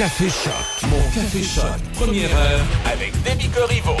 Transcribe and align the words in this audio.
Café 0.00 0.30
Choc. 0.30 0.88
Mon 0.88 1.02
Café 1.14 1.42
Choc. 1.42 1.64
Première 1.92 2.34
heure 2.34 2.60
avec 2.90 3.12
Demi 3.22 3.50
Corriveau. 3.50 3.96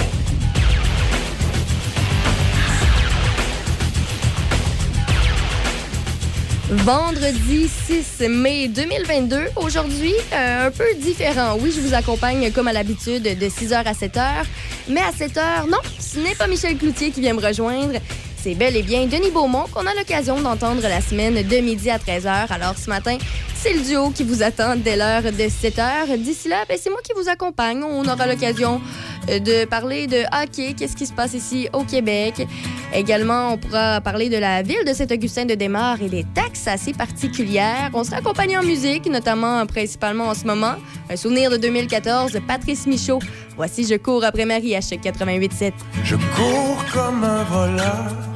Vendredi 6.70 7.68
6 7.68 8.28
mai 8.30 8.68
2022. 8.68 9.48
Aujourd'hui, 9.56 10.14
euh, 10.32 10.68
un 10.68 10.70
peu 10.70 10.86
différent. 11.02 11.58
Oui, 11.60 11.70
je 11.70 11.82
vous 11.82 11.92
accompagne 11.92 12.50
comme 12.50 12.68
à 12.68 12.72
l'habitude 12.72 13.24
de 13.24 13.46
6h 13.50 13.74
à 13.74 13.92
7h. 13.92 14.46
Mais 14.88 15.02
à 15.02 15.10
7h, 15.10 15.68
non, 15.68 15.80
ce 15.98 16.18
n'est 16.20 16.34
pas 16.34 16.46
Michel 16.46 16.78
Cloutier 16.78 17.10
qui 17.10 17.20
vient 17.20 17.34
me 17.34 17.46
rejoindre. 17.46 17.98
C'est 18.42 18.54
bel 18.54 18.74
et 18.74 18.82
bien 18.82 19.04
Denis 19.04 19.30
Beaumont 19.30 19.66
qu'on 19.70 19.86
a 19.86 19.92
l'occasion 19.94 20.40
d'entendre 20.40 20.80
la 20.80 21.02
semaine 21.02 21.46
de 21.46 21.56
midi 21.58 21.90
à 21.90 21.98
13h. 21.98 22.50
Alors 22.50 22.74
ce 22.78 22.88
matin, 22.88 23.18
c'est 23.54 23.74
le 23.74 23.80
duo 23.80 24.08
qui 24.08 24.24
vous 24.24 24.42
attend 24.42 24.76
dès 24.76 24.96
l'heure 24.96 25.24
de 25.24 25.28
7h. 25.30 26.16
D'ici 26.16 26.48
là, 26.48 26.64
ben, 26.66 26.78
c'est 26.80 26.88
moi 26.88 27.00
qui 27.04 27.12
vous 27.14 27.28
accompagne. 27.28 27.84
On 27.84 28.02
aura 28.08 28.26
l'occasion 28.26 28.80
euh, 29.28 29.40
de 29.40 29.66
parler 29.66 30.06
de 30.06 30.22
hockey, 30.32 30.74
qu'est-ce 30.74 30.96
qui 30.96 31.04
se 31.04 31.12
passe 31.12 31.34
ici 31.34 31.68
au 31.74 31.84
Québec? 31.84 32.46
Également, 32.94 33.52
on 33.52 33.58
pourra 33.58 34.00
parler 34.00 34.30
de 34.30 34.38
la 34.38 34.62
ville 34.62 34.86
de 34.86 34.94
Saint-Augustin-de-Desmaures 34.94 36.00
et 36.00 36.08
des 36.08 36.24
taxes 36.34 36.66
assez 36.66 36.94
particulières. 36.94 37.90
On 37.92 38.04
sera 38.04 38.16
accompagné 38.16 38.56
en 38.56 38.62
musique, 38.62 39.04
notamment 39.10 39.66
principalement 39.66 40.28
en 40.28 40.34
ce 40.34 40.46
moment. 40.46 40.76
Un 41.10 41.16
souvenir 41.16 41.50
de 41.50 41.58
2014 41.58 42.32
de 42.32 42.38
Patrice 42.38 42.86
Michaud. 42.86 43.18
Voici 43.56 43.86
Je 43.86 43.96
cours 43.96 44.24
après 44.24 44.46
Marie 44.46 44.74
à 44.74 44.80
88.7. 44.80 45.72
Je 46.04 46.16
cours 46.16 46.82
comme 46.94 47.22
un 47.22 47.44
voleur. 47.44 48.30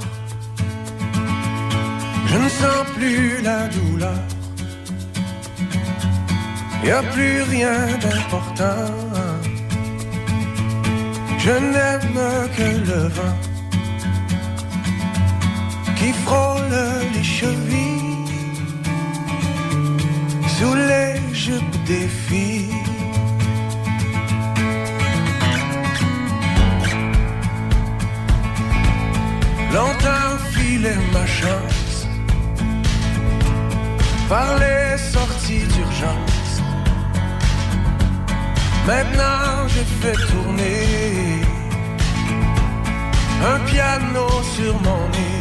Je 2.34 2.38
ne 2.40 2.48
sens 2.48 2.84
plus 2.96 3.42
la 3.42 3.68
douleur. 3.68 4.22
Y 6.82 6.90
a 6.90 7.02
plus 7.14 7.42
rien 7.42 7.78
d'important. 8.02 8.90
Je 11.38 11.54
n'aime 11.72 12.20
que 12.56 12.68
le 12.90 13.02
vent 13.16 13.38
qui 15.96 16.12
frôle 16.24 16.76
les 17.14 17.22
chevilles 17.22 18.26
sous 20.56 20.74
les 20.90 21.14
jupes 21.32 21.84
des 21.86 22.08
filles. 22.26 22.82
Longtemps 29.72 30.36
filait 30.52 31.02
ma 31.12 31.26
par 34.28 34.58
les 34.58 34.96
sorties 34.98 35.66
d'urgence. 35.72 36.62
Maintenant 38.86 39.68
j'ai 39.68 39.84
fait 40.00 40.18
tourner 40.32 41.40
un 43.52 43.58
piano 43.70 44.26
sur 44.56 44.74
mon 44.86 45.08
nez. 45.14 45.40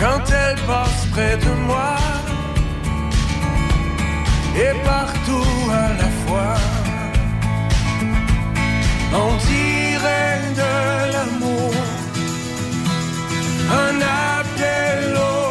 Quand 0.00 0.24
elle 0.30 0.60
passe 0.66 1.06
près 1.12 1.36
de 1.36 1.52
moi 1.66 1.96
et 4.56 4.74
partout 4.84 5.70
à 5.70 5.88
la 6.00 6.10
fois, 6.24 6.56
on 9.12 9.36
dirait 9.52 10.40
de 10.60 11.12
l'amour, 11.12 11.74
un 13.70 13.96
appel 14.00 15.16
au. 15.16 15.43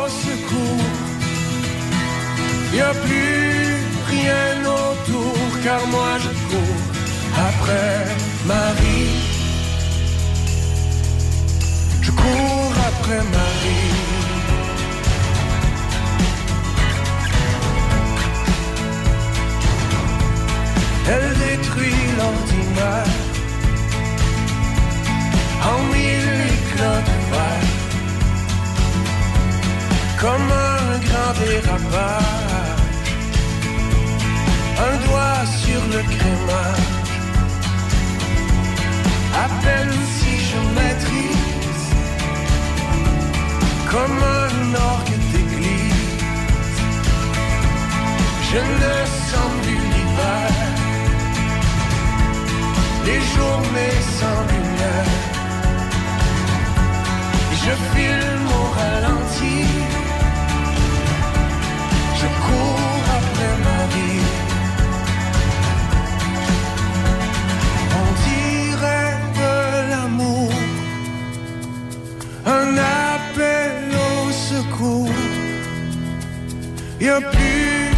Y 2.75 2.81
a 2.81 2.91
plus 2.91 3.77
rien 4.09 4.65
autour 4.65 5.37
car 5.63 5.85
moi 5.87 6.17
je 6.23 6.29
cours 6.49 6.83
après 7.49 8.05
Marie. 8.45 9.09
Je 12.01 12.11
cours 12.11 12.75
après 12.89 13.21
Marie. 13.37 13.93
Elle 21.05 21.33
détruit 21.45 22.03
l'ordinaire 22.17 23.13
en 25.71 25.79
mille 25.93 26.33
éclats 26.55 27.03
de 27.09 27.15
verre, 27.31 27.71
comme 30.21 30.49
un 30.51 30.97
grand 31.07 31.33
dérapage, 31.39 32.52
un 34.89 34.95
doigt 35.05 35.45
sur 35.63 35.81
le 35.93 36.01
crémage. 36.13 36.89
À 39.43 39.47
peine 39.63 39.95
si 40.17 40.33
je 40.49 40.59
maîtrise, 40.77 41.89
comme 43.91 44.19
un 44.41 44.55
orgue 44.91 45.19
d'église, 45.31 46.11
je 48.49 48.59
ne 48.81 48.95
sens 49.29 49.51
plus 49.63 49.83
l'hiver 49.93 50.53
les 53.07 53.21
journées 53.33 53.99
sans 54.19 54.39
lumière. 54.51 55.13
Je 57.63 57.73
filme 57.93 58.47
au 58.59 58.65
ralenti. 58.77 59.59
Je 62.19 62.27
cours 62.45 63.03
après 63.17 63.53
ma 63.65 63.79
vie. 63.93 64.42
Un 72.59 72.77
appel 72.77 73.71
au 74.07 74.31
secours. 74.31 75.19
Y 76.99 77.09
a 77.09 77.19
plus 77.19 77.91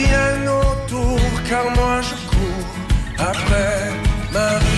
rien 0.00 0.30
autour, 0.62 1.20
car 1.48 1.64
moi 1.76 2.00
je 2.08 2.14
cours 2.30 2.70
après 3.18 3.92
Marie. 4.32 4.77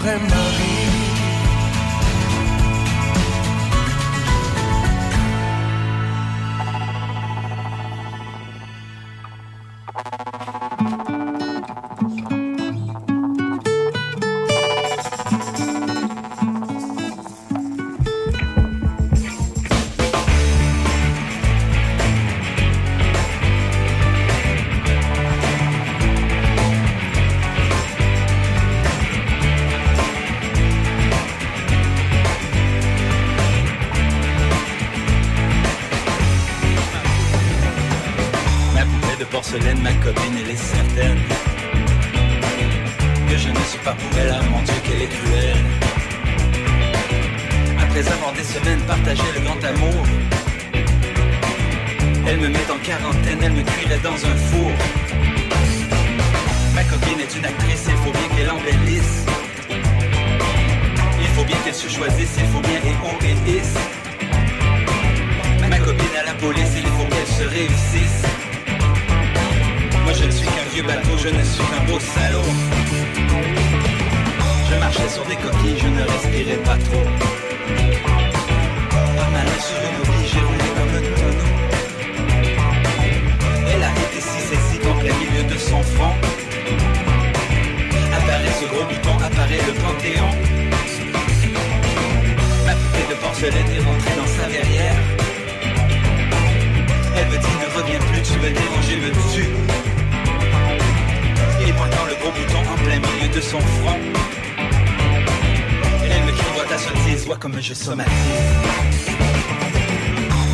Après 0.00 0.18
Marie. 0.18 0.49
Son 103.40 103.60
front. 103.60 103.98
Elle 106.10 106.24
me 106.24 106.32
crie, 106.32 106.68
ta 106.68 106.78
sottise, 106.78 107.26
vois 107.26 107.36
comme 107.36 107.60
je 107.60 107.74
somatise. 107.74 108.10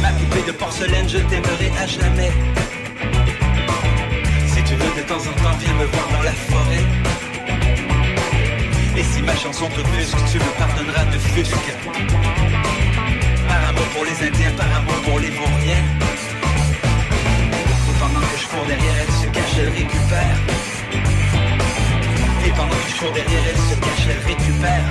Ma 0.03 0.09
poupée 0.11 0.43
de 0.47 0.53
porcelaine, 0.53 1.09
je 1.09 1.19
t'aimerai 1.19 1.71
à 1.83 1.87
jamais. 1.87 2.31
Si 4.49 4.62
tu 4.65 4.75
veux 4.75 4.93
de 5.00 5.06
temps 5.09 5.19
en 5.19 5.35
temps, 5.43 5.56
viens 5.59 5.75
me 5.75 5.85
voir 5.85 6.09
dans 6.12 6.23
la 6.23 6.33
forêt. 6.33 6.85
Et 8.97 9.03
si 9.03 9.23
ma 9.23 9.37
chanson 9.37 9.67
te 9.69 9.81
brusque, 9.81 10.17
tu 10.31 10.38
me 10.38 10.50
pardonneras 10.59 11.05
de 11.06 11.19
fusque. 11.19 11.73
Par 13.49 13.69
amour 13.69 13.87
pour 13.94 14.05
les 14.05 14.27
Indiens, 14.27 14.53
par 14.56 14.77
amour 14.77 15.00
pour 15.05 15.19
les 15.19 15.31
Vauriens. 15.31 15.85
Et 17.88 17.94
pendant 18.00 18.21
que 18.21 18.37
je 18.41 18.47
cours 18.47 18.67
derrière, 18.67 18.94
elle 19.00 19.15
se 19.15 19.27
cache, 19.27 19.59
elle 19.59 19.71
récupère. 19.71 20.75
Et 22.47 22.51
pendant 22.51 22.69
que 22.69 22.89
je 22.89 22.97
cours 23.01 23.11
derrière, 23.11 23.43
elle 23.51 23.57
se 23.57 23.75
cache, 23.75 24.07
elle 24.09 24.25
récupère. 24.25 24.85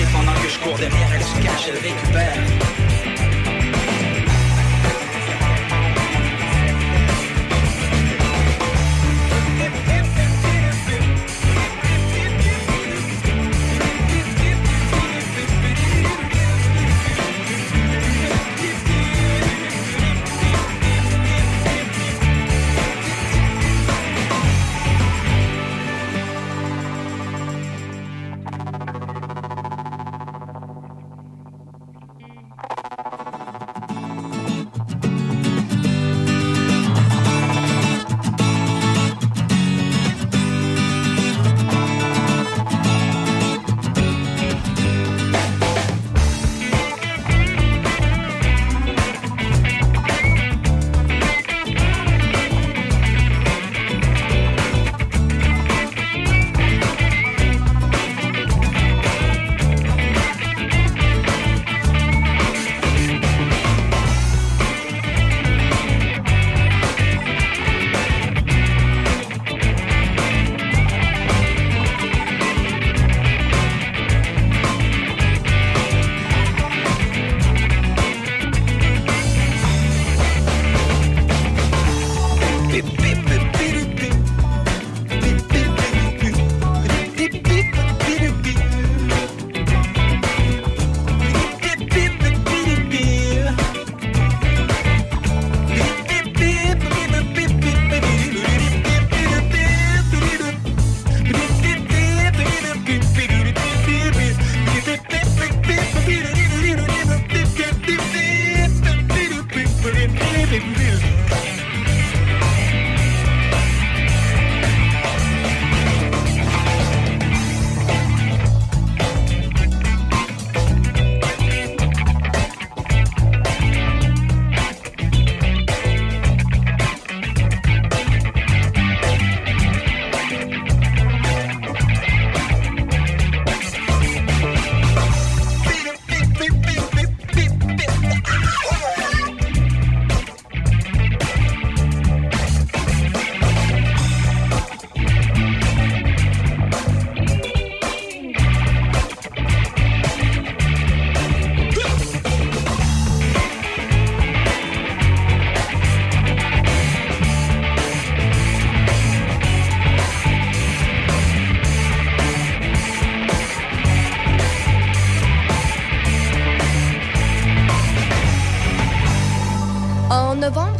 Et 0.00 0.06
pendant 0.12 0.32
que 0.40 0.48
je 0.48 0.58
cours 0.60 0.78
derrière, 0.78 1.08
elle 1.12 1.24
se 1.24 1.42
cache, 1.42 1.68
elle 1.68 1.78
récupère. 1.78 2.85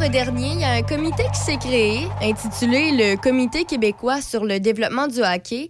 Dernier, 0.08 0.48
il 0.52 0.60
y 0.60 0.64
a 0.64 0.70
un 0.72 0.82
comité 0.82 1.24
qui 1.32 1.40
s'est 1.40 1.56
créé 1.56 2.06
intitulé 2.22 2.92
le 2.92 3.16
Comité 3.16 3.64
québécois 3.64 4.20
sur 4.20 4.44
le 4.44 4.60
développement 4.60 5.06
du 5.08 5.20
hockey. 5.22 5.68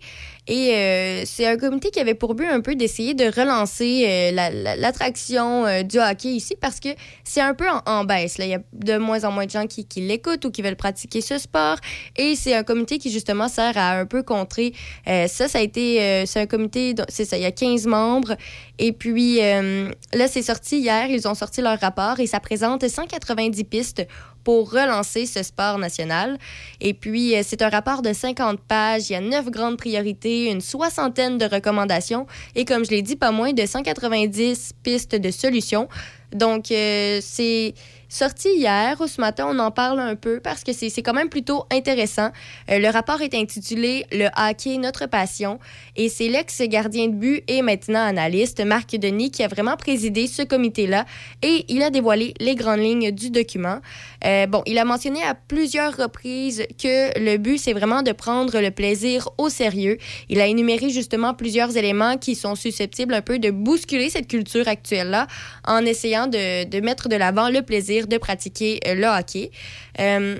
Et 0.49 0.75
euh, 0.75 1.23
c'est 1.25 1.45
un 1.47 1.57
comité 1.57 1.91
qui 1.91 1.99
avait 1.99 2.15
pour 2.15 2.35
but 2.37 2.47
un 2.47 2.61
peu 2.61 2.77
d'essayer 2.77 3.15
de 3.15 3.25
relancer 3.25 4.05
euh, 4.07 4.31
la- 4.33 4.51
la- 4.51 4.77
l'attraction 4.77 5.67
euh, 5.67 5.83
du 5.83 5.99
hockey 5.99 6.29
ici 6.29 6.55
parce 6.61 6.79
que 6.79 6.91
c'est 7.25 7.41
un 7.41 7.53
peu 7.55 7.65
en, 7.87 8.05
baisse. 8.05 8.39
De 8.87 8.97
moins 8.97 9.25
en 9.25 9.33
moins 9.33 9.45
de 9.45 9.51
gens 9.51 9.67
qui, 9.67 9.87
l'écoutent 9.97 10.45
ou 10.45 10.51
qui 10.51 10.63
veulent 10.63 10.77
pratiquer 10.77 11.21
ce 11.21 11.37
sport. 11.39 11.77
Et 12.17 12.37
c'est 12.37 12.55
un 12.55 12.63
comité 12.63 12.99
qui 12.99 13.11
justement 13.11 13.49
sert 13.49 13.77
à 13.77 13.99
un 13.99 14.07
peu 14.07 14.23
contrer 14.23 14.73
euh, 15.09 15.27
ça. 15.27 15.49
Ça 15.49 15.59
a 15.59 15.61
été, 15.61 16.01
euh, 16.01 16.27
c'est 16.27 16.41
un 16.41 16.47
comité, 16.47 16.95
c'est 17.09 17.25
ça, 17.25 17.37
il 17.37 17.43
y 17.43 17.47
a 17.47 17.53
15 17.53 17.87
membres. 17.87 18.37
Et 18.79 18.93
puis 18.93 19.43
euh, 19.43 19.91
là, 20.15 20.29
c'est 20.29 20.43
sorti 20.43 20.79
hier. 20.79 21.09
Ils 21.11 21.29
ont 21.29 21.35
sorti 21.35 21.61
leur 21.61 21.79
rapport 21.79 22.21
et 22.21 22.27
ça 22.27 22.41
présente 22.41 22.87
190 22.87 23.65
pistes 23.65 24.07
pour 24.45 24.71
relancer 24.71 25.27
ce 25.27 25.43
sport 25.43 25.77
national. 25.77 26.39
Et 26.81 26.95
puis, 26.95 27.35
c'est 27.43 27.63
un 27.63 27.69
rapport 27.69 28.01
de 28.01 28.13
50 28.13 28.61
pages. 28.61 29.11
Il 29.11 29.15
y 29.15 29.17
a 29.17 29.21
neuf 29.21 29.51
grandes 29.51 29.77
priorités, 29.77 30.53
une 30.53 30.61
soixantaine 30.61 31.37
de 31.37 31.47
recommandations 31.47 32.29
et, 32.55 32.65
comme 32.65 32.85
je 32.85 32.91
l'ai 32.91 33.03
dit, 33.03 33.17
pas 33.17 33.33
moins 33.33 33.53
de 33.53 33.67
190 33.67 34.75
pistes 34.85 35.17
de 35.17 35.31
solutions. 35.33 35.89
Donc, 36.33 36.67
c'est 36.69 37.75
sorti 38.09 38.49
hier 38.57 39.01
ou 39.01 39.07
ce 39.07 39.21
matin, 39.21 39.47
on 39.49 39.59
en 39.59 39.71
parle 39.71 40.01
un 40.01 40.15
peu 40.15 40.41
parce 40.41 40.63
que 40.63 40.73
c'est 40.73 41.03
quand 41.03 41.15
même 41.15 41.29
plutôt 41.29 41.67
intéressant. 41.73 42.31
Euh, 42.71 42.79
le 42.79 42.89
rapport 42.89 43.21
est 43.21 43.35
intitulé 43.35 44.07
Le 44.13 44.29
hockey, 44.37 44.79
notre 44.79 45.07
passion 45.07 45.59
et 45.97 46.09
c'est 46.09 46.29
l'ex-gardien 46.29 47.09
de 47.09 47.15
but 47.15 47.43
et 47.49 47.63
maintenant 47.63 48.05
analyste 48.05 48.65
Marc 48.65 48.97
Denis 48.97 49.31
qui 49.31 49.43
a 49.43 49.49
vraiment 49.49 49.77
présidé 49.77 50.27
ce 50.27 50.43
comité-là 50.43 51.05
et 51.43 51.65
il 51.69 51.83
a 51.83 51.91
dévoilé 51.91 52.35
les 52.41 52.55
grandes 52.55 52.81
lignes 52.81 53.11
du 53.11 53.31
document. 53.31 53.81
Euh, 54.25 54.47
bon, 54.47 54.63
il 54.67 54.79
a 54.79 54.85
mentionné 54.85 55.23
à 55.23 55.35
plusieurs 55.35 55.97
reprises 55.97 56.67
que 56.83 57.19
le 57.19 57.37
but, 57.39 57.59
c'est 57.59 57.73
vraiment 57.73 58.03
de 58.03 58.13
prendre 58.13 58.61
le 58.61 58.71
plaisir 58.71 59.29
au 59.39 59.49
sérieux. 59.49 59.99
Il 60.29 60.41
a 60.41 60.47
énuméré 60.47 60.91
justement 60.91 61.35
plusieurs 61.35 61.77
éléments 61.77 62.17
qui 62.17 62.35
sont 62.35 62.55
susceptibles 62.55 63.15
un 63.15 63.23
peu 63.23 63.39
de 63.39 63.51
bousculer 63.51 64.11
cette 64.11 64.29
culture 64.29 64.69
actuelle-là 64.69 65.27
en 65.67 65.85
essayant 65.85 66.27
de, 66.27 66.65
de 66.65 66.81
mettre 66.81 67.09
de 67.09 67.17
l'avant 67.17 67.49
le 67.49 67.63
plaisir 67.63 67.96
de 68.05 68.19
pratiquer 68.19 68.81
euh, 68.87 68.95
le 68.95 69.07
hockey. 69.07 69.51
Euh, 69.99 70.39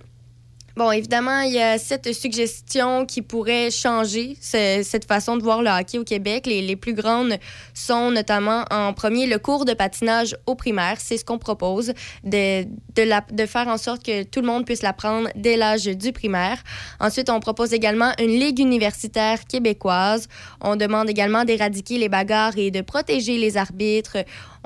Bon, 0.77 0.93
évidemment, 0.93 1.41
il 1.41 1.55
y 1.55 1.59
a 1.59 1.79
cette 1.79 2.13
suggestion 2.13 3.07
qui 3.07 3.23
pourrait 3.23 3.71
changer 3.71 4.37
cette 4.43 5.07
façon 5.07 5.39
de 5.39 5.43
voir 5.43 5.63
le 5.63 5.71
hockey 5.71 5.97
au 5.97 6.05
Québec. 6.05 6.45
Les, 6.47 6.77
plus 6.77 6.93
grandes 6.93 7.39
sont 7.73 8.11
notamment 8.11 8.67
en 8.71 8.93
premier 8.93 9.27
le 9.27 9.39
cours 9.39 9.65
de 9.65 9.73
patinage 9.73 10.37
au 10.45 10.55
primaire. 10.55 10.97
C'est 10.99 11.17
ce 11.17 11.25
qu'on 11.25 11.39
propose, 11.39 11.95
de, 12.25 12.65
de 12.95 13.47
faire 13.47 13.69
en 13.69 13.79
sorte 13.79 14.05
que 14.05 14.25
tout 14.25 14.43
le 14.43 14.47
monde 14.49 14.67
puisse 14.67 14.83
l'apprendre 14.83 15.31
dès 15.35 15.57
l'âge 15.57 15.87
du 15.87 16.13
primaire. 16.13 16.63
Ensuite, 17.01 17.31
on 17.31 17.41
propose 17.41 17.73
également 17.73 18.13
une 18.19 18.39
ligue 18.39 18.59
universitaire 18.59 19.47
québécoise. 19.47 20.29
On 20.61 20.77
demande 20.77 21.09
également 21.09 21.45
d'éradiquer 21.45 21.97
les 21.97 22.11
bagarres 22.11 22.59
et 22.59 22.71
de 22.71 22.83
protéger 22.83 23.39
les 23.39 23.57
arbitres. 23.57 24.19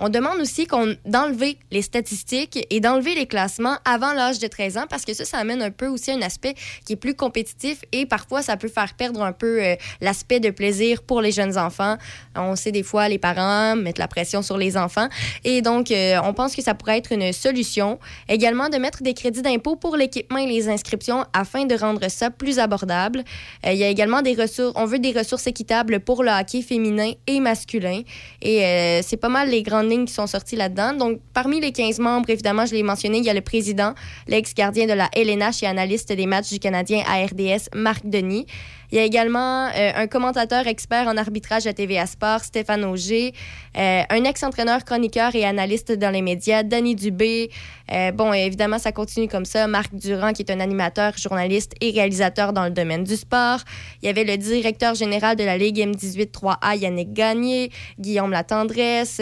On 0.02 0.08
demande 0.08 0.40
aussi 0.40 0.66
qu'on 0.66 0.96
d'enlever 1.04 1.58
les 1.70 1.82
statistiques 1.82 2.66
et 2.70 2.80
d'enlever 2.80 3.14
les 3.14 3.26
classements 3.26 3.76
avant 3.84 4.14
l'âge 4.14 4.38
de 4.38 4.46
13 4.46 4.78
ans 4.78 4.86
parce 4.88 5.04
que 5.04 5.12
ça, 5.12 5.26
ça 5.26 5.36
amène 5.36 5.60
un 5.60 5.70
peu 5.70 5.88
aussi 5.88 5.99
un 6.08 6.22
aspect 6.22 6.54
qui 6.86 6.94
est 6.94 6.96
plus 6.96 7.14
compétitif 7.14 7.82
et 7.92 8.06
parfois 8.06 8.42
ça 8.42 8.56
peut 8.56 8.68
faire 8.68 8.94
perdre 8.94 9.22
un 9.22 9.32
peu 9.32 9.62
euh, 9.62 9.76
l'aspect 10.00 10.40
de 10.40 10.50
plaisir 10.50 11.02
pour 11.02 11.20
les 11.20 11.32
jeunes 11.32 11.58
enfants. 11.58 11.96
On 12.34 12.56
sait 12.56 12.72
des 12.72 12.82
fois 12.82 13.08
les 13.08 13.18
parents 13.18 13.76
mettent 13.76 13.98
la 13.98 14.08
pression 14.08 14.42
sur 14.42 14.56
les 14.56 14.76
enfants 14.76 15.08
et 15.44 15.62
donc 15.62 15.90
euh, 15.90 16.18
on 16.24 16.32
pense 16.32 16.56
que 16.56 16.62
ça 16.62 16.74
pourrait 16.74 16.98
être 16.98 17.12
une 17.12 17.32
solution. 17.32 17.98
Également 18.28 18.68
de 18.68 18.78
mettre 18.78 19.02
des 19.02 19.14
crédits 19.14 19.42
d'impôt 19.42 19.76
pour 19.76 19.96
l'équipement 19.96 20.38
et 20.38 20.46
les 20.46 20.68
inscriptions 20.68 21.24
afin 21.32 21.66
de 21.66 21.74
rendre 21.74 22.08
ça 22.08 22.30
plus 22.30 22.58
abordable. 22.58 23.22
Euh, 23.66 23.72
il 23.72 23.78
y 23.78 23.84
a 23.84 23.88
également 23.88 24.22
des 24.22 24.34
ressources, 24.34 24.72
on 24.76 24.86
veut 24.86 24.98
des 24.98 25.12
ressources 25.12 25.46
équitables 25.46 26.00
pour 26.00 26.22
le 26.22 26.30
hockey 26.30 26.62
féminin 26.62 27.12
et 27.26 27.40
masculin 27.40 28.00
et 28.40 29.00
c'est 29.02 29.16
pas 29.16 29.28
mal 29.28 29.50
les 29.50 29.62
grandes 29.62 29.90
qui 30.06 30.12
sont 30.12 30.26
sortis 30.26 30.56
là-dedans. 30.56 30.94
Donc, 30.94 31.20
parmi 31.32 31.60
les 31.60 31.72
15 31.72 31.98
membres, 31.98 32.30
évidemment, 32.30 32.66
je 32.66 32.74
l'ai 32.74 32.82
mentionné, 32.82 33.18
il 33.18 33.24
y 33.24 33.30
a 33.30 33.34
le 33.34 33.40
président, 33.40 33.94
l'ex-gardien 34.28 34.86
de 34.86 34.92
la 34.92 35.08
LNH 35.14 35.62
et 35.62 35.66
analyste 35.66 35.89
des 35.96 36.26
matchs 36.26 36.50
du 36.50 36.58
Canadien 36.58 37.02
à 37.06 37.24
RDS, 37.24 37.68
Marc 37.74 38.02
Denis. 38.04 38.46
Il 38.92 38.96
y 38.96 38.98
a 38.98 39.04
également 39.04 39.66
euh, 39.66 39.92
un 39.94 40.06
commentateur 40.06 40.66
expert 40.66 41.06
en 41.06 41.16
arbitrage 41.16 41.66
à 41.66 41.72
TVA 41.72 42.06
Sport, 42.06 42.40
Stéphane 42.40 42.84
Auger, 42.84 43.32
euh, 43.76 44.02
un 44.08 44.24
ex-entraîneur, 44.24 44.84
chroniqueur 44.84 45.34
et 45.34 45.44
analyste 45.44 45.92
dans 45.92 46.10
les 46.10 46.22
médias, 46.22 46.62
Danny 46.62 46.96
Dubé. 46.96 47.50
Euh, 47.92 48.12
bon, 48.12 48.32
évidemment, 48.32 48.78
ça 48.78 48.92
continue 48.92 49.28
comme 49.28 49.44
ça. 49.44 49.66
Marc 49.66 49.94
Durand, 49.94 50.32
qui 50.32 50.42
est 50.42 50.50
un 50.50 50.60
animateur, 50.60 51.16
journaliste 51.16 51.72
et 51.80 51.90
réalisateur 51.90 52.52
dans 52.52 52.64
le 52.64 52.70
domaine 52.70 53.04
du 53.04 53.16
sport. 53.16 53.60
Il 54.02 54.06
y 54.06 54.08
avait 54.08 54.24
le 54.24 54.36
directeur 54.36 54.94
général 54.94 55.36
de 55.36 55.44
la 55.44 55.56
Ligue 55.56 55.78
M18-3A, 55.78 56.78
Yannick 56.78 57.12
Gagné, 57.12 57.70
Guillaume 57.98 58.30
Latendresse. 58.30 59.20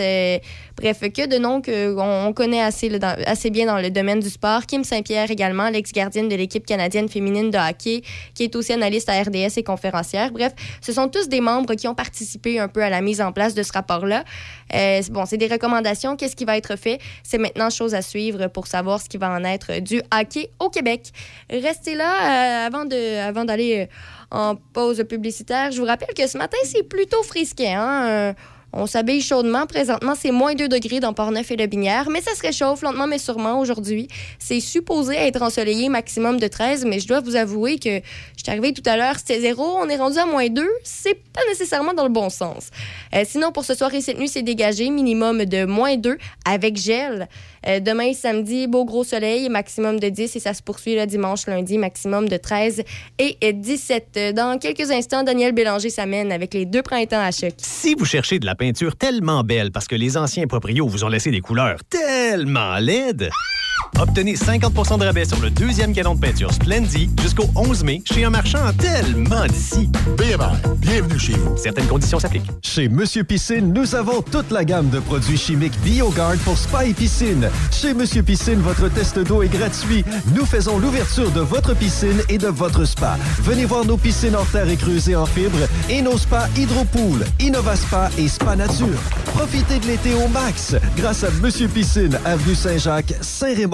bref, 0.76 1.00
que 1.00 1.26
de 1.26 1.38
noms 1.38 1.62
qu'on 1.62 2.32
connaît 2.32 2.62
assez, 2.62 2.90
assez 3.26 3.50
bien 3.50 3.66
dans 3.66 3.78
le 3.78 3.90
domaine 3.90 4.20
du 4.20 4.30
sport. 4.30 4.66
Kim 4.66 4.84
Saint-Pierre 4.84 5.30
également, 5.30 5.70
l'ex-gardienne 5.70 6.28
de 6.28 6.37
l'équipe 6.37 6.66
canadienne 6.66 7.08
féminine 7.08 7.50
de 7.50 7.58
hockey, 7.58 8.02
qui 8.34 8.44
est 8.44 8.56
aussi 8.56 8.72
analyste 8.72 9.08
à 9.08 9.22
RDS 9.22 9.62
conférencières. 9.64 10.30
Bref, 10.32 10.52
ce 10.80 10.92
sont 10.92 11.08
tous 11.08 11.28
des 11.28 11.40
membres 11.40 11.75
qui 11.75 11.88
ont 11.88 11.94
participé 11.94 12.58
un 12.58 12.68
peu 12.68 12.82
à 12.82 12.90
la 12.90 13.00
mise 13.00 13.20
en 13.20 13.32
place 13.32 13.54
de 13.54 13.62
ce 13.62 13.72
rapport-là. 13.72 14.25
Euh, 14.75 15.02
bon, 15.10 15.25
c'est 15.26 15.37
des 15.37 15.46
recommandations. 15.46 16.16
Qu'est-ce 16.16 16.37
qui 16.37 16.44
va 16.44 16.56
être 16.56 16.76
fait? 16.76 16.98
C'est 17.22 17.38
maintenant 17.38 17.70
chose 17.70 17.94
à 17.94 18.02
suivre 18.02 18.48
pour 18.48 18.57
savoir 18.66 19.00
ce 19.00 19.08
qui 19.08 19.16
va 19.18 19.30
en 19.30 19.44
être 19.44 19.80
du 19.80 20.02
hockey 20.12 20.50
au 20.58 20.68
Québec. 20.70 21.12
Restez 21.50 21.94
là 21.94 22.12
euh, 22.12 22.66
avant 22.66 22.84
de, 22.84 23.18
avant 23.18 23.44
d'aller 23.44 23.88
euh, 24.32 24.36
en 24.36 24.56
pause 24.56 25.04
publicitaire. 25.08 25.70
Je 25.70 25.80
vous 25.80 25.86
rappelle 25.86 26.14
que 26.14 26.26
ce 26.26 26.38
matin, 26.38 26.58
c'est 26.64 26.82
plutôt 26.82 27.22
frisqué. 27.22 27.68
Hein? 27.72 28.34
On 28.80 28.87
s'habille 28.87 29.20
chaudement. 29.20 29.66
Présentement, 29.66 30.14
c'est 30.16 30.30
moins 30.30 30.54
2 30.54 30.68
degrés 30.68 31.00
dans 31.00 31.12
Port-Neuf 31.12 31.50
et 31.50 31.56
le 31.56 31.66
Binière, 31.66 32.08
mais 32.11 32.20
ça 32.20 32.37
se 32.37 32.42
réchauffe 32.42 32.82
lentement 32.82 33.08
mais 33.08 33.18
sûrement 33.18 33.58
aujourd'hui. 33.58 34.06
C'est 34.38 34.61
supposé 34.61 35.16
être 35.16 35.42
ensoleillé 35.42 35.88
maximum 35.88 36.38
de 36.38 36.47
13, 36.47 36.85
mais 36.85 37.00
je 37.00 37.08
dois 37.08 37.18
vous 37.18 37.35
avouer 37.35 37.80
que 37.80 37.97
je 38.37 38.42
suis 38.44 38.50
arrivée 38.52 38.73
tout 38.73 38.88
à 38.88 38.97
l'heure, 38.97 39.16
c'était 39.18 39.40
zéro, 39.40 39.64
on 39.64 39.88
est 39.88 39.97
rendu 39.97 40.18
à 40.18 40.26
moins 40.26 40.49
2. 40.49 40.64
C'est 40.85 41.16
pas 41.16 41.40
nécessairement 41.49 41.92
dans 41.92 42.04
le 42.04 42.08
bon 42.11 42.30
sens. 42.30 42.70
Euh, 43.16 43.25
sinon, 43.26 43.50
pour 43.50 43.64
ce 43.64 43.75
soir 43.75 43.92
et 43.94 44.00
cette 44.00 44.16
nuit, 44.16 44.28
c'est 44.28 44.42
dégagé, 44.42 44.90
minimum 44.90 45.44
de 45.44 45.64
moins 45.64 45.97
2 45.97 46.16
avec 46.44 46.76
gel. 46.76 47.28
Euh, 47.66 47.80
demain, 47.80 48.12
samedi, 48.14 48.68
beau 48.68 48.85
gros 48.85 49.02
soleil, 49.02 49.49
maximum 49.49 49.99
de 49.99 50.08
10 50.08 50.37
et 50.37 50.40
ça 50.40 50.54
se 50.54 50.62
poursuit 50.62 50.94
le 50.94 51.06
dimanche, 51.06 51.49
lundi, 51.49 51.78
maximum 51.78 52.28
de 52.28 52.37
13 52.37 52.85
et 53.18 53.52
17. 53.52 54.35
Dans 54.37 54.56
quelques 54.58 54.92
instants, 54.92 55.25
Daniel 55.25 55.50
Bélanger 55.50 55.90
s'amène 55.90 56.30
avec 56.30 56.54
les 56.54 56.64
deux 56.64 56.82
printemps 56.82 57.20
à 57.20 57.32
choc. 57.32 57.54
Si 57.56 57.97
vous 57.97 58.04
cherchez 58.04 58.38
de 58.38 58.47
la 58.47 58.54
peinture 58.54 58.67
tellement 58.96 59.42
belle 59.44 59.70
parce 59.70 59.87
que 59.87 59.96
les 59.96 60.16
anciens 60.16 60.46
proprios 60.46 60.87
vous 60.87 61.04
ont 61.04 61.08
laissé 61.08 61.30
des 61.30 61.40
couleurs 61.40 61.78
tellement 61.88 62.78
laides, 62.78 63.30
Obtenez 64.00 64.35
50% 64.35 64.99
de 64.99 65.04
rabais 65.04 65.25
sur 65.25 65.40
le 65.40 65.50
deuxième 65.50 65.92
galon 65.92 66.14
de 66.14 66.20
peinture 66.20 66.52
Splendy 66.52 67.11
jusqu'au 67.20 67.47
11 67.54 67.85
mai 67.85 68.02
chez 68.04 68.25
un 68.25 68.30
marchand 68.30 68.58
tellement 68.78 69.47
d'ici. 69.47 69.88
BMR, 70.16 70.52
bienvenue 70.76 71.18
chez 71.18 71.32
vous. 71.32 71.56
Certaines 71.56 71.87
conditions 71.87 72.18
s'appliquent. 72.18 72.50
Chez 72.62 72.88
Monsieur 72.88 73.25
Piscine, 73.25 73.73
nous 73.73 73.94
avons 73.94 74.23
toute 74.23 74.50
la 74.50 74.64
gamme 74.64 74.88
de 74.90 75.00
produits 75.00 75.37
chimiques 75.37 75.78
BioGuard 75.82 76.37
pour 76.44 76.56
spa 76.56 76.85
et 76.85 76.94
piscine. 76.94 77.49
Chez 77.73 77.94
Monsieur 77.94 78.23
Piscine, 78.23 78.61
votre 78.61 78.88
test 78.88 79.18
d'eau 79.18 79.42
est 79.42 79.49
gratuit. 79.49 80.04
Nous 80.35 80.47
faisons 80.47 80.78
l'ouverture 80.78 81.30
de 81.30 81.40
votre 81.40 81.75
piscine 81.75 82.23
et 82.28 82.38
de 82.38 82.49
votre 82.49 82.85
spa. 82.85 83.16
Venez 83.42 83.64
voir 83.64 83.85
nos 83.85 83.97
piscines 83.97 84.37
en 84.37 84.44
terre 84.44 84.68
et 84.68 84.76
creusées 84.76 85.16
en 85.16 85.26
fibre 85.26 85.58
et 85.88 86.02
nos 86.02 86.18
spas 86.18 86.49
Hydropool, 86.56 87.25
Spa 87.75 88.11
et 88.18 88.28
Spa 88.28 88.56
Nature. 88.56 88.99
Profitez 89.26 89.78
de 89.78 89.87
l'été 89.87 90.14
au 90.14 90.28
max 90.28 90.75
grâce 90.97 91.23
à 91.23 91.30
Monsieur 91.42 91.68
Piscine, 91.68 92.18
avenue 92.25 92.54
Saint-Jacques, 92.54 93.14
Saint-Raymond. 93.20 93.67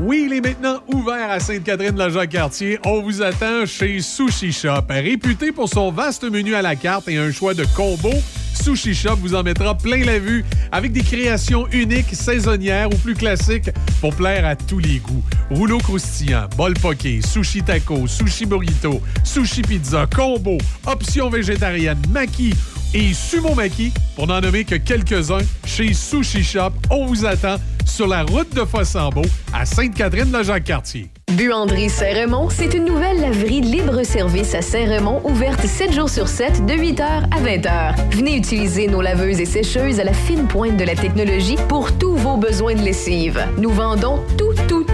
Oui, 0.00 0.24
il 0.26 0.32
est 0.32 0.40
maintenant 0.40 0.82
ouvert 0.88 1.30
à 1.30 1.38
Sainte-Catherine-de-la-Jacques-Cartier. 1.38 2.78
On 2.84 3.02
vous 3.02 3.20
attend 3.22 3.66
chez 3.66 4.00
Sushi 4.00 4.50
Shop. 4.50 4.86
Réputé 4.88 5.52
pour 5.52 5.68
son 5.68 5.92
vaste 5.92 6.24
menu 6.24 6.54
à 6.54 6.62
la 6.62 6.76
carte 6.76 7.08
et 7.08 7.18
un 7.18 7.30
choix 7.30 7.52
de 7.52 7.64
combos, 7.76 8.22
Sushi 8.54 8.94
Shop 8.94 9.16
vous 9.16 9.34
en 9.34 9.42
mettra 9.42 9.76
plein 9.76 10.04
la 10.04 10.18
vue 10.18 10.44
avec 10.72 10.92
des 10.92 11.02
créations 11.02 11.66
uniques, 11.72 12.14
saisonnières 12.14 12.88
ou 12.88 12.96
plus 12.96 13.14
classiques 13.14 13.70
pour 14.00 14.14
plaire 14.14 14.46
à 14.46 14.56
tous 14.56 14.78
les 14.78 14.98
goûts. 14.98 15.22
Rouleau 15.50 15.78
croustillant, 15.78 16.48
bol 16.56 16.74
poké, 16.74 17.20
sushi 17.20 17.62
taco, 17.62 18.06
sushi 18.06 18.46
burrito, 18.46 19.00
sushi 19.24 19.62
pizza, 19.62 20.06
combo, 20.06 20.56
options 20.86 21.28
végétariennes, 21.28 22.02
maquis 22.10 22.54
et 22.94 23.14
sumo 23.14 23.54
maki, 23.54 23.92
pour 24.16 24.26
n'en 24.26 24.40
nommer 24.40 24.64
que 24.64 24.76
quelques-uns, 24.76 25.44
chez 25.64 25.92
Sushi 25.94 26.42
Shop. 26.42 26.72
On 26.90 27.06
vous 27.06 27.24
attend 27.24 27.56
sur 27.84 28.06
la 28.06 28.22
route 28.22 28.54
de 28.54 28.64
Fossambeau 28.64 29.22
à 29.52 29.66
Sainte-Catherine-la-Jacques-Cartier. 29.66 31.10
Buanderie 31.32 31.88
Saint-Raymond, 31.88 32.50
c'est 32.50 32.74
une 32.74 32.84
nouvelle 32.84 33.20
laverie 33.20 33.62
libre-service 33.62 34.54
à 34.54 34.60
Saint-Raymond, 34.60 35.22
ouverte 35.24 35.66
7 35.66 35.92
jours 35.92 36.10
sur 36.10 36.28
7, 36.28 36.66
de 36.66 36.74
8h 36.74 37.02
à 37.02 37.40
20h. 37.40 37.94
Venez 38.10 38.36
utiliser 38.36 38.86
nos 38.86 39.00
laveuses 39.00 39.40
et 39.40 39.46
sécheuses 39.46 39.98
à 39.98 40.04
la 40.04 40.12
fine 40.12 40.46
pointe 40.46 40.76
de 40.76 40.84
la 40.84 40.94
technologie 40.94 41.56
pour 41.68 41.96
tous 41.98 42.16
vos 42.16 42.36
besoins 42.36 42.74
de 42.74 42.82
lessive. 42.82 43.46
Nous 43.58 43.70
vendons 43.70 44.22
tout, 44.36 44.52
tout 44.68 44.84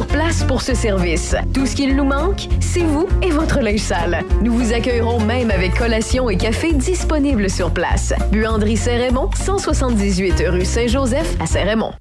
place 0.00 0.44
pour 0.44 0.62
ce 0.62 0.74
service. 0.74 1.36
Tout 1.52 1.66
ce 1.66 1.76
qu'il 1.76 1.94
nous 1.94 2.04
manque, 2.04 2.48
c'est 2.60 2.82
vous 2.82 3.06
et 3.22 3.30
votre 3.30 3.60
linge 3.60 3.80
sale. 3.80 4.22
Nous 4.42 4.52
vous 4.52 4.72
accueillerons 4.72 5.20
même 5.20 5.50
avec 5.50 5.74
collation 5.74 6.28
et 6.30 6.36
café 6.36 6.72
disponibles 6.72 7.48
sur 7.48 7.72
place. 7.72 8.12
Buanderie 8.32 8.76
Saint-Raymond, 8.76 9.30
178 9.34 10.42
rue 10.48 10.64
Saint-Joseph 10.64 11.36
à 11.40 11.46
Saint-Raymond. 11.46 11.92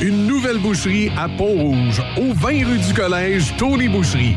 Une 0.00 0.26
nouvelle 0.26 0.58
boucherie 0.58 1.10
à 1.18 1.28
Pont-Rouge, 1.28 2.02
au 2.16 2.32
20 2.32 2.48
rue 2.66 2.78
du 2.78 2.94
Collège, 2.94 3.54
Tony 3.58 3.88
Boucherie. 3.88 4.36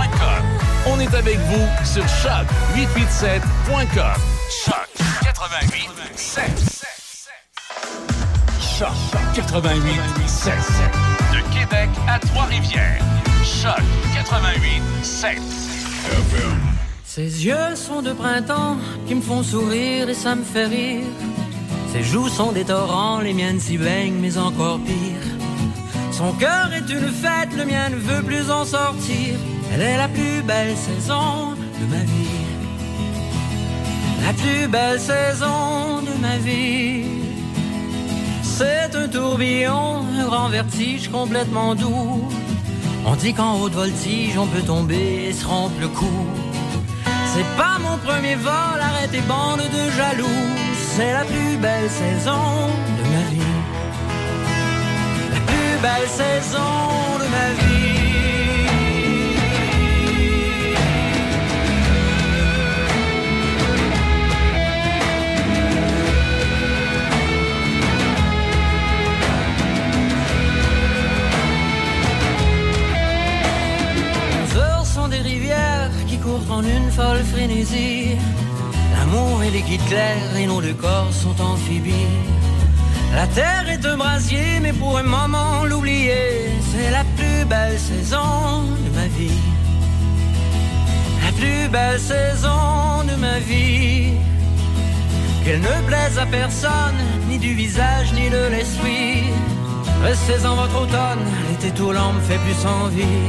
choc887.com. 0.00 0.42
On 0.86 0.98
est 1.00 1.14
avec 1.14 1.38
vous 1.38 1.66
sur 1.84 2.04
choc887.com. 2.04 4.20
Choc 4.64 4.88
88 5.22 5.88
Choc 8.78 8.88
88 9.34 10.00
De 11.32 11.40
Québec 11.58 11.90
à 12.08 12.18
Trois-Rivières. 12.18 13.02
Choc 13.44 13.82
88 14.14 14.82
Ses 17.04 17.46
yeux 17.46 17.74
sont 17.74 18.00
de 18.02 18.12
printemps 18.12 18.76
qui 19.06 19.14
me 19.14 19.20
font 19.20 19.42
sourire 19.42 20.08
et 20.08 20.14
ça 20.14 20.34
me 20.34 20.42
fait 20.42 20.64
rire. 20.66 21.04
Ses 21.92 22.02
joues 22.02 22.28
sont 22.28 22.52
des 22.52 22.64
torrents, 22.64 23.20
les 23.20 23.34
miennes 23.34 23.60
s'y 23.60 23.76
baignent, 23.76 24.18
mais 24.20 24.38
encore 24.38 24.78
pire. 24.80 25.20
Son 26.20 26.32
cœur 26.32 26.70
est 26.74 26.92
une 26.92 27.08
fête, 27.08 27.48
le 27.56 27.64
mien 27.64 27.88
ne 27.88 27.96
veut 27.96 28.22
plus 28.22 28.50
en 28.50 28.66
sortir. 28.66 29.38
Elle 29.72 29.80
est 29.80 29.96
la 29.96 30.06
plus 30.06 30.42
belle 30.42 30.76
saison 30.76 31.54
de 31.80 31.86
ma 31.86 32.04
vie. 32.04 32.44
La 34.26 34.34
plus 34.34 34.68
belle 34.68 35.00
saison 35.00 36.02
de 36.02 36.20
ma 36.20 36.36
vie. 36.36 37.06
C'est 38.42 38.94
un 38.94 39.08
tourbillon, 39.08 40.04
un 40.14 40.24
grand 40.26 40.50
vertige 40.50 41.08
complètement 41.08 41.74
doux. 41.74 42.28
On 43.06 43.14
dit 43.14 43.32
qu'en 43.32 43.58
haute 43.58 43.72
voltige, 43.72 44.36
on 44.36 44.46
peut 44.46 44.60
tomber 44.60 45.28
et 45.28 45.32
se 45.32 45.46
rompre 45.46 45.80
le 45.80 45.88
cou. 45.88 46.26
C'est 47.32 47.56
pas 47.56 47.78
mon 47.80 47.96
premier 47.96 48.34
vol, 48.34 48.78
arrête 48.78 49.10
tes 49.10 49.22
bandes 49.22 49.60
de 49.60 49.90
jaloux. 49.96 50.42
C'est 50.94 51.14
la 51.14 51.24
plus 51.24 51.56
belle 51.56 51.88
saison 51.88 52.68
de 52.98 53.08
ma 53.08 53.22
vie. 53.30 53.49
Belle 55.82 56.08
saison 56.08 56.58
de 57.22 57.26
ma 57.34 57.48
vie. 57.58 57.70
Les 74.44 74.84
sont 74.84 75.08
des 75.08 75.16
rivières 75.16 75.90
qui 76.06 76.18
courent 76.18 76.50
en 76.50 76.62
une 76.62 76.90
folle 76.90 77.24
frénésie. 77.32 78.18
L'amour 78.94 79.42
est 79.44 79.50
liquide 79.50 79.84
clair 79.86 80.36
et 80.36 80.46
nos 80.46 80.60
deux 80.60 80.74
corps 80.74 81.10
sont 81.10 81.40
amphibies. 81.40 82.49
La 83.14 83.26
terre 83.26 83.68
est 83.68 83.84
un 83.84 83.96
brasier, 83.96 84.60
mais 84.62 84.72
pour 84.72 84.96
un 84.96 85.02
moment 85.02 85.64
l'oublier, 85.64 86.50
c'est 86.70 86.90
la 86.90 87.04
plus 87.16 87.44
belle 87.44 87.78
saison 87.78 88.62
de 88.84 88.90
ma 88.96 89.06
vie. 89.08 89.42
La 91.24 91.32
plus 91.32 91.68
belle 91.68 91.98
saison 91.98 93.04
de 93.04 93.16
ma 93.16 93.38
vie. 93.40 94.14
Qu'elle 95.44 95.60
ne 95.60 95.86
plaise 95.88 96.18
à 96.18 96.26
personne, 96.26 97.00
ni 97.28 97.38
du 97.38 97.54
visage, 97.54 98.12
ni 98.12 98.30
de 98.30 98.48
l'esprit. 98.50 99.24
Restez 100.02 100.46
en 100.46 100.54
votre 100.54 100.82
automne, 100.82 101.24
l'été 101.48 101.70
tout 101.72 101.92
lent 101.92 102.12
me 102.12 102.20
fait 102.20 102.38
plus 102.38 102.64
envie. 102.64 103.20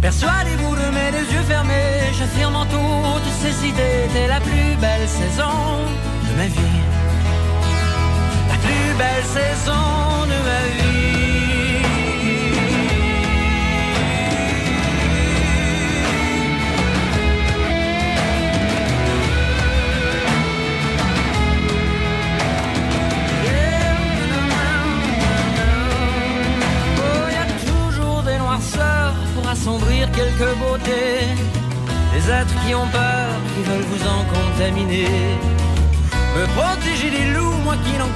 Persuadez-vous 0.00 0.74
de 0.76 0.88
mes 0.96 1.10
deux 1.10 1.32
yeux 1.34 1.46
fermés, 1.48 2.12
j'affirme 2.18 2.56
en 2.56 2.64
toutes 2.64 3.32
ces 3.42 3.66
idées, 3.66 4.08
t'es 4.12 4.28
la 4.28 4.40
plus 4.40 4.76
belle 4.80 5.08
saison 5.08 5.56
de 6.30 6.36
ma 6.36 6.46
vie. 6.46 6.95
Belle 8.98 9.24
saison 9.24 10.24
de 10.24 10.38
ma 10.48 10.62
vie. 10.76 11.82
Oh, 26.98 27.28
y 27.30 27.36
a 27.36 27.46
toujours 27.66 28.22
des 28.22 28.38
noirceurs 28.38 29.14
pour 29.34 29.46
assombrir 29.46 30.10
quelques 30.12 30.56
beautés. 30.58 31.28
Des 32.14 32.30
êtres 32.30 32.54
qui 32.66 32.74
ont 32.74 32.86
peur, 32.86 33.28
qui 33.54 33.62
veulent 33.68 33.88
vous 33.92 34.06
en 34.06 34.24
contaminer. 34.24 35.36
Me 36.34 36.46
protéger 36.58 37.10
des 37.10 37.26
loups, 37.34 37.58
moi 37.64 37.76
qui 37.84 37.92
n'en 37.98 38.12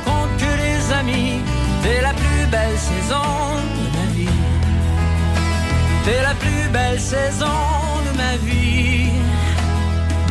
T'es 1.83 2.03
la 2.03 2.13
plus 2.13 2.47
belle 2.51 2.77
saison 2.77 3.31
de 3.79 3.97
ma 3.97 4.07
vie. 4.13 4.39
T'es 6.05 6.23
la 6.23 6.35
plus 6.35 6.69
belle 6.73 7.01
saison 7.01 7.47
de 8.07 8.17
ma 8.17 8.37
vie. 8.45 9.11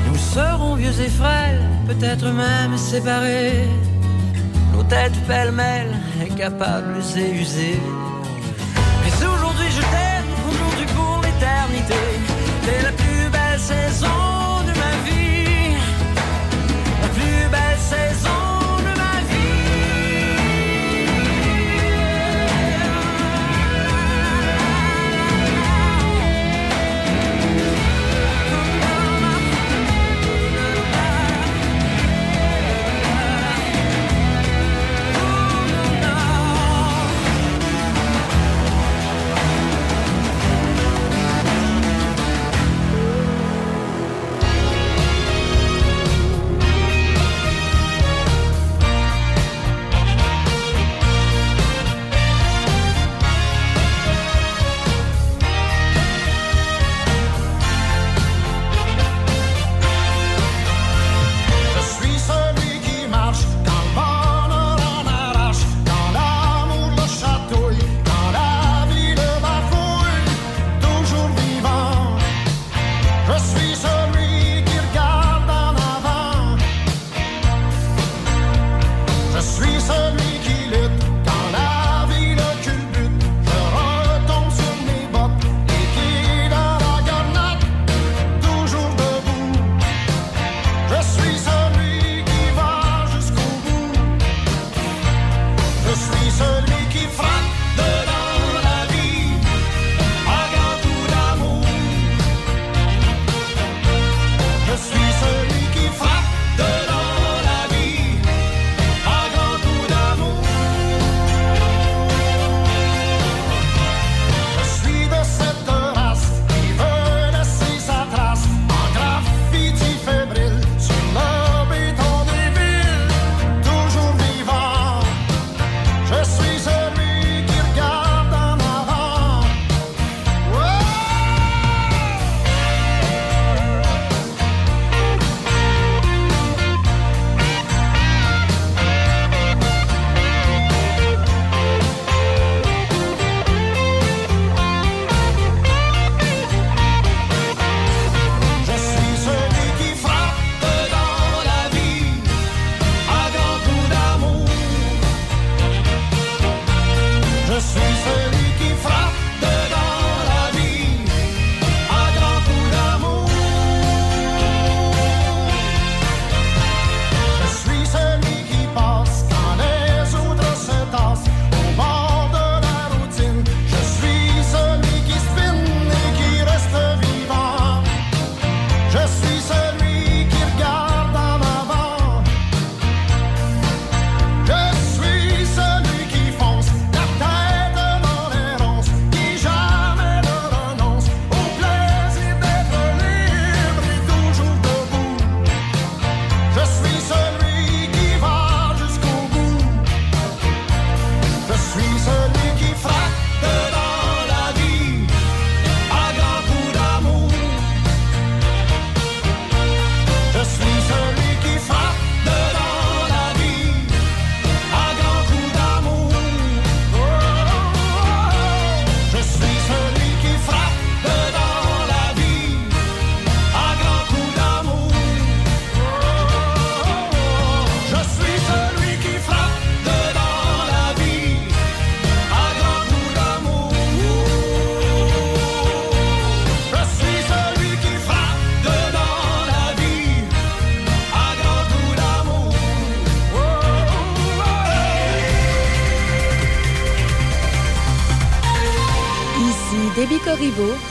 Nous 0.06 0.18
serons 0.18 0.76
vieux 0.76 1.00
et 1.00 1.10
frêles, 1.10 1.64
peut-être 1.88 2.26
même 2.26 2.78
séparés. 2.78 3.68
Nos 4.74 4.84
têtes 4.84 5.20
pêle-mêle, 5.28 5.96
incapables 6.22 6.98
et 7.16 7.32
usées. 7.32 7.80
Mais 9.04 9.26
aujourd'hui 9.26 9.72
je 9.72 9.82
t'aime, 9.82 10.30
aujourd'hui 10.50 10.88
pour 10.94 11.22
l'éternité. 11.24 12.02
T'es 12.66 12.84
la 12.84 12.92
plus 12.92 13.30
belle 13.32 13.60
saison 13.60 14.29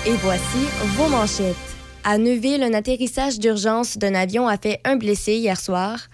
et 0.07 0.15
voici 0.23 0.67
vos 0.97 1.09
manchettes. 1.09 1.57
À 2.05 2.17
Neuville, 2.19 2.63
un 2.63 2.73
atterrissage 2.73 3.39
d'urgence 3.39 3.99
d'un 3.99 4.15
avion 4.15 4.49
a 4.49 4.57
fait 4.57 4.81
un 4.85 4.97
blessé 4.97 5.35
hier 5.35 5.61
soir. 5.61 6.09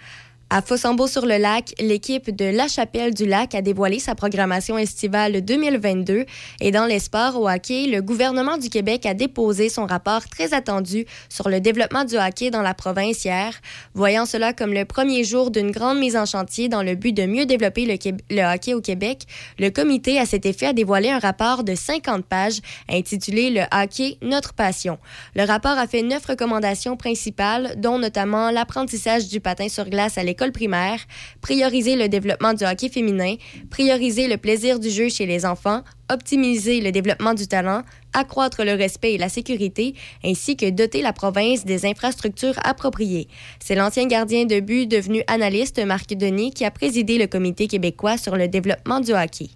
À 0.57 0.63
Fossambeau-sur-le-Lac, 0.63 1.75
l'équipe 1.81 2.31
de 2.31 2.45
La 2.45 2.69
Chapelle-du-Lac 2.69 3.57
a 3.57 3.61
dévoilé 3.61 3.99
sa 3.99 4.15
programmation 4.15 4.79
estivale 4.79 5.45
2022. 5.45 6.27
Et 6.61 6.71
dans 6.71 6.87
les 6.87 7.01
sports 7.01 7.41
au 7.41 7.49
hockey, 7.49 7.89
le 7.89 8.03
gouvernement 8.03 8.57
du 8.57 8.69
Québec 8.69 9.05
a 9.05 9.15
déposé 9.15 9.69
son 9.69 9.85
rapport 9.85 10.29
très 10.29 10.55
attendu 10.55 11.07
sur 11.29 11.49
le 11.49 11.61
développement 11.61 12.05
du 12.05 12.15
hockey 12.17 12.51
dans 12.51 12.63
la 12.63 12.73
province 12.73 13.25
hier, 13.25 13.53
voyant 13.95 14.27
cela 14.27 14.53
comme 14.53 14.73
le 14.73 14.85
premier 14.85 15.25
jour 15.25 15.51
d'une 15.51 15.73
grande 15.73 15.99
mise 15.99 16.17
en 16.17 16.25
chantier 16.25 16.69
dans 16.69 16.85
le 16.85 16.95
but 16.95 17.13
de 17.13 17.27
mieux 17.27 17.47
développer 17.47 17.85
le, 17.85 17.97
le 18.31 18.55
hockey 18.55 18.75
au 18.75 18.81
Québec. 18.81 19.23
Le 19.59 19.71
comité, 19.71 20.21
à 20.21 20.25
cet 20.25 20.47
effet, 20.47 20.67
a 20.67 20.73
dévoilé 20.73 21.11
un 21.11 21.19
rapport 21.19 21.65
de 21.65 21.75
50 21.75 22.27
pages 22.27 22.61
intitulé 22.89 23.51
Le 23.51 23.63
hockey, 23.77 24.19
notre 24.23 24.53
passion. 24.53 25.01
Le 25.35 25.45
rapport 25.45 25.77
a 25.77 25.89
fait 25.89 26.03
neuf 26.03 26.27
recommandations 26.27 26.97
principales, 26.97 27.75
dont 27.77 27.99
notamment 27.99 28.53
l'apprentissage 28.53 29.27
du 29.27 29.41
patin 29.41 29.69
sur 29.69 29.91
glace 29.91 30.17
à 30.17 30.23
l'école 30.23 30.44
primaire, 30.53 31.01
prioriser 31.41 31.97
le 31.97 32.09
développement 32.09 32.55
du 32.55 32.65
hockey 32.65 32.89
féminin, 32.89 33.37
prioriser 33.71 34.29
le 34.29 34.37
plaisir 34.37 34.79
du 34.79 34.91
jeu 34.91 35.09
chez 35.09 35.27
les 35.27 35.47
enfants, 35.47 35.83
optimiser 36.13 36.81
le 36.81 36.93
développement 36.93 37.35
du 37.35 37.47
talent, 37.47 37.83
accroître 38.13 38.65
le 38.65 38.73
respect 38.75 39.15
et 39.15 39.19
la 39.19 39.29
sécurité, 39.29 39.95
ainsi 40.25 40.57
que 40.57 40.71
doter 40.71 41.03
la 41.03 41.13
province 41.13 41.65
des 41.65 41.87
infrastructures 41.87 42.59
appropriées. 42.65 43.29
C'est 43.61 43.75
l'ancien 43.75 44.07
gardien 44.07 44.45
de 44.45 44.61
but 44.61 44.87
devenu 44.87 45.23
analyste 45.27 45.85
Marc 45.85 46.15
Denis 46.15 46.53
qui 46.53 46.65
a 46.65 46.71
présidé 46.71 47.19
le 47.19 47.27
comité 47.27 47.67
québécois 47.67 48.17
sur 48.17 48.37
le 48.37 48.49
développement 48.49 49.01
du 49.01 49.13
hockey. 49.13 49.51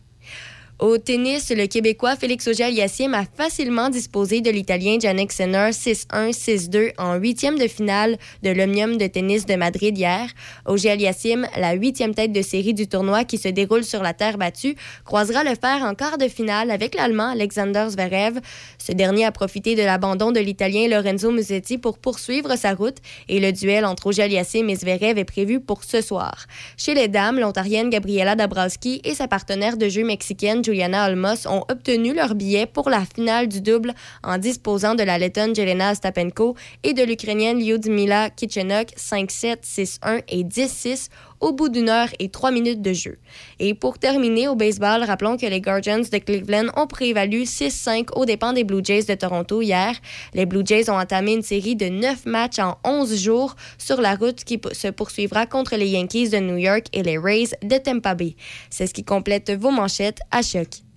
Au 0.80 0.96
tennis, 0.96 1.50
le 1.50 1.66
Québécois 1.66 2.14
Félix 2.14 2.46
Auger-Aliassime 2.46 3.12
a 3.12 3.24
facilement 3.24 3.88
disposé 3.88 4.42
de 4.42 4.48
l'Italien 4.48 4.96
Jannik 5.00 5.32
Sinner 5.32 5.70
6-1, 5.72 6.30
6-2 6.30 6.92
en 6.98 7.16
huitième 7.16 7.58
de 7.58 7.66
finale 7.66 8.16
de 8.44 8.50
l'Omnium 8.50 8.96
de 8.96 9.08
tennis 9.08 9.44
de 9.44 9.56
Madrid 9.56 9.98
hier. 9.98 10.28
Auger-Aliassime, 10.66 11.48
la 11.56 11.72
huitième 11.72 12.14
tête 12.14 12.30
de 12.30 12.42
série 12.42 12.74
du 12.74 12.86
tournoi 12.86 13.24
qui 13.24 13.38
se 13.38 13.48
déroule 13.48 13.82
sur 13.82 14.04
la 14.04 14.14
terre 14.14 14.38
battue, 14.38 14.76
croisera 15.04 15.42
le 15.42 15.56
fer 15.60 15.82
en 15.82 15.96
quart 15.96 16.16
de 16.16 16.28
finale 16.28 16.70
avec 16.70 16.94
l'Allemand 16.94 17.30
Alexander 17.30 17.86
Zverev. 17.88 18.38
Ce 18.78 18.92
dernier 18.92 19.24
a 19.24 19.32
profité 19.32 19.74
de 19.74 19.82
l'abandon 19.82 20.30
de 20.30 20.38
l'Italien 20.38 20.86
Lorenzo 20.86 21.32
Musetti 21.32 21.78
pour 21.78 21.98
poursuivre 21.98 22.54
sa 22.54 22.74
route 22.74 22.98
et 23.28 23.40
le 23.40 23.50
duel 23.50 23.84
entre 23.84 24.06
Auger-Aliassime 24.06 24.70
et 24.70 24.76
Zverev 24.76 25.18
est 25.18 25.24
prévu 25.24 25.58
pour 25.58 25.82
ce 25.82 26.00
soir. 26.00 26.46
Chez 26.76 26.94
les 26.94 27.08
dames, 27.08 27.40
l'Ontarienne 27.40 27.90
Gabriela 27.90 28.36
Dabrowski 28.36 29.00
et 29.02 29.14
sa 29.14 29.26
partenaire 29.26 29.76
de 29.76 29.88
jeu 29.88 30.04
mexicaine 30.04 30.62
Juliana 30.68 31.06
Olmos 31.06 31.46
ont 31.46 31.64
obtenu 31.70 32.12
leur 32.12 32.34
billet 32.34 32.66
pour 32.66 32.90
la 32.90 33.06
finale 33.06 33.48
du 33.48 33.62
double 33.62 33.94
en 34.22 34.36
disposant 34.36 34.94
de 34.94 35.02
la 35.02 35.16
Lettonne 35.16 35.56
Jelena 35.56 35.92
Ostapenko 35.92 36.56
et 36.82 36.92
de 36.92 37.02
l'Ukrainienne 37.02 37.58
Lyudmila 37.58 38.28
Kitchenok 38.28 38.88
5-7, 38.98 39.62
6-1 39.62 40.22
et 40.28 40.44
10-6 40.44 41.08
au 41.40 41.52
bout 41.52 41.68
d'une 41.68 41.88
heure 41.88 42.08
et 42.18 42.28
trois 42.28 42.50
minutes 42.50 42.82
de 42.82 42.92
jeu. 42.92 43.18
Et 43.58 43.74
pour 43.74 43.98
terminer 43.98 44.48
au 44.48 44.54
baseball, 44.54 45.02
rappelons 45.04 45.36
que 45.36 45.46
les 45.46 45.60
Guardians 45.60 45.98
de 46.00 46.18
Cleveland 46.18 46.68
ont 46.76 46.86
prévalu 46.86 47.42
6-5 47.42 48.08
aux 48.16 48.24
dépens 48.24 48.52
des 48.52 48.64
Blue 48.64 48.84
Jays 48.84 49.04
de 49.04 49.14
Toronto 49.14 49.62
hier. 49.62 49.94
Les 50.34 50.46
Blue 50.46 50.62
Jays 50.64 50.90
ont 50.90 50.98
entamé 50.98 51.34
une 51.34 51.42
série 51.42 51.76
de 51.76 51.86
9 51.86 52.26
matchs 52.26 52.58
en 52.58 52.78
11 52.84 53.16
jours 53.16 53.56
sur 53.78 54.00
la 54.00 54.14
route 54.14 54.44
qui 54.44 54.60
se 54.72 54.88
poursuivra 54.88 55.46
contre 55.46 55.76
les 55.76 55.88
Yankees 55.88 56.30
de 56.30 56.38
New 56.38 56.56
York 56.56 56.86
et 56.92 57.02
les 57.02 57.18
Rays 57.18 57.50
de 57.62 57.78
Tampa 57.78 58.14
Bay. 58.14 58.36
C'est 58.70 58.86
ce 58.86 58.94
qui 58.94 59.04
complète 59.04 59.50
vos 59.50 59.70
manchettes 59.70 60.20
à 60.30 60.42
choc. 60.42 60.87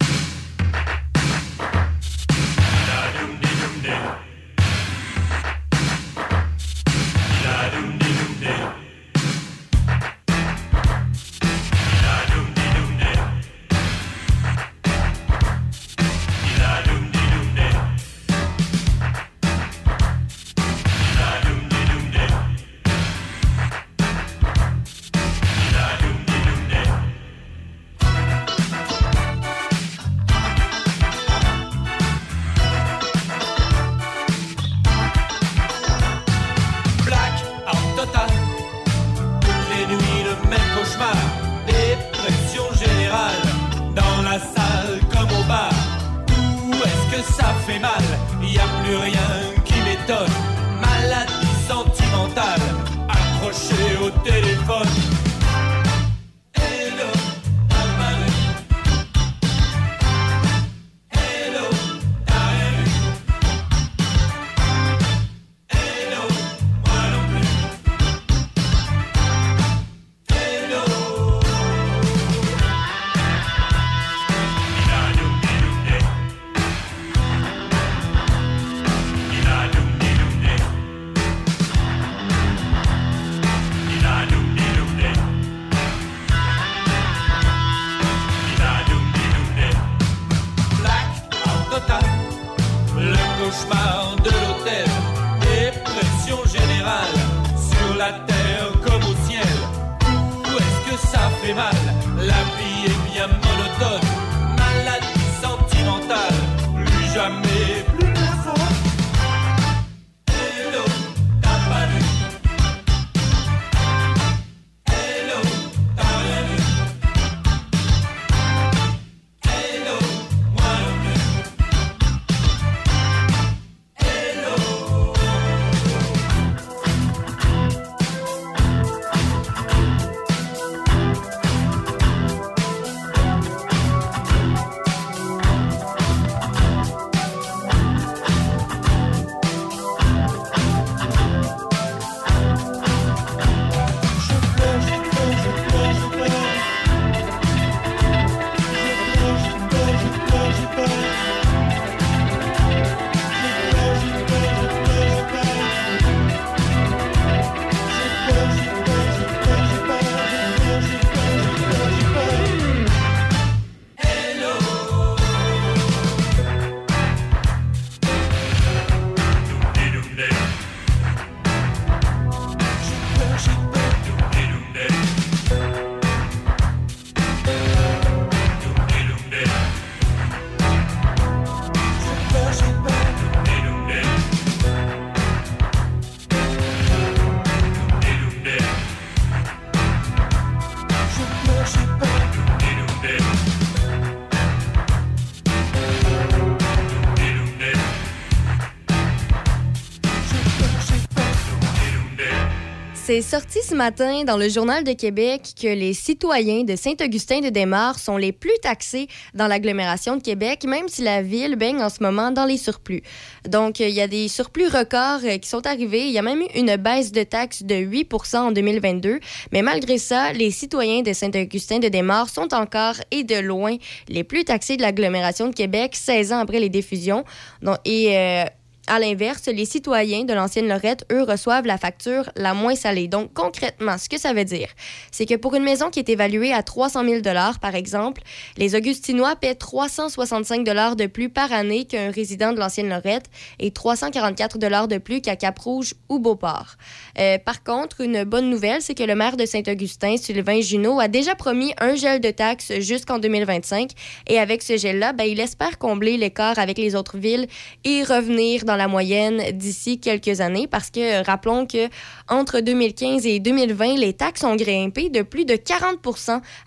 C'est 203.12 203.22
sorti 203.22 203.60
ce 203.62 203.76
matin 203.76 204.24
dans 204.24 204.38
le 204.38 204.48
Journal 204.48 204.86
de 204.86 204.94
Québec 204.94 205.42
que 205.62 205.68
les 205.68 205.94
citoyens 205.94 206.64
de 206.64 206.78
Saint-Augustin-de-Desmaures 206.78 208.00
sont 208.00 208.16
les 208.16 208.32
plus 208.32 208.58
taxés 208.62 209.10
dans 209.34 209.48
l'agglomération 209.48 210.16
de 210.16 210.24
Québec, 210.24 210.64
même 210.64 210.88
si 210.88 211.02
la 211.02 211.22
ville 211.22 211.58
baigne 211.58 211.82
en 211.82 211.90
ce 211.90 212.02
moment 212.02 212.32
dans 212.32 212.46
les 212.46 212.56
surplus. 212.56 213.04
Donc, 213.50 213.82
il 213.82 213.90
y 213.90 214.00
a 214.00 214.08
des 214.08 214.30
surplus 214.30 214.68
records 214.68 215.26
euh, 215.26 215.38
qui 215.40 215.50
sont 215.50 215.68
arrivés. 215.68 216.06
Il 216.06 216.12
y 216.12 216.20
a 216.20 216.22
même 216.22 216.40
eu 216.40 216.48
une 216.56 216.78
baisse 216.78 217.12
de 217.12 217.24
taxes 217.24 217.64
de 217.64 217.76
8 217.76 218.14
en 218.36 218.52
2022. 218.54 219.20
Mais 219.52 219.62
malgré 219.62 219.98
ça, 219.98 220.32
les 220.32 220.50
citoyens 220.50 221.02
de 221.02 221.12
Saint-Augustin-de-Desmaures 221.12 222.30
sont 222.30 222.54
encore 222.54 222.96
et 223.12 223.26
de 223.26 223.36
loin 223.42 223.76
les 224.08 224.24
plus 224.24 224.46
taxés 224.46 224.78
de 224.78 224.84
l'agglomération 224.84 225.50
de 225.50 225.54
Québec 225.54 225.98
16 225.98 226.32
ans 226.32 226.40
après 226.40 226.62
les 226.62 226.70
diffusions. 226.70 227.26
Donc, 227.62 227.76
et 227.84 228.18
euh, 228.18 228.46
à 228.92 229.00
l'inverse, 229.00 229.48
les 229.48 229.64
citoyens 229.64 230.26
de 230.26 230.34
l'ancienne 230.34 230.68
Lorette, 230.68 231.06
eux, 231.14 231.24
reçoivent 231.24 231.66
la 231.66 231.78
facture 231.78 232.30
la 232.36 232.54
moins 232.54 232.76
salée. 232.76 233.08
Donc, 233.08 233.32
concrètement, 233.34 233.98
ce 233.98 234.10
que 234.10 234.20
ça 234.20 234.34
veut 234.34 234.44
dire, 234.44 234.68
c'est 235.14 235.26
que 235.26 235.36
pour 235.36 235.56
une 235.56 235.64
maison 235.64 235.90
qui 235.90 236.00
est 236.00 236.10
évaluée 236.10 236.52
à 236.52 236.62
300 236.62 237.06
000 237.06 237.22
par 237.62 237.74
exemple, 237.74 238.22
les 238.58 238.76
Augustinois 238.76 239.38
paient 239.38 239.56
365 239.56 240.66
de 240.98 241.06
plus 241.06 241.30
par 241.30 241.54
année 241.54 241.86
qu'un 241.86 242.12
résident 242.12 242.52
de 242.52 242.60
l'ancienne 242.60 242.90
Lorette 242.90 243.28
et 243.60 243.72
344 243.72 244.58
de 244.58 244.98
plus 244.98 245.22
qu'à 245.22 245.38
Cap-Rouge 245.38 245.94
ou 246.10 246.20
Beauport. 246.20 246.76
Euh, 247.18 247.38
par 247.38 247.64
contre, 247.64 248.02
une 248.02 248.26
bonne 248.26 248.50
nouvelle, 248.50 248.82
c'est 248.82 248.94
que 248.94 249.04
le 249.04 249.16
maire 249.16 249.38
de 249.38 249.46
Saint-Augustin, 249.46 250.18
Sylvain 250.18 250.60
Junot, 250.60 251.00
a 251.00 251.08
déjà 251.08 251.36
promis 251.36 251.74
un 251.80 251.96
gel 251.96 252.20
de 252.20 252.32
taxes 252.32 252.74
jusqu'en 252.80 253.20
2025. 253.20 253.92
Et 254.28 254.38
avec 254.38 254.62
ce 254.62 254.76
gel-là, 254.76 255.14
ben, 255.14 255.24
il 255.24 255.40
espère 255.40 255.78
combler 255.78 256.18
l'écart 256.18 256.60
avec 256.60 256.78
les 256.78 256.96
autres 256.96 257.18
villes 257.18 257.48
et 257.86 258.04
revenir 258.04 258.66
dans 258.66 258.76
la 258.76 258.81
moyenne 258.88 259.52
d'ici 259.54 260.00
quelques 260.00 260.42
années 260.42 260.68
parce 260.68 260.90
que 260.90 261.24
rappelons 261.26 261.66
que 261.66 261.90
entre 262.30 262.60
2015 262.60 263.26
et 263.26 263.40
2020, 263.40 263.96
les 263.96 264.14
taxes 264.14 264.44
ont 264.44 264.56
grimpé 264.56 265.10
de 265.10 265.22
plus 265.22 265.46
de 265.46 265.56
40 265.56 266.00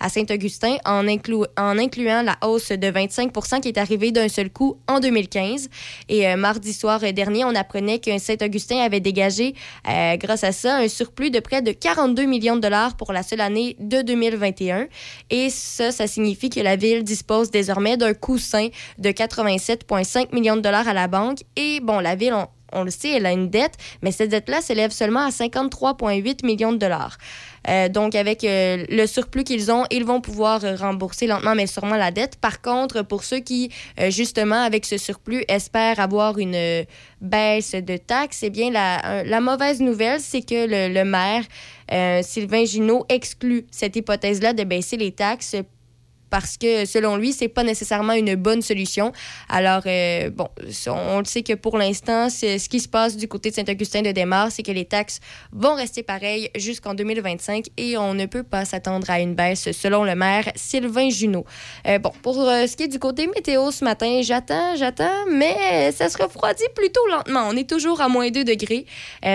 à 0.01 0.09
Saint-Augustin 0.09 0.77
en, 0.85 1.07
en, 1.07 1.79
incluant 1.79 2.23
la 2.23 2.37
hausse 2.43 2.71
de 2.71 2.89
25 2.89 3.33
qui 3.61 3.69
est 3.69 3.79
arrivée 3.79 4.13
d'un 4.13 4.29
seul 4.29 4.51
coup 4.51 4.77
en 4.89 5.01
2015. 5.01 5.69
Et 6.09 6.29
euh, 6.29 6.37
mardi 6.37 6.73
soir 6.73 7.01
dernier, 7.13 7.45
on 7.45 7.55
apprenait 7.55 7.99
que 7.99 8.17
Saint-Augustin 8.19 8.79
avait 8.79 9.01
dégagé, 9.01 9.55
euh, 9.89 10.17
grâce 10.17 10.45
à 10.45 10.53
ça, 10.53 10.77
un 10.77 10.89
surplus 10.89 11.31
de 11.31 11.41
près 11.41 11.63
de 11.63 11.73
42 11.73 12.25
millions 12.25 12.57
de 12.57 12.61
dollars 12.61 12.97
pour 12.97 13.13
la 13.13 13.23
seule 13.23 13.41
année 13.41 13.77
de 13.79 14.03
2021. 14.03 14.89
Et 15.31 15.51
ça, 15.51 15.91
ça 15.93 16.07
signifie 16.07 16.51
que 16.51 16.61
la 16.61 16.77
ville 16.77 17.03
dispose 17.05 17.51
désormais 17.51 17.97
d'un 17.97 18.15
coussin 18.15 18.69
de 18.99 19.11
87,5 19.11 20.35
millions 20.35 20.57
de 20.57 20.61
dollars 20.61 20.89
à 20.89 20.95
la 20.95 21.09
banque. 21.09 21.39
Et 21.57 21.81
bon, 21.81 21.94
la 22.01 22.15
ville, 22.15 22.35
on, 22.73 22.85
le 22.85 22.91
sait, 22.91 23.11
elle 23.11 23.27
a 23.27 23.33
une 23.33 23.51
dette, 23.51 23.75
mais 24.03 24.11
cette 24.11 24.31
dette-là 24.31 24.61
s'élève 24.61 24.91
seulement 24.91 25.21
à 25.21 25.31
53,8 25.31 26.45
millions 26.45 26.73
de 26.73 26.79
dollars. 26.79 27.19
Euh, 27.69 27.89
donc, 27.89 28.15
avec 28.15 28.45
euh, 28.45 28.85
le 28.89 29.07
surplus 29.07 29.45
qu'ils 29.45 29.71
ont, 29.71 29.85
ils 29.91 30.05
vont 30.05 30.21
pouvoir 30.21 30.61
rembourser 30.79 31.27
lentement, 31.27 31.55
mais 31.55 31.67
sûrement 31.67 31.97
la 31.97 32.11
dette. 32.11 32.37
Par 32.37 32.61
contre, 32.61 33.03
pour 33.03 33.25
ceux 33.25 33.39
qui, 33.39 33.71
euh, 34.01 34.11
justement, 34.11 34.63
avec 34.63 34.85
ce 34.85 34.99
surplus, 34.99 35.45
espèrent 35.49 36.01
avoir 36.01 36.39
une 36.39 36.85
baisse 37.21 37.73
de 37.73 37.97
taxes, 37.97 38.43
eh 38.43 38.51
bien, 38.51 38.71
la, 38.71 39.41
mauvaise 39.41 39.81
nouvelle, 39.81 40.21
c'est 40.21 40.43
que 40.43 40.67
le, 40.67 40.93
le 40.93 41.05
maire, 41.05 41.45
Sylvain 42.25 42.65
Ginaud, 42.65 43.05
exclut 43.09 43.67
cette 43.71 43.97
hypothèse-là 43.97 44.53
de 44.53 44.65
baisser 44.65 44.97
les 44.97 45.13
taxes 45.13 45.57
parce 46.35 46.57
que 46.57 46.85
selon 46.85 47.17
lui, 47.17 47.33
c'est 47.33 47.47
pas 47.47 47.63
nécessairement 47.63 48.15
une 48.15 48.35
bonne 48.35 48.61
solution. 48.61 49.13
Alors, 49.49 49.83
euh, 49.87 50.31
bon, 50.31 50.49
on, 50.89 51.21
le 51.21 51.25
sait 51.27 51.45
que 51.45 51.53
pour 51.53 51.79
l'instant, 51.79 52.29
ce 52.29 52.69
qui 52.69 52.81
se 52.81 52.89
passe 52.89 53.17
du 53.17 53.29
côté 53.29 53.51
de 53.51 53.55
Saint-Augustin-de-Desmaures, 53.55 54.51
c'est 54.51 54.65
que 54.65 54.73
les 54.73 54.85
taxes 54.85 55.21
vont 55.53 55.77
rester 55.77 56.03
pareilles 56.03 56.51
jusqu'en 56.57 56.95
2025 56.95 57.67
et 57.77 57.97
on 57.97 58.15
ne 58.15 58.27
peut 58.27 58.43
pas 58.43 58.65
s'attendre 58.65 59.09
à 59.11 59.21
une 59.21 59.37
baisse, 59.37 59.71
selon 59.71 60.03
le 60.03 60.17
maire 60.17 60.51
Sylvain 60.57 61.09
Junot. 61.09 61.45
Euh, 61.87 62.01
bon, 62.01 62.11
pour 62.21 62.41
euh, 62.41 62.67
ce 62.67 62.75
qui 62.75 62.83
est 62.83 62.89
du 62.89 62.99
côté 62.99 63.29
météo 63.29 63.71
ce 63.71 63.85
matin, 63.85 64.21
j'attends, 64.23 64.75
j'attends, 64.75 65.27
mais 65.31 65.93
ça 65.93 66.09
se 66.09 66.21
refroidit 66.21 66.65
plutôt 66.75 67.07
lentement. 67.13 67.47
On 67.49 67.57
est 67.57 67.71
toujours 67.71 68.01
à 68.01 68.09
moins 68.09 68.33
2 68.33 68.43
degrés. 68.43 68.87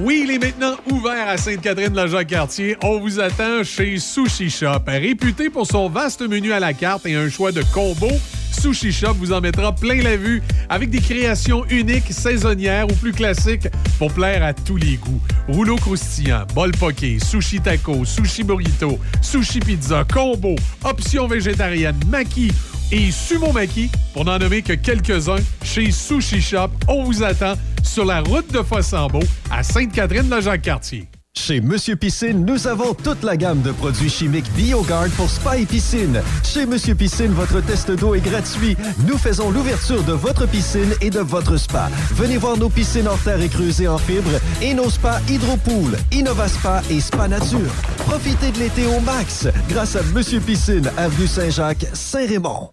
Oui, 0.00 0.22
il 0.24 0.30
est 0.30 0.38
maintenant 0.38 0.76
ouvert 0.92 1.28
à 1.28 1.36
Sainte-Catherine-la-Jacques-Cartier. 1.36 2.76
On 2.84 3.00
vous 3.00 3.18
attend 3.18 3.64
chez 3.64 3.98
Sushi 3.98 4.48
Shop. 4.48 4.84
Réputé 4.86 5.50
pour 5.50 5.66
son 5.66 5.88
vaste 5.88 6.22
menu 6.22 6.52
à 6.52 6.60
la 6.60 6.72
carte 6.72 7.04
et 7.06 7.16
un 7.16 7.28
choix 7.28 7.50
de 7.50 7.64
combos, 7.74 8.20
Sushi 8.52 8.92
Shop 8.92 9.14
vous 9.14 9.32
en 9.32 9.40
mettra 9.40 9.74
plein 9.74 10.00
la 10.00 10.16
vue 10.16 10.40
avec 10.68 10.90
des 10.90 11.00
créations 11.00 11.64
uniques, 11.68 12.12
saisonnières 12.12 12.86
ou 12.88 12.94
plus 12.94 13.12
classiques 13.12 13.66
pour 13.98 14.12
plaire 14.12 14.44
à 14.44 14.52
tous 14.52 14.76
les 14.76 14.96
goûts. 14.96 15.20
Rouleau 15.48 15.76
croustillant, 15.76 16.46
bol 16.54 16.70
poké, 16.72 17.18
sushi 17.18 17.60
taco, 17.60 18.04
sushi 18.04 18.44
burrito, 18.44 19.00
sushi 19.20 19.58
pizza, 19.58 20.04
combo, 20.04 20.54
options 20.84 21.26
végétariennes, 21.26 21.98
maquis 22.08 22.52
et 22.90 23.10
Sumo 23.10 23.52
Maki, 23.52 23.90
pour 24.12 24.24
n'en 24.24 24.38
nommer 24.38 24.62
que 24.62 24.72
quelques-uns, 24.72 25.42
chez 25.62 25.90
Sushi 25.90 26.40
Shop. 26.40 26.70
On 26.86 27.04
vous 27.04 27.22
attend 27.22 27.54
sur 27.82 28.04
la 28.04 28.20
route 28.20 28.50
de 28.52 28.62
Fossambeau 28.62 29.20
à 29.50 29.62
Sainte-Catherine-la-Jacques-Cartier. 29.62 31.08
Chez 31.38 31.60
Monsieur 31.60 31.94
Piscine, 31.94 32.44
nous 32.44 32.66
avons 32.66 32.92
toute 32.94 33.22
la 33.22 33.36
gamme 33.36 33.62
de 33.62 33.70
produits 33.70 34.10
chimiques 34.10 34.52
BioGuard 34.54 35.08
pour 35.16 35.30
spa 35.30 35.56
et 35.56 35.64
piscine. 35.64 36.20
Chez 36.42 36.66
Monsieur 36.66 36.94
Piscine, 36.94 37.32
votre 37.32 37.60
test 37.64 37.90
d'eau 37.92 38.14
est 38.14 38.20
gratuit. 38.20 38.76
Nous 39.06 39.16
faisons 39.16 39.50
l'ouverture 39.50 40.02
de 40.02 40.12
votre 40.12 40.46
piscine 40.46 40.92
et 41.00 41.10
de 41.10 41.20
votre 41.20 41.56
spa. 41.56 41.88
Venez 42.12 42.36
voir 42.36 42.58
nos 42.58 42.68
piscines 42.68 43.08
en 43.08 43.16
terre 43.16 43.40
et 43.40 43.48
creusées 43.48 43.86
en 43.88 43.98
fibre 43.98 44.32
et 44.60 44.74
nos 44.74 44.90
spas 44.90 45.20
Hydropool, 45.28 45.96
Innovaspa 46.12 46.82
et 46.90 47.00
Spa 47.00 47.28
Nature. 47.28 47.72
Profitez 47.98 48.50
de 48.50 48.58
l'été 48.58 48.86
au 48.86 49.00
max 49.00 49.46
grâce 49.70 49.94
à 49.96 50.02
Monsieur 50.14 50.40
Piscine, 50.40 50.90
avenue 50.96 51.28
Saint-Jacques, 51.28 51.86
Saint-Raymond. 51.94 52.72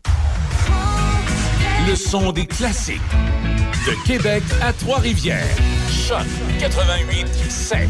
Le 1.88 1.96
son 1.96 2.32
des 2.32 2.48
classiques. 2.48 3.00
De 3.86 4.08
Québec 4.08 4.44
à 4.62 4.74
Trois-Rivières. 4.74 5.56
Choc 5.88 6.26
88 6.60 7.28
7. 7.48 7.90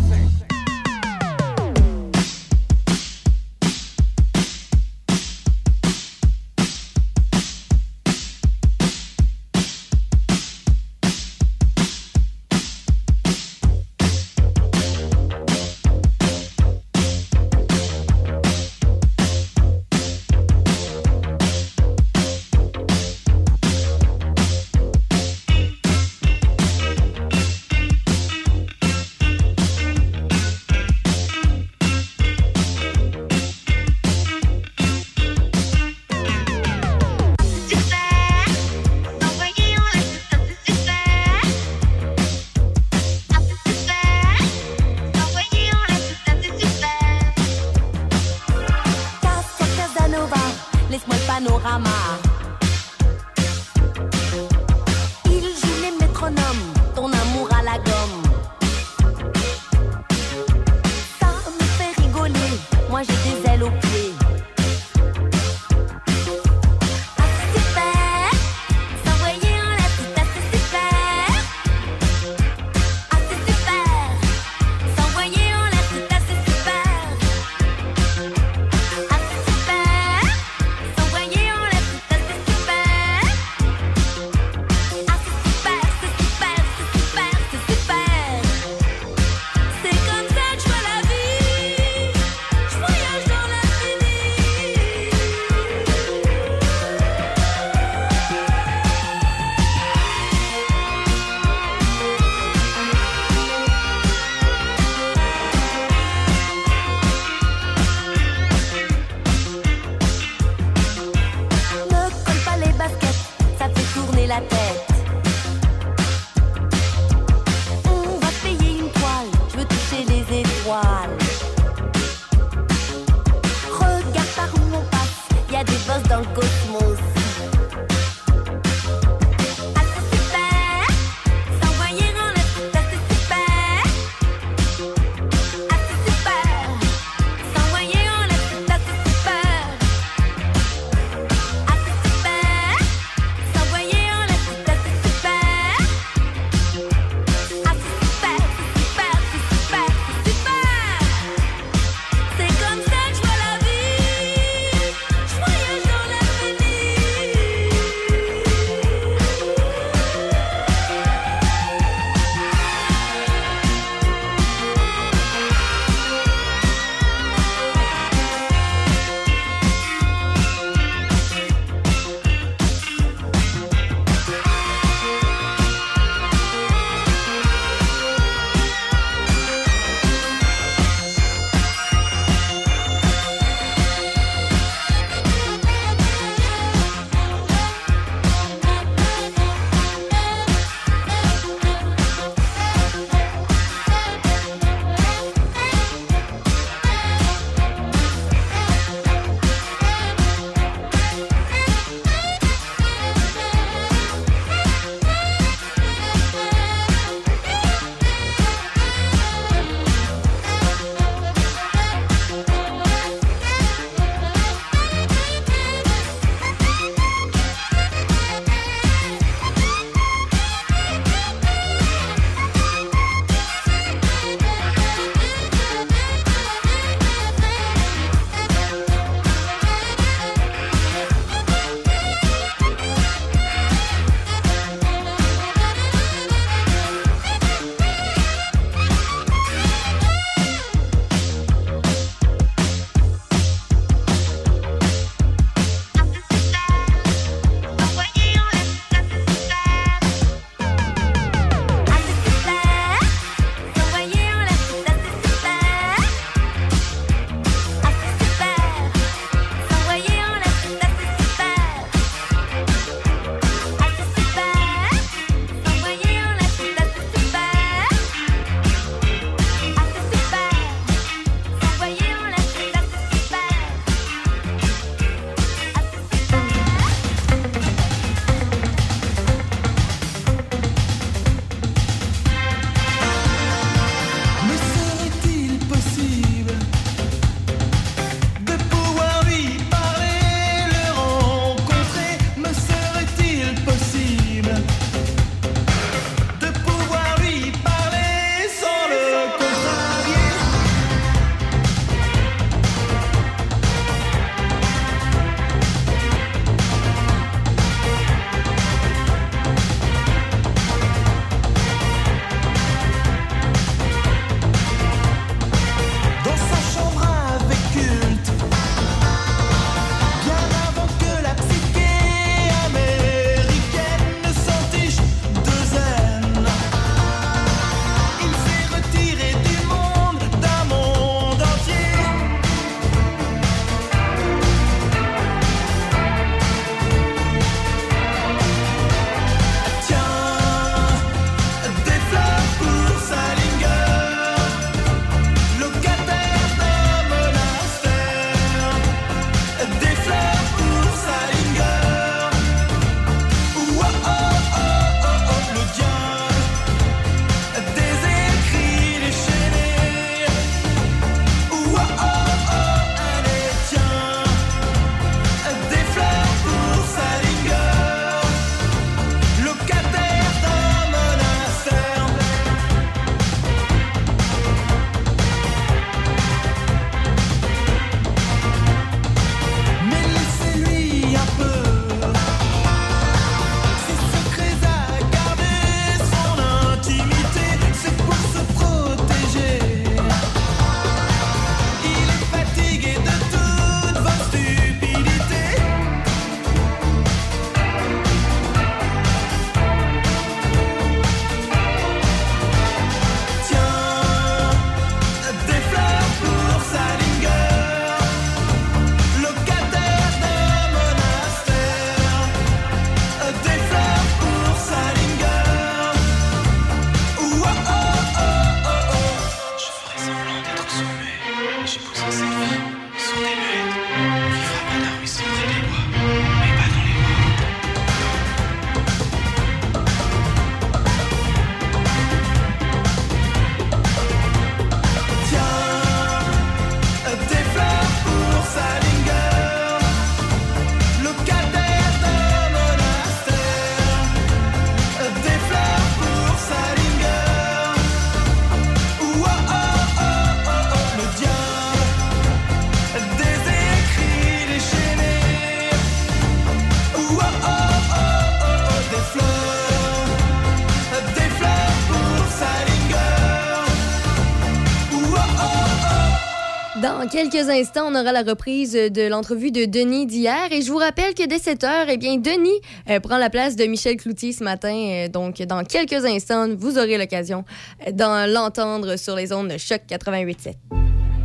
Quelques 467.36 467.49
instants, 467.49 467.88
on 467.88 467.95
aura 467.95 468.11
la 468.11 468.21
reprise 468.21 468.73
de 468.73 469.07
l'entrevue 469.07 469.51
de 469.51 469.65
Denis 469.65 470.05
d'hier. 470.05 470.51
Et 470.51 470.61
je 470.61 470.71
vous 470.71 470.77
rappelle 470.77 471.13
que 471.13 471.27
dès 471.27 471.39
7 471.39 471.63
heures, 471.63 471.86
eh 471.89 471.97
bien, 471.97 472.17
Denis 472.17 472.61
euh, 472.89 472.99
prend 472.99 473.17
la 473.17 473.29
place 473.29 473.55
de 473.55 473.65
Michel 473.65 473.97
Cloutier 473.97 474.31
ce 474.31 474.43
matin. 474.43 474.73
Euh, 474.73 475.07
donc, 475.09 475.41
dans 475.41 475.63
quelques 475.63 476.05
instants, 476.05 476.47
vous 476.55 476.77
aurez 476.77 476.97
l'occasion 476.97 477.43
euh, 477.86 477.91
d'en 477.91 478.25
l'entendre 478.25 478.97
sur 478.97 479.15
les 479.15 479.33
ondes 479.33 479.49
de 479.49 479.57
Choc 479.57 479.81
88.7. 479.89 480.53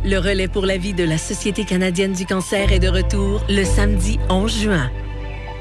Le 0.03 0.17
relais 0.17 0.47
pour 0.47 0.65
la 0.65 0.77
vie 0.77 0.93
de 0.93 1.03
la 1.03 1.17
Société 1.17 1.63
canadienne 1.63 2.13
du 2.13 2.25
cancer 2.25 2.71
est 2.73 2.79
de 2.79 2.89
retour 2.89 3.41
le 3.47 3.63
samedi 3.63 4.19
11 4.29 4.61
juin. 4.63 4.91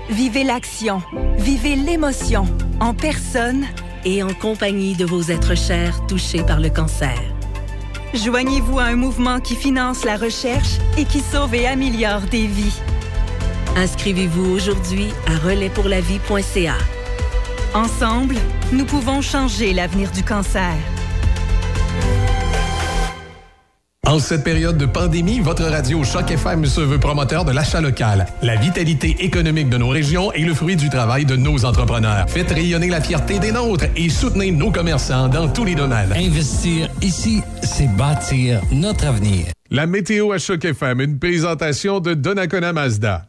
Vivez 0.08 0.42
l'action, 0.42 1.02
vivez 1.38 1.76
l'émotion, 1.76 2.44
en 2.80 2.94
personne 2.94 3.64
et 4.04 4.22
en 4.22 4.32
compagnie 4.34 4.96
de 4.96 5.04
vos 5.04 5.22
êtres 5.22 5.56
chers 5.56 6.04
touchés 6.06 6.42
par 6.42 6.58
le 6.58 6.70
cancer. 6.70 7.18
Joignez-vous 8.12 8.80
à 8.80 8.84
un 8.84 8.96
mouvement 8.96 9.38
qui 9.38 9.54
finance 9.54 10.04
la 10.04 10.16
recherche 10.16 10.78
et 10.98 11.04
qui 11.04 11.20
sauve 11.20 11.54
et 11.54 11.68
améliore 11.68 12.22
des 12.22 12.46
vies. 12.48 12.80
Inscrivez-vous 13.76 14.50
aujourd'hui 14.50 15.06
à 15.28 15.38
relaispourlavie.ca. 15.38 16.74
Ensemble, 17.72 18.34
nous 18.72 18.84
pouvons 18.84 19.22
changer 19.22 19.72
l'avenir 19.72 20.10
du 20.10 20.24
cancer. 20.24 20.74
En 24.06 24.18
cette 24.18 24.42
période 24.42 24.78
de 24.78 24.86
pandémie, 24.86 25.40
votre 25.40 25.62
radio 25.62 26.02
Choc 26.04 26.30
FM 26.30 26.64
se 26.64 26.80
veut 26.80 26.98
promoteur 26.98 27.44
de 27.44 27.52
l'achat 27.52 27.80
local. 27.80 28.26
La 28.42 28.56
vitalité 28.56 29.14
économique 29.20 29.68
de 29.68 29.76
nos 29.76 29.88
régions 29.88 30.32
est 30.32 30.44
le 30.44 30.54
fruit 30.54 30.74
du 30.74 30.88
travail 30.88 31.26
de 31.26 31.36
nos 31.36 31.64
entrepreneurs. 31.66 32.28
Faites 32.28 32.50
rayonner 32.50 32.88
la 32.88 33.00
fierté 33.00 33.38
des 33.38 33.52
nôtres 33.52 33.84
et 33.94 34.08
soutenez 34.08 34.52
nos 34.52 34.72
commerçants 34.72 35.28
dans 35.28 35.48
tous 35.48 35.64
les 35.64 35.74
domaines. 35.74 36.12
Investir 36.16 36.88
ici, 37.02 37.42
c'est 37.62 37.94
bâtir 37.94 38.62
notre 38.72 39.06
avenir. 39.06 39.46
La 39.70 39.86
météo 39.86 40.32
à 40.32 40.38
Choc 40.38 40.64
FM, 40.64 41.02
une 41.02 41.18
présentation 41.18 42.00
de 42.00 42.14
Donnacona 42.14 42.72
Mazda. 42.72 43.26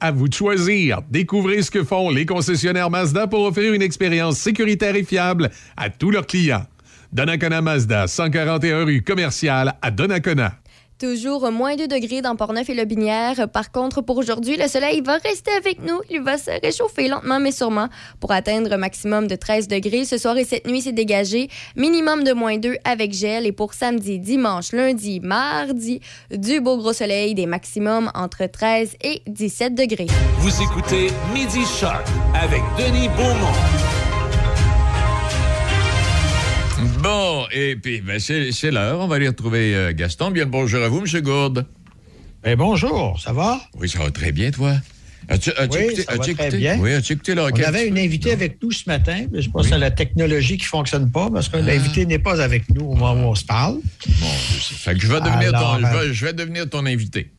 À 0.00 0.10
vous 0.10 0.28
de 0.28 0.34
choisir. 0.34 1.00
Découvrez 1.10 1.62
ce 1.62 1.70
que 1.70 1.84
font 1.84 2.10
les 2.10 2.26
concessionnaires 2.26 2.90
Mazda 2.90 3.28
pour 3.28 3.44
offrir 3.44 3.72
une 3.72 3.82
expérience 3.82 4.36
sécuritaire 4.36 4.96
et 4.96 5.04
fiable 5.04 5.50
à 5.76 5.90
tous 5.90 6.10
leurs 6.10 6.26
clients. 6.26 6.66
Donnacona 7.12 7.62
Mazda, 7.62 8.06
141 8.06 8.84
rue 8.84 9.02
commerciale 9.02 9.74
à 9.80 9.90
Donnacona. 9.90 10.52
Toujours 10.98 11.50
moins 11.52 11.76
2 11.76 11.86
degrés 11.86 12.22
dans 12.22 12.34
Portneuf 12.34 12.68
et 12.70 12.74
le 12.74 12.84
Binière. 12.84 13.48
Par 13.48 13.70
contre, 13.70 14.02
pour 14.02 14.16
aujourd'hui, 14.16 14.56
le 14.56 14.66
soleil 14.66 15.00
va 15.00 15.18
rester 15.18 15.52
avec 15.52 15.80
nous. 15.80 16.00
Il 16.10 16.22
va 16.22 16.36
se 16.36 16.50
réchauffer 16.60 17.06
lentement 17.06 17.38
mais 17.38 17.52
sûrement 17.52 17.88
pour 18.18 18.32
atteindre 18.32 18.72
un 18.72 18.78
maximum 18.78 19.28
de 19.28 19.36
13 19.36 19.68
degrés. 19.68 20.04
Ce 20.04 20.18
soir 20.18 20.36
et 20.36 20.44
cette 20.44 20.66
nuit, 20.66 20.82
c'est 20.82 20.92
dégagé. 20.92 21.48
Minimum 21.76 22.24
de 22.24 22.32
moins 22.32 22.58
2 22.58 22.74
avec 22.84 23.12
gel. 23.12 23.46
Et 23.46 23.52
pour 23.52 23.74
samedi, 23.74 24.18
dimanche, 24.18 24.72
lundi, 24.72 25.20
mardi, 25.20 26.00
du 26.32 26.60
beau 26.60 26.76
gros 26.78 26.92
soleil, 26.92 27.34
des 27.36 27.46
maximums 27.46 28.10
entre 28.14 28.46
13 28.46 28.96
et 29.00 29.22
17 29.28 29.76
degrés. 29.76 30.08
Vous 30.38 30.62
écoutez 30.62 31.12
Midi 31.32 31.64
Shark 31.64 32.08
avec 32.34 32.62
Denis 32.76 33.08
Beaumont. 33.10 33.87
Bon, 37.10 37.46
et 37.52 37.74
puis, 37.76 38.02
ben, 38.02 38.20
c'est 38.20 38.70
l'heure. 38.70 39.00
On 39.00 39.06
va 39.06 39.16
aller 39.16 39.28
retrouver 39.28 39.74
euh, 39.74 39.92
Gaston. 39.94 40.30
Bien 40.30 40.44
le 40.44 40.50
bonjour 40.50 40.84
à 40.84 40.88
vous, 40.88 41.02
M. 41.06 41.20
Gourde. 41.22 41.64
Ben, 42.42 42.54
bonjour, 42.54 43.18
ça 43.18 43.32
va? 43.32 43.58
Oui, 43.80 43.88
ça 43.88 44.00
va 44.00 44.10
très 44.10 44.30
bien, 44.30 44.50
toi. 44.50 44.74
As-tu 45.26 45.50
as 45.52 45.64
Oui, 45.72 45.96
ça 45.96 46.02
va 46.14 46.22
as-tu 46.22 46.34
très 46.34 46.44
écouté? 46.48 46.58
bien. 46.58 46.78
Oui, 46.78 46.90
écouté 46.92 47.32
On 47.34 47.46
avait 47.66 47.88
une 47.88 47.98
invitée 47.98 48.32
avec 48.32 48.62
nous 48.62 48.72
ce 48.72 48.82
matin. 48.88 49.24
mais 49.32 49.40
Je 49.40 49.48
pense 49.48 49.62
que 49.62 49.72
c'est 49.72 49.78
la 49.78 49.90
technologie 49.90 50.58
qui 50.58 50.64
ne 50.64 50.68
fonctionne 50.68 51.10
pas 51.10 51.30
parce 51.30 51.48
que 51.48 51.56
Ah. 51.56 51.62
l'invité 51.62 52.04
n'est 52.04 52.18
pas 52.18 52.42
avec 52.42 52.68
nous 52.68 52.84
au 52.84 52.94
moment 52.94 53.14
où 53.28 53.30
on 53.30 53.34
se 53.34 53.44
parle. 53.46 53.76
Bon, 53.76 54.26
je 54.54 54.60
sais. 54.62 54.74
Fait 54.74 54.92
que 54.94 55.00
je 55.00 55.06
vais 55.10 55.20
devenir, 55.22 55.54
Alors, 55.56 55.78
ton, 55.80 55.86
je 55.86 55.96
vais, 56.08 56.12
je 56.14 56.24
vais 56.26 56.32
devenir 56.34 56.68
ton 56.68 56.84
invité. 56.84 57.32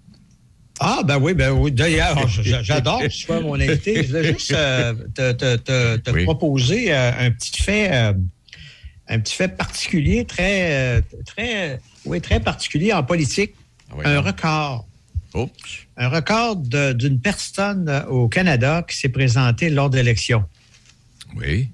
Ah, 0.80 1.02
ben 1.06 1.20
oui, 1.20 1.36
ben 1.36 1.52
oui. 1.52 1.72
D'ailleurs, 1.72 2.28
j'adore 2.64 3.02
que 3.02 3.08
tu 3.08 3.20
sois 3.20 3.40
mon 3.40 3.54
invité. 3.54 4.02
Je 4.04 4.08
voulais 4.08 4.34
juste 4.34 4.52
euh, 4.52 4.94
te, 5.14 5.32
te- 5.34 5.56
te- 5.58 5.98
te 5.98 6.24
proposer 6.24 6.92
euh, 6.92 7.12
un 7.20 7.30
petit 7.30 7.62
fait. 7.62 7.92
Un 9.10 9.20
petit 9.20 9.36
fait 9.36 9.50
particulier, 9.50 10.24
très, 10.26 10.72
euh, 10.72 11.02
très, 11.26 11.80
oui, 12.06 12.22
très 12.22 12.40
particulier 12.40 12.94
en 12.94 13.04
politique. 13.04 13.56
un 14.04 14.22
record. 14.22 14.86
Un 15.98 16.10
record 16.10 16.58
d'une 16.58 17.20
personne 17.20 17.88
euh, 17.88 18.06
au 18.06 18.28
Canada 18.28 18.84
qui 18.88 18.98
s'est 18.98 19.10
présentée 19.10 19.70
lors 19.70 19.90
d'élections. 19.90 20.44
Oui. 21.36 21.70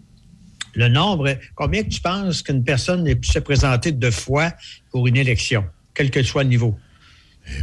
Le 0.73 0.89
nombre, 0.89 1.37
combien 1.55 1.83
tu 1.83 2.01
penses 2.01 2.41
qu'une 2.41 2.63
personne 2.63 3.07
ait 3.07 3.15
pu 3.15 3.29
se 3.29 3.39
présenter 3.39 3.91
deux 3.93 4.11
fois 4.11 4.51
pour 4.91 5.07
une 5.07 5.15
élection, 5.15 5.63
quel 5.93 6.11
que 6.11 6.21
soit 6.21 6.43
le 6.43 6.49
niveau? 6.49 6.77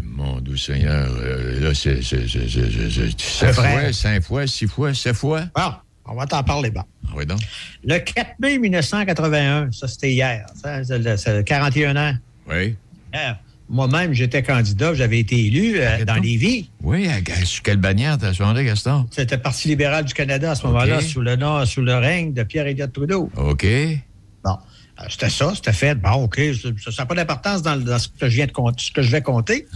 Mon 0.03 0.41
doux 0.41 0.57
Seigneur, 0.57 1.11
euh, 1.19 1.61
là, 1.61 1.75
c'est 1.75 2.01
vrai. 3.51 3.53
fois, 3.53 3.93
cinq 3.93 4.23
fois, 4.23 4.47
six 4.47 4.67
fois, 4.67 4.95
sept 4.95 5.17
fois. 5.17 5.45
Ah, 5.55 5.83
on 6.07 6.15
va 6.15 6.27
t'en 6.27 6.43
parler, 6.43 6.71
bon. 6.71 6.83
Ah 7.09 7.13
oui, 7.17 7.27
donc. 7.27 7.41
Le 7.85 7.99
4 7.99 8.33
mai 8.41 8.59
1981, 8.59 9.71
ça 9.73 9.89
c'était 9.89 10.13
hier, 10.13 10.47
ça, 10.61 10.83
c'est 10.85 10.99
le- 10.99 11.17
c'est 11.17 11.45
41 11.45 11.97
ans. 11.97 12.15
Oui. 12.51 12.77
Moi-même, 13.69 14.13
j'étais 14.13 14.43
candidat, 14.43 14.93
j'avais 14.93 15.19
été 15.21 15.47
élu 15.47 15.75
euh, 15.79 16.05
dans 16.05 16.17
Lévis. 16.17 16.69
Oui, 16.83 17.09
à, 17.09 17.45
sur 17.47 17.63
quelle 17.63 17.79
bannière 17.79 18.19
t'as 18.19 18.33
changé, 18.35 18.65
Gaston? 18.65 19.07
C'était 19.11 19.37
le 19.37 19.43
Parti 19.43 19.69
libéral 19.69 20.05
du 20.05 20.13
Canada 20.13 20.51
à 20.51 20.55
ce 20.55 20.67
moment-là, 20.67 21.01
sous 21.01 21.21
le 21.23 21.37
nom, 21.37 21.65
sous 21.65 21.81
le 21.81 21.95
règne 21.95 22.35
de 22.35 22.43
Pierre-Éliott 22.43 22.93
Trudeau. 22.93 23.31
OK. 23.37 23.65
Bon, 24.45 24.51
euh, 25.01 25.05
c'était 25.09 25.31
ça, 25.31 25.53
c'était 25.55 25.73
fait. 25.73 25.95
Bon, 25.95 26.25
OK, 26.25 26.39
ça 26.85 26.91
n'a 26.99 27.07
pas 27.07 27.15
d'importance 27.15 27.63
dans, 27.63 27.99
ce 27.99 28.09
que 28.09 28.29
je 28.29 28.35
viens 28.35 28.47
de 28.47 28.53
compter, 28.53 28.83
ce 28.85 28.93
que 28.93 29.01
je 29.01 29.11
vais 29.11 29.23
compter. 29.23 29.67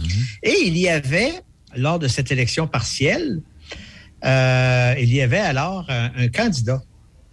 Et 0.43 0.53
il 0.65 0.77
y 0.77 0.89
avait, 0.89 1.31
lors 1.75 1.97
de 1.97 2.07
cette 2.07 2.31
élection 2.31 2.67
partielle, 2.67 3.39
euh, 4.25 4.93
il 4.99 5.13
y 5.13 5.21
avait 5.21 5.37
alors 5.39 5.85
un, 5.89 6.11
un 6.17 6.27
candidat 6.29 6.81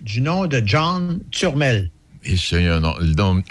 du 0.01 0.21
nom 0.21 0.47
de 0.47 0.63
John 0.65 1.21
Turmel. 1.31 1.91
Et 2.25 2.37
le, 2.53 2.79
nom, 2.81 2.95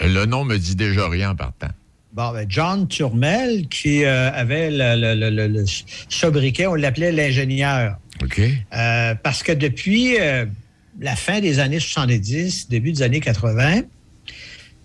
le 0.00 0.24
nom 0.26 0.44
me 0.44 0.56
dit 0.56 0.76
déjà 0.76 1.08
rien 1.08 1.30
en 1.30 1.36
partant. 1.36 1.68
Bon, 2.12 2.32
ben, 2.32 2.46
John 2.48 2.86
Turmel, 2.86 3.66
qui 3.68 4.04
euh, 4.04 4.30
avait 4.32 4.70
le, 4.70 5.64
sobriquet, 6.08 6.66
on 6.66 6.74
l'appelait 6.74 7.10
l'ingénieur. 7.12 7.96
OK. 8.22 8.40
Euh, 8.40 9.14
parce 9.16 9.42
que 9.42 9.50
depuis 9.52 10.16
la 11.00 11.16
fin 11.16 11.40
des 11.40 11.58
années 11.58 11.80
70, 11.80 12.68
début 12.68 12.92
des 12.92 13.02
années 13.02 13.18
80, 13.20 13.82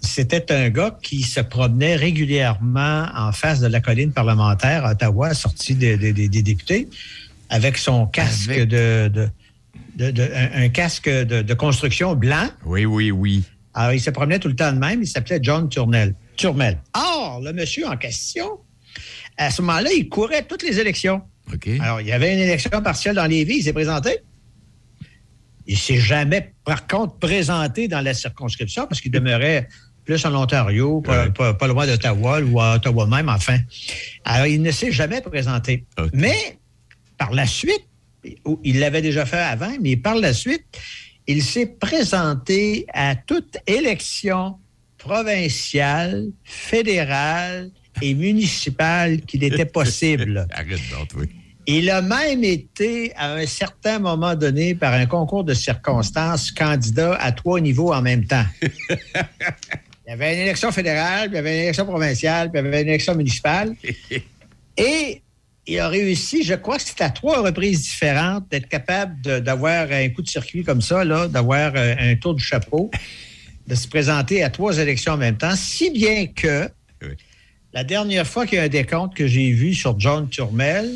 c'était 0.02 0.52
un 0.52 0.70
gars 0.70 0.98
qui 1.04 1.22
se 1.24 1.40
promenait 1.42 1.96
régulièrement 1.96 3.08
en 3.16 3.32
face 3.32 3.60
de 3.60 3.68
la 3.68 3.82
colline 3.82 4.12
parlementaire 4.12 4.86
à 4.86 4.92
Ottawa, 4.94 5.34
sorti 5.34 5.76
des, 5.76 5.98
des- 5.98 6.14
des- 6.14 6.30
des 6.30 6.42
députés, 6.42 6.88
avec 7.50 7.78
son 7.78 8.06
casque 8.08 8.50
de, 8.52 9.08
de- 9.08 9.30
de- 9.96 10.12
de- 10.12 10.30
un, 10.34 10.64
un 10.64 10.70
casque 10.70 11.10
de, 11.10 11.42
de 11.42 11.54
construction 11.54 12.16
blanc. 12.16 12.48
Oui, 12.66 12.86
oui, 12.86 13.12
oui. 13.12 13.44
Alors, 13.74 13.94
il 13.94 14.00
se 14.02 14.10
promenait 14.10 14.40
tout 14.40 14.48
le 14.48 14.56
temps 14.56 14.72
de 14.74 14.80
même. 14.80 15.02
Il 15.02 15.08
s'appelait 15.08 15.40
John 15.42 15.70
Turnell. 15.70 16.16
Turmel. 16.36 16.78
Or, 16.96 17.42
le 17.44 17.52
monsieur 17.54 17.88
en 17.88 17.98
question, 17.98 18.48
à 19.38 19.52
ce 19.52 19.62
moment-là, 19.62 19.90
il 19.96 20.08
courait 20.10 20.44
toutes 20.44 20.64
les 20.64 20.80
élections. 20.80 21.22
Alors, 21.82 22.00
il 22.02 22.08
y 22.08 22.12
avait 22.12 22.34
une 22.34 22.40
élection 22.40 22.82
partielle 22.82 23.16
dans 23.16 23.26
Lévis, 23.26 23.58
il 23.58 23.64
s'est 23.64 23.74
présenté. 23.74 24.20
Il 25.68 25.78
s'est 25.78 25.98
jamais, 26.00 26.54
par 26.64 26.88
contre, 26.88 27.18
présenté 27.18 27.88
dans 27.88 28.02
la 28.02 28.14
circonscription 28.14 28.88
parce 28.88 29.02
qu'il 29.02 29.12
demeurait 29.12 29.68
plus 30.06 30.24
en 30.26 30.34
Ontario, 30.34 31.02
pas, 31.02 31.30
pas- 31.30 31.54
pas 31.54 31.68
loin 31.68 31.86
d'Ottawa 31.86 32.40
ou 32.42 32.60
à 32.60 32.76
Ottawa 32.76 33.06
même, 33.08 33.30
enfin. 33.30 33.58
Alors, 34.26 34.48
il 34.48 34.62
ne 34.62 34.72
s'est 34.72 34.92
jamais 34.92 35.22
présenté. 35.22 35.86
Mais, 36.14 36.59
par 37.20 37.32
la 37.32 37.46
suite, 37.46 37.86
il 38.64 38.80
l'avait 38.80 39.04
déjà 39.04 39.26
fait 39.26 39.38
avant, 39.38 39.74
mais 39.80 39.96
par 39.96 40.16
la 40.16 40.34
suite, 40.34 40.66
il 41.28 41.44
s'est 41.44 41.68
présenté 41.68 42.88
à 42.92 43.16
toute 43.16 43.58
élection 43.68 44.56
provinciale, 44.98 46.30
fédérale 46.44 47.70
et 48.02 48.16
municipale 48.16 49.22
qu'il 49.22 49.44
était 49.44 49.66
possible. 49.80 50.48
Arrête 50.52 50.80
donc, 50.92 51.10
oui. 51.16 51.28
Il 51.68 51.92
a 51.92 52.02
même 52.02 52.44
été, 52.44 53.14
à 53.16 53.36
un 53.36 53.46
certain 53.46 54.00
moment 54.00 54.34
donné, 54.34 54.74
par 54.74 54.94
un 54.94 55.06
concours 55.06 55.44
de 55.44 55.54
circonstances, 55.54 56.52
candidat 56.52 57.14
à 57.16 57.32
trois 57.32 57.62
niveaux 57.62 57.94
en 57.94 58.02
même 58.02 58.26
temps. 58.26 58.46
Il 60.08 60.10
y 60.10 60.14
avait 60.14 60.34
une 60.34 60.42
élection 60.42 60.72
fédérale, 60.72 61.30
puis 61.30 61.34
il 61.34 61.36
y 61.36 61.38
avait 61.38 61.56
une 61.56 61.64
élection 61.66 61.86
provinciale, 61.86 62.50
puis 62.50 62.60
il 62.60 62.66
y 62.66 62.68
avait 62.68 62.82
une 62.82 62.88
élection 62.88 63.14
municipale. 63.14 63.76
Et 64.78 65.22
il 65.70 65.80
a 65.80 65.88
réussi, 65.88 66.44
je 66.44 66.56
crois 66.56 66.78
que 66.78 66.84
c'était 66.84 67.04
à 67.04 67.10
trois 67.12 67.42
reprises 67.42 67.84
différentes, 67.84 68.50
d'être 68.50 68.68
capable 68.68 69.42
d'avoir 69.42 69.92
un 69.92 70.10
coup 70.10 70.22
de 70.24 70.28
circuit 70.28 70.64
comme 70.64 70.82
ça, 70.82 71.06
là, 71.06 71.28
d'avoir 71.28 71.74
euh, 71.76 71.94
un 72.00 72.16
tour 72.16 72.34
du 72.34 72.44
chapeau, 72.44 72.90
de 73.68 73.76
se 73.76 73.88
présenter 73.88 74.44
à 74.44 74.50
trois 74.50 74.80
élections 74.80 75.14
en 75.14 75.18
même 75.18 75.38
temps, 75.38 75.56
si 75.56 75.92
bien 75.92 76.26
que 76.26 76.70
la 77.72 77.84
dernière 77.84 78.26
fois 78.26 78.48
qu'il 78.48 78.58
y 78.58 78.62
a 78.62 78.64
un 78.64 78.68
décompte 78.68 79.16
que 79.16 79.28
j'ai 79.28 79.52
vu 79.52 79.76
sur 79.76 80.00
John 80.00 80.28
Turmel, 80.28 80.92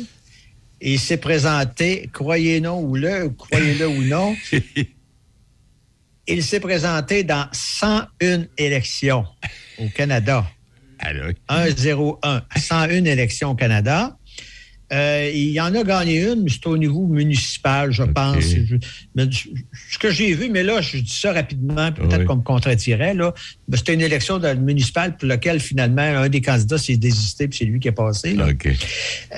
il 0.80 0.98
s'est 0.98 1.18
présenté, 1.18 2.10
croyez-le 2.12 2.70
ou 2.70 2.96
le, 2.96 3.28
croyez-le 3.28 3.86
ou 3.86 4.02
non, 4.02 4.34
il 6.26 6.42
s'est 6.42 6.60
présenté 6.60 7.22
dans 7.22 7.46
101 7.52 8.46
élections 8.58 9.24
au 9.78 9.88
Canada. 9.88 10.44
101. 11.00 12.42
101 12.56 13.04
élections 13.04 13.50
au 13.50 13.54
Canada. 13.54 14.16
Euh, 14.92 15.30
il 15.34 15.50
y 15.50 15.60
en 15.60 15.74
a 15.74 15.82
gagné 15.82 16.22
une, 16.24 16.42
mais 16.42 16.50
c'est 16.50 16.66
au 16.66 16.76
niveau 16.76 17.06
municipal, 17.06 17.90
je 17.90 18.02
pense. 18.02 18.44
Je- 18.44 18.76
mais 19.14 19.24
je- 19.30 19.48
ce 19.90 19.98
que 19.98 20.10
j'ai 20.10 20.34
vu, 20.34 20.50
mais 20.50 20.62
là, 20.62 20.80
je 20.82 20.98
dis 20.98 21.10
ça 21.12 21.32
rapidement, 21.32 21.90
peut-être 21.90 22.18
Oui. 22.20 22.24
qu'on 22.26 22.36
me 22.36 22.42
contredirait, 22.42 23.14
là. 23.14 23.32
mais 23.66 23.76
C'était 23.78 23.94
une 23.94 24.02
élection 24.02 24.38
municipale 24.56 25.16
pour 25.16 25.26
laquelle, 25.26 25.58
finalement, 25.58 26.02
un 26.02 26.28
des 26.28 26.42
candidats 26.42 26.78
s'est 26.78 26.96
désisté, 26.98 27.48
puis 27.48 27.58
c'est 27.58 27.64
lui 27.64 27.80
qui 27.80 27.88
est 27.88 27.92
passé. 27.92 28.34
là. 28.34 28.46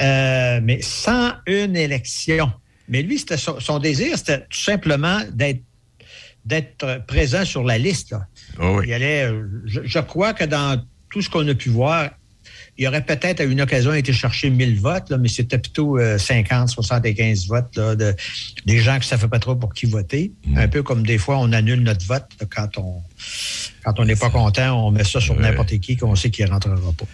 Euh, 0.00 0.60
mais 0.62 0.80
101 0.82 1.74
élections. 1.74 2.50
Mais 2.88 3.02
lui, 3.02 3.18
c'était 3.18 3.36
son, 3.36 3.58
son 3.60 3.78
désir, 3.78 4.16
c'était 4.18 4.40
tout 4.40 4.60
simplement 4.60 5.20
d'être 5.32 5.60
d'être 6.44 7.04
présent 7.08 7.44
sur 7.44 7.64
la 7.64 7.76
liste. 7.76 8.12
là. 8.12 8.26
Il 8.86 8.92
allait, 8.92 9.28
je, 9.64 9.80
je 9.84 9.98
crois 9.98 10.32
que 10.32 10.44
dans 10.44 10.80
tout 11.10 11.20
ce 11.20 11.28
qu'on 11.28 11.46
a 11.48 11.54
pu 11.56 11.70
voir, 11.70 12.10
il 12.78 12.86
aurait 12.86 13.04
peut-être 13.04 13.40
à 13.40 13.44
une 13.44 13.60
occasion 13.60 13.94
été 13.94 14.12
chercher 14.12 14.50
1000 14.50 14.80
votes, 14.80 15.10
là, 15.10 15.18
mais 15.18 15.28
c'était 15.28 15.58
plutôt 15.58 15.98
euh, 15.98 16.18
50, 16.18 16.68
75 16.68 17.46
votes 17.46 17.76
là, 17.76 17.94
de, 17.96 18.14
des 18.66 18.78
gens 18.78 18.94
qui 18.94 19.00
ne 19.00 19.04
savaient 19.04 19.28
pas 19.28 19.38
trop 19.38 19.56
pour 19.56 19.72
qui 19.72 19.86
voter. 19.86 20.32
Un 20.56 20.68
peu 20.68 20.82
comme 20.82 21.06
des 21.06 21.18
fois, 21.18 21.38
on 21.38 21.52
annule 21.52 21.80
notre 21.80 22.04
vote 22.06 22.26
là, 22.40 22.46
quand 22.48 22.78
on 22.78 23.02
quand 23.84 23.98
on 24.00 24.04
n'est 24.04 24.16
pas 24.16 24.30
content, 24.30 24.86
on 24.86 24.90
met 24.90 25.04
ça 25.04 25.20
sur 25.20 25.38
n'importe 25.38 25.78
qui 25.78 25.96
qu'on 25.96 26.16
sait 26.16 26.30
qu'il 26.30 26.44
ne 26.44 26.50
rentrera 26.50 26.76
pas. 26.76 27.06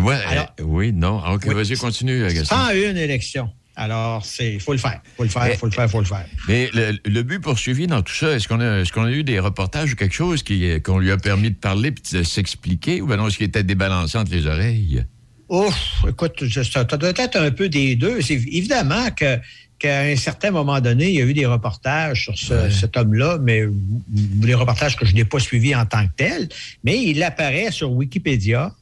Vois, 0.00 0.14
Alors- 0.14 0.46
euh, 0.60 0.64
oui, 0.64 0.92
non. 0.92 1.20
Ah, 1.24 1.34
OK, 1.34 1.44
Oui. 1.48 1.54
vas-y, 1.54 1.76
continue, 1.76 2.22
euh, 2.22 2.32
Gaston. 2.32 2.54
101 2.56 2.96
élections. 2.96 3.50
Alors, 3.74 4.22
il 4.40 4.60
faut 4.60 4.72
le 4.72 4.78
faire. 4.78 5.00
Il 5.04 5.10
faut 5.16 5.22
le 5.22 5.28
faire, 5.30 5.48
il 5.50 5.56
faut 5.56 5.66
le 5.66 5.72
faire, 5.72 5.90
faut 5.90 6.00
le 6.00 6.04
faire. 6.06 6.26
Mais 6.46 6.70
le, 6.74 6.98
le 7.04 7.22
but 7.22 7.40
poursuivi 7.40 7.86
dans 7.86 8.02
tout 8.02 8.12
ça, 8.12 8.32
est-ce 8.32 8.46
qu'on 8.46 8.60
a, 8.60 8.80
est-ce 8.80 8.92
qu'on 8.92 9.04
a 9.04 9.10
eu 9.10 9.24
des 9.24 9.38
reportages 9.38 9.92
ou 9.92 9.96
quelque 9.96 10.14
chose 10.14 10.42
qui, 10.42 10.80
qu'on 10.82 10.98
lui 10.98 11.10
a 11.10 11.16
permis 11.16 11.50
de 11.50 11.56
parler 11.56 11.90
puis 11.90 12.18
de 12.18 12.22
s'expliquer 12.22 13.00
ou 13.00 13.06
ben 13.06 13.16
non, 13.16 13.28
est-ce 13.28 13.38
qu'il 13.38 13.46
était 13.46 13.62
débalancé 13.64 14.18
entre 14.18 14.32
les 14.32 14.46
oreilles? 14.46 15.04
Ouf, 15.48 16.04
écoute, 16.08 16.44
je- 16.44 16.62
ça, 16.62 16.84
doit 16.84 17.12
être 17.16 17.36
un 17.36 17.50
peu 17.50 17.68
des 17.68 17.96
deux. 17.96 18.20
C'est 18.20 18.34
évidemment 18.34 19.10
que 19.10 19.38
qu'à 19.78 20.02
un 20.02 20.16
certain 20.16 20.50
moment 20.50 20.80
donné, 20.80 21.08
il 21.08 21.14
y 21.14 21.20
a 21.20 21.24
eu 21.24 21.34
des 21.34 21.46
reportages 21.46 22.24
sur 22.24 22.38
ce- 22.38 22.70
cet 22.70 22.96
homme-là, 22.96 23.38
mais 23.42 23.64
des 24.08 24.54
reportages 24.54 24.96
que 24.96 25.04
je 25.04 25.14
n'ai 25.14 25.24
pas 25.24 25.40
suivis 25.40 25.74
en 25.74 25.84
tant 25.86 26.06
que 26.06 26.12
tels, 26.16 26.48
mais 26.84 27.02
il 27.02 27.22
apparaît 27.22 27.70
sur 27.72 27.90
Wikipédia 27.90 28.72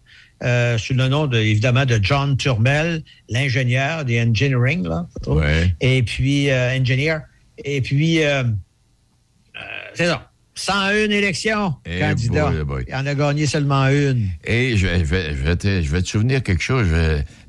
euh, 0.43 0.78
sous 0.78 0.95
le 0.95 1.09
nom, 1.09 1.26
de, 1.26 1.38
évidemment, 1.38 1.84
de 1.84 1.99
John 2.03 2.36
Turmel, 2.36 3.03
l'ingénieur 3.28 4.05
des 4.05 4.20
engineering, 4.22 4.86
là, 4.86 5.07
Ouais. 5.26 5.74
et 5.80 6.03
puis 6.03 6.51
euh, 6.51 6.76
engineer, 6.78 7.18
et 7.64 7.80
puis 7.80 8.22
euh, 8.24 8.43
euh, 8.43 9.61
c'est 9.95 10.07
ça. 10.07 10.26
101 10.57 11.09
élections, 11.11 11.74
Eh 11.86 12.01
candidat. 12.01 12.51
boy, 12.51 12.59
eh 12.61 12.64
boy. 12.64 12.84
Il 12.86 12.95
en 12.95 13.07
a 13.07 13.14
gagné 13.14 13.47
seulement 13.47 13.86
une. 13.88 14.28
Et 14.45 14.76
je, 14.76 14.86
vais- 14.86 14.99
je 14.99 15.05
vais, 15.05 15.30
je 15.34 15.43
vais 15.43 15.57
te, 15.57 15.80
je 15.80 15.91
vais 15.91 16.03
te 16.03 16.09
souvenir 16.09 16.43
quelque 16.43 16.62
chose. 16.62 16.88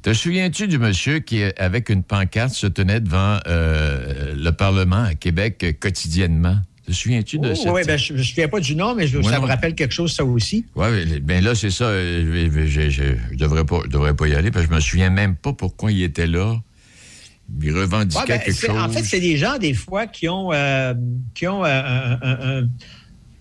Te 0.02 0.14
souviens-tu 0.14 0.68
du 0.70 0.78
monsieur 0.78 1.20
qui, 1.20 1.44
avec 1.58 1.90
une 1.90 2.04
pancarte, 2.04 2.54
se 2.54 2.68
tenait 2.68 3.02
devant 3.02 3.40
le 3.46 4.50
Parlement 4.52 5.04
à 5.04 5.16
Québec 5.16 5.78
quotidiennement? 5.82 6.58
Te 6.86 6.92
souviens-tu 6.92 7.38
de 7.40 7.50
Oui, 7.50 7.56
cette... 7.56 7.72
oui, 7.72 7.82
ben, 7.86 7.98
je 7.98 8.14
ne 8.14 8.18
me 8.18 8.24
souviens 8.24 8.48
pas 8.48 8.60
du 8.60 8.76
nom, 8.76 8.96
mais 8.96 9.08
je- 9.08 9.18
Ouais, 9.18 9.24
ça 9.24 9.36
non. 9.38 9.44
me 9.44 9.48
rappelle 9.48 9.76
quelque 9.76 9.94
chose, 9.94 10.14
ça 10.14 10.26
aussi. 10.26 10.66
Oui, 10.76 11.20
bien 11.20 11.42
là, 11.42 11.54
c'est 11.56 11.70
ça. 11.70 11.86
euh, 11.86 12.50
Je, 12.68 12.90
je 12.90 13.38
devrais 13.38 13.66
pas, 13.66 13.82
devrais 13.88 14.16
pas 14.16 14.28
y 14.28 14.34
aller 14.36 14.50
parce 14.52 14.66
que 14.66 14.72
je 14.72 14.76
me 14.76 14.82
souviens 14.82 15.10
même 15.12 15.36
pas 15.36 15.54
pourquoi 15.54 15.92
il 15.92 16.02
était 16.02 16.28
là. 16.28 16.56
Il 17.62 17.76
revendiquait 17.76 18.20
Ouais, 18.22 18.28
ben, 18.28 18.40
quelque 18.40 18.66
chose. 18.66 18.78
En 18.80 18.90
fait, 18.90 19.04
c'est 19.04 19.20
des 19.20 19.38
gens, 19.38 19.58
des 19.58 19.74
fois, 19.74 20.08
qui 20.08 20.28
ont, 20.30 20.52
euh, 20.54 20.94
qui 21.36 21.48
ont 21.48 21.64
euh, 21.66 21.82
un, 21.84 22.18
un- 22.22 22.60
un- 22.62 22.68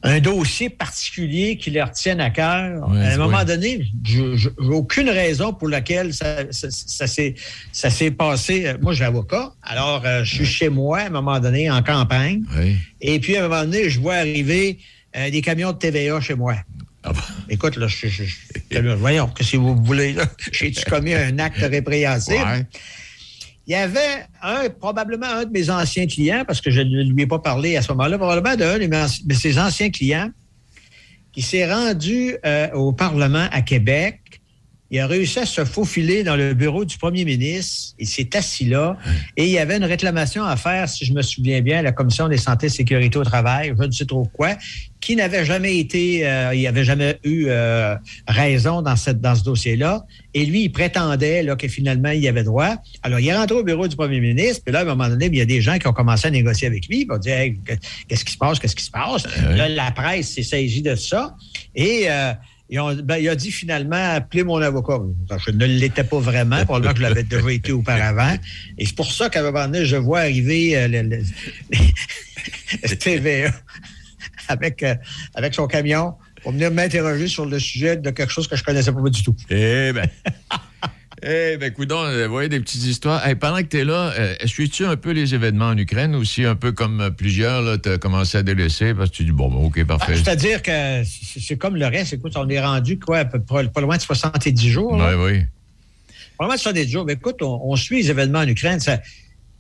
un 0.02 0.18
dossier 0.20 0.70
particulier 0.70 1.56
qui 1.58 1.70
leur 1.70 1.90
tienne 1.90 2.20
à 2.20 2.30
cœur. 2.30 2.82
À 2.84 2.92
un 3.12 3.16
moment 3.18 3.44
donné, 3.44 3.86
j'ai 4.04 4.22
aucune 4.58 5.10
raison 5.10 5.52
pour 5.52 5.68
laquelle 5.68 6.14
ça, 6.14 6.44
ça, 6.50 6.68
ça 6.70 7.06
s'est 7.06 7.34
ça 7.72 7.90
s'est 7.90 8.10
passé. 8.10 8.72
Moi, 8.80 8.92
je 8.92 8.96
suis 8.96 9.04
avocat. 9.04 9.52
Alors, 9.62 10.02
euh, 10.06 10.24
je 10.24 10.36
suis 10.36 10.46
chez 10.46 10.68
moi, 10.70 11.00
à 11.00 11.06
un 11.06 11.10
moment 11.10 11.38
donné, 11.38 11.70
en 11.70 11.82
campagne. 11.82 12.42
Et 13.02 13.20
puis, 13.20 13.36
à 13.36 13.44
un 13.44 13.48
moment 13.48 13.62
donné, 13.64 13.90
je 13.90 14.00
vois 14.00 14.14
arriver 14.14 14.78
euh, 15.16 15.28
des 15.30 15.42
camions 15.42 15.72
de 15.72 15.78
TVA 15.78 16.20
chez 16.20 16.34
moi. 16.34 16.54
Ah 17.02 17.12
Écoute, 17.48 17.76
là, 17.76 17.86
je, 17.88 18.08
je, 18.08 18.24
je- 18.24 18.88
voyons, 18.94 19.28
que 19.28 19.42
si 19.44 19.56
vous 19.56 19.74
voulez, 19.84 20.14
j'ai-tu 20.52 20.84
commis 20.84 21.14
un 21.14 21.38
acte 21.38 21.58
répréhensible? 21.60 22.66
Il 23.70 23.74
y 23.74 23.76
avait 23.76 24.26
un, 24.42 24.68
probablement 24.68 25.28
un 25.28 25.44
de 25.44 25.52
mes 25.52 25.70
anciens 25.70 26.08
clients, 26.08 26.42
parce 26.44 26.60
que 26.60 26.72
je 26.72 26.80
ne 26.80 27.04
lui 27.04 27.22
ai 27.22 27.26
pas 27.28 27.38
parlé 27.38 27.76
à 27.76 27.82
ce 27.82 27.92
moment-là, 27.92 28.18
probablement 28.18 28.56
d'un 28.56 28.80
de, 28.80 29.26
de 29.28 29.34
ses 29.34 29.60
anciens 29.60 29.90
clients, 29.90 30.28
qui 31.30 31.40
s'est 31.40 31.72
rendu 31.72 32.36
euh, 32.44 32.68
au 32.72 32.90
Parlement 32.90 33.46
à 33.52 33.62
Québec. 33.62 34.39
Il 34.90 34.98
a 34.98 35.06
réussi 35.06 35.38
à 35.38 35.46
se 35.46 35.64
faufiler 35.64 36.24
dans 36.24 36.34
le 36.34 36.52
bureau 36.52 36.84
du 36.84 36.98
premier 36.98 37.24
ministre. 37.24 37.94
Il 37.98 38.08
s'est 38.08 38.36
assis 38.36 38.64
là 38.64 38.96
et 39.36 39.44
il 39.44 39.50
y 39.50 39.58
avait 39.58 39.76
une 39.76 39.84
réclamation 39.84 40.44
à 40.44 40.56
faire, 40.56 40.88
si 40.88 41.04
je 41.04 41.12
me 41.12 41.22
souviens 41.22 41.60
bien, 41.60 41.78
à 41.78 41.82
la 41.82 41.92
Commission 41.92 42.28
des 42.28 42.38
santé 42.38 42.66
et 42.66 42.70
sécurité 42.70 43.16
au 43.16 43.24
travail, 43.24 43.72
je 43.78 43.84
ne 43.84 43.90
sais 43.92 44.04
trop 44.04 44.24
quoi, 44.32 44.56
qui 45.00 45.16
n'avait 45.16 45.44
jamais 45.44 45.78
été, 45.78 46.26
euh, 46.26 46.54
il 46.54 46.62
n'avait 46.64 46.84
jamais 46.84 47.18
eu 47.24 47.46
euh, 47.48 47.94
raison 48.26 48.82
dans, 48.82 48.96
cette, 48.96 49.20
dans 49.20 49.34
ce 49.34 49.44
dossier-là. 49.44 50.04
Et 50.34 50.44
lui, 50.44 50.64
il 50.64 50.70
prétendait 50.70 51.42
là, 51.42 51.56
que 51.56 51.68
finalement, 51.68 52.10
il 52.10 52.20
y 52.20 52.28
avait 52.28 52.42
droit. 52.42 52.74
Alors, 53.02 53.20
il 53.20 53.28
est 53.28 53.36
rentré 53.36 53.56
au 53.56 53.64
bureau 53.64 53.88
du 53.88 53.96
premier 53.96 54.20
ministre, 54.20 54.62
puis 54.64 54.72
là, 54.72 54.80
à 54.80 54.82
un 54.82 54.86
moment 54.86 55.08
donné, 55.08 55.26
il 55.26 55.36
y 55.36 55.40
a 55.40 55.46
des 55.46 55.60
gens 55.60 55.78
qui 55.78 55.86
ont 55.86 55.92
commencé 55.92 56.28
à 56.28 56.30
négocier 56.30 56.66
avec 56.66 56.86
lui. 56.88 57.02
Ils 57.02 57.06
vont 57.06 57.18
dire 57.18 57.36
Hey, 57.36 57.56
qu'est-ce 58.08 58.24
qui 58.24 58.32
se 58.32 58.38
passe, 58.38 58.58
qu'est-ce 58.58 58.76
qui 58.76 58.84
se 58.84 58.90
passe? 58.90 59.24
Là, 59.54 59.68
la 59.68 59.90
presse 59.92 60.34
s'est 60.34 60.42
saisie 60.42 60.82
de 60.82 60.94
ça. 60.96 61.36
Et 61.74 62.04
euh, 62.10 62.32
ben, 63.02 63.16
il 63.16 63.28
a 63.28 63.34
dit 63.34 63.50
finalement 63.50 64.14
appelez 64.14 64.44
mon 64.44 64.60
avocat. 64.62 65.00
Je 65.46 65.50
ne 65.50 65.66
l'étais 65.66 66.04
pas 66.04 66.18
vraiment, 66.20 66.64
probablement 66.64 66.92
que 66.92 66.98
je 66.98 67.02
l'avais 67.02 67.22
déjà 67.24 67.50
été 67.50 67.72
auparavant. 67.72 68.36
Et 68.78 68.86
c'est 68.86 68.94
pour 68.94 69.10
ça 69.12 69.28
qu'à 69.28 69.40
un 69.40 69.44
moment 69.44 69.66
donné, 69.66 69.84
je 69.84 69.96
vois 69.96 70.20
arriver 70.20 70.76
euh, 70.76 70.86
le, 70.88 71.02
le- 71.02 71.22
le 72.90 72.96
TVA 72.96 73.50
avec, 74.48 74.82
euh, 74.82 74.94
avec 75.34 75.54
son 75.54 75.66
camion 75.66 76.14
pour 76.42 76.52
venir 76.52 76.70
m'interroger 76.70 77.28
sur 77.28 77.44
le 77.46 77.58
sujet 77.58 77.96
de 77.96 78.10
quelque 78.10 78.32
chose 78.32 78.46
que 78.48 78.56
je 78.56 78.64
connaissais 78.64 78.92
pas 78.92 79.00
du 79.10 79.22
tout. 79.22 79.34
Eh 79.50 79.92
ben. 79.92 80.08
Eh 81.22 81.56
ben, 81.58 81.70
coudonc, 81.72 82.04
euh, 82.04 82.26
vous 82.26 82.32
voyez 82.32 82.48
des 82.48 82.60
petites 82.60 82.84
histoires. 82.84 83.26
Hey, 83.26 83.34
pendant 83.34 83.58
que 83.58 83.68
tu 83.68 83.78
es 83.80 83.84
là, 83.84 84.12
euh, 84.18 84.34
suis-tu 84.46 84.86
un 84.86 84.96
peu 84.96 85.10
les 85.10 85.34
événements 85.34 85.66
en 85.68 85.76
Ukraine 85.76 86.14
aussi, 86.14 86.44
un 86.46 86.54
peu 86.54 86.72
comme 86.72 87.00
euh, 87.00 87.10
plusieurs, 87.10 87.80
tu 87.82 87.90
as 87.90 87.98
commencé 87.98 88.38
à 88.38 88.42
délaisser 88.42 88.94
parce 88.94 89.10
que 89.10 89.16
tu 89.16 89.24
dis, 89.24 89.30
bon, 89.32 89.48
ben, 89.50 89.56
OK, 89.66 89.84
parfait. 89.84 90.12
Ah, 90.14 90.16
C'est-à-dire 90.16 90.62
que 90.62 91.02
c'est 91.04 91.56
comme 91.58 91.76
le 91.76 91.86
reste. 91.86 92.14
Écoute, 92.14 92.32
on 92.36 92.48
est 92.48 92.60
rendu 92.60 92.98
quoi, 92.98 93.24
pas 93.26 93.80
loin 93.80 93.96
de 93.96 94.02
70 94.02 94.68
jours. 94.70 94.92
Oui, 94.92 95.14
oui. 95.18 95.40
Pas 96.38 96.46
loin 96.46 96.54
de 96.54 96.60
70 96.60 96.90
jours. 96.90 97.04
Mais 97.04 97.12
écoute, 97.14 97.42
on, 97.42 97.60
on 97.64 97.76
suit 97.76 98.02
les 98.02 98.10
événements 98.10 98.38
en 98.40 98.48
Ukraine. 98.48 98.80
Ça- 98.80 99.00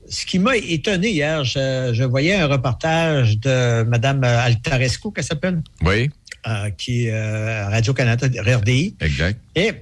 ce 0.08 0.24
qui 0.26 0.38
m'a 0.40 0.56
étonné 0.56 1.10
hier, 1.10 1.44
je, 1.44 1.90
je 1.92 2.02
voyais 2.02 2.34
un 2.36 2.46
reportage 2.48 3.38
de 3.38 3.84
Mme 3.84 4.24
Altarescu, 4.24 5.12
qu'elle 5.14 5.22
s'appelle, 5.24 5.62
Oui, 5.84 6.10
euh, 6.48 6.70
qui 6.70 7.06
est 7.06 7.12
euh, 7.12 7.68
Radio-Canada, 7.68 8.26
RDI. 8.56 8.96
exact. 9.00 9.38
Et 9.54 9.72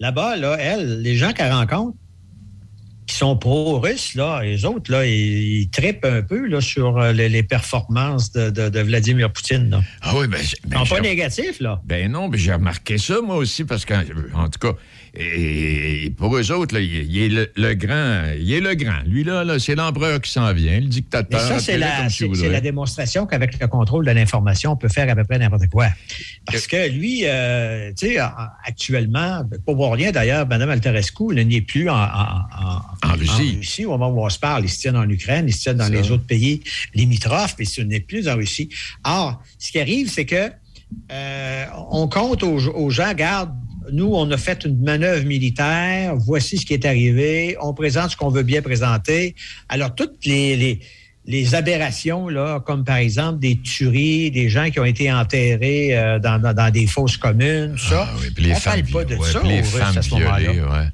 là-bas, 0.00 0.36
là, 0.36 0.56
elle, 0.58 1.00
les 1.02 1.16
gens 1.16 1.32
qu'elle 1.32 1.52
rencontre, 1.52 1.96
qui 3.06 3.16
sont 3.16 3.36
pro-russes, 3.36 4.14
là, 4.14 4.40
les 4.42 4.64
autres, 4.64 4.90
là, 4.90 5.04
ils, 5.04 5.62
ils 5.62 5.70
trippent 5.70 6.04
un 6.04 6.22
peu 6.22 6.46
là, 6.46 6.60
sur 6.60 6.96
euh, 6.98 7.12
les, 7.12 7.28
les 7.28 7.42
performances 7.42 8.30
de, 8.32 8.50
de- 8.50 8.68
de 8.68 8.80
Vladimir 8.80 9.32
Poutine. 9.32 9.68
Là. 9.68 9.80
Ah 10.00 10.12
oui, 10.16 10.28
ben, 10.28 10.38
ben, 10.66 10.84
sont 10.84 10.94
pas 10.94 11.00
négatifs, 11.00 11.58
là. 11.60 11.80
Ben 11.84 12.10
non, 12.10 12.28
mais 12.28 12.38
j'ai 12.38 12.52
remarqué 12.54 12.98
ça, 12.98 13.20
moi 13.20 13.36
aussi, 13.36 13.64
parce 13.64 13.84
qu'en 13.84 14.02
en 14.34 14.48
tout 14.48 14.60
cas, 14.60 14.76
et, 15.14 16.10
pour 16.16 16.36
eux 16.36 16.52
autres, 16.52 16.78
il, 16.78 17.18
est 17.18 17.28
le, 17.28 17.50
le 17.56 17.74
grand. 17.74 18.32
Il 18.38 18.52
est 18.52 18.60
le 18.60 18.74
grand. 18.74 19.00
Lui, 19.06 19.24
là, 19.24 19.44
là 19.44 19.58
c'est 19.58 19.74
l'empereur 19.74 20.20
qui 20.20 20.30
s'en 20.30 20.52
vient, 20.52 20.74
le 20.76 20.80
Mais 20.82 20.86
dictateur. 20.86 21.40
ça, 21.40 21.58
c'est 21.58 21.78
la, 21.78 22.60
démonstration 22.60 23.26
qu'avec 23.26 23.58
le 23.60 23.66
contrôle 23.66 24.04
de 24.06 24.10
l'information, 24.12 24.72
on 24.72 24.76
peut 24.76 24.88
faire 24.88 25.08
à 25.10 25.14
peu 25.16 25.24
près 25.24 25.38
n'importe 25.38 25.68
quoi. 25.68 25.88
Parce 26.46 26.66
que 26.66 26.88
lui, 26.90 27.22
euh, 27.24 27.90
tu 27.98 28.08
sais, 28.08 28.20
en- 28.20 28.30
actuellement, 28.64 29.42
pour 29.66 29.92
rien 29.92 30.12
d'ailleurs, 30.12 30.46
Mme 30.46 30.70
Altarescu, 30.70 31.24
elle 31.36 31.46
n'est 31.48 31.60
plus 31.62 31.88
en, 31.88 31.94
en- 31.96 32.42
en- 33.04 33.08
En 33.10 33.12
Russie. 33.14 33.84
Au 33.86 33.90
moment 33.98 34.10
où 34.10 34.24
on 34.24 34.28
se 34.30 34.38
parle, 34.38 34.64
il 34.64 34.68
se 34.68 34.78
tient 34.80 34.94
en 34.94 35.08
Ukraine, 35.08 35.46
il 35.48 35.52
se 35.54 35.62
tient 35.62 35.74
dans 35.74 35.84
Ça. 35.84 35.90
les 35.90 36.10
autres 36.10 36.26
pays 36.26 36.62
limitrophes, 36.94 37.56
mais 37.58 37.64
ce 37.64 37.80
n'est 37.80 38.00
plus 38.00 38.28
en 38.28 38.36
Russie. 38.36 38.68
Or, 39.04 39.42
ce 39.58 39.72
qui 39.72 39.80
arrive, 39.80 40.08
c'est 40.10 40.26
que 40.26 40.50
euh, 41.12 41.64
on 41.90 42.08
compte 42.08 42.42
aux, 42.42 42.58
aux 42.68 42.90
gens, 42.90 43.08
regarde, 43.08 43.50
nous, 43.92 44.10
on 44.14 44.30
a 44.30 44.36
fait 44.36 44.64
une 44.64 44.80
manœuvre 44.82 45.24
militaire, 45.24 46.14
voici 46.16 46.58
ce 46.58 46.66
qui 46.66 46.74
est 46.74 46.84
arrivé, 46.84 47.56
on 47.60 47.72
présente 47.74 48.10
ce 48.10 48.16
qu'on 48.16 48.28
veut 48.30 48.42
bien 48.42 48.62
présenter. 48.62 49.34
Alors, 49.68 49.94
toutes 49.94 50.24
les, 50.24 50.56
les, 50.56 50.80
les 51.26 51.54
aberrations, 51.54 52.28
là, 52.28 52.60
comme 52.60 52.84
par 52.84 52.96
exemple 52.96 53.38
des 53.40 53.58
tueries, 53.60 54.30
des 54.30 54.48
gens 54.48 54.70
qui 54.70 54.80
ont 54.80 54.84
été 54.84 55.10
enterrés 55.12 55.96
euh, 55.96 56.18
dans, 56.18 56.40
dans- 56.40 56.54
dans 56.54 56.70
des 56.70 56.86
fosses 56.86 57.16
communes, 57.16 57.72
tout 57.72 57.88
ça, 57.88 58.06
Ah 58.10 58.14
oui, 58.20 58.30
puis 58.34 58.44
les 58.44 58.52
on 58.52 58.56
femmes, 58.56 58.82
parle 58.82 58.92
pas 58.92 59.04
de 59.04 59.16
ouais, 59.18 59.32
ça 59.32 59.42
les 59.42 59.60
aux 59.60 59.62
Russes 59.70 59.96
à 59.96 60.02
ce 60.02 60.10
moment-là. 60.10 60.50
ouais. 60.52 60.88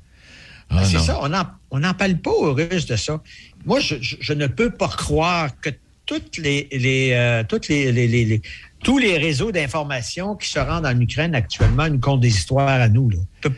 Ah, 0.68 0.76
Ben, 0.78 0.84
c'est 0.84 0.98
ça, 0.98 1.18
on 1.22 1.28
n'en 1.28 1.44
on 1.70 1.80
parle 1.94 2.16
pas 2.18 2.30
aux 2.32 2.52
Russes 2.54 2.86
de 2.86 2.96
ça. 2.96 3.22
Moi, 3.64 3.78
je, 3.80 3.96
je- 4.00 4.16
je 4.20 4.32
ne 4.32 4.46
peux 4.46 4.70
pas 4.70 4.88
croire 4.88 5.50
que 5.60 5.70
toutes 6.06 6.38
les, 6.38 6.68
les, 6.72 7.10
euh, 7.12 7.42
toutes 7.48 7.68
les, 7.68 7.92
les, 7.92 8.06
les- 8.08 8.24
les- 8.24 8.42
tous 8.84 8.98
les 8.98 9.18
réseaux 9.18 9.50
d'information 9.50 10.36
qui 10.36 10.48
se 10.48 10.58
rendent 10.60 10.86
en 10.86 11.00
Ukraine 11.00 11.34
actuellement 11.34 11.88
nous 11.88 11.98
content 11.98 12.18
des 12.18 12.28
histoires 12.28 12.68
à 12.68 12.88
nous. 12.88 13.10
Pe- 13.40 13.48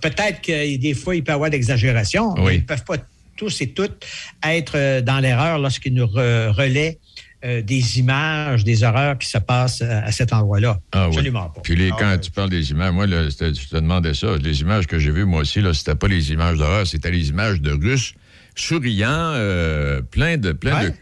Peut-être 0.00 0.40
que 0.40 0.76
des 0.76 0.94
fois, 0.94 1.14
il 1.16 1.22
peut 1.22 1.32
y 1.32 1.34
avoir 1.34 1.50
d'exagération, 1.50 2.34
mais 2.36 2.42
Oui. 2.42 2.54
ils 2.54 2.60
ne 2.60 2.66
peuvent 2.66 2.84
pas 2.84 2.96
tous 3.36 3.60
et 3.60 3.68
toutes 3.72 4.06
être 4.42 4.72
euh, 4.76 5.00
dans 5.02 5.18
l'erreur 5.20 5.58
lorsqu'ils 5.58 5.92
nous 5.92 6.06
re- 6.06 6.48
relaient 6.50 6.98
euh, 7.44 7.60
des 7.60 7.98
images, 7.98 8.64
des 8.64 8.84
horreurs 8.84 9.18
qui 9.18 9.28
se 9.28 9.36
passent 9.36 9.82
à 9.82 10.10
cet 10.12 10.32
endroit-là. 10.32 10.78
Ah 10.92 11.08
oui. 11.08 11.16
Absolument 11.16 11.50
pas. 11.50 11.60
Puis 11.60 11.76
les, 11.76 11.90
Ah, 11.92 11.96
quand 11.98 12.18
tu 12.18 12.30
parles 12.30 12.48
des 12.48 12.70
images, 12.70 12.92
moi, 12.92 13.06
là, 13.06 13.28
je 13.28 13.36
te 13.36 13.74
demandais 13.74 14.14
ça. 14.14 14.36
Les 14.42 14.62
images 14.62 14.86
que 14.86 14.98
j'ai 14.98 15.10
vues, 15.10 15.26
moi 15.26 15.40
aussi, 15.42 15.60
c'était 15.74 15.94
pas 15.94 16.08
les 16.08 16.32
images 16.32 16.56
d'horreur, 16.56 16.86
c'était 16.86 17.10
les 17.10 17.28
images 17.28 17.60
de 17.60 17.72
Russes 17.72 18.14
souriants, 18.56 19.32
euh, 19.34 20.00
plein 20.00 20.36
de. 20.38 20.52
Plein 20.52 20.84
de 20.84 20.92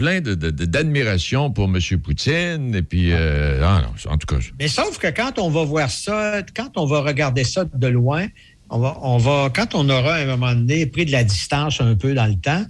plein 0.00 0.22
de- 0.22 0.34
de- 0.34 0.50
de- 0.50 0.64
d'admiration 0.64 1.50
pour 1.50 1.66
M. 1.66 1.78
Poutine. 2.02 2.74
Et 2.74 2.80
puis, 2.82 3.12
euh, 3.12 3.60
ah 3.62 3.82
non, 3.84 4.12
en 4.12 4.16
tout 4.16 4.26
cas, 4.26 4.40
Mais 4.58 4.66
sauf 4.68 4.96
que 4.98 5.08
quand 5.08 5.38
on 5.38 5.50
va 5.50 5.62
voir 5.64 5.90
ça, 5.90 6.40
quand 6.56 6.70
on 6.76 6.86
va 6.86 7.00
regarder 7.02 7.44
ça 7.44 7.66
de 7.66 7.86
loin, 7.86 8.26
on 8.70 8.78
va, 8.78 8.96
on 9.02 9.18
va, 9.18 9.50
quand 9.54 9.74
on 9.74 9.86
aura 9.90 10.14
à 10.14 10.20
un 10.22 10.24
moment 10.36 10.54
donné 10.54 10.86
pris 10.86 11.04
de 11.04 11.12
la 11.12 11.22
distance 11.22 11.82
un 11.82 11.94
peu 11.96 12.14
dans 12.14 12.24
le 12.26 12.36
temps, 12.36 12.64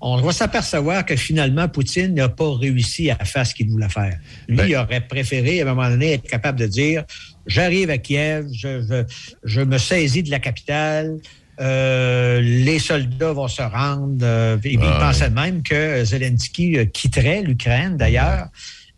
on 0.00 0.20
va 0.20 0.30
s'apercevoir 0.30 1.04
que 1.04 1.16
finalement, 1.16 1.66
Poutine 1.68 2.14
n'a 2.14 2.28
pas 2.28 2.54
réussi 2.56 3.10
à 3.10 3.16
faire 3.24 3.44
ce 3.44 3.52
qu'il 3.54 3.68
voulait 3.68 3.88
faire. 3.88 4.16
Lui, 4.46 4.56
Ben- 4.58 4.68
il 4.68 4.76
aurait 4.76 5.00
préféré, 5.00 5.60
à 5.60 5.64
un 5.68 5.74
moment 5.74 5.90
donné, 5.90 6.12
être 6.12 6.28
capable 6.28 6.60
de 6.60 6.66
dire 6.66 7.02
J'arrive 7.48 7.90
à 7.90 7.98
Kiev, 7.98 8.46
je, 8.52 8.80
je, 8.88 9.04
je 9.44 9.60
me 9.60 9.78
saisis 9.78 10.22
de 10.22 10.30
la 10.30 10.38
capitale, 10.38 11.16
euh, 11.60 12.40
les 12.40 12.78
soldats 12.78 13.32
vont 13.32 13.48
se 13.48 13.62
rendre. 13.62 14.18
euh, 14.22 14.56
et 14.56 14.58
puis, 14.58 14.72
il 14.74 14.80
Ah, 14.82 14.98
pensait 15.08 15.30
même 15.30 15.62
que 15.62 16.04
Zelensky 16.04 16.78
euh, 16.78 16.84
quitterait 16.84 17.42
l'Ukraine, 17.42 17.96
d'ailleurs. 17.96 18.48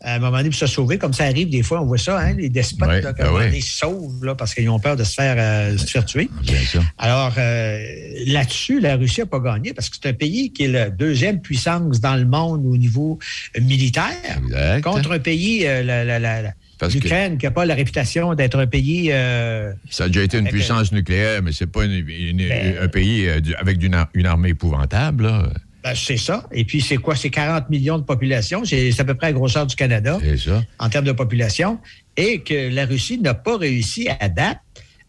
À 0.01 0.15
un 0.15 0.19
moment 0.21 0.37
donné, 0.37 0.51
pour 0.51 0.59
se 0.59 0.69
sauver, 0.69 0.97
comme 0.97 1.13
ça 1.13 1.25
arrive 1.25 1.51
des 1.51 1.65
fois, 1.65 1.81
on 1.83 1.87
voit 1.87 1.99
ça, 1.99 2.21
hein, 2.21 2.33
les 2.35 2.49
despotes, 2.49 2.89
Ouais, 2.89 3.01
là, 3.01 3.13
ben 3.13 3.33
ouais. 3.33 3.51
ils 3.53 3.63
sauvent 3.65 4.25
là, 4.25 4.37
parce 4.37 4.55
qu'ils 4.55 4.71
ont 4.71 4.79
peur 4.79 4.95
de 4.95 5.03
se 5.03 5.13
faire, 5.15 5.35
euh, 5.39 5.77
se 5.77 5.87
faire 5.87 6.05
tuer. 6.05 6.31
bien 6.45 6.61
sûr. 6.61 6.85
Alors, 6.99 7.35
euh, 7.37 7.81
là-dessus, 8.27 8.79
la 8.79 8.95
Russie 8.95 9.19
n'a 9.21 9.27
pas 9.27 9.41
gagné 9.41 9.75
parce 9.75 9.91
que 9.91 9.97
c'est 10.01 10.09
un 10.09 10.13
pays 10.13 10.53
qui 10.53 10.65
est 10.67 10.69
la 10.69 10.91
deuxième 10.91 11.41
puissance 11.41 12.01
dans 12.01 12.15
le 12.15 12.27
monde 12.27 12.65
au 12.65 12.77
niveau 12.77 13.19
militaire 13.61 14.39
Exact. 14.45 14.83
contre 14.85 15.11
un 15.11 15.19
pays, 15.19 15.67
euh, 15.67 15.83
la- 15.83 16.05
la- 16.05 16.21
la- 16.21 16.53
que- 16.87 16.93
l'Ukraine, 16.95 17.39
qui 17.39 17.45
n'a 17.47 17.51
pas 17.51 17.65
la 17.67 17.75
réputation 17.75 18.35
d'être 18.35 18.59
un 18.59 18.67
pays... 18.69 19.09
euh, 19.11 19.73
Ça 19.91 20.05
a 20.05 20.07
déjà 20.07 20.23
été 20.23 20.37
une 20.39 20.45
Avec, 20.47 20.53
puissance 20.55 20.93
nucléaire, 20.93 21.43
mais 21.43 21.51
c'est 21.53 21.67
pas 21.67 21.85
une- 21.85 22.09
une- 22.09 22.49
Ben- 22.49 22.77
un 22.81 22.89
pays 22.89 23.27
euh, 23.29 23.41
avec 23.59 23.83
une, 23.83 23.95
ar- 23.95 24.09
une 24.15 24.27
armée 24.27 24.51
épouvantable. 24.51 25.25
là. 25.25 25.49
ben, 25.83 25.95
c'est 25.95 26.17
ça. 26.17 26.45
Et 26.53 26.65
puis, 26.65 26.81
c'est 26.81 26.97
quoi? 26.97 27.15
C'est 27.17 27.31
40 27.31 27.71
millions 27.71 27.99
de 27.99 28.05
population. 28.05 28.65
C'est 28.65 28.99
à 28.99 29.05
peu 29.05 29.15
près 29.15 29.29
la 29.29 29.33
grosseur 29.33 29.67
du 29.67 29.75
Canada 29.77 30.19
ça. 30.37 30.63
en 30.79 30.89
termes 30.89 31.05
de 31.07 31.13
population. 31.13 31.79
Et 32.17 32.41
que 32.41 32.73
la 32.75 32.85
Russie 32.87 33.19
n'a 33.19 33.35
pas 33.35 33.57
réussi 33.57 34.09
à 34.21 34.29
date 34.29 34.59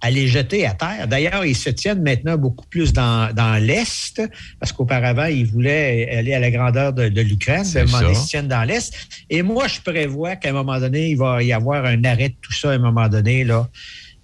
à 0.01 0.11
les 0.11 0.27
jeter 0.27 0.65
à 0.65 0.73
terre. 0.73 1.07
D'ailleurs, 1.07 1.45
ils 1.45 1.55
se 1.55 1.69
tiennent 1.69 2.01
maintenant 2.01 2.37
beaucoup 2.37 2.65
plus 2.67 2.93
dans, 2.93 3.33
dans 3.33 3.61
l'Est, 3.61 4.21
parce 4.59 4.71
qu'auparavant, 4.71 5.25
ils 5.25 5.45
voulaient 5.45 6.09
aller 6.17 6.33
à 6.33 6.39
la 6.39 6.51
grandeur 6.51 6.93
de, 6.93 7.09
de 7.09 7.21
l'Ukraine. 7.21 7.65
Ils 8.09 8.15
se 8.15 8.27
tiennent 8.27 8.47
dans 8.47 8.63
l'Est. 8.63 8.93
Et 9.29 9.41
moi, 9.41 9.67
je 9.67 9.81
prévois 9.81 10.35
qu'à 10.35 10.49
un 10.49 10.53
moment 10.53 10.79
donné, 10.79 11.09
il 11.09 11.17
va 11.17 11.43
y 11.43 11.51
avoir 11.51 11.85
un 11.85 12.03
arrêt 12.05 12.29
de 12.29 12.35
tout 12.41 12.53
ça 12.53 12.71
à 12.71 12.73
un 12.73 12.79
moment 12.79 13.09
donné, 13.09 13.43
là, 13.43 13.67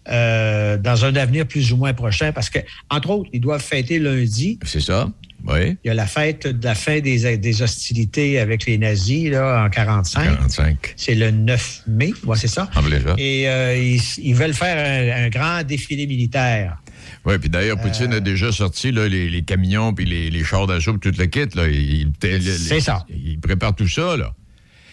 euh, 0.07 0.77
dans 0.77 1.03
un 1.03 1.15
avenir 1.15 1.45
plus 1.47 1.73
ou 1.73 1.77
moins 1.77 1.93
prochain, 1.93 2.31
parce 2.31 2.49
que, 2.49 2.59
entre 2.89 3.09
autres, 3.09 3.29
ils 3.33 3.41
doivent 3.41 3.63
fêter 3.63 3.99
lundi. 3.99 4.59
C'est 4.63 4.79
ça. 4.81 5.09
Oui. 5.47 5.77
Il 5.83 5.87
y 5.87 5.89
a 5.89 5.93
la 5.93 6.07
fête 6.07 6.47
de 6.47 6.63
la 6.65 6.75
fin 6.75 6.99
des, 6.99 7.37
des 7.37 7.61
hostilités 7.61 8.39
avec 8.39 8.65
les 8.65 8.77
nazis 8.77 9.29
là, 9.29 9.63
en 9.65 9.69
45. 9.69 10.23
45. 10.37 10.93
C'est 10.95 11.15
le 11.15 11.31
9 11.31 11.83
mai, 11.87 12.13
ouais, 12.25 12.37
c'est 12.37 12.47
ça. 12.47 12.69
Ça. 12.73 13.13
Et 13.17 13.47
euh, 13.47 13.75
ils, 13.77 14.01
ils 14.23 14.33
veulent 14.35 14.53
faire 14.53 14.77
un, 15.19 15.25
un 15.25 15.29
grand 15.29 15.63
défilé 15.63 16.07
militaire. 16.07 16.77
Oui, 17.25 17.37
puis 17.37 17.49
d'ailleurs, 17.49 17.79
Poutine 17.79 18.13
Euh. 18.13 18.17
a 18.17 18.19
déjà 18.19 18.51
sorti 18.51 18.91
là, 18.91 19.07
les, 19.07 19.29
les 19.29 19.41
camions 19.43 19.93
puis 19.93 20.05
les, 20.05 20.29
les 20.31 20.43
chars 20.43 20.67
d'assaut 20.67 20.97
tout 20.97 21.11
le 21.17 21.25
kit. 21.25 21.45
Là. 21.55 21.67
Il, 21.67 22.11
il- 22.23 22.41
C'est 22.41 22.79
ça. 22.79 23.05
Il 23.09 23.39
prépare 23.39 23.75
tout 23.75 23.87
ça, 23.87 24.17
là. 24.17 24.33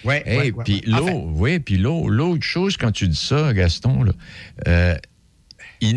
Oui, 0.05 0.17
Hey, 0.27 0.53
puis 0.65 0.83
oui, 1.35 1.61
puis 1.61 1.77
l'eau, 1.79 2.09
l'autre 2.09 2.43
chose, 2.43 2.77
quand 2.77 2.91
tu 2.91 3.07
dis 3.07 3.17
ça, 3.17 3.53
Gaston, 3.53 4.03
là, 4.03 4.13
euh, 4.67 4.97
ils 5.81 5.97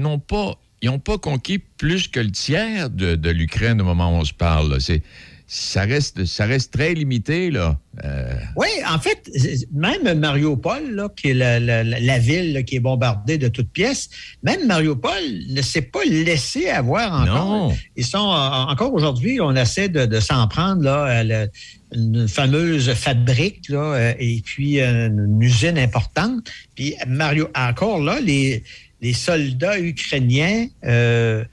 n'ont 0.00 0.18
pas, 0.18 0.58
ils 0.82 0.90
n'ont 0.90 0.98
pas 0.98 1.16
conquis 1.18 1.58
plus 1.58 2.08
que 2.08 2.20
le 2.20 2.30
tiers 2.32 2.90
de, 2.90 3.14
de 3.14 3.30
l'Ukraine 3.30 3.80
au 3.80 3.84
moment 3.84 4.10
où 4.16 4.20
on 4.20 4.24
se 4.24 4.32
parle. 4.34 4.80
C'est, 4.80 5.02
ça 5.46 5.82
reste, 5.82 6.24
ça 6.24 6.46
reste 6.46 6.72
très 6.72 6.94
limité, 6.94 7.50
là. 7.50 7.78
Euh, 8.04 8.32
Oui, 8.56 8.68
en 8.88 8.98
fait, 8.98 9.30
même 9.72 10.18
Mariupol, 10.18 10.90
là, 10.94 11.08
qui 11.14 11.28
est 11.30 11.34
la, 11.34 11.60
la- 11.60 11.84
la- 11.84 12.00
la 12.00 12.18
ville 12.18 12.54
là, 12.54 12.62
qui 12.62 12.76
est 12.76 12.80
bombardée 12.80 13.36
de 13.36 13.48
toutes 13.48 13.68
pièces, 13.70 14.08
même 14.42 14.66
Mariupol 14.66 15.12
ne 15.50 15.60
s'est 15.60 15.82
pas 15.82 16.04
laissé 16.06 16.68
avoir 16.70 17.12
encore. 17.22 17.68
Non. 17.68 17.76
Ils 17.96 18.06
sont 18.06 18.16
en- 18.18 18.70
encore 18.70 18.94
aujourd'hui, 18.94 19.40
on 19.42 19.54
essaie 19.54 19.90
de, 19.90 20.06
de 20.06 20.20
s'en 20.20 20.48
prendre 20.48 20.82
là, 20.82 21.04
à 21.04 21.22
la- 21.22 21.46
une 21.94 22.26
fameuse 22.28 22.94
fabrique 22.94 23.68
là, 23.68 23.92
euh, 23.94 24.14
et 24.18 24.40
puis 24.42 24.80
euh, 24.80 25.08
une 25.08 25.42
usine 25.42 25.76
importante. 25.78 26.50
Puis 26.74 26.94
Mario, 27.06 27.48
encore 27.54 28.00
là, 28.00 28.18
les, 28.20 28.64
les 29.02 29.12
soldats 29.12 29.78
ukrainiens 29.78 30.68
euh, 30.84 31.44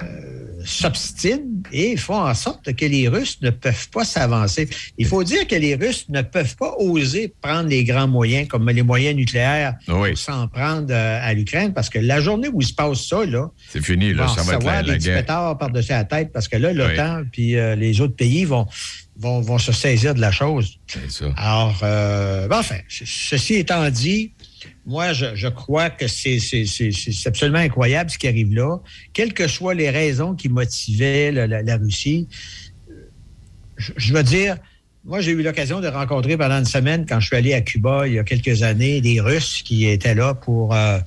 euh, 0.00 0.62
s'obstinent 0.64 1.62
et 1.72 1.96
font 1.96 2.20
en 2.22 2.34
sorte 2.34 2.72
que 2.74 2.84
les 2.86 3.06
Russes 3.08 3.38
ne 3.42 3.50
peuvent 3.50 3.88
pas 3.90 4.04
s'avancer. 4.04 4.68
Il 4.98 5.06
faut 5.06 5.22
dire 5.22 5.46
que 5.46 5.54
les 5.54 5.74
Russes 5.74 6.06
ne 6.08 6.22
peuvent 6.22 6.56
pas 6.56 6.74
oser 6.78 7.32
prendre 7.40 7.68
les 7.68 7.84
grands 7.84 8.08
moyens, 8.08 8.48
comme 8.48 8.68
les 8.70 8.82
moyens 8.82 9.14
nucléaires, 9.14 9.74
Oui. 9.88 10.10
pour 10.10 10.18
s'en 10.18 10.48
prendre 10.48 10.88
euh, 10.90 11.18
à 11.22 11.34
l'Ukraine, 11.34 11.72
parce 11.74 11.88
que 11.90 11.98
la 11.98 12.20
journée 12.20 12.48
où 12.52 12.60
il 12.60 12.66
se 12.66 12.72
passe 12.74 13.06
ça, 13.06 13.24
là, 13.26 13.50
c'est 13.70 13.84
fini, 13.84 14.14
là. 14.14 14.26
Ça 14.28 14.42
va 14.42 14.54
être 14.54 14.64
la, 14.64 14.82
des 14.82 14.88
la 14.92 15.22
guerre. 15.22 15.56
par-dessus 15.58 15.90
la 15.92 16.04
tête, 16.04 16.32
parce 16.32 16.48
que 16.48 16.56
là, 16.56 16.72
l'OTAN 16.72 17.22
puis 17.30 17.56
euh, 17.56 17.74
les 17.76 18.00
autres 18.00 18.16
pays 18.16 18.44
vont, 18.44 18.66
vont, 19.16 19.40
vont 19.42 19.58
se 19.58 19.72
saisir 19.72 20.14
de 20.14 20.20
la 20.20 20.32
chose. 20.32 20.78
C'est 20.86 21.10
ça. 21.10 21.26
Alors, 21.36 21.78
euh, 21.82 22.48
ben, 22.48 22.58
enfin, 22.58 22.78
ce- 22.88 23.04
ceci 23.06 23.54
étant 23.54 23.88
dit, 23.90 24.32
moi, 24.86 25.12
je, 25.12 25.34
je 25.34 25.48
crois 25.48 25.90
que 25.90 26.06
c'est 26.08 26.38
absolument 27.26 27.58
incroyable 27.58 28.10
ce 28.10 28.18
qui 28.18 28.28
arrive 28.28 28.54
là. 28.54 28.78
Quelles 29.12 29.32
que 29.34 29.46
soient 29.48 29.74
les 29.74 29.90
raisons 29.90 30.34
qui 30.34 30.48
motivaient 30.48 31.32
la, 31.32 31.46
la- 31.46 31.62
la 31.62 31.76
Russie, 31.76 32.28
je, 33.76 33.92
je 33.96 34.12
veux 34.14 34.22
dire, 34.22 34.56
moi, 35.04 35.20
j'ai 35.20 35.32
eu 35.32 35.42
l'occasion 35.42 35.80
de 35.80 35.88
rencontrer 35.88 36.36
pendant 36.36 36.58
une 36.58 36.64
semaine, 36.64 37.04
quand 37.08 37.20
je 37.20 37.26
suis 37.26 37.36
allé 37.36 37.52
à 37.54 37.60
Cuba 37.60 38.06
il 38.06 38.14
y 38.14 38.18
a 38.18 38.24
quelques 38.24 38.62
années, 38.62 39.00
des 39.00 39.20
Russes 39.20 39.62
qui 39.62 39.86
étaient 39.86 40.14
là 40.14 40.34
pour, 40.34 40.74
euh, 40.74 40.98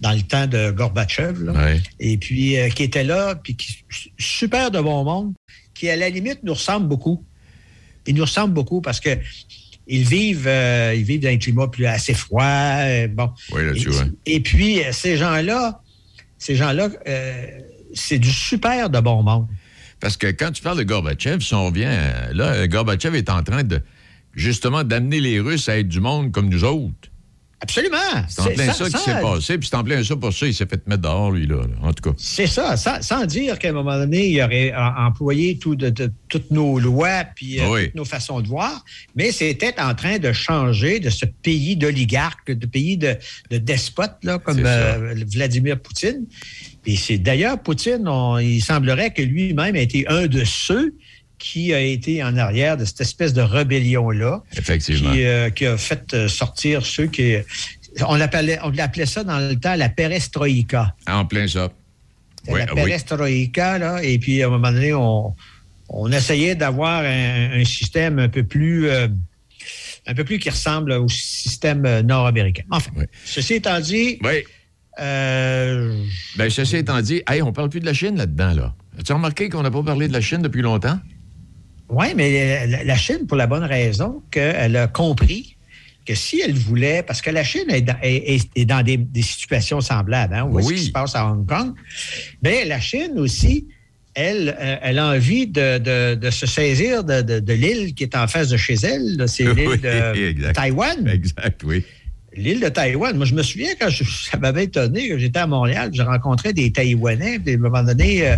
dans 0.00 0.12
le 0.12 0.22
temps 0.22 0.46
de 0.46 0.70
Gorbatchev, 0.70 1.44
là. 1.44 1.52
Ouais. 1.52 1.80
et 2.00 2.18
puis 2.18 2.58
euh, 2.58 2.68
qui 2.68 2.82
étaient 2.82 3.04
là, 3.04 3.34
puis 3.36 3.54
qui, 3.56 3.84
super 4.18 4.70
de 4.70 4.80
bon 4.80 5.04
monde, 5.04 5.32
qui 5.74 5.88
à 5.88 5.96
la 5.96 6.10
limite 6.10 6.40
nous 6.42 6.54
ressemblent 6.54 6.88
beaucoup. 6.88 7.24
Ils 8.06 8.14
nous 8.16 8.24
ressemblent 8.24 8.52
beaucoup 8.52 8.80
parce 8.80 8.98
que 9.00 9.10
ils 9.92 10.04
vivent, 10.04 10.48
euh, 10.48 10.94
ils 10.96 11.04
vivent 11.04 11.20
dans 11.20 11.28
un 11.28 11.36
climat 11.36 11.68
plus 11.68 11.84
assez 11.84 12.14
froid. 12.14 12.42
euh, 12.44 13.08
bon. 13.08 13.30
Oui, 13.52 13.66
là-dessus, 13.66 13.90
et, 13.90 13.92
ouais. 13.92 14.10
et 14.24 14.40
puis, 14.40 14.80
euh, 14.80 14.90
ces 14.90 15.18
gens-là, 15.18 15.82
ces 16.38 16.56
gens-là, 16.56 16.88
c'est 17.92 18.18
du 18.18 18.30
super 18.30 18.88
de 18.88 19.00
bon 19.00 19.22
monde. 19.22 19.46
Parce 20.00 20.16
que 20.16 20.28
quand 20.28 20.50
tu 20.50 20.62
parles 20.62 20.78
de 20.78 20.82
Gorbatchev, 20.82 21.40
si 21.40 21.54
on 21.54 21.66
revient, 21.66 21.94
là, 22.32 22.66
Gorbatchev 22.66 23.16
est 23.16 23.28
en 23.28 23.42
train 23.42 23.62
de, 23.64 23.80
justement, 24.34 24.82
d'amener 24.82 25.20
les 25.20 25.38
Russes 25.40 25.68
à 25.68 25.78
être 25.78 25.88
du 25.88 26.00
monde 26.00 26.32
comme 26.32 26.48
nous 26.48 26.64
autres. 26.64 27.10
Absolument. 27.62 27.96
C'est 28.28 28.40
en 28.42 28.46
plein 28.46 28.72
ça, 28.72 28.84
qui 28.90 28.98
s'est 28.98 29.20
passé, 29.20 29.56
puis 29.56 29.68
c'est 29.70 29.76
en 29.76 29.84
plein 29.84 30.02
ça 30.02 30.16
pour 30.16 30.32
ça, 30.32 30.46
il 30.48 30.52
s'est 30.54 30.66
fait 30.66 30.84
mettre 30.88 31.02
dehors, 31.02 31.30
lui, 31.30 31.46
là, 31.46 31.58
là, 31.58 31.74
en 31.88 31.92
tout 31.92 32.10
cas. 32.10 32.16
C'est 32.18 32.48
ça, 32.48 32.76
sans, 32.76 33.00
sans 33.02 33.24
dire 33.24 33.56
qu'à 33.58 33.68
un 33.68 33.72
moment 33.72 33.96
donné, 33.96 34.26
il 34.28 34.42
aurait 34.42 34.74
employé 34.74 35.58
tout 35.58 35.76
de- 35.76 35.88
de- 35.90 36.10
toutes 36.28 36.50
nos 36.50 36.80
lois 36.80 37.22
puis 37.36 37.60
euh, 37.60 37.68
Oui. 37.70 37.84
toutes 37.86 37.94
nos 37.94 38.04
façons 38.04 38.40
de 38.40 38.48
voir, 38.48 38.84
mais 39.14 39.30
c'était 39.30 39.80
en 39.80 39.94
train 39.94 40.18
de 40.18 40.32
changer 40.32 40.98
de 40.98 41.08
ce 41.08 41.24
pays 41.24 41.76
d'oligarques, 41.76 42.50
de 42.50 42.66
pays 42.66 42.96
de, 42.96 43.16
de 43.50 43.58
despotes, 43.58 44.16
là, 44.24 44.38
comme 44.40 44.60
euh, 44.64 45.14
Vladimir 45.32 45.78
Poutine. 45.78 46.26
Et 46.84 46.96
c'est 46.96 47.18
d'ailleurs, 47.18 47.60
Poutine, 47.62 48.08
on- 48.08 48.38
il 48.38 48.60
semblerait 48.60 49.12
que 49.12 49.22
lui-même 49.22 49.76
a 49.76 49.80
été 49.80 50.04
un 50.08 50.26
de 50.26 50.42
ceux 50.44 50.94
qui 51.42 51.74
a 51.74 51.80
été 51.80 52.22
en 52.22 52.36
arrière 52.36 52.76
de 52.76 52.84
cette 52.84 53.00
espèce 53.00 53.32
de 53.32 53.42
rébellion-là. 53.42 54.42
Effectivement. 54.56 55.12
Qui, 55.12 55.24
euh, 55.24 55.50
qui 55.50 55.66
a 55.66 55.76
fait 55.76 56.14
euh, 56.14 56.28
sortir 56.28 56.86
ceux 56.86 57.08
qui. 57.08 57.34
On 58.06 58.14
l'appelait, 58.14 58.58
on 58.62 58.70
l'appelait 58.70 59.06
ça 59.06 59.24
dans 59.24 59.38
le 59.40 59.56
temps 59.56 59.74
la 59.74 59.88
perestroïka. 59.88 60.94
En 61.08 61.24
plein 61.26 61.48
ça. 61.48 61.68
C'était 62.38 62.52
Oui, 62.52 62.58
la 62.60 62.66
ah 62.68 62.74
oui. 62.74 62.82
perestroïka, 62.82 63.78
là. 63.78 64.02
Et 64.04 64.18
puis, 64.18 64.42
à 64.42 64.46
un 64.46 64.50
moment 64.50 64.70
donné, 64.72 64.94
on, 64.94 65.34
on 65.88 66.12
essayait 66.12 66.54
d'avoir 66.54 67.02
un, 67.04 67.60
un 67.60 67.64
système 67.64 68.18
un 68.20 68.28
peu 68.28 68.44
plus. 68.44 68.88
euh, 68.88 69.08
un 70.06 70.14
peu 70.14 70.24
plus 70.24 70.38
qui 70.38 70.50
ressemble 70.50 70.92
au 70.92 71.08
système 71.08 71.82
nord-américain. 72.02 72.64
Enfin, 72.70 72.90
ceci 73.24 73.54
étant 73.54 73.78
dit. 73.80 74.18
Oui. 74.22 74.42
Euh, 75.00 75.96
Ben, 76.36 76.50
ceci 76.50 76.76
étant 76.76 77.00
dit, 77.00 77.22
hey, 77.28 77.40
on 77.42 77.52
parle 77.52 77.68
plus 77.68 77.80
de 77.80 77.86
la 77.86 77.94
Chine 77.94 78.16
là-dedans, 78.16 78.52
là. 78.54 78.74
As-tu 78.98 79.12
remarqué 79.12 79.48
qu'on 79.48 79.62
n'a 79.62 79.70
pas 79.70 79.82
parlé 79.82 80.08
de 80.08 80.12
la 80.12 80.20
Chine 80.20 80.42
depuis 80.42 80.60
longtemps? 80.62 80.98
Oui, 81.92 82.06
mais 82.16 82.66
la, 82.66 82.84
la 82.84 82.96
Chine, 82.96 83.26
pour 83.28 83.36
la 83.36 83.46
bonne 83.46 83.64
raison 83.64 84.22
qu'elle 84.30 84.76
a 84.76 84.86
compris 84.88 85.56
que 86.04 86.14
si 86.14 86.40
elle 86.40 86.54
voulait, 86.54 87.02
parce 87.02 87.20
que 87.22 87.30
la 87.30 87.44
Chine 87.44 87.68
est 87.70 87.82
dans, 87.82 87.96
est- 88.02 88.34
est- 88.34 88.50
est 88.56 88.64
dans 88.64 88.82
des, 88.82 88.96
des 88.96 89.22
situations 89.22 89.80
semblables, 89.80 90.34
hein, 90.34 90.44
voit 90.50 90.62
ce 90.62 90.72
qui 90.72 90.84
se 90.86 90.90
passe 90.90 91.14
à 91.14 91.26
Hong 91.30 91.46
Kong, 91.46 91.74
bien, 92.42 92.64
la 92.64 92.80
Chine 92.80 93.18
aussi, 93.18 93.68
elle, 94.14 94.56
euh, 94.60 94.76
elle 94.82 94.98
a 94.98 95.08
envie 95.10 95.46
de, 95.46 95.78
de- 95.78 96.14
de 96.16 96.30
se 96.30 96.46
saisir 96.46 97.04
de, 97.04 97.52
l'île 97.52 97.94
qui 97.94 98.02
est 98.02 98.16
en 98.16 98.26
face 98.26 98.48
de 98.48 98.56
chez 98.56 98.74
elle, 98.82 99.24
c'est 99.28 99.44
l'île 99.54 99.68
Oui, 99.68 99.78
de 99.78 100.28
exact. 100.30 100.54
Taïwan. 100.54 101.08
Exact, 101.08 101.62
oui. 101.64 101.84
L'île 102.34 102.60
de 102.60 102.68
Taïwan. 102.68 103.14
Moi, 103.16 103.26
je 103.26 103.34
me 103.34 103.42
souviens 103.42 103.74
quand 103.78 103.90
je- 103.90 104.04
ça 104.30 104.38
m'avait 104.38 104.64
étonné, 104.64 105.08
que 105.08 105.18
j'étais 105.18 105.38
à 105.38 105.46
Montréal, 105.46 105.90
j'ai 105.92 106.02
rencontré 106.02 106.52
des 106.52 106.72
Taïwanais, 106.72 107.38
puis 107.38 107.54
à 107.54 107.56
un 107.56 107.60
moment 107.60 107.82
donné, 107.84 108.26
euh, 108.26 108.36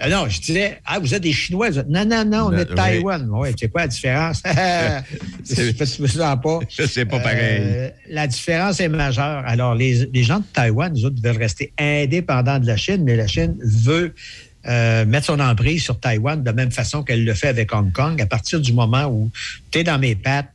ah 0.00 0.08
non, 0.08 0.28
je 0.28 0.40
disais, 0.40 0.78
ah, 0.86 0.98
vous 0.98 1.12
êtes 1.14 1.22
des 1.22 1.32
Chinois. 1.32 1.70
Vous 1.70 1.78
êtes- 1.78 1.88
non, 1.88 2.04
non, 2.04 2.24
non, 2.24 2.46
on 2.46 2.52
est 2.52 2.64
de 2.64 2.74
Taïwan. 2.74 3.28
Oui, 3.32 3.48
c'est 3.58 3.68
quoi 3.68 3.82
la 3.82 3.88
différence? 3.88 4.42
Tu 5.48 6.02
me 6.02 6.06
sens 6.06 6.38
pas. 6.42 6.58
C'est 6.86 7.04
pas 7.04 7.20
pareil. 7.20 7.60
Euh, 7.62 7.90
la 8.10 8.26
différence 8.26 8.80
est 8.80 8.88
majeure. 8.88 9.42
Alors, 9.46 9.74
les, 9.74 10.06
les 10.12 10.22
gens 10.22 10.38
de 10.40 10.44
Taïwan, 10.52 10.92
nous 10.94 11.04
autres, 11.06 11.20
veulent 11.22 11.38
rester 11.38 11.72
indépendants 11.78 12.58
de 12.58 12.66
la 12.66 12.76
Chine, 12.76 13.02
mais 13.04 13.16
la 13.16 13.26
Chine 13.26 13.56
veut 13.62 14.14
euh, 14.66 15.04
mettre 15.06 15.26
son 15.26 15.40
emprise 15.40 15.82
sur 15.82 15.98
Taïwan 15.98 16.40
de 16.40 16.46
la 16.46 16.52
même 16.52 16.70
façon 16.70 17.02
qu'elle 17.02 17.24
le 17.24 17.34
fait 17.34 17.48
avec 17.48 17.72
Hong 17.74 17.90
Kong. 17.92 18.20
À 18.20 18.26
partir 18.26 18.60
du 18.60 18.72
moment 18.72 19.06
où 19.06 19.30
tu 19.70 19.78
es 19.78 19.84
dans 19.84 19.98
mes 19.98 20.14
pattes, 20.14 20.52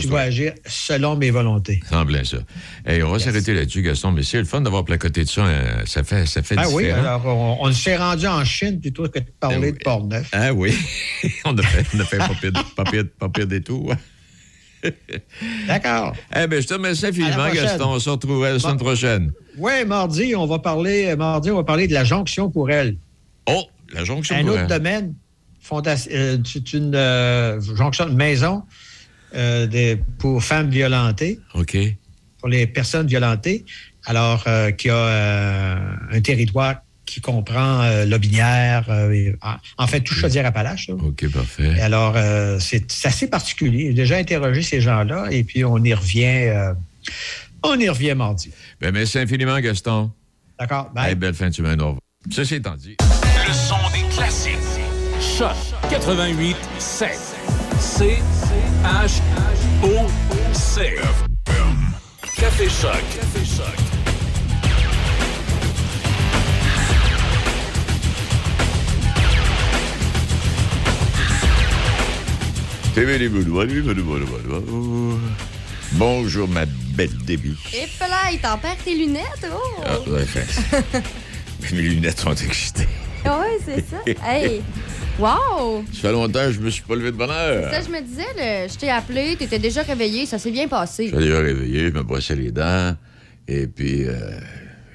je 0.00 0.08
dois 0.08 0.20
agir 0.20 0.52
selon 0.66 1.16
mes 1.16 1.30
volontés. 1.30 1.80
Plein 2.06 2.24
ça. 2.24 2.38
Hey, 2.86 3.02
on 3.02 3.10
va 3.10 3.18
s'arrêter 3.18 3.54
là-dessus, 3.54 3.82
Gaston, 3.82 4.12
mais 4.12 4.22
c'est 4.22 4.38
le 4.38 4.44
fun 4.44 4.60
d'avoir 4.60 4.84
placoté 4.84 5.24
de 5.24 5.28
ça. 5.28 5.44
hein. 5.44 5.82
Ça 5.86 6.04
fait, 6.04 6.26
ça 6.26 6.42
fait 6.42 6.54
Ah 6.58 6.68
oui, 6.70 6.90
alors 6.90 7.26
on, 7.26 7.58
on 7.66 7.72
s'est 7.72 7.96
rendu 7.96 8.26
en 8.26 8.44
Chine 8.44 8.80
plutôt 8.80 9.08
que 9.08 9.18
de 9.18 9.24
parler 9.40 9.72
de 9.72 9.78
Port-Neuf. 9.78 10.28
Ah 10.32 10.52
oui. 10.52 10.72
on 11.44 11.56
a 11.58 11.62
fait, 11.62 11.86
on 11.94 12.00
a 12.00 12.04
fait 12.04 12.18
pas 13.16 13.28
pire, 13.28 13.46
des 13.46 13.60
tours. 13.62 13.94
D'accord. 15.66 16.14
Eh 16.34 16.46
bien, 16.46 16.60
je 16.60 16.66
te 16.66 16.74
remercie 16.74 17.06
infiniment. 17.06 17.50
Gaston. 17.52 17.84
On 17.86 17.98
se 17.98 18.10
retrouvera 18.10 18.52
la 18.52 18.58
semaine 18.58 18.76
prochaine. 18.78 19.32
Oui, 19.58 19.84
mardi, 19.86 20.34
on 20.34 20.46
va 20.46 20.58
parler 20.58 21.14
mardi, 21.16 21.50
on 21.50 21.56
va 21.56 21.64
parler 21.64 21.86
de 21.86 21.94
la 21.94 22.04
jonction 22.04 22.50
pour 22.50 22.70
elle. 22.70 22.96
Oh, 23.46 23.64
la 23.92 24.04
jonction 24.04 24.36
Un 24.36 24.40
pour 24.42 24.50
autre 24.52 24.60
elle. 24.62 24.66
domaine, 24.68 25.14
fonda- 25.62 25.96
euh, 26.12 26.38
c'est 26.44 26.72
une 26.72 26.94
euh, 26.94 27.60
jonction 27.60 28.06
de 28.06 28.14
maison 28.14 28.62
euh, 29.34 29.96
pour 30.18 30.42
femmes 30.42 30.70
violentées, 30.70 31.38
OK. 31.54 31.76
pour 32.38 32.48
les 32.48 32.66
personnes 32.66 33.06
violentées, 33.06 33.64
alors 34.06 34.44
euh, 34.46 34.70
qui 34.70 34.88
a 34.90 34.94
euh, 34.94 35.76
un 36.12 36.20
territoire 36.20 36.76
qui 37.06 37.20
comprend 37.20 37.82
euh, 37.82 38.04
Lobinière, 38.04 38.86
euh, 38.88 39.10
et- 39.10 39.34
en, 39.78 39.86
fait 39.88 40.00
tout 40.00 40.14
Chaudière-Appalaches. 40.14 40.90
OK, 40.90 41.28
parfait. 41.32 41.72
Et 41.76 41.80
alors, 41.80 42.14
euh, 42.16 42.58
c'est 42.60 42.90
c'est 42.90 43.08
assez 43.08 43.26
particulier. 43.28 43.86
J'ai 43.88 43.94
déjà 43.94 44.16
interrogé 44.16 44.62
ces 44.62 44.80
gens-là 44.80 45.26
et 45.30 45.42
puis 45.42 45.64
on 45.64 45.78
y 45.82 45.92
revient, 45.92 46.46
euh, 46.48 46.72
on 47.64 47.78
y 47.80 47.88
revient 47.88 48.14
mardi. 48.14 48.50
Ben, 48.80 48.92
merci 48.92 49.18
infiniment, 49.18 49.58
Gaston. 49.58 50.12
D'accord? 50.58 50.92
Hey, 50.96 51.14
belle 51.16 51.34
fin 51.34 51.48
de 51.48 51.54
semaine. 51.54 51.80
Au 51.80 51.86
revoir. 51.86 52.00
Ceci 52.30 52.56
étant 52.56 52.76
dit. 52.76 52.96
Le 53.00 53.52
son 53.52 53.74
des 53.92 54.14
classiques. 54.14 54.54
Choc 55.20 55.56
88 55.90 56.56
7. 56.78 57.08
C 57.80 58.18
H 58.84 59.20
O 59.82 60.06
C. 60.52 60.96
Café 62.36 62.68
Choc. 62.68 63.02
Café 63.14 63.44
Choc. 63.44 63.76
Bonjour, 75.92 76.48
ma 76.48 76.66
belle 76.66 77.16
débit. 77.24 77.56
Et 77.74 77.86
là, 78.00 78.30
il 78.32 78.38
t'en 78.38 78.56
perd 78.58 78.76
tes 78.84 78.94
lunettes, 78.94 79.46
oh! 79.52 79.82
Ah, 79.84 79.98
ouais, 80.10 80.24
fait- 80.24 81.02
Mes 81.74 81.82
lunettes 81.82 82.20
sont 82.20 82.34
excitées. 82.34 82.88
ouais, 83.24 83.58
c'est 83.64 83.84
ça. 83.88 83.96
Hey! 84.28 84.62
Wow! 85.20 85.84
Ça 85.92 86.00
fait 86.00 86.12
longtemps 86.12 86.44
que 86.46 86.52
je 86.52 86.60
me 86.60 86.70
suis 86.70 86.82
pas 86.82 86.94
levé 86.94 87.12
de 87.12 87.16
bonne 87.16 87.30
heure. 87.30 87.70
Ça, 87.70 87.80
je 87.82 87.90
me 87.90 88.00
disais, 88.00 88.26
là, 88.36 88.66
je 88.68 88.74
t'ai 88.76 88.88
appelé, 88.90 89.36
t'étais 89.36 89.58
déjà 89.58 89.82
réveillé, 89.82 90.24
ça 90.26 90.38
s'est 90.38 90.50
bien 90.50 90.66
passé. 90.66 91.08
Je 91.08 91.14
suis 91.16 91.24
déjà 91.24 91.40
réveillé, 91.40 91.88
je 91.88 91.92
me 91.94 92.02
brossais 92.02 92.34
les 92.36 92.50
dents. 92.50 92.94
Et 93.46 93.66
puis, 93.66 94.04
euh, 94.06 94.14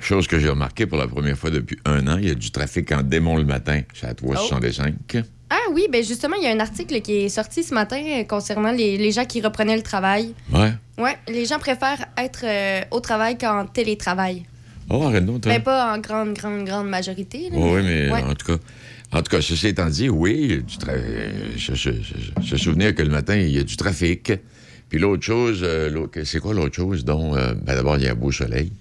chose 0.01 0.27
que 0.27 0.39
j'ai 0.39 0.49
remarqué 0.49 0.87
pour 0.87 0.97
la 0.97 1.07
première 1.07 1.37
fois 1.37 1.51
depuis 1.51 1.77
un 1.85 2.07
an, 2.07 2.17
il 2.17 2.27
y 2.27 2.31
a 2.31 2.35
du 2.35 2.49
trafic 2.51 2.91
en 2.91 3.03
démon 3.03 3.35
le 3.37 3.43
matin. 3.43 3.81
C'est 3.93 4.07
à 4.07 4.13
365. 4.15 4.93
Ah 5.51 5.57
oui, 5.73 5.87
ben 5.91 6.03
justement, 6.03 6.35
il 6.37 6.43
y 6.43 6.47
a 6.47 6.51
un 6.51 6.59
article 6.59 7.01
qui 7.01 7.17
est 7.25 7.29
sorti 7.29 7.63
ce 7.63 7.73
matin 7.75 8.01
euh, 8.03 8.23
concernant 8.23 8.71
les, 8.71 8.97
les 8.97 9.11
gens 9.11 9.25
qui 9.25 9.41
reprenaient 9.41 9.75
le 9.77 9.83
travail. 9.83 10.33
Ouais. 10.51 10.73
Ouais, 10.97 11.17
les 11.27 11.45
gens 11.45 11.59
préfèrent 11.59 12.03
être 12.17 12.41
euh, 12.45 12.81
au 12.89 12.99
travail 12.99 13.37
qu'en 13.37 13.65
télétravail. 13.67 14.43
Oh, 14.89 15.03
arrête 15.03 15.25
donc. 15.25 15.45
Mais 15.45 15.59
pas 15.59 15.93
en 15.93 15.99
grande, 15.99 16.33
grande, 16.33 16.63
grande 16.65 16.87
majorité. 16.89 17.49
là. 17.51 17.57
oui, 17.59 17.81
mais 17.83 18.11
Ouais. 18.11 18.23
en 18.23 18.33
tout 18.33 18.45
cas. 18.53 18.57
En 19.15 19.21
tout 19.23 19.29
cas, 19.31 19.41
ceci 19.41 19.67
étant 19.67 19.87
dit, 19.89 20.09
oui, 20.09 20.37
il 20.41 20.51
y 20.51 20.53
a 20.53 20.57
du 20.57 20.75
tra- 20.75 21.57
je, 21.57 21.73
je- 21.73 21.91
je- 21.91 22.45
se 22.47 22.57
souvenir 22.57 22.93
que 22.93 23.01
le 23.01 23.09
matin, 23.09 23.35
il 23.37 23.49
y 23.49 23.59
a 23.59 23.63
du 23.63 23.77
trafic. 23.77 24.33
Puis 24.89 24.99
l'autre 24.99 25.23
chose, 25.23 25.61
euh, 25.63 26.05
c'est 26.25 26.39
quoi 26.39 26.53
l'autre 26.53 26.75
chose? 26.75 27.05
Donc, 27.05 27.35
euh, 27.37 27.53
ben 27.55 27.75
d'abord, 27.75 27.97
il 27.97 28.03
y 28.03 28.07
a 28.07 28.11
un 28.11 28.15
beau 28.15 28.31
soleil. 28.31 28.71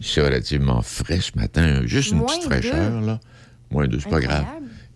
C'est 0.00 0.20
relativement 0.22 0.82
frais 0.82 1.20
ce 1.20 1.32
matin. 1.38 1.82
Juste 1.86 2.10
une 2.10 2.18
Moins 2.18 2.26
petite 2.26 2.42
fraîcheur, 2.44 3.00
deux. 3.00 3.06
là. 3.06 3.20
Moins 3.70 3.86
deux, 3.88 4.00
c'est 4.00 4.10
pas 4.10 4.20
grave. 4.20 4.44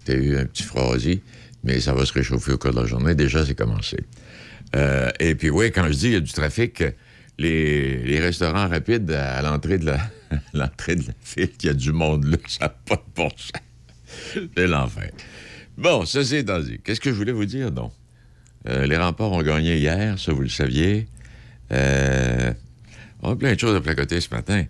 T'as 0.05 0.15
eu 0.15 0.37
un 0.37 0.45
petit 0.45 0.63
froisi, 0.65 1.23
mais 1.65 1.81
ça 1.81 1.95
va 1.95 2.05
se 2.05 2.13
réchauffer 2.13 2.53
au 2.53 2.59
cours 2.59 2.73
de 2.73 2.81
la 2.81 2.87
journée. 2.87 3.15
Déjà, 3.15 3.47
c'est 3.47 3.55
commencé. 3.55 3.97
Euh, 4.77 5.11
et 5.21 5.35
puis, 5.35 5.51
oui, 5.51 5.71
quand 5.73 5.87
je 5.87 5.93
dis 5.93 6.07
il 6.09 6.13
y 6.13 6.17
a 6.17 6.21
du 6.21 6.33
trafic, 6.33 6.83
les, 7.39 8.03
les 8.05 8.21
restaurants 8.21 8.69
rapides 8.69 9.11
à 9.13 9.41
l'entrée 9.43 9.79
de 9.79 9.87
la, 9.87 9.99
l'entrée 10.53 10.97
de 10.97 11.05
la 11.07 11.15
ville, 11.37 11.51
il 11.63 11.67
y 11.67 11.69
a 11.71 11.75
du 11.75 11.93
monde 11.93 12.25
là, 12.25 12.37
ça 12.49 12.65
n'a 12.67 12.69
pas 12.69 12.97
de 12.97 13.03
bon 13.15 13.29
sens. 13.37 13.53
C'est 14.57 14.67
l'enfer. 14.67 15.11
Bon, 15.77 16.05
ceci 16.05 16.37
étant 16.37 16.61
dit, 16.61 16.79
qu'est-ce 16.85 17.01
que 17.01 17.11
je 17.11 17.17
voulais 17.17 17.33
vous 17.33 17.45
dire, 17.47 17.71
donc? 17.71 17.93
Euh, 18.69 18.87
les 18.87 18.97
remparts 18.97 19.33
ont 19.33 19.43
gagné 19.43 19.79
hier, 19.79 20.19
ça, 20.19 20.33
vous 20.33 20.43
le 20.43 20.49
saviez. 20.49 21.09
Euh, 21.73 22.53
on 23.23 23.33
a 23.33 23.37
plein 23.37 23.55
de 23.55 23.59
choses 23.59 23.75
à 23.75 23.81
placoter 23.81 24.21
ce 24.21 24.29
matin. 24.35 24.65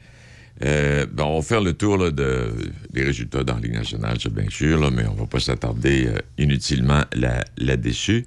Euh, 0.64 1.06
on 1.18 1.36
va 1.36 1.42
faire 1.42 1.60
le 1.60 1.72
tour 1.72 2.12
des 2.12 3.02
résultats 3.02 3.42
dans 3.42 3.54
la 3.54 3.60
Ligue 3.60 3.74
nationale, 3.74 4.20
ça, 4.20 4.28
bien 4.28 4.48
sûr, 4.50 4.90
mais 4.92 5.06
on 5.06 5.14
va 5.14 5.26
pas 5.26 5.40
s'attarder 5.40 6.08
inutilement 6.38 7.02
là- 7.14 7.44
là-dessus. 7.56 8.26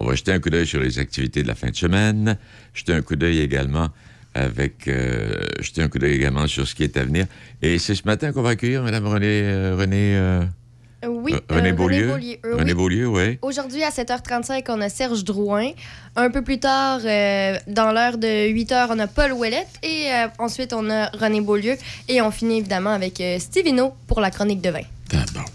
on 0.00 0.06
va 0.06 0.14
jeter 0.16 0.32
un 0.32 0.40
coup 0.40 0.50
d'œil 0.50 0.66
sur 0.66 0.80
les 0.80 0.98
activités 0.98 1.42
de 1.42 1.48
la 1.48 1.54
fin 1.54 1.70
de 1.70 1.76
semaine, 1.76 2.36
jeter 2.72 2.94
un 2.94 3.02
coup 3.02 3.14
d'œil 3.16 3.38
également 3.38 3.90
avec 4.34 4.88
euh, 4.88 5.40
jeter 5.60 5.82
un 5.82 5.88
coup 5.88 5.98
d'œil 5.98 6.14
également 6.14 6.46
sur 6.46 6.66
ce 6.66 6.74
qui 6.74 6.82
est 6.82 6.96
à 6.96 7.04
venir. 7.04 7.26
Et 7.62 7.78
c'est 7.78 7.94
ce 7.94 8.02
matin 8.04 8.32
qu'on 8.32 8.42
va 8.42 8.50
accueillir 8.50 8.82
Mme 8.82 9.06
René, 9.06 9.42
euh, 9.42 9.76
René, 9.78 10.16
euh, 10.16 10.44
Oui, 11.06 11.34
euh, 11.34 11.54
René 11.54 11.72
Beaulieu. 11.72 12.08
Beaulieu, 12.08 12.36
euh, 12.44 12.56
René 12.56 12.72
oui. 12.72 12.74
Beaulieu, 12.74 13.08
oui. 13.08 13.38
Aujourd'hui, 13.42 13.82
à 13.84 13.90
7h35, 13.90 14.64
on 14.68 14.80
a 14.80 14.88
Serge 14.88 15.24
Drouin. 15.24 15.70
Un 16.16 16.30
peu 16.30 16.42
plus 16.42 16.58
tard, 16.58 17.00
dans 17.00 17.92
l'heure 17.92 18.18
de 18.18 18.52
8h, 18.52 18.88
on 18.90 18.98
a 18.98 19.06
Paul 19.06 19.32
Ouellette. 19.32 19.68
Et 19.82 20.08
ensuite, 20.38 20.72
on 20.72 20.90
a 20.90 21.06
René 21.10 21.40
Beaulieu. 21.40 21.76
Et 22.08 22.20
on 22.20 22.30
finit 22.30 22.58
évidemment 22.58 22.90
avec 22.90 23.22
Steve 23.38 23.66
Hino 23.66 23.94
pour 24.06 24.20
la 24.20 24.30
chronique 24.30 24.60
de 24.60 24.70
vin. 24.70 24.82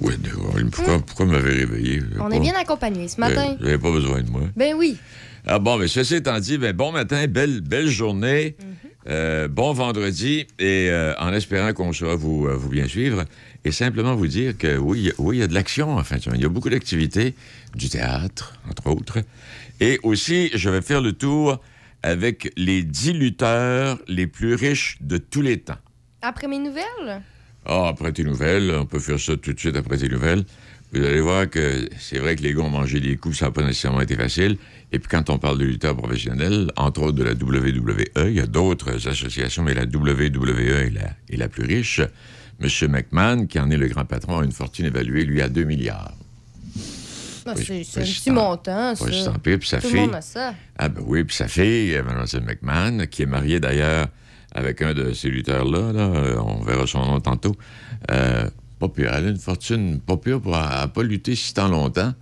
Ouais, 0.02 0.16
d'accord. 0.18 0.56
Pourquoi, 0.72 1.00
pourquoi 1.00 1.26
m'avez 1.26 1.54
réveillé? 1.54 2.02
On 2.20 2.32
est 2.32 2.40
bien 2.40 2.54
accompagnés 2.56 3.08
ce 3.08 3.20
matin. 3.20 3.56
Vous 3.60 3.66
n'avez 3.66 3.78
pas 3.78 3.92
besoin 3.92 4.22
de 4.22 4.30
moi. 4.30 4.42
Ben 4.56 4.74
oui. 4.78 4.98
Ah 5.46 5.60
bon, 5.60 5.78
mais 5.78 5.88
ceci 5.88 6.16
étant 6.16 6.40
dit, 6.40 6.58
ben, 6.58 6.74
bon 6.76 6.92
matin, 6.92 7.26
belle, 7.28 7.62
belle 7.62 7.88
journée, 7.88 8.56
Mhm. 8.60 8.66
euh, 9.08 9.48
bon 9.48 9.74
vendredi, 9.74 10.46
et 10.60 10.88
euh, 10.90 11.14
en 11.20 11.34
espérant 11.34 11.74
qu'on 11.74 11.94
saura 11.94 12.16
vous, 12.16 12.48
euh, 12.48 12.54
vous 12.56 12.70
bien 12.70 12.88
suivre, 12.88 13.26
et 13.66 13.72
simplement 13.72 14.16
vous 14.16 14.28
dire 14.28 14.58
que 14.58 14.78
oui, 14.78 15.00
il 15.00 15.06
y 15.08 15.10
a- 15.10 15.14
oui, 15.18 15.38
il 15.38 15.40
y 15.40 15.44
a 15.44 15.48
de 15.48 15.54
l'action 15.54 15.92
en 15.98 16.04
fin 16.04 16.18
de 16.18 16.22
semaine. 16.22 16.40
Il 16.40 16.44
y 16.44 16.46
a 16.46 16.50
beaucoup 16.50 16.70
d'activités, 16.70 17.34
du 17.76 17.90
théâtre, 17.90 18.54
entre 18.70 18.88
autres. 18.88 19.20
Et 19.80 20.00
aussi, 20.04 20.50
je 20.54 20.70
vais 20.70 20.82
faire 20.82 21.02
le 21.02 21.14
tour 21.14 21.62
avec 22.04 22.52
les 22.58 22.84
10 22.84 23.14
lutteurs 23.14 23.98
les 24.08 24.28
plus 24.28 24.56
riches 24.56 24.98
de 25.02 25.18
tous 25.18 25.42
les 25.42 25.58
temps. 25.60 25.78
Après 26.22 26.48
mes 26.48 26.60
nouvelles, 26.60 27.22
Ah, 27.66 27.90
après 27.90 28.12
tes 28.14 28.24
nouvelles, 28.24 28.72
on 28.74 28.86
peut 28.86 29.00
faire 29.00 29.20
ça 29.20 29.36
tout 29.36 29.52
de 29.54 29.60
suite 29.60 29.76
après 29.76 29.98
tes 29.98 30.08
nouvelles. 30.08 30.44
Vous 30.94 31.04
allez 31.04 31.20
voir 31.22 31.48
que 31.50 31.88
c'est 32.00 32.18
vrai 32.18 32.36
que 32.36 32.42
les 32.42 32.54
gars 32.54 32.62
ont 32.62 32.70
mangé 32.70 33.00
des 33.00 33.16
coups, 33.18 33.38
ça 33.38 33.46
n'a 33.48 33.52
pas 33.52 33.62
nécessairement 33.64 34.02
été 34.02 34.16
facile. 34.16 34.58
Et 34.92 35.00
puis 35.00 35.08
quand 35.08 35.30
on 35.30 35.38
parle 35.38 35.58
de 35.60 35.66
lutteurs 35.66 35.96
professionnels, 35.96 36.72
entre 36.76 37.02
autres 37.04 37.18
de 37.18 37.24
la 37.24 37.34
WWE, 37.34 38.28
il 38.30 38.34
y 38.34 38.40
a 38.40 38.48
d'autres 38.48 39.08
associations, 39.08 39.62
mais 39.64 39.74
la 39.76 39.84
WWE 39.84 40.60
est 40.60 40.90
la, 40.90 41.10
est 41.30 41.38
la 41.38 41.48
plus 41.48 41.64
riche. 41.66 42.02
M. 42.62 42.68
McMahon, 42.92 43.46
qui 43.46 43.60
en 43.60 43.70
est 43.72 43.78
le 43.78 43.88
grand 43.88 44.06
patron, 44.06 44.40
a 44.40 44.44
une 44.44 44.52
fortune 44.52 44.86
évaluée, 44.86 45.26
lui, 45.26 45.42
à 45.42 45.48
2 45.50 45.64
milliards. 45.64 46.12
ben, 47.46 47.54
Oui, 47.58 47.86
c'est 47.90 48.02
un 48.02 48.04
petit 48.04 48.32
montant, 48.32 48.96
ça. 48.96 49.06
pire, 49.44 49.60
puis 49.60 49.68
sa 49.68 49.80
Tout 49.80 49.88
fille- 49.88 49.96
le 49.98 50.06
monde 50.08 50.16
a 50.16 50.22
ça. 50.22 50.54
Ah 50.78 50.90
ben 50.90 51.02
oui, 51.06 51.24
puis 51.24 51.36
sa 51.36 51.48
fille, 51.48 51.92
Mlle 52.02 52.44
McMahon, 52.46 53.06
qui 53.10 53.22
est 53.24 53.28
mariée 53.28 53.60
d'ailleurs 53.60 54.08
avec 54.54 54.82
un 54.82 54.94
de 54.94 55.14
ces 55.14 55.30
lutteurs-là, 55.30 55.94
là, 55.94 56.02
euh, 56.02 56.36
on 56.40 56.62
verra 56.64 56.86
son 56.88 57.06
nom 57.06 57.20
tantôt, 57.20 57.56
euh, 58.12 58.50
pas 58.80 58.88
pire, 58.90 59.14
elle 59.14 59.28
a 59.28 59.30
une 59.30 59.38
fortune 59.38 60.00
pas 60.00 60.18
pire 60.18 60.42
pour 60.42 60.52
pas 60.54 61.04
lutté 61.04 61.36
si 61.36 61.54
tant 61.54 61.68
longtemps. 61.68 62.14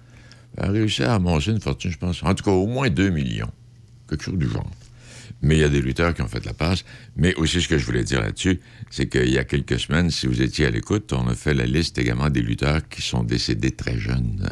A 0.58 0.70
réussi 0.70 1.04
à 1.04 1.16
amasser 1.16 1.52
une 1.52 1.62
fortune, 1.62 1.92
je 1.92 1.98
pense. 1.98 2.24
En 2.24 2.34
tout 2.34 2.44
cas, 2.44 2.52
au 2.52 2.68
moins 2.68 2.90
2 2.90 3.10
millions. 3.10 3.52
Quelque 4.10 4.24
chose 4.24 4.38
du 4.38 4.50
genre. 4.50 4.70
Mais 5.42 5.56
il 5.58 5.62
y 5.62 5.64
a 5.64 5.70
des 5.70 5.82
lutteurs 5.82 6.14
qui 6.14 6.22
ont 6.22 6.28
fait 6.28 6.44
la 6.46 6.54
passe. 6.54 6.84
Mais 7.16 7.36
aussi, 7.36 7.62
ce 7.62 7.68
que 7.68 7.78
je 7.78 7.86
voulais 7.86 8.04
dire 8.04 8.22
là-dessus, 8.22 8.60
c'est 8.90 9.08
qu'il 9.08 9.30
y 9.30 9.38
a 9.38 9.44
quelques 9.44 9.80
semaines, 9.80 10.10
si 10.10 10.26
vous 10.26 10.42
étiez 10.42 10.66
à 10.66 10.72
l'écoute, 10.72 11.14
on 11.14 11.28
a 11.28 11.36
fait 11.36 11.54
la 11.54 11.66
liste 11.66 11.98
également 11.98 12.30
des 12.30 12.42
lutteurs 12.42 12.88
qui 12.88 13.02
sont 13.02 13.24
décédés 13.24 13.72
très 13.72 14.00
jeunes. 14.00 14.50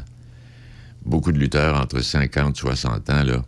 Beaucoup 1.04 1.32
de 1.32 1.40
lutteurs 1.40 1.80
entre 1.80 2.02
50 2.02 2.56
et 2.56 2.60
60 2.60 3.10
ans, 3.10 3.24
là, 3.24 3.46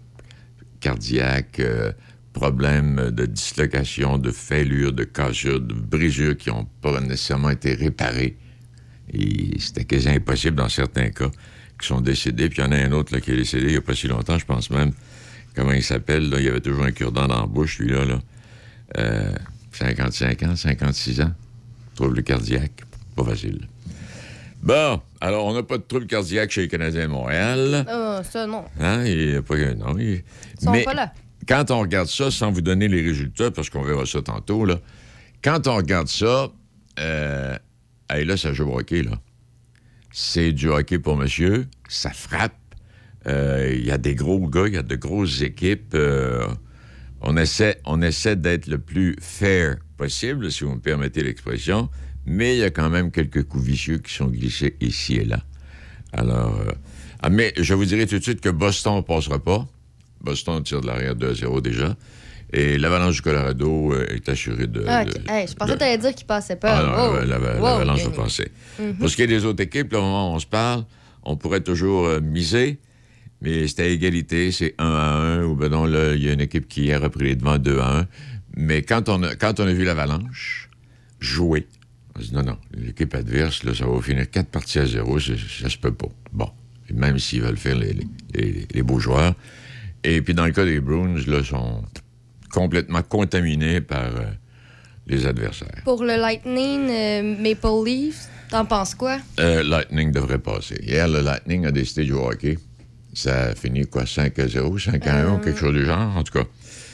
cardiaques, 0.79 1.59
euh, 1.59 1.91
problèmes 2.33 3.11
de 3.11 3.25
dislocation, 3.25 4.17
de 4.17 4.31
fêlure, 4.31 4.93
de 4.93 5.03
cassure, 5.03 5.59
de 5.59 5.73
brisures 5.73 6.37
qui 6.37 6.49
n'ont 6.49 6.67
pas 6.81 6.99
nécessairement 7.01 7.49
été 7.49 7.73
réparés. 7.73 8.37
Et 9.11 9.59
c'était 9.59 9.85
quasi 9.85 10.09
impossible 10.09 10.55
dans 10.55 10.69
certains 10.69 11.09
cas, 11.09 11.31
qui 11.79 11.87
sont 11.87 12.01
décédés. 12.01 12.49
Puis 12.49 12.59
il 12.61 12.65
y 12.65 12.67
en 12.67 12.71
a 12.71 12.77
un 12.77 12.91
autre 12.91 13.13
là, 13.13 13.21
qui 13.21 13.31
est 13.31 13.35
décédé 13.37 13.65
il 13.67 13.71
n'y 13.71 13.77
a 13.77 13.81
pas 13.81 13.95
si 13.95 14.07
longtemps, 14.07 14.37
je 14.37 14.45
pense 14.45 14.69
même. 14.69 14.91
Comment 15.55 15.71
il 15.71 15.83
s'appelle? 15.83 16.29
là? 16.29 16.39
Il 16.39 16.47
avait 16.47 16.61
toujours 16.61 16.83
un 16.83 16.91
cure-dent 16.91 17.27
dans 17.27 17.41
la 17.41 17.47
bouche, 17.47 17.79
lui-là. 17.79 18.05
Là. 18.05 18.19
Euh, 18.97 19.31
55 19.71 20.43
ans, 20.43 20.55
56 20.55 21.21
ans. 21.21 21.31
Trouble 21.95 22.23
cardiaque. 22.23 22.83
Pas 23.15 23.23
facile. 23.23 23.67
Bon, 24.61 25.01
alors 25.21 25.45
on 25.45 25.53
n'a 25.53 25.63
pas 25.63 25.77
de 25.77 25.83
trouble 25.83 26.07
cardiaque 26.07 26.51
chez 26.51 26.61
les 26.61 26.67
Canadiens 26.67 27.03
de 27.03 27.11
Montréal. 27.11 27.85
Ah, 27.87 28.21
ça, 28.29 28.47
non. 28.47 28.65
Hein? 28.79 29.05
Il 29.05 29.31
y 29.31 29.35
a 29.35 29.41
pas, 29.41 29.55
non, 29.75 29.97
il- 29.97 30.23
Ils 30.59 30.63
sont 30.63 30.71
Mais 30.71 30.83
pas 30.83 30.93
là. 30.95 31.13
quand 31.47 31.69
on 31.71 31.79
regarde 31.81 32.07
ça, 32.07 32.31
sans 32.31 32.51
vous 32.51 32.61
donner 32.61 32.87
les 32.87 33.01
résultats, 33.01 33.51
parce 33.51 33.69
qu'on 33.69 33.83
verra 33.83 34.05
ça 34.05 34.21
tantôt, 34.21 34.65
là, 34.65 34.79
quand 35.43 35.67
on 35.67 35.75
regarde 35.75 36.07
ça, 36.07 36.49
euh, 36.99 37.55
hey, 38.09 38.25
là, 38.25 38.35
ça 38.35 38.51
joue 38.53 38.65
au 38.69 38.79
hockey, 38.79 39.03
là. 39.03 39.11
C'est 40.11 40.51
du 40.51 40.69
hockey 40.69 40.99
pour 40.99 41.17
monsieur, 41.17 41.67
ça 41.87 42.11
frappe. 42.11 42.53
Euh, 43.27 43.73
Il 43.77 43.85
y 43.85 43.91
a 43.91 43.97
des 43.97 44.15
gros 44.15 44.39
gars, 44.47 44.67
il 44.67 44.73
y 44.73 44.77
a 44.77 44.83
de 44.83 44.95
grosses 44.95 45.41
équipes. 45.41 45.93
euh, 45.93 46.47
on 47.21 47.35
essaie, 47.35 47.79
on 47.85 48.01
essaie 48.01 48.35
d'être 48.35 48.67
le 48.67 48.77
plus 48.77 49.15
fair 49.19 49.77
possible, 49.97 50.51
si 50.51 50.63
vous 50.63 50.75
me 50.75 50.79
permettez 50.79 51.23
l'expression, 51.23 51.89
mais 52.25 52.55
il 52.55 52.59
y 52.59 52.63
a 52.63 52.69
quand 52.69 52.89
même 52.89 53.11
quelques 53.11 53.43
coups 53.43 53.65
vicieux 53.65 53.97
qui 53.97 54.13
sont 54.13 54.27
glissés 54.27 54.75
ici 54.81 55.15
et 55.15 55.25
là. 55.25 55.43
Alors, 56.13 56.55
euh, 56.61 56.71
ah, 57.21 57.29
mais 57.29 57.53
je 57.57 57.73
vous 57.73 57.85
dirai 57.85 58.05
tout 58.05 58.17
de 58.17 58.23
suite 58.23 58.39
que 58.41 58.49
Boston 58.49 58.97
ne 58.97 59.01
passera 59.01 59.39
pas. 59.39 59.67
Boston 60.21 60.63
tire 60.63 60.81
de 60.81 60.87
l'arrière 60.87 61.15
2-0 61.15 61.61
déjà. 61.61 61.95
Et 62.53 62.77
l'Avalanche 62.77 63.15
du 63.15 63.21
Colorado 63.21 63.91
euh, 63.93 64.05
est 64.09 64.27
assurée 64.29 64.67
de. 64.67 64.83
Ah, 64.87 65.03
de- 65.03 65.11
OK. 65.11 65.17
Hey, 65.29 65.47
je 65.47 65.53
pensais 65.53 65.71
de- 65.71 65.75
que 65.75 65.79
t'allais 65.79 65.97
dire 65.97 66.15
qu'il 66.15 66.25
passait 66.27 66.55
pas. 66.55 66.77
Ah, 66.77 66.83
non, 66.83 67.13
l'Avalanche 67.25 68.03
va 68.05 68.23
passer. 68.23 68.47
Mhm. 68.79 68.95
Pour 68.95 69.09
ce 69.09 69.15
qui 69.17 69.21
est 69.23 69.27
des 69.27 69.43
autres 69.45 69.61
équipes, 69.63 69.91
là, 69.91 69.99
au 69.99 70.03
moment 70.03 70.31
où 70.31 70.35
on 70.35 70.39
se 70.39 70.45
parle, 70.45 70.85
on 71.23 71.35
pourrait 71.35 71.59
toujours 71.61 72.05
euh, 72.05 72.21
miser, 72.21 72.79
mais 73.41 73.67
c'est 73.67 73.81
à 73.81 73.85
égalité, 73.87 74.51
c'est 74.53 74.75
1 74.77 74.85
à 74.85 75.13
1, 75.39 75.43
ou 75.43 75.55
ben 75.55 75.69
non, 75.69 75.85
là, 75.85 76.13
il 76.15 76.23
y 76.23 76.29
a 76.29 76.33
une 76.33 76.39
équipe 76.41 76.67
qui 76.69 76.83
hier 76.83 77.03
a 77.03 77.09
pris 77.09 77.25
les 77.25 77.35
devants 77.35 77.57
2 77.57 77.79
à 77.79 77.99
1. 77.99 78.07
Mais 78.55 78.81
quand 78.81 79.09
on 79.09 79.21
a, 79.23 79.35
quand 79.35 79.59
on 79.59 79.67
a 79.67 79.73
vu 79.73 79.83
l'Avalanche 79.83 80.69
jouer, 81.19 81.67
on 82.17 82.21
se 82.21 82.27
dit 82.29 82.33
non, 82.33 82.43
non, 82.43 82.57
l'équipe 82.73 83.13
adverse, 83.13 83.63
là, 83.65 83.73
ça 83.75 83.85
va 83.85 84.01
finir 84.01 84.29
4 84.29 84.47
parties 84.47 84.79
à 84.79 84.85
0, 84.85 85.19
ça, 85.19 85.33
ça 85.61 85.69
se 85.69 85.77
peut 85.77 85.93
pas. 85.93 86.07
Bon, 86.31 86.49
même 86.93 87.19
s'ils 87.19 87.41
veulent 87.41 87.57
faire 87.57 87.75
les, 87.77 87.91
les- 87.93 88.07
les- 88.33 88.67
les 88.73 88.83
beaux 88.83 88.99
joueurs. 88.99 89.35
Et 90.05 90.21
puis 90.21 90.33
dans 90.33 90.45
le 90.45 90.51
cas 90.53 90.63
des 90.63 90.79
Bruins, 90.79 91.15
là, 91.27 91.43
sont 91.43 91.83
complètement 92.51 93.01
contaminés 93.03 93.81
par 93.81 94.05
euh, 94.15 94.25
les 95.07 95.25
adversaires. 95.25 95.81
Pour 95.83 96.03
le 96.03 96.15
Lightning 96.15 96.87
euh, 96.89 97.35
Maple 97.41 97.85
Leafs, 97.85 98.27
t'en 98.49 98.65
penses 98.65 98.95
quoi? 98.95 99.17
Euh, 99.39 99.63
Lightning 99.63 100.11
devrait 100.11 100.39
passer. 100.39 100.79
Hier, 100.83 101.07
le 101.07 101.21
Lightning 101.21 101.65
a 101.65 101.71
décidé 101.71 102.03
de 102.03 102.07
jouer 102.09 102.19
au 102.19 102.31
hockey. 102.31 102.57
Ça 103.13 103.45
a 103.45 103.55
fini 103.55 103.85
quoi, 103.85 104.05
5 104.05 104.37
à 104.39 104.47
0, 104.47 104.77
5 104.77 105.07
à 105.07 105.15
1, 105.15 105.35
Euh, 105.35 105.37
quelque 105.39 105.59
chose 105.59 105.73
du 105.73 105.85
genre, 105.85 106.15
en 106.15 106.23
tout 106.23 106.33
cas. 106.33 106.45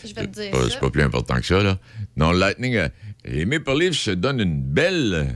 Je 0.05 0.13
vais 0.13 0.27
te 0.27 0.41
dire 0.41 0.51
c'est 0.69 0.79
pas 0.79 0.89
plus 0.89 1.01
important 1.03 1.35
que 1.35 1.45
ça, 1.45 1.61
là. 1.61 1.77
Non, 2.17 2.31
le 2.31 2.39
Lightning, 2.39 2.77
les 3.25 3.45
Maple 3.45 3.77
Leafs 3.79 3.99
se 3.99 4.11
donnent 4.11 4.39
une 4.41 4.61
belle, 4.61 5.33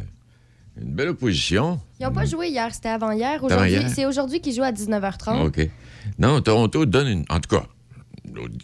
une 0.80 0.92
belle 0.94 1.10
opposition. 1.10 1.80
Ils 2.00 2.06
n'ont 2.06 2.14
pas 2.14 2.26
joué 2.26 2.50
hier, 2.50 2.74
c'était 2.74 2.90
avant-hier. 2.90 3.44
Aujourd'hui, 3.44 3.82
c'est 3.94 4.06
aujourd'hui 4.06 4.40
qu'ils 4.42 4.54
jouent 4.54 4.64
à 4.64 4.72
19h30. 4.72 5.46
OK. 5.48 5.70
Non, 6.20 6.40
Toronto 6.42 6.86
donne 6.86 7.08
une. 7.08 7.26
En 7.30 7.40
tout 7.40 7.56
cas, 7.56 7.66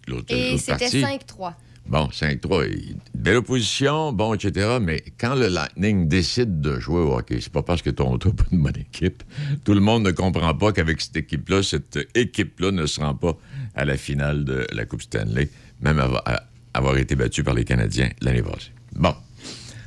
l'autre 0.08 0.26
Et 0.30 0.58
c'était 0.58 0.78
partie. 0.78 1.02
5-3. 1.02 1.54
Bon, 1.86 2.08
5-3. 2.12 2.66
il- 2.68 2.96
Belle 3.14 3.38
opposition, 3.38 4.14
bon, 4.14 4.34
etc. 4.34 4.78
Mais 4.82 5.04
quand 5.20 5.36
le 5.36 5.48
Lightning 5.48 6.08
décide 6.08 6.62
de 6.62 6.80
jouer 6.80 7.02
au 7.02 7.18
hockey, 7.18 7.40
c'est 7.42 7.52
pas 7.52 7.62
parce 7.64 7.82
que 7.82 7.90
Toronto 7.90 8.30
n'a 8.30 8.36
pas 8.36 8.44
une 8.52 8.64
bonne 8.64 8.78
équipe. 8.80 9.22
Tout 9.66 9.74
le 9.74 9.82
monde 9.82 10.04
ne 10.04 10.12
comprend 10.12 10.54
pas 10.56 10.72
qu'avec 10.72 11.02
cette 11.02 11.18
équipe-là, 11.18 11.62
cette 11.64 12.00
équipe-là 12.16 12.72
ne 12.72 12.86
se 12.86 13.02
rend 13.02 13.16
pas 13.16 13.38
à 13.76 13.84
la 13.86 13.98
finale 13.98 14.46
de 14.46 14.66
la 14.72 14.86
Coupe 14.86 15.02
Stanley, 15.02 15.50
même 15.82 16.00
avoir, 16.00 16.98
été 16.98 17.16
battu 17.16 17.44
par 17.44 17.54
les 17.54 17.66
Canadiens 17.66 18.10
l'année 18.22 18.42
passée. 18.42 18.72
Bon. 18.96 19.14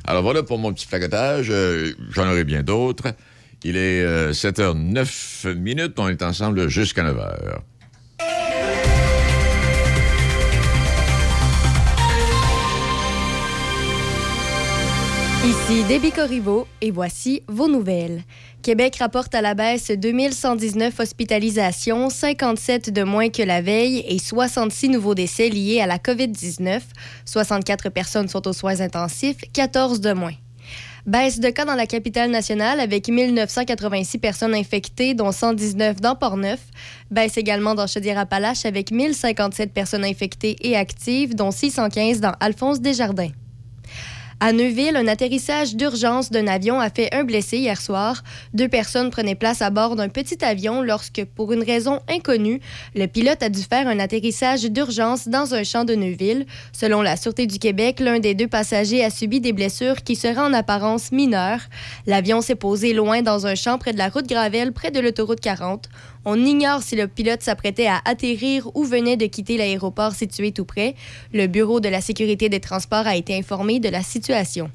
Alors 0.05 0.23
voilà 0.23 0.43
pour 0.43 0.59
mon 0.59 0.73
petit 0.73 0.87
placotage. 0.87 1.49
Euh, 1.51 1.93
J'en 2.11 2.29
aurai 2.31 2.45
bien 2.45 2.63
d'autres. 2.63 3.15
Il 3.65 3.77
est 3.77 4.03
euh, 4.03 4.33
7h09 4.33 5.55
minutes. 5.55 5.95
On 5.99 6.09
est 6.09 6.23
ensemble 6.23 6.69
jusqu'à 6.69 7.03
9h. 7.03 7.59
Ici 15.45 15.85
Déby 15.85 16.11
Corriveau 16.11 16.67
et 16.81 16.91
voici 16.91 17.43
vos 17.47 17.69
nouvelles. 17.69 18.25
Québec 18.63 18.97
rapporte 18.97 19.35
à 19.35 19.43
la 19.43 19.55
baisse 19.55 19.91
2119 19.91 20.99
hospitalisations, 20.99 22.11
57 22.11 22.91
de 22.91 23.03
moins 23.03 23.29
que 23.29 23.43
la 23.43 23.61
veille 23.61 24.05
et 24.09 24.19
66 24.19 24.89
nouveaux 24.89 25.15
décès 25.15 25.49
liés 25.49 25.81
à 25.81 25.87
la 25.87 25.99
COVID-19. 25.99 26.81
64 27.27 27.91
personnes 27.91 28.29
sont 28.29 28.49
aux 28.49 28.53
soins 28.53 28.81
intensifs, 28.81 29.39
14 29.53 30.01
de 30.01 30.13
moins. 30.13 30.35
Baisse 31.07 31.39
de 31.39 31.51
cas 31.51 31.65
dans 31.65 31.77
la 31.77 31.87
capitale 31.87 32.31
nationale 32.31 32.81
avec 32.81 33.09
1986 33.09 34.19
personnes 34.19 34.55
infectées, 34.55 35.15
dont 35.15 35.31
119 35.31 36.01
dans 36.01 36.17
Port-Neuf. 36.17 36.61
Baisse 37.13 37.37
également 37.37 37.77
dans 37.77 37.87
Chaudière-Appalaches 37.87 38.65
avec 38.65 38.91
1057 38.91 39.73
personnes 39.73 40.05
infectées 40.05 40.57
et 40.63 40.77
actives, 40.77 41.37
dont 41.37 41.53
615 41.53 42.21
dans 42.21 42.33
Alphonse 42.41 42.81
Desjardins. 42.81 43.31
À 44.39 44.53
Neuville, 44.53 44.97
un 44.97 45.09
atterrissage 45.09 45.77
d'urgence 45.77 46.31
d'un 46.31 46.47
avion 46.47 46.79
a 46.79 46.91
fait 46.91 47.09
un 47.15 47.25
blessé 47.25 47.57
hier 47.57 47.81
soir. 47.81 48.23
Deux 48.53 48.69
personnes 48.69 49.09
prenaient 49.09 49.35
place 49.35 49.63
à 49.63 49.71
bord 49.71 49.97
d'un 49.97 50.11
petit 50.11 50.45
avion 50.45 50.83
lorsque, 50.83 51.25
pour 51.25 51.55
une 51.55 51.63
raison 51.63 52.01
inconnue, 52.07 52.61
le 52.95 53.07
pilote 53.07 53.43
a 53.43 53.49
dû 53.49 53.63
faire 53.63 53.89
un 53.89 53.99
atterrissage 53.99 54.65
d'urgence 54.65 55.27
dans 55.27 55.55
un 55.55 55.65
champ 55.65 55.85
de 55.85 55.95
Neuville. 55.95 56.45
Selon 56.73 57.01
la 57.01 57.17
Sûreté 57.17 57.47
du 57.47 57.59
Québec, 57.59 57.99
l'un 57.99 58.19
des 58.19 58.35
deux 58.35 58.47
passagers 58.47 59.03
a 59.03 59.09
subi 59.09 59.41
des 59.41 59.55
blessures 59.55 60.03
qui 60.03 60.17
seraient 60.17 60.37
en 60.37 60.53
apparence 60.53 61.13
mineures. 61.13 61.63
L'avion 62.07 62.43
s'est 62.43 62.57
posé 62.57 62.93
loin 62.93 63.23
dans 63.23 63.47
un 63.47 63.55
champ 63.55 63.79
près 63.79 63.95
de 63.95 63.99
la 63.99 64.11
route 64.11 64.29
Gravel, 64.29 64.73
près 64.73 64.91
de 64.91 65.01
l'autoroute 65.01 65.41
40. 65.41 65.89
On 66.29 66.45
ignore 66.45 66.83
si 66.83 66.97
le 66.97 67.07
pilote 67.07 67.43
s'apprêtait 67.43 67.87
à 67.87 68.01
atterrir 68.05 68.69
ou 68.75 68.83
venait 68.83 69.17
de 69.17 69.27
quitter 69.27 69.57
l'aéroport 69.57 70.13
situé 70.13 70.51
tout 70.51 70.65
près. 70.65 70.97
Le 71.33 71.47
Bureau 71.47 71.79
de 71.79 71.89
la 71.89 72.01
sécurité 72.01 72.49
des 72.49 72.59
transports 72.59 73.07
a 73.07 73.15
été 73.15 73.39
informé 73.39 73.79
de 73.79 73.89
la 73.89 74.03
situation. 74.03 74.69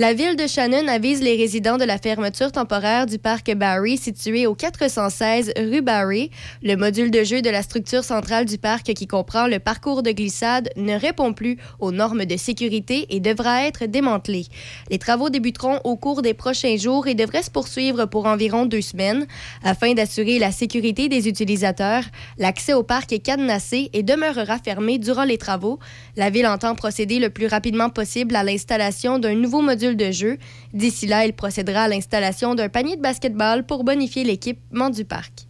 La 0.00 0.14
ville 0.14 0.34
de 0.34 0.46
Shannon 0.46 0.88
avise 0.88 1.20
les 1.20 1.36
résidents 1.36 1.76
de 1.76 1.84
la 1.84 1.98
fermeture 1.98 2.50
temporaire 2.52 3.04
du 3.04 3.18
parc 3.18 3.54
Barry 3.54 3.98
situé 3.98 4.46
au 4.46 4.54
416 4.54 5.52
rue 5.58 5.82
Barry. 5.82 6.30
Le 6.62 6.74
module 6.74 7.10
de 7.10 7.22
jeu 7.22 7.42
de 7.42 7.50
la 7.50 7.60
structure 7.60 8.02
centrale 8.02 8.46
du 8.46 8.56
parc 8.56 8.94
qui 8.94 9.06
comprend 9.06 9.46
le 9.46 9.58
parcours 9.58 10.02
de 10.02 10.10
glissade 10.12 10.70
ne 10.76 10.94
répond 10.94 11.34
plus 11.34 11.58
aux 11.80 11.92
normes 11.92 12.24
de 12.24 12.38
sécurité 12.38 13.14
et 13.14 13.20
devra 13.20 13.66
être 13.66 13.84
démantelé. 13.84 14.46
Les 14.90 14.96
travaux 14.96 15.28
débuteront 15.28 15.80
au 15.84 15.96
cours 15.96 16.22
des 16.22 16.32
prochains 16.32 16.78
jours 16.78 17.06
et 17.06 17.14
devraient 17.14 17.42
se 17.42 17.50
poursuivre 17.50 18.06
pour 18.06 18.24
environ 18.24 18.64
deux 18.64 18.80
semaines. 18.80 19.26
Afin 19.62 19.92
d'assurer 19.92 20.38
la 20.38 20.50
sécurité 20.50 21.10
des 21.10 21.28
utilisateurs, 21.28 22.04
l'accès 22.38 22.72
au 22.72 22.82
parc 22.82 23.12
est 23.12 23.18
cadenassé 23.18 23.90
et 23.92 24.02
demeurera 24.02 24.56
fermé 24.60 24.96
durant 24.96 25.24
les 25.24 25.36
travaux. 25.36 25.78
La 26.16 26.30
ville 26.30 26.46
entend 26.46 26.74
procéder 26.74 27.18
le 27.18 27.28
plus 27.28 27.48
rapidement 27.48 27.90
possible 27.90 28.34
à 28.34 28.42
l'installation 28.42 29.18
d'un 29.18 29.34
nouveau 29.34 29.60
module 29.60 29.89
de 29.96 30.10
jeu. 30.10 30.38
D'ici 30.72 31.06
là, 31.06 31.24
il 31.24 31.32
procédera 31.32 31.82
à 31.82 31.88
l'installation 31.88 32.54
d'un 32.54 32.68
panier 32.68 32.96
de 32.96 33.02
basketball 33.02 33.64
pour 33.64 33.84
bonifier 33.84 34.24
l'équipement 34.24 34.90
du 34.90 35.04
parc. 35.04 35.46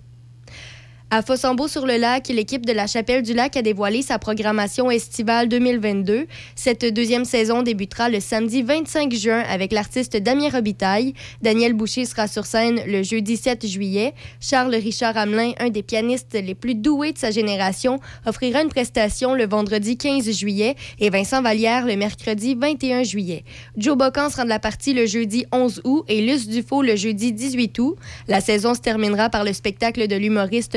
À 1.12 1.22
Fossambeau-sur-le-Lac, 1.22 2.28
l'équipe 2.28 2.64
de 2.64 2.72
la 2.72 2.86
Chapelle 2.86 3.24
du 3.24 3.34
Lac 3.34 3.56
a 3.56 3.62
dévoilé 3.62 4.00
sa 4.00 4.20
programmation 4.20 4.92
estivale 4.92 5.48
2022. 5.48 6.28
Cette 6.54 6.84
deuxième 6.84 7.24
saison 7.24 7.64
débutera 7.64 8.08
le 8.08 8.20
samedi 8.20 8.62
25 8.62 9.12
juin 9.12 9.42
avec 9.50 9.72
l'artiste 9.72 10.16
Damien 10.16 10.50
Robitaille. 10.50 11.14
Daniel 11.42 11.72
Boucher 11.72 12.04
sera 12.04 12.28
sur 12.28 12.46
scène 12.46 12.80
le 12.86 13.02
jeudi 13.02 13.36
7 13.36 13.66
juillet. 13.66 14.14
Charles 14.40 14.76
Richard 14.76 15.16
Hamelin, 15.16 15.50
un 15.58 15.70
des 15.70 15.82
pianistes 15.82 16.34
les 16.40 16.54
plus 16.54 16.76
doués 16.76 17.10
de 17.10 17.18
sa 17.18 17.32
génération, 17.32 17.98
offrira 18.24 18.62
une 18.62 18.68
prestation 18.68 19.34
le 19.34 19.48
vendredi 19.48 19.96
15 19.96 20.30
juillet 20.30 20.76
et 21.00 21.10
Vincent 21.10 21.42
Vallière 21.42 21.86
le 21.86 21.96
mercredi 21.96 22.54
21 22.54 23.02
juillet. 23.02 23.42
Joe 23.76 23.96
Bocan 23.96 24.30
sera 24.30 24.44
de 24.44 24.48
la 24.48 24.60
partie 24.60 24.94
le 24.94 25.06
jeudi 25.06 25.44
11 25.50 25.80
août 25.82 26.04
et 26.06 26.20
Luce 26.20 26.46
Dufault 26.46 26.82
le 26.82 26.94
jeudi 26.94 27.32
18 27.32 27.76
août. 27.80 27.96
La 28.28 28.40
saison 28.40 28.74
se 28.74 28.80
terminera 28.80 29.28
par 29.28 29.42
le 29.42 29.52
spectacle 29.52 30.06
de 30.06 30.14
l'humoriste 30.14 30.76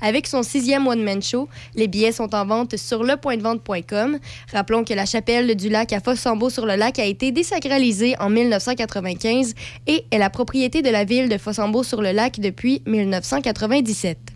Avec 0.00 0.26
son 0.26 0.42
sixième 0.42 0.86
one-man 0.86 1.22
show. 1.22 1.48
Les 1.74 1.88
billets 1.88 2.12
sont 2.12 2.34
en 2.34 2.46
vente 2.46 2.76
sur 2.76 3.02
lepointdevente.com. 3.02 4.18
Rappelons 4.52 4.84
que 4.84 4.94
la 4.94 5.06
chapelle 5.06 5.54
du 5.54 5.68
lac 5.68 5.92
à 5.92 6.00
Fossambeau-sur-le-Lac 6.00 6.98
a 6.98 7.04
été 7.04 7.32
désacralisée 7.32 8.14
en 8.18 8.30
1995 8.30 9.54
et 9.86 10.04
est 10.10 10.18
la 10.18 10.30
propriété 10.30 10.82
de 10.82 10.90
la 10.90 11.04
ville 11.04 11.28
de 11.28 11.38
Fossambeau-sur-le-Lac 11.38 12.40
depuis 12.40 12.82
1997. 12.86 14.35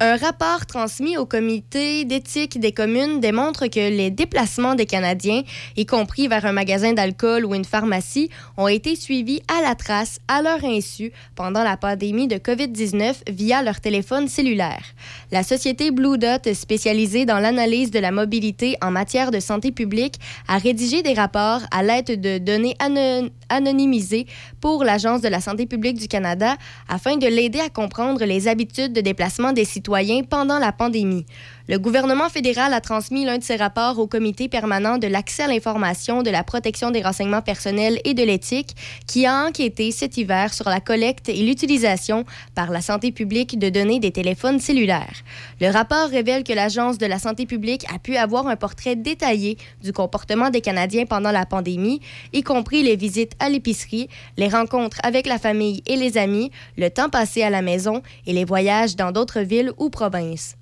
Un 0.00 0.16
rapport 0.16 0.64
transmis 0.64 1.16
au 1.16 1.26
comité 1.26 2.04
d'éthique 2.04 2.60
des 2.60 2.70
communes 2.70 3.18
démontre 3.18 3.66
que 3.66 3.80
les 3.80 4.12
déplacements 4.12 4.76
des 4.76 4.86
Canadiens, 4.86 5.42
y 5.76 5.86
compris 5.86 6.28
vers 6.28 6.46
un 6.46 6.52
magasin 6.52 6.92
d'alcool 6.92 7.44
ou 7.44 7.52
une 7.52 7.64
pharmacie, 7.64 8.30
ont 8.56 8.68
été 8.68 8.94
suivis 8.94 9.42
à 9.48 9.60
la 9.60 9.74
trace, 9.74 10.20
à 10.28 10.40
leur 10.40 10.64
insu, 10.64 11.10
pendant 11.34 11.64
la 11.64 11.76
pandémie 11.76 12.28
de 12.28 12.36
COVID-19 12.36 13.28
via 13.28 13.60
leur 13.64 13.80
téléphone 13.80 14.28
cellulaire. 14.28 14.84
La 15.32 15.42
société 15.42 15.90
Blue 15.90 16.16
Dot, 16.16 16.54
spécialisée 16.54 17.26
dans 17.26 17.40
l'analyse 17.40 17.90
de 17.90 17.98
la 17.98 18.12
mobilité 18.12 18.76
en 18.80 18.92
matière 18.92 19.32
de 19.32 19.40
santé 19.40 19.72
publique, 19.72 20.14
a 20.46 20.58
rédigé 20.58 21.02
des 21.02 21.14
rapports 21.14 21.62
à 21.72 21.82
l'aide 21.82 22.20
de 22.20 22.38
données 22.38 22.76
anon- 22.78 23.30
anonymisées 23.48 24.26
pour 24.60 24.84
l'Agence 24.84 25.20
de 25.20 25.28
la 25.28 25.40
santé 25.40 25.66
publique 25.66 25.98
du 25.98 26.08
Canada 26.08 26.56
afin 26.88 27.16
de 27.16 27.26
l'aider 27.26 27.60
à 27.60 27.68
comprendre 27.68 28.24
les 28.24 28.48
habitudes 28.48 28.92
de 28.92 29.00
déplacement 29.00 29.52
des 29.52 29.64
citoyens 29.64 30.22
pendant 30.22 30.58
la 30.58 30.72
pandémie. 30.72 31.26
Le 31.70 31.78
gouvernement 31.78 32.30
fédéral 32.30 32.72
a 32.72 32.80
transmis 32.80 33.26
l'un 33.26 33.36
de 33.36 33.44
ses 33.44 33.56
rapports 33.56 33.98
au 33.98 34.06
comité 34.06 34.48
permanent 34.48 34.96
de 34.96 35.06
l'accès 35.06 35.42
à 35.42 35.48
l'information, 35.48 36.22
de 36.22 36.30
la 36.30 36.42
protection 36.42 36.90
des 36.90 37.02
renseignements 37.02 37.42
personnels 37.42 38.00
et 38.06 38.14
de 38.14 38.22
l'éthique, 38.22 38.74
qui 39.06 39.26
a 39.26 39.44
enquêté 39.44 39.90
cet 39.90 40.16
hiver 40.16 40.54
sur 40.54 40.70
la 40.70 40.80
collecte 40.80 41.28
et 41.28 41.42
l'utilisation 41.42 42.24
par 42.54 42.70
la 42.70 42.80
santé 42.80 43.12
publique 43.12 43.58
de 43.58 43.68
données 43.68 44.00
des 44.00 44.12
téléphones 44.12 44.60
cellulaires. 44.60 45.22
Le 45.60 45.70
rapport 45.70 46.08
révèle 46.08 46.42
que 46.42 46.54
l'Agence 46.54 46.96
de 46.96 47.04
la 47.04 47.18
santé 47.18 47.44
publique 47.44 47.84
a 47.94 47.98
pu 47.98 48.16
avoir 48.16 48.46
un 48.46 48.56
portrait 48.56 48.96
détaillé 48.96 49.58
du 49.82 49.92
comportement 49.92 50.48
des 50.48 50.62
Canadiens 50.62 51.04
pendant 51.04 51.32
la 51.32 51.44
pandémie, 51.44 52.00
y 52.32 52.42
compris 52.42 52.82
les 52.82 52.96
visites 52.96 53.32
à 53.40 53.50
l'épicerie, 53.50 54.08
les 54.38 54.48
rencontres 54.48 55.00
avec 55.02 55.26
la 55.26 55.38
famille 55.38 55.82
et 55.86 55.96
les 55.96 56.16
amis, 56.16 56.50
le 56.78 56.88
temps 56.88 57.10
passé 57.10 57.42
à 57.42 57.50
la 57.50 57.60
maison 57.60 58.02
et 58.26 58.32
les 58.32 58.46
voyages 58.46 58.96
dans 58.96 59.12
d'autres 59.12 59.40
villes 59.40 59.72
ou 59.76 59.90
provinces. 59.90 60.57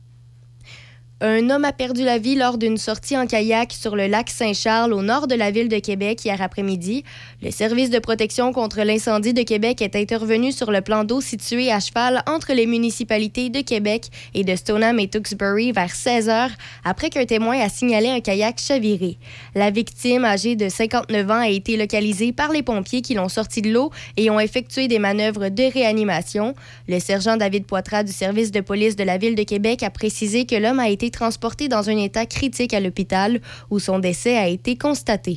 Un 1.23 1.49
homme 1.49 1.65
a 1.65 1.73
perdu 1.73 2.05
la 2.05 2.19
vie 2.19 2.35
lors 2.35 2.59
d'une 2.59 2.77
sortie 2.77 3.17
en 3.17 3.27
kayak 3.27 3.73
sur 3.73 3.97
le 3.97 4.07
lac 4.07 4.29
Saint-Charles 4.29 4.93
au 4.93 5.01
nord 5.01 5.27
de 5.27 5.35
la 5.35 5.51
ville 5.51 5.71
de 5.71 5.79
Québec 5.79 6.23
hier 6.23 6.43
après-midi. 6.43 7.05
Le 7.43 7.51
service 7.51 7.89
de 7.89 7.99
protection 7.99 8.53
contre 8.53 8.83
l'incendie 8.83 9.33
de 9.33 9.43
Québec 9.43 9.81
est 9.81 9.97
intervenu 9.97 10.53
sur 10.53 10.71
le 10.71 10.83
plan 10.83 11.05
d'eau 11.05 11.23
situé 11.23 11.73
à 11.73 11.81
cheval 11.81 12.23
entre 12.27 12.53
les 12.53 12.67
municipalités 12.67 13.49
de 13.49 13.63
Québec 13.63 14.11
et 14.35 14.45
de 14.45 14.55
Stoneham 14.55 14.99
et 14.99 15.09
Tewksbury 15.09 15.73
vers 15.73 15.95
16 15.95 16.29
heures 16.29 16.51
après 16.85 17.09
qu'un 17.09 17.25
témoin 17.25 17.61
a 17.61 17.71
signalé 17.71 18.09
un 18.09 18.21
kayak 18.21 18.59
chaviré. 18.59 19.17
La 19.55 19.71
victime, 19.71 20.27
âgée 20.27 20.55
de 20.55 20.69
59 20.69 21.31
ans, 21.31 21.41
a 21.41 21.49
été 21.49 21.79
localisée 21.79 22.33
par 22.33 22.53
les 22.53 22.63
pompiers 22.63 23.01
qui 23.01 23.15
l'ont 23.15 23.31
sorti 23.31 23.63
de 23.63 23.73
l'eau 23.73 23.91
et 24.19 24.29
ont 24.29 24.39
effectué 24.39 24.87
des 24.87 24.99
manœuvres 24.99 25.49
de 25.49 25.73
réanimation. 25.73 26.55
Le 26.89 27.01
sergent 27.01 27.39
David 27.39 27.65
Poitras 27.65 28.03
du 28.03 28.13
service 28.13 28.51
de 28.51 28.61
police 28.61 28.97
de 28.97 29.05
la 29.05 29.17
ville 29.17 29.35
de 29.35 29.45
Québec 29.45 29.83
a 29.83 29.89
précisé 29.89 30.45
que 30.45 30.57
l'homme 30.57 30.79
a 30.79 30.91
transporté 31.11 31.69
dans 31.69 31.89
un 31.91 31.97
état 31.97 32.27
critique 32.27 32.75
à 32.75 32.81
l'hôpital 32.81 33.41
où 33.71 33.79
son 33.79 33.99
décès 33.99 34.37
a 34.37 34.49
été 34.49 34.77
constaté. 34.77 35.37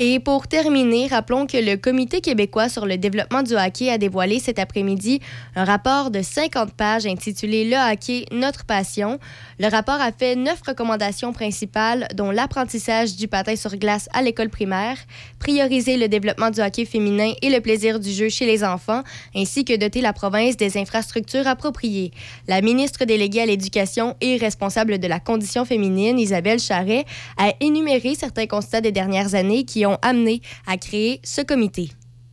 Et 0.00 0.18
pour 0.18 0.48
terminer, 0.48 1.06
rappelons 1.06 1.46
que 1.46 1.56
le 1.56 1.76
Comité 1.76 2.20
québécois 2.20 2.68
sur 2.68 2.84
le 2.84 2.96
développement 2.98 3.42
du 3.42 3.54
hockey 3.54 3.90
a 3.90 3.98
dévoilé 3.98 4.40
cet 4.40 4.58
après-midi 4.58 5.20
un 5.54 5.64
rapport 5.64 6.10
de 6.10 6.20
50 6.20 6.72
pages 6.72 7.06
intitulé 7.06 7.64
Le 7.68 7.76
hockey, 7.76 8.26
notre 8.32 8.64
passion. 8.64 9.20
Le 9.60 9.68
rapport 9.68 10.00
a 10.00 10.10
fait 10.10 10.34
neuf 10.34 10.60
recommandations 10.66 11.32
principales, 11.32 12.08
dont 12.14 12.32
l'apprentissage 12.32 13.14
du 13.14 13.28
patin 13.28 13.54
sur 13.54 13.76
glace 13.76 14.08
à 14.12 14.22
l'école 14.22 14.48
primaire, 14.48 14.96
prioriser 15.38 15.96
le 15.96 16.08
développement 16.08 16.50
du 16.50 16.60
hockey 16.60 16.86
féminin 16.86 17.32
et 17.40 17.50
le 17.50 17.60
plaisir 17.60 18.00
du 18.00 18.10
jeu 18.10 18.28
chez 18.28 18.46
les 18.46 18.64
enfants, 18.64 19.02
ainsi 19.36 19.64
que 19.64 19.76
doter 19.76 20.00
la 20.00 20.12
province 20.12 20.56
des 20.56 20.76
infrastructures 20.76 21.46
appropriées. 21.46 22.10
La 22.48 22.62
ministre 22.62 23.04
déléguée 23.04 23.42
à 23.42 23.46
l'éducation 23.46 24.16
et 24.20 24.38
responsable 24.38 24.98
de 24.98 25.06
la 25.06 25.20
condition 25.20 25.64
féminine, 25.64 26.18
Isabelle 26.18 26.58
Charret, 26.58 27.04
a 27.36 27.52
énuméré 27.60 28.16
certains 28.16 28.46
constats 28.46 28.80
des 28.80 28.92
dernières 28.92 29.36
années 29.36 29.64
qui 29.64 29.83
ont 29.86 29.98
amené 30.02 30.42
à 30.66 30.76
créer 30.76 31.20
ce 31.24 31.42
comité. 31.42 31.90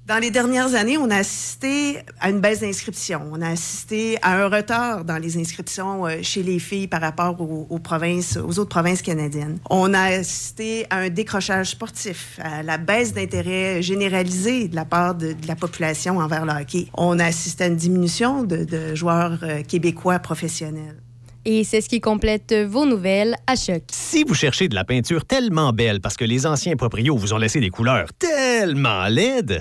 Dans 0.07 0.17
les 0.17 0.31
dernières 0.31 0.73
années, 0.73 0.97
on 0.97 1.09
a 1.09 1.17
assisté 1.17 1.99
à 2.19 2.31
une 2.31 2.41
baisse 2.41 2.59
d'inscriptions. 2.59 3.21
On 3.31 3.41
a 3.41 3.49
assisté 3.49 4.17
à 4.21 4.43
un 4.43 4.49
retard 4.49 5.05
dans 5.05 5.17
les 5.17 5.37
inscriptions 5.37 6.05
euh, 6.05 6.17
chez 6.21 6.43
les 6.43 6.59
filles 6.59 6.87
par 6.87 6.99
rapport 6.99 7.39
aux, 7.39 7.79
provinces, 7.79 8.35
aux 8.35 8.59
autres 8.59 8.71
provinces 8.71 9.01
canadiennes. 9.03 9.59
On 9.69 9.93
a 9.93 10.17
assisté 10.17 10.85
à 10.89 10.97
un 10.97 11.09
décrochage 11.09 11.69
sportif, 11.69 12.39
à 12.41 12.61
la 12.61 12.77
baisse 12.77 13.13
d'intérêt 13.13 13.81
généralisé 13.81 14.67
de 14.67 14.75
la 14.75 14.83
part 14.85 15.15
de, 15.15 15.33
la 15.47 15.55
population 15.55 16.17
envers 16.17 16.45
le 16.45 16.51
hockey. 16.51 16.87
On 16.95 17.17
a 17.17 17.25
assisté 17.25 17.63
à 17.63 17.67
une 17.67 17.77
diminution 17.77 18.43
de, 18.43 18.65
de 18.65 18.95
joueurs 18.95 19.37
euh, 19.43 19.61
québécois 19.63 20.19
professionnels. 20.19 20.97
Et 21.45 21.63
c'est 21.63 21.81
ce 21.81 21.89
qui 21.89 22.01
complète 22.01 22.53
vos 22.53 22.85
nouvelles 22.85 23.35
à 23.47 23.55
choc. 23.55 23.83
Si 23.91 24.23
vous 24.23 24.35
cherchez 24.35 24.67
de 24.67 24.75
la 24.75 24.83
peinture 24.83 25.25
tellement 25.25 25.73
belle 25.73 25.99
parce 25.99 26.15
que 26.15 26.25
les 26.25 26.45
anciens 26.45 26.75
proprios 26.75 27.17
vous 27.17 27.33
ont 27.33 27.37
laissé 27.37 27.59
des 27.59 27.69
couleurs 27.69 28.13
tellement 28.13 29.07
laides, 29.07 29.59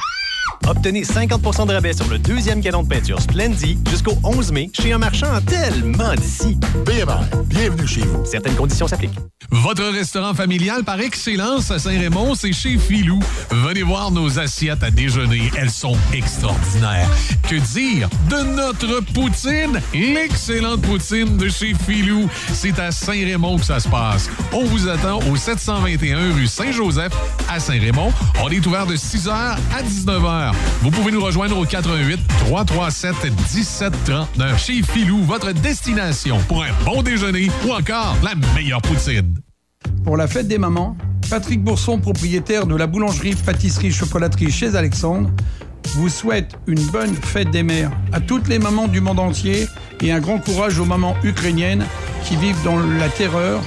obtenez 0.66 1.02
50% 1.02 1.66
de 1.66 1.72
rabais 1.72 1.92
sur 1.92 2.08
le 2.08 2.18
deuxième 2.18 2.60
galon 2.60 2.82
de 2.82 2.88
peinture 2.88 3.20
Splendid 3.20 3.78
jusqu'au 3.88 4.16
11 4.22 4.52
mai 4.52 4.70
chez 4.72 4.92
un 4.92 4.98
marchand 4.98 5.40
tellement 5.46 6.14
d'ici. 6.14 6.58
BMR, 6.84 7.20
bienvenue 7.46 7.86
chez 7.86 8.02
vous. 8.02 8.24
Certaines 8.24 8.54
conditions 8.54 8.88
s'appliquent. 8.88 9.18
Votre 9.50 9.84
restaurant 9.84 10.32
familial 10.34 10.84
par 10.84 11.00
excellence 11.00 11.70
à 11.70 11.78
Saint-Raymond, 11.78 12.34
c'est 12.34 12.52
chez 12.52 12.78
Filou. 12.78 13.20
Venez 13.50 13.82
voir 13.82 14.10
nos 14.10 14.38
assiettes 14.38 14.82
à 14.82 14.90
déjeuner. 14.90 15.50
Elles 15.56 15.70
sont 15.70 15.96
extraordinaires. 16.12 17.08
Que 17.48 17.56
dire 17.56 18.08
de 18.28 18.42
notre 18.54 19.00
poutine? 19.12 19.80
L'excellente 19.92 20.82
poutine 20.82 21.36
de 21.36 21.48
chez 21.48 21.74
Filou. 21.86 22.28
C'est 22.52 22.78
à 22.78 22.92
Saint-Raymond 22.92 23.58
que 23.58 23.64
ça 23.64 23.80
se 23.80 23.88
passe. 23.88 24.30
On 24.52 24.64
vous 24.64 24.88
attend 24.88 25.18
au 25.30 25.36
721 25.36 26.34
rue 26.34 26.46
Saint-Joseph 26.46 27.12
à 27.48 27.58
Saint-Raymond. 27.58 28.12
On 28.42 28.48
est 28.50 28.64
ouvert 28.66 28.86
de 28.86 28.96
6h 28.96 29.30
à 29.30 29.82
19h. 29.82 30.39
Vous 30.82 30.90
pouvez 30.90 31.12
nous 31.12 31.22
rejoindre 31.22 31.58
au 31.58 31.64
88 31.64 32.20
337 32.46 33.24
1739 33.24 34.64
chez 34.64 34.82
Filou, 34.82 35.18
votre 35.22 35.52
destination 35.52 36.38
pour 36.48 36.62
un 36.62 36.72
bon 36.84 37.02
déjeuner 37.02 37.50
ou 37.66 37.72
encore 37.72 38.16
la 38.22 38.34
meilleure 38.54 38.82
poutine. 38.82 39.34
Pour 40.04 40.16
la 40.16 40.26
fête 40.26 40.48
des 40.48 40.58
mamans, 40.58 40.96
Patrick 41.28 41.62
Bourson, 41.62 41.98
propriétaire 41.98 42.66
de 42.66 42.74
la 42.74 42.86
boulangerie, 42.86 43.34
pâtisserie, 43.34 43.92
chocolaterie 43.92 44.50
chez 44.50 44.74
Alexandre, 44.74 45.30
vous 45.94 46.08
souhaite 46.08 46.54
une 46.66 46.84
bonne 46.86 47.14
fête 47.14 47.50
des 47.50 47.62
mères 47.62 47.90
à 48.12 48.20
toutes 48.20 48.48
les 48.48 48.58
mamans 48.58 48.88
du 48.88 49.00
monde 49.00 49.18
entier 49.18 49.66
et 50.00 50.12
un 50.12 50.20
grand 50.20 50.38
courage 50.38 50.78
aux 50.78 50.84
mamans 50.84 51.16
ukrainiennes 51.22 51.86
qui 52.24 52.36
vivent 52.36 52.62
dans 52.64 52.78
la 52.78 53.08
terreur 53.08 53.60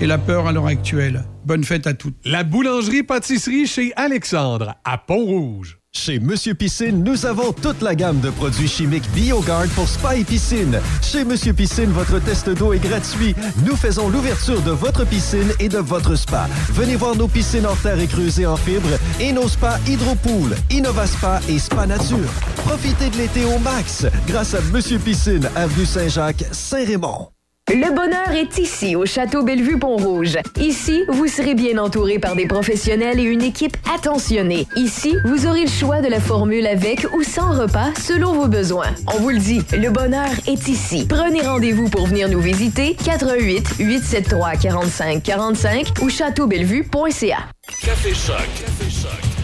et 0.00 0.06
la 0.06 0.18
peur 0.18 0.46
à 0.46 0.52
l'heure 0.52 0.66
actuelle. 0.66 1.24
Bonne 1.44 1.64
fête 1.64 1.86
à 1.86 1.94
toutes. 1.94 2.16
La 2.24 2.44
boulangerie-pâtisserie 2.44 3.66
chez 3.66 3.92
Alexandre 3.96 4.74
à 4.84 4.98
Pont-Rouge. 4.98 5.79
Chez 5.92 6.18
Monsieur 6.18 6.54
Piscine, 6.54 7.04
nous 7.04 7.26
avons 7.26 7.52
toute 7.52 7.82
la 7.82 7.94
gamme 7.94 8.20
de 8.20 8.30
produits 8.30 8.68
chimiques 8.68 9.10
BioGuard 9.12 9.66
pour 9.74 9.86
spa 9.86 10.16
et 10.16 10.24
piscine. 10.24 10.80
Chez 11.02 11.24
Monsieur 11.24 11.52
Piscine, 11.52 11.90
votre 11.90 12.18
test 12.20 12.48
d'eau 12.48 12.72
est 12.72 12.78
gratuit. 12.78 13.34
Nous 13.66 13.76
faisons 13.76 14.08
l'ouverture 14.08 14.62
de 14.62 14.70
votre 14.70 15.04
piscine 15.04 15.52
et 15.58 15.68
de 15.68 15.78
votre 15.78 16.14
spa. 16.14 16.48
Venez 16.72 16.96
voir 16.96 17.16
nos 17.16 17.28
piscines 17.28 17.66
en 17.66 17.74
terre 17.76 17.98
et 17.98 18.06
creusées 18.06 18.46
en 18.46 18.56
fibre 18.56 18.88
et 19.20 19.32
nos 19.32 19.48
spas 19.48 19.78
Hydropool, 19.86 20.56
InnovaSpa 20.72 21.40
et 21.48 21.58
Spa 21.58 21.86
Nature. 21.86 22.30
Profitez 22.56 23.10
de 23.10 23.16
l'été 23.18 23.44
au 23.44 23.58
max 23.58 24.06
grâce 24.26 24.54
à 24.54 24.60
Monsieur 24.72 24.98
Piscine, 24.98 25.50
avenue 25.54 25.86
Saint-Jacques, 25.86 26.44
Saint-Raymond. 26.52 27.28
Le 27.72 27.94
bonheur 27.94 28.32
est 28.32 28.58
ici, 28.58 28.96
au 28.96 29.06
Château 29.06 29.44
Bellevue-Pont-Rouge. 29.44 30.38
Ici, 30.58 31.04
vous 31.08 31.28
serez 31.28 31.54
bien 31.54 31.78
entouré 31.78 32.18
par 32.18 32.34
des 32.34 32.46
professionnels 32.46 33.20
et 33.20 33.22
une 33.22 33.42
équipe 33.42 33.76
attentionnée. 33.94 34.66
Ici, 34.74 35.14
vous 35.24 35.46
aurez 35.46 35.62
le 35.62 35.70
choix 35.70 36.00
de 36.00 36.08
la 36.08 36.18
formule 36.18 36.66
avec 36.66 37.06
ou 37.14 37.22
sans 37.22 37.52
repas 37.52 37.90
selon 37.96 38.32
vos 38.32 38.48
besoins. 38.48 38.92
On 39.14 39.18
vous 39.20 39.30
le 39.30 39.38
dit, 39.38 39.62
le 39.72 39.88
bonheur 39.90 40.30
est 40.48 40.66
ici. 40.66 41.06
Prenez 41.08 41.42
rendez-vous 41.42 41.88
pour 41.88 42.08
venir 42.08 42.28
nous 42.28 42.40
visiter 42.40 42.96
88 43.04 43.76
873 43.78 44.58
45 44.60 45.22
45 45.22 45.92
ou 46.02 46.10
châteaubellevue.ca. 46.10 47.38
Café 47.84 48.12
Choc. 48.12 48.48
Café 48.56 48.90
Choc. 48.90 49.39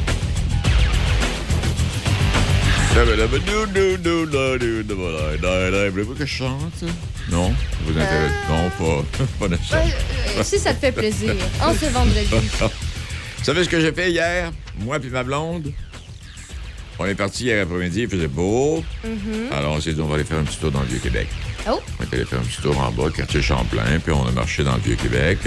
Voulez-vous 5.90 6.14
que 6.14 6.24
je 6.24 6.24
chante? 6.24 6.82
Non? 7.30 7.54
Vous 7.84 7.90
intéresse? 7.90 8.32
Non, 8.48 8.70
pas, 8.78 9.04
pas 9.38 9.48
de. 9.48 9.54
Euh, 9.54 10.42
si 10.42 10.58
ça 10.58 10.72
te 10.72 10.80
fait 10.80 10.92
plaisir, 10.92 11.34
en 11.60 11.74
ce 11.74 11.84
vendredi. 11.92 12.26
Vous 12.30 13.44
savez 13.44 13.64
ce 13.64 13.68
que 13.68 13.80
j'ai 13.80 13.92
fait 13.92 14.10
hier? 14.10 14.50
Moi 14.78 14.98
puis 14.98 15.10
ma 15.10 15.22
blonde? 15.24 15.74
On 16.98 17.04
est 17.04 17.14
parti 17.14 17.44
hier 17.44 17.64
après-midi, 17.64 18.04
il 18.04 18.08
faisait 18.08 18.28
beau. 18.28 18.82
Mhm. 19.04 19.52
Alors 19.52 19.74
on 19.74 19.80
s'est 19.82 19.92
dit, 19.92 20.00
on 20.00 20.06
va 20.06 20.14
aller 20.14 20.24
faire 20.24 20.38
un 20.38 20.44
petit 20.44 20.56
tour 20.56 20.70
dans 20.70 20.80
le 20.80 20.86
Vieux-Québec. 20.86 21.28
Oh. 21.68 21.78
On 22.00 22.04
est 22.04 22.14
allé 22.14 22.24
faire 22.24 22.38
un 22.38 22.44
petit 22.44 22.62
tour 22.62 22.80
en 22.80 22.90
bas, 22.92 23.10
quartier 23.14 23.42
Champlain, 23.42 23.98
puis 24.02 24.14
on 24.14 24.26
a 24.26 24.30
marché 24.30 24.64
dans 24.64 24.74
le 24.74 24.80
Vieux-Québec. 24.80 25.40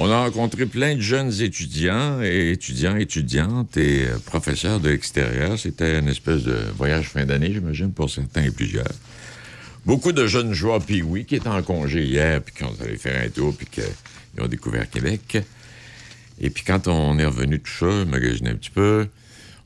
On 0.00 0.08
a 0.12 0.20
rencontré 0.20 0.66
plein 0.66 0.94
de 0.94 1.00
jeunes 1.00 1.32
étudiants 1.42 2.22
et 2.22 2.52
étudiants, 2.52 2.94
étudiantes 2.94 3.76
et 3.76 4.06
euh, 4.06 4.18
professeurs 4.24 4.78
de 4.78 4.90
l'extérieur. 4.90 5.58
C'était 5.58 5.98
une 5.98 6.06
espèce 6.06 6.44
de 6.44 6.56
voyage 6.76 7.08
fin 7.08 7.24
d'année, 7.24 7.52
j'imagine, 7.52 7.92
pour 7.92 8.08
certains 8.08 8.44
et 8.44 8.52
plusieurs. 8.52 8.92
Beaucoup 9.84 10.12
de 10.12 10.24
jeunes 10.28 10.52
joueurs 10.52 10.80
puis 10.80 11.02
oui 11.02 11.24
qui 11.24 11.34
étaient 11.34 11.48
en 11.48 11.64
congé 11.64 12.04
hier, 12.04 12.40
puis 12.40 12.54
qui 12.54 12.62
ont 12.62 12.74
allé 12.80 12.96
faire 12.96 13.24
un 13.24 13.28
tour, 13.28 13.52
puis 13.56 13.66
qu'ils 13.66 14.40
ont 14.40 14.46
découvert 14.46 14.88
Québec. 14.88 15.38
Et 16.40 16.50
puis 16.50 16.62
quand 16.62 16.86
on 16.86 17.18
est 17.18 17.26
revenu 17.26 17.58
tout 17.58 17.72
ça, 17.72 18.04
magasiner 18.04 18.50
un 18.50 18.54
petit 18.54 18.70
peu, 18.70 19.08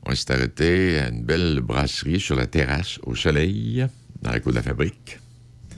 on 0.03 0.15
s'est 0.15 0.31
arrêté 0.31 0.97
à 0.97 1.09
une 1.09 1.21
belle 1.21 1.59
brasserie 1.61 2.19
sur 2.19 2.35
la 2.35 2.47
terrasse, 2.47 2.97
au 3.03 3.13
soleil, 3.13 3.85
dans 4.23 4.31
la 4.31 4.39
cour 4.39 4.51
de 4.51 4.57
la 4.57 4.63
fabrique. 4.63 5.19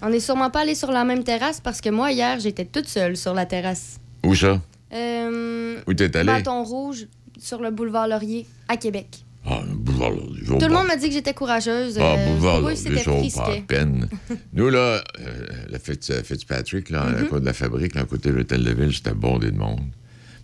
On 0.01 0.09
n'est 0.09 0.21
sûrement 0.21 0.49
pas 0.49 0.61
allé 0.61 0.75
sur 0.75 0.93
la 0.93 1.03
même 1.03 1.25
terrasse 1.25 1.59
parce 1.59 1.81
que 1.81 1.89
moi, 1.89 2.13
hier, 2.13 2.39
j'étais 2.39 2.65
toute 2.65 2.87
seule 2.87 3.17
sur 3.17 3.33
la 3.33 3.45
terrasse. 3.45 3.99
Où 4.25 4.35
ça? 4.35 4.61
Euh, 4.93 5.77
Où 5.87 5.93
t'es 5.93 6.15
allé? 6.17 6.27
Bâton 6.27 6.63
rouge 6.63 7.07
sur 7.37 7.61
le 7.61 7.71
boulevard 7.71 8.07
Laurier, 8.07 8.45
à 8.67 8.77
Québec. 8.77 9.23
Ah, 9.45 9.61
le 9.67 9.75
boulevard 9.75 10.11
Laurier. 10.11 10.43
Tout 10.47 10.57
le 10.67 10.73
monde 10.73 10.87
m'a 10.87 10.95
dit 10.95 11.07
que 11.07 11.13
j'étais 11.13 11.33
courageuse. 11.33 11.97
Ah, 11.99 12.15
euh, 12.17 12.27
boulevard 12.31 12.61
Laurier, 12.61 12.75
c'était 12.75 13.03
ça 13.03 13.11
pas 13.11 13.17
frisquet. 13.19 13.63
peine. 13.67 14.09
Nous, 14.53 14.69
là, 14.69 15.03
euh, 15.19 15.47
la 15.69 15.77
euh, 15.77 16.23
Fitzpatrick, 16.23 16.89
là, 16.89 17.03
à 17.03 17.11
la 17.11 17.21
Mhm. 17.21 17.27
cour 17.27 17.39
de 17.41 17.45
la 17.45 17.53
fabrique, 17.53 17.95
là, 17.95 18.01
à 18.01 18.05
côté 18.05 18.29
de 18.29 18.35
l'hôtel 18.35 18.63
de 18.63 18.71
ville, 18.73 18.93
c'était 18.93 19.13
bondé 19.13 19.51
de 19.51 19.57
monde. 19.57 19.81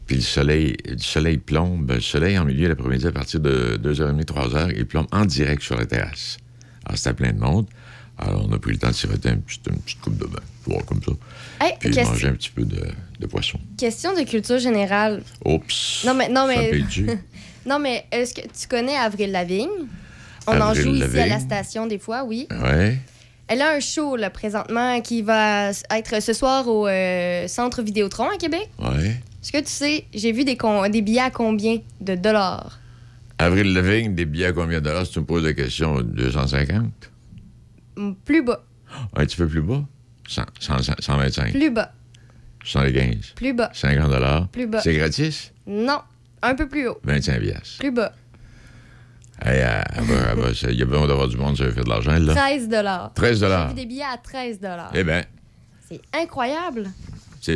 Puis 0.06 0.18
le 0.18 0.22
soleil, 0.22 0.76
le 0.86 0.98
soleil 0.98 1.38
plombe, 1.38 1.90
le 1.90 2.02
soleil 2.02 2.38
en 2.38 2.46
milieu 2.46 2.68
l'après-midi 2.68 3.08
à 3.08 3.12
partir 3.12 3.40
de 3.40 3.78
2h30, 3.82 4.26
3h, 4.26 4.74
il 4.76 4.86
plombe 4.86 5.08
en 5.12 5.26
direct 5.26 5.62
sur 5.64 5.78
la 5.78 5.86
terrasse. 5.86 6.38
Alors, 6.86 6.98
c'était 6.98 7.14
plein 7.14 7.32
de 7.32 7.40
monde. 7.40 7.68
Alors, 8.22 8.46
on 8.48 8.54
a 8.54 8.60
pris 8.60 8.72
le 8.74 8.78
temps 8.78 8.90
de 8.90 8.94
siroter 8.94 9.30
un 9.30 9.38
petit- 9.38 9.60
une 9.70 9.78
petite 9.80 10.00
coupe 10.02 10.18
de 10.18 10.26
vin, 10.26 10.40
voir 10.68 10.86
comme 10.86 11.02
ça. 11.04 11.12
Hey, 11.60 11.74
Puis 11.80 11.90
question- 11.90 12.12
manger 12.14 12.28
un 12.28 12.34
petit 12.34 12.52
peu 12.52 12.64
de, 12.64 12.88
de 13.20 13.26
poisson. 13.28 13.60
Question 13.78 14.14
de 14.16 14.22
culture 14.22 14.60
générale. 14.60 15.24
Oups! 15.46 16.04
Non, 16.06 16.14
mais. 16.14 16.30
Non, 16.30 16.46
mais, 16.48 16.72
non, 17.66 17.80
mais 17.80 18.06
est-ce 18.12 18.34
que 18.36 18.42
tu 18.42 18.68
connais 18.70 18.96
Avril 18.96 19.32
Lavigne? 19.32 19.70
On 20.48 20.60
en 20.60 20.74
joue 20.74 20.94
ici 20.96 21.20
à 21.20 21.28
la 21.28 21.40
station 21.40 21.88
des 21.88 22.00
fois, 22.00 22.24
oui. 22.24 22.48
Ouais. 22.52 22.98
Elle 23.48 23.62
a 23.62 23.74
un 23.76 23.80
show, 23.80 24.16
là, 24.16 24.30
présentement, 24.30 25.02
qui 25.02 25.22
va 25.24 25.72
être 25.72 26.22
ce 26.22 26.34
soir 26.34 26.68
au 26.68 26.88
euh, 26.88 27.48
Centre 27.48 27.82
Vidéotron 27.82 28.30
à 28.30 28.38
Québec. 28.38 28.70
Ouais. 28.80 29.08
Est-ce 29.44 29.52
que 29.52 29.58
tu 29.58 29.66
sais, 29.72 30.06
j'ai 30.14 30.32
vu 30.32 30.46
des, 30.46 30.56
con- 30.58 30.88
des 30.90 31.02
billets 31.02 31.20
à 31.22 31.32
combien 31.32 31.80
de 32.00 32.16
dollars? 32.16 32.80
Avril 33.40 33.74
Lavigne, 33.74 34.14
des 34.16 34.26
billets 34.26 34.46
à 34.48 34.52
combien 34.54 34.80
de 34.80 34.86
dollars? 34.86 35.06
Si 35.06 35.14
tu 35.14 35.20
me 35.20 35.26
poses 35.26 35.44
la 35.44 35.54
question, 35.54 36.02
250? 36.02 37.11
Plus 38.26 38.44
bas, 38.44 38.64
Un 39.16 39.26
petit 39.26 39.38
peu 39.38 39.48
plus 39.48 39.62
bas? 39.62 39.84
100, 40.28 40.44
100, 40.60 40.78
125? 41.00 41.52
plus 41.52 41.70
bas, 41.72 41.94
75? 42.64 43.34
plus 43.36 43.54
bas. 43.54 43.70
50 43.74 44.10
dollars? 44.10 44.48
Plus 44.50 44.68
bas. 44.68 44.82
C'est 44.82 44.94
gratis? 44.94 45.52
Non, 45.68 46.00
un 46.42 46.56
peu 46.56 46.68
plus 46.68 46.88
haut. 46.88 47.00
25 47.04 47.40
piastres. 47.42 47.80
Plus 47.80 47.92
bas. 47.92 48.14
Hey, 49.44 49.58
elle- 49.60 49.84
elle 49.98 50.04
va- 50.04 50.32
elle 50.34 50.40
va- 50.40 50.54
ça- 50.54 50.70
Il 50.72 50.78
y 50.80 50.84
a 50.84 50.86
besoin 50.86 51.08
d'avoir 51.08 51.28
du 51.28 51.36
monde, 51.38 51.58
ça 51.58 51.64
veut 51.66 51.72
faire 51.72 51.84
de 51.84 51.90
l'argent, 51.90 52.18
là. 52.20 52.34
13 52.36 52.70
dollars. 52.70 53.12
13 53.16 53.40
J'ai 53.40 53.68
vu 53.70 53.74
des 53.74 53.86
billets 53.88 54.04
à 54.04 54.18
13 54.18 54.60
dollars. 54.60 54.92
Eh 54.94 55.04
bien, 55.04 55.24
C'est 55.90 56.02
incroyable. 56.14 56.90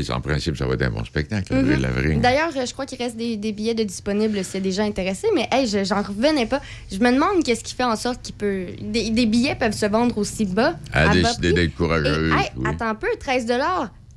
Sais, 0.04 0.12
en 0.12 0.20
principe, 0.22 0.58
ça 0.58 0.66
va 0.66 0.74
être 0.74 0.82
un 0.84 0.90
bon 0.90 1.04
spectacle, 1.06 1.54
Mhm. 1.54 2.22
D'ailleurs, 2.22 2.50
je 2.54 2.72
crois 2.74 2.86
qu'il 2.86 2.98
reste 2.98 3.18
des, 3.18 3.38
des 3.38 3.52
billets 3.52 3.74
de 3.76 3.84
disponibles 3.84 4.44
s'il 4.44 4.56
y 4.56 4.58
a 4.58 4.62
des 4.62 4.72
gens 4.72 4.86
intéressés, 4.86 5.28
mais 5.36 5.48
hey, 5.52 5.68
je- 5.68 5.84
j'en 5.84 6.02
revenais 6.02 6.46
pas. 6.46 6.62
Je 6.92 6.98
me 7.00 7.12
demande 7.12 7.44
qu'est-ce 7.44 7.64
qui 7.64 7.76
fait 7.76 7.84
en 7.84 7.96
sorte 7.96 8.22
qu'il 8.22 8.36
peut. 8.36 8.66
Des, 8.82 9.10
des 9.12 9.26
billets 9.26 9.56
peuvent 9.56 9.74
se 9.74 9.86
vendre 9.86 10.18
aussi 10.18 10.46
bas. 10.46 10.76
À 10.92 11.06
prix. 11.10 11.54
d'être 11.54 11.76
courageuse, 11.76 12.32
Et, 12.32 12.36
hey, 12.36 12.50
oui. 12.58 12.66
Attends 12.68 12.88
un 12.90 12.96
peu, 12.96 13.08
13 13.20 13.46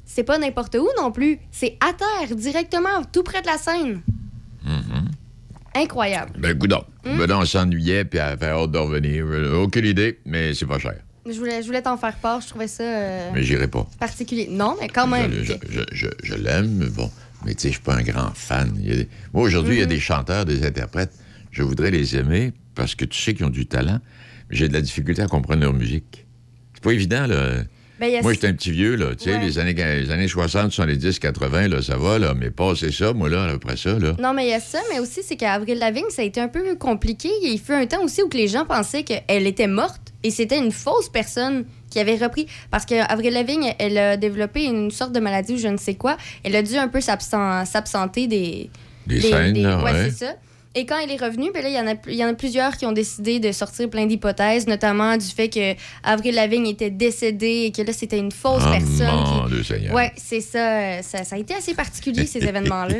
c'est 0.06 0.24
pas 0.24 0.38
n'importe 0.38 0.74
où 0.76 0.88
non 0.96 1.12
plus. 1.12 1.38
C'est 1.50 1.76
à 1.80 1.92
terre, 1.92 2.34
directement, 2.34 3.02
tout 3.12 3.22
près 3.22 3.42
de 3.42 3.46
la 3.46 3.58
scène. 3.58 4.00
Mhm. 4.64 5.08
Incroyable. 5.74 6.32
Ben, 6.38 6.54
goudon. 6.56 6.82
Hmm? 7.04 7.18
Ben, 7.18 7.30
on 7.32 7.44
s'ennuyait, 7.44 8.04
puis 8.04 8.18
elle 8.18 8.32
avait 8.32 8.46
hâte 8.46 8.70
de 8.72 8.78
revenir. 8.78 9.24
Euh, 9.26 9.62
Aucune 9.62 9.84
idée, 9.84 10.18
mais 10.24 10.54
c'est 10.54 10.66
pas 10.66 10.78
cher. 10.78 10.96
Je 11.30 11.38
voulais, 11.38 11.62
je 11.62 11.66
voulais 11.66 11.82
t'en 11.82 11.96
faire 11.96 12.16
part, 12.16 12.40
je 12.40 12.48
trouvais 12.48 12.68
ça 12.68 12.82
euh, 12.82 13.30
Mais 13.34 13.42
j'irai 13.42 13.68
pas. 13.68 13.86
particulier. 13.98 14.48
Non, 14.50 14.76
mais 14.80 14.88
quand 14.88 15.06
même. 15.06 15.30
Je, 15.42 15.52
je- 15.68 15.80
je- 15.92 16.06
je 16.22 16.34
l'aime, 16.34 16.70
mais 16.78 16.86
bon. 16.88 17.10
Mais 17.44 17.54
tu 17.54 17.62
sais, 17.62 17.68
je 17.68 17.74
suis 17.74 17.82
pas 17.82 17.94
un 17.94 18.02
grand 18.02 18.30
fan. 18.34 18.72
Il 18.82 18.88
y 18.88 18.92
a 18.92 18.96
des- 18.96 19.08
Moi, 19.32 19.42
aujourd'hui, 19.44 19.74
il 19.76 19.78
y 19.78 19.82
a 19.82 19.84
Mhm. 19.84 19.90
des 19.90 20.00
chanteurs, 20.00 20.44
des 20.44 20.66
interprètes. 20.66 21.12
Je 21.50 21.62
voudrais 21.62 21.90
les 21.90 22.16
aimer 22.16 22.52
parce 22.74 22.94
que 22.94 23.04
tu 23.04 23.20
sais 23.20 23.34
qu'ils 23.34 23.46
ont 23.46 23.50
du 23.50 23.66
talent. 23.66 24.00
mais 24.50 24.56
J'ai 24.56 24.68
de 24.68 24.72
la 24.72 24.80
difficulté 24.80 25.22
à 25.22 25.26
comprendre 25.26 25.60
leur 25.62 25.72
musique. 25.74 26.26
C'est 26.74 26.82
pas 26.82 26.92
évident, 26.92 27.26
là. 27.26 27.62
Ben, 28.00 28.22
Moi, 28.22 28.32
j'étais 28.32 28.46
un 28.46 28.52
petit 28.52 28.70
vieux, 28.70 28.94
là. 28.94 29.14
Tu 29.16 29.24
sais, 29.24 29.32
Ouais. 29.36 29.44
les 29.44 29.58
années, 29.58 29.74
les 29.74 30.10
années 30.12 30.28
60, 30.28 30.70
70, 30.72 31.18
80, 31.18 31.66
là, 31.66 31.82
ça 31.82 31.96
va, 31.96 32.18
là. 32.20 32.32
Mais 32.32 32.50
passer 32.52 32.92
ça, 32.92 33.12
moi, 33.12 33.28
là, 33.28 33.44
après 33.52 33.76
ça, 33.76 33.98
là. 33.98 34.14
Non, 34.20 34.32
mais 34.34 34.46
il 34.46 34.50
y 34.50 34.54
a 34.54 34.60
ça, 34.60 34.78
mais 34.92 35.00
aussi, 35.00 35.20
c'est 35.24 35.34
qu'Avril 35.36 35.78
Lavigne, 35.78 36.04
ça 36.10 36.22
a 36.22 36.24
été 36.24 36.40
un 36.40 36.46
peu 36.46 36.76
compliqué. 36.76 37.28
Il 37.42 37.58
fut 37.58 37.72
un 37.72 37.86
temps 37.86 38.02
aussi 38.04 38.22
où 38.22 38.28
que 38.28 38.36
les 38.36 38.46
gens 38.46 38.64
pensaient 38.64 39.02
qu'elle 39.02 39.46
était 39.48 39.66
morte 39.66 40.07
et 40.24 40.30
c'était 40.30 40.58
une 40.58 40.72
fausse 40.72 41.08
personne 41.08 41.64
qui 41.90 41.98
avait 42.00 42.16
repris. 42.16 42.46
Parce 42.70 42.84
qu'Avril 42.84 43.32
Lavigne, 43.32 43.72
elle 43.78 43.96
a 43.98 44.16
développé 44.16 44.64
une 44.64 44.90
sorte 44.90 45.12
de 45.12 45.20
maladie 45.20 45.54
ou 45.54 45.58
je 45.58 45.68
ne 45.68 45.76
sais 45.76 45.94
quoi. 45.94 46.16
Elle 46.44 46.56
a 46.56 46.62
dû 46.62 46.76
un 46.76 46.88
peu 46.88 46.98
s'absen- 47.00 47.64
s'absenter 47.66 48.26
des... 48.26 48.70
Des 49.06 49.20
scènes, 49.22 49.56
là, 49.62 49.78
ouais, 49.82 49.92
ouais. 49.92 50.10
c'est 50.10 50.26
ça. 50.26 50.34
Et 50.74 50.84
quand 50.84 50.98
elle 51.02 51.10
est 51.10 51.16
revenue, 51.16 51.50
ben 51.52 51.62
là, 51.62 51.70
il 51.70 51.74
y 51.74 51.78
en 51.80 51.86
a 51.86 51.94
pl- 51.94 52.14
il 52.14 52.18
y 52.18 52.24
en 52.24 52.28
a 52.28 52.34
plusieurs 52.34 52.76
qui 52.76 52.84
ont 52.84 52.92
décidé 52.92 53.40
de 53.40 53.50
sortir 53.52 53.88
plein 53.88 54.04
d'hypothèses, 54.06 54.66
notamment 54.66 55.16
du 55.16 55.24
fait 55.24 55.48
que 55.48 55.74
Avril 56.04 56.34
Lavigne 56.34 56.66
était 56.66 56.90
décédée 56.90 57.64
et 57.66 57.72
que 57.72 57.80
là, 57.82 57.92
c'était 57.94 58.18
une 58.18 58.30
fausse 58.30 58.62
Ah, 58.66 58.72
personne. 58.78 59.06
mon 59.10 59.44
qui- 59.48 59.54
Dieu 59.54 59.62
Seigneur. 59.64 59.94
Ouais, 59.94 60.12
c'est 60.16 60.42
ça, 60.42 61.02
ça. 61.02 61.24
Ça 61.24 61.36
a 61.36 61.38
été 61.38 61.54
assez 61.54 61.72
particulier, 61.74 62.26
ces 62.26 62.38
événements-là. 62.46 62.96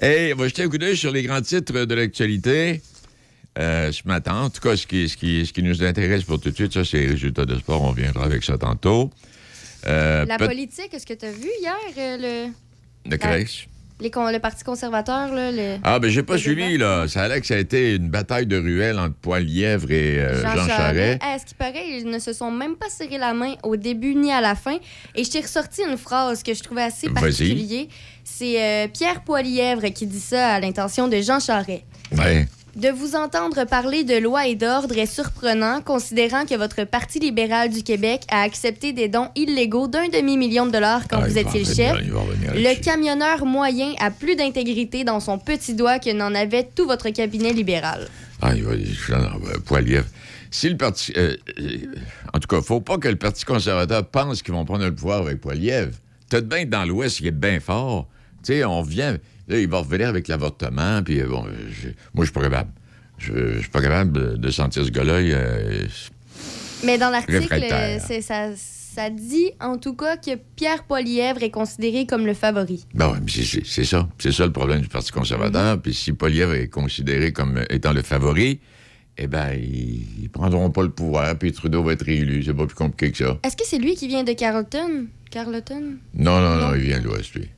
Hey, 0.00 0.32
on 0.32 0.36
va 0.36 0.48
jeter 0.48 0.62
un 0.62 0.68
coup 0.68 0.78
d'œil 0.78 0.96
sur 0.96 1.10
les 1.12 1.22
grands 1.22 1.40
titres 1.42 1.72
de 1.84 1.94
l'actualité 1.94 2.80
euh, 3.58 3.92
ce 3.92 4.02
matin. 4.06 4.34
En 4.42 4.50
tout 4.50 4.60
cas, 4.60 4.76
ce 4.76 4.86
qui, 4.86 5.08
ce, 5.08 5.16
qui, 5.16 5.44
ce 5.46 5.52
qui 5.52 5.62
nous 5.62 5.82
intéresse 5.82 6.24
pour 6.24 6.40
tout 6.40 6.50
de 6.50 6.54
suite, 6.54 6.72
ça, 6.72 6.84
c'est 6.84 6.98
les 6.98 7.08
résultats 7.08 7.44
de 7.44 7.56
sport. 7.58 7.82
On 7.82 7.92
viendra 7.92 8.24
avec 8.24 8.42
ça 8.44 8.58
tantôt. 8.58 9.10
Euh, 9.86 10.24
La 10.26 10.38
politique, 10.38 10.92
est-ce 10.92 11.06
que 11.06 11.14
tu 11.14 11.26
as 11.26 11.32
vu 11.32 11.48
hier 11.60 11.74
euh, 11.98 12.48
le, 13.04 13.10
De 13.10 13.16
Crèche. 13.16 13.68
les 14.00 14.10
con- 14.10 14.30
le 14.32 14.38
Parti 14.38 14.64
conservateur? 14.64 15.32
Là, 15.32 15.52
le... 15.52 15.76
Ah, 15.84 15.98
ben 15.98 16.10
j'ai 16.10 16.22
pas 16.22 16.32
le 16.34 16.38
suivi, 16.38 16.78
là. 16.78 17.06
Ça 17.06 17.22
a 17.24 17.28
l'air 17.28 17.40
que 17.40 17.46
ça 17.46 17.54
a 17.54 17.58
été 17.58 17.94
une 17.96 18.08
bataille 18.08 18.46
de 18.46 18.56
ruelles 18.56 18.98
entre 18.98 19.14
Poilièvre 19.16 19.90
et 19.90 20.18
euh, 20.20 20.40
Jean, 20.42 20.66
Charest. 20.66 21.22
À 21.22 21.38
ce 21.38 21.44
qui 21.44 21.54
paraît, 21.54 21.98
ils 21.98 22.06
ne 22.06 22.18
se 22.18 22.32
sont 22.32 22.50
même 22.50 22.76
pas 22.76 22.88
serré 22.88 23.18
la 23.18 23.34
main 23.34 23.54
au 23.62 23.76
début 23.76 24.14
ni 24.14 24.32
à 24.32 24.40
la 24.40 24.54
fin. 24.54 24.78
Et 25.14 25.22
je 25.22 25.30
t'ai 25.30 25.40
ressorti 25.42 25.82
une 25.86 25.98
phrase 25.98 26.42
que 26.42 26.54
je 26.54 26.62
trouvais 26.62 26.82
assez 26.84 27.08
particulière. 27.10 27.86
C'est 28.24 28.62
euh, 28.62 28.88
Pierre 28.88 29.20
Poilièvre 29.22 29.92
qui 29.92 30.06
dit 30.06 30.18
ça 30.18 30.54
à 30.54 30.60
l'intention 30.60 31.08
de 31.08 31.20
Jean 31.20 31.40
Charest. 31.40 31.82
Ouais. 32.16 32.48
De 32.76 32.88
vous 32.88 33.14
entendre 33.14 33.64
parler 33.66 34.02
de 34.02 34.16
loi 34.16 34.48
et 34.48 34.56
d'ordre 34.56 34.98
est 34.98 35.06
surprenant, 35.06 35.80
considérant 35.80 36.44
que 36.44 36.56
votre 36.56 36.82
Parti 36.82 37.20
libéral 37.20 37.70
du 37.70 37.84
Québec 37.84 38.22
a 38.28 38.40
accepté 38.42 38.92
des 38.92 39.06
dons 39.06 39.28
illégaux 39.36 39.86
d'un 39.86 40.08
demi-million 40.08 40.66
de 40.66 40.72
dollars 40.72 41.06
quand 41.08 41.20
Ah, 41.22 41.28
vous 41.28 41.38
étiez 41.38 41.60
le 41.60 41.72
chef. 41.72 41.96
Le 41.96 42.82
camionneur 42.82 43.46
moyen 43.46 43.92
a 44.00 44.10
plus 44.10 44.34
d'intégrité 44.34 45.04
dans 45.04 45.20
son 45.20 45.38
petit 45.38 45.74
doigt 45.74 46.00
que 46.00 46.10
n'en 46.10 46.34
avait 46.34 46.64
tout 46.64 46.86
votre 46.86 47.10
cabinet 47.10 47.52
libéral. 47.52 48.08
Ah, 48.42 48.54
il 48.56 48.64
va 48.64 48.72
Poilievre. 49.64 50.06
Si 50.50 50.68
le 50.68 50.76
parti. 50.76 51.12
euh, 51.16 51.36
euh, 51.60 51.78
en 52.32 52.38
tout 52.40 52.48
cas, 52.48 52.60
faut 52.60 52.80
pas 52.80 52.98
que 52.98 53.08
le 53.08 53.16
Parti 53.16 53.44
conservateur 53.44 54.04
pense 54.06 54.42
qu'ils 54.42 54.54
vont 54.54 54.64
prendre 54.64 54.84
le 54.84 54.94
pouvoir 54.94 55.20
avec 55.22 55.40
Poilievre. 55.40 55.92
Peut-être 56.28 56.48
bien 56.48 56.64
que 56.64 56.70
dans 56.70 56.84
l'Ouest, 56.84 57.20
il 57.20 57.28
est 57.28 57.30
bien 57.30 57.60
fort. 57.60 58.08
Tu 58.44 58.52
sais, 58.52 58.64
on 58.64 58.82
vient. 58.82 59.16
Là, 59.48 59.58
il 59.58 59.68
va 59.68 59.78
revenir 59.78 60.08
avec 60.08 60.28
l'avortement, 60.28 61.02
puis 61.02 61.20
euh, 61.20 61.26
bon, 61.26 61.44
je- 61.70 61.88
moi, 62.14 62.24
je 62.24 62.30
suis 62.30 62.32
pas 62.32 62.42
capable. 62.42 62.70
Je 63.18 63.54
je 63.54 63.60
suis 63.60 63.68
pas 63.70 63.80
capable 63.82 64.38
de, 64.38 64.50
sentir 64.50 64.84
ce 64.84 64.90
gars-là. 64.90 65.14
euh, 65.14 65.86
Mais 66.84 66.98
dans 66.98 67.10
l'article, 67.10 67.48
ça. 68.20 68.50
Ça 68.94 69.10
dit 69.10 69.50
en 69.60 69.76
tout 69.76 69.94
cas 69.96 70.16
que 70.16 70.36
Pierre 70.54 70.84
Poilièvre 70.84 71.42
est 71.42 71.50
considéré 71.50 72.06
comme 72.06 72.26
le 72.26 72.32
favori. 72.34 72.86
Ben 72.94 73.20
c'est- 73.26 73.82
ça. 73.84 74.08
C'est 74.20 74.30
ça 74.30 74.46
le 74.46 74.52
problème 74.52 74.82
du 74.82 74.88
Parti 74.88 75.10
conservateur. 75.10 75.82
Puis 75.82 75.92
si 75.94 76.12
Poliev 76.12 76.54
est 76.54 76.68
considéré 76.68 77.32
comme 77.32 77.64
étant 77.70 77.92
le 77.92 78.02
favori, 78.02 78.60
eh 79.18 79.26
ils, 79.56 80.22
ils 80.22 80.28
prendront 80.30 80.70
pas 80.70 80.82
le 80.84 80.90
pouvoir, 80.90 81.36
puis 81.36 81.50
Trudeau 81.50 81.82
va 81.82 81.94
être 81.94 82.04
réélu. 82.04 82.44
C'est 82.44 82.54
pas 82.54 82.66
plus 82.66 82.76
compliqué 82.76 83.10
que 83.10 83.18
ça. 83.18 83.36
Est-ce 83.42 83.56
que 83.56 83.64
c'est 83.66 83.78
lui 83.78 83.96
qui 83.96 84.06
vient 84.06 84.22
de 84.22 84.32
Carleton? 84.32 85.06
Carleton? 85.28 85.94
Non, 86.14 86.40
non, 86.40 86.54
non, 86.58 86.74
il 86.76 86.82
vient 86.82 87.00
de 87.00 87.04
l'Ouest, 87.06 87.34
lui. 87.34 87.48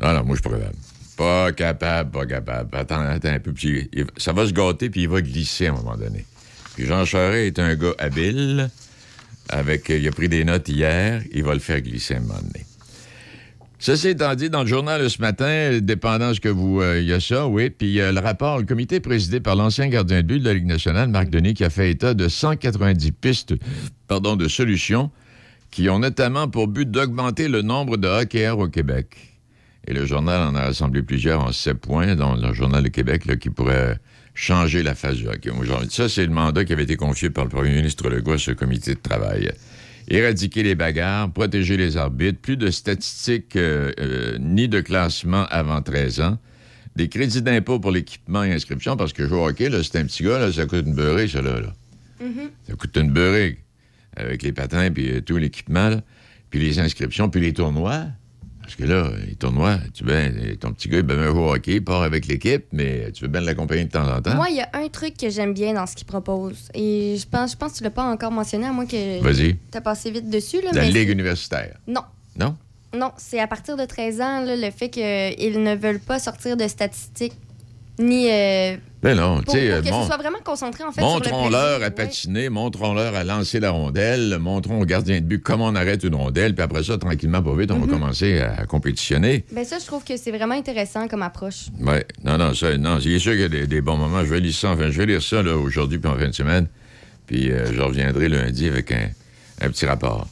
Non, 0.00 0.12
non, 0.12 0.22
moi, 0.24 0.36
je 0.36 0.42
suis 0.42 0.48
pas 0.48 0.56
capable. 0.56 0.76
Pas 1.18 1.50
capable, 1.52 2.12
pas 2.12 2.26
capable. 2.26 2.76
Attends, 2.76 3.00
attends 3.00 3.28
un 3.28 3.40
peu. 3.40 3.52
Puis 3.52 3.90
ça 4.16 4.32
va 4.32 4.46
se 4.46 4.52
gâter, 4.52 4.88
puis 4.88 5.02
il 5.02 5.08
va 5.08 5.20
glisser 5.20 5.66
à 5.66 5.72
un 5.72 5.74
moment 5.74 5.96
donné. 5.96 6.24
Puis 6.76 6.86
Jean 6.86 7.04
Charest 7.04 7.58
est 7.58 7.60
un 7.60 7.74
gars 7.74 7.92
habile. 7.98 8.70
Avec, 9.50 9.88
il 9.88 10.06
a 10.06 10.12
pris 10.12 10.28
des 10.28 10.44
notes 10.44 10.68
hier. 10.68 11.22
Il 11.32 11.42
va 11.42 11.54
le 11.54 11.60
faire 11.60 11.80
glisser 11.80 12.14
à 12.14 12.18
un 12.18 12.20
moment 12.20 12.34
donné. 12.40 12.64
Ceci 13.80 14.08
étant 14.08 14.34
dit, 14.34 14.48
dans 14.50 14.62
le 14.62 14.68
journal 14.68 15.02
de 15.02 15.08
ce 15.08 15.20
matin, 15.20 15.78
dépendant 15.80 16.34
ce 16.34 16.40
que 16.40 16.48
vous. 16.48 16.80
euh, 16.82 17.00
Il 17.00 17.06
y 17.06 17.12
a 17.12 17.20
ça, 17.20 17.46
oui. 17.48 17.70
Puis 17.70 18.00
a 18.00 18.12
le 18.12 18.20
rapport, 18.20 18.58
le 18.58 18.64
comité 18.64 19.00
présidé 19.00 19.40
par 19.40 19.56
l'ancien 19.56 19.88
gardien 19.88 20.18
de 20.18 20.26
but 20.26 20.40
de 20.40 20.44
la 20.44 20.54
Ligue 20.54 20.66
nationale, 20.66 21.08
Marc 21.08 21.30
Denis, 21.30 21.54
qui 21.54 21.64
a 21.64 21.70
fait 21.70 21.90
état 21.90 22.14
de 22.14 22.28
190 22.28 23.12
pistes 23.12 23.54
pardon, 24.06 24.36
de 24.36 24.46
solutions 24.48 25.10
qui 25.70 25.88
ont 25.88 25.98
notamment 25.98 26.48
pour 26.48 26.68
but 26.68 26.90
d'augmenter 26.90 27.48
le 27.48 27.62
nombre 27.62 27.96
de 27.96 28.08
hockeyeurs 28.08 28.58
au 28.58 28.68
Québec. 28.68 29.27
Et 29.88 29.94
le 29.94 30.04
journal 30.04 30.42
en 30.42 30.54
a 30.54 30.64
rassemblé 30.64 31.02
plusieurs 31.02 31.42
en 31.42 31.50
sept 31.50 31.78
points, 31.78 32.14
dans 32.14 32.36
le 32.36 32.52
journal 32.52 32.82
de 32.82 32.88
Québec, 32.88 33.24
là, 33.24 33.36
qui 33.36 33.48
pourrait 33.48 33.98
changer 34.34 34.82
la 34.82 34.94
face 34.94 35.16
du 35.16 35.26
hockey. 35.26 35.50
aujourd'hui. 35.50 35.88
Ça, 35.90 36.10
c'est 36.10 36.26
le 36.26 36.30
mandat 36.30 36.66
qui 36.66 36.74
avait 36.74 36.82
été 36.82 36.96
confié 36.96 37.30
par 37.30 37.44
le 37.44 37.50
premier 37.50 37.72
ministre 37.72 38.08
Legault 38.10 38.32
à 38.32 38.38
ce 38.38 38.50
comité 38.50 38.94
de 38.94 39.00
travail. 39.00 39.50
Éradiquer 40.06 40.62
les 40.62 40.74
bagarres, 40.74 41.32
protéger 41.32 41.78
les 41.78 41.96
arbitres, 41.96 42.38
plus 42.38 42.58
de 42.58 42.70
statistiques 42.70 43.56
euh, 43.56 43.90
euh, 43.98 44.36
ni 44.38 44.68
de 44.68 44.80
classement 44.80 45.46
avant 45.46 45.80
13 45.80 46.20
ans, 46.20 46.38
des 46.94 47.08
crédits 47.08 47.40
d'impôt 47.40 47.80
pour 47.80 47.90
l'équipement 47.90 48.44
et 48.44 48.52
inscription, 48.52 48.94
parce 48.96 49.14
que 49.14 49.26
jouer 49.26 49.38
au 49.38 49.48
hockey, 49.48 49.70
c'est 49.82 49.96
un 49.98 50.04
petit 50.04 50.22
gars, 50.22 50.38
là, 50.38 50.52
ça 50.52 50.66
coûte 50.66 50.84
une 50.86 50.94
beurrée, 50.94 51.28
ça, 51.28 51.40
là. 51.40 51.60
là. 51.60 51.72
Ça 52.68 52.74
coûte 52.74 52.94
une 52.96 53.10
beurrée 53.10 53.58
avec 54.16 54.42
les 54.42 54.52
patins 54.52 54.90
puis 54.90 55.12
euh, 55.12 55.20
tout 55.22 55.38
l'équipement, 55.38 55.98
puis 56.50 56.60
les 56.60 56.78
inscriptions, 56.78 57.30
puis 57.30 57.40
les 57.40 57.54
tournois. 57.54 58.06
Parce 58.68 58.76
que 58.76 58.84
là, 58.84 59.10
les 59.26 59.34
tournois, 59.34 59.78
tu 59.94 60.04
veux, 60.04 60.56
ton 60.56 60.74
petit 60.74 60.90
gars, 60.90 60.98
il 60.98 61.06
peut 61.06 61.16
bien 61.16 61.28
jouer 61.28 61.40
au 61.40 61.54
hockey, 61.54 61.76
il 61.76 61.84
part 61.84 62.02
avec 62.02 62.26
l'équipe, 62.26 62.66
mais 62.70 63.10
tu 63.12 63.24
veux 63.24 63.28
bien 63.30 63.40
l'accompagner 63.40 63.86
de 63.86 63.90
temps 63.90 64.06
en 64.06 64.20
temps. 64.20 64.34
Moi, 64.34 64.50
il 64.50 64.56
y 64.56 64.60
a 64.60 64.68
un 64.74 64.88
truc 64.88 65.16
que 65.16 65.30
j'aime 65.30 65.54
bien 65.54 65.72
dans 65.72 65.86
ce 65.86 65.96
qu'il 65.96 66.06
propose. 66.06 66.68
Et 66.74 67.16
je 67.18 67.26
pense, 67.26 67.52
je 67.52 67.56
pense 67.56 67.72
que 67.72 67.78
tu 67.78 67.84
l'as 67.84 67.90
pas 67.90 68.04
encore 68.04 68.30
mentionné, 68.30 68.66
à 68.66 68.72
moins 68.72 68.84
que. 68.84 69.22
Vas-y. 69.22 69.56
T'as 69.70 69.80
passé 69.80 70.10
vite 70.10 70.28
dessus, 70.28 70.60
là. 70.60 70.72
La 70.74 70.82
mais 70.82 70.90
Ligue 70.90 71.08
universitaire. 71.08 71.78
Non. 71.86 72.02
Non? 72.38 72.58
Non, 72.92 73.12
c'est 73.16 73.40
à 73.40 73.46
partir 73.46 73.78
de 73.78 73.86
13 73.86 74.20
ans, 74.20 74.40
là, 74.42 74.54
le 74.54 74.70
fait 74.70 74.90
qu'ils 74.90 75.62
ne 75.62 75.74
veulent 75.74 75.98
pas 75.98 76.18
sortir 76.18 76.58
de 76.58 76.68
statistiques 76.68 77.38
ni. 77.98 78.28
euh, 78.30 78.76
Ben 79.02 79.16
non, 79.16 79.38
tu 79.40 79.44
pour, 79.44 79.54
pour 79.54 79.60
que 79.62 79.90
bon, 79.90 80.00
ce 80.02 80.06
soit 80.06 80.16
vraiment 80.16 80.38
concentré, 80.44 80.84
en 80.84 80.92
fait, 80.92 81.00
le 81.00 81.06
montrons-leur 81.06 81.76
à 81.76 81.84
ouais. 81.84 81.90
patiner, 81.90 82.48
montrons-leur 82.48 83.14
à 83.14 83.24
lancer 83.24 83.60
la 83.60 83.70
rondelle, 83.70 84.38
montrons 84.40 84.80
au 84.80 84.84
gardien 84.84 85.20
de 85.20 85.24
but 85.24 85.42
comment 85.42 85.66
on 85.66 85.74
arrête 85.74 86.02
une 86.04 86.14
rondelle, 86.14 86.54
puis 86.54 86.62
après 86.64 86.82
ça, 86.82 86.98
tranquillement, 86.98 87.42
pas 87.42 87.54
vite, 87.54 87.70
on 87.70 87.76
Mhm. 87.78 87.86
va 87.86 87.92
commencer 87.92 88.40
à, 88.40 88.66
compétitionner. 88.66 89.44
Ben 89.52 89.64
ça, 89.64 89.78
je 89.80 89.86
trouve 89.86 90.04
que 90.04 90.16
c'est 90.16 90.30
vraiment 90.32 90.54
intéressant 90.54 91.06
comme 91.08 91.22
approche. 91.22 91.66
Oui, 91.80 91.98
non, 92.24 92.38
non, 92.38 92.54
ça, 92.54 92.76
non, 92.76 92.98
c'est 93.00 93.18
sûr 93.18 93.32
qu'il 93.32 93.40
y 93.42 93.44
a 93.44 93.48
des, 93.48 93.66
des 93.66 93.80
bons 93.80 93.96
moments. 93.96 94.20
Je 94.24 94.30
vais 94.30 94.40
lire 94.40 94.54
ça, 94.54 94.70
enfin, 94.70 94.90
je 94.90 94.98
vais 94.98 95.06
lire 95.06 95.22
ça 95.22 95.42
là, 95.42 95.56
aujourd'hui 95.56 95.98
puis 95.98 96.10
en 96.10 96.16
fin 96.16 96.26
de 96.28 96.32
semaine. 96.34 96.66
Puis 97.26 97.50
euh, 97.52 97.72
je 97.72 97.80
reviendrai 97.80 98.28
lundi 98.28 98.68
avec 98.68 98.90
un, 98.90 99.08
un 99.60 99.68
petit 99.68 99.86
rapport. 99.86 100.26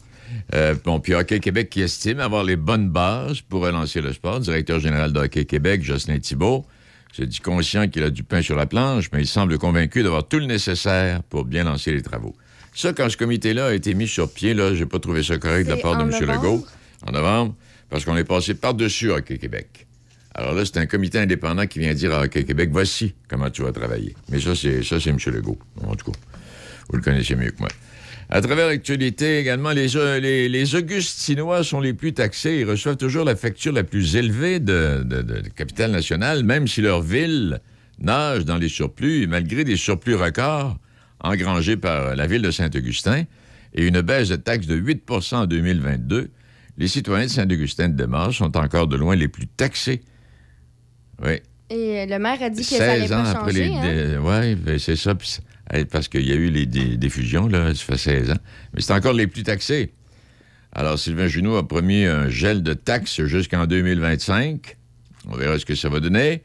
Euh, 0.55 0.75
bon, 0.85 0.99
puis 1.01 1.15
Hockey 1.15 1.41
Québec 1.41 1.69
qui 1.71 1.83
estime 1.83 2.21
avoir 2.21 2.43
les 2.45 2.57
bonnes 2.57 2.89
bases 2.89 3.41
pour 3.41 3.63
relancer 3.63 4.01
le 4.01 4.13
sport. 4.13 4.41
Directeur 4.41 4.81
général 4.81 5.13
de 5.13 5.21
Hockey 5.21 5.45
Québec, 5.45 5.83
Jocelyn 5.83 6.19
Thibault, 6.21 6.65
se 7.13 7.23
dit 7.23 7.41
conscient 7.41 7.89
qu'il 7.89 8.03
a 8.03 8.11
du 8.11 8.23
pain 8.23 8.43
sur 8.43 8.57
la 8.57 8.67
planche, 8.67 9.11
mais 9.13 9.21
il 9.21 9.27
semble 9.27 9.59
convaincu 9.59 10.03
d'avoir 10.03 10.27
tout 10.27 10.39
le 10.39 10.47
nécessaire 10.47 11.23
pour 11.25 11.45
bien 11.45 11.65
lancer 11.65 11.93
les 11.93 12.03
travaux. 12.03 12.35
Ça, 12.75 12.93
quand 12.93 13.09
ce 13.09 13.17
comité-là 13.17 13.69
a 13.69 13.73
été 13.73 13.95
mis 13.95 14.07
sur 14.07 14.31
pied, 14.31 14.53
là, 14.53 14.75
j'ai 14.75 14.85
pas 14.85 14.99
trouvé 14.99 15.23
ça 15.23 15.39
correct 15.39 15.65
de 15.65 15.71
la 15.71 15.77
C'est 15.77 15.83
part 15.83 15.97
de 15.97 16.03
M. 16.03 16.11
novembre? 16.11 16.33
Legault, 16.33 16.67
en 17.07 17.13
novembre, 17.13 17.55
parce 17.89 18.05
qu'on 18.05 18.17
est 18.17 18.25
passé 18.25 18.55
par-dessus 18.55 19.11
Hockey 19.11 19.39
Québec. 19.39 19.87
Alors 20.35 20.53
là, 20.53 20.67
c'est 20.67 20.77
un 20.77 20.85
comité 20.85 21.19
indépendant 21.19 21.67
qui 21.67 21.79
vient 21.79 21.95
dire 21.95 22.15
à 22.15 22.25
Hockey 22.25 22.45
Québec, 22.45 22.69
voici 22.71 23.15
comment 23.29 23.49
tu 23.49 23.63
vas 23.63 23.73
travailler. 23.73 24.15
Mais 24.29 24.39
ça, 24.39 24.55
c'est 24.55 24.83
ça, 24.83 25.01
c'est 25.01 25.09
M. 25.09 25.17
Legault, 25.27 25.59
en 25.83 25.95
tout 25.95 26.13
cas. 26.13 26.19
Vous 26.91 26.97
le 26.97 27.03
connaissez 27.03 27.35
mieux 27.35 27.51
que 27.51 27.61
moi. 27.61 27.69
À 28.29 28.41
travers 28.41 28.67
l'actualité 28.67 29.39
également, 29.39 29.71
les, 29.71 29.97
euh, 29.97 30.19
les, 30.19 30.49
les 30.49 30.75
Augustinois 30.75 31.63
sont 31.63 31.81
les 31.81 31.93
plus 31.95 32.13
taxés. 32.13 32.59
Ils 32.61 32.69
reçoivent 32.69 32.97
toujours 32.97 33.25
la 33.25 33.37
facture 33.37 33.73
la 33.73 33.85
plus 33.85 34.17
élevée 34.17 34.59
de, 34.59 35.03
de, 35.05 35.23
de 35.23 35.49
capitale 35.49 35.93
nationale, 35.93 36.43
même 36.43 36.67
si 36.67 36.81
leur 36.83 37.03
ville 37.03 37.61
nage 38.01 38.45
dans 38.45 38.57
les 38.59 38.69
surplus, 38.69 39.23
et 39.23 39.27
malgré 39.29 39.63
des 39.65 39.77
surplus 39.77 40.17
records 40.17 40.77
engrangés 41.21 41.77
par 41.77 42.17
la 42.17 42.27
ville 42.27 42.43
de 42.43 42.51
Saint-Augustin 42.51 43.25
et 43.75 43.87
une 43.87 44.01
baisse 44.01 44.29
de 44.29 44.37
taxes 44.37 44.67
de 44.67 44.77
8% 44.77 45.35
en 45.37 45.47
2022, 45.47 46.31
les 46.79 46.89
citoyens 46.89 47.27
de 47.27 47.31
Saint-Augustin 47.31 47.89
de 47.89 47.95
Demarche 47.97 48.39
sont 48.39 48.57
encore 48.57 48.87
de 48.89 48.97
loin 48.97 49.15
les 49.17 49.29
plus 49.29 49.47
taxés. 49.47 50.03
Oui, 51.25 51.41
Et 51.71 52.05
le 52.07 52.19
maire 52.19 52.43
a 52.43 52.51
dit 52.51 52.61
que 52.63 52.67
ça 52.67 52.91
allait 52.93 53.03
16 53.03 53.13
ans 53.13 53.23
pas 53.23 53.31
après 53.31 53.53
changer. 53.53 53.69
les. 53.69 54.15
hein? 54.17 54.21
Oui, 54.23 54.55
ben, 54.57 54.79
c'est 54.79 54.97
ça. 54.97 55.15
Parce 55.91 56.09
qu'il 56.09 56.27
y 56.27 56.33
a 56.33 56.37
eu 56.37 56.49
les 56.51 56.67
dé- 56.67 56.97
des 56.97 57.09
fusions, 57.11 57.49
là, 57.49 57.75
ça 57.75 57.83
fait 57.85 57.97
16 57.99 58.31
ans. 58.31 58.39
Mais 58.75 58.81
c'est 58.81 58.93
encore 58.93 59.13
les 59.13 59.27
plus 59.27 59.43
taxés. 59.43 59.93
Alors, 60.73 60.99
Sylvain 60.99 61.27
Junot 61.27 61.57
a 61.57 61.67
promis 61.67 62.05
un 62.05 62.29
gel 62.29 62.63
de 62.63 62.75
taxes 62.75 63.25
jusqu'en 63.25 63.67
2025. 63.67 64.77
On 65.29 65.37
verra 65.37 65.59
ce 65.59 65.65
que 65.65 65.75
ça 65.75 65.89
va 65.89 66.01
donner. 66.01 66.43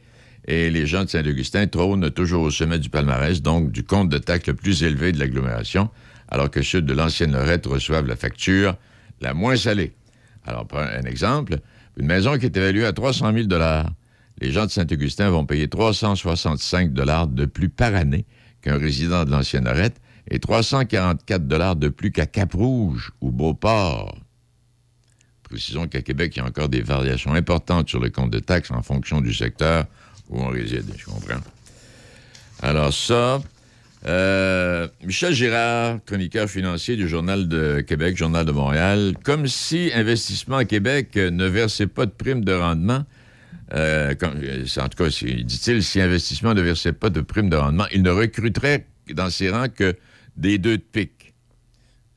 Et 0.48 0.70
les 0.70 0.86
gens 0.86 1.04
de 1.04 1.08
Saint-Augustin 1.10 1.66
trônent 1.68 2.10
toujours 2.10 2.42
au 2.42 2.50
sommet 2.50 2.78
du 2.78 2.88
palmarès, 2.90 3.42
donc 3.42 3.70
du 3.70 3.84
compte 3.84 4.08
de 4.08 4.18
taxes 4.18 4.48
le 4.48 4.54
plus 4.54 4.82
élevé 4.82 5.12
de 5.12 5.18
l'agglomération, 5.20 5.88
alors 6.28 6.50
que 6.50 6.62
ceux 6.62 6.82
de 6.82 6.92
l'ancienne 6.92 7.32
Lorette 7.32 7.66
reçoivent 7.66 8.08
la 8.08 8.16
facture 8.16 8.76
la 9.20 9.34
moins 9.34 9.54
salée. 9.56 9.92
Alors, 10.46 10.66
un 10.74 11.02
exemple. 11.02 11.58
Une 11.96 12.06
maison 12.06 12.38
qui 12.38 12.46
est 12.46 12.56
évaluée 12.56 12.86
à 12.86 12.92
300 12.92 13.32
000 13.32 13.46
les 14.40 14.50
gens 14.50 14.66
de 14.66 14.70
Saint-Augustin 14.70 15.30
vont 15.30 15.44
payer 15.46 15.68
365 15.68 16.92
de 16.92 17.44
plus 17.44 17.68
par 17.68 17.94
année 17.94 18.24
qu'un 18.62 18.78
résident 18.78 19.24
de 19.24 19.30
l'ancienne 19.30 19.64
Lorette 19.64 20.00
et 20.30 20.38
344 20.38 21.76
de 21.76 21.88
plus 21.88 22.12
qu'à 22.12 22.26
Cap-Rouge 22.26 23.12
ou 23.20 23.30
Beauport. 23.30 24.16
Précisons 25.42 25.86
qu'à 25.86 26.00
Québec, 26.00 26.34
il 26.36 26.38
y 26.38 26.42
a 26.42 26.46
encore 26.46 26.68
des 26.68 26.80
variations 26.80 27.34
importantes 27.34 27.88
sur 27.88 28.00
le 28.00 28.08
compte 28.08 28.30
de 28.30 28.38
taxes 28.38 28.70
en 28.70 28.82
fonction 28.82 29.20
du 29.20 29.34
secteur 29.34 29.84
où 30.30 30.40
on 30.40 30.48
réside, 30.48 30.86
je 30.96 31.04
comprends. 31.04 31.40
Alors 32.62 32.94
ça, 32.94 33.42
euh, 34.06 34.88
Michel 35.04 35.34
Girard, 35.34 35.98
chroniqueur 36.06 36.48
financier 36.48 36.96
du 36.96 37.08
Journal 37.08 37.48
de 37.48 37.80
Québec, 37.80 38.16
Journal 38.16 38.44
de 38.44 38.52
Montréal, 38.52 39.14
comme 39.22 39.46
si 39.46 39.90
Investissement 39.94 40.64
Québec 40.64 41.16
euh, 41.16 41.30
ne 41.30 41.46
versait 41.46 41.86
pas 41.86 42.06
de 42.06 42.10
prime 42.10 42.44
de 42.44 42.52
rendement, 42.52 43.04
euh, 43.74 44.14
euh, 44.22 44.66
en 44.78 44.88
tout 44.88 45.02
cas, 45.02 45.08
dit-il, 45.08 45.82
si 45.82 46.00
Investissement 46.00 46.54
ne 46.54 46.60
versait 46.60 46.92
pas 46.92 47.10
de 47.10 47.20
prime 47.20 47.48
de 47.48 47.56
rendement, 47.56 47.86
il 47.92 48.02
ne 48.02 48.10
recruterait 48.10 48.86
dans 49.14 49.30
ses 49.30 49.50
rangs 49.50 49.68
que 49.68 49.96
des 50.36 50.58
deux 50.58 50.78
de 50.78 50.82
pique. 50.82 51.34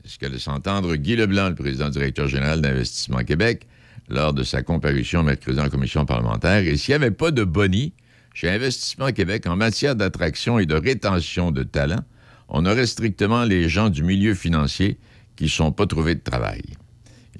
Ce 0.03 0.17
que 0.17 0.25
laisse 0.25 0.47
entendre 0.47 0.95
Guy 0.95 1.15
Leblanc, 1.15 1.49
le 1.49 1.55
président 1.55 1.89
directeur 1.89 2.27
général 2.27 2.61
d'Investissement 2.61 3.23
Québec, 3.23 3.67
lors 4.09 4.33
de 4.33 4.43
sa 4.43 4.61
comparution 4.61 5.23
mercredi 5.23 5.59
en 5.59 5.69
commission 5.69 6.05
parlementaire. 6.05 6.63
Et 6.63 6.77
s'il 6.77 6.91
n'y 6.91 7.03
avait 7.03 7.11
pas 7.11 7.31
de 7.31 7.43
boni 7.43 7.93
chez 8.33 8.49
Investissement 8.49 9.11
Québec 9.11 9.47
en 9.47 9.55
matière 9.55 9.95
d'attraction 9.95 10.59
et 10.59 10.65
de 10.65 10.75
rétention 10.75 11.51
de 11.51 11.63
talents, 11.63 12.03
on 12.49 12.65
aurait 12.65 12.85
strictement 12.85 13.45
les 13.45 13.69
gens 13.69 13.89
du 13.89 14.03
milieu 14.03 14.35
financier 14.35 14.99
qui 15.35 15.45
ne 15.45 15.49
sont 15.49 15.71
pas 15.71 15.87
trouvés 15.87 16.15
de 16.15 16.21
travail. 16.21 16.61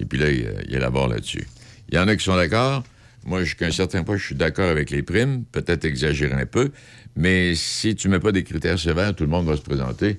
Et 0.00 0.04
puis 0.04 0.18
là, 0.18 0.30
il 0.30 0.74
élabore 0.74 1.08
là-dessus. 1.08 1.46
Il 1.88 1.94
y 1.94 1.98
en 1.98 2.08
a 2.08 2.16
qui 2.16 2.24
sont 2.24 2.36
d'accord. 2.36 2.82
Moi, 3.26 3.42
jusqu'à 3.42 3.66
un 3.66 3.72
certain 3.72 4.04
point, 4.04 4.16
je 4.16 4.24
suis 4.24 4.34
d'accord 4.36 4.70
avec 4.70 4.90
les 4.90 5.02
primes, 5.02 5.44
peut-être 5.50 5.84
exagérer 5.84 6.40
un 6.40 6.46
peu, 6.46 6.70
mais 7.16 7.56
si 7.56 7.96
tu 7.96 8.08
mets 8.08 8.20
pas 8.20 8.30
des 8.30 8.44
critères 8.44 8.78
sévères, 8.78 9.14
tout 9.16 9.24
le 9.24 9.30
monde 9.30 9.46
va 9.46 9.56
se 9.56 9.62
présenter. 9.62 10.18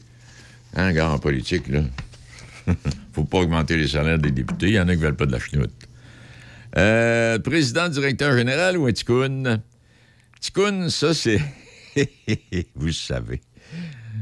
Hein, 0.76 0.92
gars, 0.92 1.10
en 1.10 1.18
politique, 1.18 1.70
là. 1.70 1.82
faut 3.14 3.24
pas 3.24 3.40
augmenter 3.40 3.78
les 3.78 3.88
salaires 3.88 4.20
des 4.20 4.32
députés. 4.32 4.68
Il 4.68 4.74
y 4.74 4.80
en 4.80 4.90
a 4.90 4.96
qui 4.96 5.02
veulent 5.02 5.16
pas 5.16 5.26
de 5.26 5.32
la 5.32 5.40
chenoute. 5.40 5.72
Euh, 6.78 7.40
président, 7.40 7.88
directeur 7.88 8.36
général 8.36 8.78
ou 8.78 8.88
un 8.88 8.92
ticoun? 8.92 9.62
Ticoun, 10.42 10.90
ça, 10.90 11.14
c'est... 11.14 11.40
Vous 12.76 12.92
savez. 12.92 13.42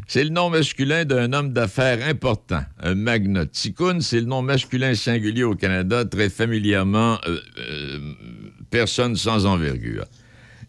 C'est 0.08 0.24
le 0.24 0.30
nom 0.30 0.50
masculin 0.50 1.06
d'un 1.06 1.34
homme 1.34 1.54
d'affaires 1.54 2.08
important, 2.08 2.62
un 2.80 2.96
magnat. 2.96 3.48
Ticoun, 3.48 4.02
c'est 4.02 4.20
le 4.20 4.28
nom 4.28 4.44
masculin 4.44 4.94
singulier 4.94 5.44
au 5.44 5.56
Canada, 5.56 6.06
très 6.06 6.30
familièrement 6.30 7.18
euh, 7.26 7.40
euh, 7.58 8.00
personne 8.76 9.16
sans 9.16 9.46
envergure. 9.46 10.04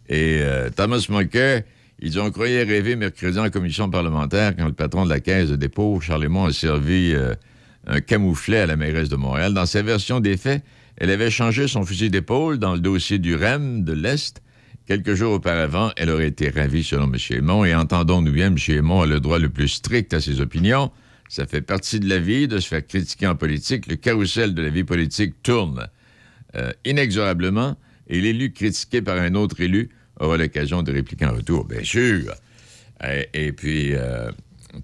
Et 0.08 0.38
euh, 0.40 0.70
Thomas 0.70 1.04
Mulcair, 1.08 1.64
ils 1.98 2.20
ont 2.20 2.30
croyé 2.30 2.62
rêver 2.62 2.94
mercredi 2.94 3.36
en 3.36 3.50
commission 3.50 3.90
parlementaire 3.90 4.54
quand 4.54 4.66
le 4.66 4.72
patron 4.72 5.04
de 5.04 5.10
la 5.10 5.18
Caisse 5.18 5.48
de 5.48 5.56
dépôt, 5.56 6.00
Charlemont, 6.00 6.44
a 6.44 6.52
servi 6.52 7.12
euh, 7.12 7.34
un 7.88 8.00
camouflet 8.00 8.58
à 8.58 8.66
la 8.66 8.76
mairesse 8.76 9.08
de 9.08 9.16
Montréal. 9.16 9.54
Dans 9.54 9.66
sa 9.66 9.82
version 9.82 10.20
des 10.20 10.36
faits, 10.36 10.62
elle 10.98 11.10
avait 11.10 11.30
changé 11.30 11.66
son 11.66 11.84
fusil 11.84 12.08
d'épaule 12.08 12.58
dans 12.58 12.74
le 12.74 12.80
dossier 12.80 13.18
du 13.18 13.34
REM 13.34 13.82
de 13.82 13.92
l'Est. 13.92 14.40
Quelques 14.86 15.14
jours 15.14 15.32
auparavant, 15.32 15.90
elle 15.96 16.10
aurait 16.10 16.28
été 16.28 16.48
ravie 16.48 16.84
selon 16.84 17.12
M. 17.12 17.16
Aymon. 17.30 17.64
Et 17.64 17.74
entendons-nous 17.74 18.30
bien, 18.30 18.54
M. 18.54 18.56
Aymon 18.68 19.02
a 19.02 19.06
le 19.06 19.18
droit 19.18 19.40
le 19.40 19.48
plus 19.48 19.68
strict 19.68 20.14
à 20.14 20.20
ses 20.20 20.40
opinions. 20.40 20.92
Ça 21.28 21.44
fait 21.44 21.60
partie 21.60 21.98
de 21.98 22.08
la 22.08 22.20
vie 22.20 22.46
de 22.46 22.60
se 22.60 22.68
faire 22.68 22.86
critiquer 22.86 23.26
en 23.26 23.34
politique. 23.34 23.88
Le 23.88 23.96
carrousel 23.96 24.54
de 24.54 24.62
la 24.62 24.68
vie 24.68 24.84
politique 24.84 25.42
tourne 25.42 25.88
euh, 26.54 26.70
inexorablement 26.84 27.76
et 28.08 28.20
l'élu 28.20 28.52
critiqué 28.52 29.02
par 29.02 29.18
un 29.18 29.34
autre 29.34 29.60
élu 29.60 29.90
aura 30.18 30.36
l'occasion 30.36 30.82
de 30.82 30.92
répliquer 30.92 31.26
en 31.26 31.34
retour, 31.34 31.64
bien 31.64 31.84
sûr. 31.84 32.34
Et, 33.04 33.28
et 33.34 33.52
puis, 33.52 33.94
euh, 33.94 34.30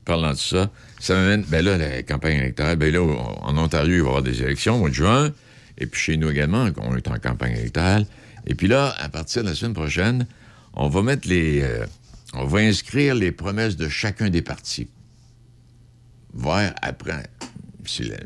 parlant 0.04 0.32
de 0.32 0.38
ça, 0.38 0.70
ça 1.00 1.14
m'amène, 1.14 1.44
ben 1.48 1.64
là, 1.64 1.78
la 1.78 2.02
campagne 2.02 2.38
électorale, 2.38 2.76
ben 2.76 2.92
là, 2.92 3.00
en 3.00 3.56
Ontario, 3.56 3.94
il 3.94 4.00
va 4.00 4.04
y 4.04 4.08
avoir 4.08 4.22
des 4.22 4.42
élections 4.42 4.76
au 4.76 4.78
mois 4.78 4.90
de 4.90 4.94
juin, 4.94 5.32
et 5.78 5.86
puis 5.86 6.00
chez 6.00 6.16
nous 6.16 6.30
également, 6.30 6.68
on 6.78 6.96
est 6.96 7.08
en 7.08 7.18
campagne 7.18 7.52
électorale. 7.52 8.06
Et 8.46 8.54
puis 8.54 8.68
là, 8.68 8.94
à 8.98 9.08
partir 9.08 9.42
de 9.42 9.48
la 9.48 9.54
semaine 9.54 9.74
prochaine, 9.74 10.26
on 10.74 10.88
va 10.88 11.02
mettre 11.02 11.28
les... 11.28 11.62
euh, 11.62 11.86
on 12.34 12.46
va 12.46 12.60
inscrire 12.60 13.14
les 13.14 13.30
promesses 13.30 13.76
de 13.76 13.88
chacun 13.88 14.30
des 14.30 14.42
partis. 14.42 14.88
Voir 16.32 16.72
après... 16.82 17.24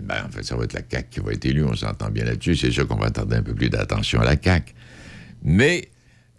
ben, 0.00 0.24
en 0.26 0.30
fait, 0.30 0.44
ça 0.44 0.56
va 0.56 0.64
être 0.64 0.74
la 0.74 0.82
CAQ 0.88 1.08
qui 1.10 1.20
va 1.20 1.32
être 1.32 1.44
élue, 1.44 1.64
on 1.64 1.74
s'entend 1.74 2.10
bien 2.10 2.24
là-dessus. 2.24 2.56
C'est 2.56 2.70
sûr 2.70 2.86
qu'on 2.86 2.96
va 2.96 3.06
attarder 3.06 3.36
un 3.36 3.42
peu 3.42 3.54
plus 3.54 3.68
d'attention 3.68 4.20
à 4.20 4.24
la 4.24 4.40
CAQ. 4.40 4.74
Mais 5.42 5.90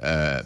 euh, 0.04 0.42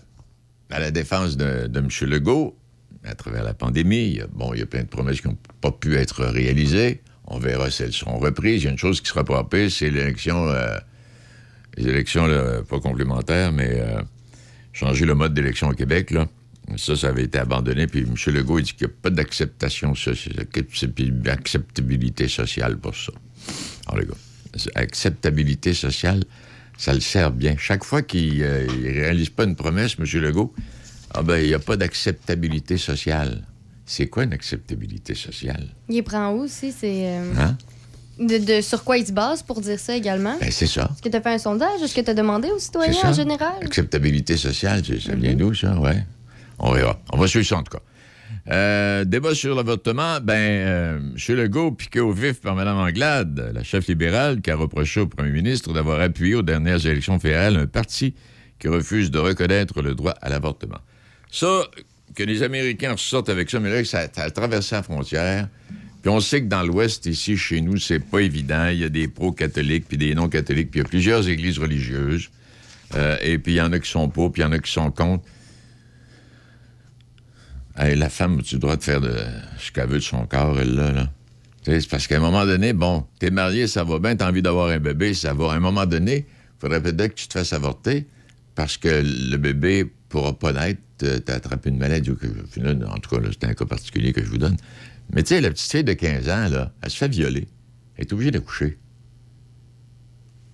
à 0.69 0.80
la 0.80 0.91
défense 0.91 1.38
de, 1.38 1.69
M. 1.73 1.88
Legault, 2.10 2.57
à 3.03 3.15
travers 3.15 3.44
la 3.44 3.53
pandémie, 3.53 4.06
il 4.06 4.18
y 4.18 4.22
a, 4.22 4.28
bon, 4.28 4.53
il 4.53 4.60
y 4.60 4.64
a 4.64 4.65
plein 4.65 4.84
de 4.84 4.88
promesses 4.88 5.22
qui 5.22 5.28
n'ont 5.28 5.38
pas 5.60 5.72
pu 5.72 5.95
être 5.95 6.26
réalisées. 6.26 7.02
On 7.26 7.40
verra 7.40 7.69
si 7.72 7.84
elles 7.84 7.94
seront 7.94 8.19
reprises. 8.19 8.61
Il 8.61 8.65
y 8.65 8.68
a 8.68 8.72
une 8.72 8.78
chose 8.78 9.02
qui 9.02 9.07
sera 9.07 9.23
pas 9.23 9.45
c'est 9.69 9.90
l'élection, 9.90 10.48
euh, 10.49 10.78
les 11.78 11.88
élections, 11.88 12.28
pas 12.69 12.80
complémentaires, 12.80 13.52
mais 13.52 13.80
euh, 13.80 14.02
changer 14.73 15.06
le 15.06 15.15
mode 15.15 15.34
d'élection 15.34 15.69
au 15.69 15.73
Québec, 15.73 16.11
là. 16.11 16.28
Ça, 16.78 16.95
ça 16.95 17.10
avait 17.10 17.23
été 17.23 17.38
abandonné. 17.38 17.88
Puis 17.88 18.02
M. 18.02 18.15
Legault, 18.34 18.60
il 18.60 18.64
dit 18.64 18.73
qu'il 18.73 18.88
n'y 18.88 18.94
a 18.94 18.95
pas 19.02 19.10
d'acceptation 19.10 19.94
sociale, 19.95 20.45
sociale 22.30 22.78
pour 22.78 22.95
ça. 22.95 23.11
Alors, 23.88 23.99
les 23.99 24.06
gars, 24.06 24.72
acceptabilité 24.76 25.73
sociale, 25.73 26.23
ça 26.82 26.94
le 26.94 26.99
sert 26.99 27.30
bien. 27.32 27.56
Chaque 27.60 27.84
fois 27.84 28.02
qu'il 28.02 28.40
ne 28.40 28.94
réalise 29.02 29.30
pas 29.30 29.44
une 29.44 29.56
promesse, 29.56 29.95
M. 29.99 30.06
Legault, 30.20 30.52
ah 31.14 31.22
ben, 31.22 31.38
il 31.38 31.48
n'y 31.48 31.53
a 31.53 31.60
pas 31.60 31.78
d'acceptabilité 31.78 32.78
sociale. 32.78 33.44
C'est 33.86 34.08
quoi 34.08 34.24
une 34.24 34.34
acceptabilité 34.34 35.14
sociale? 35.14 35.68
Il 35.90 36.03
prend 36.03 36.32
où 36.32 36.41
aussi? 36.44 36.72
C'est. 36.72 37.06
euh, 37.08 37.34
Hein? 37.38 37.58
de, 38.20 38.38
de- 38.38 38.62
sur 38.62 38.84
quoi 38.84 38.98
il 38.98 39.06
se 39.06 39.12
base 39.12 39.41
pour 39.44 39.62
dire 39.62 39.80
ça 39.80 39.95
également? 39.95 40.38
Ben, 40.40 40.52
c'est 40.52 40.68
ça. 40.68 40.90
Est-ce 40.94 41.02
que 41.03 41.10
tu 41.10 41.16
as 41.16 41.22
fait 41.22 41.34
un 41.34 41.38
sondage? 41.38 41.82
Est-ce 41.84 41.94
que 41.95 42.02
tu 42.02 42.10
as 42.10 42.14
demandé 42.14 42.49
aux 42.49 42.60
citoyens 42.60 43.10
en 43.10 43.14
général? 43.14 43.53
Acceptabilité 43.62 44.36
sociale, 44.38 44.82
c'est- 44.86 44.99
ça 45.02 45.14
vient 45.16 45.34
d'où, 45.36 45.53
ça? 45.53 45.78
Ouais. 45.80 46.03
On 46.60 46.72
verra. 46.72 46.99
On 47.14 47.18
va 47.18 47.28
suivre 47.28 47.45
ça, 47.48 47.58
en 47.58 47.64
tout 47.64 47.78
cas. 47.78 47.84
Euh, 48.49 49.05
débat 49.05 49.35
sur 49.35 49.55
l'avortement, 49.55 50.19
ben, 50.19 50.34
euh, 50.34 50.99
M. 50.99 51.35
Legault, 51.35 51.72
piqué 51.72 51.99
au 51.99 52.11
vif 52.11 52.41
par 52.41 52.55
Mme 52.55 52.77
Anglade, 52.77 53.51
la 53.53 53.63
chef 53.63 53.88
libérale, 53.88 54.41
qui 54.41 54.49
a 54.49 54.55
reproché 54.55 55.01
au 55.01 55.07
premier 55.07 55.31
ministre 55.31 55.73
d'avoir 55.73 56.01
appuyé 56.01 56.35
aux 56.35 56.41
dernières 56.41 56.84
élections 56.85 57.19
fédérales 57.19 57.57
un 57.57 57.68
parti 57.68 58.15
qui 58.59 58.68
refuse 58.68 59.11
de 59.11 59.19
reconnaître 59.19 59.81
le 59.81 59.93
droit 59.93 60.15
à 60.22 60.30
l'avortement. 60.30 60.80
Ça, 61.30 61.68
que 62.15 62.23
les 62.23 62.43
Américains 62.43 62.93
ressortent 62.93 63.30
avec 63.30 63.49
ça, 63.49 63.59
mais 63.59 63.69
là, 63.69 63.85
ça, 63.85 64.07
ça 64.11 64.23
a 64.23 64.31
traversé 64.31 64.76
la 64.76 64.84
frontière. 64.84 65.47
Puis 66.01 66.09
on 66.09 66.19
sait 66.19 66.41
que 66.41 66.47
dans 66.47 66.63
l'Ouest, 66.63 67.05
ici, 67.05 67.38
chez 67.38 67.61
nous, 67.61 67.77
c'est 67.77 67.99
pas 67.99 68.19
évident. 68.19 68.68
Il 68.69 68.80
y 68.80 68.84
a 68.84 68.89
des 68.89 69.07
pro-catholiques, 69.07 69.85
puis 69.88 69.97
des 69.97 70.15
non-catholiques, 70.15 70.72
puis 70.72 70.80
il 70.80 70.84
y 70.84 70.85
a 70.85 70.89
plusieurs 70.89 71.30
églises 71.30 71.59
religieuses. 71.59 72.30
Euh, 72.95 73.18
et 73.22 73.38
puis 73.38 73.53
il 73.53 73.57
y 73.57 73.61
en 73.61 73.72
a 73.72 73.80
qui 73.80 73.89
sont 73.89 74.09
pour, 74.09 74.31
puis 74.31 74.41
il 74.41 74.45
y 74.45 74.47
en 74.47 74.51
a 74.51 74.59
qui 74.59 74.72
sont 74.72 74.91
contre. 74.91 75.23
La 77.77 78.10
femme, 78.10 78.41
le 78.52 78.57
droit 78.57 78.76
de 78.76 78.84
faire 78.84 79.02
de 79.02 79.15
ce 79.57 79.72
qu'elle 79.72 79.88
veut 79.88 79.99
de 79.99 80.03
son 80.03 80.26
corps, 80.26 80.60
elle, 80.60 80.76
là? 80.76 80.91
là? 80.91 81.10
Tu 81.64 81.80
C'est 81.80 81.89
parce 81.89 82.07
qu'à 82.07 82.18
un 82.18 82.22
moment 82.22 82.45
donné, 82.45 82.73
bon, 82.73 83.06
t'es 83.19 83.30
marié, 83.30 83.68
ça 83.68 83.84
va 83.84 83.99
bien, 83.99 84.15
t'as 84.15 84.27
envie 84.27 84.41
d'avoir 84.41 84.69
un 84.69 84.80
bébé, 84.80 85.14
ça 85.14 85.34
va. 85.34 85.52
À 85.52 85.56
un 85.56 85.60
moment 85.60 85.85
donné, 85.85 86.26
il 86.27 86.60
faudrait 86.60 86.81
peut-être 86.81 87.14
que 87.14 87.19
tu 87.19 87.27
te 87.27 87.34
fasses 87.34 87.53
avorter 87.53 88.07
parce 88.56 88.77
que 88.77 89.03
le 89.03 89.38
bébé 89.38 89.91
pourra 90.10 90.38
pas 90.38 90.53
naître, 90.53 90.81
t'as 90.98 91.35
attrapé 91.35 91.69
une 91.69 91.77
maladie 91.77 92.11
ou 92.11 92.15
que, 92.15 92.27
en 92.27 92.98
tout 92.98 93.15
cas, 93.15 93.27
c'est 93.30 93.48
un 93.48 93.53
cas 93.53 93.65
particulier 93.65 94.11
que 94.11 94.23
je 94.23 94.30
vous 94.30 94.38
donne. 94.39 94.57
Mais 95.14 95.23
tu 95.23 95.30
sais, 95.30 95.41
la 95.41 95.52
petite 95.52 95.72
fille 95.72 95.84
de 95.84 95.93
15 95.93 96.30
ans, 96.30 96.49
là, 96.49 96.72
elle 96.81 96.89
se 96.89 96.98
fait 96.98 97.07
violer. 97.07 97.48
Elle 97.95 98.06
est 98.06 98.14
obligée 98.14 98.31
d'accoucher. 98.31 98.77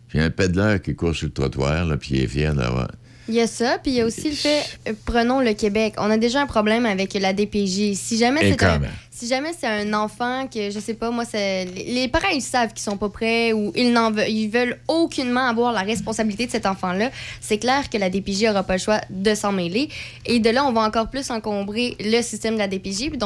Puis 0.07 0.18
il 0.18 0.22
y 0.22 0.23
a 0.23 0.26
un 0.26 0.30
pédaleur 0.30 0.81
qui 0.81 0.95
court 0.95 1.15
sur 1.15 1.27
le 1.27 1.34
trottoir, 1.34 1.85
là, 1.85 1.98
puis 1.98 2.15
il 2.15 2.23
est 2.23 2.27
fier 2.27 2.53
d'avoir... 2.53 2.91
Il 3.30 3.36
y 3.36 3.41
a 3.41 3.48
ça, 3.48 3.78
puis 3.78 3.91
il 3.91 3.98
y 3.98 4.02
a 4.02 4.06
aussi 4.06 4.30
le 4.30 4.36
fait, 4.36 4.64
euh, 4.88 4.94
prenons 5.06 5.41
le 5.41 5.54
Québec. 5.54 5.95
On 5.98 6.10
a 6.10 6.18
déjà 6.18 6.41
un 6.41 6.45
problème 6.45 6.86
avec 6.86 7.14
la 7.14 7.34
DPJ. 7.34 7.94
Si 7.94 8.18
jamais 8.18 8.54
c'est 8.54 8.64
un, 8.64 8.80
si 9.12 9.28
jamais 9.28 9.52
c'est 9.58 9.68
un 9.68 9.94
enfant 9.94 10.48
que, 10.48 10.70
je 10.70 10.80
sais 10.80 10.94
pas, 10.94 11.10
moi, 11.10 11.24
les 11.34 12.08
parents, 12.08 12.30
ils 12.34 12.41
savent 12.41 12.72
qu'ils 12.72 12.84
sont 12.84 12.98
pas 12.98 13.10
prêts 13.10 13.52
ou 13.52 13.72
ils 13.76 13.91
n'en 13.91 14.12
veulent, 14.12 14.30
ils 14.30 14.48
veulent 14.48 14.80
aucunement 14.88 15.48
avoir 15.48 15.74
la 15.74 15.82
responsabilité 15.82 16.45
de 16.45 16.52
cet 16.52 16.66
enfant-là, 16.66 17.10
c'est 17.41 17.58
clair 17.58 17.90
que 17.90 17.98
la 17.98 18.10
DPJ 18.10 18.45
aura 18.49 18.64
pas 18.64 18.74
le 18.74 18.80
choix 18.80 19.02
de 19.10 19.34
s'en 19.34 19.52
mêler. 19.52 19.90
Et 20.26 20.40
de 20.40 20.49
là, 20.49 20.66
on 20.66 20.72
va 20.72 20.82
encore 20.82 21.10
plus 21.10 21.30
encombrer 21.32 21.98
le 21.99 22.22
système 22.22 22.54
de 22.54 22.60
la 22.60 22.68
DPJ. 22.68 23.10
Puis 23.10 23.18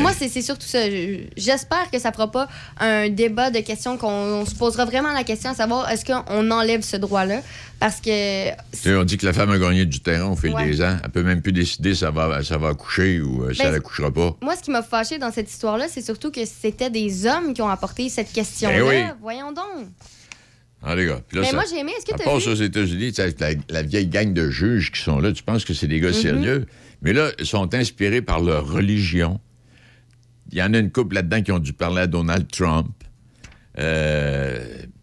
moi, 0.00 0.12
c'est 0.12 0.28
surtout 0.42 0.66
ça. 0.66 0.88
Je- 0.90 1.24
J'espère 1.36 1.90
que 1.90 1.98
ça 1.98 2.12
fera 2.12 2.30
pas 2.30 2.48
un 2.78 3.08
débat 3.08 3.50
de 3.50 3.60
questions 3.60 3.96
qu'on 3.98 4.08
on 4.08 4.46
se 4.46 4.54
posera 4.54 4.84
vraiment 4.84 5.12
la 5.12 5.24
question 5.24 5.50
à 5.50 5.54
savoir 5.54 5.88
est-ce 5.90 6.04
qu'on 6.04 6.50
enlève 6.50 6.82
ce 6.82 6.96
droit-là? 6.96 7.40
Parce 7.80 8.00
que 8.00 8.50
Tu 8.50 8.56
sais, 8.78 8.94
on 8.94 9.02
dit 9.04 9.16
que 9.18 9.26
la 9.26 9.32
femme 9.32 9.50
a 9.50 9.58
gagné 9.58 9.84
du 9.86 10.00
terrain 10.00 10.26
au 10.30 10.36
fil 10.36 10.52
Ouais. 10.54 10.64
des 10.66 10.80
ans. 10.82 10.96
Elle 11.02 11.10
peut 11.10 11.22
même 11.24 11.42
plus 11.42 11.52
décider 11.52 11.94
si 11.94 12.00
ça 12.00 12.10
va, 12.12 12.42
ça 12.44 12.56
va 12.56 12.68
accoucher 12.68 13.20
ou 13.20 13.42
euh, 13.44 13.52
si 13.52 13.58
Ben, 13.62 13.68
elle 13.68 13.74
accouchera 13.74 14.10
pas. 14.12 14.36
Moi, 14.40 14.54
ce 14.56 14.62
qui 14.62 14.70
m'a 14.70 14.82
fâché 14.82 15.18
dans 15.18 15.32
cette 15.32 15.50
histoire-là, 15.50 15.86
c'est 15.88 16.02
surtout 16.02 16.30
que 16.30 16.44
c'était 16.44 16.90
des 16.90 17.26
hommes 17.26 17.54
qui 17.54 17.60
ont 17.62 17.68
apporté 17.68 18.08
cette 18.08 18.32
question-là. 18.32 18.78
Ben 18.78 18.88
oui. 18.88 19.14
Voyons 19.20 19.50
donc. 19.52 19.88
Ah, 20.84 20.94
les 20.96 21.06
gars. 21.06 21.20
Puis 21.28 21.36
là, 21.36 21.42
Mais 21.42 21.50
ça- 21.50 21.54
moi, 21.56 21.64
j'ai 21.70 21.78
aimé. 21.78 21.92
Est-ce 21.96 22.04
que 22.06 22.12
ça 22.12 22.18
t'as 22.18 22.24
passe 22.24 22.44
vu? 22.44 22.50
aux 22.50 22.54
États-Unis, 22.54 23.12
tu 23.12 23.20
la, 23.20 23.48
la 23.68 23.82
vieille 23.82 24.06
gang 24.08 24.32
de 24.32 24.50
juges 24.50 24.90
qui 24.90 25.00
sont 25.00 25.20
là, 25.20 25.30
tu 25.32 25.42
penses 25.42 25.64
que 25.64 25.74
c'est 25.74 25.86
des 25.86 26.00
gars 26.00 26.08
Mhm. 26.08 26.14
sérieux? 26.14 26.66
Mais 27.02 27.12
là, 27.12 27.30
ils 27.38 27.46
sont 27.46 27.72
inspirés 27.74 28.22
par 28.22 28.40
leur 28.40 28.66
religion. 28.68 29.40
Il 30.52 30.58
y 30.58 30.62
en 30.62 30.74
a 30.74 30.78
une 30.78 30.90
couple 30.92 31.14
là-dedans 31.14 31.42
qui 31.42 31.52
ont 31.52 31.58
dû 31.58 31.72
parler 31.72 32.02
à 32.02 32.06
Donald 32.06 32.46
Trump. 32.50 32.92
Euh, 33.78 34.58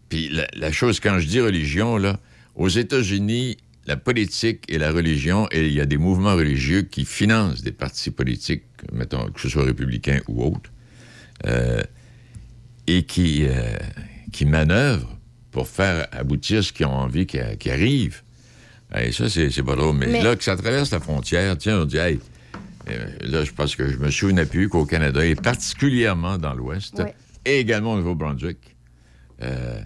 Puis 0.08 0.28
la, 0.28 0.46
la 0.56 0.72
chose, 0.72 1.00
quand 1.00 1.18
je 1.18 1.26
dis 1.26 1.40
religion, 1.40 1.96
là, 1.96 2.18
aux 2.54 2.68
États-Unis, 2.68 3.56
la 3.86 3.96
politique 3.96 4.64
et 4.68 4.78
la 4.78 4.92
religion, 4.92 5.48
et 5.50 5.66
il 5.66 5.72
y 5.72 5.80
a 5.80 5.86
des 5.86 5.96
mouvements 5.96 6.34
religieux 6.36 6.82
qui 6.82 7.04
financent 7.04 7.62
des 7.62 7.72
partis 7.72 8.10
politiques, 8.10 8.62
mettons, 8.92 9.28
que 9.30 9.40
ce 9.40 9.48
soit 9.48 9.64
républicains 9.64 10.20
ou 10.28 10.44
autres, 10.44 10.70
euh, 11.46 11.82
et 12.86 13.02
qui, 13.04 13.44
euh, 13.46 13.76
qui 14.32 14.44
manœuvrent 14.46 15.16
pour 15.50 15.66
faire 15.68 16.06
aboutir 16.12 16.62
ce 16.62 16.72
qu'ils 16.72 16.86
ont 16.86 16.90
envie 16.94 17.26
qui, 17.26 17.38
qui 17.58 17.70
arrive. 17.70 18.22
Et 18.96 19.10
ça, 19.12 19.28
c'est 19.28 19.62
pas 19.62 19.76
drôle. 19.76 19.96
Mais, 19.96 20.06
Mais- 20.06 20.22
là, 20.22 20.36
que 20.36 20.44
ça 20.44 20.56
traverse 20.56 20.90
la 20.92 21.00
frontière, 21.00 21.56
tiens, 21.58 21.80
on 21.80 21.84
dit, 21.84 21.96
hey, 21.96 22.18
là, 22.86 23.44
je 23.44 23.52
pense 23.52 23.76
que 23.76 23.88
je 23.90 23.96
me 23.98 24.10
souviens 24.10 24.44
plus 24.46 24.68
qu'au 24.68 24.84
Canada, 24.84 25.24
et 25.24 25.34
particulièrement 25.34 26.38
dans 26.38 26.54
l'Ouest, 26.54 26.98
Ouais. 26.98 27.14
et 27.44 27.60
également 27.60 27.92
au 27.94 27.96
Nouveau-Brunswick, 27.96 28.76
euh, 29.42 29.80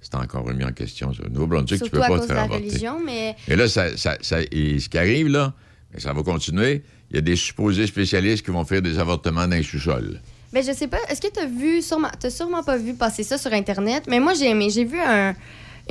c'est 0.00 0.14
encore 0.16 0.44
remis 0.44 0.64
en 0.64 0.72
question, 0.72 1.12
ça. 1.14 1.22
Au 1.24 1.28
Nouveau-Brunswick, 1.28 1.82
tu 1.82 1.90
peux 1.90 1.98
à 1.98 2.08
pas 2.08 2.08
cause 2.08 2.18
te 2.18 2.22
de 2.22 2.26
faire 2.28 2.36
la 2.36 2.42
avorter. 2.42 2.64
religion, 2.68 2.98
mais 3.04 3.36
Et 3.48 3.56
là, 3.56 3.68
ça, 3.68 3.96
ça- 3.96 4.18
ça- 4.20 4.40
et 4.50 4.78
ce 4.80 4.88
qui 4.88 4.98
arrive, 4.98 5.28
là, 5.28 5.54
ça 5.98 6.12
va 6.12 6.22
continuer, 6.22 6.82
il 7.10 7.16
y 7.16 7.18
a 7.18 7.22
des 7.22 7.36
supposés 7.36 7.86
spécialistes 7.86 8.44
qui 8.44 8.50
vont 8.50 8.64
faire 8.64 8.82
des 8.82 8.98
avortements 8.98 9.46
dans 9.46 9.56
les 9.56 9.62
sous-sols. 9.62 10.20
Ben, 10.52 10.62
je 10.62 10.72
sais 10.72 10.86
pas. 10.88 10.98
Est-ce 11.08 11.20
que 11.22 11.32
tu 11.32 11.40
as 11.40 11.46
vu, 11.46 11.80
sûrement, 11.80 12.10
t'as 12.18 12.28
sûrement 12.30 12.62
pas 12.62 12.76
vu 12.76 12.94
passer 12.94 13.22
ça 13.22 13.38
sur 13.38 13.52
Internet, 13.52 14.04
mais 14.08 14.20
moi, 14.20 14.34
j'ai 14.34 14.50
aimé. 14.50 14.68
J'ai 14.70 14.84
vu 14.84 14.98
un- 15.00 15.34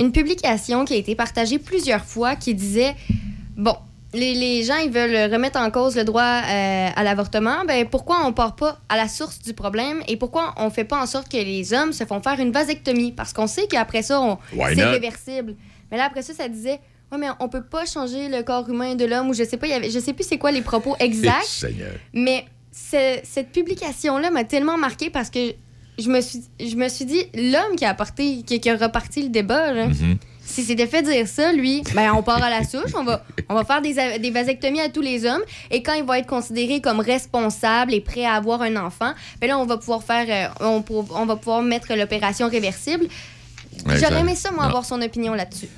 une 0.00 0.12
publication 0.12 0.84
qui 0.84 0.94
a 0.94 0.96
été 0.96 1.14
partagée 1.16 1.58
plusieurs 1.58 2.04
fois 2.04 2.36
qui 2.36 2.54
disait 2.54 2.94
Bon, 3.56 3.76
les, 4.14 4.34
les 4.34 4.62
gens, 4.62 4.76
ils 4.76 4.90
veulent 4.90 5.32
remettre 5.32 5.58
en 5.58 5.70
cause 5.70 5.96
le 5.96 6.04
droit 6.04 6.22
euh, 6.22 6.88
à 6.94 7.02
l'avortement. 7.02 7.64
Ben, 7.66 7.86
pourquoi 7.88 8.24
on 8.26 8.32
part 8.32 8.56
pas 8.56 8.78
à 8.88 8.96
la 8.96 9.08
source 9.08 9.40
du 9.40 9.54
problème 9.54 10.02
et 10.08 10.16
pourquoi 10.16 10.54
on 10.58 10.70
fait 10.70 10.84
pas 10.84 11.00
en 11.02 11.06
sorte 11.06 11.28
que 11.30 11.36
les 11.38 11.72
hommes 11.72 11.92
se 11.92 12.04
font 12.04 12.20
faire 12.20 12.38
une 12.40 12.52
vasectomie? 12.52 13.12
Parce 13.12 13.32
qu'on 13.32 13.46
sait 13.46 13.66
qu'après 13.68 14.02
ça, 14.02 14.20
on- 14.20 14.38
c'est 14.74 14.84
not? 14.84 14.90
réversible. 14.90 15.56
Mais 15.90 15.96
là, 15.96 16.04
après 16.06 16.22
ça, 16.22 16.34
ça 16.34 16.48
disait. 16.48 16.80
Ouais, 17.10 17.18
mais 17.18 17.26
on 17.40 17.48
peut 17.50 17.62
pas 17.64 17.84
changer 17.84 18.28
le 18.30 18.42
corps 18.42 18.66
humain 18.70 18.94
de 18.94 19.04
l'homme 19.04 19.28
ou 19.28 19.34
je 19.34 19.44
sais 19.44 19.58
pas, 19.58 19.66
y 19.66 19.74
avait, 19.74 19.90
je 19.90 19.98
sais 19.98 20.14
plus 20.14 20.24
c'est 20.26 20.38
quoi 20.38 20.50
les 20.50 20.62
propos 20.62 20.96
exacts. 20.98 21.44
Mais 22.14 22.46
ce- 22.72 23.18
cette 23.22 23.52
publication-là 23.52 24.30
m'a 24.30 24.44
tellement 24.44 24.78
marqué 24.78 25.10
parce 25.10 25.28
que 25.28 25.52
je 25.98 26.08
me 26.08 26.22
suis, 26.22 26.40
je 26.58 26.74
me 26.74 26.88
suis 26.88 27.04
dit, 27.04 27.22
l'homme 27.34 27.76
qui 27.76 27.84
a 27.84 27.90
apporté, 27.90 28.42
qui, 28.46 28.60
qui 28.60 28.70
a 28.70 28.76
reparti 28.78 29.22
le 29.24 29.28
débat, 29.28 29.72
là, 29.74 29.88
Mhm. 29.88 30.16
S'il 30.52 30.64
s'était 30.64 30.86
fait 30.86 31.02
dire 31.02 31.26
ça, 31.26 31.52
lui, 31.52 31.82
ben 31.94 32.12
on 32.12 32.22
part 32.22 32.42
à 32.42 32.50
la 32.50 32.62
souche, 32.62 32.92
on 32.94 33.04
va, 33.04 33.24
on 33.48 33.54
va 33.54 33.64
faire 33.64 33.80
des, 33.80 34.18
des 34.18 34.30
vasectomies 34.30 34.80
à 34.80 34.90
tous 34.90 35.00
les 35.00 35.24
hommes, 35.24 35.42
et 35.70 35.82
quand 35.82 35.94
il 35.94 36.04
va 36.04 36.18
être 36.18 36.26
considéré 36.26 36.80
comme 36.80 37.00
responsable 37.00 37.94
et 37.94 38.00
prêt 38.00 38.24
à 38.24 38.34
avoir 38.34 38.60
un 38.62 38.76
enfant, 38.76 39.12
ben 39.40 39.46
là, 39.46 39.58
on 39.58 39.64
va 39.64 39.78
pouvoir 39.78 40.02
faire, 40.02 40.52
euh, 40.60 40.66
on, 40.66 40.84
on 41.10 41.26
va 41.26 41.36
pouvoir 41.36 41.62
mettre 41.62 41.94
l'opération 41.94 42.48
réversible. 42.48 43.06
J'aurais 43.86 44.20
aimé 44.20 44.34
ça, 44.34 44.50
moi, 44.50 44.64
non. 44.64 44.68
avoir 44.68 44.84
son 44.84 45.00
opinion 45.00 45.32
là-dessus. 45.32 45.68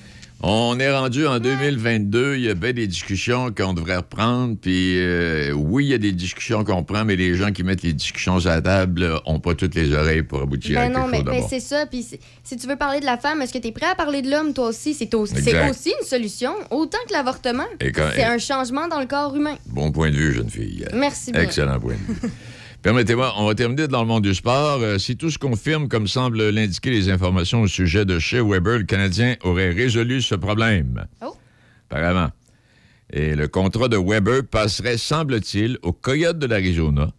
On 0.42 0.78
est 0.78 0.92
rendu 0.92 1.26
en 1.26 1.38
2022, 1.38 2.34
il 2.36 2.42
y 2.42 2.50
a 2.50 2.54
bien 2.54 2.74
des 2.74 2.86
discussions 2.86 3.50
qu'on 3.50 3.72
devrait 3.72 3.96
reprendre, 3.96 4.56
puis 4.60 4.98
euh, 4.98 5.52
oui, 5.52 5.86
il 5.86 5.90
y 5.90 5.94
a 5.94 5.98
des 5.98 6.12
discussions 6.12 6.64
qu'on 6.64 6.82
prend, 6.84 7.04
mais 7.06 7.16
les 7.16 7.34
gens 7.34 7.50
qui 7.50 7.62
mettent 7.62 7.82
les 7.82 7.94
discussions 7.94 8.44
à 8.44 8.56
la 8.56 8.60
table 8.60 9.08
n'ont 9.26 9.40
pas 9.40 9.54
toutes 9.54 9.74
les 9.74 9.94
oreilles 9.94 10.22
pour 10.22 10.42
aboutir 10.42 10.78
à 10.78 10.82
Ben 10.82 10.88
quelque 10.92 11.00
non, 11.00 11.06
mais, 11.08 11.16
chose 11.18 11.24
mais 11.26 11.32
d'abord. 11.32 11.48
c'est 11.48 11.60
ça. 11.60 11.86
Puis 11.86 12.06
si 12.42 12.56
tu 12.58 12.66
veux 12.66 12.76
parler 12.76 13.00
de 13.00 13.06
la 13.06 13.16
femme, 13.16 13.40
est-ce 13.40 13.54
que 13.54 13.58
tu 13.58 13.68
es 13.68 13.72
prêt 13.72 13.86
à 13.86 13.94
parler 13.94 14.20
de 14.20 14.30
l'homme, 14.30 14.52
toi 14.52 14.68
aussi? 14.68 14.92
C'est 14.92 15.14
aussi, 15.14 15.94
une 15.98 16.06
solution, 16.06 16.52
autant 16.70 16.98
que 17.08 17.14
l'avortement. 17.14 17.64
C'est 17.80 18.24
un 18.24 18.38
changement 18.38 18.86
dans 18.88 19.00
le 19.00 19.06
corps 19.06 19.34
humain. 19.34 19.56
Bon 19.66 19.92
point 19.92 20.10
de 20.10 20.16
vue, 20.16 20.34
jeune 20.34 20.50
fille. 20.50 20.84
Merci 20.92 21.32
bien. 21.32 21.40
Excellent 21.42 21.80
point 21.80 21.94
de 21.94 21.98
vue. 22.26 22.30
Permettez-moi, 22.84 23.32
on 23.38 23.46
va 23.46 23.54
terminer 23.54 23.88
dans 23.88 24.02
le 24.02 24.06
monde 24.06 24.24
du 24.24 24.34
sport. 24.34 24.82
Euh, 24.82 24.98
si 24.98 25.16
tout 25.16 25.30
se 25.30 25.38
confirme, 25.38 25.88
comme 25.88 26.06
semblent 26.06 26.50
l'indiquer 26.50 26.90
les 26.90 27.08
informations 27.08 27.62
au 27.62 27.66
sujet 27.66 28.04
de 28.04 28.18
chez 28.18 28.42
Weber, 28.42 28.76
le 28.76 28.84
Canadien 28.84 29.36
aurait 29.42 29.70
résolu 29.70 30.20
ce 30.20 30.34
problème. 30.34 31.06
Oh. 31.22 31.34
Apparemment. 31.88 32.28
Et 33.10 33.36
le 33.36 33.48
contrat 33.48 33.88
de 33.88 33.96
Weber 33.96 34.42
passerait, 34.44 34.98
semble-t-il, 34.98 35.78
aux 35.80 35.94
Coyotes 35.94 36.38
de 36.38 36.46
l'Arizona, 36.46 37.10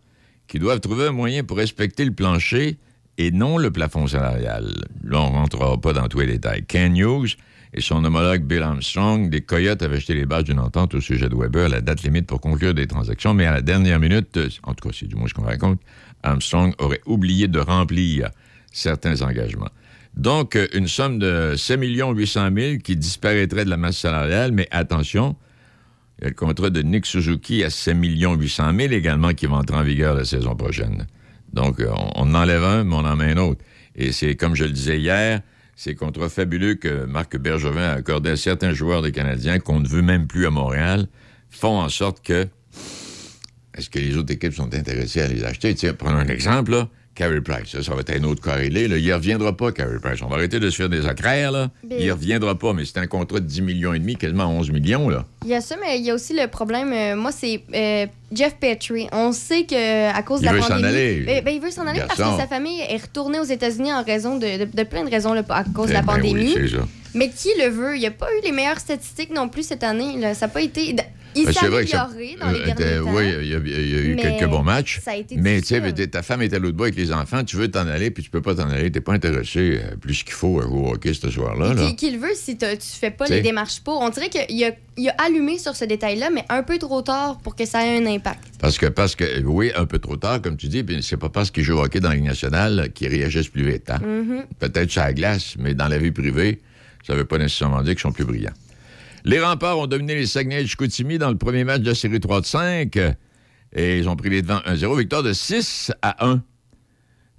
qui 0.47 0.59
doivent 0.59 0.81
trouver 0.81 1.07
un 1.07 1.13
moyen 1.13 1.43
pour 1.43 1.57
respecter 1.57 2.05
le 2.05 2.13
plancher 2.13 2.77
et 3.17 3.31
non 3.31 3.57
le 3.57 3.71
plafond 3.71 4.05
salarial. 4.05 4.71
Là, 5.03 5.19
on 5.19 5.31
ne 5.31 5.35
rentrera 5.37 5.81
pas 5.81 5.93
dans 5.93 6.07
tous 6.07 6.19
les 6.19 6.27
détails. 6.27 6.63
Ken 6.67 6.95
Hughes 6.95 7.37
et 7.75 7.81
son 7.81 8.03
homologue 8.05 8.43
Bill 8.43 8.61
Armstrong 8.61 9.29
des 9.29 9.41
Coyotes 9.41 9.81
avaient 9.81 9.99
jeté 9.99 10.13
les 10.13 10.25
bases 10.25 10.45
d'une 10.45 10.59
entente 10.59 10.95
au 10.95 11.01
sujet 11.01 11.27
de 11.27 11.35
Weber 11.35 11.65
à 11.65 11.69
la 11.69 11.81
date 11.81 12.03
limite 12.03 12.25
pour 12.25 12.39
conclure 12.39 12.73
des 12.73 12.87
transactions, 12.87 13.33
mais 13.33 13.45
à 13.45 13.51
la 13.51 13.61
dernière 13.61 13.99
minute, 13.99 14.39
en 14.63 14.73
tout 14.73 14.87
cas, 14.87 14.95
c'est 14.97 15.07
du 15.07 15.15
moins 15.15 15.27
ce 15.27 15.33
qu'on 15.33 15.43
raconte, 15.43 15.81
Armstrong 16.23 16.73
aurait 16.79 17.01
oublié 17.05 17.49
de 17.49 17.59
remplir 17.59 18.29
certains 18.71 19.21
engagements. 19.21 19.69
Donc, 20.15 20.57
une 20.73 20.87
somme 20.87 21.19
de 21.19 21.55
7 21.57 21.81
800 21.83 22.49
000 22.55 22.77
qui 22.77 22.95
disparaîtrait 22.95 23.65
de 23.65 23.69
la 23.69 23.77
masse 23.77 23.97
salariale, 23.97 24.53
mais 24.53 24.69
attention, 24.71 25.35
il 26.19 26.23
y 26.23 26.27
a 26.27 26.29
le 26.29 26.35
contrat 26.35 26.69
de 26.69 26.81
Nick 26.81 27.05
Suzuki 27.05 27.61
à 27.65 27.69
7 27.69 27.97
800 28.01 28.71
000 28.73 28.93
également 28.93 29.33
qui 29.33 29.47
va 29.47 29.57
entrer 29.57 29.75
en 29.75 29.83
vigueur 29.83 30.15
la 30.15 30.23
saison 30.23 30.55
prochaine. 30.55 31.07
Donc, 31.51 31.81
on, 31.85 32.11
on 32.15 32.33
en 32.33 32.35
enlève 32.35 32.63
un, 32.63 32.85
mais 32.85 32.95
on 32.95 32.99
en 32.99 33.17
met 33.17 33.33
un 33.33 33.37
autre. 33.37 33.61
Et 33.95 34.13
c'est, 34.13 34.35
comme 34.35 34.55
je 34.55 34.63
le 34.63 34.71
disais 34.71 34.97
hier, 34.97 35.41
ces 35.75 35.95
contrats 35.95 36.29
fabuleux 36.29 36.75
que 36.75 37.05
Marc 37.05 37.37
Bergevin 37.37 37.89
a 37.89 37.93
accordés 37.93 38.31
à 38.31 38.37
certains 38.37 38.73
joueurs 38.73 39.01
des 39.01 39.11
Canadiens 39.11 39.59
qu'on 39.59 39.79
ne 39.79 39.87
veut 39.87 40.01
même 40.01 40.27
plus 40.27 40.45
à 40.45 40.49
Montréal 40.49 41.07
font 41.49 41.79
en 41.79 41.89
sorte 41.89 42.25
que 42.25 42.47
est-ce 43.73 43.89
que 43.89 43.99
les 43.99 44.15
autres 44.15 44.31
équipes 44.33 44.53
sont 44.53 44.73
intéressées 44.73 45.21
à 45.21 45.27
les 45.27 45.43
acheter? 45.43 45.75
Tiens, 45.75 45.93
prenons 45.93 46.17
un 46.17 46.27
exemple, 46.27 46.71
là. 46.71 46.89
Carey 47.15 47.39
Price, 47.41 47.71
ça, 47.71 47.81
ça 47.81 47.93
va 47.95 48.01
être 48.01 48.11
un 48.11 48.23
autre 48.25 48.41
corrélé. 48.41 48.87
Là. 48.89 48.97
Il 48.97 49.07
ne 49.07 49.13
reviendra 49.13 49.55
pas, 49.55 49.71
Carey 49.71 49.97
Price. 50.01 50.21
On 50.21 50.27
va 50.27 50.35
arrêter 50.35 50.59
de 50.59 50.69
se 50.69 50.75
faire 50.75 50.89
des 50.89 51.05
accraires, 51.07 51.51
là. 51.51 51.69
Il 51.89 52.05
ne 52.05 52.11
reviendra 52.11 52.55
pas, 52.59 52.73
mais 52.73 52.83
c'est 52.85 52.97
un 52.99 53.07
contrat 53.07 53.39
de 53.39 53.45
10 53.45 53.61
millions 53.61 53.93
et 53.93 53.99
demi, 53.99 54.17
quasiment 54.17 54.45
11 54.47 54.69
millions, 54.71 55.07
là. 55.09 55.25
Il 55.45 55.49
y 55.51 55.55
a 55.55 55.61
ça, 55.61 55.75
mais 55.79 55.97
il 55.97 56.05
y 56.05 56.11
a 56.11 56.13
aussi 56.13 56.33
le 56.33 56.47
problème. 56.47 56.91
euh, 56.91 57.15
moi, 57.15 57.31
c'est 57.31 57.61
euh, 57.73 58.05
Jeff 58.33 58.55
Petrie. 58.59 59.07
On 59.13 59.31
sait 59.31 59.63
que 59.63 60.09
à 60.13 60.21
cause 60.23 60.39
Il 60.41 60.43
de 60.43 60.45
la 60.47 60.53
veut 60.53 60.61
s'en 60.61 60.67
pandémie, 60.67 60.87
aller. 60.87 61.23
Ben, 61.25 61.43
ben, 61.43 61.51
il 61.55 61.61
veut 61.61 61.71
s'en 61.71 61.87
aller 61.87 62.01
parce 62.05 62.19
Garçon. 62.19 62.35
que 62.35 62.41
sa 62.41 62.47
famille 62.47 62.81
est 62.81 62.97
retournée 63.01 63.39
aux 63.39 63.43
États-Unis 63.45 63.93
en 63.93 64.03
raison 64.03 64.35
de, 64.37 64.65
de- 64.65 64.69
de 64.77 64.83
plein 64.83 65.03
de 65.05 65.09
raisons 65.09 65.33
là, 65.33 65.43
à 65.49 65.63
cause 65.63 65.87
de 65.89 65.93
la 65.93 65.99
Eh 65.99 66.05
ben 66.05 66.13
pandémie. 66.15 66.53
oui, 66.53 66.69
c'est 66.69 66.75
ça. 66.75 66.85
mais 67.13 67.29
qui 67.29 67.49
le 67.57 67.69
veut? 67.69 67.95
Il 67.95 67.99
n'y 68.01 68.07
a 68.07 68.11
pas 68.11 68.27
eu 68.37 68.43
les 68.45 68.51
meilleures 68.51 68.79
statistiques 68.79 69.33
non 69.33 69.47
plus 69.47 69.63
cette 69.63 69.83
année. 69.83 70.17
là. 70.19 70.33
Ça 70.33 70.47
n'a 70.47 70.51
pas 70.51 70.61
été. 70.61 70.93
Il 71.35 71.45
Ben, 71.45 71.53
s'est 71.53 71.59
ça- 71.59 71.65
amélioré 71.65 72.37
dans 72.39 72.49
les 72.51 72.59
euh, 72.61 72.65
derniers 72.65 72.83
euh, 72.85 73.03
temps. 73.03 73.13
Oui, 73.13 73.23
il 73.41 73.47
y, 73.47 73.55
a- 73.55 73.57
il 73.57 73.89
y 73.89 73.95
a 73.95 73.99
eu 74.01 74.15
quelques 74.15 74.49
bons 74.49 74.63
matchs. 74.63 75.01
ça 75.03 75.11
a 75.11 75.15
été 75.15 75.35
mais 75.37 75.59
tu 75.61 75.67
sais, 75.67 76.07
ta 76.07 76.21
femme 76.21 76.41
est 76.41 76.53
à 76.53 76.59
l'autre 76.59 76.77
bout 76.77 76.83
avec 76.83 76.95
les 76.95 77.11
enfants, 77.11 77.43
tu 77.43 77.57
veux 77.57 77.69
t'en 77.69 77.87
aller, 77.87 78.09
puis 78.11 78.23
tu 78.23 78.29
peux 78.29 78.41
pas 78.41 78.55
t'en 78.55 78.69
aller, 78.69 78.89
t'es 78.91 79.01
pas 79.01 79.13
intéressé 79.13 79.81
euh, 79.83 79.95
plus 79.97 80.23
qu'il 80.23 80.33
faut 80.33 80.59
à 80.61 80.63
jouer 80.63 80.79
au 80.79 80.93
hockey 80.93 81.13
ce 81.13 81.29
soir-là. 81.29 81.73
Là. 81.73 81.87
Qui, 81.87 81.95
qui 81.95 82.11
le 82.11 82.19
veut 82.19 82.33
si 82.35 82.57
tu 82.57 82.65
fais 82.99 83.11
pas 83.11 83.25
T'sais. 83.25 83.35
les 83.35 83.41
démarches 83.41 83.81
pour? 83.81 83.99
On 84.01 84.09
dirait 84.09 84.29
qu'il 84.29 84.63
a, 84.63 84.71
il 84.97 85.09
a 85.09 85.15
allumé 85.25 85.57
sur 85.57 85.75
ce 85.75 85.83
détail-là, 85.85 86.29
mais 86.33 86.45
un 86.49 86.63
peu 86.63 86.77
trop 86.77 87.01
tard 87.01 87.39
pour 87.39 87.55
que 87.55 87.65
ça 87.65 87.85
ait 87.85 87.97
un 88.01 88.05
impact. 88.05 88.43
Parce 88.59 88.77
que, 88.77 88.85
parce 88.85 89.15
que, 89.15 89.41
oui, 89.43 89.71
un 89.75 89.85
peu 89.85 89.99
trop 89.99 90.15
tard, 90.15 90.41
comme 90.41 90.55
tu 90.57 90.67
dis, 90.67 90.83
puis 90.83 91.03
c'est 91.03 91.17
pas 91.17 91.29
parce 91.29 91.51
qu'ils 91.51 91.63
jouent 91.63 91.77
au 91.79 91.83
hockey 91.83 91.99
dans 91.99 92.09
la 92.09 92.15
Ligue 92.15 92.23
nationale 92.25 92.89
qu'ils 92.93 93.09
réagissent 93.09 93.49
plus 93.49 93.69
vite. 93.69 93.89
hein. 93.89 93.99
Mhm. 94.05 94.45
Peut-être 94.59 94.89
sur 94.89 95.01
la 95.01 95.13
glace, 95.13 95.55
mais 95.59 95.73
dans 95.73 95.87
la 95.89 95.97
vie 95.97 96.11
privée, 96.11 96.61
ça 97.05 97.13
veut 97.13 97.25
pas 97.25 97.37
nécessairement 97.37 97.81
dire 97.81 97.93
qu'ils 97.93 98.01
sont 98.01 98.11
plus 98.13 98.25
brillants. 98.25 98.53
Les 99.25 99.39
remparts 99.39 99.79
ont 99.79 99.87
dominé 99.87 100.13
les 100.13 100.27
Saguenay 100.27 100.61
de 100.61 100.67
Chicoutimi 100.67 101.17
dans 101.17 101.31
le 101.31 101.37
premier 101.37 101.63
match 101.63 101.81
de 101.81 101.87
la 101.87 101.95
série 101.95 102.19
3 102.19 102.41
de 102.41 102.45
5 102.45 102.95
et 103.73 103.97
ils 103.97 104.07
ont 104.07 104.15
pris 104.15 104.29
les 104.29 104.43
devants 104.43 104.61
1-0. 104.67 104.99
Victoire 104.99 105.23
de 105.23 105.33
6 105.33 105.91
à 106.03 106.27
1. 106.27 106.43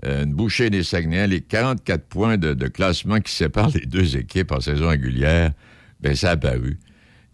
Euh, 0.05 0.25
une 0.25 0.33
bouchée 0.33 0.69
des 0.69 0.83
Saguenay, 0.83 1.29
les 1.29 1.41
44 1.43 2.05
points 2.07 2.39
de, 2.39 2.55
classement 2.67 3.21
qui 3.21 3.33
séparent 3.33 3.71
les 3.73 3.87
deux 3.87 4.17
équipes 4.17 4.51
en 4.51 4.59
saison 4.59 4.89
régulière, 4.89 5.53
ben 6.01 6.17
ça 6.17 6.33
a 6.33 6.37
paru. 6.37 6.81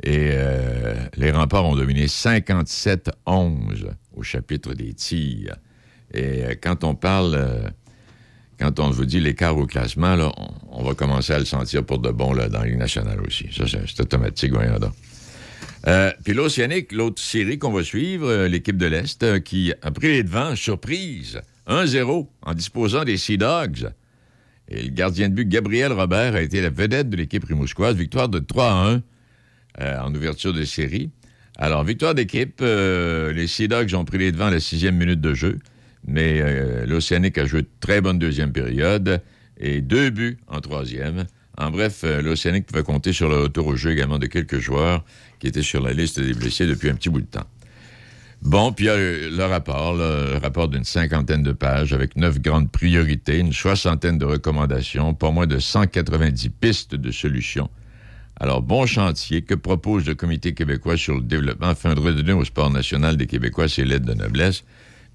Et 0.03 0.33
euh, 0.33 0.97
les 1.17 1.31
remparts 1.31 1.65
ont 1.65 1.75
dominé 1.75 2.05
57-11 2.05 3.15
au 4.13 4.23
chapitre 4.23 4.75
des 4.75 4.93
tirs. 4.93 5.57
Et 6.13 6.45
euh, 6.45 6.55
quand 6.63 6.85
on 6.85 6.95
parle, 6.95 7.73
quand 8.63 8.79
on 8.79 8.91
vous 8.91 9.07
dit 9.07 9.19
l'écart 9.19 9.57
au 9.57 9.67
classement, 9.67 10.33
on, 10.71 10.85
va 10.85 10.95
commencer 10.95 11.33
à 11.33 11.39
le 11.41 11.45
sentir 11.45 11.85
pour 11.85 11.99
de 11.99 12.11
bon 12.11 12.33
là, 12.33 12.49
dans 12.49 12.61
la 12.61 12.67
Ligue 12.67 12.79
nationale 12.79 13.21
aussi. 13.27 13.49
Ça, 13.51 13.65
c'est 13.67 14.01
automatique, 14.01 14.53
voyons 14.53 14.79
donc. 14.79 14.93
Euh, 15.89 16.13
puis 16.25 16.33
l'Océanique, 16.33 16.93
l'autre 16.93 17.21
série 17.21 17.59
qu'on 17.59 17.73
va 17.73 17.83
suivre, 17.83 18.29
euh, 18.29 18.47
l'équipe 18.49 18.77
de 18.77 18.87
l'Est, 18.87 19.25
euh, 19.25 19.41
qui 19.41 19.73
a 19.83 19.91
pris 19.91 20.09
les 20.09 20.23
devants, 20.23 20.55
surprise, 20.55 21.41
1-0, 21.67 22.29
en 22.43 22.55
disposant 22.55 23.05
des 23.05 23.17
Sea 23.17 23.37
Dogs. 23.37 23.91
Et 24.69 24.83
le 24.83 24.91
gardien 24.91 25.29
de 25.29 25.35
but, 25.35 25.49
Gabriel 25.49 25.93
Robert, 25.93 26.37
a 26.37 26.41
été 26.41 26.61
la 26.61 26.71
vedette 26.71 27.11
de 27.11 27.17
l'équipe 27.17 27.45
rimouskoise. 27.45 27.97
Victoire 27.97 28.29
de 28.29 28.39
3 28.39 28.65
à 28.65 28.91
1 28.91 29.03
euh, 29.81 30.01
en 30.03 30.15
ouverture 30.15 30.53
de 30.53 30.65
série. 30.65 31.11
Alors, 31.59 31.83
victoire 31.83 32.15
d'équipe. 32.15 32.61
les 32.61 33.47
Sea 33.49 33.67
Dogs 33.67 33.93
ont 33.95 34.05
pris 34.05 34.19
les 34.19 34.31
devants 34.31 34.47
à 34.47 34.51
la 34.53 34.61
sixième 34.61 34.97
minute 34.97 35.21
de 35.21 35.35
jeu. 35.35 35.59
Mais 36.07 36.41
euh, 36.41 36.85
l'Océanique 36.87 37.39
a 37.39 37.47
joué 37.47 37.63
de 37.63 37.69
très 37.81 38.01
bonne 38.01 38.19
deuxième 38.19 38.53
période 38.53 39.23
et 39.59 39.81
deux 39.81 40.11
buts 40.11 40.39
en 40.49 40.61
troisième. 40.61 41.27
En 41.59 41.71
bref, 41.71 42.03
euh, 42.05 42.23
l'Océanique 42.23 42.67
pouvait 42.67 42.83
compter 42.83 43.13
sur 43.13 43.29
le 43.29 43.43
retour 43.43 43.67
au 43.67 43.77
jeu 43.77 43.93
également 43.93 44.19
de 44.19 44.27
quelques 44.27 44.59
joueurs 44.59 45.05
qui 45.39 45.47
étaient 45.47 45.63
sur 45.63 45.83
la 45.83 45.93
liste 45.93 46.19
des 46.21 46.35
blessés 46.35 46.67
depuis 46.67 46.91
un 46.91 46.95
petit 46.95 47.11
bout 47.11 47.21
de 47.21 47.27
temps. 47.27 47.47
Bon, 48.43 48.73
puis 48.73 48.87
il 48.87 48.89
y 48.89 48.91
a 48.91 48.97
le, 48.97 49.45
rapport, 49.45 49.95
le 49.95 50.39
rapport 50.43 50.67
d'une 50.67 50.83
cinquantaine 50.83 51.45
de 51.45 51.53
pages 51.53 51.93
avec 51.93 52.17
neuf 52.17 52.41
grandes 52.41 52.73
priorités, 52.73 53.39
une 53.39 53.53
soixantaine 53.53 54.19
de 54.19 54.25
recommandations, 54.25 55.15
pas 55.15 55.31
moins 55.31 55.47
de 55.47 55.61
190 55.61 56.49
pistes 56.49 56.97
de 56.97 57.13
solutions. 57.13 57.71
Alors, 58.41 58.61
bon 58.61 58.85
chantier, 58.85 59.43
que 59.43 59.55
propose 59.55 60.07
le 60.07 60.17
Comité 60.17 60.55
québécois 60.55 60.97
sur 60.97 61.15
le 61.15 61.21
développement 61.23 61.69
afin 61.69 61.95
de 61.95 62.01
redonner 62.01 62.33
au 62.33 62.45
sport 62.45 62.71
national 62.71 63.17
des 63.17 63.29
Québécois 63.29 63.69
ses 63.69 63.85
lettres 63.85 64.07
de 64.07 64.15
noblesse? 64.15 64.65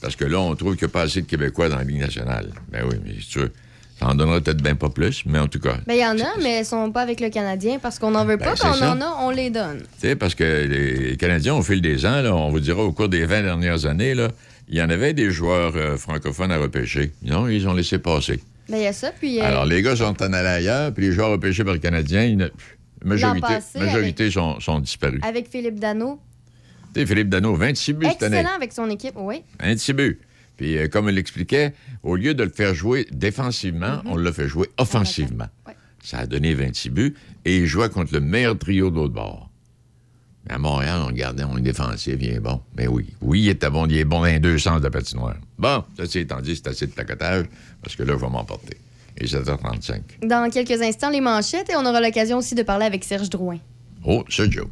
Parce 0.01 0.15
que 0.15 0.25
là, 0.25 0.39
on 0.39 0.55
trouve 0.55 0.75
qu'il 0.75 0.85
n'y 0.87 0.91
a 0.91 0.93
pas 0.93 1.01
assez 1.03 1.21
de 1.21 1.25
Québécois 1.27 1.69
dans 1.69 1.77
la 1.77 1.83
Ligue 1.83 1.99
nationale. 2.01 2.51
Ben 2.71 2.83
oui, 2.89 2.97
mais 3.03 3.13
tu 3.29 3.39
veux, 3.39 3.51
ça 3.99 4.07
en 4.07 4.15
donnera 4.15 4.39
peut-être 4.41 4.61
bien 4.61 4.75
pas 4.75 4.89
plus, 4.89 5.23
mais 5.25 5.39
en 5.39 5.47
tout 5.47 5.59
cas, 5.59 5.77
Ben, 5.87 5.93
il 5.95 5.99
y 6.01 6.05
en 6.05 6.17
a, 6.19 6.37
mais 6.43 6.59
elles 6.59 6.65
sont 6.65 6.91
pas 6.91 7.01
avec 7.01 7.19
le 7.19 7.29
Canadien 7.29 7.79
parce 7.79 7.97
qu'on 7.97 8.11
n'en 8.11 8.23
veut 8.25 8.37
pas. 8.37 8.45
Ben, 8.51 8.55
Quand 8.59 8.69
on 8.69 8.73
c'est 8.73 8.79
ça. 8.81 8.91
en 8.93 9.01
a, 9.01 9.17
on 9.21 9.31
les 9.31 9.49
donne. 9.49 9.79
Tu 9.79 9.85
sais, 10.09 10.15
parce 10.15 10.35
que 10.35 10.65
les 10.65 11.17
Canadiens, 11.17 11.55
au 11.55 11.63
fil 11.63 11.81
des 11.81 12.05
ans, 12.05 12.21
là, 12.21 12.35
on 12.35 12.49
vous 12.49 12.59
dira 12.59 12.81
au 12.83 12.91
cours 12.91 13.09
des 13.09 13.25
20 13.25 13.41
dernières 13.43 13.85
années, 13.87 14.13
là, 14.13 14.29
il 14.69 14.77
y 14.77 14.81
en 14.81 14.89
avait 14.89 15.13
des 15.13 15.31
joueurs 15.31 15.73
euh, 15.75 15.97
francophones 15.97 16.51
à 16.51 16.57
repêcher. 16.57 17.11
Non, 17.23 17.47
ils 17.47 17.67
ont 17.67 17.73
laissé 17.73 17.97
passer. 17.97 18.39
Ben, 18.69 18.77
il 18.77 18.83
y 18.83 18.87
a 18.87 18.93
ça, 18.93 19.11
puis. 19.17 19.39
euh, 19.39 19.45
Alors, 19.45 19.65
les 19.65 19.81
gars 19.81 19.95
sont 19.95 20.21
en 20.21 20.33
allés 20.33 20.47
ailleurs, 20.47 20.93
puis 20.93 21.05
les 21.05 21.11
joueurs 21.13 21.31
repêchés 21.31 21.63
par 21.63 21.73
le 21.73 21.79
Canadien, 21.79 22.23
il 22.25 22.33
y 22.33 22.43
en 22.43 22.45
a- 22.45 22.49
majorité, 23.03 23.39
passé, 23.41 23.79
majorité 23.79 24.29
sont, 24.29 24.59
sont 24.59 24.79
disparus. 24.79 25.21
Avec 25.23 25.49
Philippe 25.49 25.79
Dano. 25.79 26.19
Philippe 27.05 27.29
Dano, 27.29 27.55
26 27.55 27.93
buts 27.93 28.07
cette 28.09 28.23
année. 28.23 28.37
Excellent 28.37 28.55
avec 28.55 28.73
son 28.73 28.89
équipe, 28.89 29.13
oui. 29.15 29.43
26 29.59 29.93
buts. 29.93 30.19
Puis, 30.57 30.77
euh, 30.77 30.87
comme 30.87 31.07
il 31.07 31.15
l'expliquait, 31.15 31.73
au 32.03 32.15
lieu 32.15 32.33
de 32.33 32.43
le 32.43 32.49
faire 32.49 32.73
jouer 32.73 33.05
défensivement, 33.11 34.01
on 34.05 34.17
l'a 34.17 34.33
fait 34.33 34.47
jouer 34.47 34.67
offensivement. 34.77 35.47
Ça 36.03 36.19
a 36.19 36.25
donné 36.25 36.53
26 36.53 36.89
buts 36.89 37.15
et 37.45 37.57
il 37.57 37.65
jouait 37.65 37.89
contre 37.89 38.13
le 38.13 38.21
meilleur 38.21 38.57
trio 38.57 38.89
de 38.89 38.95
l'autre 38.95 39.13
bord. 39.13 39.49
Mais 40.47 40.55
à 40.55 40.57
Montréal, 40.57 41.01
on 41.03 41.07
regardait, 41.07 41.43
on 41.43 41.57
est 41.57 41.61
défensif, 41.61 42.15
il 42.19 42.29
est 42.29 42.39
bon. 42.39 42.61
Mais 42.75 42.87
oui, 42.87 43.07
oui, 43.21 43.41
il 43.41 43.49
était 43.49 43.69
bon, 43.69 43.85
il 43.85 43.97
est 43.97 44.05
bon 44.05 44.19
dans 44.19 44.25
les 44.25 44.39
deux 44.39 44.57
sens 44.57 44.79
de 44.79 44.85
la 44.85 44.89
patinoire. 44.89 45.35
Bon, 45.57 45.83
ça, 45.97 46.19
étant 46.19 46.39
dit, 46.39 46.55
c'est 46.55 46.67
assez 46.67 46.87
de 46.87 46.91
tacotage 46.91 47.45
parce 47.83 47.95
que 47.95 48.03
là, 48.03 48.13
je 48.15 48.19
vais 48.23 48.29
m'emporter. 48.29 48.77
Et 49.19 49.25
7h35. 49.25 50.01
Dans 50.23 50.49
quelques 50.49 50.81
instants, 50.81 51.09
les 51.09 51.21
manchettes 51.21 51.69
et 51.69 51.75
on 51.75 51.85
aura 51.85 51.99
l'occasion 51.99 52.37
aussi 52.37 52.55
de 52.55 52.63
parler 52.63 52.85
avec 52.85 53.03
Serge 53.03 53.29
Drouin. 53.29 53.57
Oh, 54.05 54.23
Sergio. 54.29 54.69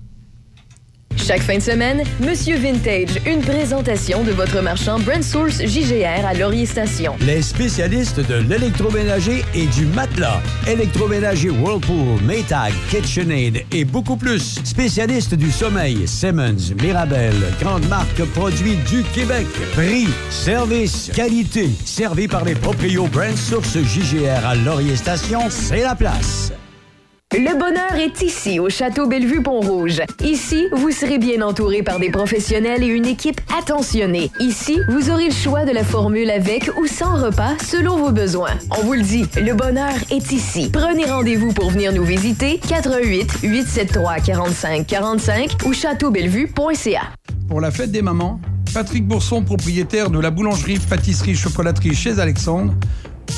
Chaque 1.18 1.42
fin 1.42 1.58
de 1.58 1.62
semaine, 1.62 2.04
Monsieur 2.20 2.58
Vintage, 2.58 3.20
une 3.26 3.42
présentation 3.42 4.24
de 4.24 4.32
votre 4.32 4.62
marchand 4.62 5.00
Brand 5.00 5.24
Source 5.24 5.62
JGR 5.66 6.26
à 6.26 6.34
Laurier 6.34 6.66
Station. 6.66 7.16
Les 7.22 7.42
spécialistes 7.42 8.20
de 8.20 8.36
l'électroménager 8.36 9.44
et 9.56 9.66
du 9.68 9.86
matelas. 9.88 10.42
Électroménager 10.68 11.50
Whirlpool, 11.50 12.22
Maytag, 12.24 12.74
KitchenAid 12.90 13.66
et 13.72 13.86
beaucoup 13.86 14.18
plus. 14.18 14.60
Spécialistes 14.64 15.36
du 15.36 15.52
sommeil, 15.52 16.08
Simmons, 16.08 16.74
Mirabel, 16.82 17.34
grande 17.60 17.88
marque 17.88 18.24
produits 18.34 18.78
du 18.90 19.04
Québec. 19.14 19.48
Prix, 19.74 20.08
service, 20.30 21.12
qualité. 21.16 21.70
Servi 21.86 22.28
par 22.28 22.44
les 22.46 22.56
proprios 22.56 23.08
Brand 23.08 23.36
Source 23.36 23.78
JGR 23.78 24.46
à 24.46 24.56
Laurier 24.56 24.96
Station, 24.96 25.42
c'est 25.50 25.82
la 25.82 25.96
place. 25.96 26.52
Le 27.38 27.60
bonheur 27.60 27.96
est 27.96 28.22
ici, 28.22 28.62
au 28.62 28.70
Château 28.70 29.08
Bellevue-Pont-Rouge. 29.08 30.02
Ici, 30.24 30.70
vous 30.72 30.92
serez 30.92 31.18
bien 31.18 31.42
entouré 31.42 31.84
par 31.84 32.00
des 32.00 32.10
professionnels 32.10 32.82
et 32.82 32.88
une 32.88 33.06
équipe 33.06 33.42
attentionnée. 33.60 34.32
Ici, 34.40 34.80
vous 34.88 35.10
aurez 35.10 35.26
le 35.26 35.34
choix 35.34 35.66
de 35.66 35.72
la 35.72 35.84
formule 35.84 36.30
avec 36.30 36.72
ou 36.80 36.88
sans 36.88 37.22
repas 37.22 37.58
selon 37.62 37.98
vos 37.98 38.12
besoins. 38.12 38.54
On 38.72 38.86
vous 38.86 38.94
le 38.94 39.02
dit, 39.02 39.26
le 39.36 39.54
bonheur 39.54 39.92
est 40.12 40.32
ici. 40.32 40.70
Prenez 40.72 41.04
rendez-vous 41.04 41.52
pour 41.52 41.72
venir 41.72 41.92
nous 41.92 42.06
visiter 42.06 42.58
88 42.70 43.40
873 43.44 44.24
45 44.26 44.88
45 44.88 45.58
ou 45.66 45.74
châteaubellevue.ca. 45.74 47.02
Pour 47.50 47.60
la 47.60 47.72
fête 47.72 47.92
des 47.92 48.02
mamans, 48.02 48.40
Patrick 48.74 49.06
Bourson, 49.06 49.44
propriétaire 49.44 50.10
de 50.10 50.20
la 50.20 50.32
boulangerie, 50.32 50.80
pâtisserie, 50.80 51.36
chocolaterie 51.36 51.96
chez 51.96 52.18
Alexandre, 52.18 52.74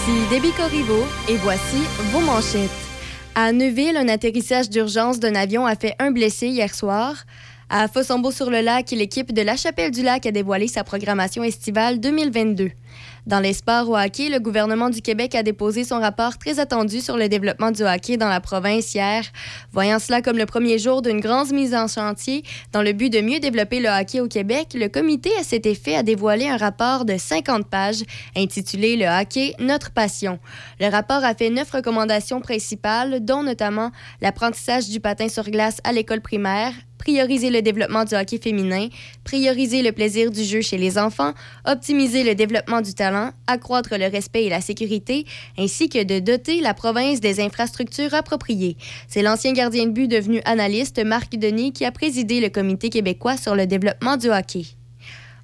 Ici 0.00 0.12
Debbie 0.30 0.52
Corriveau 0.52 1.04
et 1.28 1.36
voici 1.36 1.82
vos 2.10 2.20
manchettes. 2.20 2.70
À 3.34 3.52
Neuville, 3.52 3.98
un 3.98 4.08
atterrissage 4.08 4.70
d'urgence 4.70 5.20
d'un 5.20 5.34
avion 5.34 5.66
a 5.66 5.74
fait 5.74 5.94
un 5.98 6.10
blessé 6.10 6.46
hier 6.46 6.74
soir. 6.74 7.24
À 7.68 7.86
Fossambeau-sur-le-Lac, 7.86 8.92
l'équipe 8.92 9.32
de 9.32 9.42
La 9.42 9.56
Chapelle-du-Lac 9.56 10.24
a 10.24 10.30
dévoilé 10.30 10.68
sa 10.68 10.84
programmation 10.84 11.42
estivale 11.42 12.00
2022. 12.00 12.70
Dans 13.30 13.38
les 13.38 13.52
sports 13.52 13.88
au 13.88 13.96
hockey, 13.96 14.28
le 14.28 14.40
gouvernement 14.40 14.90
du 14.90 15.02
Québec 15.02 15.36
a 15.36 15.44
déposé 15.44 15.84
son 15.84 16.00
rapport 16.00 16.36
très 16.36 16.58
attendu 16.58 17.00
sur 17.00 17.16
le 17.16 17.28
développement 17.28 17.70
du 17.70 17.84
hockey 17.84 18.16
dans 18.16 18.28
la 18.28 18.40
province 18.40 18.92
hier, 18.92 19.22
voyant 19.70 20.00
cela 20.00 20.20
comme 20.20 20.36
le 20.36 20.46
premier 20.46 20.80
jour 20.80 21.00
d'une 21.00 21.20
grande 21.20 21.52
mise 21.52 21.72
en 21.72 21.86
chantier 21.86 22.42
dans 22.72 22.82
le 22.82 22.92
but 22.92 23.08
de 23.08 23.20
mieux 23.20 23.38
développer 23.38 23.78
le 23.78 23.88
hockey 23.88 24.18
au 24.18 24.26
Québec. 24.26 24.74
Le 24.74 24.88
comité 24.88 25.30
à 25.38 25.44
cet 25.44 25.64
effet 25.64 25.94
a 25.94 26.02
dévoilé 26.02 26.48
un 26.48 26.56
rapport 26.56 27.04
de 27.04 27.16
50 27.16 27.68
pages 27.68 28.02
intitulé 28.36 28.96
Le 28.96 29.06
hockey, 29.06 29.54
notre 29.60 29.92
passion. 29.92 30.40
Le 30.80 30.88
rapport 30.88 31.22
a 31.22 31.32
fait 31.32 31.50
neuf 31.50 31.70
recommandations 31.70 32.40
principales, 32.40 33.24
dont 33.24 33.44
notamment 33.44 33.92
l'apprentissage 34.20 34.88
du 34.88 34.98
patin 34.98 35.28
sur 35.28 35.44
glace 35.44 35.80
à 35.84 35.92
l'école 35.92 36.20
primaire, 36.20 36.72
prioriser 37.00 37.50
le 37.50 37.62
développement 37.62 38.04
du 38.04 38.14
hockey 38.14 38.38
féminin, 38.38 38.88
prioriser 39.24 39.82
le 39.82 39.90
plaisir 39.90 40.30
du 40.30 40.44
jeu 40.44 40.60
chez 40.60 40.76
les 40.76 40.98
enfants, 40.98 41.32
optimiser 41.66 42.22
le 42.22 42.34
développement 42.34 42.82
du 42.82 42.94
talent, 42.94 43.30
accroître 43.46 43.96
le 43.98 44.06
respect 44.06 44.44
et 44.44 44.50
la 44.50 44.60
sécurité, 44.60 45.24
ainsi 45.58 45.88
que 45.88 46.04
de 46.04 46.18
doter 46.18 46.60
la 46.60 46.74
province 46.74 47.20
des 47.20 47.40
infrastructures 47.40 48.12
appropriées. 48.14 48.76
C'est 49.08 49.22
l'ancien 49.22 49.54
gardien 49.54 49.86
de 49.86 49.92
but 49.92 50.08
devenu 50.08 50.42
analyste 50.44 51.02
Marc 51.04 51.36
Denis 51.36 51.72
qui 51.72 51.86
a 51.86 51.90
présidé 51.90 52.40
le 52.40 52.50
comité 52.50 52.90
québécois 52.90 53.38
sur 53.38 53.56
le 53.56 53.66
développement 53.66 54.18
du 54.18 54.28
hockey. 54.28 54.79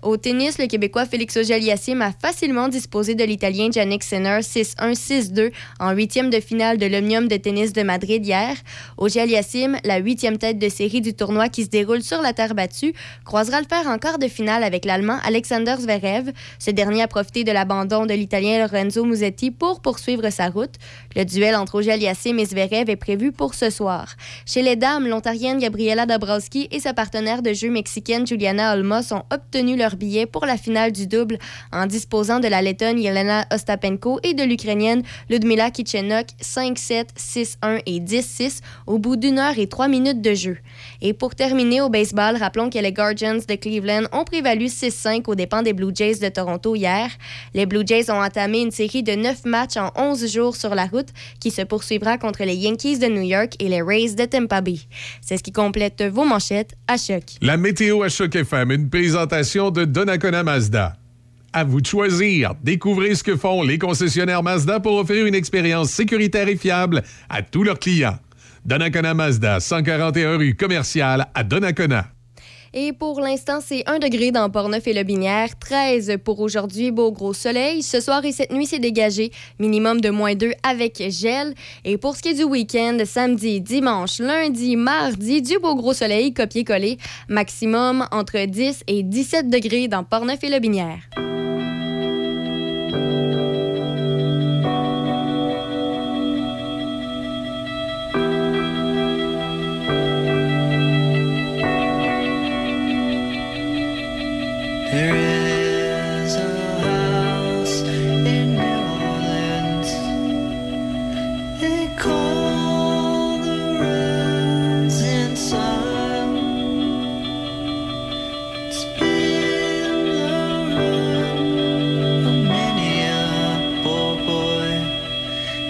Au 0.07 0.16
tennis, 0.16 0.59
le 0.59 0.69
Québécois 0.69 1.05
Félix 1.05 1.37
Auger-Aliassime 1.37 2.01
a 2.01 2.12
facilement 2.12 2.69
disposé 2.69 3.16
de 3.16 3.24
l'Italien 3.24 3.73
Jannik 3.73 4.05
Sinner 4.05 4.39
6-1, 4.39 4.95
6-2 4.95 5.51
en 5.81 5.91
huitième 5.91 6.31
de 6.31 6.39
finale 6.39 6.78
de 6.78 6.87
l'Omnium 6.87 7.27
de 7.27 7.37
tennis 7.37 7.73
de 7.73 7.83
Madrid 7.83 8.24
hier. 8.24 8.55
Auger-Aliassime, 8.99 9.78
la 9.83 9.99
huitième 9.99 10.39
tête 10.39 10.61
de 10.61 10.69
série 10.69 11.01
du 11.01 11.12
tournoi 11.12 11.49
qui 11.49 11.65
se 11.65 11.70
déroule 11.70 12.03
sur 12.03 12.23
la 12.23 12.33
terre 12.33 12.55
battue, 12.55 12.95
croisera 13.24 13.61
le 13.61 13.66
fer 13.66 13.89
en 13.89 13.99
quart 13.99 14.20
de 14.20 14.28
finale 14.28 14.62
avec 14.62 14.85
l'Allemand 14.85 15.19
Alexander 15.24 15.74
Zverev. 15.77 16.31
Ce 16.61 16.70
dernier 16.70 17.03
a 17.03 17.09
profité 17.09 17.43
de 17.43 17.51
l'abandon 17.51 18.07
de 18.07 18.15
l'Italien 18.15 18.61
Lorenzo 18.61 19.05
Musetti 19.05 19.51
pour 19.51 19.81
poursuivre 19.81 20.31
sa 20.31 20.51
route. 20.51 20.77
Le 21.16 21.24
duel 21.24 21.57
entre 21.57 21.81
Auger-Aliassime 21.81 22.39
et 22.39 22.47
Zverev 22.47 22.89
est 22.89 22.95
prévu 22.95 23.33
pour 23.33 23.55
ce 23.55 23.70
soir. 23.70 24.15
Chez 24.47 24.62
les 24.62 24.77
dames, 24.77 25.09
l'Ontarienne 25.09 25.59
Gabriela 25.59 26.07
Dabrowski 26.07 26.69
et 26.70 26.78
sa 26.78 26.95
partenaire 26.95 27.43
de 27.43 27.53
jeu 27.53 27.70
mexicaine 27.70 28.24
Juliana 28.24 28.73
Olmos 28.73 29.11
ont 29.11 29.24
obtenu 29.33 29.77
leur 29.77 29.95
billet 29.97 30.27
pour 30.27 30.47
la 30.47 30.56
finale 30.56 30.93
du 30.93 31.06
double 31.06 31.39
en 31.73 31.86
disposant 31.86 32.39
de 32.39 32.48
la 32.48 32.62
Lettonne 32.62 32.98
Yelena 32.98 33.47
Ostapenko 33.52 34.20
et 34.23 34.35
de 34.35 34.44
l'Ukrainienne 34.44 35.02
Ludmila 35.28 35.70
Kichenok 35.70 36.27
5-7, 36.40 37.06
6-1 37.18 37.81
et 37.86 38.01
10-6 38.01 38.60
au 38.86 38.98
bout 38.98 39.16
d'une 39.16 39.39
heure 39.39 39.59
et 39.59 39.66
trois 39.66 39.89
minutes 39.89 40.20
de 40.20 40.35
jeu. 40.35 40.59
Et 41.02 41.12
pour 41.12 41.35
terminer 41.35 41.81
au 41.81 41.89
baseball, 41.89 42.36
rappelons 42.36 42.70
que 42.70 42.78
les 42.78 42.93
Guardians 42.93 43.39
de 43.48 43.55
Cleveland 43.55 44.05
ont 44.12 44.24
prévalu 44.24 44.66
6-5 44.66 45.23
aux 45.27 45.35
dépens 45.35 45.62
des 45.62 45.73
Blue 45.73 45.93
Jays 45.94 46.18
de 46.20 46.28
Toronto 46.28 46.74
hier. 46.74 47.09
Les 47.55 47.66
Blue 47.66 47.82
Jays 47.85 48.10
ont 48.10 48.23
entamé 48.23 48.60
une 48.60 48.70
série 48.70 49.02
de 49.02 49.12
9 49.12 49.44
matchs 49.47 49.77
en 49.77 49.90
11 49.97 50.31
jours 50.32 50.56
sur 50.56 50.74
la 50.74 50.86
route 50.86 51.09
qui 51.40 51.51
se 51.51 51.62
poursuivra 51.62 52.18
contre 52.18 52.44
les 52.44 52.55
Yankees 52.55 52.98
de 52.98 53.06
New 53.06 53.23
York 53.23 53.55
et 53.59 53.68
les 53.68 53.82
Rays 53.82 54.14
de 54.14 54.24
Tampa 54.24 54.60
Bay. 54.60 54.81
C'est 55.20 55.36
ce 55.39 55.43
qui 55.43 55.52
complète 55.52 56.02
vos 56.02 56.24
manchettes 56.24 56.74
à 56.86 56.97
choc. 56.97 57.24
La 57.40 57.56
météo 57.56 58.02
à 58.02 58.09
Choc 58.09 58.35
FM, 58.35 58.70
une 58.73 58.90
présentation 58.90 59.70
de 59.70 59.85
Donnacona 59.86 60.42
Mazda. 60.42 60.96
À 61.52 61.64
vous 61.64 61.80
de 61.80 61.86
choisir. 61.86 62.54
Découvrez 62.62 63.14
ce 63.14 63.22
que 63.22 63.36
font 63.36 63.62
les 63.62 63.78
concessionnaires 63.78 64.42
Mazda 64.42 64.80
pour 64.80 64.98
offrir 64.98 65.26
une 65.26 65.34
expérience 65.34 65.90
sécuritaire 65.90 66.48
et 66.48 66.56
fiable 66.56 67.02
à 67.28 67.42
tous 67.42 67.62
leurs 67.62 67.78
clients. 67.78 68.18
Donnacona 68.64 69.14
Mazda, 69.14 69.60
141 69.60 70.36
rue 70.36 70.54
commerciale 70.54 71.28
à 71.34 71.44
Donnacona. 71.44 72.15
Et 72.78 72.93
pour 72.93 73.20
l'instant, 73.20 73.61
c'est 73.65 73.89
1 73.89 74.01
degré 74.01 74.32
dans 74.32 74.51
Portneuf 74.51 74.86
et 74.86 74.93
le 74.93 75.03
Binière, 75.03 75.59
13 75.59 76.19
pour 76.23 76.40
aujourd'hui, 76.40 76.90
beau 76.90 77.11
gros 77.11 77.32
soleil. 77.32 77.82
Ce 77.82 78.01
soir 78.01 78.23
et 78.27 78.32
cette 78.32 78.53
nuit, 78.53 78.66
c'est 78.66 78.78
dégagé, 78.78 79.32
minimum 79.59 80.03
de 80.03 80.11
moins 80.11 80.35
2 80.35 80.53
avec 80.62 81.03
gel. 81.09 81.55
Et 81.86 81.97
pour 81.97 82.16
ce 82.16 82.23
qui 82.23 82.28
est 82.28 82.35
du 82.35 82.44
week-end, 82.44 82.98
samedi, 83.07 83.62
dimanche, 83.62 84.19
lundi, 84.19 84.77
mardi, 84.77 85.40
du 85.40 85.59
beau 85.59 85.74
gros 85.74 85.94
soleil, 85.94 86.35
copier-coller, 86.35 86.98
maximum 87.31 88.07
entre 88.12 88.44
10 88.44 88.82
et 88.89 89.03
17 89.03 89.48
degrés 89.48 89.89
dans 89.89 90.05
Portneuf 90.05 90.44
et 90.44 90.51
le 90.51 90.59
Binière. 90.59 90.98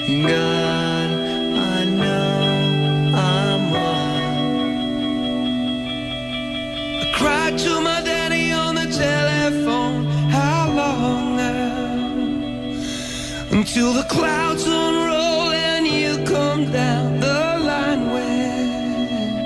God, 0.07 1.11
I 1.11 1.85
know 1.85 3.11
I'm 3.13 3.71
one. 3.73 4.27
I 7.03 7.13
cried 7.13 7.59
to 7.59 7.81
my 7.81 8.03
daddy 8.03 8.53
on 8.53 8.77
the 8.77 8.87
telephone. 8.87 10.07
How 10.31 10.71
long? 10.73 11.41
Until 13.51 13.93
the 13.93 14.05
clouds 14.05 14.65
unroll 14.65 15.51
and 15.51 15.85
you 15.85 16.25
come 16.25 16.71
down 16.71 17.19
the 17.19 17.59
line 17.65 18.07
where. 18.13 19.41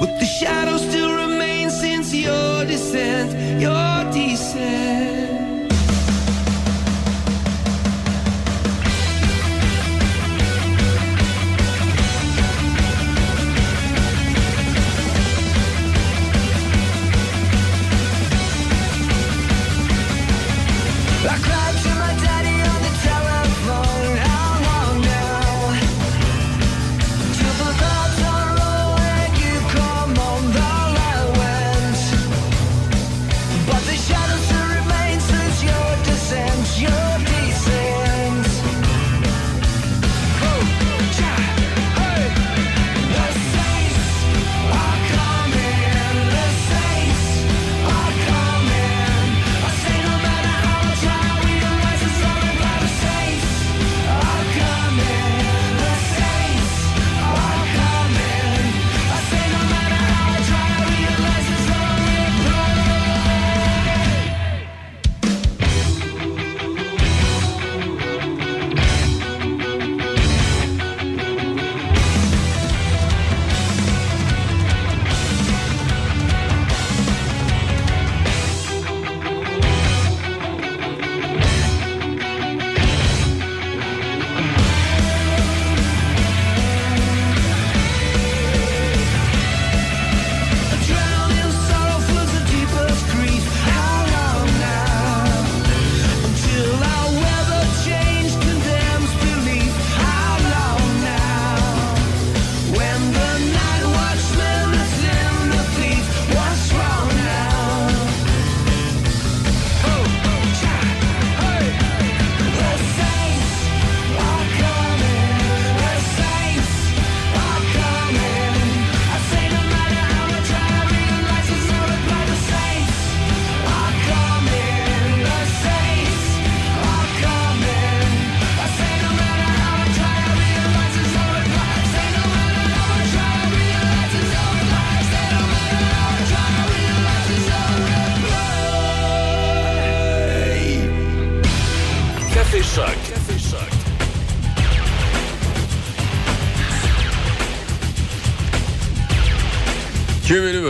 But 0.00 0.18
the 0.20 0.24
shadow 0.24 0.78
still 0.78 1.14
remains 1.14 1.78
since 1.78 2.14
your 2.14 2.64
descent, 2.64 3.60
your 3.60 3.93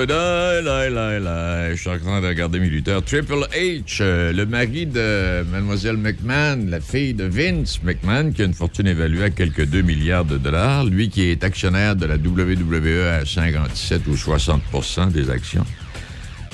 Je 0.07 1.77
suis 1.77 1.89
en 1.89 1.99
train 1.99 2.21
de 2.21 2.27
regarder 2.27 2.61
mes 2.61 2.69
lutteurs. 2.69 3.03
Triple 3.03 3.47
H, 3.57 3.99
euh, 4.01 4.33
le 4.33 4.45
mari 4.45 4.85
de 4.85 5.43
Mademoiselle 5.51 5.97
McMahon, 5.97 6.67
la 6.69 6.81
fille 6.81 7.15
de 7.15 7.25
Vince 7.25 7.83
McMahon, 7.83 8.31
qui 8.33 8.43
a 8.43 8.45
une 8.45 8.53
fortune 8.55 8.87
évaluée 8.87 9.25
à 9.25 9.31
quelques 9.31 9.65
2 9.65 9.81
milliards 9.81 10.27
de 10.27 10.37
dollars. 10.37 10.85
Lui 10.85 11.09
qui 11.09 11.23
est 11.23 11.43
actionnaire 11.43 11.97
de 11.97 12.05
la 12.05 12.17
WWE 12.17 13.21
à 13.21 13.25
57 13.25 14.07
ou 14.07 14.15
60% 14.15 15.11
des 15.11 15.31
actions. 15.31 15.65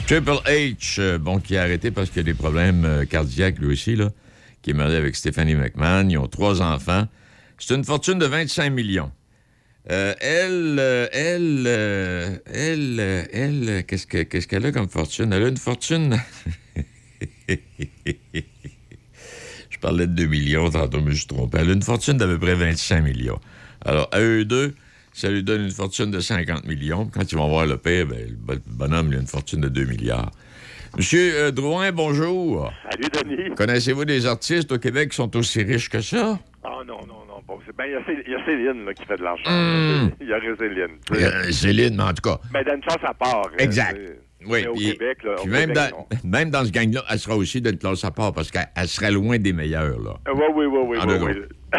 Triple 0.06 0.38
H, 0.46 1.00
euh, 1.00 1.18
bon, 1.18 1.40
qui 1.40 1.54
est 1.54 1.58
arrêté 1.58 1.90
parce 1.90 2.10
qu'il 2.10 2.20
a 2.20 2.24
des 2.24 2.34
problèmes 2.34 2.84
euh, 2.84 3.04
cardiaques, 3.04 3.58
lui 3.58 3.72
aussi, 3.72 3.96
là, 3.96 4.10
qui 4.62 4.70
est 4.70 4.74
marié 4.74 4.96
avec 4.96 5.16
Stephanie 5.16 5.56
McMahon. 5.56 6.08
Ils 6.08 6.18
ont 6.18 6.28
trois 6.28 6.62
enfants. 6.62 7.08
C'est 7.58 7.74
une 7.74 7.84
fortune 7.84 8.18
de 8.18 8.26
25 8.26 8.70
millions. 8.70 9.10
Euh, 9.90 10.14
elle, 10.20 10.76
euh, 10.78 11.06
elle, 11.12 11.64
euh, 11.66 12.36
elle, 12.52 13.00
elle, 13.32 13.84
qu'est-ce 13.86 14.06
que- 14.06 14.22
qu'est-ce 14.24 14.46
qu'elle 14.46 14.66
a 14.66 14.72
comme 14.72 14.88
fortune? 14.88 15.32
Elle 15.32 15.44
a 15.44 15.48
une 15.48 15.56
fortune? 15.56 16.18
je 19.70 19.78
parlais 19.80 20.06
de 20.06 20.12
2 20.12 20.26
millions 20.26 20.70
tantôt, 20.70 20.98
mais 20.98 21.04
je 21.06 21.10
me 21.10 21.14
suis 21.14 21.26
trompé. 21.26 21.58
Elle 21.60 21.70
a 21.70 21.72
une 21.72 21.82
fortune 21.82 22.18
d'à 22.18 22.26
peu 22.26 22.38
près 22.38 22.54
25 22.54 23.00
millions. 23.02 23.40
Alors, 23.84 24.08
à 24.12 24.20
eux 24.20 24.44
deux, 24.44 24.74
ça 25.12 25.30
lui 25.30 25.42
donne 25.42 25.62
une 25.62 25.70
fortune 25.70 26.10
de 26.10 26.20
50 26.20 26.66
millions. 26.66 27.06
Quand 27.06 27.30
ils 27.32 27.36
vont 27.36 27.48
voir 27.48 27.66
le 27.66 27.78
père, 27.78 28.06
ben, 28.06 28.18
le 28.28 28.34
bon- 28.36 28.60
bonhomme, 28.66 29.08
il 29.12 29.16
a 29.16 29.20
une 29.20 29.26
fortune 29.26 29.62
de 29.62 29.68
2 29.68 29.84
milliards. 29.86 30.30
Monsieur 30.96 31.52
Drouin, 31.52 31.92
bonjour. 31.92 32.70
Salut, 32.90 33.08
Denis. 33.36 33.54
Connaissez-vous 33.54 34.04
des 34.04 34.26
artistes 34.26 34.72
au 34.72 34.78
Québec 34.78 35.10
qui 35.10 35.16
sont 35.16 35.34
aussi 35.36 35.62
riches 35.62 35.88
que 35.88 36.00
ça? 36.00 36.38
Ah 36.64 36.68
non, 36.86 36.98
non, 37.06 37.06
non. 37.06 37.19
Bon, 37.46 37.58
ben, 37.76 37.84
il 37.86 37.92
y 38.32 38.34
a 38.34 38.38
y, 38.40 38.44
Céline 38.44 38.84
là, 38.84 38.94
qui 38.94 39.04
fait 39.04 39.16
de 39.16 39.22
l'argent. 39.22 39.42
Hmm. 39.50 40.10
Il 40.20 40.28
y 40.28 40.32
aurait 40.32 40.56
Céline. 40.58 40.96
Euh, 41.12 41.50
Céline, 41.50 41.96
mais 41.96 42.02
en 42.02 42.12
tout 42.14 42.22
cas. 42.30 42.38
Ben, 42.52 42.62
d'une 42.64 42.82
chance 42.82 43.02
à 43.02 43.14
part. 43.14 43.46
hein, 43.52 43.56
Exact. 43.58 43.98
Oui, 44.46 44.62
Mais 44.62 44.68
au 44.68 44.72
puis- 44.74 44.92
Québec, 44.92 45.18
là, 45.22 45.32
au 45.38 45.42
puis 45.42 45.50
même, 45.50 45.68
Québec, 45.74 45.92
dans, 46.22 46.28
même 46.30 46.50
dans 46.50 46.64
ce 46.64 46.70
gang-là, 46.70 47.04
elle 47.10 47.18
sera 47.18 47.36
aussi 47.36 47.60
d'une 47.60 47.76
classe 47.76 48.02
à 48.04 48.10
part 48.10 48.32
parce 48.32 48.50
qu'elle 48.50 48.68
elle 48.74 48.88
serait 48.88 49.10
loin 49.10 49.36
des 49.38 49.52
meilleurs, 49.52 49.98
là. 50.00 50.14
Oui, 50.34 50.44
oui, 50.54 50.64
oui, 50.64 50.78
oui. 50.86 50.98
En 50.98 51.06
oui, 51.06 51.16
oui. 51.20 51.34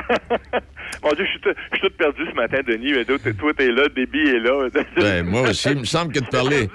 Mon 1.03 1.09
Dieu, 1.13 1.25
je 1.25 1.29
suis 1.31 1.41
tout- 1.41 1.49
je 1.71 1.77
suis 1.79 1.87
tout 1.89 1.95
perdu 1.97 2.21
ce 2.29 2.35
matin, 2.35 2.59
Denis. 2.67 2.93
Mais 2.93 3.03
toi, 3.05 3.17
t'es- 3.57 3.71
là, 3.71 3.89
Déby 3.89 4.19
est 4.19 4.39
là. 4.39 4.67
Ben, 4.95 5.25
moi 5.25 5.41
aussi, 5.49 5.69
il 5.71 5.79
me 5.79 5.85
semble 5.85 6.13
que 6.13 6.19
de 6.19 6.27
parler. 6.27 6.69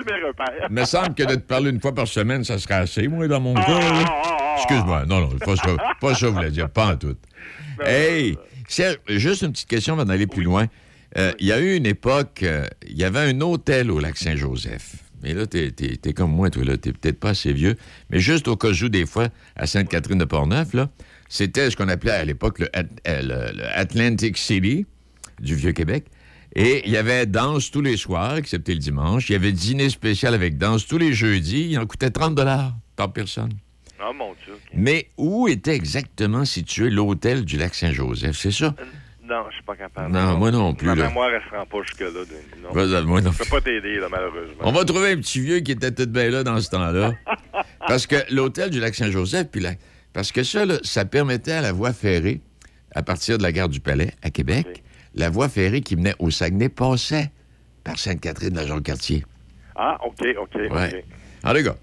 Il 0.68 0.74
me 0.74 0.84
semble 0.84 1.14
que 1.14 1.22
de 1.22 1.34
te 1.36 1.46
parler 1.46 1.70
une 1.70 1.80
fois 1.80 1.94
par 1.94 2.08
semaine, 2.08 2.42
ça 2.42 2.58
serait 2.58 2.74
assez, 2.74 3.06
moi, 3.06 3.28
dans 3.28 3.40
mon 3.40 3.54
cas. 3.54 3.62
là. 3.78 4.54
Excuse-moi. 4.56 5.04
Non, 5.06 5.20
non, 5.20 5.28
pas 5.38 5.54
ça, 5.54 5.76
pas 6.00 6.14
ça, 6.14 6.26
je 6.26 6.32
voulais 6.32 6.50
dire. 6.50 6.68
Pas 6.68 6.88
en 6.94 6.96
tout. 6.96 7.14
Hey, 7.84 8.36
Serge, 8.68 8.98
juste 9.08 9.42
une 9.42 9.52
petite 9.52 9.68
question 9.68 9.94
avant 9.94 10.04
d'aller 10.04 10.26
plus 10.26 10.42
loin. 10.42 10.66
Euh, 11.16 11.32
Il 11.38 11.46
y 11.46 11.52
a 11.52 11.60
eu 11.60 11.76
une 11.76 11.86
époque, 11.86 12.40
euh, 12.42 12.66
il 12.88 12.96
y 12.98 13.04
avait 13.04 13.20
un 13.20 13.40
hôtel 13.40 13.90
au 13.90 13.98
lac 14.00 14.16
Saint-Joseph. 14.16 14.96
Mais 15.22 15.32
là, 15.32 15.46
t'es 15.46 15.72
es, 15.80 16.12
comme 16.12 16.30
moi, 16.32 16.50
toi, 16.50 16.62
là. 16.64 16.76
T'es 16.76 16.92
peut-être 16.92 17.18
pas 17.18 17.30
assez 17.30 17.52
vieux. 17.52 17.76
Mais 18.10 18.20
juste 18.20 18.48
au 18.48 18.56
cas 18.56 18.70
où, 18.70 18.88
des 18.88 19.06
fois, 19.06 19.28
à 19.56 19.66
Sainte-Catherine 19.66 20.18
de 20.18 20.24
Portneuf, 20.24 20.74
là, 20.74 20.90
c'était 21.28 21.70
ce 21.70 21.76
qu'on 21.76 21.88
appelait 21.88 22.10
à 22.12 22.24
l'époque 22.24 22.58
le, 22.58 22.68
euh, 22.76 22.82
le- 23.06 23.56
le 23.56 23.64
Atlantic 23.78 24.36
City 24.36 24.84
du 25.40 25.54
Vieux-Québec. 25.54 26.04
Et 26.54 26.82
il 26.86 26.92
y 26.92 26.96
avait 26.96 27.26
danse 27.26 27.70
tous 27.70 27.80
les 27.82 27.96
soirs, 27.96 28.36
excepté 28.36 28.72
le 28.74 28.78
dimanche. 28.78 29.28
Il 29.30 29.32
y 29.32 29.36
avait 29.36 29.52
dîner 29.52 29.88
spécial 29.90 30.34
avec 30.34 30.58
danse 30.58 30.86
tous 30.86 30.98
les 30.98 31.12
jeudis. 31.12 31.68
Il 31.70 31.78
en 31.78 31.86
coûtait 31.86 32.10
30 32.10 32.38
par 32.94 33.12
personne. 33.12 33.52
Oh, 34.02 34.12
mon 34.14 34.34
Dieu. 34.44 34.54
Mais 34.74 35.08
où 35.16 35.48
était 35.48 35.74
exactement 35.74 36.44
situé 36.44 36.90
l'hôtel 36.90 37.44
du 37.44 37.56
lac 37.56 37.74
Saint-Joseph? 37.74 38.36
C'est 38.36 38.50
ça? 38.50 38.74
Non, 39.24 39.44
je 39.50 39.54
suis 39.54 39.64
pas 39.64 39.74
capable. 39.74 40.12
Non, 40.12 40.36
moi 40.36 40.50
non 40.52 40.72
plus, 40.74 40.86
Ma 40.86 40.94
là. 40.94 41.08
mémoire, 41.08 41.30
elle 41.30 41.42
se 41.50 41.56
rend 41.56 41.66
pas 41.66 41.78
jusque-là. 41.82 42.10
Non. 42.62 42.70
Vas-y, 42.72 43.04
moi 43.04 43.20
non 43.20 43.32
Je 43.32 43.38
peux 43.38 43.44
pas 43.50 43.60
t'aider, 43.60 43.96
là, 43.98 44.06
malheureusement. 44.10 44.54
On 44.60 44.70
va 44.72 44.84
trouver 44.84 45.12
un 45.12 45.16
petit 45.16 45.40
vieux 45.40 45.60
qui 45.60 45.72
était 45.72 45.90
tout 45.90 46.06
bien 46.06 46.30
là 46.30 46.44
dans 46.44 46.60
ce 46.60 46.70
temps-là. 46.70 47.12
Parce 47.88 48.06
que 48.06 48.16
l'hôtel 48.32 48.70
du 48.70 48.78
lac 48.80 48.94
Saint-Joseph, 48.94 49.48
puis 49.50 49.60
la- 49.60 49.74
parce 50.12 50.32
que 50.32 50.42
ça, 50.44 50.64
là, 50.64 50.76
ça 50.82 51.04
permettait 51.04 51.52
à 51.52 51.60
la 51.60 51.72
voie 51.72 51.92
ferrée, 51.92 52.40
à 52.94 53.02
partir 53.02 53.36
de 53.38 53.42
la 53.42 53.52
gare 53.52 53.68
du 53.68 53.80
Palais 53.80 54.12
à 54.22 54.30
Québec, 54.30 54.82
la 55.14 55.28
voie 55.28 55.48
ferrée 55.48 55.80
qui 55.82 55.94
menait 55.96 56.14
au 56.18 56.30
Saguenay 56.30 56.68
passait 56.68 57.30
par 57.84 57.98
Sainte-Catherine 57.98 58.54
la 58.54 58.66
Jean-Cartier. 58.66 59.24
Ah, 59.74 59.98
OK, 60.06 60.24
OK, 60.40 60.54
Ouais. 60.54 60.88
OK. 60.94 61.04
En 61.44 61.52
tout 61.54 61.64
cas. 61.64 61.76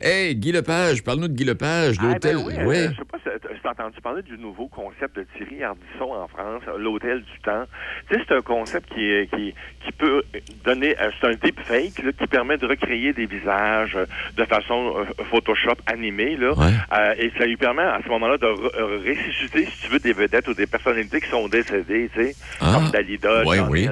Hey, 0.00 0.34
Guy 0.34 0.52
Lepage, 0.52 1.02
parle-nous 1.02 1.28
de 1.28 1.32
Guy 1.32 1.44
Lepage, 1.44 1.96
Ah, 2.00 2.12
l'hôtel. 2.12 2.36
ben 2.36 2.44
oui, 2.66 2.76
euh, 2.76 2.90
je 2.92 2.96
sais 2.98 3.04
pas 3.06 3.16
si 3.18 3.30
tu 3.40 3.66
as 3.66 3.70
entendu 3.70 3.98
parler 4.02 4.22
du 4.22 4.36
nouveau 4.36 4.68
concept 4.68 5.16
de 5.16 5.26
Thierry 5.36 5.62
Ardisson 5.64 6.12
en 6.12 6.28
France, 6.28 6.62
euh, 6.68 6.76
l'hôtel 6.76 7.22
du 7.22 7.38
temps. 7.42 7.64
Tu 8.10 8.14
sais, 8.14 8.20
c'est 8.28 8.34
un 8.34 8.42
concept 8.42 8.92
qui, 8.92 9.02
est- 9.02 9.30
qui, 9.34 9.54
qui 9.86 9.92
peut 9.92 10.22
donner, 10.64 10.96
euh, 11.00 11.10
c'est 11.20 11.26
un 11.28 11.34
deepfake 11.34 12.02
là, 12.02 12.10
qui 12.18 12.26
permet 12.26 12.56
de 12.58 12.66
recréer 12.66 13.12
des 13.12 13.26
visages 13.26 13.94
euh, 13.96 14.04
de 14.36 14.44
façon 14.44 14.96
euh, 14.98 15.24
Photoshop 15.30 15.76
animée, 15.86 16.36
là, 16.36 16.52
Euh, 16.92 17.14
et 17.18 17.30
ça 17.38 17.46
lui 17.46 17.56
permet 17.56 17.82
à 17.82 18.00
ce 18.04 18.08
moment-là 18.08 18.36
de 18.38 18.46
re- 18.46 19.08
ressusciter, 19.08 19.66
si 19.66 19.82
tu 19.86 19.88
veux, 19.92 19.98
des 20.00 20.12
vedettes 20.12 20.48
ou 20.48 20.54
des 20.54 20.66
personnalités 20.66 21.20
qui 21.20 21.28
sont 21.30 21.46
décédées, 21.48 22.10
tu 22.14 22.20
sais, 22.24 22.36
Ah, 22.60 22.72
comme 22.74 22.90
Dalida, 22.90 23.44
ouais, 23.44 23.60
oui. 23.70 23.86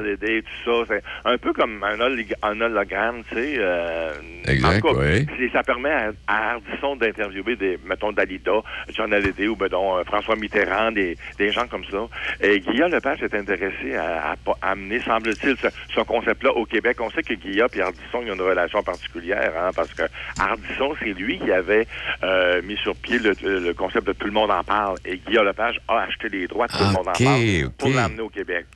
Tout 0.65 0.87
ça. 0.87 0.95
C'est 0.95 1.03
un 1.33 1.39
peu 1.39 1.53
comme 1.53 1.83
un, 1.85 1.97
holog- 1.97 2.35
un 2.43 2.61
hologramme, 2.61 3.23
tu 3.29 3.35
sais. 3.37 3.55
euh, 3.59 4.13
Exact, 4.47 4.83
cas, 4.83 4.93
ouais. 4.93 5.27
ça 5.53 5.63
permet 5.63 5.91
à, 5.91 6.11
à 6.27 6.51
Ardisson 6.55 6.97
d'interviewer 6.97 7.57
des, 7.57 7.79
mettons, 7.87 8.13
Dalida, 8.13 8.53
John 8.95 9.13
Hallyday 9.13 9.47
ou, 9.49 9.57
ben, 9.57 9.69
donc, 9.69 10.05
François 10.07 10.37
Mitterrand, 10.37 10.91
des, 10.93 11.17
des 11.39 11.51
gens 11.53 11.67
comme 11.69 11.85
ça. 11.85 12.07
Et 12.41 12.61
Guillaume 12.61 12.91
Lepage 12.93 13.23
est 13.23 13.35
intéressé 13.35 13.95
à, 13.97 14.33
à 14.33 14.37
à 14.63 14.71
amener, 14.73 15.01
semble-t-il, 15.03 15.57
ce, 15.89 15.95
ce 15.95 16.01
concept-là 16.01 16.53
au 16.53 16.65
Québec. 16.65 16.99
On 17.01 17.11
sait 17.11 17.23
que 17.23 17.35
Guillaume 17.35 17.69
et 17.75 17.81
Ardisson, 17.81 18.23
ils 18.23 18.31
ont 18.31 18.35
une 18.35 18.41
relation 18.41 18.83
particulière, 18.83 19.53
hein, 19.59 19.71
parce 19.75 19.93
que 19.93 20.03
Ardisson, 20.39 20.95
c'est 21.01 21.13
lui 21.13 21.39
qui 21.39 21.51
avait 21.51 21.87
euh, 22.23 22.63
mis 22.63 22.77
sur 22.79 22.95
pied 22.97 23.19
le, 23.19 23.35
le 23.43 23.75
concept 23.75 24.07
de 24.07 24.13
Tout 24.13 24.27
le 24.27 24.33
monde 24.33 24.51
en 24.51 24.63
parle. 24.63 24.97
Et 25.05 25.19
Guillaume 25.19 25.47
Lepage 25.47 25.81
a 25.89 26.01
acheté 26.01 26.29
les 26.29 26.47
droits 26.47 26.67
de 26.67 26.73
Tout 26.73 26.85
le 26.85 26.93
monde 26.93 27.09
en 27.09 27.13
parle 27.13 27.71
pour 27.79 27.89
l'amener 27.91 28.23
au 28.23 28.29
Québec. 28.29 28.67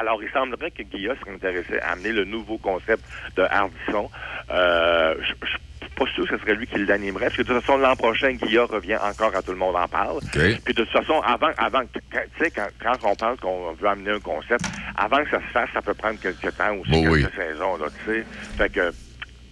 Alors, 0.00 0.22
il 0.22 0.30
semblerait 0.30 0.70
que 0.70 0.82
Guillaume 0.82 1.16
serait 1.20 1.34
intéressé 1.34 1.78
à 1.80 1.92
amener 1.92 2.12
le 2.12 2.24
nouveau 2.24 2.58
concept 2.58 3.04
de 3.36 3.42
Hardisson. 3.42 4.10
Euh, 4.50 5.14
je 5.20 5.32
je 5.46 5.86
suis 5.90 5.96
pas 5.96 6.06
sûr 6.14 6.26
que 6.26 6.36
ce 6.36 6.42
serait 6.42 6.54
lui 6.54 6.66
qui 6.66 6.78
l'animerait, 6.84 7.26
parce 7.26 7.36
que 7.36 7.42
de 7.42 7.46
toute 7.52 7.60
façon, 7.60 7.76
l'an 7.78 7.94
prochain, 7.94 8.32
Guillaume 8.32 8.66
revient 8.66 8.96
encore 8.96 9.36
à 9.36 9.42
Tout 9.42 9.52
le 9.52 9.58
monde 9.58 9.76
en 9.76 9.86
parle. 9.86 10.18
Puis 10.32 10.74
de 10.74 10.82
toute 10.82 10.88
façon, 10.90 11.20
avant, 11.20 11.50
avant 11.58 11.82
tu 11.92 12.00
sais, 12.38 12.50
quand, 12.50 12.66
quand 12.82 12.96
on 13.10 13.14
parle 13.14 13.36
qu'on 13.38 13.72
veut 13.74 13.88
amener 13.88 14.10
un 14.12 14.18
concept, 14.20 14.64
avant 14.96 15.22
que 15.22 15.30
ça 15.30 15.38
se 15.40 15.52
fasse, 15.52 15.68
ça 15.74 15.82
peut 15.82 15.94
prendre 15.94 16.18
quelques 16.20 16.56
temps 16.56 16.74
aussi, 16.76 16.90
Bon, 16.90 17.02
quelques 17.02 17.12
oui. 17.12 17.26
saisons, 17.36 17.76
là, 17.76 17.86
tu 18.04 18.12
sais. 18.12 18.24
Fait 18.56 18.70
que 18.72 18.90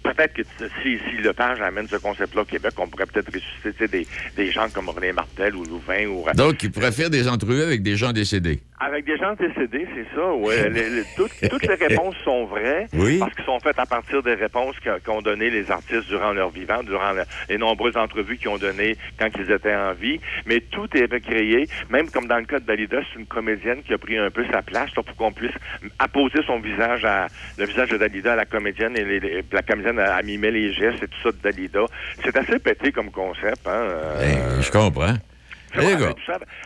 peut-être 0.02 0.34
que 0.34 0.42
si, 0.82 0.98
si 1.10 1.16
Lepage 1.22 1.60
amène 1.60 1.88
ce 1.88 1.96
concept-là 1.96 2.42
au 2.42 2.44
Québec, 2.44 2.72
on 2.78 2.88
pourrait 2.88 3.06
peut-être 3.06 3.32
ressusciter 3.32 3.88
des, 3.88 4.06
des 4.36 4.50
gens 4.50 4.68
comme 4.68 4.88
René 4.88 5.12
Martel 5.12 5.54
ou 5.56 5.64
Louvain 5.64 6.06
ou 6.06 6.24
Donc, 6.34 6.62
il 6.62 6.70
pourrait 6.70 6.92
faire 6.92 7.10
des 7.10 7.28
entrevues 7.28 7.62
avec 7.62 7.82
des 7.82 7.96
gens 7.96 8.12
décédés. 8.12 8.60
avec 8.80 9.04
des 9.04 9.16
gens 9.16 9.34
décédés, 9.34 9.86
c'est 9.94 10.06
ça, 10.16 10.32
ouais. 10.34 10.70
Les- 10.70 10.90
les- 10.90 11.04
toutes, 11.16 11.30
toutes 11.50 11.66
les 11.66 11.74
réponses 11.74 12.16
sont 12.24 12.46
vraies 12.46 12.86
Oui. 12.94 13.18
parce 13.18 13.32
qu'elles 13.34 13.44
sont 13.46 13.60
faites 13.60 13.78
à 13.78 13.86
partir 13.86 14.22
des 14.22 14.34
réponses 14.34 14.74
qu'ont 15.04 15.22
données 15.22 15.50
les 15.50 15.70
artistes 15.70 16.08
durant 16.08 16.32
leur 16.32 16.50
vivant, 16.50 16.82
durant 16.82 17.12
le- 17.12 17.22
les 17.48 17.58
nombreuses 17.58 17.96
entrevues 17.96 18.36
qu'ils 18.38 18.48
ont 18.48 18.58
données 18.58 18.96
quand 19.18 19.28
ils 19.38 19.50
étaient 19.50 19.74
en 19.74 19.92
vie. 19.92 20.20
Mais 20.46 20.60
tout 20.60 20.88
est 20.96 21.10
recréé, 21.12 21.68
même 21.90 22.10
comme 22.10 22.26
dans 22.26 22.38
le 22.38 22.44
cas 22.44 22.58
de 22.58 22.64
Dalida, 22.66 22.98
c'est 23.12 23.20
une 23.20 23.26
comédienne 23.26 23.82
qui 23.82 23.92
a 23.94 23.98
pris 23.98 24.18
un 24.18 24.30
peu 24.30 24.44
sa 24.50 24.62
place 24.62 24.90
là, 24.96 25.02
pour 25.02 25.14
qu'on 25.16 25.32
puisse 25.32 25.52
apposer 25.98 26.40
son 26.46 26.58
visage 26.60 27.04
à 27.04 27.26
le 27.58 27.66
visage 27.66 27.90
de 27.90 27.96
Dalida 27.98 28.32
à 28.32 28.36
la 28.36 28.44
comédienne 28.46 28.96
et 28.96 29.04
les- 29.04 29.20
les- 29.20 29.44
la 29.52 29.62
comédienne 29.62 29.91
a 29.98 30.22
mimé 30.22 30.50
les 30.50 30.72
gestes 30.72 31.02
et 31.02 31.08
tout 31.08 31.18
ça 31.22 31.30
de 31.30 31.36
Dalida. 31.42 31.80
C'est 32.24 32.36
assez 32.36 32.58
pété 32.58 32.92
comme 32.92 33.10
concept, 33.10 33.66
hein. 33.66 33.70
euh, 33.72 34.20
Ben, 34.20 34.62
je 34.62 34.70
comprends. 34.70 35.14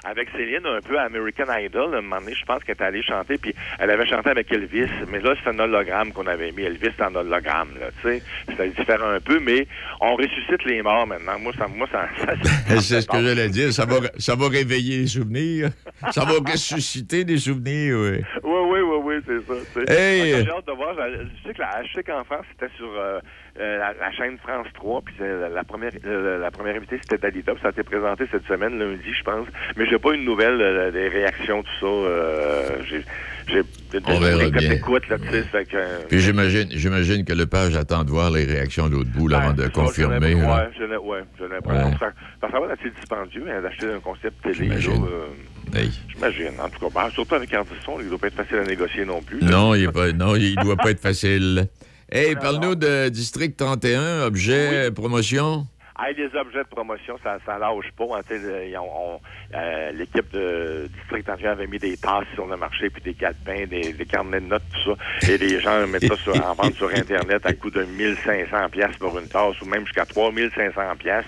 Avec, 0.04 0.28
ça, 0.30 0.36
Céline, 0.36 0.66
un 0.66 0.80
peu 0.80 0.98
à 0.98 1.02
American 1.02 1.44
Idol, 1.58 1.94
à 1.94 1.98
un 1.98 2.02
moment 2.02 2.20
donné, 2.20 2.34
je 2.34 2.44
pense 2.44 2.62
qu'elle 2.64 2.74
était 2.74 2.84
allée 2.84 3.02
chanter, 3.02 3.38
puis 3.38 3.54
elle 3.78 3.90
avait 3.90 4.06
chanté 4.06 4.30
avec 4.30 4.50
Elvis, 4.52 4.88
mais 5.08 5.20
là, 5.20 5.34
c'est 5.42 5.50
un 5.50 5.58
hologramme 5.58 6.12
qu'on 6.12 6.26
avait 6.26 6.52
mis. 6.52 6.62
Elvis, 6.64 6.90
c'est 6.96 7.04
un 7.04 7.14
hologramme, 7.14 7.70
là, 7.80 7.86
tu 8.02 8.08
sais. 8.08 8.22
C'était 8.48 8.68
différent 8.70 9.10
un 9.10 9.20
peu, 9.20 9.38
mais 9.40 9.66
on 10.00 10.14
ressuscite 10.16 10.64
les 10.64 10.82
morts 10.82 11.06
maintenant. 11.06 11.38
Moi, 11.38 11.52
ça, 11.58 11.66
moi, 11.68 11.86
ça, 11.92 12.08
ça- 12.24 12.80
C'est 12.80 13.00
ce 13.00 13.06
que 13.08 13.20
j'allais 13.22 13.48
dire. 13.48 13.72
Ça 13.72 13.84
va, 13.86 13.96
ça 14.18 14.34
va 14.34 14.48
réveiller 14.48 14.98
les 14.98 15.06
souvenirs. 15.06 15.68
Ça 16.10 16.24
va 16.24 16.32
ressusciter 16.50 17.24
des 17.24 17.38
souvenirs, 17.38 17.96
oui. 17.98 18.22
Oui, 18.42 18.60
oui, 18.70 18.80
oui, 18.80 18.98
oui, 19.04 19.14
c'est 19.26 19.84
ça. 19.86 19.92
Hey! 19.92 20.44
J'ai 20.44 20.50
hâte 20.50 20.66
de 20.66 20.72
voir. 20.72 20.94
Je 20.96 21.26
je 21.26 21.48
sais 21.48 21.54
que 21.54 21.60
la- 21.60 21.82
je 21.84 21.92
sais 21.92 22.02
qu'en 22.02 22.24
France, 22.24 22.44
c'était 22.52 22.72
sur 22.76 22.86
euh, 22.96 23.18
euh, 23.60 23.78
la, 23.78 23.92
la 23.94 24.12
chaîne 24.12 24.36
France 24.38 24.66
3, 24.74 25.02
puis 25.02 25.14
la, 25.20 25.48
la 25.48 25.64
première 25.64 25.92
euh, 26.04 26.38
la 26.38 26.50
première 26.50 26.76
invitée, 26.76 26.98
c'était 27.02 27.18
Dalida, 27.18 27.52
puis 27.52 27.62
ça 27.62 27.68
a 27.68 27.70
été 27.70 27.82
présenté 27.82 28.24
cette 28.30 28.46
semaine, 28.46 28.95
lundi, 28.96 29.12
je 29.16 29.22
pense. 29.22 29.46
Mais 29.76 29.86
j'ai 29.88 29.98
pas 29.98 30.12
eu 30.12 30.18
de 30.18 30.22
nouvelles 30.24 30.60
euh, 30.60 30.90
des 30.90 31.08
réactions, 31.08 31.62
tout 31.62 31.70
ça. 31.80 31.86
Euh, 31.86 32.68
j'ai 32.88 33.04
j'ai 33.48 33.62
On 34.04 34.18
verra 34.18 34.50
bien. 34.50 34.68
d'écoute, 34.70 35.08
là, 35.08 35.18
fait 35.18 35.64
que, 35.66 35.76
euh, 35.76 35.98
Puis 36.08 36.18
j'imagine, 36.18 36.66
j'imagine 36.72 37.24
que 37.24 37.32
Lepage 37.32 37.76
attend 37.76 38.02
de 38.02 38.10
voir 38.10 38.30
les 38.32 38.44
réactions 38.44 38.88
de 38.88 38.94
l'autre 38.94 39.10
bout 39.10 39.28
là, 39.28 39.38
avant 39.38 39.52
de 39.52 39.62
ça, 39.62 39.68
confirmer. 39.68 40.34
Ouais, 40.34 40.42
ouais, 40.42 41.20
n'ai 41.40 41.54
Ouais. 41.54 41.60
pas. 41.62 41.90
Ça, 41.92 42.12
parce 42.40 42.52
que 42.52 42.58
ça 42.58 42.66
va 42.66 42.72
être 42.72 42.80
assez 42.80 42.90
dispendieux 42.90 43.44
hein, 43.48 43.62
d'acheter 43.62 43.86
un 43.86 44.00
concept 44.00 44.42
télé. 44.42 44.68
euh, 44.72 45.78
Hey. 45.78 45.90
J'imagine. 46.12 46.60
En 46.60 46.68
tout 46.68 46.80
cas, 46.90 47.02
ben, 47.04 47.10
surtout 47.10 47.34
avec 47.36 47.52
Ardisson, 47.54 47.96
il 48.00 48.04
ne 48.06 48.08
doit 48.10 48.18
pas 48.18 48.26
être 48.28 48.34
facile 48.36 48.56
à 48.58 48.64
négocier 48.64 49.04
non 49.04 49.20
plus. 49.22 49.38
là. 49.40 49.46
Non, 49.50 49.74
il 49.76 49.84
est 49.84 49.92
pas, 49.92 50.10
non, 50.12 50.34
il 50.34 50.56
doit 50.56 50.76
pas 50.76 50.90
être 50.90 51.00
facile. 51.00 51.68
Hey, 52.08 52.36
parle-nous 52.36 52.76
de 52.76 53.08
District 53.08 53.56
31, 53.56 54.22
objet, 54.26 54.92
promotion? 54.92 55.66
Hey, 55.98 56.14
les 56.14 56.34
objets 56.38 56.58
de 56.62 56.68
promotion, 56.68 57.18
ça, 57.22 57.38
ça 57.46 57.58
lâche 57.58 57.90
pas. 57.96 58.04
hein, 58.18 58.22
euh, 58.30 59.16
euh, 59.54 59.92
L'équipe 59.92 60.30
de 60.32 60.90
District 60.94 61.24
31 61.24 61.52
avait 61.52 61.66
mis 61.66 61.78
des 61.78 61.96
tasses 61.96 62.26
sur 62.34 62.46
le 62.46 62.56
marché, 62.56 62.90
puis 62.90 63.00
des 63.02 63.14
calepins, 63.14 63.66
des, 63.66 63.92
des 63.94 64.04
carnets 64.06 64.40
de 64.40 64.46
notes, 64.46 64.64
tout 64.72 64.90
ça. 64.94 64.96
Et 65.26 65.38
les 65.38 65.58
gens 65.60 65.86
mettent 65.86 66.06
ça 66.08 66.16
sur, 66.18 66.34
en 66.34 66.54
vente 66.54 66.74
sur 66.76 66.90
Internet 66.90 67.46
à 67.46 67.52
coût 67.54 67.70
de 67.70 67.84
1500 67.84 68.68
pièces 68.70 68.96
pour 68.98 69.18
une 69.18 69.28
tasse, 69.28 69.60
ou 69.62 69.64
même 69.64 69.84
jusqu'à 69.86 70.04
3500 70.04 70.96
pièces. 70.96 71.24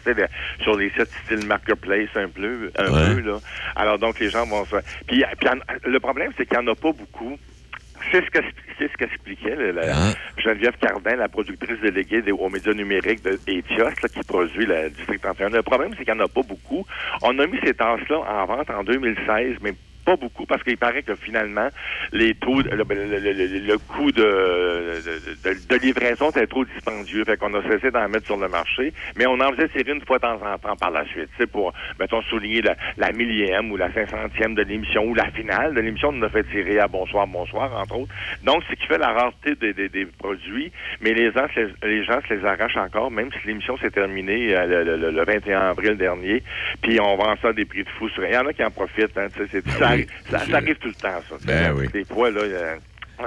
Sur 0.63 0.77
les 0.77 0.91
sites 0.91 1.11
style 1.25 1.41
Marketplace 1.41 2.11
un 2.15 2.29
peu, 2.29 2.71
un 2.77 2.91
Ouais. 2.91 3.15
peu 3.15 3.21
là. 3.21 3.41
Alors 3.77 3.99
donc 3.99 4.19
les 4.21 4.31
gens 4.31 4.47
vont 4.47 4.67
se... 4.67 4.77
Puis, 5.07 5.25
puis 5.41 5.49
en- 5.49 5.89
le 5.89 6.01
problème, 6.01 6.33
c'est 6.37 6.47
qu'il 6.47 6.59
n'y 6.59 6.69
en 6.69 6.73
a 6.73 6.75
pas 6.75 6.93
beaucoup. 6.93 7.39
C'est 8.11 8.25
ce 8.25 8.31
que 8.31 8.39
c'est 8.79 8.91
ce 8.91 8.97
qu'expliquait 8.97 9.55
la- 9.73 9.83
Ah. 9.93 10.13
Geneviève 10.37 10.77
Cardin, 10.81 11.17
la 11.17 11.29
productrice 11.29 11.81
déléguée 11.81 12.23
des- 12.23 12.33
aux 12.33 12.49
médias 12.49 12.73
numériques 12.73 13.23
de 13.25 13.41
Etios, 13.49 13.85
là, 14.03 14.09
qui 14.13 14.23
produit 14.23 14.67
le 14.67 14.91
District 14.91 15.21
31. 15.21 15.49
Le 15.51 15.63
problème, 15.63 15.91
c'est 15.99 16.05
qu'il 16.05 16.15
n'y 16.15 16.21
en 16.21 16.25
a 16.25 16.29
pas 16.29 16.43
beaucoup. 16.43 16.85
On 17.23 17.39
a 17.39 17.47
mis 17.47 17.59
ces 17.65 17.75
tasses-là 17.75 18.19
en 18.21 18.47
vente 18.47 18.71
en 18.71 18.85
2016, 18.85 19.57
mais 19.63 19.73
pas 20.09 20.17
beaucoup, 20.17 20.47
parce 20.47 20.63
qu'il 20.63 20.79
paraît 20.79 21.03
que 21.03 21.15
finalement, 21.17 21.69
les 22.13 22.33
taux, 22.35 22.63
le, 22.63 22.71
le- 22.77 23.19
le- 23.19 23.33
le- 23.33 23.59
le 23.73 23.79
coût 23.79 24.11
de, 24.11 24.23
de, 24.23 25.51
de- 25.51 25.61
de 25.69 25.77
livraison 25.77 26.31
était 26.31 26.47
trop 26.47 26.65
dispendieux. 26.65 27.25
Fait 27.27 27.37
qu'on 27.37 27.53
a 27.53 27.63
cessé 27.69 27.91
d'en 27.91 28.09
mettre 28.09 28.25
sur 28.25 28.39
le 28.39 28.49
marché, 28.49 28.95
mais 29.17 29.27
on 29.27 29.39
en 29.41 29.53
faisait 29.53 29.69
tirer 29.69 29.93
une 29.93 30.01
fois 30.07 30.17
de 30.17 30.23
temps 30.23 30.41
en 30.43 30.57
temps 30.59 30.77
par 30.77 30.91
la 30.93 31.05
suite. 31.07 31.29
C'est 31.39 31.47
pour, 31.51 31.75
mettons, 32.01 32.23
souligner 32.23 32.63
la, 32.63 32.75
la 32.97 33.13
millième 33.13 33.71
ou 33.71 33.77
la 33.77 33.91
500e 33.91 34.55
de 34.55 34.63
l'émission 34.63 35.05
ou 35.05 35.15
la 35.15 35.31
finale 35.33 35.75
de 35.75 35.81
l'émission, 35.81 36.09
on 36.09 36.19
en 36.21 36.23
a 36.23 36.31
fait 36.31 36.45
tirer 36.45 36.79
à 36.79 36.89
Bonsoir, 36.89 37.27
Bonsoir, 37.27 37.71
entre 37.79 37.97
autres. 37.99 38.15
Donc, 38.43 38.63
ce 38.71 38.75
qui 38.77 38.87
fait 38.87 38.97
la 38.99 39.13
rareté 39.13 39.57
des, 39.57 39.75
des- 39.75 39.91
des 39.91 40.07
produits, 40.07 40.73
mais 41.03 41.13
les 41.13 41.31
gens, 41.33 41.47
se 41.55 41.61
les, 41.61 41.73
les 41.99 42.05
gens 42.05 42.19
se 42.27 42.33
les 42.33 42.45
arrachent 42.47 42.77
encore, 42.79 43.11
même 43.11 43.29
si 43.33 43.47
l'émission 43.47 43.77
s'est 43.79 43.91
terminée 43.91 44.57
euh, 44.57 44.65
le, 44.67 44.85
le- 44.85 44.97
le- 44.97 45.11
le 45.11 45.25
21 45.25 45.61
avril 45.61 45.97
dernier, 45.99 46.43
puis 46.83 46.99
on 47.01 47.17
vend 47.17 47.35
ça 47.43 47.49
à 47.49 47.53
des 47.53 47.67
prix 47.67 47.85
de 47.85 47.89
fou. 47.99 48.09
sur- 48.09 48.25
Il 48.25 48.33
y 48.33 48.37
en 48.39 48.47
a 48.47 48.53
qui 48.55 48.65
en 48.65 48.71
profitent, 48.71 49.17
hein, 49.19 49.29
tu 49.37 49.43
sais, 49.43 49.49
c'est- 49.53 49.79
ça, 50.31 50.37
arrive- 50.39 50.51
ça, 50.69 50.75
tout 50.81 50.89
le 50.89 50.95
temps, 50.95 51.23
ça. 51.29 51.37
Ben 51.45 51.73
oui. 51.77 51.89
Des 51.93 52.05
fois, 52.05 52.31
là, 52.31 52.41
euh, 52.43 52.77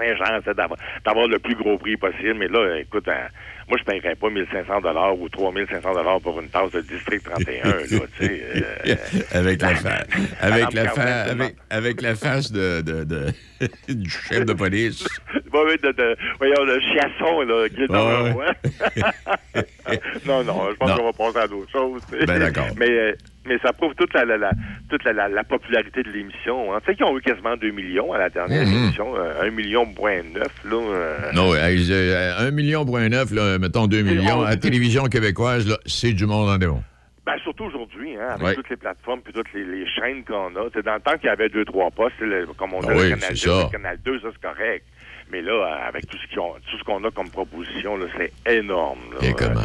les 0.02 0.16
gens 0.16 0.38
essaient 0.40 0.54
d'avoir, 0.54 1.28
le 1.28 1.38
plus 1.40 1.56
gros 1.56 1.78
prix 1.78 1.98
possible, 1.98 2.36
mais 2.36 2.48
là, 2.48 2.78
écoute, 2.80 3.08
hein, 3.10 3.28
moi, 3.68 3.78
je 3.78 3.84
ne 3.94 4.00
paierais 4.00 4.16
pas 4.16 4.30
1500 4.30 4.82
dollars 4.82 5.18
ou 5.20 5.28
3500 5.30 5.94
dollars 5.94 6.20
pour 6.22 6.40
une 6.40 6.48
tasse 6.50 6.72
de 6.72 6.82
District 6.82 7.24
31, 7.24 7.64
là, 7.70 7.84
tu 8.18 8.26
sais. 8.26 8.42
euh, 8.56 8.96
avec 9.32 9.62
la 9.62 9.76
fa- 9.76 10.06
avec 10.42 10.74
la 10.74 10.90
fa- 10.90 11.24
avec, 11.24 11.56
avec 11.70 12.02
la 12.02 12.16
face 12.16 12.52
de, 12.52 12.82
de- 12.82 13.04
de- 13.04 13.32
du 13.90 14.10
chef 14.10 14.46
de 14.46 14.54
police. 14.54 15.06
Ouais, 15.54 15.64
ouais, 15.66 15.78
de, 15.84 15.92
de- 15.92 16.16
voyons, 16.40 16.64
le 16.64 16.80
chiasson, 16.80 17.42
là, 17.42 17.68
qui 17.68 17.82
est 17.84 17.88
dans 17.88 18.08
Ouais, 18.08 18.30
le 18.30 18.32
roi. 18.32 18.46
non, 20.26 20.44
non, 20.46 20.70
je 20.72 20.76
pense 20.78 20.92
qu'on 20.94 21.04
va 21.06 21.12
passer 21.14 21.38
à 21.40 21.48
d'autres 21.48 21.72
choses. 21.72 22.02
Ben, 22.26 22.40
d'accord. 22.40 22.68
Mais, 22.78 22.90
euh, 22.90 23.14
mais 23.46 23.58
ça 23.62 23.74
prouve 23.74 23.94
toute 23.96 24.14
la, 24.14 24.24
la, 24.24 24.38
la- 24.38 24.54
toute 24.90 25.04
la, 25.04 25.12
la, 25.12 25.28
la 25.28 25.44
popularité 25.44 26.04
de 26.04 26.10
l'émission. 26.10 26.74
hein. 26.74 26.80
Tu 26.86 26.92
sais 26.92 26.96
qu'ils 26.96 27.06
ont 27.06 27.18
eu 27.18 27.22
quasiment 27.22 27.58
2 27.58 27.70
millions 27.72 28.14
à 28.14 28.18
la 28.18 28.30
dernière 28.30 28.66
Mhm. 28.66 28.74
émission. 28.86 29.14
euh, 29.18 29.42
1 29.44 29.50
million 29.52 29.86
point 29.94 30.22
neuf, 30.34 30.54
là. 30.64 30.78
euh, 30.78 31.32
Non, 31.34 31.54
hey, 31.54 31.86
euh, 31.92 32.48
1 32.48 32.52
million 32.52 32.86
point 32.86 33.10
neuf, 33.10 33.32
là, 33.32 33.60
mettons 33.60 33.88
2 33.88 34.02
millions, 34.04 34.44
à 34.44 34.52
la 34.52 34.56
télévision 34.58 35.04
québécoise, 35.06 35.68
là, 35.68 35.78
c'est 35.86 36.14
du 36.14 36.26
monde 36.28 36.50
en 36.50 36.58
démon. 36.58 36.82
Ben, 37.26 37.38
surtout 37.44 37.66
aujourd'hui, 37.66 38.16
hein, 38.18 38.30
avec 38.32 38.42
Ouais. 38.48 38.56
toutes 38.56 38.70
les 38.70 38.78
plateformes 38.78 39.22
puis 39.22 39.32
toutes 39.32 39.54
les, 39.54 39.64
les 39.64 39.86
chaînes 39.88 40.24
qu'on 40.24 40.56
a. 40.56 40.70
C'est 40.74 40.84
dans 40.84 40.96
le 40.96 41.02
temps 41.02 41.16
qu'il 41.18 41.28
y 41.28 41.30
avait 41.30 41.50
deux, 41.50 41.66
trois 41.66 41.92
postes, 41.92 42.20
le- 42.20 42.48
comme 42.58 42.74
on 42.74 42.80
dit, 42.80 42.88
Ah 42.90 42.94
oui, 42.96 43.04
le 43.04 43.10
Canal 43.16 43.38
c'est 43.38 43.46
2, 43.48 43.52
ça. 43.52 43.64
le 43.66 43.72
Canal 43.72 43.98
2, 44.04 44.20
ça, 44.22 44.28
c'est 44.34 44.42
correct. 44.50 44.86
Mais 45.32 45.42
là, 45.42 45.52
euh, 45.52 45.88
avec 45.88 46.08
tout 46.08 46.18
ce 46.18 46.28
qu'ils 46.28 46.40
ont- 46.40 46.56
tout 46.70 46.78
ce 46.80 46.84
qu'on 46.84 47.04
a 47.04 47.12
comme 47.12 47.30
proposition, 47.30 47.96
là, 47.96 48.08
c'est 48.18 48.34
énorme. 48.52 49.00
Là, 49.22 49.28
Et 49.30 49.34
comment? 49.34 49.62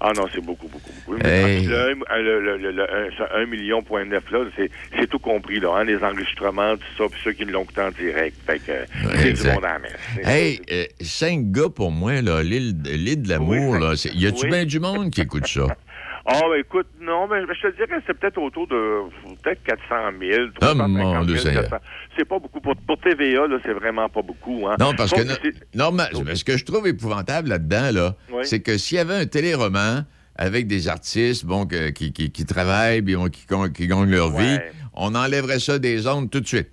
Ah 0.00 0.12
non, 0.14 0.26
c'est 0.32 0.40
beaucoup, 0.44 0.68
beaucoup, 0.68 0.92
beaucoup. 1.06 1.18
Hey. 1.26 1.66
Mais 1.66 1.94
le, 1.94 1.94
le, 2.22 2.40
le, 2.40 2.56
le, 2.58 2.70
le- 2.70 2.94
un, 2.94 3.10
ce 3.16 3.22
1 3.42 3.46
million 3.46 3.82
point 3.82 4.04
neuf, 4.04 4.30
là, 4.30 4.44
c'est, 4.54 4.70
c'est 4.96 5.08
tout 5.08 5.18
compris, 5.18 5.58
là, 5.58 5.74
hein, 5.76 5.82
les 5.84 5.96
enregistrements, 6.04 6.76
tout 6.76 6.84
ça, 6.96 7.04
puis 7.10 7.20
ceux 7.24 7.32
qui 7.32 7.44
l'ont 7.46 7.62
écouté 7.64 7.80
en 7.80 7.90
direct. 7.90 8.36
Fait 8.46 8.60
que, 8.60 8.72
c'est 9.16 9.32
du 9.32 9.42
monde 9.48 9.64
à 9.64 9.78
la 10.22 10.30
Hey, 10.30 10.60
euh, 10.70 10.84
cinq 11.00 11.50
gars 11.50 11.68
pour 11.74 11.90
moi, 11.90 12.20
là, 12.22 12.42
l'île 12.44 12.80
de- 12.80 12.90
l'île 12.90 13.22
de 13.22 13.28
l'amour, 13.30 13.70
Oui, 13.72 13.80
là. 13.80 13.94
Y 14.14 14.26
a-tu 14.28 14.44
oui. 14.44 14.50
bien 14.50 14.64
du 14.66 14.78
monde 14.78 15.10
qui 15.10 15.22
écoute 15.22 15.46
ça? 15.48 15.66
Ah, 16.30 16.40
ben, 16.50 16.60
écoute, 16.60 16.86
non, 17.00 17.26
mais 17.26 17.40
je 17.40 17.68
te 17.68 17.74
dirais, 17.76 18.00
c'est 18.06 18.12
peut-être 18.18 18.36
autour 18.38 18.66
de 18.66 19.00
peut-être 19.42 19.62
400 19.64 19.84
000, 20.20 20.48
Ah, 20.60 20.66
350 20.74 20.88
mon 20.90 21.24
Dieu 21.24 21.36
000, 21.36 21.46
Seigneur. 21.46 21.62
400. 21.70 21.76
C'est 22.18 22.24
pas 22.26 22.38
beaucoup. 22.38 22.60
Pour, 22.60 22.76
pour 22.76 22.98
TVA, 23.00 23.46
là, 23.46 23.56
c'est 23.64 23.72
vraiment 23.72 24.08
pas 24.10 24.20
beaucoup. 24.20 24.66
Hein. 24.68 24.76
Non, 24.78 24.92
parce 24.94 25.10
que, 25.12 25.20
Sauf 25.20 25.28
no- 25.28 25.34
c'est- 25.42 25.74
normal, 25.76 26.08
ce 26.34 26.44
que 26.44 26.56
je 26.58 26.64
trouve 26.66 26.86
épouvantable 26.86 27.48
là-dedans, 27.48 27.90
là, 27.92 28.14
Oui. 28.30 28.42
c'est 28.44 28.60
que 28.60 28.76
s'il 28.76 28.98
y 28.98 29.00
avait 29.00 29.14
un 29.14 29.24
téléroman 29.26 30.04
avec 30.36 30.66
des 30.66 30.88
artistes 30.88 31.46
bon, 31.46 31.64
que- 31.66 31.88
qui, 31.90 32.12
qui, 32.12 32.30
qui 32.30 32.44
travaillent, 32.44 33.00
puis 33.02 33.16
qui, 33.32 33.46
qui 33.74 33.86
gagnent 33.86 34.10
leur 34.10 34.30
vie, 34.36 34.58
on 34.94 35.14
enlèverait 35.14 35.60
ça 35.60 35.78
des 35.78 36.06
ondes 36.06 36.30
tout 36.30 36.40
de 36.40 36.46
suite. 36.46 36.68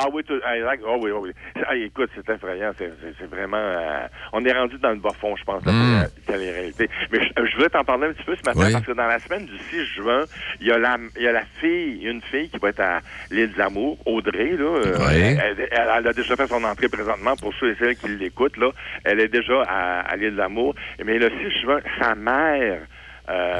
Ah 0.00 0.06
oui, 0.12 0.22
tout, 0.22 0.38
ah. 0.44 0.52
Ah 0.70 0.96
oui, 1.00 1.10
ah 1.12 1.18
oui. 1.18 1.32
Ah, 1.66 1.74
écoute, 1.76 2.08
c'est 2.14 2.28
effrayant. 2.32 2.72
C'est, 2.78 2.92
c'est- 3.02 3.14
c'est 3.18 3.28
vraiment... 3.28 3.56
euh, 3.58 4.06
on 4.32 4.44
est 4.44 4.52
rendu 4.52 4.78
dans 4.78 4.90
le 4.90 4.96
bas 5.00 5.12
fond, 5.20 5.34
je 5.34 5.42
pense, 5.44 5.62
de 5.64 5.70
Mm. 5.70 6.02
la 6.02 6.08
télé-réalité. 6.32 6.88
Mais 7.10 7.18
je, 7.20 7.44
je 7.46 7.56
voulais 7.56 7.68
t'en 7.68 7.82
parler 7.84 8.06
un 8.06 8.12
petit 8.12 8.22
peu 8.22 8.36
ce 8.36 8.44
matin, 8.44 8.60
Oui. 8.66 8.72
parce 8.72 8.84
que 8.86 8.92
dans 8.92 9.06
la 9.08 9.18
semaine 9.20 9.46
du 9.46 9.56
6 9.70 9.84
juin, 9.96 10.24
il 10.60 10.68
y 10.68 10.72
a 10.72 10.78
la, 10.78 10.96
il 11.16 11.22
y 11.22 11.26
a 11.28 11.32
la 11.32 11.44
fille, 11.60 12.04
une 12.04 12.22
fille 12.22 12.48
qui 12.48 12.58
va 12.58 12.68
être 12.68 12.80
à 12.80 13.00
l'île 13.30 13.52
de 13.52 13.58
l'amour, 13.58 13.98
Audrey, 14.06 14.50
là. 14.56 14.64
euh, 14.64 14.96
Oui. 15.00 15.36
elle, 15.40 15.68
elle- 15.70 15.88
elle 15.96 16.06
a 16.06 16.12
déjà 16.12 16.36
fait 16.36 16.46
son 16.46 16.62
entrée 16.62 16.88
présentement 16.88 17.34
pour 17.36 17.52
ceux 17.54 17.70
et 17.72 17.76
celles 17.80 17.96
qui 17.96 18.08
l'écoutent, 18.08 18.56
là. 18.56 18.70
Elle 19.04 19.18
est 19.20 19.28
déjà 19.28 19.62
à, 19.62 20.00
à 20.00 20.16
l'île 20.16 20.32
de 20.32 20.36
l'amour. 20.38 20.74
Mais 21.04 21.18
le 21.18 21.28
6 21.30 21.60
juin, 21.62 21.80
sa 22.00 22.14
mère... 22.14 22.82
euh, 23.28 23.58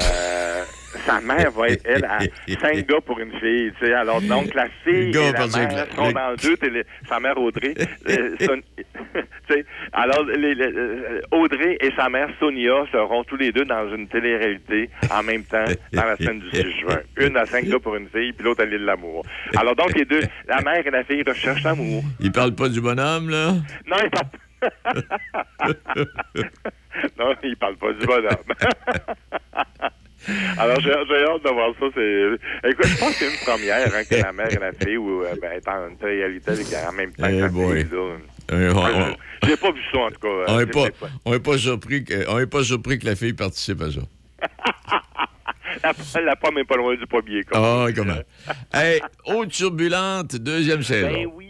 sa 1.05 1.21
mère 1.21 1.51
va 1.51 1.67
être, 1.69 1.83
elle, 1.85 2.05
à 2.05 2.19
cinq 2.61 2.87
gars 2.87 3.01
pour 3.05 3.19
une 3.19 3.31
fille, 3.39 3.71
tu 3.79 3.85
sais. 3.85 3.93
Alors, 3.93 4.21
donc, 4.21 4.53
la 4.53 4.67
fille 4.83 5.09
et 5.09 5.31
la 5.31 5.47
que 5.47 5.57
mère 5.57 5.71
la- 5.75 5.95
sont 5.95 6.07
le- 6.07 6.13
dans 6.13 6.33
deux 6.41 6.57
télé... 6.57 6.83
Sa 7.07 7.19
mère 7.19 7.37
Audrey. 7.37 7.73
euh, 8.09 8.35
Son- 8.41 8.61
tu 9.13 9.23
sais, 9.49 9.65
alors, 9.93 10.23
les- 10.25 10.55
les- 10.55 10.65
euh, 10.65 11.21
Audrey 11.31 11.77
et 11.81 11.91
sa 11.95 12.09
mère 12.09 12.29
Sonia 12.39 12.85
seront 12.91 13.23
tous 13.23 13.37
les 13.37 13.51
deux 13.51 13.65
dans 13.65 13.93
une 13.95 14.07
télé-réalité 14.07 14.89
en 15.11 15.23
même 15.23 15.43
temps 15.43 15.65
dans 15.93 16.05
la 16.05 16.15
semaine 16.17 16.39
du 16.39 16.49
6 16.51 16.79
juin. 16.81 16.99
Une 17.17 17.35
à 17.37 17.45
cinq 17.45 17.65
gars 17.65 17.79
pour 17.79 17.95
une 17.95 18.07
fille, 18.09 18.33
puis 18.33 18.43
l'autre 18.45 18.61
à 18.63 18.65
l'île 18.65 18.79
de 18.81 18.85
l'amour. 18.85 19.25
Alors, 19.57 19.75
donc, 19.75 19.93
les 19.95 20.05
deux, 20.05 20.21
la 20.47 20.61
mère 20.61 20.85
et 20.85 20.91
la 20.91 21.03
fille 21.03 21.23
recherchent 21.25 21.63
l'amour. 21.63 22.03
Il 22.19 22.31
parle 22.31 22.53
pas 22.55 22.69
du 22.69 22.81
bonhomme, 22.81 23.29
là? 23.29 23.51
Non, 23.87 23.97
ils 24.03 24.09
parlent 24.09 24.27
Non, 27.17 27.33
ils 27.43 27.55
parlent 27.55 27.77
pas 27.77 27.93
du 27.93 28.05
bonhomme. 28.05 28.53
Alors, 30.57 30.79
j'ai 30.81 30.91
j'ai 31.07 31.23
hâte 31.25 31.43
de 31.43 31.49
voir 31.49 31.71
ça. 31.79 31.85
C'est... 31.95 32.69
Écoute, 32.69 32.85
je 32.87 32.97
pense 32.97 33.09
que 33.11 33.15
c'est 33.25 33.31
une 33.31 33.39
première 33.45 33.87
hein, 33.95 34.03
que 34.09 34.15
la 34.15 34.31
mère 34.33 34.51
et 34.51 34.59
la 34.59 34.71
fille 34.73 34.97
ou, 34.97 35.23
euh, 35.23 35.33
ben, 35.41 35.51
est 35.53 35.67
en 35.67 35.87
réalité 36.01 36.51
en 36.87 36.91
même 36.91 37.11
temps 37.13 37.27
Eh 37.29 37.39
que 37.39 37.47
boy. 37.49 37.81
fille, 37.81 37.91
là. 37.91 38.17
Euh, 38.51 38.73
on- 38.73 38.83
Ouais, 38.83 38.91
je- 39.41 39.47
J'ai 39.47 39.57
pas 39.57 39.71
vu 39.71 39.81
ça, 39.91 39.97
en 39.99 40.09
tout 40.09 40.19
cas. 40.19 40.27
euh, 40.27 40.45
On 40.47 40.57
n'est 40.57 40.65
c'est 40.65 40.71
pas, 40.71 40.83
peut-être 40.83 41.11
on 41.25 41.33
est 41.33 41.39
pas, 41.39 41.57
surpris 41.57 42.03
que, 42.03 42.27
on 42.29 42.39
est 42.39 42.47
pas 42.47 42.63
surpris 42.63 42.99
que 42.99 43.05
la 43.05 43.15
fille 43.15 43.33
participe 43.33 43.81
à 43.81 43.91
ça. 43.91 44.01
La, 45.83 45.93
la 46.21 46.35
pomme 46.35 46.57
est 46.57 46.63
pas 46.65 46.75
loin 46.77 46.95
du 46.95 47.05
pommier. 47.05 47.43
Ah, 47.53 47.85
dit. 47.87 47.93
comment? 47.93 48.17
hey, 48.73 48.99
Eau 49.27 49.45
turbulente, 49.45 50.35
deuxième 50.35 50.81
saison. 50.81 51.07
Ben 51.07 51.27
oui. 51.35 51.45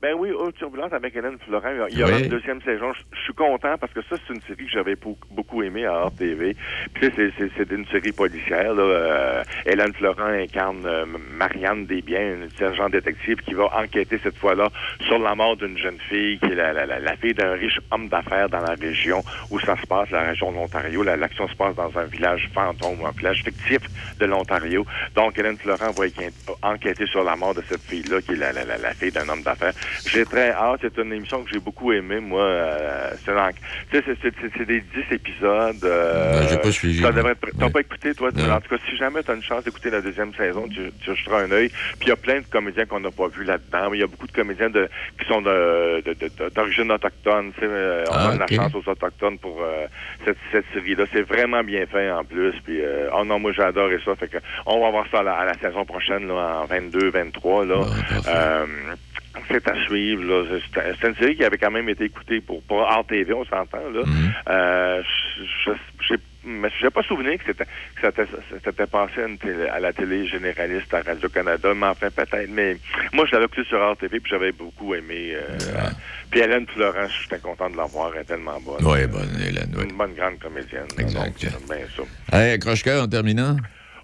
Ben 0.00 0.14
oui, 0.16 0.30
Haute 0.30 0.54
Turbulence 0.54 0.92
avec 0.92 1.16
Hélène 1.16 1.38
Florent. 1.44 1.72
Il 1.90 1.98
y 1.98 2.04
aura 2.04 2.12
Oui. 2.12 2.22
une 2.22 2.28
deuxième 2.28 2.62
saison. 2.62 2.92
Je 3.12 3.18
suis 3.24 3.32
content 3.34 3.76
parce 3.78 3.92
que 3.92 4.00
ça, 4.02 4.14
c'est 4.28 4.32
une 4.32 4.40
série 4.42 4.66
que 4.66 4.70
j'avais 4.70 4.94
beau- 4.94 5.18
beaucoup 5.32 5.60
aimée 5.64 5.86
à 5.86 5.92
Hors 5.92 6.14
TV. 6.14 6.54
Puis 6.94 7.10
c'est- 7.16 7.32
une 7.72 7.84
série 7.86 8.12
policière. 8.12 8.74
Là. 8.74 8.82
Euh, 8.82 9.44
Hélène 9.66 9.92
Florent 9.94 10.22
incarne 10.22 10.86
euh, 10.86 11.04
Marianne 11.36 11.84
Desbiens, 11.86 12.34
une 12.34 12.48
sergent 12.58 12.88
détective 12.88 13.38
qui 13.38 13.54
va 13.54 13.76
enquêter 13.76 14.20
cette 14.22 14.36
fois-là 14.38 14.68
sur 15.00 15.18
la 15.18 15.34
mort 15.34 15.56
d'une 15.56 15.76
jeune 15.76 15.98
fille 16.08 16.38
qui 16.38 16.46
est 16.46 16.54
la, 16.54 16.72
la- 16.72 16.86
la- 16.86 17.00
la 17.00 17.16
fille 17.16 17.34
d'un 17.34 17.54
riche 17.54 17.80
homme 17.90 18.08
d'affaires 18.08 18.48
dans 18.48 18.60
la 18.60 18.74
région 18.80 19.24
où 19.50 19.58
ça 19.58 19.76
se 19.80 19.86
passe, 19.88 20.10
la 20.12 20.22
région 20.28 20.52
de 20.52 20.58
l'Ontario. 20.58 21.02
La- 21.02 21.16
L'action 21.16 21.48
se 21.48 21.56
passe 21.56 21.74
dans 21.74 21.98
un 21.98 22.04
village 22.04 22.48
fantôme, 22.54 23.04
un 23.04 23.10
village 23.18 23.42
fictif 23.42 23.80
de 24.20 24.26
l'Ontario. 24.26 24.86
Donc, 25.16 25.36
Hélène 25.36 25.58
Florent 25.58 25.90
va 25.90 26.04
enquêter- 26.04 26.32
enquêter 26.62 27.06
sur 27.06 27.24
la 27.24 27.34
mort 27.34 27.54
de 27.54 27.62
cette 27.68 27.82
fille-là, 27.82 28.22
qui 28.22 28.32
est 28.34 28.36
la, 28.36 28.52
la- 28.52 28.64
la- 28.64 28.78
la 28.78 28.94
fille 28.94 29.10
d'un 29.10 29.28
homme 29.28 29.42
d'affaires. 29.42 29.74
J'ai 30.06 30.26
très 30.26 30.50
hâte. 30.50 30.80
C'est 30.82 30.98
une 30.98 31.12
émission 31.12 31.42
que 31.44 31.50
j'ai 31.50 31.58
beaucoup 31.60 31.92
aimée, 31.92 32.20
moi. 32.20 32.42
Euh, 32.42 33.10
c'est 33.24 33.34
dans- 33.34 33.50
tu 33.90 33.98
sais, 33.98 34.04
c'est- 34.22 34.64
des 34.64 34.80
10 34.80 35.04
épisodes. 35.12 35.84
euh, 35.84 36.40
Ben, 36.40 36.48
j'ai 36.48 36.56
pas 36.58 36.72
suivi, 36.72 37.00
devrait 37.00 37.34
T'as 37.58 37.66
Ouais. 37.66 37.70
pas 37.72 37.80
écouté, 37.80 38.14
toi? 38.14 38.28
En 38.28 38.60
tout 38.60 38.68
cas, 38.68 38.76
si 38.88 38.96
jamais 38.96 39.22
tu 39.22 39.30
as 39.30 39.34
une 39.34 39.42
chance 39.42 39.64
d'écouter 39.64 39.90
la 39.90 40.00
deuxième 40.00 40.32
saison, 40.34 40.66
tu, 40.68 40.90
tu 41.00 41.14
jeteras 41.14 41.42
un 41.42 41.50
œil. 41.52 41.68
Puis 41.68 42.06
il 42.06 42.08
y 42.08 42.12
a 42.12 42.16
plein 42.16 42.40
de 42.40 42.46
comédiens 42.46 42.86
qu'on 42.86 43.00
n'a 43.00 43.10
pas 43.10 43.28
vus 43.28 43.44
là-dedans. 43.44 43.92
Il 43.92 44.00
y 44.00 44.02
a 44.02 44.06
beaucoup 44.06 44.26
de 44.26 44.32
comédiens 44.32 44.70
de, 44.70 44.88
qui 45.18 45.26
sont 45.26 45.40
de- 45.42 46.02
de- 46.04 46.12
de- 46.14 46.48
d'origine 46.54 46.90
autochtone. 46.92 47.52
tu 47.54 47.60
sais, 47.60 47.66
euh, 47.66 48.06
on 48.10 48.14
Ah, 48.14 48.28
donne 48.30 48.38
la 48.38 48.46
chance 48.48 48.74
aux 48.74 48.88
Autochtones 48.90 49.38
pour 49.38 49.60
euh, 49.62 49.86
cette, 50.24 50.36
cette 50.52 50.64
série-là. 50.74 51.04
C'est 51.12 51.22
vraiment 51.22 51.62
bien 51.64 51.86
fait 51.86 52.10
en 52.10 52.24
plus. 52.24 52.52
Puis, 52.64 52.80
euh, 52.80 53.08
oh 53.14 53.24
non, 53.24 53.38
moi 53.38 53.52
j'ai 53.52 53.62
adoré 53.62 53.98
ça. 54.04 54.14
Fait 54.16 54.28
que 54.28 54.38
on 54.66 54.80
va 54.80 54.90
voir 54.90 55.06
ça 55.10 55.20
à 55.20 55.22
la, 55.22 55.32
à 55.34 55.44
la 55.44 55.58
saison 55.58 55.84
prochaine, 55.84 56.28
là, 56.28 56.62
en 56.62 56.66
22-23. 56.66 57.64
Là. 57.64 57.86
Euh, 58.26 58.66
C'est 59.48 59.68
à 59.68 59.74
suivre. 59.86 60.24
là. 60.24 60.58
C'est 61.00 61.08
une 61.08 61.16
série 61.16 61.36
qui 61.36 61.44
avait 61.44 61.58
quand 61.58 61.70
même 61.70 61.88
été 61.88 62.04
écoutée 62.04 62.40
pour, 62.40 62.62
pour 62.62 62.78
hors 62.78 63.06
TV, 63.06 63.32
on 63.32 63.44
s'entend. 63.44 63.78
là. 63.92 64.02
Mhm. 64.04 64.32
Euh, 64.48 65.02
je 65.66 65.70
j'ai 66.80 66.88
pas 66.88 67.02
souvenir 67.02 67.36
que 67.38 67.44
c'était 67.46 67.64
que 67.64 68.00
ça 68.00 68.10
s'était 68.64 68.86
passé 68.86 69.20
à, 69.22 69.26
une 69.26 69.36
télé- 69.36 69.68
à 69.68 69.80
la 69.80 69.92
télé 69.92 70.26
généraliste 70.26 70.94
à 70.94 71.02
Radio-Canada, 71.02 71.74
mais 71.74 71.86
enfin 71.88 72.08
peut-être. 72.10 72.48
Mais 72.48 72.78
moi, 73.12 73.26
je 73.26 73.32
l'avais 73.32 73.44
écouté 73.46 73.64
sur 73.64 73.78
hors 73.78 73.96
TV 73.98 74.18
puis 74.20 74.30
j'avais 74.30 74.52
beaucoup 74.52 74.94
aimé. 74.94 75.32
euh, 75.34 75.58
Puis 76.30 76.40
Hélène 76.40 76.66
Florence, 76.68 77.10
j'étais 77.22 77.40
content 77.40 77.68
de 77.68 77.76
la 77.76 77.84
voir, 77.84 78.12
elle 78.14 78.22
est 78.22 78.24
tellement 78.24 78.58
bonne. 78.60 78.82
Oui, 78.82 79.06
bonne, 79.08 79.28
Hélène, 79.46 79.74
oui. 79.76 79.84
Une 79.90 79.96
bonne 79.96 80.14
grande 80.14 80.38
comédienne. 80.38 80.86
Exact. 80.98 81.44
Donc, 81.44 81.68
bien. 81.68 81.86
Hey, 82.32 82.54
en 82.98 83.08
terminant. 83.08 83.56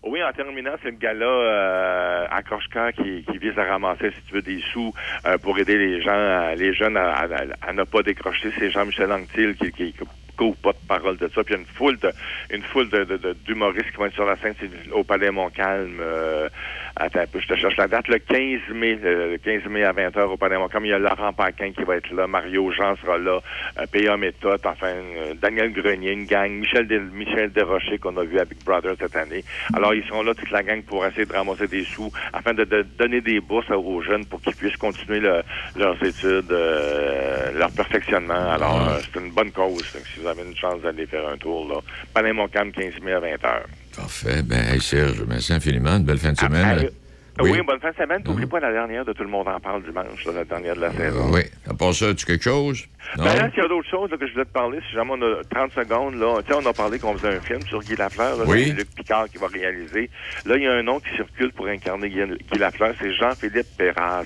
Oui, 0.06 0.22
en 0.22 0.32
terminant, 0.32 0.74
c'est 0.82 0.90
le 0.90 0.96
gars-là 0.98 1.24
euh, 1.26 2.26
à 2.30 2.42
Croche-Cœur 2.42 2.92
qui, 2.92 3.24
qui 3.24 3.38
vise 3.38 3.58
à 3.58 3.64
ramasser, 3.64 4.10
si 4.10 4.22
tu 4.28 4.34
veux, 4.34 4.42
des 4.42 4.60
sous 4.72 4.92
euh, 5.26 5.38
pour 5.38 5.58
aider 5.58 5.78
les 5.78 6.02
gens, 6.02 6.54
les 6.56 6.74
jeunes 6.74 6.96
à, 6.98 7.12
à- 7.14 7.26
à 7.68 7.72
ne 7.72 7.84
pas 7.84 8.02
décrocher. 8.02 8.52
C'est 8.58 8.70
Jean-Michel 8.70 9.10
Anctil 9.10 9.54
qui, 9.56 9.72
qui 9.72 9.94
couvre 10.36 10.56
pas 10.56 10.72
de 10.72 10.86
parole 10.88 11.16
de 11.16 11.28
ça. 11.34 11.42
Puis 11.44 11.54
il 11.54 11.58
y 11.58 11.60
a 11.60 11.60
une 11.60 11.74
foule 11.76 11.98
de, 11.98 12.10
une 12.50 12.62
foule 12.64 12.88
de, 12.90 13.34
d'humoristes 13.46 13.90
qui 13.90 13.96
vont 13.96 14.06
être 14.06 14.14
sur 14.14 14.26
la 14.26 14.36
scène 14.36 14.54
au 14.92 15.04
Palais 15.04 15.30
Montcalm. 15.30 15.98
Euh, 16.00 16.48
attends 16.96 17.20
un 17.20 17.26
peu, 17.26 17.40
je 17.40 17.48
te 17.48 17.56
cherche 17.56 17.76
la 17.76 17.88
date. 17.88 18.08
Le 18.08 18.18
15 18.18 18.74
mai, 18.74 18.98
le 19.02 19.36
15 19.38 19.64
mai 19.70 19.84
à 19.84 19.92
20h 19.92 20.20
au 20.24 20.36
Palais 20.36 20.58
Montcalm. 20.58 20.84
Il 20.84 20.90
y 20.90 20.92
a 20.94 20.98
Laurent 20.98 21.32
Paquin 21.32 21.72
qui 21.72 21.82
va 21.84 21.96
être 21.96 22.10
là, 22.12 22.26
Mario 22.26 22.70
Jean 22.72 22.96
sera 22.96 23.18
là, 23.18 23.40
euh, 23.78 23.86
P.A. 23.90 24.16
Méthode, 24.16 24.60
enfin, 24.64 24.88
euh, 24.88 25.34
Daniel 25.40 25.72
Grenier, 25.72 26.12
une 26.12 26.26
gang, 26.26 26.50
Michel, 26.50 26.86
Michel 27.12 27.50
Desrochers 27.52 27.98
qu'on 27.98 28.16
a 28.16 28.24
vu 28.24 28.38
à 28.38 28.44
Big 28.44 28.62
Brother 28.64 28.94
cette 28.98 29.16
année. 29.16 29.44
Alors, 29.74 29.94
ils 29.94 30.04
seront 30.04 30.22
là, 30.22 30.34
toute 30.34 30.50
la 30.50 30.62
gang, 30.62 30.82
pour 30.82 31.04
essayer 31.06 31.26
de 31.26 31.32
ramasser 31.32 31.66
des 31.68 31.84
sous 31.84 32.10
afin 32.32 32.54
de, 32.54 32.64
de 32.64 32.82
donner 32.98 33.20
des 33.20 33.40
bourses 33.40 33.70
aux 33.70 34.00
jeunes 34.02 34.24
pour 34.26 34.40
qu'ils 34.40 34.54
puissent 34.56 34.76
continuer 34.76 35.20
le- 35.20 35.42
leurs 35.76 36.02
études, 36.04 36.50
euh, 36.52 37.52
leur 37.58 37.70
perfectionnement. 37.72 38.50
Alors, 38.50 38.88
euh, 38.88 39.00
c'est 39.12 39.20
une 39.20 39.30
bonne 39.30 39.50
cause. 39.52 39.84
Donc, 39.94 40.02
si 40.14 40.20
vous 40.24 40.30
avez 40.30 40.42
une 40.42 40.56
chance 40.56 40.80
d'aller 40.82 41.06
faire 41.06 41.28
un 41.28 41.36
tour, 41.36 41.68
là, 41.68 41.80
Palais 42.12 42.32
Montcalm, 42.32 42.72
15 42.72 42.94
mai 43.02 43.12
à 43.12 43.20
20h. 43.20 43.62
Parfait. 43.96 44.42
Ben, 44.42 44.60
hey, 44.72 44.80
Serge, 44.80 45.22
merci 45.28 45.52
infiniment. 45.52 45.96
Une 45.96 46.04
belle 46.04 46.18
fin 46.18 46.32
de 46.32 46.38
semaine. 46.38 46.78
Ah, 46.80 47.03
Oui. 47.40 47.60
bonne 47.66 47.80
fin 47.80 47.90
de 47.90 47.96
semaine. 47.96 48.22
N'oublie 48.26 48.46
pas 48.46 48.60
la 48.60 48.72
dernière 48.72 49.04
de 49.04 49.12
Tout 49.12 49.24
le 49.24 49.28
monde 49.30 49.48
en 49.48 49.58
parle 49.60 49.82
dimanche, 49.82 50.24
la 50.26 50.44
dernière 50.44 50.76
de 50.76 50.80
la 50.82 50.92
saison. 50.92 51.30
Oui. 51.32 51.40
À 51.68 51.74
part 51.74 51.92
ça, 51.94 52.08
as-tu 52.10 52.24
quelque 52.26 52.44
chose? 52.44 52.86
Non? 53.18 53.24
Ben 53.24 53.36
là, 53.36 53.50
s'il 53.50 53.62
y 53.62 53.66
a 53.66 53.68
d'autres 53.68 53.88
choses 53.90 54.10
là, 54.10 54.16
que 54.16 54.26
je 54.26 54.32
voulais 54.32 54.44
te 54.46 54.52
parler, 54.52 54.78
si 54.88 54.94
jamais 54.94 55.10
on 55.12 55.20
a 55.22 55.42
30 55.50 55.72
secondes, 55.72 56.14
là, 56.14 56.40
tu 56.42 56.52
sais, 56.52 56.58
on 56.62 56.66
a 56.68 56.72
parlé 56.72 56.98
qu'on 56.98 57.16
faisait 57.18 57.36
un 57.36 57.40
film 57.40 57.66
sur 57.66 57.82
Guy 57.82 57.96
Lafleur, 57.96 58.36
là, 58.38 58.44
Oui. 58.46 58.72
Luc 58.72 58.88
Picard 58.94 59.28
qui 59.28 59.38
va 59.38 59.48
réaliser. 59.48 60.10
Là, 60.46 60.56
il 60.56 60.62
y 60.62 60.66
a 60.66 60.72
un 60.72 60.82
nom 60.82 61.00
qui 61.00 61.14
circule 61.16 61.52
pour 61.52 61.66
incarner 61.66 62.08
Guy, 62.08 62.22
Guy 62.52 62.58
Lafleur, 62.58 62.94
c'est 63.00 63.12
Jean-Philippe 63.12 63.66
Perras, 63.76 64.24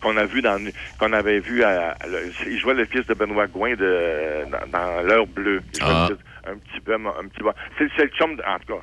qu'on 0.00 0.16
a 0.16 0.26
vu 0.26 0.42
dans, 0.42 0.58
qu'on 0.98 1.12
avait 1.12 1.40
vu 1.40 1.62
à, 1.64 1.96
à- 2.00 2.06
le- 2.06 2.30
il 2.46 2.58
jouait 2.60 2.74
le 2.74 2.84
fils 2.86 3.06
de 3.06 3.14
Benoît 3.14 3.46
Gouin 3.48 3.74
de, 3.74 4.44
dans, 4.50 4.78
dans 4.78 5.02
L'heure 5.02 5.26
bleue. 5.26 5.62
Il 5.74 5.80
Ah. 5.82 6.08
un 6.46 6.54
petit 6.56 6.80
peu, 6.80 6.94
un 6.94 7.28
petit 7.28 7.42
peu. 7.42 7.50
C'est 7.78 8.04
le 8.04 8.10
chum, 8.10 8.36
de- 8.36 8.42
en 8.46 8.58
tout 8.58 8.74
cas, 8.74 8.80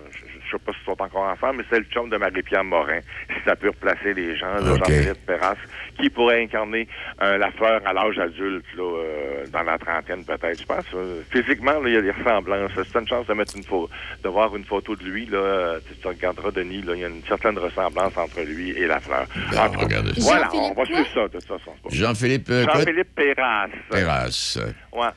je, 0.48 0.58
sais 0.58 0.64
pas 0.64 0.72
s'ils 0.74 0.86
sont 0.86 1.02
encore 1.02 1.24
ensemble, 1.24 1.58
mais 1.58 1.64
c'est 1.70 1.80
le 1.80 1.86
chum 1.86 2.10
de 2.10 2.18
Marie-Pierre 2.18 2.64
Morin. 2.64 3.00
Si 3.30 3.36
ça 3.46 3.56
peut 3.56 3.70
replacer 3.70 4.14
les 4.14 4.36
gens, 4.36 4.54
là. 4.56 4.76
Jean-Philippe 4.78 5.26
Perras, 5.26 5.56
qui 6.00 6.10
pourrait 6.10 6.44
incarner 6.44 6.88
euh, 7.22 7.38
la 7.38 7.52
fleur 7.52 7.82
à 7.86 7.94
l'âge 7.94 8.18
adulte, 8.20 8.66
là, 8.76 8.84
euh, 8.84 9.46
dans 9.52 9.64
la 9.64 9.78
trentaine 9.78 10.24
peut-être. 10.26 10.60
Je 10.60 10.66
pense, 10.66 10.86
euh, 10.94 11.22
physiquement, 11.32 11.74
il 11.86 11.94
y 11.94 11.98
a 11.98 12.02
des 12.02 12.12
ressemblances. 12.12 12.72
C'est 12.76 13.00
une 13.00 13.08
chance 13.08 13.28
de 13.28 13.34
mettre 13.34 13.56
une 13.56 13.64
photo, 13.64 13.90
de 14.24 14.30
voir 14.30 14.56
une 14.56 14.66
photo 14.66 14.96
de 14.96 15.04
lui, 15.04 15.26
là, 15.26 15.78
tu, 15.88 15.96
tu 15.96 16.08
regarderas 16.08 16.52
Denis, 16.52 16.82
là, 16.82 16.94
il 16.96 17.02
y 17.02 17.06
a 17.06 17.08
une 17.08 17.24
certaine 17.24 17.58
ressemblance 17.58 18.18
entre 18.18 18.42
lui 18.42 18.72
et 18.72 18.88
la 18.88 19.00
fleur. 19.00 19.26
En 19.58 19.70
tout 19.70 19.80
cas, 19.80 19.86
regardez 19.86 20.14
ça. 20.14 20.22
voilà, 20.22 20.50
on 20.54 20.74
va 20.74 20.86
suivre 20.86 21.08
ça, 21.14 21.24
de 21.24 21.40
toute 21.40 21.46
façon. 21.46 21.72
Jean-Philippe 21.90 22.50
euh? 22.50 22.66
Jean-Philippe 22.66 23.16
Perras. 23.16 23.68
Terrasse. 23.90 24.60
Ouais. 24.94 25.08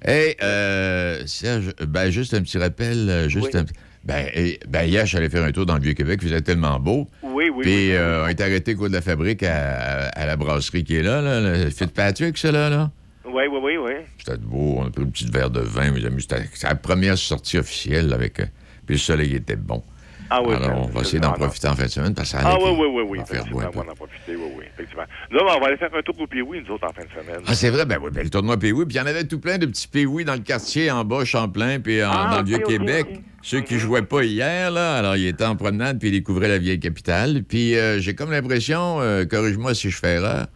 Hey, 0.00 0.36
euh, 0.42 1.22
Serge, 1.26 1.74
ben, 1.86 2.10
juste 2.10 2.32
un 2.34 2.42
petit 2.42 2.58
rappel, 2.58 3.28
juste 3.28 3.54
un 3.56 3.64
petit- 3.64 3.74
Ben, 4.08 4.26
ben, 4.66 4.84
hier, 4.84 5.02
je 5.04 5.08
suis 5.08 5.16
allé 5.18 5.28
faire 5.28 5.44
un 5.44 5.52
tour 5.52 5.66
dans 5.66 5.74
le 5.76 5.82
Vieux-Québec, 5.82 6.18
il 6.22 6.28
faisait 6.30 6.40
tellement 6.40 6.80
beau. 6.80 7.06
Oui, 7.22 7.50
oui, 7.54 7.62
Puis, 7.62 7.70
oui. 7.90 7.92
euh, 7.92 8.24
on 8.24 8.28
est 8.28 8.40
arrêté 8.40 8.74
au 8.74 8.78
cours 8.78 8.88
de 8.88 8.94
la 8.94 9.02
fabrique 9.02 9.42
à, 9.42 10.08
à 10.08 10.24
la 10.24 10.36
brasserie 10.36 10.82
qui 10.82 10.96
est 10.96 11.02
là, 11.02 11.20
là 11.20 11.40
le 11.64 11.70
Fitzpatrick, 11.70 12.38
ça, 12.38 12.50
là, 12.50 12.70
là. 12.70 12.90
Oui, 13.26 13.42
oui, 13.52 13.58
oui, 13.62 13.76
oui. 13.76 13.92
C'était 14.18 14.38
beau, 14.38 14.76
on 14.78 14.86
a 14.86 14.90
pris 14.90 15.02
un 15.04 15.08
petit 15.10 15.26
verre 15.30 15.50
de 15.50 15.60
vin, 15.60 15.90
mes 15.90 16.04
amis. 16.06 16.22
C'était 16.22 16.42
c'était 16.54 16.68
la 16.68 16.74
première 16.74 17.18
sortie 17.18 17.58
officielle 17.58 18.12
avec. 18.14 18.40
euh, 18.40 18.46
puis 18.86 18.94
le 18.96 19.00
soleil 19.00 19.34
était 19.34 19.56
bon. 19.56 19.82
Ah 20.30 20.42
oui, 20.42 20.54
Alors, 20.56 20.68
ben, 20.68 20.76
on 20.82 20.86
va 20.88 21.00
essayer 21.00 21.20
d'en 21.20 21.32
profiter 21.32 21.68
en 21.68 21.74
fin 21.74 21.84
de 21.84 21.88
semaine 21.88 22.14
parce 22.14 22.30
que 22.32 22.38
ça 22.38 22.44
Ah 22.44 22.56
oui, 22.58 22.70
oui, 22.78 22.86
oui, 22.90 23.02
oui. 23.08 23.18
on 23.18 23.22
va 23.22 23.26
faire 23.26 23.44
beau 23.46 23.60
un 23.60 23.62
Effectivement, 23.62 23.70
peu. 23.72 23.78
on 23.78 23.84
va 23.84 23.92
en 23.92 23.94
profiter, 23.94 24.36
oui, 24.36 24.52
oui, 24.58 24.64
effectivement. 24.74 25.04
Là, 25.30 25.40
on 25.56 25.60
va 25.60 25.66
aller 25.68 25.76
faire 25.78 25.88
un 25.94 26.02
tour 26.02 26.14
au 26.20 26.26
Pee-Wee, 26.26 26.62
nous 26.66 26.74
autres, 26.74 26.86
en 26.86 26.92
fin 26.92 27.02
de 27.02 27.08
semaine. 27.10 27.40
Ah, 27.46 27.54
c'est 27.54 27.70
vrai, 27.70 27.86
ben 27.86 27.98
oui, 28.02 28.10
ben, 28.12 28.24
le 28.24 28.30
tournoi 28.30 28.58
Péoui. 28.58 28.84
Puis 28.84 28.96
il 28.96 28.98
y 28.98 29.00
en 29.00 29.06
avait 29.06 29.24
tout 29.24 29.38
plein 29.40 29.56
de 29.58 29.66
petits 29.66 29.88
Péoui 29.88 30.24
dans 30.24 30.34
le 30.34 30.40
quartier, 30.40 30.90
en 30.90 31.04
bas, 31.04 31.24
Champlain, 31.24 31.80
puis 31.80 32.04
en- 32.04 32.10
Ah, 32.12 32.28
dans 32.32 32.38
le 32.40 32.44
Vieux-Québec. 32.46 33.06
Ceux 33.40 33.60
qui 33.60 33.78
jouaient 33.78 34.02
pas 34.02 34.24
hier, 34.24 34.70
là, 34.70 34.96
alors 34.96 35.16
ils 35.16 35.28
étaient 35.28 35.44
en 35.46 35.56
promenade, 35.56 35.98
puis 35.98 36.08
ils 36.08 36.12
découvraient 36.12 36.48
la 36.48 36.58
vieille 36.58 36.80
capitale. 36.80 37.42
Puis 37.48 37.76
euh, 37.76 37.98
j'ai 38.00 38.14
comme 38.14 38.30
l'impression, 38.30 39.00
euh, 39.00 39.24
corrige-moi 39.24 39.74
si 39.74 39.90
je 39.90 39.96
fais 39.96 40.16
erreur, 40.16 40.46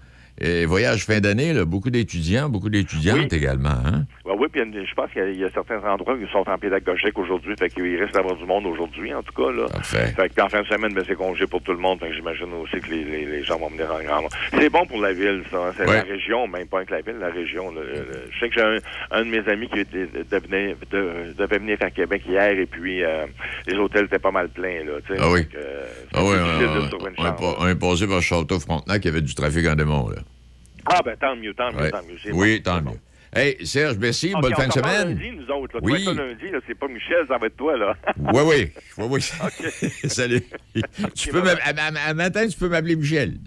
et 0.40 0.64
voyage 0.66 1.04
fin 1.04 1.20
d'année, 1.20 1.52
beaucoup 1.64 1.90
d'étudiants, 1.90 2.48
beaucoup 2.48 2.70
d'étudiantes 2.70 3.32
également. 3.32 3.68
Hein? 3.84 4.04
Ben 4.24 4.32
oui, 4.38 4.46
puis 4.50 4.60
je 4.62 4.94
pense 4.94 5.10
qu'il 5.10 5.22
y 5.22 5.24
a- 5.24 5.30
il 5.30 5.38
y, 5.40 5.44
a 5.44 5.50
certains 5.50 5.80
endroits 5.84 6.16
qui 6.18 6.30
sont 6.32 6.44
en 6.48 6.58
pédagogique 6.58 7.18
aujourd'hui, 7.18 7.54
fait 7.58 7.68
qu'il 7.68 8.00
risque 8.00 8.14
d'avoir 8.14 8.36
du 8.36 8.44
monde 8.44 8.66
aujourd'hui, 8.66 9.12
en 9.14 9.22
tout 9.22 9.32
cas. 9.34 9.52
Là. 9.52 9.66
Parfait. 9.68 10.12
Fait 10.16 10.28
que 10.28 10.40
en 10.40 10.48
fin 10.48 10.62
de 10.62 10.66
semaine, 10.66 10.92
ben, 10.94 11.04
c'est 11.06 11.14
congé 11.16 11.46
pour 11.46 11.62
tout 11.62 11.72
le 11.72 11.78
monde, 11.78 11.98
j'imagine 12.14 12.52
aussi 12.62 12.80
que 12.80 12.90
les, 12.90 13.04
les- 13.04 13.26
les 13.26 13.44
gens 13.44 13.58
vont 13.58 13.68
venir 13.68 13.90
en 13.92 14.02
grand. 14.02 14.28
C'est 14.58 14.70
bon 14.70 14.84
pour 14.86 15.00
la 15.00 15.12
ville, 15.12 15.42
ça. 15.50 15.58
hein. 15.68 15.72
C'est 15.76 15.86
la 15.86 16.02
région, 16.02 16.46
même 16.48 16.66
pas 16.66 16.84
que 16.84 16.92
la 16.92 17.00
ville, 17.02 17.16
la 17.20 17.30
région. 17.30 17.70
Le- 17.72 17.82
le- 17.82 18.24
je 18.32 18.38
sais 18.40 18.48
que 18.48 18.54
j'ai 18.54 18.62
un, 18.62 18.78
un 19.10 19.24
de 19.24 19.30
mes 19.30 19.46
amis 19.48 19.68
qui 19.68 19.80
était- 19.80 20.08
devenait, 20.30 20.76
de- 20.90 21.34
devait 21.38 21.58
venir 21.58 21.76
à 21.80 21.90
Québec 21.90 22.22
hier, 22.26 22.58
et 22.58 22.66
puis 22.66 23.02
euh, 23.04 23.26
les 23.66 23.76
hôtels 23.76 24.06
étaient 24.06 24.18
pas 24.18 24.30
mal 24.32 24.48
pleins. 24.48 24.84
Là. 24.84 24.92
Ah 25.18 25.30
oui. 25.30 25.40
Euh, 25.56 25.84
Ah 26.14 26.20
oui, 26.24 26.36
on, 27.18 27.22
on- 27.22 27.54
on 27.58 27.68
est 27.68 27.74
passé 27.78 28.06
par 28.06 28.22
Château-Frontenac, 28.22 29.04
il 29.04 29.08
y 29.08 29.10
avait 29.10 29.20
du 29.20 29.34
trafic 29.34 29.66
en 29.68 29.74
démon. 29.74 30.08
Là. 30.08 30.21
Ah, 30.86 31.00
ben 31.04 31.16
tant 31.20 31.36
mieux, 31.36 31.54
tant 31.54 31.72
mieux, 31.72 31.80
Ouais. 31.80 31.90
tant 31.90 32.02
mieux. 32.02 32.32
Oui, 32.32 32.56
bon, 32.58 32.62
tant 32.62 32.76
mieux. 32.76 32.82
bon. 32.82 32.98
Hey, 33.34 33.56
Serge, 33.64 33.96
merci, 33.98 34.32
Ok, 34.34 34.42
bonne 34.42 34.52
on 34.52 34.60
fin 34.60 34.66
de 34.68 34.72
semaine. 34.72 35.08
lundi, 35.18 35.30
nous 35.36 35.54
autres. 35.54 35.74
Là. 35.76 35.80
Oui. 35.82 36.04
Lundi, 36.04 36.44
c'est 36.66 36.74
pas 36.78 36.88
Michel, 36.88 37.24
ça 37.28 37.38
va 37.38 37.46
être 37.46 37.56
toi, 37.56 37.76
là. 37.78 37.96
Oui, 38.18 38.42
oui. 38.44 38.72
Oui, 38.98 39.06
oui. 39.10 39.20
Salut. 40.10 40.42
tu 41.14 41.30
peux 41.30 41.42
à, 41.48 41.54
à- 41.64 42.08
à 42.10 42.14
matin, 42.14 42.46
tu 42.46 42.58
peux 42.58 42.68
m'appeler 42.68 42.96
Michel. 42.96 43.38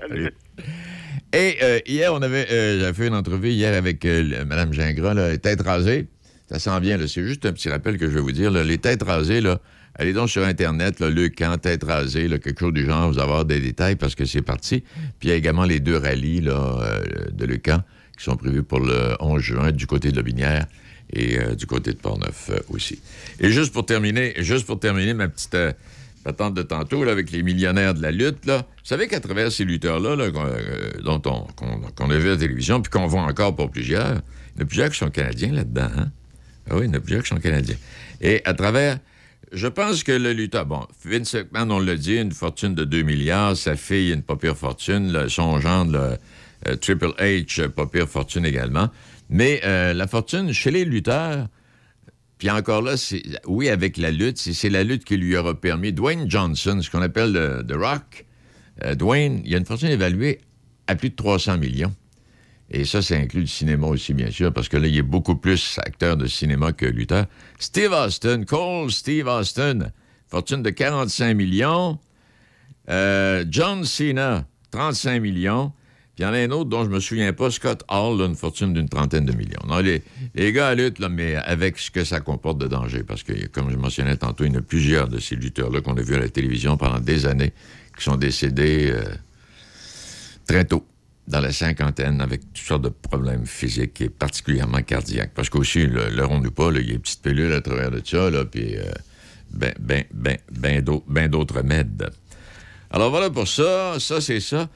Salut. 0.00 0.30
Et 1.32 1.56
euh, 1.62 1.78
hier, 1.86 2.12
on 2.14 2.22
avait, 2.22 2.46
euh, 2.50 2.80
j'avais 2.80 2.92
fait 2.94 3.06
une 3.08 3.14
entrevue 3.14 3.50
hier 3.50 3.74
avec 3.76 4.04
euh, 4.04 4.44
Mme 4.44 4.72
Gingras, 4.72 5.14
là, 5.14 5.30
les 5.30 5.38
têtes 5.38 5.60
rasées. 5.62 6.06
Ça 6.48 6.58
s'en 6.58 6.78
vient, 6.80 6.96
là. 6.96 7.06
C'est 7.08 7.24
juste 7.24 7.44
un 7.46 7.52
petit 7.52 7.68
rappel 7.68 7.98
que 7.98 8.06
je 8.08 8.14
vais 8.14 8.20
vous 8.20 8.32
dire. 8.32 8.50
là. 8.50 8.62
Les 8.62 8.78
têtes 8.78 9.02
rasées, 9.02 9.40
là, 9.40 9.58
allez 9.98 10.12
donc 10.12 10.30
sur 10.30 10.44
Internet, 10.44 11.00
là, 11.00 11.10
camp 11.28 11.58
tête 11.58 11.84
rasée, 11.84 12.28
quelque 12.28 12.60
chose 12.60 12.72
du 12.72 12.84
genre, 12.84 13.10
vous 13.10 13.18
avoir 13.18 13.44
des 13.44 13.60
détails 13.60 13.96
parce 13.96 14.14
que 14.14 14.24
c'est 14.24 14.42
parti. 14.42 14.82
Puis 15.18 15.28
il 15.28 15.28
y 15.30 15.32
a 15.32 15.36
également 15.36 15.64
les 15.64 15.80
deux 15.80 15.96
rallyes 15.96 16.42
euh, 16.46 17.00
de 17.32 17.46
Le 17.46 17.56
Camp 17.56 17.82
qui 18.16 18.24
sont 18.24 18.36
prévus 18.36 18.62
pour 18.62 18.80
le 18.80 19.16
11 19.20 19.40
juin 19.40 19.72
du 19.72 19.86
côté 19.86 20.10
de 20.10 20.16
la 20.16 20.22
Binière 20.22 20.66
et 21.12 21.38
euh, 21.38 21.54
du 21.54 21.66
côté 21.66 21.92
de 21.92 21.98
Portneuf 21.98 22.50
euh, 22.50 22.58
aussi. 22.70 23.00
Et 23.40 23.50
juste 23.50 23.72
pour 23.72 23.86
terminer, 23.86 24.34
juste 24.38 24.66
pour 24.66 24.78
terminer 24.80 25.14
ma 25.14 25.28
petite 25.28 25.56
patente 26.24 26.54
de 26.54 26.62
tantôt 26.62 27.02
avec 27.04 27.30
les 27.30 27.42
millionnaires 27.42 27.94
de 27.94 28.02
la 28.02 28.10
lutte, 28.10 28.46
là, 28.46 28.58
vous 28.58 28.84
savez 28.84 29.06
qu'à 29.06 29.20
travers 29.20 29.52
ces 29.52 29.64
lutteurs-là, 29.64 30.16
dont 31.04 31.22
on, 31.26 31.46
qu'on 31.94 32.10
a 32.10 32.18
vu 32.18 32.28
à 32.28 32.32
la 32.32 32.36
télévision, 32.36 32.80
puis 32.80 32.90
qu'on 32.90 33.06
voit 33.06 33.22
encore 33.22 33.54
pour 33.54 33.70
plusieurs, 33.70 34.20
il 34.56 34.58
y 34.58 34.62
en 34.62 34.62
a 34.62 34.66
plusieurs 34.66 34.90
qui 34.90 34.98
sont 34.98 35.10
canadiens 35.10 35.52
là-dedans. 35.52 35.88
Hein? 35.96 36.10
Ah 36.68 36.76
oui, 36.76 36.86
il 36.86 36.88
y 36.88 36.90
en 36.90 36.94
a 36.94 37.00
plusieurs 37.00 37.22
qui 37.22 37.28
sont 37.28 37.36
canadiens. 37.36 37.76
Et 38.20 38.42
à 38.44 38.54
travers, 38.54 38.98
je 39.52 39.68
pense 39.68 40.02
que 40.02 40.12
le 40.12 40.32
lutteur, 40.32 40.66
bon, 40.66 40.86
Vince 41.04 41.34
McMahon, 41.34 41.70
on 41.70 41.78
l'a 41.78 41.96
dit, 41.96 42.16
une 42.16 42.32
fortune 42.32 42.74
de 42.74 42.84
2 42.84 43.02
milliards, 43.02 43.56
sa 43.56 43.76
fille, 43.76 44.12
une 44.12 44.22
pas 44.22 44.36
pire 44.36 44.56
fortune, 44.56 45.28
son 45.28 45.60
gendre, 45.60 45.92
là, 45.92 46.16
euh, 46.68 46.76
Triple 46.76 47.12
H, 47.18 47.68
pas 47.68 47.86
pire 47.86 48.08
fortune 48.08 48.44
également. 48.44 48.88
Mais 49.28 49.60
euh, 49.64 49.92
la 49.92 50.06
fortune 50.06 50.52
chez 50.52 50.70
les 50.70 50.84
lutteurs, 50.84 51.46
puis 52.38 52.50
encore 52.50 52.82
là, 52.82 52.94
oui, 53.46 53.68
avec 53.68 53.96
la 53.96 54.10
lutte, 54.10 54.38
c'est, 54.38 54.68
la 54.68 54.84
lutte 54.84 55.04
qui 55.04 55.16
lui 55.16 55.36
aura 55.36 55.54
permis. 55.54 55.92
Dwayne 55.92 56.30
Johnson, 56.30 56.80
ce 56.82 56.90
qu'on 56.90 57.02
appelle 57.02 57.32
le, 57.32 57.64
The 57.66 57.76
Rock, 57.76 58.26
euh, 58.84 58.94
Dwayne, 58.94 59.42
il 59.44 59.54
a 59.54 59.58
une 59.58 59.64
fortune 59.64 59.88
évaluée 59.88 60.40
à 60.86 60.96
plus 60.96 61.10
de 61.10 61.16
300 61.16 61.58
millions. 61.58 61.94
Et 62.70 62.84
ça, 62.84 63.00
ça 63.00 63.14
inclut 63.14 63.42
le 63.42 63.46
cinéma 63.46 63.86
aussi, 63.86 64.12
bien 64.12 64.30
sûr, 64.30 64.52
parce 64.52 64.68
que 64.68 64.76
là, 64.76 64.88
il 64.88 64.96
est 64.96 65.02
beaucoup 65.02 65.36
plus 65.36 65.78
acteur 65.84 66.16
de 66.16 66.26
cinéma 66.26 66.72
que 66.72 66.86
lutteur. 66.86 67.26
Steve 67.58 67.92
Austin, 67.92 68.44
Cole 68.44 68.90
Steve 68.90 69.28
Austin, 69.28 69.90
fortune 70.28 70.62
de 70.62 70.70
45 70.70 71.34
millions. 71.34 71.98
Euh, 72.88 73.44
John 73.48 73.84
Cena, 73.84 74.46
35 74.72 75.20
millions. 75.20 75.72
Puis 76.14 76.24
il 76.24 76.26
y 76.26 76.30
en 76.30 76.32
a 76.32 76.38
un 76.38 76.50
autre 76.50 76.70
dont 76.70 76.84
je 76.84 76.88
me 76.88 76.98
souviens 76.98 77.32
pas, 77.32 77.50
Scott 77.50 77.84
Hall, 77.90 78.20
une 78.22 78.34
fortune 78.34 78.72
d'une 78.72 78.88
trentaine 78.88 79.26
de 79.26 79.32
millions. 79.32 79.60
Non, 79.68 79.80
les, 79.80 80.02
gars 80.52 80.68
à 80.68 80.74
lutte, 80.74 80.98
là, 80.98 81.08
mais 81.08 81.36
avec 81.36 81.78
ce 81.78 81.90
que 81.90 82.04
ça 82.04 82.20
comporte 82.20 82.58
de 82.58 82.66
danger, 82.66 83.02
parce 83.02 83.22
que, 83.22 83.46
comme 83.48 83.70
je 83.70 83.76
mentionnais 83.76 84.16
tantôt, 84.16 84.44
il 84.44 84.52
y 84.52 84.56
en 84.56 84.60
a 84.60 84.62
plusieurs 84.62 85.08
de 85.08 85.18
ces 85.18 85.36
lutteurs-là 85.36 85.82
qu'on 85.82 85.94
a 85.96 86.00
vus 86.00 86.14
à 86.14 86.20
la 86.20 86.28
télévision 86.30 86.78
pendant 86.78 87.00
des 87.00 87.26
années 87.26 87.52
qui 87.96 88.04
sont 88.04 88.16
décédés 88.16 88.90
euh, 88.90 89.04
très 90.46 90.64
tôt, 90.64 90.86
dans 91.28 91.40
la 91.40 91.52
cinquantaine, 91.52 92.20
avec 92.20 92.40
toutes 92.52 92.66
sortes 92.66 92.82
de 92.82 92.88
problèmes 92.88 93.46
physiques 93.46 94.00
et 94.00 94.08
particulièrement 94.08 94.82
cardiaques. 94.82 95.32
Parce 95.34 95.48
qu'aussi, 95.50 95.86
le 95.86 96.24
rond 96.24 96.40
pas, 96.42 96.70
il 96.74 96.86
y 96.86 96.90
a 96.90 96.94
une 96.94 97.00
petite 97.00 97.22
pilule 97.22 97.52
à 97.52 97.60
travers 97.60 97.90
de 97.90 98.00
ça, 98.04 98.30
puis 98.50 98.76
euh, 98.76 98.82
ben, 99.50 99.74
ben, 99.80 100.04
ben, 100.12 100.38
ben 100.52 100.80
d'au- 100.82 101.04
ben 101.08 101.28
d'autres 101.28 101.56
remèdes. 101.58 102.10
Alors 102.90 103.10
voilà 103.10 103.30
pour 103.30 103.48
ça, 103.48 103.96
ça 103.98 104.20
c'est 104.20 104.40
ça. 104.40 104.68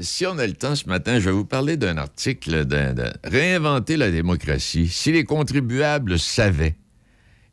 Si 0.00 0.26
on 0.26 0.38
a 0.38 0.46
le 0.46 0.52
temps 0.52 0.74
ce 0.74 0.88
matin, 0.88 1.18
je 1.18 1.26
vais 1.26 1.32
vous 1.34 1.44
parler 1.44 1.76
d'un 1.76 1.96
article 1.96 2.64
de, 2.64 2.92
de 2.92 3.04
Réinventer 3.24 3.96
la 3.96 4.10
démocratie. 4.10 4.88
Si 4.88 5.12
les 5.12 5.24
contribuables 5.24 6.18
savaient. 6.18 6.76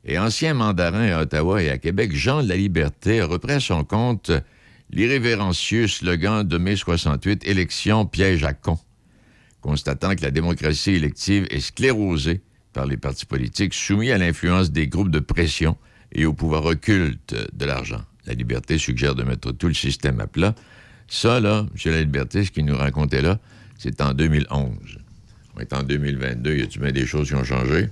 Et 0.08 0.20
ancien 0.20 0.54
mandarin 0.54 1.08
à 1.18 1.22
Ottawa 1.24 1.64
et 1.64 1.70
à 1.72 1.80
Québec, 1.80 2.16
Jean 2.16 2.42
Laliberté 2.42 3.22
a 3.22 3.26
repris 3.26 3.54
à 3.54 3.60
son 3.60 3.84
compte 3.84 4.32
l'irrévérencieux 4.96 5.88
slogan 5.88 6.48
de 6.48 6.58
mai 6.58 6.78
68, 6.78 7.46
Élection 7.46 8.06
piège 8.06 8.44
à 8.46 8.54
con, 8.54 8.80
constatant 9.62 10.16
que 10.16 10.22
la 10.22 10.32
démocratie 10.32 10.92
élective 10.92 11.46
est 11.52 11.60
sclérosée 11.60 12.42
par 12.72 12.86
les 12.86 12.98
partis 12.98 13.26
politiques 13.26 13.74
soumis 13.74 14.12
à 14.12 14.18
l'influence 14.18 14.72
des 14.72 14.88
groupes 14.88 15.12
de 15.12 15.20
pression 15.20 15.78
et 16.14 16.26
au 16.26 16.34
pouvoir 16.34 16.66
occulte 16.66 17.36
de 17.54 17.66
l'argent. 17.66 18.02
La 18.26 18.34
liberté 18.34 18.78
suggère 18.78 19.16
de 19.16 19.24
mettre 19.24 19.52
tout 19.52 19.68
le 19.68 19.74
système 19.74 20.20
à 20.22 20.28
plat. 20.28 20.56
Ça, 21.08 21.40
là, 21.40 21.66
M. 21.86 21.92
La 21.92 22.02
Liberté, 22.02 22.46
ce 22.46 22.52
qu'il 22.52 22.66
nous 22.66 22.76
racontait 22.76 23.22
là, 23.22 23.40
c'est 23.78 24.02
en 24.02 24.14
2011. 24.14 24.72
On 25.56 25.60
est 25.60 25.74
en 25.74 25.84
2022. 25.84 26.56
Y 26.56 26.62
a-tu 26.64 26.80
bien 26.80 26.92
des 26.92 27.06
choses 27.06 27.28
qui 27.28 27.36
ont 27.36 27.44
changé? 27.44 27.90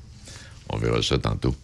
On 0.69 0.77
verra 0.77 1.03
ça 1.03 1.17
tantôt. 1.17 1.55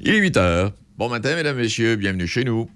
Il 0.00 0.14
est 0.14 0.18
8 0.18 0.36
heures. 0.36 0.72
Bon 0.96 1.08
matin, 1.08 1.34
mesdames, 1.34 1.56
messieurs. 1.56 1.96
Bienvenue 1.96 2.28
chez 2.28 2.44
nous. 2.44 2.70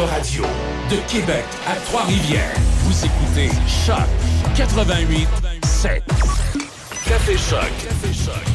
Votre 0.00 0.12
radio 0.14 0.42
de 0.90 0.96
Québec 1.12 1.44
à 1.68 1.74
Trois-Rivières. 1.76 2.54
Vous 2.84 3.04
écoutez 3.04 3.50
Choc 3.68 3.98
88 4.56 5.28
7. 5.62 6.02
Café 7.06 7.32
Choc. 7.36 7.60
Café 7.84 8.14
Choc. 8.24 8.46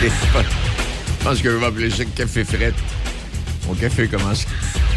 Je 0.00 1.24
pense 1.24 1.42
que 1.42 1.50
je 1.50 1.56
vais 1.56 1.66
appeler 1.66 1.90
ça 1.90 2.04
café 2.06 2.42
frette. 2.42 2.74
Mon 3.68 3.74
café 3.74 4.08
commence, 4.08 4.46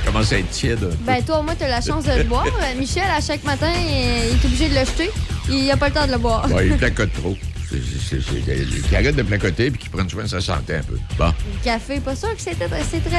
commence 0.06 0.31
à 0.31 0.38
être 0.39 0.49
tiède. 0.52 0.88
Ben, 1.02 1.22
toi, 1.22 1.39
au 1.39 1.44
moins, 1.44 1.56
t'as 1.56 1.68
la 1.68 1.81
chance 1.81 2.06
de 2.06 2.14
le 2.14 2.23
boire. 2.23 2.45
Euh, 2.61 2.80
Michel, 2.80 3.03
à 3.14 3.19
chaque 3.19 3.44
matin, 3.44 3.72
il 3.85 4.31
est 4.38 4.45
obligé 4.45 4.69
de 4.69 4.76
le 4.76 4.85
jeter. 4.85 5.11
Il 5.49 5.69
a 5.69 5.76
pas 5.76 5.89
le 5.89 5.94
temps 5.94 6.07
de 6.07 6.14
le 6.14 6.18
boire. 6.19 6.49
Ouais, 6.49 6.68
il 6.68 6.77
placote 6.77 7.11
trop. 7.11 7.35
C'est- 7.69 7.76
c'est- 8.10 8.22
c'est- 8.22 8.44
c'est- 8.45 8.88
Qu'il 8.88 8.95
arrête 8.95 9.15
de 9.18 9.23
placoter 9.23 9.69
puis 9.72 9.81
qu'il 9.81 9.89
prenne 9.89 10.10
soin 10.10 10.23
de 10.23 10.30
sa 10.30 10.39
santé 10.39 10.76
un 10.76 10.84
peu. 10.84 10.98
Bon. 11.18 11.34
Le 11.59 11.63
café, 11.63 11.99
pas 11.99 12.15
sûr 12.15 12.34
que 12.35 12.41
c'est 12.41 12.55
très, 12.55 12.67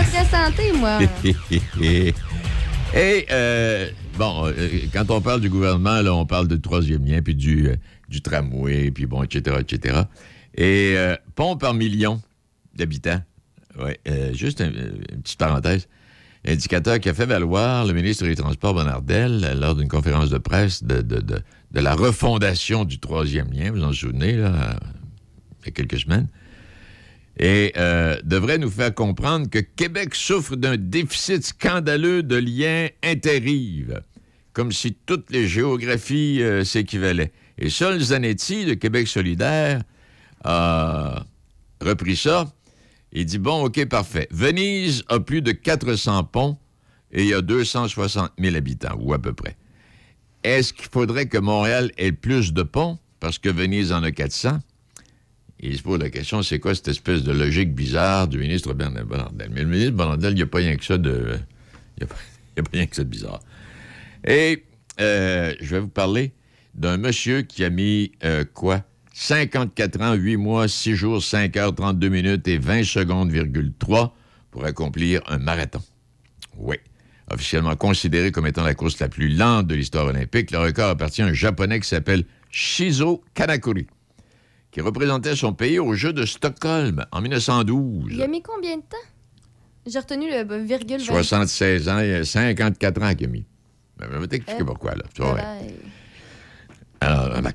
très 0.04 0.24
santé, 0.26 0.72
moi. 0.72 0.98
Et, 2.94 3.26
euh, 3.30 3.90
bon, 4.16 4.46
euh, 4.46 4.52
quand 4.92 5.10
on 5.10 5.20
parle 5.20 5.40
du 5.42 5.50
gouvernement, 5.50 6.00
là, 6.00 6.14
on 6.14 6.24
parle 6.24 6.48
du 6.48 6.58
troisième 6.60 7.04
lien, 7.04 7.20
puis 7.20 7.34
du, 7.34 7.68
euh, 7.68 7.76
du 8.08 8.22
tramway, 8.22 8.90
puis 8.90 9.04
bon, 9.06 9.22
etc., 9.22 9.56
etc. 9.60 10.02
Et 10.56 10.96
pont 11.34 11.56
par 11.56 11.74
million 11.74 12.20
d'habitants. 12.74 13.20
Ouais, 13.78 14.00
juste 14.32 14.60
un- 14.60 14.70
une 14.70 15.22
petite 15.22 15.38
parenthèse. 15.38 15.86
Indicateur 16.46 16.98
qui 17.00 17.08
a 17.10 17.14
fait 17.14 17.26
valoir 17.26 17.84
le 17.84 17.92
ministre 17.92 18.24
des 18.24 18.34
Transports, 18.34 18.72
Bonnardel, 18.74 19.44
euh, 19.44 19.54
lors 19.54 19.74
d'une 19.74 19.88
conférence 19.88 20.30
de 20.30 20.38
presse 20.38 20.82
de, 20.82 21.02
de- 21.02 21.20
de- 21.20 21.40
de 21.72 21.80
la 21.80 21.94
refondation 21.94 22.84
du 22.84 22.98
troisième 22.98 23.52
lien, 23.52 23.70
vous 23.70 23.82
en 23.84 23.92
souvenez, 23.92 24.32
là, 24.36 24.76
il 25.62 25.66
y 25.66 25.68
a 25.68 25.72
quelques 25.72 25.98
semaines 26.00 26.28
et 27.38 27.72
euh, 27.76 28.20
devrait 28.24 28.58
nous 28.58 28.70
faire 28.70 28.94
comprendre 28.94 29.48
que 29.48 29.60
Québec 29.60 30.14
souffre 30.14 30.56
d'un 30.56 30.76
déficit 30.76 31.44
scandaleux 31.44 32.22
de 32.22 32.36
liens 32.36 32.88
interrives, 33.04 34.02
comme 34.52 34.72
si 34.72 34.94
toutes 35.06 35.30
les 35.30 35.46
géographies 35.46 36.42
euh, 36.42 36.64
s'équivalaient. 36.64 37.32
Et 37.58 37.70
Sol 37.70 38.00
Zanetti 38.00 38.64
de 38.64 38.74
Québec 38.74 39.06
solidaire 39.06 39.82
a 40.44 41.24
repris 41.80 42.16
ça. 42.16 42.52
Il 43.12 43.24
dit, 43.24 43.38
bon, 43.38 43.64
OK, 43.64 43.84
parfait. 43.86 44.28
Venise 44.30 45.04
a 45.08 45.20
plus 45.20 45.42
de 45.42 45.52
400 45.52 46.24
ponts 46.24 46.58
et 47.12 47.22
il 47.22 47.28
y 47.28 47.34
a 47.34 47.40
260 47.40 48.32
000 48.38 48.56
habitants, 48.56 48.96
ou 49.00 49.14
à 49.14 49.18
peu 49.18 49.32
près. 49.32 49.56
Est-ce 50.44 50.72
qu'il 50.72 50.88
faudrait 50.90 51.26
que 51.26 51.38
Montréal 51.38 51.90
ait 51.96 52.12
plus 52.12 52.52
de 52.52 52.62
ponts 52.62 52.98
parce 53.20 53.38
que 53.38 53.48
Venise 53.48 53.92
en 53.92 54.02
a 54.02 54.10
400? 54.10 54.58
Il 55.60 55.76
se 55.76 55.82
pose 55.82 55.98
la 55.98 56.10
question, 56.10 56.42
c'est 56.42 56.60
quoi 56.60 56.74
cette 56.74 56.88
espèce 56.88 57.22
de 57.24 57.32
logique 57.32 57.74
bizarre 57.74 58.28
du 58.28 58.38
ministre 58.38 58.74
Bernard 58.74 59.06
Bonnardel? 59.06 59.50
Mais 59.52 59.62
le 59.62 59.66
ministre 59.66 59.92
Bonnardel, 59.92 60.32
il 60.32 60.36
n'y 60.36 60.42
a 60.42 60.46
pas 60.46 60.58
rien 60.58 60.76
que 60.76 60.84
ça 60.84 60.98
de... 60.98 61.36
Il 61.96 62.04
n'y 62.04 62.10
a, 62.60 62.62
pas 62.62 62.70
rien 62.72 62.86
que 62.86 62.94
ça 62.94 63.02
de 63.02 63.08
bizarre. 63.08 63.40
Et 64.24 64.64
euh, 65.00 65.54
je 65.60 65.74
vais 65.74 65.80
vous 65.80 65.88
parler 65.88 66.32
d'un 66.74 66.96
monsieur 66.96 67.42
qui 67.42 67.64
a 67.64 67.70
mis 67.70 68.12
euh, 68.24 68.44
quoi? 68.44 68.84
54 69.14 70.00
ans, 70.00 70.14
8 70.14 70.36
mois, 70.36 70.68
6 70.68 70.94
jours, 70.94 71.24
5 71.24 71.56
heures, 71.56 71.74
32 71.74 72.08
minutes 72.08 72.46
et 72.46 72.58
20 72.58 72.84
secondes, 72.84 73.32
virgule 73.32 73.72
3 73.76 74.14
pour 74.52 74.64
accomplir 74.64 75.22
un 75.26 75.38
marathon. 75.38 75.82
Oui. 76.56 76.76
Officiellement 77.30 77.74
considéré 77.74 78.30
comme 78.30 78.46
étant 78.46 78.62
la 78.62 78.74
course 78.74 79.00
la 79.00 79.08
plus 79.08 79.28
lente 79.28 79.66
de 79.66 79.74
l'histoire 79.74 80.06
olympique, 80.06 80.52
le 80.52 80.58
record 80.58 80.90
appartient 80.90 81.22
à 81.22 81.26
un 81.26 81.32
Japonais 81.32 81.80
qui 81.80 81.88
s'appelle 81.88 82.24
Shizo 82.50 83.22
Kanakuri, 83.34 83.88
qui 84.70 84.80
représentait 84.80 85.34
son 85.36 85.52
pays 85.54 85.78
aux 85.78 85.94
Jeux 85.94 86.12
de 86.12 86.24
Stockholm 86.26 87.04
en 87.12 87.20
1912. 87.20 88.10
Il 88.12 88.22
a 88.22 88.26
mis 88.26 88.42
combien 88.42 88.76
de 88.76 88.82
temps? 88.82 88.96
J'ai 89.86 89.98
retenu 89.98 90.28
le 90.30 90.50
euh, 90.50 90.58
virgule 90.64 90.98
20. 90.98 91.04
76 91.04 91.88
ans 91.88 91.98
et 91.98 92.24
54 92.24 93.02
ans 93.02 93.14
qu'il 93.14 93.26
a 93.26 93.30
mis. 93.30 93.44
Je 94.00 94.06
vais 94.18 94.26
t'expliquer 94.28 94.60
Eh. 94.62 94.64
pourquoi, 94.64 94.94
là. 94.94 95.02
Tu. 95.14 95.22
Ouais. 95.22 95.74
Alors, 97.00 97.40
ma- 97.42 97.52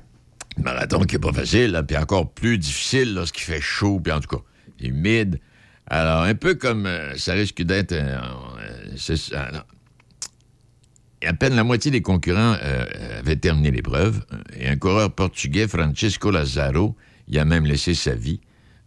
marathon 0.58 1.00
qui 1.04 1.14
n'est 1.14 1.20
pas 1.20 1.32
facile, 1.32 1.70
là, 1.72 1.82
puis 1.82 1.96
encore 1.96 2.30
plus 2.32 2.58
difficile 2.58 3.14
lorsqu'il 3.14 3.44
fait 3.44 3.60
chaud, 3.60 4.00
puis 4.00 4.12
en 4.12 4.20
tout 4.20 4.36
cas, 4.36 4.42
humide. 4.80 5.38
Alors, 5.86 6.22
un 6.22 6.34
peu 6.34 6.54
comme 6.54 6.86
euh, 6.86 7.14
ça 7.16 7.34
risque 7.34 7.62
d'être... 7.62 7.92
euh, 7.92 8.16
euh, 8.18 8.86
c'est 8.96 9.16
ça, 9.16 9.50
non. 9.52 9.60
Et 11.13 11.13
à 11.26 11.32
peine 11.32 11.54
la 11.54 11.64
moitié 11.64 11.90
des 11.90 12.02
concurrents 12.02 12.56
euh, 12.62 13.18
avaient 13.20 13.36
terminé 13.36 13.70
l'épreuve, 13.70 14.24
et 14.56 14.68
un 14.68 14.76
coureur 14.76 15.12
portugais, 15.12 15.68
Francisco 15.68 16.30
Lazaro, 16.30 16.96
y 17.28 17.38
a 17.38 17.44
même 17.44 17.64
laissé 17.64 17.94
sa 17.94 18.14
vie. 18.14 18.40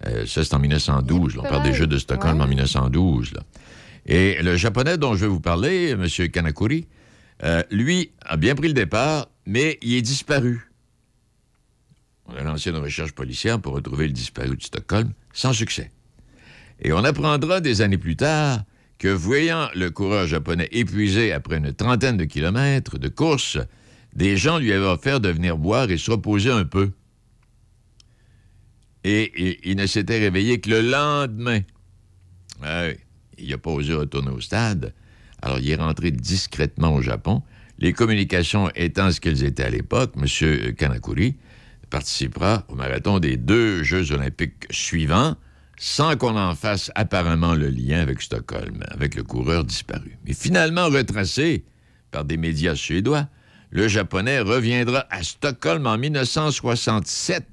Euh, 0.05 0.26
ça, 0.26 0.43
c'est 0.43 0.53
en 0.53 0.59
1912. 0.59 1.35
là. 1.35 1.41
On 1.45 1.49
parle 1.49 1.64
des 1.64 1.73
Jeux 1.73 1.88
de 1.88 1.97
Stockholm 1.97 2.39
en 2.41 2.47
1912. 2.47 3.34
là. 3.34 3.41
Et 4.05 4.41
le 4.41 4.55
japonais 4.55 4.97
dont 4.97 5.15
je 5.15 5.22
vais 5.22 5.27
vous 5.27 5.41
parler, 5.41 5.89
M. 5.89 6.07
Kanakuri, 6.30 6.88
euh, 7.43 7.61
lui 7.72 8.11
a 8.22 8.38
bien 8.38 8.55
pris 8.55 8.68
le 8.68 8.73
départ, 8.73 9.27
mais 9.45 9.77
il 9.81 9.95
est 9.95 10.01
disparu. 10.01 10.72
On 12.26 12.35
a 12.35 12.41
lancé 12.41 12.69
une 12.69 12.77
recherche 12.77 13.11
policière 13.11 13.59
pour 13.59 13.73
retrouver 13.73 14.07
le 14.07 14.14
disparu 14.14 14.55
de 14.55 14.64
Stockholm, 14.64 15.11
sans 15.34 15.53
succès. 15.53 15.91
Et 16.80 16.93
on 16.93 17.03
apprendra 17.03 17.59
des 17.59 17.81
années 17.81 17.97
plus 17.97 18.15
tard 18.15 18.64
que, 18.99 19.07
voyant 19.07 19.69
le 19.75 19.89
coureur 19.89 20.27
japonais 20.27 20.67
épuisé 20.71 21.31
après 21.31 21.57
une 21.57 21.73
trentaine 21.73 22.17
de 22.17 22.25
kilomètres 22.25 22.97
de 22.97 23.07
course, 23.07 23.57
des 24.13 24.37
gens 24.37 24.57
lui 24.57 24.73
avaient 24.73 24.85
offert 24.85 25.19
de 25.19 25.29
venir 25.29 25.57
boire 25.57 25.89
et 25.91 25.97
se 25.97 26.11
reposer 26.11 26.51
un 26.51 26.65
peu. 26.65 26.91
Et 29.03 29.61
il, 29.69 29.77
ne 29.77 29.85
s'était 29.85 30.19
réveillé 30.19 30.59
que 30.59 30.69
le 30.69 30.81
lendemain. 30.81 31.61
Ah 32.63 32.87
il 33.37 33.49
n'a 33.49 33.57
pas 33.57 33.69
osé 33.69 33.93
retourner 33.93 34.31
au 34.31 34.41
stade. 34.41 34.93
Alors, 35.41 35.59
il 35.59 35.69
est 35.69 35.75
rentré 35.75 36.09
discrètement 36.09 36.95
au 36.95 37.01
Japon. 37.01 37.43
Les 37.77 37.93
communications 37.93 38.71
étant 38.75 39.11
ce 39.11 39.21
qu'elles 39.21 39.43
étaient 39.43 39.63
à 39.63 39.69
l'époque, 39.69 40.13
M. 40.17 40.73
Kanakuri 40.73 41.35
participera 41.91 42.65
au 42.67 42.75
marathon 42.75 43.19
des 43.19 43.37
deux 43.37 43.83
Jeux 43.83 44.11
olympiques 44.11 44.65
suivants 44.71 45.35
sans 45.79 46.17
qu'on 46.17 46.35
en 46.37 46.55
fasse 46.55 46.91
apparemment 46.95 47.53
le 47.53 47.69
lien 47.69 47.99
avec 48.01 48.21
Stockholm, 48.21 48.83
avec 48.89 49.15
le 49.15 49.23
coureur 49.23 49.63
disparu. 49.63 50.17
Mais 50.25 50.33
finalement 50.33 50.87
retracé 50.87 51.65
par 52.11 52.25
des 52.25 52.37
médias 52.37 52.75
suédois, 52.75 53.27
le 53.69 53.87
Japonais 53.87 54.39
reviendra 54.39 55.05
à 55.09 55.23
Stockholm 55.23 55.85
en 55.87 55.97
1967 55.97 57.45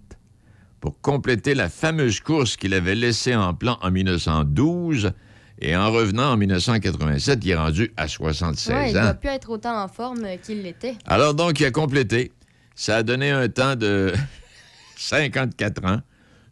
pour 0.81 1.01
compléter 1.01 1.55
la 1.55 1.69
fameuse 1.69 2.21
course 2.21 2.57
qu'il 2.57 2.73
avait 2.75 2.95
laissée 2.95 3.35
en 3.35 3.53
plan 3.55 3.79
en 3.83 3.91
1912. 3.91 5.13
Et 5.61 5.77
en 5.77 5.91
revenant 5.91 6.33
en 6.33 6.37
1987, 6.37 7.41
il 7.45 7.51
est 7.51 7.55
rendu 7.57 7.93
à 7.97 8.07
76 8.09 8.75
Ouais, 8.75 8.91
il 8.91 8.99
ans. 8.99 9.03
doit 9.03 9.15
plus 9.15 9.29
être 9.31 9.51
autant 9.51 9.83
en 9.83 9.89
forme 9.89 10.27
qu'il 10.43 10.63
l'était. 10.63 10.97
Alors 11.07 11.35
donc, 11.35 11.61
il 11.61 11.65
a 11.67 11.71
complété. 11.71 12.33
Ça 12.75 12.97
a 12.99 13.03
donné 13.03 13.31
un 13.31 13.49
temps 13.49 13.77
de 13.77 14.13
54 14.97 15.85
ans, 15.87 16.01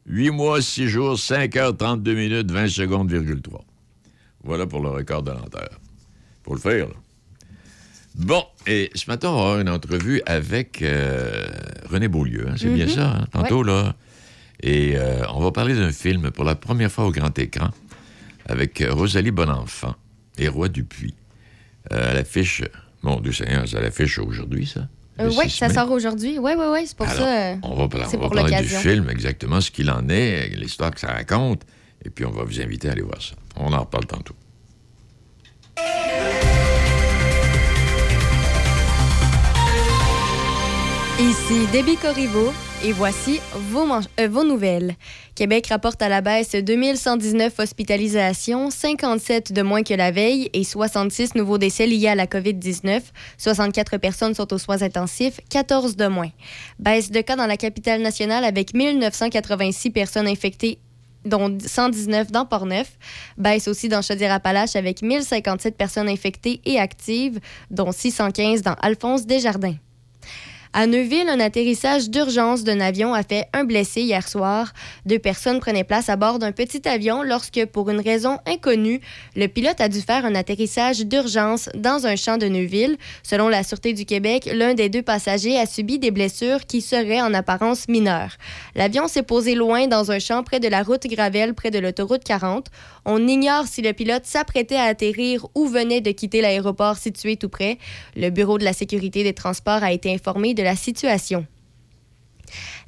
8 0.07 0.31
mois, 0.31 0.61
6 0.61 0.89
jours, 0.89 1.19
5 1.19 1.57
heures, 1.57 1.77
32 1.77 2.15
minutes, 2.15 2.51
20 2.51 2.69
secondes, 2.69 3.11
virgule 3.11 3.41
3. 3.41 3.65
Voilà 4.45 4.66
pour 4.66 4.81
le 4.83 4.89
record 4.91 5.23
de 5.23 5.31
lenteur. 5.31 5.69
Pour 6.43 6.55
le 6.55 6.61
faire, 6.61 6.89
là. 6.89 6.95
Bon, 8.15 8.45
et 8.66 8.91
ce 8.95 9.09
matin, 9.09 9.31
on 9.31 9.37
va 9.37 9.41
avoir 9.43 9.61
une 9.61 9.69
entrevue 9.70 10.20
avec 10.27 10.83
euh, 10.83 11.47
René 11.89 12.09
Beaulieu. 12.09 12.47
hein, 12.49 12.55
C'est 12.59 12.69
bien 12.69 12.87
Mhm. 12.87 12.91
ça, 12.93 13.11
hein, 13.12 13.27
tantôt, 13.33 13.61
Ouais. 13.65 13.70
là. 13.73 13.95
Et 14.62 14.97
euh, 14.97 15.24
on 15.33 15.41
va 15.41 15.51
parler 15.51 15.74
d'un 15.74 15.93
film 15.93 16.31
pour 16.31 16.45
la 16.45 16.55
première 16.55 16.91
fois 16.93 17.07
au 17.07 17.11
grand 17.11 17.37
écran 17.39 17.70
avec 18.47 18.85
Rosalie 18.91 19.31
Bonenfant 19.31 19.95
et 20.37 20.49
Roi 20.49 20.69
Dupuis. 20.69 21.15
Euh, 21.93 22.11
à 22.11 22.15
l'affiche, 22.15 22.62
mon 23.03 23.19
Dieu 23.20 23.33
Seigneur, 23.33 23.66
c'est 23.66 23.77
à 23.79 23.81
l'affiche 23.81 24.19
aujourd'hui, 24.19 24.66
ça? 24.66 24.89
Euh, 25.27 25.31
oui, 25.39 25.49
6 25.51 25.57
ça 25.59 25.69
sort 25.70 25.90
aujourd'hui. 25.90 26.39
Oui, 26.39 26.53
oui, 26.59 26.65
oui, 26.70 26.81
c'est 26.86 26.97
pour 26.97 27.07
Alors, 27.07 27.19
ça. 27.23 27.51
euh, 27.53 27.55
On 27.62 27.74
va, 27.74 27.89
par- 27.89 28.09
c'est 28.09 28.16
on 28.16 28.20
va 28.20 28.27
pour 28.28 28.36
parler 28.36 28.57
du 28.62 28.69
film, 28.69 29.09
exactement 29.11 29.61
ce 29.61 29.70
qu'il 29.70 29.90
en 29.90 30.09
est, 30.09 30.49
l'histoire 30.57 30.90
que 30.90 31.01
ça 31.01 31.09
raconte, 31.09 31.62
et 32.05 32.11
puis 32.11 32.24
on 32.24 32.31
va 32.31 32.44
vous 32.44 32.61
inviter 32.61 32.89
à 32.89 32.93
aller 32.93 33.03
voir 33.03 33.20
ça. 33.23 33.35
On 33.57 33.73
en 33.73 33.81
reparle 33.81 34.07
tantôt. 34.07 34.35
Ici 41.19 41.66
Debbie 41.73 41.97
Corriveau 41.97 42.53
et 42.85 42.93
voici 42.93 43.41
euh, 44.19 44.29
vos 44.29 44.45
nouvelles. 44.45 44.97
Québec 45.35 45.69
rapporte 45.69 46.03
à 46.03 46.09
la 46.09 46.21
baisse 46.21 46.53
2119 46.55 47.59
hospitalisations, 47.59 48.71
57 48.71 49.53
de 49.53 49.63
moins 49.63 49.83
que 49.83 49.95
la 49.95 50.11
veille 50.11 50.51
et 50.53 50.65
66 50.65 51.35
nouveaux 51.35 51.59
décès 51.59 51.87
liés 51.87 52.09
à 52.09 52.15
la 52.15 52.27
COVID-19. 52.27 53.01
64 53.39 53.99
personnes 53.99 54.35
sont 54.35 54.53
aux 54.53 54.59
soins 54.59 54.83
intensifs, 54.83 55.41
14 55.51 55.97
de 55.97 56.07
moins. 56.07 56.31
Baisse 56.79 57.11
de 57.11 57.21
cas 57.21 57.37
dans 57.37 57.47
la 57.47 57.57
capitale 57.57 58.03
nationale 58.03 58.45
avec 58.45 58.75
1986 58.75 59.91
personnes 59.91 60.27
infectées 60.27 60.79
dont 61.25 61.57
119 61.65 62.33
dans 62.33 62.47
Portneuf. 62.47 62.99
Baisse 63.39 63.69
aussi 63.69 63.89
dans 63.89 64.03
Chaudière-Appalaches 64.03 64.75
avec 64.75 65.03
1057 65.03 65.77
personnes 65.77 66.09
infectées 66.09 66.61
et 66.65 66.81
actives, 66.81 67.39
dont 67.71 67.93
615 67.93 68.63
dans 68.63 68.75
Alphonse 68.81 69.25
Desjardins. 69.25 69.77
À 70.74 70.86
Neuville, 70.86 71.28
un 71.28 71.39
atterrissage 71.39 72.09
d'urgence 72.09 72.65
d'un 72.65 72.81
avion 72.81 73.12
a 73.12 73.23
fait 73.23 73.47
un 73.53 73.65
blessé 73.65 74.01
hier 74.01 74.27
soir. 74.27 74.73
Deux 75.05 75.19
personnes 75.19 75.61
prenaient 75.61 75.85
place 75.85 76.09
à 76.09 76.16
bord 76.16 76.39
d'un 76.39 76.51
petit 76.51 76.89
avion 76.89 77.23
lorsque, 77.23 77.66
pour 77.66 77.90
une 77.90 78.01
raison 78.01 78.39
inconnue, 78.47 79.03
le 79.36 79.49
pilote 79.49 79.82
a 79.82 79.90
dû 79.90 80.01
faire 80.01 80.24
un 80.24 80.35
atterrissage 80.35 81.01
d'urgence 81.01 81.69
dans 81.74 82.07
un 82.07 82.16
champ 82.16 82.39
de 82.39 82.47
Neuville. 82.47 82.97
Selon 83.23 83.51
la 83.51 83.65
Sûreté 83.65 83.93
du 83.93 84.07
Québec, 84.07 84.49
l'un 84.51 84.73
des 84.73 84.89
deux 84.89 85.03
passagers 85.03 85.59
a 85.59 85.66
subi 85.66 85.99
des 85.99 86.11
blessures 86.11 86.65
qui 86.65 86.81
seraient 86.81 87.20
en 87.20 87.35
apparence 87.35 87.86
mineures. 87.89 88.39
L'avion 88.74 89.09
s'est 89.09 89.23
posé 89.23 89.55
loin 89.55 89.89
dans 89.89 90.11
un 90.11 90.20
champ 90.20 90.43
près 90.43 90.59
de 90.59 90.69
la 90.69 90.82
route 90.82 91.07
Gravel, 91.07 91.53
près 91.53 91.70
de 91.70 91.81
l'autoroute 91.81 92.24
40. 92.24 92.69
On 93.05 93.27
ignore 93.27 93.66
si 93.66 93.83
le 93.83 93.93
pilote 93.93 94.27
s'apprêtait 94.27 94.77
à 94.77 94.85
atterrir 94.85 95.47
ou 95.55 95.66
venait 95.66 96.01
de 96.01 96.12
quitter 96.12 96.41
l'aéroport 96.41 96.97
situé 96.97 97.37
tout 97.37 97.49
près. 97.49 97.79
Le 98.16 98.31
Bureau 98.31 98.59
de 98.59 98.65
la 98.65 98.73
sécurité 98.73 99.24
des 99.24 99.35
transports 99.35 99.83
a 99.83 99.93
été 99.93 100.15
informé 100.15 100.55
de 100.55 100.62
la 100.62 100.77
situation. 100.77 101.47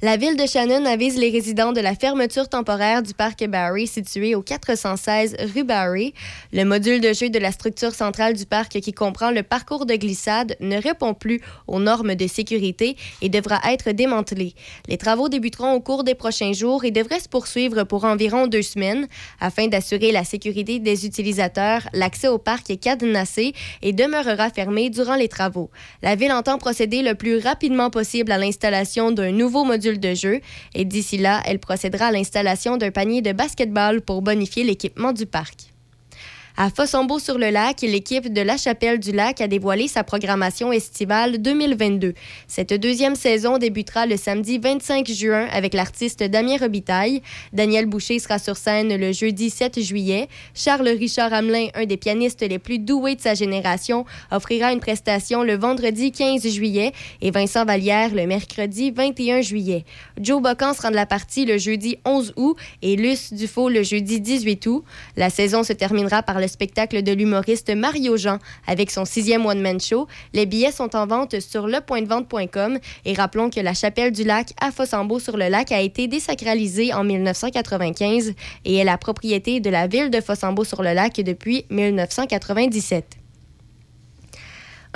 La 0.05 0.17
ville 0.17 0.37
de 0.37 0.45
Shannon 0.45 0.85
avise 0.85 1.17
les 1.17 1.31
résidents 1.31 1.73
de 1.73 1.81
la 1.81 1.95
fermeture 1.95 2.47
temporaire 2.47 3.01
du 3.01 3.15
parc 3.15 3.43
Barry 3.47 3.87
situé 3.87 4.35
au 4.35 4.43
416 4.43 5.35
rue 5.55 5.63
Barry. 5.63 6.13
Le 6.53 6.63
module 6.63 7.01
de 7.01 7.11
jeu 7.11 7.31
de 7.31 7.39
la 7.39 7.51
structure 7.51 7.95
centrale 7.95 8.35
du 8.35 8.45
parc 8.45 8.79
qui 8.81 8.93
comprend 8.93 9.31
le 9.31 9.41
parcours 9.41 9.87
de 9.87 9.95
glissade 9.95 10.57
ne 10.59 10.79
répond 10.79 11.15
plus 11.15 11.41
aux 11.65 11.79
normes 11.79 12.13
de 12.13 12.27
sécurité 12.27 12.97
et 13.23 13.29
devra 13.29 13.59
être 13.67 13.93
démantelé. 13.93 14.53
Les 14.87 14.99
travaux 14.99 15.27
débuteront 15.27 15.73
au 15.73 15.79
cours 15.81 16.03
des 16.03 16.13
prochains 16.13 16.53
jours 16.53 16.85
et 16.85 16.91
devraient 16.91 17.19
se 17.19 17.27
poursuivre 17.27 17.83
pour 17.83 18.05
environ 18.05 18.45
deux 18.45 18.61
semaines 18.61 19.07
afin 19.39 19.65
d'assurer 19.69 20.11
la 20.11 20.23
sécurité 20.23 20.77
des 20.77 21.07
utilisateurs. 21.07 21.81
L'accès 21.93 22.27
au 22.27 22.37
parc 22.37 22.69
est 22.69 22.77
cadenassé 22.77 23.53
et 23.81 23.91
demeurera 23.91 24.51
fermé 24.51 24.91
durant 24.91 25.15
les 25.15 25.29
travaux. 25.29 25.71
La 26.03 26.13
ville 26.13 26.31
entend 26.31 26.59
procéder 26.59 27.01
le 27.01 27.15
plus 27.15 27.39
rapidement 27.39 27.89
possible 27.89 28.31
à 28.31 28.37
l'installation 28.37 29.09
d'un 29.09 29.31
nouveau 29.31 29.63
module 29.63 29.94
de 29.99 30.13
jeu 30.13 30.41
et 30.73 30.85
d'ici 30.85 31.17
là, 31.17 31.41
elle 31.45 31.59
procédera 31.59 32.07
à 32.07 32.11
l'installation 32.11 32.77
d'un 32.77 32.91
panier 32.91 33.21
de 33.21 33.31
basketball 33.31 34.01
pour 34.01 34.21
bonifier 34.21 34.63
l'équipement 34.63 35.13
du 35.13 35.25
parc. 35.25 35.74
À 36.57 36.69
Fossombeau-sur-le-Lac, 36.69 37.81
l'équipe 37.81 38.31
de 38.31 38.39
La 38.39 38.55
Chapelle 38.55 38.97
du 38.97 39.11
Lac 39.11 39.41
a 39.41 39.47
dévoilé 39.49 39.89
sa 39.89 40.05
programmation 40.05 40.71
estivale 40.71 41.39
2022. 41.39 42.13
Cette 42.47 42.73
deuxième 42.73 43.15
saison 43.15 43.57
débutera 43.57 44.05
le 44.05 44.15
samedi 44.15 44.57
25 44.57 45.05
juin 45.05 45.47
avec 45.51 45.73
l'artiste 45.73 46.23
Damien 46.23 46.55
Robitaille. 46.55 47.21
Daniel 47.51 47.87
Boucher 47.87 48.19
sera 48.19 48.39
sur 48.39 48.55
scène 48.55 48.95
le 48.95 49.11
jeudi 49.11 49.49
7 49.49 49.81
juillet. 49.81 50.29
Charles 50.53 50.87
Richard 50.87 51.33
Hamelin, 51.33 51.67
un 51.73 51.83
des 51.83 51.97
pianistes 51.97 52.41
les 52.41 52.57
plus 52.57 52.79
doués 52.79 53.15
de 53.15 53.21
sa 53.21 53.33
génération, 53.33 54.05
offrira 54.31 54.71
une 54.71 54.79
prestation 54.79 55.43
le 55.43 55.57
vendredi 55.57 56.13
15 56.13 56.47
juillet 56.47 56.93
et 57.21 57.31
Vincent 57.31 57.65
Vallière 57.65 58.15
le 58.15 58.27
mercredi 58.27 58.91
21 58.91 59.41
juillet. 59.41 59.83
Joe 60.21 60.41
Bocan 60.41 60.73
sera 60.73 60.89
de 60.89 60.95
la 60.95 61.05
partie 61.05 61.43
le 61.43 61.57
jeudi 61.57 61.97
11 62.05 62.31
août 62.37 62.55
et 62.81 62.95
Luce 62.95 63.33
Dufault 63.33 63.67
le 63.67 63.83
jeudi 63.83 64.21
18 64.21 64.65
août. 64.67 64.85
La 65.17 65.29
saison 65.29 65.61
se 65.63 65.73
terminera 65.73 66.23
par 66.23 66.39
le 66.39 66.44
le 66.45 66.49
spectacle 66.49 67.01
de 67.01 67.11
l'humoriste 67.11 67.75
Mario 67.75 68.17
Jean 68.17 68.37
avec 68.67 68.91
son 68.91 69.03
sixième 69.03 69.45
one-man 69.47 69.79
show. 69.81 70.07
Les 70.33 70.45
billets 70.45 70.71
sont 70.71 70.95
en 70.95 71.07
vente 71.07 71.39
sur 71.39 71.67
lepointdevente.com 71.67 72.77
et 73.05 73.13
rappelons 73.13 73.49
que 73.49 73.59
la 73.59 73.73
chapelle 73.73 74.11
du 74.11 74.23
lac 74.23 74.51
à 74.61 74.71
Fossambeau-sur-le-Lac 74.71 75.71
a 75.71 75.81
été 75.81 76.07
désacralisée 76.07 76.93
en 76.93 77.03
1995 77.03 78.33
et 78.65 78.75
est 78.75 78.83
la 78.83 78.99
propriété 78.99 79.59
de 79.59 79.71
la 79.71 79.87
ville 79.87 80.11
de 80.11 80.21
Fossambeau-sur-le-Lac 80.21 81.15
depuis 81.21 81.65
1997. 81.71 83.24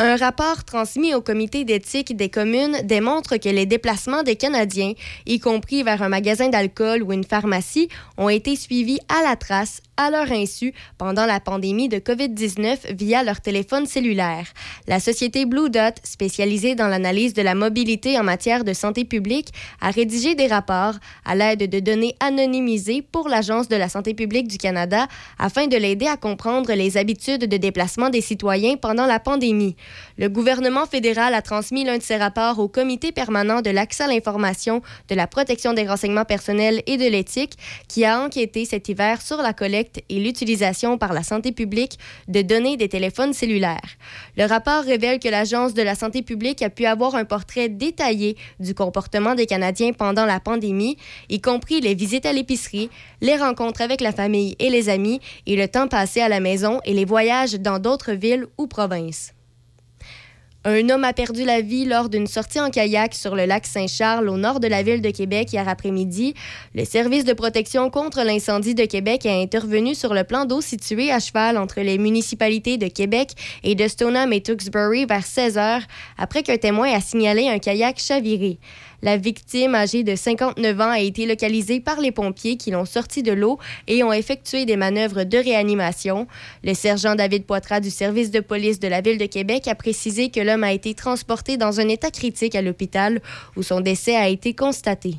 Un 0.01 0.15
rapport 0.15 0.63
transmis 0.63 1.13
au 1.13 1.19
comité 1.19 1.65
d'éthique 1.65 2.15
des 2.15 2.29
communes 2.29 2.77
démontre 2.85 3.35
que 3.35 3.49
les 3.49 3.65
déplacements 3.65 4.23
des 4.23 4.37
Canadiens, 4.37 4.93
y 5.25 5.41
compris 5.41 5.83
vers 5.83 6.01
un 6.01 6.07
magasin 6.07 6.47
d'alcool 6.47 7.03
ou 7.03 7.11
une 7.11 7.25
pharmacie, 7.25 7.89
ont 8.15 8.29
été 8.29 8.55
suivis 8.55 8.99
à 9.09 9.21
la 9.27 9.35
trace, 9.35 9.81
à 9.97 10.09
leur 10.09 10.31
insu, 10.31 10.73
pendant 10.97 11.25
la 11.25 11.41
pandémie 11.41 11.89
de 11.89 11.97
COVID-19 11.97 12.95
via 12.95 13.23
leur 13.23 13.41
téléphone 13.41 13.87
cellulaire. 13.87 14.45
La 14.87 15.01
société 15.01 15.45
Blue 15.45 15.69
Dot, 15.69 15.95
spécialisée 16.03 16.75
dans 16.75 16.87
l'analyse 16.87 17.33
de 17.33 17.41
la 17.41 17.53
mobilité 17.53 18.17
en 18.17 18.23
matière 18.23 18.63
de 18.63 18.71
santé 18.71 19.03
publique, 19.03 19.49
a 19.81 19.91
rédigé 19.91 20.33
des 20.33 20.47
rapports 20.47 20.95
à 21.25 21.35
l'aide 21.35 21.69
de 21.69 21.79
données 21.81 22.15
anonymisées 22.21 23.01
pour 23.01 23.27
l'Agence 23.27 23.67
de 23.67 23.75
la 23.75 23.89
santé 23.89 24.13
publique 24.13 24.47
du 24.47 24.57
Canada 24.57 25.07
afin 25.37 25.67
de 25.67 25.75
l'aider 25.75 26.07
à 26.07 26.15
comprendre 26.15 26.71
les 26.71 26.95
habitudes 26.95 27.49
de 27.49 27.57
déplacement 27.57 28.09
des 28.09 28.21
citoyens 28.21 28.77
pendant 28.77 29.05
la 29.05 29.19
pandémie. 29.19 29.75
Le 30.17 30.27
gouvernement 30.29 30.85
fédéral 30.85 31.33
a 31.33 31.41
transmis 31.41 31.83
l'un 31.83 31.97
de 31.97 32.03
ses 32.03 32.17
rapports 32.17 32.59
au 32.59 32.67
Comité 32.67 33.11
permanent 33.11 33.61
de 33.61 33.69
l'accès 33.69 34.03
à 34.03 34.07
l'information, 34.07 34.81
de 35.07 35.15
la 35.15 35.27
protection 35.27 35.73
des 35.73 35.87
renseignements 35.87 36.25
personnels 36.25 36.83
et 36.87 36.97
de 36.97 37.07
l'éthique, 37.07 37.53
qui 37.87 38.05
a 38.05 38.19
enquêté 38.19 38.65
cet 38.65 38.89
hiver 38.89 39.21
sur 39.21 39.37
la 39.37 39.53
collecte 39.53 40.01
et 40.09 40.19
l'utilisation 40.19 40.97
par 40.97 41.13
la 41.13 41.23
santé 41.23 41.51
publique 41.51 41.97
de 42.27 42.41
données 42.41 42.77
des 42.77 42.89
téléphones 42.89 43.33
cellulaires. 43.33 43.97
Le 44.37 44.45
rapport 44.45 44.83
révèle 44.83 45.19
que 45.19 45.29
l'Agence 45.29 45.73
de 45.73 45.81
la 45.81 45.95
santé 45.95 46.21
publique 46.21 46.61
a 46.61 46.69
pu 46.69 46.85
avoir 46.85 47.15
un 47.15 47.25
portrait 47.25 47.69
détaillé 47.69 48.37
du 48.59 48.73
comportement 48.73 49.35
des 49.35 49.45
Canadiens 49.45 49.93
pendant 49.93 50.25
la 50.25 50.39
pandémie, 50.39 50.97
y 51.29 51.39
compris 51.41 51.81
les 51.81 51.95
visites 51.95 52.25
à 52.25 52.33
l'épicerie, 52.33 52.89
les 53.21 53.35
rencontres 53.37 53.81
avec 53.81 54.01
la 54.01 54.11
famille 54.11 54.55
et 54.59 54.69
les 54.69 54.89
amis, 54.89 55.19
et 55.45 55.55
le 55.55 55.67
temps 55.67 55.87
passé 55.87 56.21
à 56.21 56.29
la 56.29 56.39
maison 56.39 56.79
et 56.85 56.93
les 56.93 57.05
voyages 57.05 57.53
dans 57.53 57.79
d'autres 57.79 58.13
villes 58.13 58.47
ou 58.57 58.67
provinces. 58.67 59.33
Un 60.65 60.89
homme 60.89 61.05
a 61.05 61.13
perdu 61.13 61.45
la 61.45 61.61
vie 61.61 61.85
lors 61.85 62.09
d'une 62.09 62.27
sortie 62.27 62.59
en 62.59 62.69
kayak 62.69 63.15
sur 63.15 63.33
le 63.33 63.45
lac 63.45 63.65
Saint-Charles 63.65 64.27
au 64.27 64.35
nord 64.35 64.59
de 64.59 64.67
la 64.67 64.83
ville 64.83 65.01
de 65.01 65.09
Québec 65.09 65.53
hier 65.53 65.69
après-midi. 65.69 66.33
Le 66.75 66.83
service 66.83 67.23
de 67.23 67.31
protection 67.31 67.89
contre 67.89 68.23
l'incendie 68.23 68.75
de 68.75 68.83
Québec 68.83 69.25
a 69.25 69.39
intervenu 69.39 69.95
sur 69.95 70.13
le 70.13 70.25
plan 70.25 70.43
d'eau 70.43 70.59
situé 70.59 71.13
à 71.13 71.21
cheval 71.21 71.57
entre 71.57 71.79
les 71.79 71.97
municipalités 71.97 72.75
de 72.75 72.89
Québec 72.89 73.31
et 73.63 73.73
de 73.73 73.87
Stoneham 73.87 74.33
et 74.33 74.41
Tewksbury 74.41 75.05
vers 75.05 75.25
16 75.25 75.57
heures 75.57 75.83
après 76.17 76.43
qu'un 76.43 76.57
témoin 76.57 76.91
a 76.91 76.99
signalé 76.99 77.47
un 77.47 77.59
kayak 77.59 77.97
chaviré. 77.97 78.59
La 79.01 79.17
victime, 79.17 79.75
âgée 79.75 80.03
de 80.03 80.15
59 80.15 80.81
ans, 80.81 80.91
a 80.91 80.99
été 80.99 81.25
localisée 81.25 81.79
par 81.79 82.01
les 82.01 82.11
pompiers 82.11 82.57
qui 82.57 82.71
l'ont 82.71 82.85
sorti 82.85 83.23
de 83.23 83.31
l'eau 83.31 83.57
et 83.87 84.03
ont 84.03 84.11
effectué 84.11 84.65
des 84.65 84.75
manœuvres 84.75 85.23
de 85.23 85.37
réanimation. 85.37 86.27
Le 86.63 86.73
sergent 86.73 87.15
David 87.15 87.45
Poitras 87.45 87.79
du 87.79 87.89
service 87.89 88.31
de 88.31 88.41
police 88.41 88.79
de 88.79 88.87
la 88.87 89.01
ville 89.01 89.17
de 89.17 89.25
Québec 89.25 89.67
a 89.67 89.75
précisé 89.75 90.29
que 90.29 90.41
l'homme 90.41 90.63
a 90.63 90.73
été 90.73 90.93
transporté 90.93 91.57
dans 91.57 91.79
un 91.79 91.87
état 91.87 92.11
critique 92.11 92.55
à 92.55 92.61
l'hôpital 92.61 93.21
où 93.55 93.63
son 93.63 93.79
décès 93.79 94.15
a 94.15 94.27
été 94.27 94.53
constaté. 94.53 95.15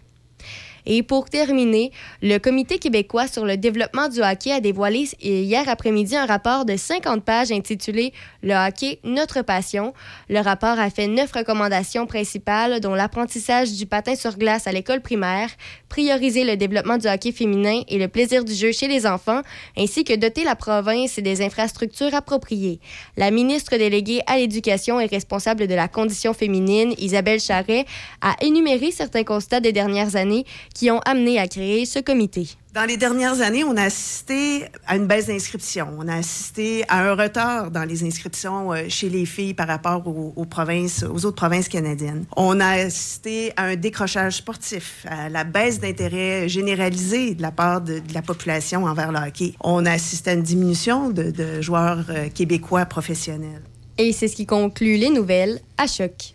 Et 0.93 1.05
pour 1.05 1.31
terminer, 1.31 1.93
le 2.21 2.39
Comité 2.39 2.81
québécois 2.81 3.29
sur 3.29 3.47
le 3.47 3.57
développement 3.57 4.09
du 4.09 4.23
hockey 4.23 4.51
a 4.51 4.59
dévoilé 4.59 5.09
hier 5.23 5.69
après-midi 5.69 6.17
un 6.17 6.27
rapport 6.27 6.65
de 6.65 6.77
50 6.77 7.25
pages 7.25 7.53
intitulé 7.53 8.13
Le 8.43 8.55
hockey, 8.55 8.99
notre 9.05 9.43
passion. 9.43 9.95
Le 10.29 10.41
rapport 10.41 10.81
a 10.81 10.91
fait 10.91 11.07
neuf 11.07 11.31
recommandations 11.31 12.09
principales, 12.09 12.81
dont 12.81 12.97
l'apprentissage 12.97 13.71
du 13.75 13.87
patin 13.87 14.17
sur 14.17 14.37
glace 14.37 14.67
à 14.67 14.73
l'école 14.73 15.01
primaire, 15.01 15.51
prioriser 15.89 16.43
le 16.43 16.57
développement 16.57 16.99
du 16.99 17.07
hockey 17.07 17.31
féminin 17.31 17.83
et 17.87 17.97
le 17.97 18.09
plaisir 18.09 18.45
du 18.45 18.53
jeu 18.53 18.73
chez 18.73 18.89
les 18.89 19.07
enfants, 19.07 19.43
ainsi 19.79 20.03
que 20.03 20.17
doter 20.17 20.43
la 20.43 20.57
province 20.57 21.21
des 21.21 21.41
infrastructures 21.41 22.17
appropriées. 22.17 22.81
La 23.17 23.31
ministre 23.31 23.77
déléguée 23.77 24.23
à 24.27 24.39
l'éducation 24.39 24.99
et 24.99 25.07
responsable 25.07 25.69
de 25.69 25.75
la 25.77 25.87
condition 25.87 26.35
féminine, 26.35 26.95
Isabelle 26.99 27.39
Charret, 27.39 27.85
a 28.23 28.35
énuméré 28.41 28.91
certains 28.91 29.23
constats 29.23 29.61
des 29.61 29.73
dernières 29.73 30.17
années 30.17 30.45
ont 30.89 31.01
amené 31.01 31.41
à 31.41 31.49
créer 31.49 31.85
ce 31.85 31.99
comité. 31.99 32.49
Dans 32.73 32.85
les 32.85 32.97
dernières 32.97 33.41
années, 33.41 33.65
on 33.65 33.77
a 33.77 33.83
assisté 33.83 34.67
à 34.87 34.95
une 34.95 35.09
baisse 35.09 35.27
d'inscriptions. 35.27 35.89
On 35.99 36.07
a 36.07 36.15
assisté 36.15 36.85
à 36.89 37.11
un 37.11 37.17
retard 37.17 37.73
dans 37.73 37.83
les 37.83 38.05
inscriptions 38.05 38.73
euh, 38.73 38.85
chez 38.89 39.09
les 39.09 39.27
filles 39.27 39.55
par 39.55 39.67
rapport 39.67 40.07
aux, 40.07 40.33
aux 40.37 40.45
provinces, 40.45 41.03
aux 41.03 41.27
autres 41.27 41.37
provinces 41.37 41.69
canadiennes. 41.69 42.27
On 42.37 42.61
a 42.61 42.85
assisté 42.85 43.53
à 43.57 43.65
un 43.65 43.75
décrochage 43.77 44.37
sportif, 44.37 45.05
à 45.09 45.29
la 45.29 45.43
baisse 45.43 45.81
d'intérêt 45.81 46.49
généralisé 46.49 47.35
de 47.35 47.43
la 47.43 47.51
part 47.51 47.81
de, 47.81 47.99
de 47.99 48.15
la 48.15 48.23
population 48.23 48.85
envers 48.85 49.11
le 49.11 49.19
hockey. 49.19 49.55
On 49.61 49.85
a 49.85 49.91
assisté 49.91 50.31
à 50.31 50.35
une 50.35 50.43
diminution 50.43 51.11
de, 51.11 51.33
de 51.33 51.61
joueurs 51.61 52.05
euh, 52.11 52.29
québécois 52.29 52.87
professionnels. 52.87 53.63
Et 53.99 54.13
c'est 54.13 54.29
ce 54.29 54.37
qui 54.37 54.47
conclut 54.47 54.97
les 54.97 55.11
nouvelles 55.11 55.61
à 55.77 55.89
choc. 55.89 56.33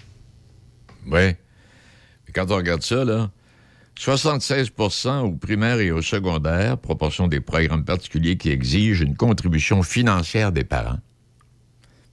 Oui. 1.10 1.34
Quand 2.34 2.52
on 2.52 2.58
regarde 2.58 2.84
ça, 2.84 3.06
là, 3.06 3.32
76% 4.00 5.22
au 5.22 5.32
primaire 5.32 5.80
et 5.80 5.92
au 5.92 6.02
secondaire, 6.02 6.78
proportion 6.78 7.28
des 7.28 7.40
programmes 7.40 7.86
particuliers 7.86 8.38
qui 8.38 8.50
exigent 8.50 9.02
une 9.02 9.16
contribution 9.16 9.84
financière 9.84 10.52
des 10.52 10.64
parents. 10.64 11.00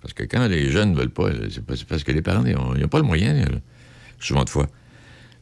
Parce 0.01 0.15
que 0.15 0.23
quand 0.25 0.47
les 0.47 0.71
jeunes 0.71 0.93
ne 0.93 0.97
veulent 0.97 1.11
pas, 1.11 1.31
c'est 1.51 1.87
parce 1.87 2.05
que 2.05 2.13
les 2.13 2.23
parents 2.23 2.43
n'ont 2.43 2.89
pas 2.89 2.99
le 2.99 3.05
moyen, 3.05 3.45
souvent 4.19 4.45
de 4.45 4.51
fois. 4.51 4.69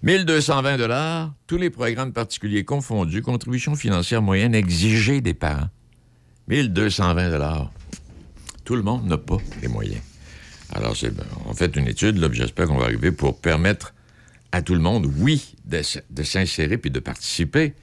1220 0.02 0.78
dollars, 0.78 1.34
tous 1.46 1.58
les 1.58 1.68
programmes 1.68 2.12
particuliers 2.12 2.64
confondus, 2.64 3.20
contribution 3.20 3.74
financière 3.74 4.22
moyenne 4.22 4.54
exigée 4.54 5.20
des 5.20 5.34
parents. 5.34 5.68
1220 6.48 7.30
dollars. 7.30 7.70
Tout 8.64 8.76
le 8.76 8.82
monde 8.82 9.06
n'a 9.06 9.18
pas 9.18 9.36
les 9.60 9.68
moyens. 9.68 10.00
Alors, 10.72 10.96
c'est, 10.96 11.10
ben, 11.10 11.24
on 11.46 11.54
fait 11.54 11.74
une 11.76 11.88
étude, 11.88 12.26
j'espère 12.32 12.66
qu'on 12.66 12.78
va 12.78 12.84
arriver 12.84 13.12
pour 13.12 13.38
permettre 13.40 13.92
à 14.52 14.62
tout 14.62 14.74
le 14.74 14.80
monde, 14.80 15.06
oui, 15.18 15.54
de, 15.64 16.22
s'insérer 16.22 16.78
puis 16.78 16.90
de 16.90 17.00
participer. 17.00 17.74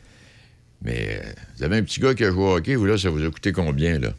Mais 0.82 1.20
euh, 1.24 1.32
vous 1.58 1.64
avez 1.64 1.78
un 1.78 1.84
petit 1.84 2.00
gars 2.00 2.14
qui 2.14 2.24
a 2.24 2.32
joué 2.32 2.44
au 2.44 2.56
hockey, 2.56 2.76
vous, 2.76 2.86
là, 2.86 2.98
ça 2.98 3.10
vous 3.10 3.24
a 3.24 3.30
coûté 3.30 3.52
combien, 3.52 4.00
là? 4.00 4.14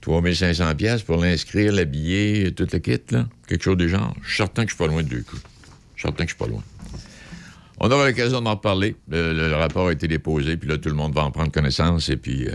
3500 0.00 0.74
pièces 0.76 1.02
pour 1.02 1.18
l'inscrire, 1.18 1.72
l'habiller, 1.72 2.52
tout 2.52 2.66
le 2.72 2.78
kit, 2.78 3.00
là? 3.10 3.28
Quelque 3.46 3.62
chose 3.62 3.76
du 3.76 3.88
genre. 3.88 4.14
Je 4.22 4.28
suis 4.28 4.36
certain 4.38 4.64
que 4.64 4.70
je 4.70 4.74
suis 4.74 4.84
pas 4.84 4.90
loin 4.90 5.02
de 5.02 5.08
deux 5.08 5.22
coups. 5.22 5.42
Je 5.94 6.00
suis 6.00 6.08
certain 6.08 6.24
que 6.24 6.30
je 6.30 6.34
suis 6.34 6.44
pas 6.44 6.46
loin. 6.46 6.62
On 7.78 7.90
aura 7.90 8.06
l'occasion 8.06 8.40
d'en 8.40 8.52
reparler. 8.52 8.96
Le, 9.08 9.54
rapport 9.54 9.88
a 9.88 9.92
été 9.92 10.08
déposé, 10.08 10.56
puis 10.56 10.68
là, 10.68 10.78
tout 10.78 10.88
le 10.88 10.94
monde 10.94 11.14
va 11.14 11.24
en 11.24 11.30
prendre 11.30 11.52
connaissance, 11.52 12.08
et 12.08 12.16
puis 12.16 12.48
euh, 12.48 12.54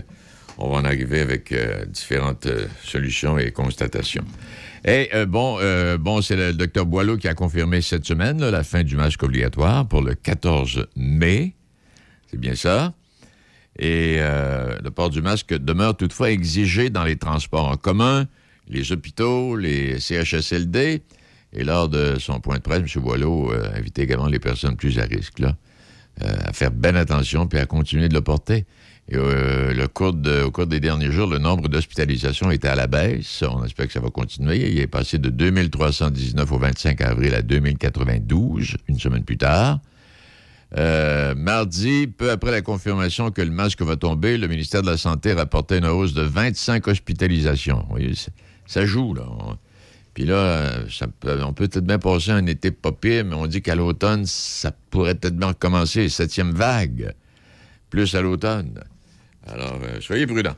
on 0.58 0.70
va 0.70 0.78
en 0.78 0.84
arriver 0.84 1.20
avec 1.20 1.52
euh, 1.52 1.84
différentes 1.86 2.48
solutions 2.82 3.38
et 3.38 3.52
constatations. 3.52 4.24
Et 4.86 5.10
euh, 5.14 5.26
bon, 5.26 5.58
euh, 5.60 5.98
bon 5.98 6.22
c'est 6.22 6.36
le 6.36 6.52
docteur 6.52 6.86
Boileau 6.86 7.16
qui 7.16 7.26
a 7.26 7.34
confirmé 7.34 7.82
cette 7.82 8.06
semaine 8.06 8.38
la 8.38 8.62
fin 8.62 8.84
du 8.84 8.94
masque 8.94 9.20
obligatoire 9.24 9.86
pour 9.88 10.00
le 10.00 10.14
14 10.14 10.86
mai. 10.94 11.56
C'est 12.30 12.38
bien 12.38 12.54
ça. 12.54 12.94
Et 13.80 14.18
euh, 14.20 14.76
le 14.82 14.90
port 14.92 15.10
du 15.10 15.22
masque 15.22 15.52
demeure 15.54 15.96
toutefois 15.96 16.30
exigé 16.30 16.88
dans 16.88 17.02
les 17.02 17.16
transports 17.16 17.66
en 17.66 17.76
commun, 17.76 18.26
les 18.68 18.92
hôpitaux, 18.92 19.56
les 19.56 19.98
CHSLD. 19.98 21.02
Et 21.52 21.64
lors 21.64 21.88
de 21.88 22.18
son 22.20 22.38
point 22.38 22.58
de 22.58 22.62
presse, 22.62 22.78
M. 22.78 23.02
Boileau 23.02 23.50
a 23.50 23.76
invité 23.76 24.02
également 24.02 24.28
les 24.28 24.38
personnes 24.38 24.76
plus 24.76 25.00
à 25.00 25.02
risque 25.02 25.42
à 26.20 26.52
faire 26.54 26.70
bien 26.70 26.94
attention 26.94 27.46
puis 27.46 27.58
à 27.58 27.66
continuer 27.66 28.08
de 28.08 28.14
le 28.14 28.22
porter. 28.22 28.64
Euh, 29.14 29.86
au 30.44 30.50
cours 30.50 30.66
des 30.66 30.80
derniers 30.80 31.12
jours, 31.12 31.28
le 31.28 31.38
nombre 31.38 31.68
d'hospitalisations 31.68 32.50
était 32.50 32.68
à 32.68 32.74
la 32.74 32.88
baisse. 32.88 33.42
On 33.42 33.64
espère 33.64 33.86
que 33.86 33.92
ça 33.92 34.00
va 34.00 34.10
continuer. 34.10 34.70
Il 34.70 34.78
est 34.80 34.88
passé 34.88 35.18
de 35.18 35.30
2319 35.30 36.50
au 36.50 36.58
25 36.58 37.00
avril 37.02 37.34
à 37.34 37.42
2092, 37.42 38.76
une 38.88 38.98
semaine 38.98 39.22
plus 39.22 39.38
tard. 39.38 39.78
Euh, 40.76 41.36
mardi, 41.36 42.08
peu 42.08 42.32
après 42.32 42.50
la 42.50 42.60
confirmation 42.60 43.30
que 43.30 43.40
le 43.40 43.52
masque 43.52 43.80
va 43.82 43.96
tomber, 43.96 44.36
le 44.36 44.48
ministère 44.48 44.82
de 44.82 44.90
la 44.90 44.96
Santé 44.96 45.32
rapportait 45.32 45.78
une 45.78 45.86
hausse 45.86 46.12
de 46.12 46.22
25 46.22 46.88
hospitalisations. 46.88 47.86
Ça, 48.66 48.84
joue, 48.84 49.14
là. 49.14 49.24
Puis 50.14 50.24
là, 50.24 50.80
on 51.44 51.52
peut 51.52 51.68
peut-être 51.68 51.86
bien 51.86 51.98
passer 51.98 52.32
un 52.32 52.46
été 52.46 52.72
pas 52.72 52.90
pire, 52.90 53.24
mais 53.24 53.36
on 53.36 53.46
dit 53.46 53.62
qu'à 53.62 53.76
l'automne, 53.76 54.24
ça 54.26 54.72
pourrait 54.90 55.14
peut-être 55.14 55.36
bien 55.36 55.48
recommencer, 55.48 56.08
septième 56.08 56.52
vague, 56.52 57.14
plus 57.90 58.16
à 58.16 58.22
l'automne. 58.22 58.82
Alors, 59.46 59.78
euh, 59.82 60.00
soyez 60.00 60.26
prudents. 60.26 60.56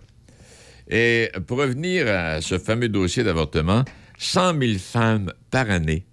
Et 0.89 1.31
pour 1.47 1.59
revenir 1.59 2.09
à 2.09 2.41
ce 2.41 2.59
fameux 2.59 2.89
dossier 2.89 3.23
d'avortement, 3.23 3.85
100 4.19 4.59
000 4.59 4.79
femmes 4.79 5.33
par 5.51 5.71
année 5.71 6.07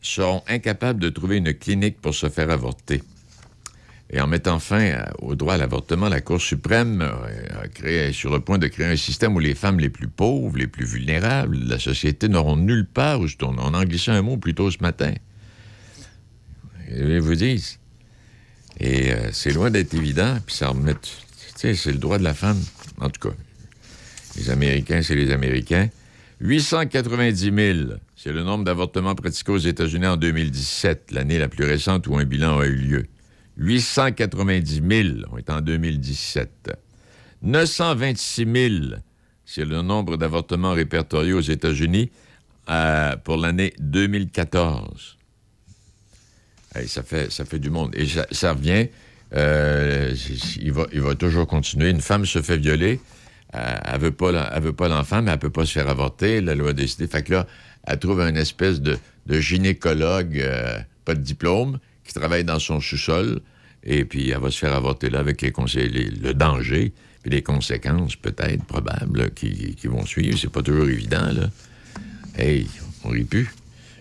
seront 0.00 0.42
incapables 0.48 1.00
de 1.00 1.08
trouver 1.10 1.36
une 1.36 1.52
clinique 1.54 2.00
pour 2.00 2.14
se 2.14 2.28
faire 2.28 2.50
avorter. 2.50 3.02
Et 4.10 4.20
en 4.22 4.26
mettant 4.26 4.58
fin 4.58 5.04
au 5.18 5.34
droit 5.34 5.54
à 5.54 5.56
l'avortement, 5.58 6.08
la 6.08 6.22
Cour 6.22 6.40
suprême 6.40 7.02
euh, 7.02 7.62
a 7.62 7.68
créé, 7.68 8.08
est 8.08 8.12
sur 8.12 8.32
le 8.32 8.40
point 8.40 8.56
de 8.56 8.66
créer 8.66 8.86
un 8.86 8.96
système 8.96 9.36
où 9.36 9.38
les 9.38 9.54
femmes 9.54 9.78
les 9.78 9.90
plus 9.90 10.08
pauvres, 10.08 10.56
les 10.56 10.66
plus 10.66 10.86
vulnérables 10.86 11.62
de 11.64 11.68
la 11.68 11.78
société 11.78 12.28
n'auront 12.28 12.56
nulle 12.56 12.86
part 12.86 13.20
où 13.20 13.28
se 13.28 13.36
tourner. 13.36 13.58
On 13.62 13.74
en 13.74 13.84
glissait 13.84 14.12
un 14.12 14.22
mot 14.22 14.38
plus 14.38 14.54
tôt 14.54 14.70
ce 14.70 14.78
matin. 14.80 15.12
Je 16.90 17.18
vous 17.18 17.34
dis. 17.34 17.76
Et 18.80 19.12
euh, 19.12 19.30
c'est 19.32 19.52
loin 19.52 19.70
d'être 19.70 19.92
évident, 19.92 20.38
puis 20.46 20.54
ça 20.54 20.68
remet. 20.68 20.94
C'est 21.60 21.86
le 21.86 21.98
droit 21.98 22.18
de 22.18 22.22
la 22.22 22.34
femme. 22.34 22.62
En 23.00 23.10
tout 23.10 23.28
cas, 23.28 23.34
les 24.36 24.48
Américains, 24.48 25.02
c'est 25.02 25.16
les 25.16 25.32
Américains. 25.32 25.88
890 26.40 27.52
000, 27.52 27.98
c'est 28.14 28.30
le 28.30 28.44
nombre 28.44 28.62
d'avortements 28.62 29.16
pratiqués 29.16 29.50
aux 29.50 29.58
États-Unis 29.58 30.06
en 30.06 30.16
2017, 30.16 31.10
l'année 31.10 31.36
la 31.36 31.48
plus 31.48 31.64
récente 31.64 32.06
où 32.06 32.16
un 32.16 32.24
bilan 32.24 32.60
a 32.60 32.66
eu 32.66 32.76
lieu. 32.76 33.06
890 33.56 34.82
000, 34.88 35.08
on 35.32 35.38
est 35.38 35.50
en 35.50 35.60
2017. 35.60 36.78
926 37.42 38.46
000, 38.46 39.00
c'est 39.44 39.64
le 39.64 39.82
nombre 39.82 40.16
d'avortements 40.16 40.74
répertoriés 40.74 41.32
aux 41.32 41.40
États-Unis 41.40 42.12
euh, 42.70 43.16
pour 43.16 43.36
l'année 43.36 43.72
2014. 43.80 45.16
Hey, 46.76 46.86
ça, 46.86 47.02
fait, 47.02 47.58
du 47.58 47.70
monde. 47.70 47.96
Et 47.96 48.06
ça 48.30 48.52
revient, 48.52 48.86
euh, 49.34 50.14
il, 50.60 50.72
va, 50.72 51.14
toujours 51.14 51.46
continuer. 51.46 51.90
Une 51.90 52.00
femme 52.00 52.24
se 52.24 52.40
fait 52.40 52.56
violer, 52.56 53.00
euh, 53.54 53.76
elle 53.84 53.94
elle 53.94 54.00
veut 54.62 54.72
pas 54.72 54.88
l'enfant, 54.88 55.22
mais 55.22 55.32
elle 55.32 55.38
peut 55.38 55.50
pas 55.50 55.66
se 55.66 55.72
faire 55.72 55.88
avorter. 55.88 56.40
La 56.40 56.54
loi 56.54 56.70
a 56.70 56.72
décidé. 56.72 57.06
Fait 57.06 57.22
que 57.22 57.32
là, 57.32 57.46
elle 57.86 57.98
trouve 57.98 58.20
un 58.20 58.34
espèce 58.34 58.80
de, 58.80 58.98
gynécologue, 59.28 60.38
euh, 60.38 60.78
pas 61.04 61.14
de 61.14 61.20
diplôme, 61.20 61.78
qui 62.04 62.14
travaille 62.14 62.44
dans 62.44 62.58
son 62.58 62.80
sous-sol. 62.80 63.40
Et 63.84 64.04
puis, 64.04 64.30
elle 64.30 64.40
va 64.40 64.50
se 64.50 64.58
faire 64.58 64.74
avorter 64.74 65.10
là 65.10 65.20
avec 65.20 65.42
les 65.42 65.52
le 65.52 66.32
danger, 66.32 66.92
puis 67.22 67.30
les 67.30 67.42
conséquences, 67.42 68.16
peut-être, 68.16 68.64
probables, 68.64 69.30
qui 69.30 69.76
vont 69.84 70.04
suivre. 70.04 70.38
C'est 70.38 70.50
pas 70.50 70.62
toujours 70.62 70.88
évident, 70.88 71.32
là. 71.32 71.48
Hey, 72.36 72.66
on 73.04 73.10
rit 73.10 73.24
plus. 73.24 73.48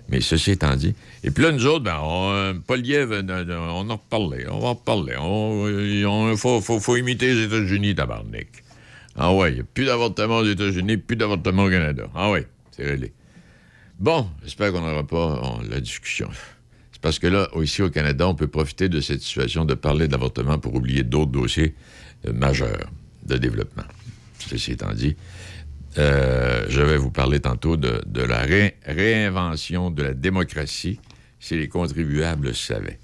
Mais 0.10 0.22
ceci 0.22 0.52
étant 0.52 0.76
dit. 0.76 0.96
Et 1.24 1.32
puis 1.32 1.44
là, 1.44 1.52
nous 1.52 1.66
autres, 1.66 1.84
ben, 1.84 2.00
on, 2.02 2.32
euh, 2.32 2.54
euh, 2.54 3.24
euh, 3.30 3.58
on 3.74 3.90
en 3.90 3.98
reparlait. 3.98 4.48
On 4.50 4.60
va 4.60 4.68
en 4.70 4.74
reparler. 4.74 5.16
Il 5.20 6.38
faut, 6.38 6.96
imiter 6.96 7.34
les 7.34 7.44
États-Unis, 7.44 7.96
tabarnak. 7.96 8.48
Ah 9.16 9.34
ouais, 9.34 9.52
il 9.52 9.56
n'y 9.56 9.62
a 9.62 9.64
plus 9.64 9.86
d'avortement 9.86 10.38
aux 10.38 10.46
États-Unis, 10.46 10.98
plus 10.98 11.18
d'avortement 11.18 11.66
au 11.66 11.70
Canada. 11.70 12.04
Ah 12.16 12.30
ouais, 12.30 12.48
c'est 12.72 12.86
réglé. 12.86 13.12
Bon, 14.00 14.30
j'espère 14.44 14.72
qu'on 14.72 14.82
n'aura 14.82 15.06
pas 15.06 15.42
on, 15.44 15.62
la 15.70 15.82
discussion. 15.82 16.30
C'est 16.92 17.02
parce 17.02 17.20
que 17.20 17.28
là, 17.28 17.50
ici 17.62 17.82
au 17.82 17.90
Canada, 17.90 18.28
on 18.28 18.36
peut 18.36 18.48
profiter 18.48 18.90
de 18.90 19.02
cette 19.02 19.22
situation 19.22 19.66
de 19.66 19.74
parler 19.74 20.08
d'avortement 20.08 20.60
pour 20.60 20.76
oublier 20.76 21.04
d'autres 21.04 21.32
dossiers 21.32 21.74
majeurs 22.32 22.90
de 23.26 23.38
développement. 23.38 23.84
Ceci 24.40 24.72
étant 24.72 24.94
dit, 24.94 25.16
euh, 25.98 26.66
je 26.70 26.82
vais 26.82 26.98
vous 26.98 27.12
parler 27.12 27.40
tantôt 27.40 27.78
de, 27.78 28.02
de 28.06 28.22
la 28.22 28.40
ré- 28.40 28.76
réinvention 28.86 29.92
de 29.92 30.04
la 30.04 30.14
démocratie 30.14 31.00
si 31.40 31.56
les 31.58 31.68
contribuables 31.68 32.48
le 32.48 32.54
savaient. 32.54 33.00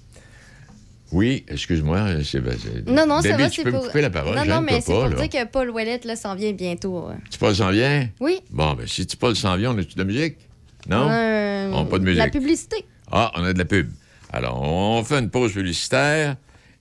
Oui, 1.12 1.44
excuse-moi, 1.48 2.22
c'est... 2.24 2.42
c'est- 2.42 2.88
Non, 2.88 3.06
non, 3.06 3.20
ça 3.22 3.30
Debbie, 3.30 3.42
va, 3.44 3.50
tu 3.50 3.62
peux 3.62 3.70
pour... 3.70 3.82
me 3.82 3.86
couper 3.86 4.00
la 4.00 4.10
parole, 4.10 4.34
Non, 4.36 4.44
non, 4.44 4.60
mais 4.60 4.80
c'est 4.80 4.92
pour 4.92 5.06
là. 5.06 5.14
dire 5.14 5.28
que 5.28 5.46
Paul 5.46 5.70
Ouellette, 5.70 6.04
là, 6.04 6.16
s'en 6.16 6.34
vient 6.34 6.52
bientôt. 6.52 7.08
euh. 7.08 7.14
Tu 7.30 7.38
Paul 7.38 7.54
s'en 7.54 7.70
vient? 7.70 8.08
Oui. 8.20 8.40
Bon, 8.50 8.74
ben 8.74 8.86
si 8.86 9.06
tu 9.06 9.16
Paul 9.16 9.36
s'en 9.36 9.56
vient, 9.56 9.72
on 9.72 9.78
a-tu 9.78 9.94
de 9.94 9.98
la 9.98 10.04
musique? 10.04 10.36
Non? 10.88 11.08
Euh, 11.10 11.70
On 11.72 11.82
a 11.82 11.84
pas 11.84 11.98
de 11.98 12.04
musique. 12.04 12.18
La 12.18 12.28
publicité. 12.30 12.84
Ah, 13.12 13.30
on 13.36 13.44
a 13.44 13.52
de 13.52 13.58
la 13.58 13.64
pub. 13.64 13.90
Alors, 14.32 14.60
on 14.62 15.04
fait 15.04 15.18
une 15.20 15.30
pause 15.30 15.52
publicitaire. 15.52 16.36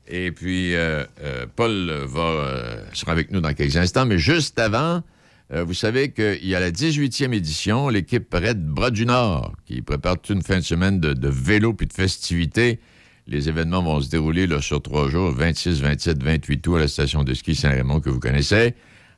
Et 0.07 0.31
puis, 0.31 0.73
euh, 0.75 1.03
euh, 1.23 1.45
Paul 1.55 1.91
va, 2.07 2.77
sera 2.93 3.11
avec 3.11 3.29
nous 3.31 3.39
dans 3.39 3.53
quelques 3.53 3.77
instants. 3.77 4.05
Mais 4.07 4.17
juste 4.17 4.57
avant, 4.59 5.03
euh, 5.51 5.63
vous 5.63 5.73
savez 5.73 6.11
qu'il 6.11 6.45
y 6.45 6.55
a 6.55 6.59
la 6.59 6.71
18e 6.71 7.33
édition, 7.33 7.89
l'équipe 7.89 8.33
Red 8.33 8.65
Bras 8.65 8.91
du 8.91 9.05
Nord, 9.05 9.53
qui 9.65 9.81
prépare 9.81 10.19
toute 10.19 10.35
une 10.35 10.41
fin 10.41 10.57
de 10.57 10.63
semaine 10.63 10.99
de, 10.99 11.29
vélo 11.29 11.73
puis 11.73 11.87
de 11.87 11.93
festivités. 11.93 12.79
Les 13.27 13.49
événements 13.49 13.83
vont 13.83 14.01
se 14.01 14.09
dérouler 14.09 14.47
sur 14.61 14.81
trois 14.81 15.09
jours, 15.09 15.31
26, 15.31 15.81
27, 15.81 16.23
28 16.23 16.67
août 16.67 16.75
à 16.75 16.79
la 16.79 16.87
station 16.87 17.23
de 17.23 17.33
ski 17.33 17.55
Saint-Raymond 17.55 17.99
que 17.99 18.09
vous 18.09 18.19
connaissez. 18.19 18.73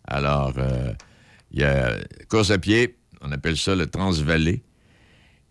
Alors, 0.08 0.54
euh, 0.58 0.94
il 1.52 1.62
y 1.62 1.64
a 1.64 1.96
course 2.30 2.52
à 2.52 2.58
pied, 2.58 2.96
on 3.22 3.32
appelle 3.32 3.58
ça 3.58 3.76
le 3.76 3.88
Transvalley 3.88 4.62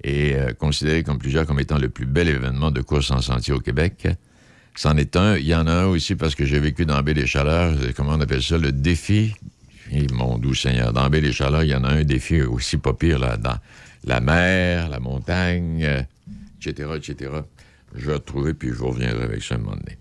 et 0.03 0.35
euh, 0.35 0.53
considéré 0.53 1.03
comme 1.03 1.19
plusieurs 1.19 1.47
comme 1.47 1.61
étant 1.61 1.79
le 1.79 1.89
plus 1.89 2.07
bel 2.07 2.29
événement 2.29 2.71
de 2.71 2.83
course 2.83 3.11
en 3.11 3.21
sentier 3.21 3.55
au 3.55 3.61
Québec. 3.61 4.07
C'en 4.77 4.97
est 4.97 5.17
un. 5.17 5.37
Il 5.37 5.47
y 5.47 5.55
en 5.55 5.67
a 5.67 5.73
un 5.73 5.87
aussi 5.87 6.15
parce 6.15 6.35
que 6.35 6.45
j'ai 6.45 6.59
vécu 6.59 6.85
dans 6.85 7.01
Baie 7.03 7.15
des 7.15 7.27
Chaleurs. 7.27 7.77
Comment 7.97 8.15
on 8.15 8.21
appelle 8.21 8.43
ça? 8.43 8.59
Le 8.59 8.73
défi. 8.73 9.35
Mon 10.13 10.39
doux 10.39 10.55
Seigneur, 10.55 10.93
dans 10.93 11.09
des 11.09 11.33
Chaleurs, 11.33 11.63
il 11.63 11.71
y 11.71 11.75
en 11.75 11.85
a 11.85 11.91
un 11.91 12.05
défi 12.05 12.43
aussi 12.43 12.79
pas 12.79 12.95
pire, 12.95 13.19
là, 13.19 13.37
dans 13.37 13.59
la 14.05 14.21
mer, 14.21 14.89
la 14.89 15.01
montagne, 15.01 15.85
euh, 15.85 16.03
etc., 16.61 16.91
etc. 16.97 17.31
Je 17.95 18.07
vais 18.07 18.15
retrouver, 18.15 18.55
puis 18.55 18.69
je 18.69 18.75
vous 18.75 18.89
reviendrai 18.89 19.25
avec 19.25 19.43
ça 19.43 19.55
un 19.55 19.59
moment 19.59 19.77
donné. 19.77 19.99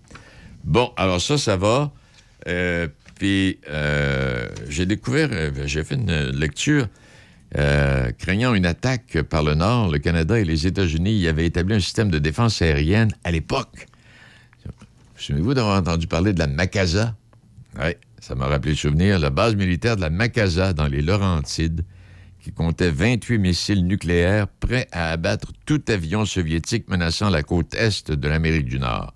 Bon, 0.64 0.92
alors 0.98 1.22
ça, 1.22 1.38
ça 1.38 1.58
va. 1.58 1.92
Euh, 2.48 2.88
puis 3.16 3.60
euh, 3.70 4.50
j'ai 4.70 4.86
découvert, 4.86 5.30
j'ai 5.66 5.84
fait 5.84 5.96
une 5.96 6.30
lecture 6.32 6.88
craignant 8.18 8.56
une 8.56 8.66
attaque 8.66 9.22
par 9.30 9.44
le 9.44 9.54
Nord, 9.54 9.92
le 9.92 10.00
Canada 10.00 10.40
et 10.40 10.44
les 10.44 10.66
États-Unis 10.66 11.20
y 11.20 11.28
avaient 11.28 11.46
établi 11.46 11.76
un 11.76 11.80
système 11.80 12.10
de 12.10 12.18
défense 12.18 12.64
aérienne 12.64 13.12
à 13.24 13.30
l'époque. 13.30 13.86
Souvenez-vous 15.18 15.54
d'avoir 15.54 15.78
entendu 15.80 16.08
parler 16.08 16.34
de 16.34 16.40
la 16.40 16.48
Macasa? 16.48 17.16
Oui, 17.80 17.92
ça 18.24 18.36
m'a 18.36 18.48
rappelé 18.48 18.72
le 18.72 18.78
souvenir. 18.78 19.20
La 19.20 19.30
base 19.30 19.54
militaire 19.56 19.98
de 19.98 20.02
la 20.02 20.10
Macasa 20.10 20.72
dans 20.72 20.88
les 20.88 21.02
Laurentides, 21.02 21.84
qui 22.40 22.54
comptait 22.54 22.90
28 22.90 23.38
missiles 23.38 23.86
nucléaires 23.86 24.48
prêts 24.48 24.88
à 24.94 25.12
abattre 25.12 25.52
tout 25.66 25.82
avion 25.90 26.26
soviétique 26.26 26.88
menaçant 26.88 27.30
la 27.30 27.44
côte 27.44 27.74
est 27.74 28.12
de 28.12 28.28
l'Amérique 28.30 28.66
du 28.66 28.80
Nord. 28.80 29.14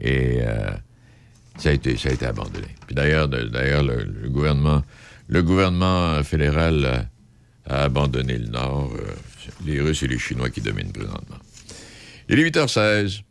Et 0.00 0.38
euh, 0.40 0.70
ça, 1.58 1.68
a 1.68 1.72
été, 1.72 1.98
ça 1.98 2.08
a 2.08 2.12
été 2.12 2.24
abandonné. 2.24 2.68
Puis 2.86 2.94
d'ailleurs, 2.94 3.28
d'ailleurs 3.28 3.82
le, 3.82 4.04
le 4.04 4.30
gouvernement, 4.30 4.82
le 5.28 5.42
gouvernement 5.42 6.22
fédéral 6.22 6.84
euh, 6.86 7.00
a 7.66 7.82
abandonné 7.82 8.38
le 8.38 8.46
Nord. 8.46 8.92
Euh, 8.98 9.12
les 9.66 9.78
Russes 9.80 10.02
et 10.04 10.08
les 10.08 10.18
Chinois 10.18 10.48
qui 10.48 10.62
dominent 10.62 10.92
présentement. 10.92 11.36
Il 12.30 12.38
est 12.38 12.50
8h16. 12.50 13.22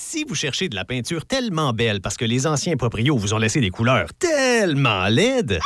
Si 0.00 0.22
vous 0.24 0.36
cherchez 0.36 0.68
de 0.68 0.76
la 0.76 0.84
peinture 0.84 1.26
tellement 1.26 1.72
belle 1.72 2.00
parce 2.00 2.16
que 2.16 2.24
les 2.24 2.46
anciens 2.46 2.76
proprios 2.76 3.18
vous 3.18 3.34
ont 3.34 3.38
laissé 3.38 3.60
des 3.60 3.70
couleurs 3.70 4.14
tellement 4.14 5.08
laides, 5.08 5.58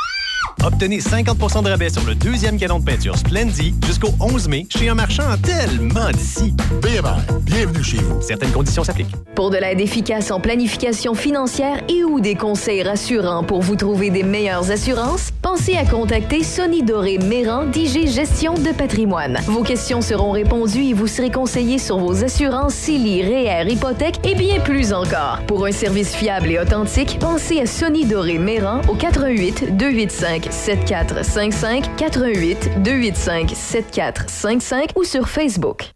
obtenez 0.63 0.99
50% 0.99 1.63
de 1.63 1.69
rabais 1.69 1.89
sur 1.89 2.03
le 2.05 2.15
deuxième 2.15 2.57
galon 2.57 2.79
de 2.79 2.85
peinture 2.85 3.17
Splendid 3.17 3.73
jusqu'au 3.85 4.09
11 4.19 4.47
mai 4.47 4.65
chez 4.69 4.89
un 4.89 4.95
marchand 4.95 5.23
tellement 5.41 6.09
d'ici. 6.11 6.53
BMR, 6.81 7.39
bienvenue 7.41 7.83
chez 7.83 7.97
vous. 7.97 8.21
Certaines 8.21 8.51
conditions 8.51 8.83
s'appliquent. 8.83 9.15
Pour 9.35 9.49
de 9.49 9.57
l'aide 9.57 9.81
efficace 9.81 10.31
en 10.31 10.39
planification 10.39 11.13
financière 11.13 11.81
et 11.89 12.03
ou 12.03 12.19
des 12.19 12.35
conseils 12.35 12.83
rassurants 12.83 13.43
pour 13.43 13.61
vous 13.61 13.75
trouver 13.75 14.09
des 14.09 14.23
meilleures 14.23 14.71
assurances, 14.71 15.31
pensez 15.41 15.75
à 15.75 15.85
contacter 15.85 16.43
Sonny 16.43 16.83
Doré 16.83 17.17
Méran 17.17 17.65
d'IG 17.65 18.07
Gestion 18.07 18.53
de 18.53 18.71
patrimoine. 18.71 19.39
Vos 19.45 19.63
questions 19.63 20.01
seront 20.01 20.31
répondues 20.31 20.85
et 20.85 20.93
vous 20.93 21.07
serez 21.07 21.31
conseillé 21.31 21.77
sur 21.77 21.97
vos 21.97 22.23
assurances 22.23 22.73
CELI, 22.73 23.23
REER, 23.23 23.71
hypothèque 23.71 24.19
et 24.23 24.35
bien 24.35 24.59
plus 24.59 24.93
encore. 24.93 25.39
Pour 25.47 25.65
un 25.65 25.71
service 25.71 26.13
fiable 26.15 26.51
et 26.51 26.59
authentique, 26.59 27.17
pensez 27.19 27.59
à 27.59 27.65
Sonny 27.65 28.05
Doré 28.05 28.37
Méran 28.37 28.81
au 28.89 28.95
88 28.95 29.77
285 29.77 30.32
7455 30.41 31.95
88 31.97 32.83
285 32.83 33.51
7455 33.55 34.91
ou 34.95 35.03
sur 35.03 35.29
Facebook. 35.29 35.93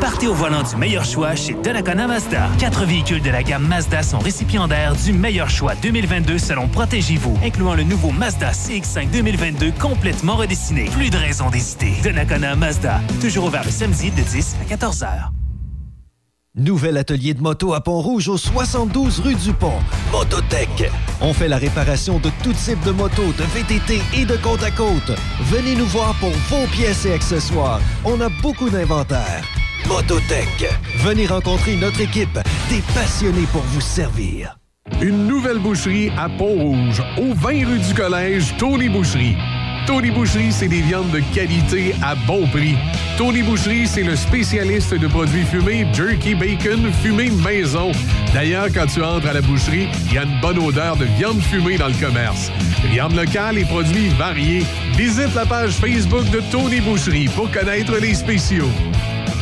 Partez 0.00 0.26
au 0.26 0.34
volant 0.34 0.62
du 0.62 0.76
meilleur 0.76 1.04
choix 1.04 1.34
chez 1.34 1.54
Donnacona 1.54 2.06
Mazda. 2.06 2.48
Quatre 2.58 2.84
véhicules 2.84 3.22
de 3.22 3.30
la 3.30 3.42
gamme 3.42 3.66
Mazda 3.66 4.02
sont 4.02 4.18
récipiendaires 4.18 4.94
du 4.94 5.12
meilleur 5.12 5.48
choix 5.48 5.74
2022 5.82 6.38
selon 6.38 6.68
Protégez-vous, 6.68 7.38
incluant 7.44 7.74
le 7.74 7.82
nouveau 7.82 8.10
Mazda 8.10 8.50
CX-5 8.50 9.10
2022 9.10 9.72
complètement 9.80 10.36
redessiné. 10.36 10.84
Plus 10.90 11.10
de 11.10 11.16
raison 11.16 11.50
d'hésiter. 11.50 11.92
Donnacona 12.02 12.56
Mazda, 12.56 13.00
toujours 13.20 13.46
ouvert 13.46 13.64
le 13.64 13.70
samedi 13.70 14.10
de 14.10 14.22
10 14.22 14.56
à 14.62 14.64
14 14.68 15.02
heures. 15.02 15.32
Nouvel 16.58 16.96
atelier 16.96 17.34
de 17.34 17.42
moto 17.42 17.74
à 17.74 17.82
Pont-Rouge 17.82 18.30
au 18.30 18.38
72 18.38 19.20
rue 19.20 19.34
du 19.34 19.52
Pont. 19.52 19.78
Mototech. 20.10 20.90
On 21.20 21.34
fait 21.34 21.48
la 21.48 21.58
réparation 21.58 22.18
de 22.18 22.30
tout 22.42 22.54
type 22.54 22.82
de 22.82 22.92
moto, 22.92 23.24
de 23.24 23.42
VTT 23.42 24.00
et 24.18 24.24
de 24.24 24.38
côte 24.38 24.62
à 24.62 24.70
côte. 24.70 25.12
Venez 25.42 25.74
nous 25.74 25.84
voir 25.84 26.14
pour 26.18 26.30
vos 26.30 26.66
pièces 26.68 27.04
et 27.04 27.12
accessoires. 27.12 27.82
On 28.06 28.18
a 28.22 28.30
beaucoup 28.40 28.70
d'inventaire. 28.70 29.44
Mototech. 29.86 30.66
Venez 31.00 31.26
rencontrer 31.26 31.76
notre 31.76 32.00
équipe, 32.00 32.38
des 32.70 32.80
passionnés 32.94 33.46
pour 33.52 33.60
vous 33.60 33.82
servir. 33.82 34.58
Une 35.02 35.26
nouvelle 35.26 35.58
boucherie 35.58 36.10
à 36.16 36.30
Pont-Rouge, 36.30 37.02
au 37.18 37.34
20 37.34 37.66
rue 37.66 37.80
du 37.80 37.92
Collège, 37.92 38.56
Tony 38.56 38.88
Boucherie. 38.88 39.36
Tony 39.86 40.10
Boucherie, 40.10 40.50
c'est 40.50 40.66
des 40.66 40.80
viandes 40.80 41.10
de 41.12 41.20
qualité 41.32 41.94
à 42.02 42.14
bon 42.14 42.46
prix. 42.48 42.74
Tony 43.16 43.42
Boucherie, 43.42 43.86
c'est 43.86 44.02
le 44.02 44.16
spécialiste 44.16 44.92
de 44.94 45.06
produits 45.06 45.44
fumés, 45.44 45.86
jerky 45.92 46.34
bacon, 46.34 46.92
fumé 47.02 47.30
maison. 47.30 47.92
D'ailleurs, 48.34 48.66
quand 48.74 48.86
tu 48.86 49.02
entres 49.02 49.28
à 49.28 49.32
la 49.32 49.40
boucherie, 49.40 49.88
il 50.06 50.14
y 50.14 50.18
a 50.18 50.24
une 50.24 50.40
bonne 50.40 50.58
odeur 50.58 50.96
de 50.96 51.04
viande 51.04 51.40
fumée 51.40 51.78
dans 51.78 51.88
le 51.88 51.94
commerce. 51.94 52.50
Viande 52.90 53.14
locale 53.14 53.58
et 53.58 53.64
produits 53.64 54.08
variés. 54.18 54.64
Visite 54.96 55.34
la 55.34 55.46
page 55.46 55.72
Facebook 55.72 56.28
de 56.30 56.40
Tony 56.50 56.80
Boucherie 56.80 57.28
pour 57.28 57.50
connaître 57.50 57.96
les 57.98 58.14
spéciaux. 58.14 58.70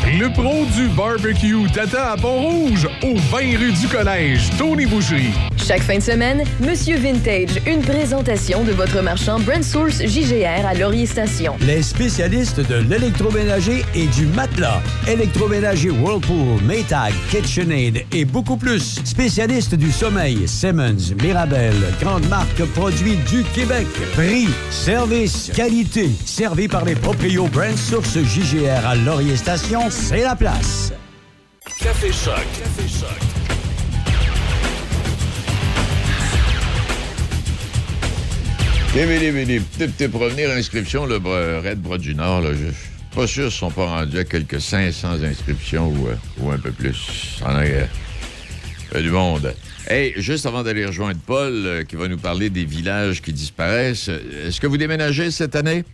Le 0.07 0.31
pro 0.31 0.67
du 0.67 0.89
barbecue 0.89 1.67
t'attend 1.73 2.13
à 2.13 2.17
Pont-Rouge, 2.17 2.87
au 3.03 3.15
20 3.17 3.39
rue 3.59 3.73
du 3.73 3.89
Collège, 3.89 4.51
Tony 4.59 4.85
Boucherie. 4.85 5.33
Chaque 5.57 5.81
fin 5.81 5.97
de 5.97 6.03
semaine, 6.03 6.45
Monsieur 6.61 6.99
Vintage, 6.99 7.59
une 7.67 7.81
présentation 7.81 8.65
de 8.65 8.73
votre 8.73 9.01
marchand 9.01 9.41
Brand 9.41 9.63
Source 9.65 10.03
JGR 10.05 10.67
à 10.67 10.75
Laurier 10.75 11.07
Station. 11.07 11.57
Les 11.63 11.83
spécialistes 11.83 12.61
de 12.61 12.75
l'électroménager 12.87 13.83
et 13.95 14.07
du 14.09 14.27
matelas. 14.27 14.83
Électroménager 15.09 15.89
Whirlpool, 15.89 16.61
Maytag, 16.65 17.15
KitchenAid 17.31 18.05
et 18.13 18.27
beaucoup 18.27 18.59
plus. 18.59 19.01
Spécialistes 19.05 19.75
du 19.75 19.91
sommeil, 19.91 20.47
Simmons, 20.47 21.15
Mirabel, 21.23 21.73
grande 22.03 22.29
marque 22.29 22.63
produits 22.75 23.17
du 23.31 23.43
Québec. 23.55 23.87
Prix, 24.13 24.49
service, 24.71 25.51
qualité. 25.55 26.11
Servi 26.27 26.69
par 26.69 26.85
les 26.85 26.95
proprios 26.95 27.47
Brand 27.47 27.77
Source 27.77 28.19
JGR 28.19 28.87
à 28.87 28.97
Laurier 28.97 29.37
Station, 29.37 29.91
c'est 29.95 30.23
la 30.23 30.35
place. 30.35 30.93
Café 31.81 32.13
Choc. 32.13 32.35
Café 32.59 32.89
Choc. 32.89 33.09
Les, 38.95 39.07
les, 39.07 39.45
les, 39.45 39.45
les 39.79 40.07
revenir 40.07 40.51
à 40.51 40.57
l'inscription, 40.57 41.07
le 41.07 41.17
Red 41.17 41.81
Bras 41.81 41.99
du 41.99 42.15
Nord, 42.15 42.43
là, 42.43 42.51
je 42.53 42.67
suis 42.67 42.91
pas 43.15 43.27
sûr 43.27 43.45
qu'ils 43.45 43.53
sont 43.53 43.71
pas 43.71 43.87
rendus 43.87 44.19
à 44.19 44.25
quelques 44.25 44.61
500 44.61 45.23
inscriptions 45.23 45.89
ou, 45.89 46.09
euh, 46.09 46.15
ou 46.41 46.51
un 46.51 46.59
peu 46.59 46.71
plus. 46.71 47.41
En 47.45 47.55
a, 47.57 47.65
euh, 47.65 47.87
il 48.91 48.97
y 48.97 48.99
a 48.99 49.03
du 49.03 49.11
monde. 49.11 49.55
Hey, 49.89 50.13
juste 50.17 50.47
avant 50.47 50.63
d'aller 50.63 50.87
rejoindre 50.87 51.19
Paul, 51.25 51.53
euh, 51.53 51.85
qui 51.85 51.97
va 51.97 52.09
nous 52.09 52.19
parler 52.19 52.51
des 52.51 52.65
villages 52.65 53.23
qui 53.23 53.33
disparaissent, 53.33 54.09
est-ce 54.09 54.61
que 54.61 54.67
vous 54.67 54.77
déménagez 54.77 55.31
cette 55.31 55.57
année? 55.57 55.85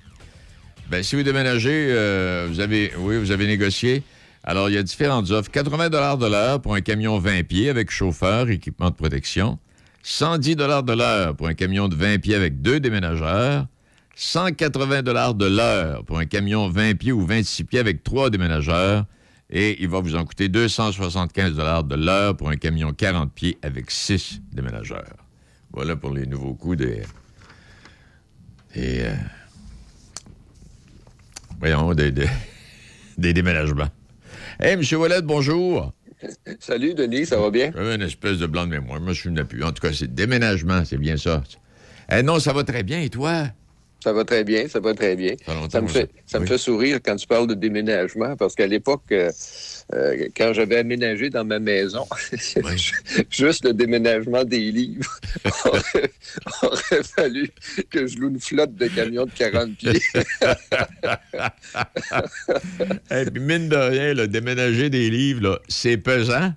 Ben, 0.91 1.05
si 1.05 1.15
vous 1.15 1.23
déménagez, 1.23 1.87
euh, 1.91 2.49
vous 2.51 2.59
avez, 2.59 2.91
oui, 2.99 3.17
vous 3.17 3.31
avez 3.31 3.47
négocié. 3.47 4.03
Alors, 4.43 4.69
il 4.71 4.75
y 4.75 4.77
a 4.77 4.83
différentes 4.83 5.31
offres. 5.31 5.49
80 5.49 5.89
de 5.89 6.27
l'heure 6.27 6.61
pour 6.61 6.75
un 6.75 6.81
camion 6.81 7.17
20 7.21 7.45
pieds 7.45 7.71
avec 7.71 7.93
chauffeur, 7.93 8.51
équipement 8.51 8.91
de 8.91 8.97
protection. 8.97 9.61
110 10.03 10.57
de 10.57 10.65
l'heure 10.93 11.37
pour 11.37 11.47
un 11.47 11.55
camion 11.55 11.87
de 11.87 11.95
20 11.95 12.19
pieds 12.19 12.35
avec 12.35 12.61
deux 12.61 12.81
déménageurs. 12.81 13.69
180 14.17 15.03
de 15.03 15.47
l'heure 15.47 16.05
pour 16.05 16.19
un 16.19 16.27
camion 16.27 16.69
20 16.69 16.99
pieds 16.99 17.13
ou 17.13 17.25
26 17.25 17.65
pieds 17.65 17.79
avec 17.79 18.03
trois 18.03 18.29
déménageurs. 18.29 19.05
Et 19.49 19.81
il 19.81 19.89
va 19.89 20.01
vous 20.01 20.17
en 20.17 20.25
coûter 20.25 20.49
275 20.49 21.55
de 21.55 21.95
l'heure 21.95 22.37
pour 22.37 22.51
un 22.51 22.57
camion 22.57 22.93
40 22.93 23.33
pieds 23.33 23.59
avec 23.63 23.93
six 23.93 24.41
déménageurs. 24.53 25.25
Voilà 25.73 25.95
pour 25.95 26.13
les 26.13 26.27
nouveaux 26.27 26.55
coûts 26.55 26.75
des... 26.75 27.03
des 28.75 29.03
euh, 29.03 29.15
voyons, 31.61 31.95
des, 31.95 32.11
des, 32.11 32.27
des 33.19 33.33
déménagements. 33.33 33.89
Hey, 34.59 34.73
M. 34.73 34.83
Wallet, 34.99 35.23
bonjour. 35.23 35.93
Salut, 36.59 36.93
Denis, 36.95 37.27
ça 37.27 37.39
va 37.39 37.51
bien? 37.51 37.71
J'avais 37.75 37.95
une 37.95 38.03
espèce 38.03 38.39
de 38.39 38.47
blanc 38.47 38.67
de 38.67 38.71
mémoire. 38.73 39.01
Moi, 39.01 39.13
je 39.15 39.21
suis 39.21 39.31
plus. 39.45 39.65
En 39.65 39.73
tout 39.73 39.81
cas, 39.81 39.93
c'est 39.93 40.13
déménagement, 40.13 40.85
c'est 40.85 40.99
bien 40.99 41.17
ça. 41.17 41.43
Eh 42.13 42.23
non, 42.23 42.39
ça 42.41 42.53
va 42.53 42.65
très 42.65 42.83
bien. 42.83 43.01
Et 43.01 43.09
toi? 43.09 43.45
Ça 44.03 44.13
va 44.13 44.25
très 44.25 44.45
bien, 44.45 44.67
ça 44.67 44.81
va 44.81 44.95
très 44.95 45.15
bien. 45.15 45.35
Ça 45.71 45.81
me 45.81 45.87
fait, 45.87 46.11
ça 46.27 46.39
me 46.39 46.45
Oui. 46.45 46.49
fait 46.49 46.59
sourire 46.59 47.01
quand 47.05 47.17
tu 47.17 47.27
parles 47.27 47.47
de 47.47 47.55
déménagement, 47.55 48.35
parce 48.37 48.55
qu'à 48.55 48.67
l'époque, 48.67 49.03
euh, 49.13 49.31
euh, 49.95 50.29
quand 50.37 50.53
j'avais 50.53 50.77
aménagé 50.79 51.31
dans 51.31 51.45
ma 51.45 51.59
maison, 51.59 52.07
juste 53.31 53.65
le 53.65 53.73
déménagement 53.73 54.45
des 54.45 54.71
livres 54.71 55.19
aurait, 55.65 56.13
aurait 56.63 57.03
fallu 57.03 57.51
que 57.91 58.07
je 58.07 58.19
loue 58.19 58.29
une 58.29 58.41
flotte 58.41 58.75
de 58.77 58.87
camions 58.87 59.27
de 59.27 59.33
40 59.33 59.77
pieds. 59.77 59.93
Et 63.11 63.25
puis, 63.25 63.41
mine 63.41 63.69
de 63.69 63.77
rien, 63.77 64.15
là, 64.15 64.27
déménager 64.27 64.91
des 64.91 65.11
livres, 65.11 65.61
c'est 65.69 65.97
pesant. 65.97 66.53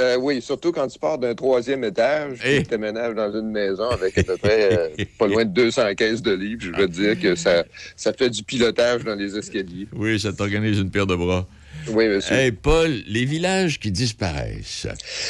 Euh, 0.00 0.16
oui, 0.16 0.40
surtout 0.40 0.70
quand 0.70 0.86
tu 0.86 0.98
pars 0.98 1.18
d'un 1.18 1.34
troisième 1.34 1.82
étage, 1.82 2.38
Eh. 2.44 2.62
tu 2.62 2.68
déménages 2.68 3.14
dans 3.16 3.32
une 3.36 3.50
maison 3.50 3.88
avec 3.90 4.16
à 4.16 4.22
peu 4.22 4.36
près 4.36 4.78
euh, 4.78 5.04
pas 5.18 5.26
loin 5.26 5.44
de 5.44 5.50
200 5.50 5.94
caisses 5.96 6.22
de 6.22 6.32
livres. 6.32 6.62
Je 6.62 6.70
veux 6.70 6.86
dire 6.86 7.18
que 7.18 7.34
ça, 7.34 7.64
ça 7.96 8.12
fait 8.12 8.30
du 8.30 8.44
pilotage 8.44 9.02
dans 9.02 9.16
les 9.16 9.36
escaliers. 9.36 9.88
Oui, 9.92 10.20
ça 10.20 10.32
t'organise 10.32 10.78
une 10.78 10.90
paire 10.90 11.06
de 11.06 11.16
bras. 11.16 11.48
Oui, 11.88 12.08
monsieur. 12.08 12.34
Hey, 12.34 12.52
Paul, 12.52 13.02
les 13.06 13.24
villages 13.24 13.78
qui 13.78 13.90
disparaissent. 13.90 14.86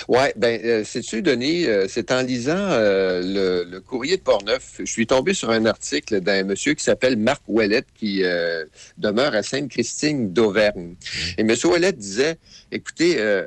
Oui, 0.09 0.19
ben, 0.37 0.61
euh, 0.65 0.85
sais-tu, 0.85 1.23
Denis, 1.23 1.67
euh, 1.67 1.87
c'est 1.89 2.11
en 2.11 2.23
lisant 2.23 2.57
euh, 2.57 3.21
le, 3.23 3.71
le 3.71 3.81
courrier 3.81 4.17
de 4.17 4.23
Portneuf, 4.23 4.73
je 4.79 4.85
suis 4.85 5.07
tombé 5.07 5.35
sur 5.35 5.51
un 5.51 5.67
article 5.67 6.21
d'un 6.21 6.45
monsieur 6.45 6.75
qui 6.75 6.83
s'appelle 6.83 7.17
Marc 7.17 7.43
Ouellet, 7.47 7.85
qui 7.99 8.25
euh, 8.25 8.65
demeure 8.97 9.35
à 9.35 9.43
Sainte-Christine 9.43 10.33
d'Auvergne. 10.33 10.95
Et 11.37 11.43
M. 11.43 11.55
Ouellet 11.65 11.93
disait, 11.93 12.39
écoutez, 12.73 13.17
euh, 13.19 13.45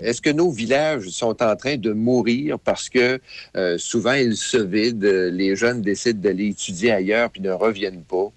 est-ce 0.00 0.20
que 0.22 0.30
nos 0.30 0.50
villages 0.50 1.08
sont 1.08 1.42
en 1.42 1.56
train 1.56 1.76
de 1.76 1.92
mourir 1.92 2.58
parce 2.58 2.88
que 2.88 3.18
euh, 3.56 3.78
souvent 3.78 4.12
ils 4.14 4.36
se 4.36 4.56
vident, 4.56 5.06
euh, 5.06 5.30
les 5.30 5.56
jeunes 5.56 5.82
décident 5.82 6.20
d'aller 6.20 6.48
étudier 6.48 6.92
ailleurs 6.92 7.30
puis 7.30 7.40
ne 7.40 7.50
reviennent 7.50 8.04
pas? 8.04 8.32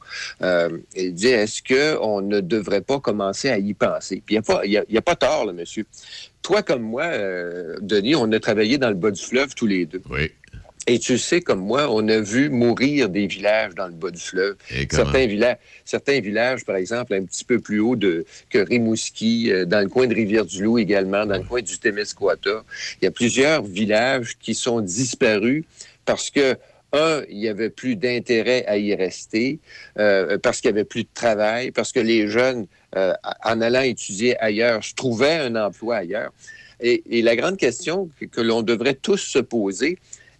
Il 0.95 1.13
dit, 1.13 1.27
est-ce 1.27 1.61
qu'on 1.63 2.21
ne 2.21 2.39
devrait 2.41 2.81
pas 2.81 2.99
commencer 2.99 3.49
à 3.49 3.57
y 3.57 3.73
penser? 3.73 4.21
Puis 4.25 4.37
il 4.63 4.69
n'y 4.69 4.77
a, 4.77 4.83
a- 4.99 5.01
pas 5.01 5.15
tort, 5.15 5.45
là, 5.45 5.53
monsieur. 5.53 5.85
Toi 6.41 6.61
comme 6.63 6.81
moi, 6.83 7.07
Denis, 7.81 8.15
on 8.15 8.31
a 8.31 8.39
travaillé 8.39 8.77
dans 8.77 8.89
le 8.89 8.95
bas 8.95 9.11
du 9.11 9.21
fleuve 9.21 9.53
tous 9.55 9.67
les 9.67 9.85
deux. 9.85 10.01
Oui. 10.09 10.31
Et 10.89 10.99
tu 10.99 11.17
sais, 11.17 11.41
comme 11.41 11.59
moi, 11.59 11.89
on 11.91 12.07
a 12.07 12.21
vu 12.21 12.49
mourir 12.49 13.09
des 13.09 13.27
villages 13.27 13.75
dans 13.75 13.87
le 13.87 13.93
bas 13.93 14.09
du 14.09 14.21
fleuve. 14.21 14.55
Certains 14.89 15.27
villages, 15.27 15.57
certains 15.83 16.21
villages, 16.21 16.63
par 16.63 16.77
exemple, 16.77 17.13
un 17.13 17.25
petit 17.25 17.43
peu 17.43 17.59
plus 17.59 17.81
haut 17.81 17.97
de, 17.97 18.25
que 18.49 18.59
Rimouski, 18.59 19.51
euh, 19.51 19.65
dans 19.65 19.81
le 19.81 19.89
coin 19.89 20.07
de 20.07 20.15
Rivière-du-Loup 20.15 20.77
également, 20.77 21.25
dans 21.25 21.37
le 21.37 21.43
coin 21.43 21.61
du 21.61 21.77
Témiscouata. 21.77 22.63
Il 23.01 23.05
y 23.05 23.07
a 23.07 23.11
plusieurs 23.11 23.63
villages 23.63 24.37
qui 24.39 24.55
sont 24.55 24.79
disparus 24.79 25.65
parce 26.05 26.29
que 26.29 26.55
un, 26.93 27.21
il 27.29 27.39
n'y 27.39 27.49
avait 27.49 27.69
plus 27.69 27.97
d'intérêt 27.97 28.63
à 28.65 28.77
y 28.77 28.95
rester, 28.95 29.59
euh, 29.99 30.37
parce 30.37 30.61
qu'il 30.61 30.71
n'y 30.71 30.77
avait 30.77 30.85
plus 30.85 31.03
de 31.03 31.09
travail, 31.13 31.71
parce 31.71 31.91
que 31.91 31.99
les 31.99 32.29
jeunes, 32.29 32.65
euh, 32.95 33.13
en 33.43 33.59
allant 33.59 33.81
étudier 33.81 34.39
ailleurs, 34.39 34.81
se 34.85 34.93
trouvaient 34.95 35.35
un 35.35 35.57
emploi 35.57 35.97
ailleurs. 35.97 36.31
Et, 36.79 37.03
et 37.09 37.21
la 37.21 37.35
grande 37.35 37.57
question 37.57 38.09
que, 38.17 38.25
que 38.25 38.39
l'on 38.39 38.61
devrait 38.61 38.93
tous 38.93 39.17
se 39.17 39.39
poser, 39.39 39.97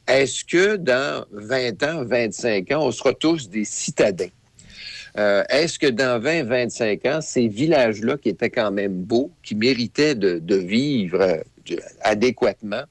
est-ce 0.07 0.43
que 0.45 0.75
dans 0.77 1.25
20 1.31 1.84
ans, 1.84 2.03
25 2.05 2.71
ans, 2.71 2.85
on 2.88 2.91
sera 2.91 3.13
tous 3.13 3.49
des 3.49 3.65
citadins? 3.65 4.29
Euh, 5.17 5.43
Est-ce 5.49 5.79
que 5.79 5.88
dans 5.88 6.19
20, 6.21 6.43
25 6.43 7.05
ans, 7.07 7.19
ces 7.21 7.47
villages-là 7.47 8.17
qui 8.17 8.29
étaient 8.29 8.51
quand 8.51 8.71
même 8.71 8.93
beaux, 8.93 9.31
qui 9.43 9.55
méritaient 9.55 10.13
de, 10.15 10.38
de 10.38 10.55
vivre 10.55 11.19
euh, 11.21 11.38
de- 11.67 11.79
adéquatement, 12.01 12.84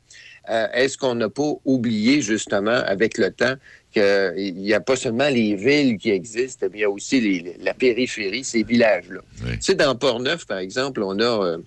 euh, 0.51 0.67
est-ce 0.75 0.99
qu'on 0.99 1.15
n'a 1.15 1.29
pas 1.29 1.53
oublié 1.65 2.21
justement 2.23 2.71
avec 2.85 3.17
le 3.19 3.31
temps 3.31 3.55
qu'il 3.93 4.55
n'y 4.57 4.73
a 4.75 4.81
pas 4.81 4.97
seulement 4.97 5.29
les 5.29 5.55
villes 5.55 5.99
qui 5.99 6.11
existent, 6.11 6.67
mais 6.73 6.79
il 6.79 6.81
y 6.81 6.85
a 6.85 6.91
aussi 6.91 7.21
les- 7.21 7.57
la 7.61 7.75
périphérie, 7.75 8.43
ces 8.45 8.65
villages-là? 8.65 9.21
Tu 9.53 9.57
sais, 9.61 9.75
dans 9.75 9.95
Port-Neuf, 9.95 10.47
par 10.47 10.59
exemple, 10.59 11.03
on 11.05 11.19
a, 11.21 11.23
euh, 11.47 11.59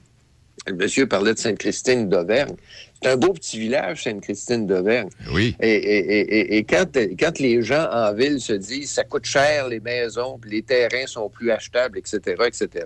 le 0.67 0.73
monsieur 0.75 1.07
parlait 1.07 1.33
de 1.33 1.39
Sainte-Christine 1.39 2.09
d'Auvergne. 2.09 2.55
C'est 3.01 3.09
un 3.11 3.15
beau 3.17 3.31
petit 3.33 3.59
village, 3.59 4.03
Sainte-Christine 4.03 4.67
d'Auvergne. 4.67 5.09
Oui. 5.31 5.55
Et, 5.61 5.69
et- 5.73 6.57
et- 6.57 6.63
quand, 6.65 6.85
quand 7.17 7.39
les 7.39 7.61
gens 7.61 7.87
en 7.91 8.13
ville 8.13 8.41
se 8.41 8.53
disent 8.53 8.91
ça 8.91 9.03
coûte 9.05 9.25
cher 9.25 9.67
les 9.69 9.79
maisons, 9.79 10.37
puis 10.37 10.51
les 10.51 10.61
terrains 10.63 11.07
sont 11.07 11.29
plus 11.29 11.49
achetables, 11.51 11.97
etc., 11.97 12.19
etc., 12.45 12.85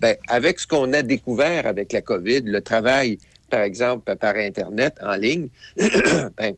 ben, 0.00 0.16
avec 0.28 0.58
ce 0.58 0.66
qu'on 0.66 0.92
a 0.92 1.02
découvert 1.02 1.66
avec 1.66 1.92
la 1.92 2.00
COVID, 2.02 2.40
le 2.42 2.60
travail, 2.60 3.18
par 3.48 3.60
exemple, 3.60 4.16
par 4.16 4.34
Internet, 4.34 4.96
en 5.00 5.14
ligne, 5.14 5.48
ben, 5.76 6.54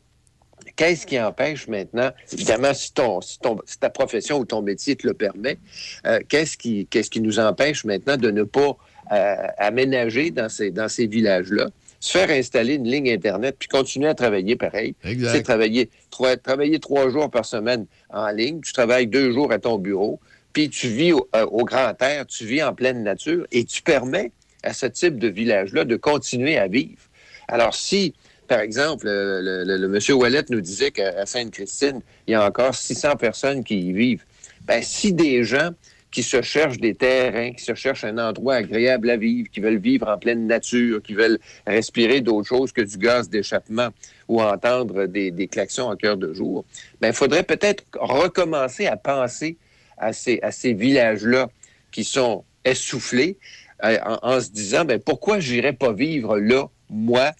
Qu'est-ce 0.76 1.06
qui 1.06 1.18
empêche 1.20 1.66
maintenant, 1.66 2.10
évidemment, 2.32 2.72
si, 2.72 2.92
ton, 2.92 3.20
si, 3.20 3.38
ton- 3.40 3.58
si 3.66 3.78
ta 3.80 3.90
profession 3.90 4.38
ou 4.38 4.44
ton 4.44 4.62
métier 4.62 4.94
te 4.94 5.06
le 5.08 5.12
permet, 5.14 5.58
euh, 6.06 6.20
qu'est-ce 6.28 6.56
qui, 6.56 6.86
qui 6.86 7.20
nous 7.20 7.40
empêche 7.40 7.84
maintenant 7.84 8.16
de 8.16 8.30
ne 8.30 8.44
pas 8.44 8.76
euh, 9.10 9.34
aménager 9.56 10.30
dans 10.30 10.48
ces, 10.48 10.70
dans 10.70 10.88
ces 10.88 11.06
villages-là, 11.08 11.68
se 12.00 12.16
faire 12.16 12.30
installer 12.30 12.74
une 12.74 12.86
ligne 12.88 13.10
Internet, 13.10 13.56
puis 13.58 13.68
continuer 13.68 14.08
à 14.08 14.14
travailler 14.14 14.56
pareil. 14.56 14.94
C'est 15.32 15.42
travailler 15.42 15.90
trois, 16.10 16.36
travailler 16.36 16.78
trois 16.78 17.10
jours 17.10 17.30
par 17.30 17.44
semaine 17.44 17.86
en 18.10 18.28
ligne, 18.30 18.60
tu 18.60 18.72
travailles 18.72 19.06
deux 19.08 19.32
jours 19.32 19.50
à 19.52 19.58
ton 19.58 19.78
bureau, 19.78 20.20
puis 20.52 20.68
tu 20.70 20.88
vis 20.88 21.12
au, 21.12 21.28
euh, 21.34 21.44
au 21.46 21.64
grand 21.64 22.00
air, 22.02 22.26
tu 22.26 22.44
vis 22.44 22.62
en 22.62 22.72
pleine 22.74 23.02
nature, 23.02 23.46
et 23.52 23.64
tu 23.64 23.82
permets 23.82 24.32
à 24.62 24.72
ce 24.72 24.86
type 24.86 25.18
de 25.18 25.28
village-là 25.28 25.84
de 25.84 25.96
continuer 25.96 26.56
à 26.58 26.68
vivre. 26.68 27.00
Alors, 27.48 27.74
si, 27.74 28.14
par 28.46 28.60
exemple, 28.60 29.06
le, 29.06 29.40
le- 29.40 29.64
le- 29.64 29.76
le 29.76 29.88
monsieur 29.88 30.14
Wallet 30.14 30.44
nous 30.50 30.60
disait 30.60 30.90
qu'à 30.90 31.26
Sainte-Christine, 31.26 32.00
il 32.26 32.32
y 32.32 32.34
a 32.34 32.44
encore 32.46 32.74
600 32.74 33.16
personnes 33.16 33.64
qui 33.64 33.78
y 33.88 33.92
vivent, 33.92 34.24
Ben, 34.62 34.82
si 34.82 35.12
des 35.12 35.44
gens 35.44 35.70
qui 36.10 36.22
se 36.22 36.40
cherchent 36.42 36.78
des 36.78 36.94
terrains, 36.94 37.52
qui 37.52 37.62
se 37.62 37.74
cherchent 37.74 38.04
un 38.04 38.18
endroit 38.18 38.54
agréable 38.54 39.10
à 39.10 39.16
vivre, 39.16 39.48
qui 39.50 39.60
veulent 39.60 39.78
vivre 39.78 40.08
en 40.08 40.18
pleine 40.18 40.46
nature, 40.46 41.02
qui 41.02 41.14
veulent 41.14 41.38
respirer 41.66 42.20
d'autres 42.20 42.48
choses 42.48 42.72
que 42.72 42.80
du 42.80 42.96
gaz 42.96 43.28
d'échappement 43.28 43.88
ou 44.26 44.40
entendre 44.40 45.06
des, 45.06 45.30
des 45.30 45.48
klaxons 45.48 45.90
en 45.90 45.96
cœur 45.96 46.16
de 46.16 46.32
jour, 46.32 46.64
ben, 47.00 47.08
il 47.08 47.14
faudrait 47.14 47.42
peut-être 47.42 47.84
recommencer 47.94 48.86
à 48.86 48.96
penser 48.96 49.56
à 49.98 50.12
ces, 50.12 50.40
à 50.42 50.50
villages-là 50.64 51.48
qui 51.90 52.04
sont 52.04 52.44
essoufflés 52.64 53.36
euh, 53.84 53.98
en, 54.04 54.18
en 54.22 54.40
se 54.40 54.50
disant, 54.50 54.84
ben, 54.84 55.00
pourquoi 55.00 55.40
j'irais 55.40 55.72
pas 55.72 55.92
vivre 55.92 56.38
là, 56.38 56.68
moi, 56.90 57.32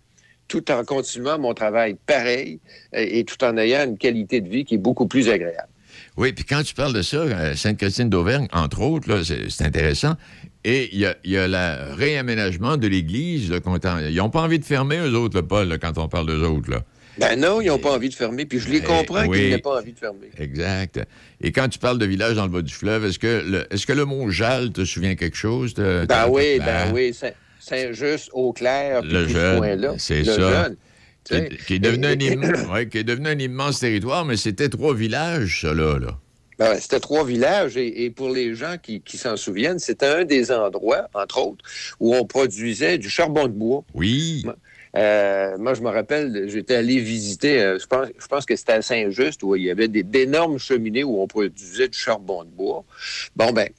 tout 0.47 0.71
en 0.71 0.85
continuant 0.85 1.39
mon 1.39 1.55
travail 1.55 1.97
pareil 2.07 2.61
euh, 2.95 3.07
et 3.09 3.25
tout 3.25 3.43
en 3.45 3.57
ayant 3.57 3.85
une 3.85 3.99
qualité 3.99 4.41
de 4.41 4.49
vie 4.49 4.65
qui 4.65 4.75
est 4.75 4.79
beaucoup 4.79 5.07
plus 5.07 5.29
agréable. 5.29 5.69
Oui, 6.19 6.33
puis 6.33 6.45
quand 6.45 6.63
tu 6.65 6.75
parles 6.75 6.93
de 6.93 7.03
ça, 7.03 7.19
euh, 7.19 7.55
Sainte-Christine 7.55 8.11
d'Auvergne, 8.11 8.49
entre 8.53 8.81
autres, 8.83 9.09
là, 9.09 9.23
c'est, 9.25 9.65
intéressant. 9.65 10.17
Et 10.65 10.89
il 10.93 10.99
y 10.99 11.07
a, 11.07 11.17
il 11.23 11.31
y 11.31 11.39
a 11.39 11.47
le 11.47 11.95
réaménagement 11.95 12.77
de 12.77 12.89
l'église. 12.89 13.53
Ils 13.53 14.17
n'ont 14.17 14.29
pas 14.29 14.41
envie 14.43 14.59
de 14.59 14.65
fermer, 14.65 14.97
eux 14.99 15.15
autres, 15.17 15.37
là, 15.37 15.43
Paul, 15.45 15.69
là, 15.69 15.79
quand 15.79 15.97
on 15.97 16.09
parle 16.09 16.27
d'eux 16.27 16.43
autres. 16.45 16.71
Là. 16.73 16.83
Ben 17.21 17.39
non, 17.39 17.61
ils 17.61 17.69
n'ont 17.69 17.79
pas 17.79 17.93
envie 17.93 18.09
de 18.09 18.15
fermer, 18.15 18.47
puis 18.47 18.59
je 18.59 18.69
les 18.69 18.79
Eh, 18.79 18.83
comprends 18.83 19.27
oui. 19.27 19.39
qu'ils 19.39 19.51
n'aient 19.51 19.59
pas 19.59 19.79
envie 19.79 19.93
de 19.93 19.99
fermer. 19.99 20.31
Exact. 20.39 21.01
Et 21.41 21.53
quand 21.53 21.69
tu 21.69 21.79
parles 21.79 21.99
de 21.99 22.07
village 22.07 22.35
dans 22.35 22.45
le 22.45 22.51
bas 22.51 22.63
du 22.63 22.75
fleuve, 22.75 23.05
est-ce 23.07 23.19
que 23.21 23.45
le, 23.47 23.73
est-ce 23.73 23.87
que 23.87 23.93
le 23.93 24.05
mot 24.05 24.29
Jalles 24.31 24.73
te 24.73 24.85
souvient 24.85 25.15
quelque 25.15 25.37
chose? 25.37 25.73
de- 25.75 26.05
Ben 26.09 26.27
oui, 26.29 26.59
ben 26.59 26.93
oui, 26.93 27.15
Saint- 27.15 27.31
Saint-Just, 27.61 28.31
Eau-Clair, 28.33 29.03
puis 29.03 29.13
Le 29.13 29.29
jeune, 29.29 29.95
c'est 29.99 30.19
Le 30.21 30.25
ça. 30.25 30.39
jeune, 30.65 30.77
Qui, 31.67 31.75
est 31.75 31.79
devenu 31.79 32.07
un 32.07 32.13
Et- 32.13 32.17
imm- 32.17 32.73
ouais, 32.73 32.89
qui 32.89 32.99
est 32.99 33.05
devenu 33.05 33.29
un 33.29 33.39
immense 33.39 33.81
territoire, 33.81 34.25
mais 34.25 34.37
c'était 34.37 34.69
trois 34.69 34.95
villages, 34.95 35.61
ça, 35.63 35.75
là. 35.75 35.99
là. 35.99 36.19
Ben, 36.59 36.75
c'était 36.81 36.99
trois 37.01 37.25
villages 37.25 37.77
et, 37.77 38.05
et 38.05 38.11
pour 38.11 38.31
les 38.31 38.55
gens 38.55 38.77
qui, 38.83 39.01
qui 39.01 39.17
s'en 39.17 39.37
souviennent, 39.37 39.79
c'était 39.79 40.07
un 40.07 40.25
des 40.25 40.51
endroits, 40.51 41.09
entre 41.15 41.39
autres, 41.39 41.65
où 42.01 42.17
on 42.17 42.25
produisait 42.25 42.99
du 42.99 43.09
charbon 43.09 43.45
de 43.45 43.53
bois. 43.53 43.85
Oui. 43.95 44.45
Euh, 44.97 45.57
moi, 45.59 45.75
je 45.75 45.83
me 45.83 45.91
rappelle, 45.91 46.47
j'étais 46.49 46.75
allé 46.75 46.99
visiter, 46.99 47.61
euh, 47.61 47.79
je, 47.79 47.87
pense, 47.87 48.09
je 48.19 48.27
pense 48.27 48.47
que 48.47 48.57
c'était 48.57 48.73
à 48.73 48.83
Saint-Just, 48.83 49.43
où 49.43 49.55
il 49.55 49.65
y 49.65 49.71
avait 49.71 49.87
d'énormes 49.87 50.59
cheminées 50.59 51.05
où 51.05 51.21
on 51.21 51.27
produisait 51.27 51.89
du 51.89 51.99
charbon 51.99 52.43
de 52.43 52.49
bois. 52.51 52.85
Bon, 53.37 53.53
ben, 53.53 53.69
euh, 53.69 53.73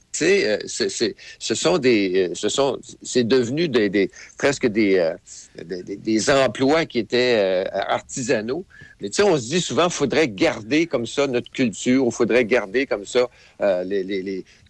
c'est- 0.66 0.88
c'est- 0.88 1.14
ce 1.38 1.54
sont 1.54 1.78
des, 1.78 2.28
euh, 2.30 2.34
ce 2.34 2.48
sont, 2.48 2.78
c'est 3.02 3.26
devenu 3.26 3.68
des, 3.68 3.88
des- 3.88 4.10
presque 4.38 4.66
des, 4.66 4.98
euh, 4.98 5.14
des, 5.64 5.96
des- 5.96 6.30
emplois 6.30 6.84
qui 6.86 6.98
étaient 6.98 7.36
euh, 7.38 7.64
artisanaux. 7.72 8.64
Mais 9.00 9.08
tu 9.08 9.16
sais, 9.16 9.22
on 9.22 9.36
se 9.36 9.48
dit 9.48 9.60
souvent, 9.60 9.86
il 9.86 9.92
faudrait 9.92 10.28
garder 10.28 10.86
comme 10.86 11.06
ça 11.06 11.26
notre 11.26 11.50
culture, 11.50 12.04
il 12.06 12.12
faudrait 12.12 12.44
garder 12.44 12.86
comme 12.86 13.06
ça 13.06 13.28
euh, 13.62 13.84
les, 13.84 14.02
les- 14.04 14.22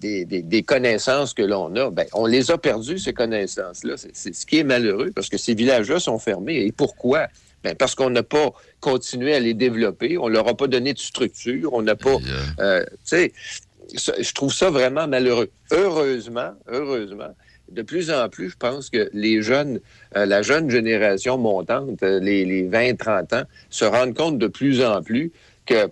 les- 0.02 0.24
des, 0.24 0.62
connaissances 0.62 1.34
que 1.34 1.42
l'on 1.42 1.74
a. 1.76 1.90
Ben, 1.90 2.06
on 2.12 2.26
les 2.26 2.50
a 2.50 2.58
perdues, 2.58 2.98
ces 2.98 3.12
connaissances-là. 3.12 3.96
C'est- 3.96 4.34
ce 4.34 4.46
qui 4.46 4.58
est 4.58 4.64
malheureux, 4.64 5.10
parce 5.14 5.28
que 5.28 5.38
ces 5.38 5.54
villages-là 5.54 5.98
sont 6.00 6.18
fermés. 6.18 6.64
Et 6.64 6.72
pourquoi? 6.72 7.28
Ben, 7.62 7.74
parce 7.74 7.94
qu'on 7.94 8.08
n'a 8.08 8.22
pas 8.22 8.52
continué 8.80 9.34
à 9.34 9.40
les 9.40 9.52
développer, 9.52 10.16
on 10.16 10.28
leur 10.28 10.48
a 10.48 10.56
pas 10.56 10.66
donné 10.66 10.94
de 10.94 10.98
structure, 10.98 11.74
on 11.74 11.82
n'a 11.82 11.94
pas... 11.94 12.16
euh, 12.60 12.84
tu 12.90 12.96
sais, 13.04 13.32
je 13.94 14.32
trouve 14.32 14.52
ça 14.52 14.70
vraiment 14.70 15.06
malheureux. 15.08 15.50
Heureusement, 15.70 16.50
heureusement, 16.68 17.34
de 17.70 17.82
plus 17.82 18.10
en 18.10 18.28
plus, 18.28 18.50
je 18.50 18.56
pense 18.56 18.90
que 18.90 19.08
les 19.12 19.42
jeunes, 19.42 19.80
euh, 20.16 20.26
la 20.26 20.42
jeune 20.42 20.70
génération 20.70 21.38
montante, 21.38 22.02
euh, 22.02 22.18
les, 22.20 22.44
les 22.44 22.64
20-30 22.68 23.34
ans, 23.34 23.44
se 23.70 23.84
rendent 23.84 24.14
compte 24.16 24.38
de 24.38 24.46
plus 24.48 24.82
en 24.84 25.02
plus 25.02 25.30
que 25.66 25.88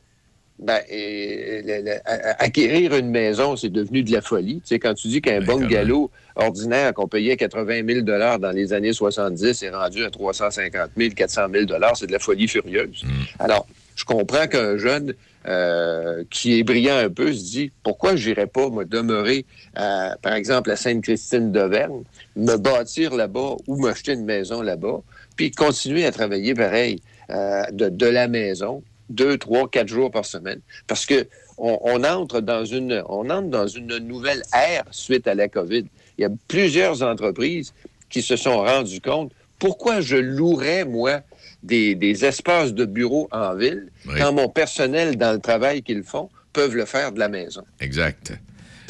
ben, 0.58 0.80
le- 0.90 1.82
le- 1.84 2.00
acquérir 2.42 2.96
une 2.96 3.10
maison, 3.10 3.54
c'est 3.54 3.68
devenu 3.68 4.02
de 4.02 4.10
la 4.10 4.20
folie. 4.20 4.56
Tu 4.56 4.74
sais, 4.74 4.78
quand 4.80 4.94
tu 4.94 5.06
dis 5.06 5.20
qu'un 5.20 5.40
bungalow 5.40 6.10
ordinaire 6.34 6.92
qu'on 6.94 7.06
payait 7.06 7.36
80 7.36 7.86
000 7.86 8.00
dans 8.02 8.50
les 8.52 8.72
années 8.72 8.92
70 8.92 9.62
est 9.62 9.70
rendu 9.70 10.02
à 10.04 10.10
350 10.10 10.90
000, 10.96 11.10
400 11.14 11.42
000 11.52 11.66
c'est 11.94 12.06
de 12.08 12.12
la 12.12 12.18
folie 12.18 12.48
furieuse. 12.48 13.04
Alors, 13.38 13.68
je 13.70 13.74
comprends 14.08 14.48
qu'un 14.48 14.76
jeune 14.78 15.14
euh, 15.46 16.24
qui 16.30 16.58
est 16.58 16.62
brillant 16.64 16.96
un 16.96 17.10
peu 17.10 17.32
se 17.32 17.44
dit 17.44 17.72
pourquoi 17.82 18.16
j'irais 18.16 18.46
pas 18.46 18.70
me 18.70 18.84
demeurer, 18.84 19.44
par 19.74 20.34
exemple, 20.34 20.70
à 20.70 20.76
Sainte-Christine 20.76 21.52
d'Auvergne, 21.52 22.02
me 22.34 22.56
bâtir 22.56 23.14
là-bas 23.14 23.56
ou 23.66 23.76
m'acheter 23.76 24.14
une 24.14 24.24
maison 24.24 24.62
là-bas, 24.62 25.00
puis 25.36 25.50
continuer 25.52 26.04
à 26.04 26.10
travailler 26.10 26.54
pareil 26.54 27.00
euh, 27.30 27.62
de, 27.70 28.06
la 28.06 28.26
maison 28.26 28.82
deux, 29.10 29.38
trois, 29.38 29.68
quatre 29.68 29.88
jours 29.88 30.10
par 30.10 30.24
semaine, 30.24 30.60
parce 30.86 31.06
que 31.06 31.28
on, 31.58 31.78
on 31.82 32.04
entre 32.04 32.40
dans 32.40 32.64
une 32.64 33.02
on 33.08 33.30
entre 33.30 33.48
dans 33.48 33.66
une 33.66 33.98
nouvelle 33.98 34.42
ère 34.54 34.84
suite 34.90 35.26
à 35.28 35.34
la 35.34 35.48
COVID. 35.48 35.84
Il 36.16 36.22
y 36.22 36.24
a 36.24 36.30
plusieurs 36.48 37.02
entreprises 37.02 37.74
qui 38.10 38.22
se 38.22 38.36
sont 38.36 38.58
rendues 38.58 39.00
compte 39.00 39.32
pourquoi 39.58 40.00
je 40.00 40.16
louerais 40.16 40.84
moi 40.84 41.20
des, 41.62 41.94
des 41.94 42.24
espaces 42.24 42.72
de 42.72 42.84
bureau 42.84 43.28
en 43.32 43.54
ville 43.54 43.88
quand 44.16 44.32
mon 44.32 44.48
personnel 44.48 45.16
dans 45.16 45.32
le 45.32 45.40
travail 45.40 45.82
qu'ils 45.82 46.04
font 46.04 46.28
peuvent 46.52 46.76
le 46.76 46.84
faire 46.84 47.12
de 47.12 47.18
la 47.18 47.28
maison. 47.28 47.62
Exact. 47.80 48.32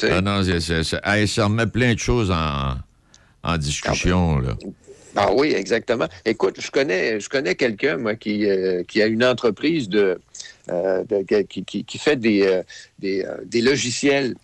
Ah 0.03 0.21
non, 0.21 0.41
ça 0.43 1.45
remet 1.45 1.67
plein 1.67 1.93
de 1.93 1.99
choses 1.99 2.31
en, 2.31 2.75
en 3.43 3.57
discussion, 3.57 4.39
là. 4.39 4.55
Ah 5.15 5.33
oui, 5.33 5.53
exactement. 5.53 6.07
Écoute, 6.23 6.61
je 6.61 6.69
connais, 6.69 7.19
je 7.19 7.27
connais 7.29 7.55
quelqu'un, 7.55 7.97
moi, 7.97 8.15
qui, 8.15 8.45
euh, 8.45 8.83
qui 8.87 9.01
a 9.01 9.07
une 9.07 9.23
entreprise 9.23 9.89
de, 9.89 10.21
euh, 10.69 11.03
de- 11.03 11.41
qui, 11.41 11.63
qui- 11.63 11.83
qui 11.83 11.97
fait 11.97 12.15
des, 12.15 12.43
euh, 12.43 12.61
des, 12.99 13.23
euh, 13.23 13.37
des 13.45 13.61
logiciels, 13.61 14.35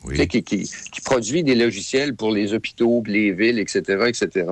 qui, 0.44 1.02
produit 1.04 1.44
des 1.44 1.56
logiciels 1.56 2.16
pour 2.16 2.32
les 2.32 2.54
hôpitaux, 2.54 3.04
les 3.06 3.32
villes, 3.32 3.60
etc., 3.60 3.82
etc. 4.08 4.48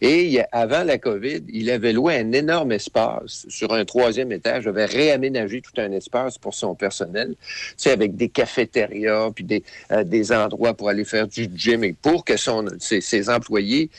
Et 0.00 0.24
il 0.26 0.46
avant 0.52 0.84
la 0.84 0.98
COVID, 0.98 1.42
il 1.48 1.70
avait 1.70 1.92
loué 1.92 2.16
un 2.16 2.30
énorme 2.32 2.72
espace 2.72 3.46
sur 3.48 3.72
un 3.72 3.84
troisième 3.84 4.30
étage, 4.30 4.66
avait 4.66 4.84
réaménagé 4.84 5.60
tout 5.62 5.80
un 5.80 5.90
espace 5.92 6.38
pour 6.38 6.54
son 6.54 6.74
personnel, 6.74 7.34
tu 7.40 7.74
sais, 7.76 7.90
avec 7.90 8.14
des 8.16 8.28
cafétérias, 8.28 9.30
puis 9.34 9.44
des, 9.44 9.62
des 10.04 10.32
endroits 10.32 10.74
pour 10.74 10.88
aller 10.88 11.04
faire 11.04 11.26
du 11.26 11.48
gym, 11.56 11.82
et 11.84 11.92
pour 11.92 12.24
que 12.24 12.36
son, 12.36 12.66
ses, 12.78 13.00
ses 13.00 13.28
employés 13.28 13.90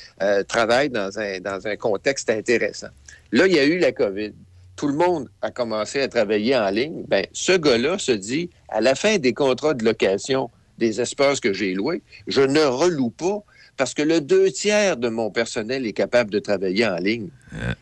travaillent 0.47 0.89
dans 0.89 1.19
un, 1.19 1.39
dans 1.39 1.67
un 1.67 1.75
contexte 1.75 2.29
intéressant. 2.29 2.87
Là, 3.31 3.47
il 3.47 3.53
y 3.53 3.59
a 3.59 3.65
eu 3.65 3.77
la 3.79 3.91
COVID 3.91 4.31
tout 4.77 4.87
le 4.87 4.93
monde 4.93 5.27
a 5.41 5.51
commencé 5.51 5.99
à 6.01 6.07
travailler 6.07 6.55
en 6.55 6.69
ligne, 6.69 7.03
ben, 7.07 7.25
ce 7.33 7.51
gars-là 7.51 7.97
se 7.97 8.13
dit, 8.13 8.49
à 8.69 8.79
la 8.79 8.95
fin 8.95 9.17
des 9.17 9.33
contrats 9.33 9.73
de 9.73 9.83
location 9.83 10.49
des 10.77 11.01
espaces 11.01 11.39
que 11.39 11.51
j'ai 11.51 11.73
loués, 11.73 12.03
je 12.27 12.41
ne 12.41 12.61
reloue 12.61 13.09
pas 13.09 13.39
parce 13.75 13.93
que 13.93 14.03
le 14.03 14.21
deux 14.21 14.51
tiers 14.51 14.95
de 14.95 15.09
mon 15.09 15.31
personnel 15.31 15.85
est 15.85 15.93
capable 15.93 16.31
de 16.31 16.39
travailler 16.39 16.85
en 16.85 16.97
ligne. 16.97 17.29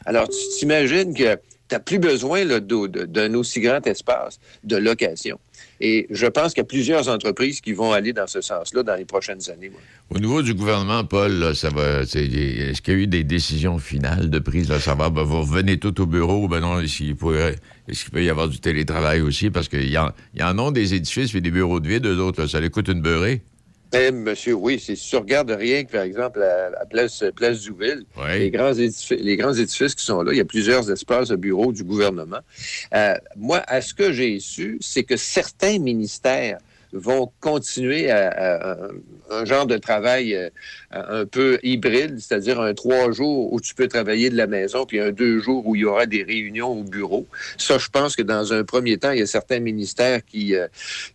Alors, 0.05 0.27
tu 0.29 0.37
t'imagines 0.57 1.13
que 1.13 1.35
tu 1.35 1.39
n'as 1.71 1.79
plus 1.79 1.99
besoin 1.99 2.45
d'un 2.45 3.33
aussi 3.33 3.59
grand 3.59 3.85
espace 3.87 4.39
de 4.63 4.77
location. 4.77 5.39
Et 5.81 6.07
je 6.09 6.25
pense 6.27 6.53
qu'il 6.53 6.61
y 6.61 6.65
a 6.65 6.67
plusieurs 6.67 7.09
entreprises 7.09 7.59
qui 7.59 7.73
vont 7.73 7.91
aller 7.91 8.13
dans 8.13 8.27
ce 8.27 8.39
sens-là 8.41 8.83
dans 8.83 8.95
les 8.95 9.03
prochaines 9.05 9.41
années. 9.51 9.71
Au 10.09 10.19
niveau 10.19 10.41
du 10.41 10.53
gouvernement, 10.53 11.03
Paul, 11.03 11.53
ça 11.55 11.69
va. 11.69 12.01
Est-ce 12.01 12.81
qu'il 12.81 12.93
y 12.93 12.97
a 12.97 12.99
eu 12.99 13.07
des 13.07 13.23
décisions 13.25 13.77
finales 13.77 14.29
de 14.29 14.39
prise 14.39 14.67
de 14.67 14.79
savoir, 14.79 15.11
ben, 15.11 15.23
vous 15.23 15.41
revenez 15.41 15.77
tout 15.77 15.99
au 16.01 16.05
bureau, 16.05 16.47
ben 16.47 16.61
non, 16.61 16.79
est-ce 16.79 16.97
qu'il 16.97 17.15
peut 17.15 18.23
y 18.23 18.29
avoir 18.29 18.47
du 18.47 18.59
télétravail 18.59 19.21
aussi? 19.21 19.49
Parce 19.49 19.67
qu'il 19.67 19.89
y, 19.89 19.97
en- 19.97 20.59
ont 20.59 20.71
des 20.71 20.93
édifices 20.93 21.35
et 21.35 21.41
des 21.41 21.51
bureaux 21.51 21.79
de 21.79 21.87
vide, 21.89 22.05
eux 22.05 22.19
autres, 22.19 22.47
ça 22.47 22.59
les 22.61 22.69
coûte 22.69 22.87
une 22.87 23.01
beurrée. 23.01 23.41
Monsieur, 24.11 24.53
oui, 24.53 24.81
c'est 24.83 24.95
si 24.95 25.09
tu 25.09 25.15
regardes 25.17 25.51
rien 25.51 25.83
que, 25.83 25.91
par 25.91 26.03
exemple, 26.03 26.41
à, 26.41 26.81
à 26.81 26.85
Place, 26.85 27.23
Place 27.35 27.57
Zouville, 27.59 28.05
les, 28.37 28.51
grands 28.51 28.73
édifices, 28.73 29.17
les 29.19 29.37
grands 29.37 29.53
édifices 29.53 29.95
qui 29.95 30.05
sont 30.05 30.21
là, 30.21 30.31
il 30.33 30.37
y 30.37 30.41
a 30.41 30.45
plusieurs 30.45 30.89
espaces 30.91 31.29
de 31.29 31.35
bureaux 31.35 31.71
du 31.71 31.83
gouvernement. 31.83 32.39
Euh, 32.93 33.15
moi, 33.35 33.61
à 33.67 33.81
ce 33.81 33.93
que 33.93 34.11
j'ai 34.11 34.39
su, 34.39 34.77
c'est 34.81 35.03
que 35.03 35.17
certains 35.17 35.79
ministères 35.79 36.59
vont 36.95 37.31
continuer 37.41 38.09
à, 38.09 38.77
un 39.29 39.45
genre 39.45 39.65
de 39.65 39.77
travail 39.77 40.33
euh, 40.33 40.49
un 40.91 41.25
peu 41.25 41.59
hybride, 41.61 42.19
c'est-à-dire 42.19 42.59
un 42.61 42.73
trois 42.73 43.11
jours 43.11 43.51
où 43.51 43.59
tu 43.59 43.75
peux 43.75 43.87
travailler 43.87 44.29
de 44.29 44.37
la 44.37 44.47
maison, 44.47 44.85
puis 44.85 44.99
un 44.99 45.11
deux 45.11 45.39
jours 45.39 45.67
où 45.67 45.75
il 45.75 45.81
y 45.81 45.85
aura 45.85 46.05
des 46.05 46.23
réunions 46.23 46.71
au 46.71 46.83
bureau. 46.83 47.27
Ça, 47.57 47.77
je 47.77 47.89
pense 47.89 48.15
que 48.15 48.21
dans 48.21 48.53
un 48.53 48.63
premier 48.63 48.97
temps, 48.97 49.11
il 49.11 49.19
y 49.19 49.23
a 49.23 49.27
certains 49.27 49.59
ministères 49.59 50.23
qui, 50.25 50.55
euh, 50.55 50.67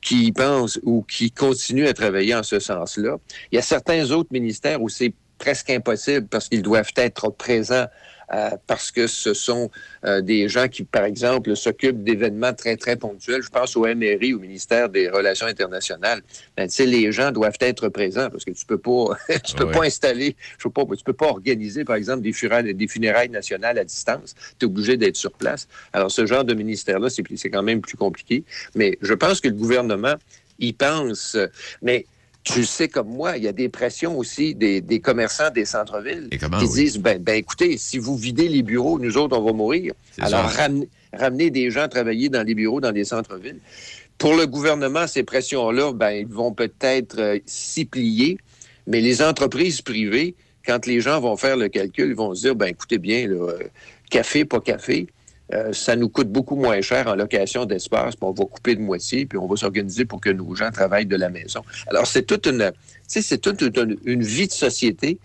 qui 0.02 0.32
pensent 0.32 0.78
ou 0.82 1.02
qui 1.02 1.30
continuent 1.30 1.86
à 1.86 1.94
travailler 1.94 2.34
en 2.34 2.42
ce 2.42 2.58
sens-là. 2.58 3.16
Il 3.50 3.56
y 3.56 3.58
a 3.58 3.62
certains 3.62 4.10
autres 4.10 4.30
ministères 4.32 4.82
où 4.82 4.88
c'est 4.88 5.14
presque 5.38 5.70
impossible 5.70 6.26
parce 6.28 6.48
qu'ils 6.48 6.62
doivent 6.62 6.92
être 6.96 7.30
présents 7.30 7.86
euh, 8.32 8.50
parce 8.66 8.90
que 8.90 9.06
ce 9.06 9.34
sont 9.34 9.70
euh, 10.04 10.20
des 10.20 10.48
gens 10.48 10.68
qui, 10.68 10.84
par 10.84 11.04
exemple, 11.04 11.54
s'occupent 11.56 12.02
d'événements 12.02 12.52
très, 12.52 12.76
très 12.76 12.96
ponctuels. 12.96 13.42
Je 13.42 13.48
pense 13.48 13.76
au 13.76 13.86
MRI, 13.86 14.34
au 14.34 14.38
ministère 14.38 14.88
des 14.88 15.08
Relations 15.08 15.46
internationales. 15.46 16.22
Ben, 16.56 16.68
tu 16.68 16.74
sais, 16.74 16.86
les 16.86 17.10
gens 17.12 17.32
doivent 17.32 17.58
être 17.60 17.88
présents 17.88 18.30
parce 18.30 18.44
que 18.44 18.52
tu 18.52 18.64
peux 18.64 18.78
pas, 18.78 19.16
tu 19.44 19.54
peux 19.54 19.70
pas 19.70 19.84
installer, 19.84 20.36
je 20.58 20.62
sais 20.62 20.70
pas, 20.70 20.84
tu 20.96 21.04
peux 21.04 21.12
pas 21.12 21.26
organiser, 21.26 21.84
par 21.84 21.96
exemple, 21.96 22.22
des 22.22 22.32
funérailles, 22.32 22.74
des 22.74 22.88
funérailles 22.88 23.30
nationales 23.30 23.78
à 23.78 23.84
distance. 23.84 24.34
Tu 24.58 24.64
es 24.64 24.68
obligé 24.68 24.96
d'être 24.96 25.16
sur 25.16 25.32
place. 25.32 25.66
Alors, 25.92 26.10
ce 26.10 26.26
genre 26.26 26.44
de 26.44 26.54
ministère-là, 26.54 27.08
c'est 27.10 27.50
quand 27.50 27.62
même 27.62 27.80
plus 27.80 27.96
compliqué. 27.96 28.44
Mais 28.74 28.98
je 29.02 29.14
pense 29.14 29.40
que 29.40 29.48
le 29.48 29.54
gouvernement, 29.54 30.14
ils 30.58 30.74
pensent. 30.74 31.36
Mais 31.82 32.06
tu 32.42 32.60
le 32.60 32.64
sais 32.64 32.88
comme 32.88 33.08
moi, 33.08 33.36
il 33.36 33.44
y 33.44 33.48
a 33.48 33.52
des 33.52 33.68
pressions 33.68 34.16
aussi 34.16 34.54
des, 34.54 34.80
des 34.80 35.00
commerçants 35.00 35.50
des 35.50 35.64
centres-villes 35.64 36.28
qui 36.30 36.38
oui? 36.44 36.68
disent 36.68 36.98
ben, 36.98 37.22
ben 37.22 37.34
écoutez, 37.34 37.76
si 37.76 37.98
vous 37.98 38.16
videz 38.16 38.48
les 38.48 38.62
bureaux, 38.62 38.98
nous 38.98 39.18
autres, 39.18 39.36
on 39.38 39.42
va 39.42 39.52
mourir. 39.52 39.92
Alors, 40.18 40.44
ramenez, 40.44 40.88
ramenez 41.12 41.50
des 41.50 41.70
gens 41.70 41.88
travailler 41.88 42.28
dans 42.28 42.42
les 42.42 42.54
bureaux, 42.54 42.80
dans 42.80 42.92
les 42.92 43.04
centres-villes. 43.04 43.60
Pour 44.16 44.34
le 44.34 44.46
gouvernement, 44.46 45.06
ces 45.06 45.22
pressions-là, 45.22 45.92
ben, 45.92 46.10
ils 46.10 46.26
vont 46.26 46.52
peut-être 46.52 47.18
euh, 47.18 47.38
s'y 47.46 47.84
plier, 47.84 48.38
mais 48.86 49.00
les 49.00 49.22
entreprises 49.22 49.80
privées, 49.82 50.34
quand 50.66 50.86
les 50.86 51.00
gens 51.00 51.20
vont 51.20 51.36
faire 51.36 51.56
le 51.56 51.68
calcul, 51.68 52.08
ils 52.10 52.14
vont 52.14 52.34
se 52.34 52.42
dire, 52.42 52.54
ben 52.54 52.66
écoutez 52.66 52.98
bien, 52.98 53.26
là, 53.26 53.36
euh, 53.36 53.58
café, 54.10 54.44
pas 54.44 54.60
café, 54.60 55.06
euh, 55.52 55.72
ça 55.72 55.96
nous 55.96 56.08
coûte 56.08 56.28
beaucoup 56.28 56.56
moins 56.56 56.80
cher 56.80 57.06
en 57.08 57.14
location 57.14 57.64
d'espace, 57.64 58.14
puis 58.16 58.24
on 58.24 58.32
va 58.32 58.44
couper 58.44 58.76
de 58.76 58.80
moitié, 58.80 59.26
puis 59.26 59.38
on 59.38 59.46
va 59.46 59.56
s'organiser 59.56 60.04
pour 60.04 60.20
que 60.20 60.30
nos 60.30 60.54
gens 60.54 60.70
travaillent 60.70 61.06
de 61.06 61.16
la 61.16 61.28
maison. 61.28 61.62
Alors, 61.88 62.06
c'est 62.06 62.22
toute 62.22 62.46
une, 62.46 62.70
c'est 63.06 63.38
toute 63.40 63.60
une, 63.62 63.96
une 64.04 64.22
vie 64.22 64.46
de 64.46 64.52
société 64.52 65.18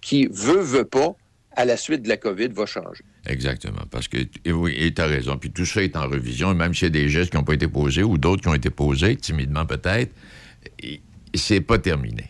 qui 0.00 0.26
veut, 0.30 0.60
veut 0.60 0.84
pas, 0.84 1.14
à 1.54 1.64
la 1.64 1.76
suite 1.76 2.02
de 2.02 2.08
la 2.08 2.16
COVID, 2.16 2.48
va 2.48 2.64
changer. 2.66 3.04
Exactement. 3.26 3.82
Parce 3.90 4.08
que, 4.08 4.18
et 4.44 4.52
oui, 4.52 4.92
tu 4.94 5.02
as 5.02 5.06
raison. 5.06 5.36
Puis 5.36 5.50
tout 5.50 5.66
ça 5.66 5.82
est 5.82 5.96
en 5.96 6.08
revision, 6.08 6.50
et 6.52 6.54
même 6.54 6.74
s'il 6.74 6.84
y 6.84 6.86
a 6.86 7.02
des 7.02 7.08
gestes 7.08 7.30
qui 7.30 7.36
n'ont 7.36 7.44
pas 7.44 7.54
été 7.54 7.68
posés 7.68 8.02
ou 8.02 8.18
d'autres 8.18 8.42
qui 8.42 8.48
ont 8.48 8.54
été 8.54 8.70
posés, 8.70 9.16
timidement 9.16 9.66
peut-être, 9.66 10.10
et- 10.82 11.00
et 11.34 11.38
c'est 11.38 11.60
pas 11.60 11.78
terminé. 11.78 12.24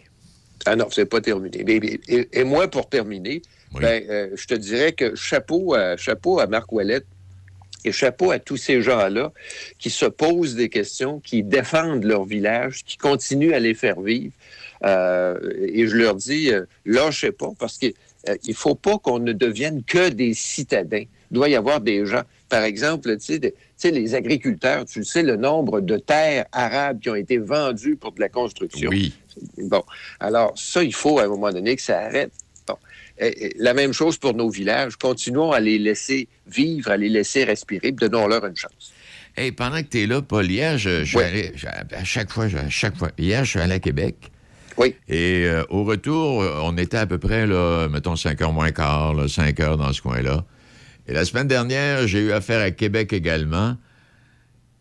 Ah 0.65 0.77
non, 0.77 0.87
c'est 0.91 1.07
pas 1.07 1.21
terminé. 1.21 1.65
Et, 2.09 2.29
et 2.41 2.45
moi, 2.45 2.69
pour 2.69 2.89
terminer, 2.89 3.43
ben, 3.81 4.03
euh, 4.09 4.29
je 4.35 4.47
te 4.47 4.55
dirais 4.55 4.93
que 4.93 5.15
chapeau 5.17 5.75
à, 5.75 5.97
chapeau 5.97 6.39
à 6.39 6.47
Marc 6.47 6.71
Ouellette 6.73 7.07
et 7.85 7.93
chapeau 7.93 8.31
à 8.31 8.39
tous 8.39 8.57
ces 8.57 8.83
gens-là 8.83 9.33
qui 9.79 9.91
se 9.91 10.07
posent 10.07 10.55
des 10.55 10.69
questions, 10.69 11.21
qui 11.21 11.43
défendent 11.43 12.05
leur 12.05 12.25
village, 12.25 12.85
qui 12.85 12.97
continuent 12.97 13.53
à 13.55 13.59
les 13.59 13.75
faire 13.75 14.01
vivre. 14.01 14.33
Euh, 14.85 15.39
et 15.61 15.87
je 15.87 15.97
leur 15.97 16.15
dis, 16.15 16.51
euh, 16.53 16.65
lâchez 16.85 17.33
pas, 17.33 17.51
parce 17.59 17.79
qu'il 17.79 17.95
ne 18.29 18.53
faut 18.55 18.75
pas 18.75 18.99
qu'on 18.99 19.19
ne 19.19 19.33
devienne 19.33 19.83
que 19.85 20.09
des 20.09 20.35
citadins. 20.35 21.05
Il 21.31 21.35
doit 21.35 21.49
y 21.49 21.55
avoir 21.55 21.81
des 21.81 22.05
gens, 22.05 22.23
par 22.49 22.63
exemple, 22.65 23.17
tu 23.17 23.25
sais, 23.25 23.39
des- 23.39 23.53
tu 23.53 23.59
sais, 23.77 23.91
les 23.91 24.15
agriculteurs, 24.15 24.85
tu 24.85 25.03
sais 25.05 25.23
le 25.23 25.37
nombre 25.37 25.81
de 25.81 25.97
terres 25.97 26.47
arabes 26.53 27.01
qui 27.01 27.11
ont 27.11 27.15
été 27.15 27.39
vendues 27.39 27.97
pour 27.97 28.13
de 28.13 28.21
la 28.21 28.29
construction. 28.29 28.91
Oui. 28.91 29.15
Bon, 29.59 29.83
alors 30.21 30.53
ça, 30.57 30.83
il 30.83 30.93
faut 30.95 31.19
à 31.19 31.25
un 31.25 31.29
moment 31.29 31.51
donné 31.51 31.75
que 31.77 31.83
ça 31.83 32.01
arrête. 32.01 32.33
Et- 33.23 33.47
et 33.47 33.55
la 33.59 33.73
même 33.75 33.93
chose 33.93 34.17
pour 34.19 34.35
nos 34.35 34.51
villages. 34.51 34.97
Continuons 34.97 35.53
à 35.53 35.61
les 35.61 35.79
laisser 35.79 36.29
vivre, 36.47 36.91
à 36.91 36.97
les 36.97 37.09
laisser 37.09 37.45
respirer, 37.45 37.93
donnons-leur 37.93 38.45
une 38.47 38.57
chance. 38.57 38.93
Hey, 39.37 39.53
pendant 39.53 39.81
que 39.83 39.89
tu 39.89 40.03
es 40.03 40.07
là, 40.07 40.21
Paul, 40.21 40.51
hier, 40.51 40.77
je, 40.77 41.05
je 41.05 41.09
suis 41.09 41.19
allé- 41.21 41.53
je- 41.55 41.67
à 41.67 42.05
chaque 42.05 42.31
fois, 42.31 42.49
je- 42.49 42.59
à 42.59 42.69
chaque 42.69 42.97
fois, 42.97 43.11
hier, 43.17 43.45
je 43.45 43.51
suis 43.51 43.61
allé 43.61 43.75
à 43.75 43.79
Québec. 43.79 44.31
Oui. 44.77 44.95
Et 45.09 45.45
euh, 45.47 45.65
au 45.71 45.85
retour, 45.85 46.43
euh, 46.43 46.59
on 46.63 46.77
était 46.77 46.97
à 46.99 47.07
peu 47.07 47.19
près, 47.19 47.47
là, 47.47 47.89
mettons, 47.89 48.17
5 48.17 48.41
heures 48.43 48.53
moins 48.53 48.73
quart, 48.73 49.15
là, 49.15 49.29
5 49.29 49.59
heures 49.61 49.77
dans 49.77 49.93
ce 49.93 50.03
coin-là. 50.03 50.45
Et 51.07 51.13
la 51.13 51.25
semaine 51.25 51.49
dernière, 51.49 52.07
j'ai 52.07 52.21
eu 52.21 52.33
affaire 52.33 52.61
à 52.61 52.71
Québec 52.71 53.13
également. 53.13 53.77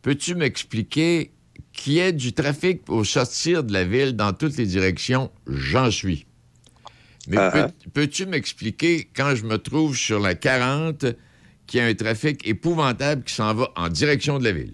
Peux-tu 0.01 0.35
m'expliquer 0.35 1.31
qu'il 1.73 1.93
y 1.93 1.99
ait 1.99 2.13
du 2.13 2.33
trafic 2.33 2.81
au 2.89 3.03
sortir 3.03 3.63
de 3.63 3.71
la 3.73 3.83
ville 3.83 4.13
dans 4.13 4.33
toutes 4.33 4.57
les 4.57 4.65
directions? 4.65 5.31
J'en 5.47 5.91
suis. 5.91 6.25
Mais 7.27 7.38
Ah, 7.38 7.51
peux- 7.51 7.59
ah. 7.59 7.72
peux-tu 7.93 8.25
m'expliquer 8.25 9.08
quand 9.16 9.35
je 9.35 9.45
me 9.45 9.58
trouve 9.58 9.95
sur 9.95 10.19
la 10.19 10.33
40 10.35 11.06
qu'il 11.67 11.80
y 11.80 11.83
a 11.83 11.85
un 11.85 11.93
trafic 11.93 12.48
épouvantable 12.48 13.24
qui 13.24 13.33
s'en 13.33 13.53
va 13.53 13.69
en 13.75 13.90
direction 13.90 14.40
de 14.40 14.43
la 14.43 14.51
ville? 14.51 14.74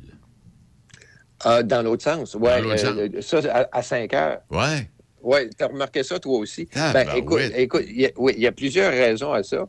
Ah, 1.41 1.61
dans 1.61 1.83
l'autre 1.83 2.03
sens, 2.03 2.35
oui. 2.39 2.49
L'autre 2.61 3.21
sens. 3.21 3.41
ça, 3.43 3.53
à, 3.71 3.77
à 3.77 3.83
5 3.83 4.13
heures. 4.13 4.39
Ouais. 4.49 4.89
Oui, 5.21 5.49
tu 5.57 5.63
as 5.63 5.67
remarqué 5.67 6.03
ça 6.03 6.19
toi 6.19 6.37
aussi? 6.39 6.67
Ah, 6.75 6.93
ben, 6.93 7.05
ben 7.05 7.15
écoute, 7.17 7.37
oui. 7.37 7.51
écoute, 7.55 7.83
il 7.87 8.01
y 8.01 8.05
a- 8.05 8.11
oui, 8.17 8.33
il 8.37 8.41
y 8.43 8.47
a 8.47 8.51
plusieurs 8.51 8.91
raisons 8.91 9.33
à 9.33 9.43
ça. 9.43 9.67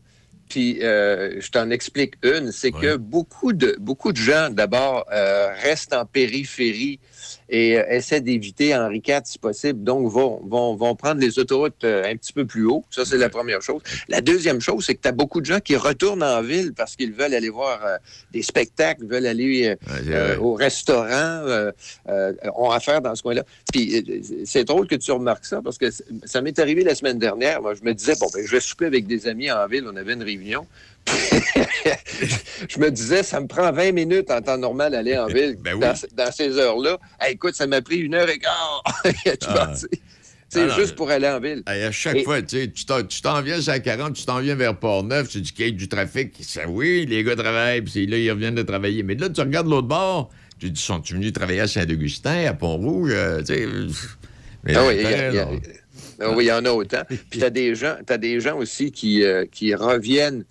Puis 0.48 0.78
euh, 0.82 1.40
je 1.40 1.50
t'en 1.50 1.68
explique 1.68 2.14
une, 2.22 2.52
c'est 2.52 2.70
que 2.72 2.96
beaucoup 2.96 3.52
de 3.52 3.76
beaucoup 3.78 4.12
de 4.12 4.16
gens 4.16 4.48
d'abord 4.50 5.04
euh, 5.12 5.48
restent 5.62 5.92
en 5.92 6.06
périphérie 6.06 7.00
et 7.48 7.78
euh, 7.78 7.84
essaient 7.88 8.20
d'éviter 8.20 8.74
Henri 8.74 9.02
IV 9.06 9.20
si 9.24 9.38
possible, 9.38 9.82
donc 9.82 10.10
vont, 10.10 10.40
vont, 10.44 10.76
vont 10.76 10.94
prendre 10.94 11.20
les 11.20 11.38
autoroutes 11.38 11.84
euh, 11.84 12.10
un 12.10 12.16
petit 12.16 12.32
peu 12.32 12.44
plus 12.44 12.66
haut. 12.66 12.84
Ça, 12.90 13.04
c'est 13.04 13.16
la 13.16 13.28
première 13.28 13.62
chose. 13.62 13.82
La 14.08 14.20
deuxième 14.20 14.60
chose, 14.60 14.84
c'est 14.86 14.94
que 14.94 15.02
tu 15.02 15.08
as 15.08 15.12
beaucoup 15.12 15.40
de 15.40 15.46
gens 15.46 15.60
qui 15.60 15.76
retournent 15.76 16.22
en 16.22 16.42
ville 16.42 16.72
parce 16.74 16.96
qu'ils 16.96 17.12
veulent 17.12 17.34
aller 17.34 17.48
voir 17.50 17.80
euh, 17.84 17.96
des 18.32 18.42
spectacles, 18.42 19.06
veulent 19.06 19.26
aller 19.26 19.68
euh, 19.68 19.76
euh, 20.08 20.38
au 20.38 20.54
restaurant, 20.54 21.08
euh, 21.12 21.72
euh, 22.08 22.32
ont 22.56 22.70
affaire 22.70 23.00
dans 23.00 23.14
ce 23.14 23.22
coin-là. 23.22 23.44
Puis 23.72 24.04
c'est 24.44 24.64
drôle 24.64 24.86
que 24.86 24.96
tu 24.96 25.10
remarques 25.12 25.44
ça 25.44 25.60
parce 25.62 25.78
que 25.78 25.86
ça 26.24 26.40
m'est 26.40 26.58
arrivé 26.58 26.84
la 26.84 26.94
semaine 26.94 27.18
dernière. 27.18 27.62
Moi, 27.62 27.74
je 27.74 27.82
me 27.82 27.92
disais, 27.94 28.14
bon, 28.20 28.26
ben, 28.32 28.44
je 28.44 28.50
vais 28.50 28.60
souper 28.60 28.86
avec 28.86 29.06
des 29.06 29.26
amis 29.26 29.50
en 29.50 29.66
ville. 29.66 29.84
On 29.90 29.96
avait 29.96 30.14
une 30.14 30.22
réunion. 30.22 30.66
je 32.68 32.78
me 32.78 32.90
disais, 32.90 33.22
ça 33.22 33.40
me 33.40 33.46
prend 33.46 33.72
20 33.72 33.92
minutes 33.92 34.30
en 34.30 34.40
temps 34.40 34.58
normal 34.58 34.92
d'aller 34.92 35.16
en 35.16 35.26
ville 35.26 35.56
Ben 35.62 35.78
dans, 35.78 35.94
dans 36.16 36.32
ces 36.32 36.56
heures-là. 36.58 36.98
Hey, 37.20 37.34
écoute, 37.34 37.54
ça 37.54 37.66
m'a 37.66 37.80
pris 37.82 37.98
une 37.98 38.14
heure 38.14 38.28
et 38.28 38.38
quart. 38.38 38.82
Ah. 39.48 39.72
c'est- 39.74 40.00
Ah, 40.56 40.68
juste 40.78 40.94
pour 40.96 41.10
aller 41.10 41.28
en 41.28 41.40
ville. 41.40 41.62
À 41.66 41.90
chaque 41.92 42.16
Et- 42.16 42.24
fois, 42.24 42.40
tu 42.40 42.70
t'en- 43.22 43.42
viens 43.42 43.58
la 43.66 43.80
40, 43.80 44.14
tu 44.14 44.24
t'en 44.24 44.40
viens 44.40 44.54
vers 44.54 44.74
Port-Neuf, 44.78 45.28
tu 45.28 45.40
dis 45.42 45.52
qu'il 45.52 45.66
y 45.66 45.68
a 45.68 45.72
du 45.72 45.88
trafic. 45.88 46.32
Ça, 46.40 46.62
oui, 46.66 47.04
les 47.06 47.22
gars 47.22 47.36
travaillent, 47.36 47.82
puis 47.82 48.06
là, 48.06 48.16
ils 48.16 48.30
reviennent 48.30 48.54
de 48.54 48.62
travailler. 48.62 49.02
Mais 49.02 49.14
là, 49.14 49.28
tu 49.28 49.40
regardes 49.42 49.68
l'autre 49.68 49.88
bord, 49.88 50.30
tu 50.58 50.70
dis, 50.70 50.80
sont-ils 50.80 51.16
venus 51.16 51.34
travailler 51.34 51.60
à 51.60 51.68
Saint-Augustin, 51.68 52.46
à 52.46 52.54
Pont-Rouge? 52.54 53.10
euh. 53.12 53.42
Mais 54.64 54.74
Ah 54.74 54.86
oui, 54.86 54.94
il 54.96 55.02
y, 55.02 55.04
a- 55.38 55.42
a- 55.42 55.48
ah 56.20 56.30
oui, 56.34 56.44
il 56.44 56.48
y 56.48 56.52
en 56.52 56.64
a 56.64 56.70
autant. 56.70 57.02
Puis 57.06 57.40
tu 57.40 57.44
as 57.44 57.50
des 57.50 57.74
gens, 57.74 57.96
t'as 58.06 58.16
des 58.16 58.40
gens 58.40 58.56
aussi 58.56 58.90
qui, 58.90 59.22
euh, 59.24 59.44
qui 59.52 59.74
reviennent, 59.74 60.44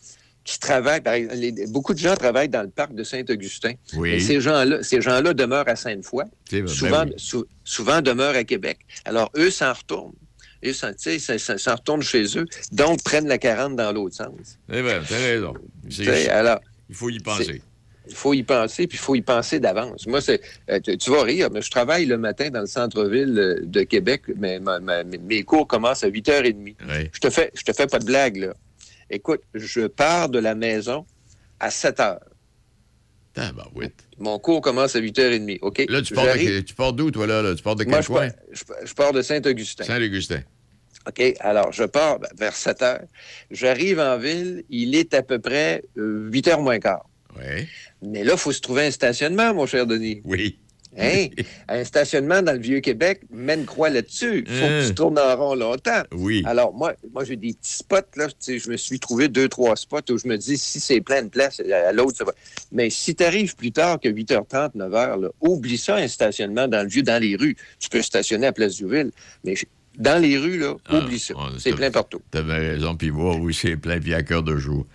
qui 0.47 0.59
travaillent. 0.59 1.01
par 1.01 1.13
exemple, 1.13 1.35
les- 1.39 1.67
beaucoup 1.67 1.93
de 1.93 1.99
gens 1.99 2.15
travaillent 2.15 2.47
dans 2.49 2.61
le 2.63 2.69
parc 2.69 2.95
de 2.95 3.03
Saint-Augustin. 3.03 3.73
Oui. 3.95 4.11
Et 4.13 4.19
ces 4.21 4.39
gens-là, 4.39 4.81
ces 4.81 5.01
gens-là 5.01 5.33
demeurent 5.33 5.67
à 5.67 5.75
Sainte-Foy. 5.75 6.23
Ben 6.51 6.65
Souvent, 6.67 7.03
oui. 7.05 7.13
sou- 7.17 7.45
souvent 7.65 8.01
demeurent 8.01 8.35
à 8.35 8.45
Québec. 8.45 8.79
Alors, 9.03 9.29
eux 9.35 9.51
s'en 9.51 9.73
retournent. 9.73 10.13
Eux 10.65 10.71
s'en, 10.73 10.87
retournent 11.75 12.01
chez 12.01 12.23
eux, 12.37 12.45
donc 12.71 13.03
prennent 13.03 13.27
la 13.27 13.37
40 13.37 13.75
dans 13.75 13.91
l'autre 13.91 14.15
sens. 14.15 14.57
C'est 14.69 14.81
vrai, 14.81 15.01
t'as 15.07 15.17
raison. 15.17 15.53
Alors, 16.31 16.59
il 16.89 16.95
faut 16.95 17.09
y 17.09 17.19
penser. 17.19 17.61
il 18.09 18.15
faut 18.15 18.33
y 18.33 18.41
penser, 18.43 18.87
puis 18.87 18.97
il 18.97 19.01
faut 19.01 19.15
y 19.15 19.21
penser 19.21 19.59
d'avance. 19.59 20.07
Moi, 20.07 20.21
c'est, 20.21 20.39
euh, 20.69 20.79
tu, 20.79 21.11
vas 21.11 21.23
rire, 21.23 21.49
mais 21.51 21.61
je 21.61 21.69
travaille 21.69 22.05
le 22.05 22.17
matin 22.17 22.49
dans 22.49 22.61
le 22.61 22.67
centre-ville 22.67 23.37
euh, 23.37 23.59
de 23.63 23.83
Québec, 23.83 24.21
mais 24.37 24.59
ma- 24.61 24.79
ma- 24.79 25.03
mes 25.03 25.43
cours 25.43 25.67
commencent 25.67 26.05
à 26.05 26.09
8h30. 26.09 26.75
Ouais. 26.87 27.11
Je 27.13 27.19
te 27.19 27.29
fais, 27.29 27.51
je 27.53 27.63
te 27.63 27.73
fais 27.73 27.85
pas 27.85 27.99
de 27.99 28.05
blague, 28.05 28.37
là. 28.37 28.53
Écoute, 29.09 29.41
je 29.53 29.87
pars 29.87 30.29
de 30.29 30.39
la 30.39 30.55
maison 30.55 31.05
à 31.59 31.71
7 31.71 31.97
h. 31.99 32.19
Ah, 33.39 33.51
ben 33.55 33.65
oui. 33.75 33.87
Mon 34.17 34.39
cours 34.39 34.61
commence 34.61 34.95
à 34.95 34.99
8h30, 34.99 35.59
OK? 35.61 35.85
Là, 35.89 36.01
tu 36.01 36.13
pars, 36.15 36.25
J'arrive- 36.25 36.49
de, 36.55 36.59
tu 36.61 36.73
pars 36.73 36.91
d'où, 36.91 37.11
toi, 37.11 37.27
là, 37.27 37.41
là? 37.43 37.53
Tu 37.55 37.61
pars 37.61 37.75
de 37.75 37.83
quel 37.83 37.91
Moi, 37.91 38.01
je 38.01 38.07
coin? 38.07 38.29
pars, 38.29 38.37
je, 38.51 38.63
je 38.87 38.93
pars 38.95 39.13
de 39.13 39.21
Saint-Augustin. 39.21 39.83
Saint-Augustin. 39.83 40.41
OK, 41.07 41.21
alors 41.39 41.71
je 41.71 41.83
pars 41.83 42.19
ben, 42.19 42.27
vers 42.35 42.55
7 42.55 42.81
heures. 42.81 43.03
J'arrive 43.51 43.99
en 43.99 44.17
ville, 44.17 44.63
il 44.69 44.95
est 44.95 45.13
à 45.13 45.21
peu 45.21 45.39
près 45.39 45.83
8 45.95 46.47
heures 46.47 46.61
moins 46.61 46.79
quart. 46.79 47.05
Oui. 47.37 47.67
Mais 48.01 48.23
là, 48.23 48.33
il 48.33 48.39
faut 48.39 48.51
se 48.51 48.59
trouver 48.61 48.87
un 48.87 48.91
stationnement, 48.91 49.53
mon 49.53 49.67
cher 49.67 49.85
Denis. 49.85 50.21
Oui. 50.25 50.59
Hein? 50.97 51.27
un 51.69 51.83
stationnement 51.83 52.41
dans 52.41 52.53
le 52.53 52.59
Vieux-Québec, 52.59 53.21
mène 53.31 53.65
croix 53.65 53.89
là-dessus. 53.89 54.43
Il 54.47 54.53
faut 54.53 54.65
que 54.65 54.83
Hein. 54.83 54.87
tu 54.87 54.95
tournes 54.95 55.19
en 55.19 55.35
rond 55.35 55.55
longtemps. 55.55 56.01
Oui. 56.11 56.43
Alors, 56.45 56.73
moi, 56.73 56.93
moi 57.13 57.23
j'ai 57.23 57.35
des 57.35 57.53
petits 57.53 57.77
spots, 57.77 57.95
là. 58.15 58.27
Je 58.47 58.69
me 58.69 58.77
suis 58.77 58.99
trouvé 58.99 59.27
deux, 59.27 59.47
trois 59.47 59.75
spots 59.75 59.99
où 60.11 60.17
je 60.17 60.27
me 60.27 60.37
dis, 60.37 60.57
si 60.57 60.79
c'est 60.79 61.01
plein 61.01 61.21
de 61.23 61.29
place, 61.29 61.59
à 61.61 61.91
l'autre, 61.91 62.17
ça 62.17 62.23
va. 62.23 62.33
Mais 62.71 62.89
si 62.89 63.15
tu 63.15 63.23
arrives 63.23 63.55
plus 63.55 63.71
tard 63.71 63.99
que 63.99 64.09
8h30, 64.09 64.75
9h, 64.75 65.21
là, 65.21 65.29
oublie 65.41 65.77
ça, 65.77 65.95
un 65.97 66.07
stationnement 66.07 66.67
dans 66.67 66.81
le 66.83 66.89
vieux, 66.89 67.03
dans 67.03 67.21
les 67.21 67.35
rues. 67.35 67.55
Tu 67.79 67.89
peux 67.89 68.01
stationner 68.01 68.47
à 68.47 68.51
Place 68.51 68.75
du 68.75 68.87
Ville, 68.87 69.11
mais 69.43 69.55
dans 69.97 70.21
les 70.21 70.37
rues, 70.37 70.59
là, 70.59 70.75
Ah, 70.89 70.97
oublie 70.99 71.17
ça. 71.19 71.33
C'est 71.59 71.73
plein 71.73 71.89
partout. 71.91 72.21
Bien 72.31 72.43
raison, 72.43 72.95
puis 72.95 73.09
voir 73.09 73.39
où 73.39 73.51
c'est 73.51 73.77
plein, 73.77 73.99
puis 73.99 74.13
à 74.13 74.21
cœur 74.23 74.43
de 74.43 74.55
jour. 74.57 74.85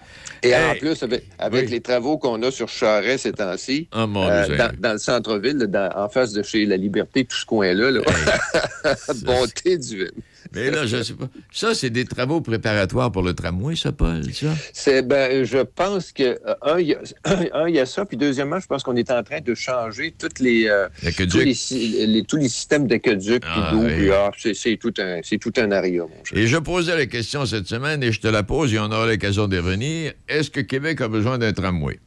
Et 0.43 0.55
en 0.55 0.73
Hey. 0.73 0.79
plus, 0.81 1.03
avec, 1.03 1.25
avec 1.39 1.65
Oui. 1.67 1.71
les 1.71 1.81
travaux 1.81 2.19
qu'on 2.19 2.43
a 2.43 2.51
sur 2.51 2.69
Charest 2.69 3.23
ces 3.25 3.33
temps-ci, 3.33 3.89
mon 3.95 4.29
euh, 4.29 4.47
dans, 4.79 4.93
le 4.93 4.99
centre-ville, 4.99 5.69
en 5.95 6.09
face 6.09 6.33
de 6.33 6.43
chez 6.43 6.67
La 6.67 6.77
Liberté, 6.77 7.25
tout 7.25 7.37
ce 7.37 7.47
coin-là, 7.47 7.91
là, 7.93 8.01
bonté 9.25 9.79
du 9.79 9.99
ville. 9.99 10.13
Mais 10.55 10.71
là, 10.71 10.87
je 10.87 11.03
sais 11.03 11.15
pas. 11.15 11.29
Ça, 11.51 11.75
c'est 11.75 11.91
des 11.91 12.05
travaux 12.05 12.41
préparatoires 12.41 13.11
pour 13.11 13.23
le 13.23 13.35
tramway, 13.35 13.77
ça, 13.77 13.93
Paul, 13.93 14.23
ça? 14.33 14.49
C'est, 14.73 15.03
ben, 15.07 15.45
je 15.45 15.59
pense 15.59 16.13
que, 16.13 16.23
euh, 16.47 16.55
un, 16.63 16.79
il 16.79 16.89
y 16.89 16.95
a, 16.95 17.83
y 17.83 17.87
ça, 17.87 18.05
puis 18.05 18.17
deuxièmement, 18.17 18.61
je 18.61 18.67
pense 18.67 18.83
qu'on 18.83 18.97
est 18.97 19.11
en 19.11 19.23
train 19.23 19.41
de 19.41 19.55
changer 19.55 20.15
toutes 20.19 20.41
les, 20.41 20.67
euh, 20.69 20.89
tous, 21.31 21.39
les, 21.39 22.25
tous 22.25 22.37
les 22.37 22.49
systèmes 22.49 22.87
d'aqueduc, 22.87 23.43
Ah, 23.47 23.73
oui. 23.75 24.11
ah, 24.11 24.31
c'est, 24.55 24.77
tout 24.77 24.95
un, 24.99 25.21
c'est 25.23 25.39
tout 25.39 25.53
un 25.57 25.71
aria, 25.73 26.03
mon 26.03 26.25
cher. 26.25 26.37
Et 26.39 26.47
je 26.47 26.57
posais 26.59 26.97
la 26.97 27.07
question 27.07 27.47
cette 27.47 27.67
semaine 27.67 28.03
et 28.03 28.13
je 28.13 28.21
te 28.21 28.29
la 28.29 28.43
pose 28.43 28.73
et 28.75 28.79
on 28.79 28.85
aura 28.93 29.07
l'occasion 29.07 29.49
d'y 29.49 29.59
revenir. 29.59 30.13
Est-ce 30.29 30.51
que 30.51 30.61
Québec 30.61 31.01
a 31.01 31.09
besoin 31.09 31.39
d'un 31.39 31.53
tramway? 31.53 31.99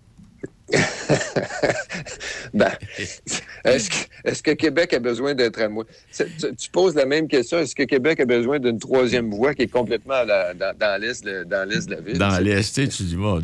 Ben, 2.54 2.72
est-ce 3.64 3.90
que, 3.90 3.96
est 4.24 4.42
que, 4.42 4.52
Québec 4.52 4.94
a 4.94 5.00
besoin 5.00 5.36
d'un 5.36 5.52
tramway? 5.52 5.86
Tu, 6.16 6.26
tu, 6.56 6.70
poses 6.72 6.96
la 6.96 7.06
même 7.06 7.28
question. 7.28 7.60
Est-ce 7.60 7.76
que 7.76 7.84
Québec 7.84 8.20
a 8.20 8.26
besoin 8.26 8.60
d'une 8.60 8.80
troisième 8.80 9.30
voie 9.30 9.54
qui 9.54 9.64
est 9.64 9.68
complètement 9.68 10.26
dans, 10.26 10.58
dans 10.58 11.02
l'est 11.02 11.24
de 11.24 11.46
la 11.50 11.66
ville? 12.02 12.18
Dans 12.18 12.40
l'est, 12.40 12.74
tu 12.74 13.04
dis, 13.04 13.16
moi, 13.16 13.40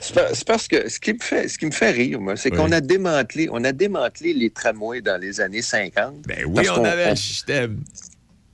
c'est 0.00 0.46
parce 0.46 0.68
que 0.68 0.88
ce 0.88 0.98
qui 1.00 1.12
me 1.12 1.18
fait, 1.20 1.48
ce 1.48 1.58
qui 1.58 1.66
me 1.66 1.70
fait 1.70 1.90
rire, 1.90 2.20
moi, 2.20 2.36
c'est 2.36 2.50
qu'on 2.50 2.72
a 2.72 2.80
démantelé, 2.80 3.48
on 3.50 3.64
a 3.64 3.72
démantelé 3.72 4.32
les 4.32 4.50
tramways 4.50 5.02
dans 5.02 5.20
les 5.20 5.40
années 5.40 5.62
50. 5.62 6.22
Ben 6.26 6.44
oui, 6.46 6.66
on, 6.70 6.84
avait 6.84 7.04
un 7.04 7.16
système. 7.16 7.80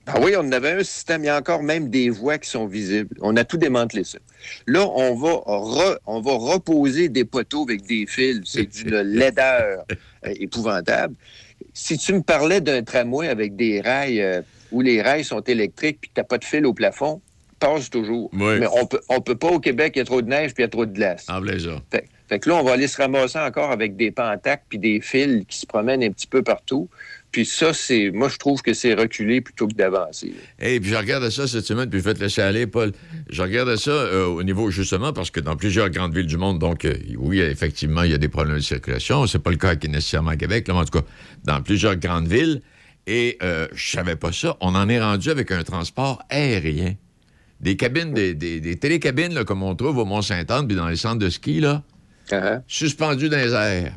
Ah 0.06 0.20
oui, 0.20 0.34
on 0.38 0.52
avait 0.52 0.72
un 0.72 0.84
système. 0.84 1.22
Il 1.22 1.26
y 1.26 1.30
a 1.30 1.38
encore 1.38 1.62
même 1.62 1.88
des 1.88 2.10
voies 2.10 2.38
qui 2.38 2.48
sont 2.48 2.66
visibles. 2.66 3.16
On 3.20 3.36
a 3.36 3.44
tout 3.44 3.56
démantelé 3.56 4.04
ça. 4.04 4.18
Là, 4.66 4.86
on 4.86 5.14
va, 5.14 5.98
on 6.06 6.20
va 6.20 6.32
reposer 6.32 7.08
des 7.08 7.24
poteaux 7.24 7.62
avec 7.62 7.82
des 7.82 8.06
fils. 8.06 8.40
C'est 8.44 8.66
d'une 8.66 9.00
laideur 9.00 9.84
euh, 10.26 10.34
épouvantable. 10.38 11.14
Si 11.72 11.96
tu 11.98 12.12
me 12.12 12.22
parlais 12.22 12.60
d'un 12.60 12.82
tramway 12.82 13.28
avec 13.28 13.56
des 13.56 13.80
rails 13.80 14.20
euh, 14.20 14.42
où 14.72 14.80
les 14.80 15.00
rails 15.00 15.24
sont 15.24 15.40
électriques 15.40 15.98
puis 16.00 16.10
que 16.10 16.14
tu 16.14 16.20
n'as 16.20 16.24
pas 16.24 16.38
de 16.38 16.44
fil 16.44 16.66
au 16.66 16.74
plafond, 16.74 17.20
passe 17.58 17.88
toujours. 17.90 18.30
Mais 18.32 18.66
on 18.72 18.86
peut, 18.86 19.00
on 19.08 19.20
peut 19.20 19.36
pas 19.36 19.50
au 19.50 19.60
Québec, 19.60 19.92
il 19.96 20.00
y 20.00 20.02
a 20.02 20.04
trop 20.04 20.22
de 20.22 20.28
neige 20.28 20.52
puis 20.52 20.62
il 20.62 20.66
y 20.66 20.68
a 20.68 20.70
trop 20.70 20.86
de 20.86 20.92
glace. 20.92 21.24
En 21.28 21.40
fait, 21.90 22.08
fait, 22.28 22.38
que 22.38 22.48
là, 22.48 22.56
on 22.56 22.62
va 22.62 22.72
aller 22.72 22.88
se 22.88 23.00
ramasser 23.00 23.38
encore 23.38 23.70
avec 23.70 23.96
des 23.96 24.10
pentacs 24.10 24.64
puis 24.68 24.78
des 24.78 25.00
fils 25.00 25.44
qui 25.46 25.58
se 25.58 25.66
promènent 25.66 26.02
un 26.02 26.10
petit 26.10 26.26
peu 26.26 26.42
partout. 26.42 26.88
Puis 27.34 27.46
ça, 27.46 27.74
c'est, 27.74 28.12
moi, 28.12 28.28
je 28.28 28.36
trouve 28.36 28.62
que 28.62 28.74
c'est 28.74 28.94
reculer 28.94 29.40
plutôt 29.40 29.66
que 29.66 29.74
d'avancer. 29.74 30.32
Et 30.60 30.78
puis 30.78 30.90
je 30.90 30.94
regarde 30.94 31.28
ça 31.30 31.48
cette 31.48 31.64
semaine, 31.64 31.90
puis 31.90 31.98
je 31.98 32.04
vais 32.04 32.14
te 32.14 32.20
laisser 32.20 32.42
aller, 32.42 32.68
Paul. 32.68 32.92
Je 33.28 33.42
regarde 33.42 33.74
ça 33.74 33.90
euh, 33.90 34.26
au 34.26 34.44
niveau, 34.44 34.70
justement, 34.70 35.12
parce 35.12 35.32
que 35.32 35.40
dans 35.40 35.56
plusieurs 35.56 35.90
grandes 35.90 36.14
villes 36.14 36.28
du 36.28 36.36
monde, 36.36 36.60
donc, 36.60 36.84
euh, 36.84 36.94
oui, 37.18 37.40
effectivement, 37.40 38.04
il 38.04 38.12
y 38.12 38.14
a 38.14 38.18
des 38.18 38.28
problèmes 38.28 38.58
de 38.58 38.62
circulation. 38.62 39.26
C'est 39.26 39.40
pas 39.40 39.50
le 39.50 39.56
cas 39.56 39.74
nécessairement 39.74 40.30
à 40.30 40.36
Québec, 40.36 40.68
là, 40.68 40.74
mais 40.74 40.80
en 40.80 40.84
tout 40.84 41.00
cas, 41.00 41.04
dans 41.42 41.60
plusieurs 41.60 41.96
grandes 41.96 42.28
villes. 42.28 42.62
Et 43.08 43.36
euh, 43.42 43.66
je 43.74 43.90
savais 43.90 44.14
pas 44.14 44.30
ça. 44.30 44.56
On 44.60 44.76
en 44.76 44.88
est 44.88 45.00
rendu 45.00 45.28
avec 45.28 45.50
un 45.50 45.64
transport 45.64 46.22
aérien. 46.30 46.94
Des 47.58 47.74
cabines, 47.76 48.14
des, 48.14 48.34
des, 48.34 48.76
télécabines, 48.76 49.34
là, 49.34 49.42
comme 49.42 49.64
on 49.64 49.74
trouve 49.74 49.98
au 49.98 50.04
Mont-Saint-Anne, 50.04 50.68
puis 50.68 50.76
dans 50.76 50.86
les 50.86 50.94
centres 50.94 51.18
de 51.18 51.30
ski, 51.30 51.58
là, 51.58 51.82
uh-huh. 52.30 52.62
suspendues 52.68 53.28
dans 53.28 53.38
les 53.38 53.54
airs. 53.54 53.92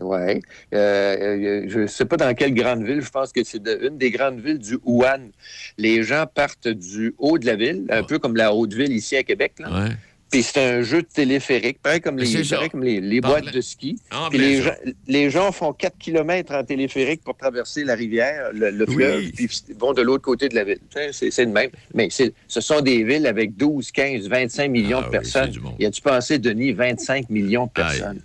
Oui. 0.00 0.42
Euh, 0.74 0.76
euh, 0.76 1.64
je 1.68 1.80
ne 1.80 1.86
sais 1.86 2.04
pas 2.04 2.16
dans 2.16 2.34
quelle 2.34 2.54
grande 2.54 2.82
ville, 2.82 3.00
je 3.00 3.10
pense 3.10 3.32
que 3.32 3.42
c'est 3.44 3.62
une 3.66 3.98
des 3.98 4.10
grandes 4.10 4.40
villes 4.40 4.58
du 4.58 4.78
Wuhan. 4.84 5.30
Les 5.78 6.02
gens 6.02 6.26
partent 6.32 6.68
du 6.68 7.14
haut 7.18 7.38
de 7.38 7.46
la 7.46 7.56
ville, 7.56 7.86
un 7.90 8.02
peu 8.02 8.18
comme 8.18 8.36
la 8.36 8.52
haute 8.52 8.72
ville 8.72 8.92
ici 8.92 9.16
à 9.16 9.22
Québec. 9.22 9.54
Là. 9.58 9.88
Puis 10.30 10.42
c'est 10.42 10.60
un 10.60 10.82
jeu 10.82 11.02
de 11.02 11.06
téléphérique, 11.06 11.80
pareil 11.80 12.00
comme 12.00 12.18
les, 12.18 12.42
comme 12.70 12.82
les, 12.82 13.20
boîtes 13.20 13.52
de 13.52 13.60
ski. 13.60 13.96
Puis 14.30 14.38
les 14.38 14.60
gens, 14.60 14.74
les 15.06 15.30
gens, 15.30 15.52
font 15.52 15.72
4 15.72 15.96
km 15.98 16.54
en 16.54 16.64
téléphérique 16.64 17.22
pour 17.22 17.36
traverser 17.36 17.84
la 17.84 17.94
rivière, 17.94 18.50
le, 18.52 18.86
fleuve, 18.86 19.30
puis 19.30 19.48
vont 19.78 19.92
de 19.92 20.02
l'autre 20.02 20.24
côté 20.24 20.48
de 20.48 20.56
la 20.56 20.64
ville. 20.64 20.80
C'est 21.12 21.44
le 21.44 21.52
même. 21.52 21.70
Mais 21.94 22.08
ce 22.10 22.60
sont 22.60 22.80
des 22.80 23.04
villes 23.04 23.26
avec 23.26 23.56
12, 23.56 23.92
15, 23.92 24.28
25 24.28 24.70
millions 24.70 25.00
ah 25.00 25.06
de 25.06 25.10
personnes. 25.10 25.52
Y 25.78 25.86
a-tu 25.86 26.02
pensé, 26.02 26.38
Denis, 26.38 26.72
25 26.72 27.30
millions 27.30 27.66
de 27.66 27.70
personnes? 27.70 28.20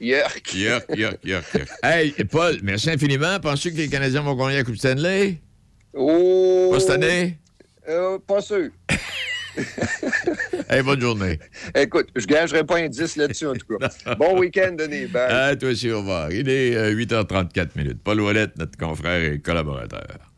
Yerk. 0.00 0.54
Yerk, 0.54 0.84
yerk, 0.96 1.18
yerk, 1.22 1.44
hey, 1.82 2.12
Paul, 2.24 2.58
merci 2.62 2.90
infiniment. 2.90 3.38
Penses-tu 3.38 3.72
que 3.72 3.76
les 3.76 3.88
Canadiens 3.88 4.22
vont 4.22 4.34
gagner 4.34 4.56
la 4.56 4.64
Coupe 4.64 4.76
Stanley? 4.76 5.38
Oh! 5.92 6.70
Pas 6.72 6.80
cette 6.80 6.90
année? 6.90 7.38
Euh, 7.86 8.18
pas 8.18 8.40
sûr. 8.40 8.70
hey, 10.70 10.82
bonne 10.82 11.00
journée. 11.00 11.38
Écoute, 11.74 12.08
je 12.16 12.24
gagerai 12.24 12.64
pas 12.64 12.78
un 12.78 12.88
10 12.88 13.16
là-dessus, 13.16 13.46
en 13.46 13.52
tout 13.54 13.78
cas. 13.78 14.14
Bon 14.18 14.38
week-end, 14.38 14.72
Denis. 14.72 15.06
Bye. 15.06 15.28
Ah, 15.28 15.56
toi 15.56 15.68
aussi, 15.68 15.90
au 15.90 15.98
revoir. 15.98 16.32
Il 16.32 16.48
est 16.48 16.94
8h34 16.94 17.58
euh, 17.58 17.66
minutes. 17.76 17.98
Paul 18.02 18.22
Ouellette, 18.22 18.56
notre 18.56 18.78
confrère 18.78 19.32
et 19.32 19.38
collaborateur. 19.40 20.29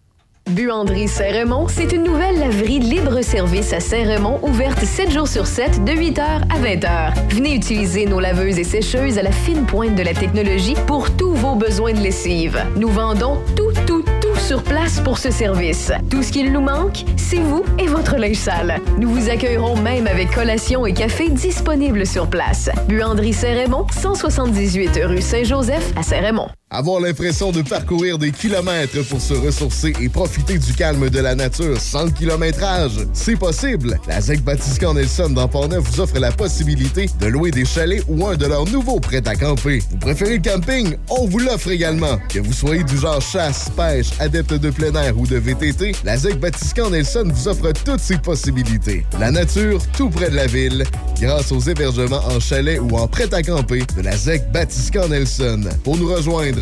Buanderie 0.51 1.09
Saint-Raymond, 1.09 1.67
c'est 1.69 1.93
une 1.93 2.03
nouvelle 2.03 2.39
laverie 2.39 2.81
libre-service 2.81 3.73
à 3.73 3.81
Saint-Raymond, 3.81 4.39
ouverte 4.43 4.85
7 4.85 5.11
jours 5.11 5.29
sur 5.29 5.47
7, 5.47 5.85
de 5.85 5.93
8h 5.93 6.21
à 6.21 6.59
20h. 6.61 7.15
Venez 7.31 7.55
utiliser 7.55 8.05
nos 8.07 8.21
laveuses 8.21 8.59
et 8.59 8.65
sécheuses 8.65 9.19
à 9.19 9.23
la 9.23 9.33
fine 9.33 9.65
pointe 9.65 9.95
de 9.95 10.03
la 10.03 10.13
technologie 10.13 10.75
pour 10.87 11.11
tous 11.17 11.33
vos 11.33 11.55
besoins 11.55 11.93
de 11.93 12.01
lessive. 12.01 12.63
Nous 12.77 12.89
vendons 12.89 13.39
tout, 13.57 13.73
tout, 13.87 14.05
tout 14.21 14.37
sur 14.37 14.63
place 14.63 15.01
pour 15.01 15.17
ce 15.19 15.31
service. 15.31 15.91
Tout 16.11 16.23
ce 16.23 16.33
qu'il 16.33 16.53
nous 16.53 16.61
manque, 16.61 17.05
c'est 17.17 17.41
vous 17.41 17.65
et 17.79 17.87
votre 17.87 18.17
linge 18.17 18.37
sale. 18.37 18.81
Nous 18.99 19.09
vous 19.09 19.31
accueillerons 19.31 19.77
même 19.77 20.07
avec 20.07 20.33
collation 20.33 20.85
et 20.85 20.93
café 20.93 21.31
disponibles 21.31 22.05
sur 22.05 22.29
place. 22.29 22.69
Buanderie 22.89 23.33
Saint-Raymond, 23.33 23.87
178 23.91 25.01
rue 25.05 25.23
Saint-Joseph 25.23 25.93
à 25.97 26.03
Saint-Raymond. 26.03 26.49
Avoir 26.75 27.01
l'impression 27.01 27.53
de 27.53 27.61
parcourir 27.61 28.17
des 28.17 28.31
kilomètres 28.31 29.03
pour 29.11 29.21
se 29.21 29.35
ressourcer 29.35 29.93
et 30.01 30.09
profiter 30.09 30.57
du 30.57 30.73
calme 30.73 31.11
de 31.11 31.21
la 31.21 31.35
nature 31.35 31.79
sans 31.79 32.05
le 32.05 32.11
kilométrage, 32.11 32.93
c'est 33.13 33.37
possible. 33.37 34.01
La 34.09 34.23
ZEC 34.23 34.43
Batiscan 34.43 34.95
Nelson 34.95 35.29
dans 35.29 35.49
Portneuf 35.49 35.85
vous 35.85 36.01
offre 36.01 36.19
la 36.19 36.33
possibilité 36.33 37.11
de 37.21 37.27
louer 37.27 37.51
des 37.51 37.67
chalets 37.67 38.03
ou 38.09 38.27
un 38.27 38.37
de 38.37 38.47
leurs 38.47 38.67
nouveaux 38.71 39.01
prêts 39.01 39.21
à 39.29 39.37
camper. 39.37 39.83
Vous 39.91 39.99
préférez 39.99 40.39
le 40.39 40.43
camping? 40.51 40.97
On 41.11 41.27
vous 41.27 41.41
l'offre 41.41 41.71
également. 41.71 42.19
Que 42.31 42.39
vous 42.39 42.55
soyez 42.55 42.85
du 42.85 42.97
genre 42.97 43.21
chasse, 43.21 43.69
pêche, 43.77 44.09
adepte 44.19 44.55
de 44.55 44.71
plein 44.71 44.95
air 44.95 45.19
ou 45.19 45.27
de 45.27 45.37
VTT, 45.37 45.93
la 46.05 46.17
ZEC 46.17 46.41
Batiscan 46.41 46.89
Nelson 46.89 47.25
vous 47.27 47.49
offre 47.49 47.71
toutes 47.85 48.01
ces 48.01 48.17
possibilités. 48.17 49.05
La 49.21 49.31
nature, 49.31 49.83
tout 49.95 50.09
près 50.09 50.31
de 50.31 50.37
la 50.37 50.47
ville, 50.47 50.85
grâce 51.21 51.53
aux 51.53 51.61
hébergements 51.61 52.25
en 52.31 52.41
chalet 52.41 52.81
ou 52.81 52.97
en 52.97 53.07
prêt 53.07 53.29
à 53.35 53.43
camper 53.43 53.83
de 53.95 54.01
la 54.01 54.17
ZEC 54.17 54.51
Batiscan 54.53 55.09
Nelson. 55.09 55.65
Pour 55.85 55.99
nous 55.99 56.09
rejoindre, 56.09 56.62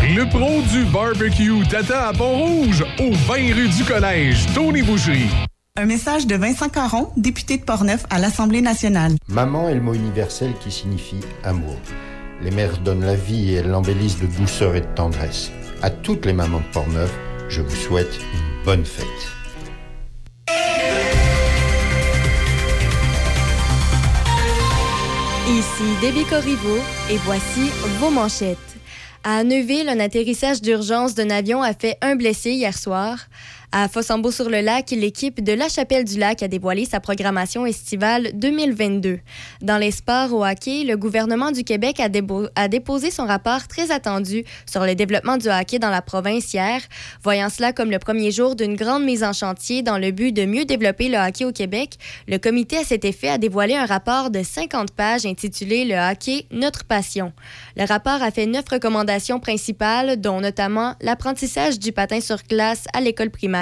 Le 0.00 0.28
pro 0.28 0.62
du 0.62 0.84
barbecue 0.86 1.66
Tata 1.68 2.08
à 2.08 2.12
Pont-Rouge, 2.12 2.84
au 2.98 3.12
20 3.12 3.34
rue 3.54 3.68
du 3.68 3.84
Collège, 3.84 4.46
Tony 4.54 4.82
Boucherie. 4.82 5.30
Un 5.76 5.84
message 5.84 6.26
de 6.26 6.34
Vincent 6.34 6.68
Caron, 6.68 7.10
député 7.16 7.58
de 7.58 7.62
Portneuf 7.62 8.04
à 8.10 8.18
l'Assemblée 8.18 8.62
nationale. 8.62 9.12
Maman 9.28 9.68
est 9.68 9.74
le 9.74 9.80
mot 9.80 9.94
universel 9.94 10.54
qui 10.60 10.70
signifie 10.70 11.20
amour. 11.44 11.76
Les 12.42 12.50
mères 12.50 12.78
donnent 12.78 13.04
la 13.04 13.14
vie 13.14 13.52
et 13.52 13.54
elles 13.56 13.68
l'embellissent 13.68 14.18
de 14.20 14.26
douceur 14.26 14.74
et 14.74 14.80
de 14.80 14.86
tendresse. 14.86 15.50
À 15.82 15.90
toutes 15.90 16.26
les 16.26 16.32
mamans 16.32 16.60
de 16.60 16.72
Portneuf, 16.72 17.12
je 17.48 17.60
vous 17.60 17.76
souhaite 17.76 18.18
une 18.34 18.64
bonne 18.64 18.84
fête. 18.84 19.06
Ici 25.48 25.84
Debbie 26.02 26.24
Corriveau 26.24 26.78
et 27.10 27.18
voici 27.18 27.70
vos 28.00 28.10
manchettes. 28.10 28.58
À 29.24 29.44
Neuville, 29.44 29.88
un 29.88 30.00
atterrissage 30.00 30.62
d'urgence 30.62 31.14
d'un 31.14 31.30
avion 31.30 31.62
a 31.62 31.74
fait 31.74 31.96
un 32.00 32.16
blessé 32.16 32.50
hier 32.50 32.76
soir. 32.76 33.18
À 33.74 33.88
Fossambeau-sur-le-Lac, 33.88 34.90
l'équipe 34.90 35.42
de 35.42 35.54
La 35.54 35.66
Chapelle-du-Lac 35.66 36.42
a 36.42 36.48
dévoilé 36.48 36.84
sa 36.84 37.00
programmation 37.00 37.64
estivale 37.64 38.28
2022. 38.34 39.20
Dans 39.62 39.78
les 39.78 39.90
sports 39.90 40.34
au 40.34 40.44
hockey, 40.44 40.84
le 40.84 40.98
gouvernement 40.98 41.52
du 41.52 41.64
Québec 41.64 41.98
a, 41.98 42.68
déposé 42.68 43.10
son 43.10 43.24
rapport 43.24 43.66
très 43.68 43.90
attendu 43.90 44.44
sur 44.70 44.84
le 44.84 44.94
développement 44.94 45.38
du 45.38 45.48
hockey 45.48 45.78
dans 45.78 45.88
la 45.88 46.02
province 46.02 46.52
hier, 46.52 46.82
voyant 47.22 47.48
cela 47.48 47.72
comme 47.72 47.90
le 47.90 47.98
premier 47.98 48.30
jour 48.30 48.56
d'une 48.56 48.76
grande 48.76 49.04
mise 49.04 49.24
en 49.24 49.32
chantier 49.32 49.80
dans 49.80 49.96
le 49.96 50.10
but 50.10 50.32
de 50.32 50.44
mieux 50.44 50.66
développer 50.66 51.08
le 51.08 51.16
hockey 51.16 51.46
au 51.46 51.52
Québec. 51.52 51.96
Le 52.28 52.36
comité 52.36 52.76
à 52.76 52.84
cet 52.84 53.06
effet 53.06 53.30
a 53.30 53.38
dévoilé 53.38 53.74
un 53.74 53.86
rapport 53.86 54.28
de 54.28 54.42
50 54.42 54.90
pages 54.90 55.24
intitulé 55.24 55.86
Le 55.86 55.94
hockey, 55.94 56.44
notre 56.50 56.84
passion. 56.84 57.32
Le 57.78 57.86
rapport 57.86 58.22
a 58.22 58.30
fait 58.30 58.44
neuf 58.44 58.68
recommandations 58.70 59.40
principales, 59.40 60.20
dont 60.20 60.42
notamment 60.42 60.94
l'apprentissage 61.00 61.78
du 61.78 61.92
patin 61.92 62.20
sur 62.20 62.42
glace 62.46 62.84
à 62.92 63.00
l'école 63.00 63.30
primaire, 63.30 63.61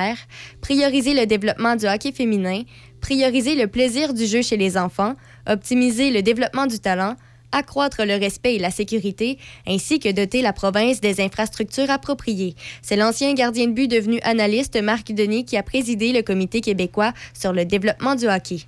prioriser 0.60 1.14
le 1.14 1.26
développement 1.26 1.76
du 1.76 1.86
hockey 1.86 2.12
féminin, 2.12 2.62
prioriser 3.00 3.54
le 3.54 3.66
plaisir 3.66 4.14
du 4.14 4.26
jeu 4.26 4.42
chez 4.42 4.56
les 4.56 4.76
enfants, 4.76 5.14
optimiser 5.48 6.10
le 6.10 6.22
développement 6.22 6.66
du 6.66 6.78
talent, 6.78 7.16
accroître 7.52 8.04
le 8.04 8.14
respect 8.14 8.54
et 8.54 8.58
la 8.58 8.70
sécurité, 8.70 9.38
ainsi 9.66 9.98
que 9.98 10.10
doter 10.12 10.42
la 10.42 10.52
province 10.52 11.00
des 11.00 11.20
infrastructures 11.20 11.90
appropriées. 11.90 12.54
C'est 12.82 12.96
l'ancien 12.96 13.34
gardien 13.34 13.66
de 13.66 13.72
but 13.72 13.88
devenu 13.88 14.20
analyste 14.22 14.80
Marc 14.80 15.12
Denis 15.12 15.44
qui 15.44 15.56
a 15.56 15.62
présidé 15.62 16.12
le 16.12 16.22
comité 16.22 16.60
québécois 16.60 17.12
sur 17.34 17.52
le 17.52 17.64
développement 17.64 18.14
du 18.14 18.26
hockey. 18.28 18.60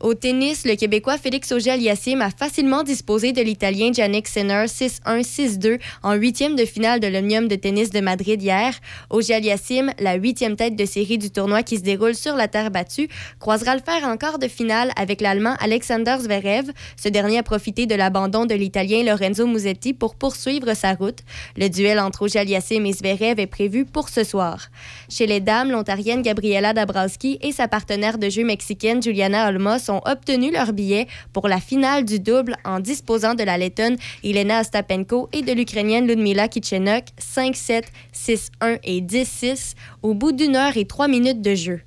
Au 0.00 0.14
tennis, 0.14 0.64
le 0.64 0.76
Québécois 0.76 1.18
Félix 1.18 1.52
Auger-Aliassime 1.52 2.22
a 2.22 2.30
facilement 2.30 2.84
disposé 2.84 3.32
de 3.32 3.42
l'Italien 3.42 3.92
Yannick 3.94 4.28
Sinner 4.28 4.64
6-1, 4.64 5.20
6-2 5.20 5.78
en 6.02 6.14
huitième 6.14 6.56
de 6.56 6.64
finale 6.64 7.00
de 7.00 7.06
l'Omnium 7.06 7.48
de 7.48 7.54
tennis 7.54 7.90
de 7.90 8.00
Madrid 8.00 8.42
hier. 8.42 8.72
Auger-Aliassime, 9.10 9.92
la 9.98 10.14
huitième 10.14 10.56
tête 10.56 10.74
de 10.74 10.86
série 10.86 11.18
du 11.18 11.30
tournoi 11.30 11.62
qui 11.62 11.76
se 11.76 11.82
déroule 11.82 12.14
sur 12.14 12.34
la 12.34 12.48
terre 12.48 12.70
battue, 12.70 13.10
croisera 13.40 13.74
le 13.74 13.82
fer 13.82 14.02
en 14.08 14.16
quart 14.16 14.38
de 14.38 14.48
finale 14.48 14.90
avec 14.96 15.20
l'Allemand 15.20 15.54
Alexander 15.60 16.16
Zverev. 16.18 16.72
Ce 16.96 17.10
dernier 17.10 17.36
a 17.36 17.42
profité 17.42 17.84
de 17.84 17.94
l'abandon 17.94 18.46
de 18.46 18.54
l'Italien 18.54 19.04
Lorenzo 19.04 19.46
Musetti 19.46 19.92
pour 19.92 20.14
poursuivre 20.14 20.72
sa 20.72 20.94
route. 20.94 21.18
Le 21.58 21.68
duel 21.68 22.00
entre 22.00 22.22
Auger-Aliassime 22.22 22.86
et 22.86 22.94
Zverev 22.94 23.38
est 23.38 23.46
prévu 23.46 23.84
pour 23.84 24.08
ce 24.08 24.24
soir. 24.24 24.70
Chez 25.10 25.26
les 25.26 25.40
dames, 25.40 25.70
l'Ontarienne 25.70 26.22
Gabriela 26.22 26.72
Dabrowski 26.72 27.38
et 27.42 27.52
sa 27.52 27.68
partenaire 27.68 28.16
de 28.16 28.30
jeu 28.30 28.44
mexicaine 28.44 29.02
Juliana 29.02 29.46
Olmos 29.50 29.89
ont 29.90 30.00
obtenu 30.04 30.50
leur 30.50 30.72
billet 30.72 31.06
pour 31.32 31.48
la 31.48 31.60
finale 31.60 32.04
du 32.04 32.20
double 32.20 32.56
en 32.64 32.80
disposant 32.80 33.34
de 33.34 33.42
la 33.42 33.58
Lettonne 33.58 33.96
Elena 34.24 34.60
Ostapenko 34.60 35.28
et 35.32 35.42
de 35.42 35.52
l'Ukrainienne 35.52 36.06
Ludmila 36.06 36.48
Kitchenok 36.48 37.04
5-7, 37.20 37.84
6-1 38.14 38.78
et 38.84 39.00
10-6 39.00 39.74
au 40.02 40.14
bout 40.14 40.32
d'une 40.32 40.56
heure 40.56 40.76
et 40.76 40.86
trois 40.86 41.08
minutes 41.08 41.42
de 41.42 41.54
jeu. 41.54 41.80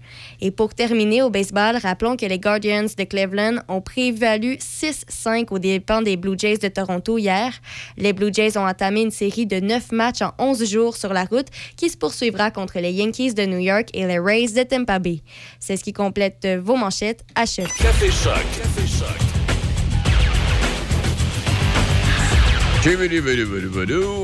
Et 0.46 0.52
pour 0.52 0.76
terminer 0.76 1.22
au 1.22 1.30
baseball, 1.30 1.78
rappelons 1.78 2.18
que 2.18 2.26
les 2.26 2.38
Guardians 2.38 2.84
de 2.98 3.04
Cleveland 3.06 3.62
ont 3.70 3.80
prévalu 3.80 4.56
6-5 4.56 5.48
aux 5.52 5.58
dépens 5.58 6.02
des 6.02 6.18
Blue 6.18 6.38
Jays 6.38 6.58
de 6.58 6.68
Toronto 6.68 7.18
hier. 7.18 7.54
Les 7.96 8.12
Blue 8.12 8.28
Jays 8.30 8.58
ont 8.58 8.68
entamé 8.68 9.04
une 9.04 9.12
série 9.12 9.46
de 9.46 9.62
9 9.62 9.94
matchs 9.94 10.22
en 10.22 10.34
11 10.40 10.70
jours 10.70 10.98
sur 10.98 11.14
la 11.14 11.24
route 11.24 11.48
qui 11.78 11.90
se 11.90 11.96
poursuivra 11.96 12.52
contre 12.52 12.80
les 12.80 12.92
Yankees 12.92 13.34
de 13.34 13.46
New 13.46 13.60
York 13.60 13.88
et 13.94 14.06
les 14.06 14.20
Rays 14.20 14.48
de 14.48 14.64
Tampa 14.64 15.00
Bay. 15.00 15.22
C'est 15.62 15.78
ce 15.78 15.84
qui 15.86 15.94
complète 15.94 16.46
vos 16.62 16.76
manchettes 16.76 17.24
à 17.36 17.46
choc. 17.46 17.70
Café 17.80 18.12
Choc. 18.12 18.34
Café 18.34 18.86
Choc. 18.86 19.44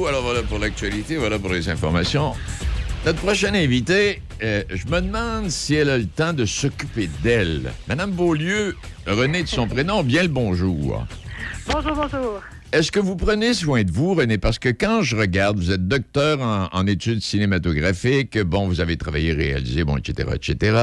Alors 0.09 0.21
voilà 0.21 0.43
pour 0.43 0.59
l'actualité, 0.59 1.15
voilà 1.15 1.39
pour 1.39 1.53
les 1.53 1.69
informations. 1.69 2.33
Notre 3.09 3.21
prochaine 3.21 3.55
invitée, 3.55 4.21
euh, 4.43 4.61
je 4.69 4.85
me 4.85 5.01
demande 5.01 5.49
si 5.49 5.73
elle 5.73 5.89
a 5.89 5.97
le 5.97 6.05
temps 6.05 6.31
de 6.31 6.45
s'occuper 6.45 7.09
d'elle. 7.23 7.71
Madame 7.87 8.11
Beaulieu, 8.11 8.75
René 9.07 9.41
de 9.41 9.47
son 9.47 9.67
prénom, 9.67 10.03
bien 10.03 10.21
le 10.21 10.27
bonjour. 10.29 11.07
Bonjour, 11.65 11.95
bonjour. 11.95 12.39
Est-ce 12.71 12.91
que 12.91 12.99
vous 12.99 13.15
prenez 13.15 13.55
soin 13.55 13.81
de 13.83 13.91
vous, 13.91 14.13
René? 14.13 14.37
Parce 14.37 14.59
que 14.59 14.69
quand 14.69 15.01
je 15.01 15.15
regarde, 15.15 15.57
vous 15.57 15.71
êtes 15.71 15.87
docteur 15.87 16.39
en, 16.39 16.67
en 16.71 16.85
études 16.85 17.23
cinématographiques, 17.23 18.37
bon, 18.37 18.67
vous 18.67 18.79
avez 18.79 18.95
travaillé, 18.95 19.33
réalisé, 19.33 19.83
bon, 19.83 19.97
etc., 19.97 20.29
etc., 20.35 20.77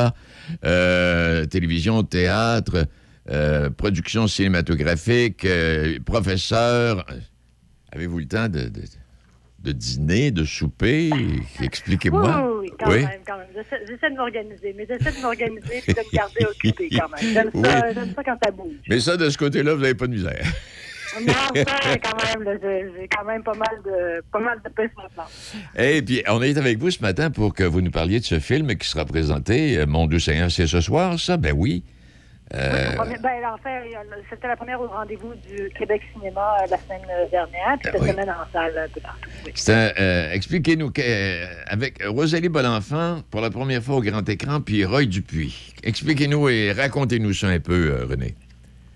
euh, 0.64 1.44
télévision, 1.44 2.02
théâtre, 2.02 2.88
euh, 3.30 3.70
production 3.70 4.26
cinématographique, 4.26 5.46
professeur. 6.05 7.06
Avez-vous 7.92 8.18
le 8.18 8.26
temps 8.26 8.48
de, 8.48 8.62
de- 8.62 8.82
de 9.59 9.73
dîner, 9.73 10.31
de 10.31 10.44
souper? 10.44 11.10
Expliquez-moi. 11.62 12.23
Oui, 12.36 12.43
oui, 12.43 12.59
oui, 12.70 12.73
quand 12.78 12.91
même, 12.91 13.20
quand 13.26 13.39
même. 13.39 13.47
J'essaie 13.55 14.10
de 14.10 14.17
m'organiser, 14.17 14.75
mais 14.76 14.86
j'essaie 14.89 15.17
de 15.17 15.23
m'organiser 15.23 15.83
et 15.86 15.93
de 15.93 15.99
me 15.99 16.17
garder 16.17 16.44
occupée 16.44 16.89
quand 16.91 17.09
même. 17.09 17.33
J'aime 17.33 17.51
ça, 17.52 17.81
Oui. 17.86 17.94
j'aime 17.94 18.12
ça 18.15 18.25
quand 18.25 18.36
ça 18.44 18.51
bouge. 18.52 18.75
Mais 18.89 19.01
ça, 19.01 19.17
de 19.17 19.28
ce 19.31 19.39
côté-là, 19.39 19.75
vous 19.75 19.81
n'avez 19.81 19.94
pas 19.94 20.07
de 20.07 20.12
misère. 20.12 20.44
Non, 21.26 21.33
ça, 21.33 21.97
quand 22.02 22.23
même, 22.25 22.43
là, 22.44 22.59
j'ai 22.62 23.09
quand 23.09 23.25
même 23.25 23.43
pas 23.43 23.55
mal 23.55 23.81
de, 23.85 24.23
pas 24.31 24.39
mal 24.41 24.60
de 24.62 24.68
paix 24.68 24.91
sur 24.93 25.02
ma 25.02 25.09
planche. 25.09 25.55
Et 25.78 26.02
puis, 26.02 26.23
on 26.28 26.43
est 26.43 26.59
avec 26.59 26.78
vous 26.78 26.91
ce 26.91 27.01
matin 27.01 27.31
pour 27.31 27.55
que 27.55 27.65
vous 27.65 27.81
nous 27.81 27.91
parliez 27.91 28.20
de 28.20 28.25
ce 28.25 28.39
film 28.39 28.75
qui 28.76 28.86
sera 28.86 29.07
présenté. 29.07 29.78
euh, 29.78 29.86
Mon 29.86 30.07
Dieu 30.07 30.18
Seigneur, 30.18 30.51
c'est 30.51 30.67
ce 30.67 30.81
soir, 30.83 31.18
ça? 31.18 31.39
Ben 31.39 31.55
oui. 31.57 31.83
Euh, 32.55 32.92
Premier- 32.97 33.18
Ben, 33.18 33.44
en 33.44 33.57
fait, 33.57 33.83
c'était 34.31 34.47
la 34.47 34.57
première 34.57 34.81
au 34.81 34.86
rendez-vous 34.86 35.34
du 35.34 35.68
Québec 35.76 36.00
Cinéma 36.12 36.58
euh, 36.62 36.66
la 36.70 36.78
semaine 36.78 37.00
dernière, 37.31 37.76
puis 37.83 37.91
cette 37.92 38.00
oui. 38.00 38.10
semaine 38.10 38.31
en 38.31 38.52
salle 38.52 38.78
un 38.78 38.89
peu 38.89 39.00
partout. 39.00 39.28
oui. 39.44 39.52
euh, 39.68 40.33
Expliquez-nous, 40.33 40.91
que, 40.92 41.02
euh, 41.05 41.44
avec 41.66 42.00
Rosalie 42.07 42.49
Bonenfant, 42.49 43.23
pour 43.33 43.41
la 43.41 43.50
première 43.50 43.83
fois 43.83 43.97
au 43.97 44.00
grand 44.00 44.26
écran, 44.28 44.60
puis 44.60 44.84
Roy 44.84 45.07
Dupuis. 45.07 45.75
Expliquez-nous 45.83 46.49
et 46.49 46.70
racontez-nous 46.73 47.33
ça 47.33 47.49
un 47.49 47.58
peu, 47.58 47.91
euh, 47.91 48.07
René. 48.08 48.34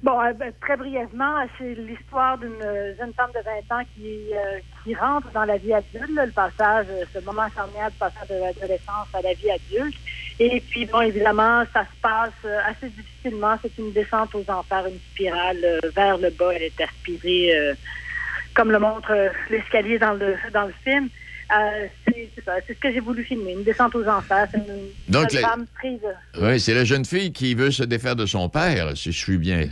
Bon, 0.02 0.18
euh, 0.22 0.32
ben, 0.32 0.50
très 0.62 0.76
brièvement, 0.78 1.44
c'est 1.58 1.74
l'histoire 1.74 2.38
d'une 2.38 2.54
euh, 2.64 2.94
jeune 2.96 3.12
femme 3.14 3.30
de 3.34 3.40
20 3.68 3.76
ans 3.76 3.82
qui, 3.96 4.32
euh, 4.32 4.58
qui 4.84 4.94
rentre 4.94 5.28
dans 5.32 5.44
la 5.44 5.58
vie 5.58 5.74
adulte, 5.74 6.08
là, 6.14 6.24
le 6.24 6.32
passage, 6.32 6.86
euh, 6.88 7.04
ce 7.12 7.18
moment 7.24 7.46
charnière 7.54 7.90
du 7.90 7.96
passage 7.98 8.28
de 8.28 8.34
l'adolescence 8.36 9.08
à 9.12 9.20
la 9.20 9.34
vie 9.34 9.50
adulte. 9.50 9.96
Et 10.42 10.60
puis, 10.70 10.86
bon, 10.86 11.02
évidemment, 11.02 11.64
ça 11.72 11.82
se 11.84 12.00
passe 12.00 12.32
euh, 12.46 12.58
assez 12.66 12.88
difficilement. 12.88 13.56
C'est 13.62 13.76
une 13.78 13.92
descente 13.92 14.34
aux 14.34 14.44
enfers, 14.50 14.86
une 14.86 14.98
spirale 15.12 15.58
euh, 15.62 15.78
vers 15.94 16.16
le 16.16 16.30
bas. 16.30 16.52
Elle 16.54 16.62
est 16.62 16.80
aspirée, 16.80 17.54
euh, 17.54 17.74
comme 18.54 18.72
le 18.72 18.78
montre 18.78 19.12
l'escalier 19.50 19.98
dans 19.98 20.14
le, 20.14 20.36
dans 20.52 20.64
le 20.64 20.72
film. 20.82 21.08
Euh, 21.52 21.86
c'est 22.06 22.30
c'est 22.34 22.44
ça, 22.44 22.52
c'est 22.66 22.74
ce 22.74 22.78
que 22.78 22.92
j'ai 22.92 23.00
voulu 23.00 23.22
filmer, 23.24 23.52
une 23.52 23.64
descente 23.64 23.94
aux 23.96 24.06
enfers. 24.06 24.46
C'est 24.50 24.58
une 24.58 24.88
Donc, 25.12 25.30
la- 25.32 25.40
femme 25.40 25.66
prise. 25.78 26.00
Oui, 26.40 26.58
c'est 26.60 26.74
la 26.74 26.84
jeune 26.84 27.04
fille 27.04 27.32
qui 27.32 27.54
veut 27.54 27.70
se 27.72 27.82
défaire 27.82 28.16
de 28.16 28.24
son 28.24 28.48
père, 28.48 28.96
si 28.96 29.12
je 29.12 29.18
suis 29.18 29.36
bien. 29.36 29.66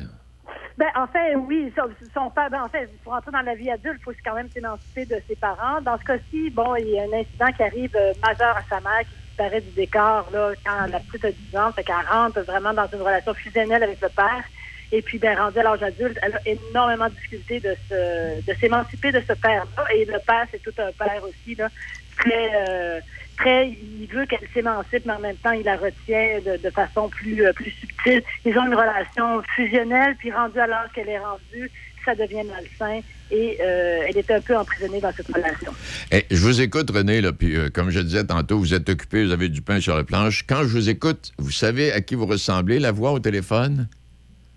Ben, 0.77 0.87
en 0.97 1.07
fait, 1.07 1.35
oui, 1.35 1.73
son, 1.77 1.85
son 2.13 2.31
père, 2.31 2.51
ben, 2.51 2.63
en 2.63 2.69
fait, 2.69 2.89
pour 3.03 3.13
entrer 3.15 3.31
dans 3.33 3.41
la 3.43 3.55
vie 3.55 3.71
adulte, 3.71 3.97
il 4.01 4.05
faut 4.05 4.13
quand 4.25 4.35
même 4.35 4.49
s'émanciper 4.53 5.07
de 5.07 5.17
ses 5.29 5.35
parents. 5.37 5.81
Dans 5.83 5.99
ce 5.99 6.05
cas-ci, 6.05 6.51
bon, 6.51 6.77
il 6.77 6.89
y 6.91 6.99
a 6.99 7.03
un 7.03 7.21
incident 7.21 7.51
qui 7.57 7.63
arrive 7.63 7.97
euh, 7.97 8.13
majeur 8.23 8.57
à 8.57 8.63
sa 8.69 8.81
mère 8.81 9.01
qui 9.01 9.15
disparaît 9.39 9.61
du 9.61 9.71
décor, 9.71 10.29
là, 10.33 10.53
quand 10.65 10.87
la 10.91 10.99
petite 11.01 11.25
a 11.25 11.31
10 11.31 11.57
ans, 11.57 11.73
fait 11.73 11.85
qu'elle 11.85 11.97
rentre 12.11 12.41
vraiment 12.41 12.73
dans 12.73 12.89
une 12.93 13.03
relation 13.03 13.35
fusionnelle 13.35 13.83
avec 13.83 14.01
le 14.01 14.09
père. 14.09 14.45
Et 14.91 15.03
puis, 15.03 15.19
ben, 15.19 15.37
rendue 15.37 15.59
à 15.59 15.63
l'âge 15.63 15.83
adulte, 15.83 16.19
elle 16.23 16.35
a 16.35 16.41
énormément 16.47 17.09
de 17.09 17.15
difficultés 17.15 17.61
de 17.61 17.77
se, 17.89 18.41
de 18.41 18.59
s'émanciper 18.59 19.13
de 19.13 19.21
ce 19.21 19.35
père-là. 19.35 19.85
Et 19.95 20.05
le 20.05 20.19
père, 20.27 20.47
c'est 20.51 20.63
tout 20.63 20.73
un 20.79 20.91
père 20.93 21.23
aussi, 21.23 21.55
là, 21.55 21.69
très, 22.17 22.51
euh, 22.69 23.01
très, 23.37 23.69
il 23.69 24.09
veut 24.11 24.25
qu'elle 24.27 24.49
s'émancipe, 24.55 25.05
mais 25.05 25.13
en 25.13 25.21
même 25.21 25.37
temps, 25.37 25.53
il 25.53 25.65
la 25.65 25.77
retient 25.77 26.41
de, 26.45 26.57
de 26.57 26.71
façon 26.71 27.09
plus, 27.11 27.45
euh, 27.45 27.53
plus 27.53 27.71
subtile. 27.71 28.23
Ils 28.47 28.59
ont 28.59 28.67
une 28.67 28.75
relation 28.75 29.43
fusionnelle, 29.55 30.17
puis 30.19 30.33
rendue 30.33 30.59
à 30.59 30.67
l'âge 30.67 30.89
qu'elle 30.95 31.11
est 31.11 31.19
rendue, 31.19 31.71
ça 32.05 32.15
devient 32.15 32.45
malsain. 32.45 33.01
Et 33.31 33.59
euh, 33.61 34.05
elle 34.09 34.17
est 34.17 34.31
un 34.31 34.41
peu 34.41 34.57
emprisonnée 34.57 35.01
dans 35.01 35.13
cette 35.13 35.27
relation. 35.29 35.73
Eh, 36.11 36.25
je 36.31 36.37
vous 36.41 36.61
écoute, 36.63 36.91
René, 36.91 37.21
là, 37.21 37.33
puis 37.33 37.57
euh, 37.57 37.69
comme 37.69 37.91
je 37.91 38.01
disais 38.01 38.25
tantôt, 38.25 38.59
vous 38.59 38.73
êtes 38.75 38.89
occupé, 38.89 39.25
vous 39.25 39.33
avez 39.33 39.49
du 39.51 39.61
pain 39.61 39.81
sur 39.81 39.95
la 39.97 40.05
planche. 40.05 40.45
Quand 40.47 40.63
je 40.63 40.69
vous 40.69 40.89
écoute, 40.89 41.33
vous 41.39 41.51
savez 41.51 41.93
à 41.93 42.01
qui 42.01 42.15
vous 42.15 42.27
ressemblez, 42.27 42.79
la 42.79 42.91
voix 42.93 43.13
au 43.13 43.19
téléphone? 43.19 43.89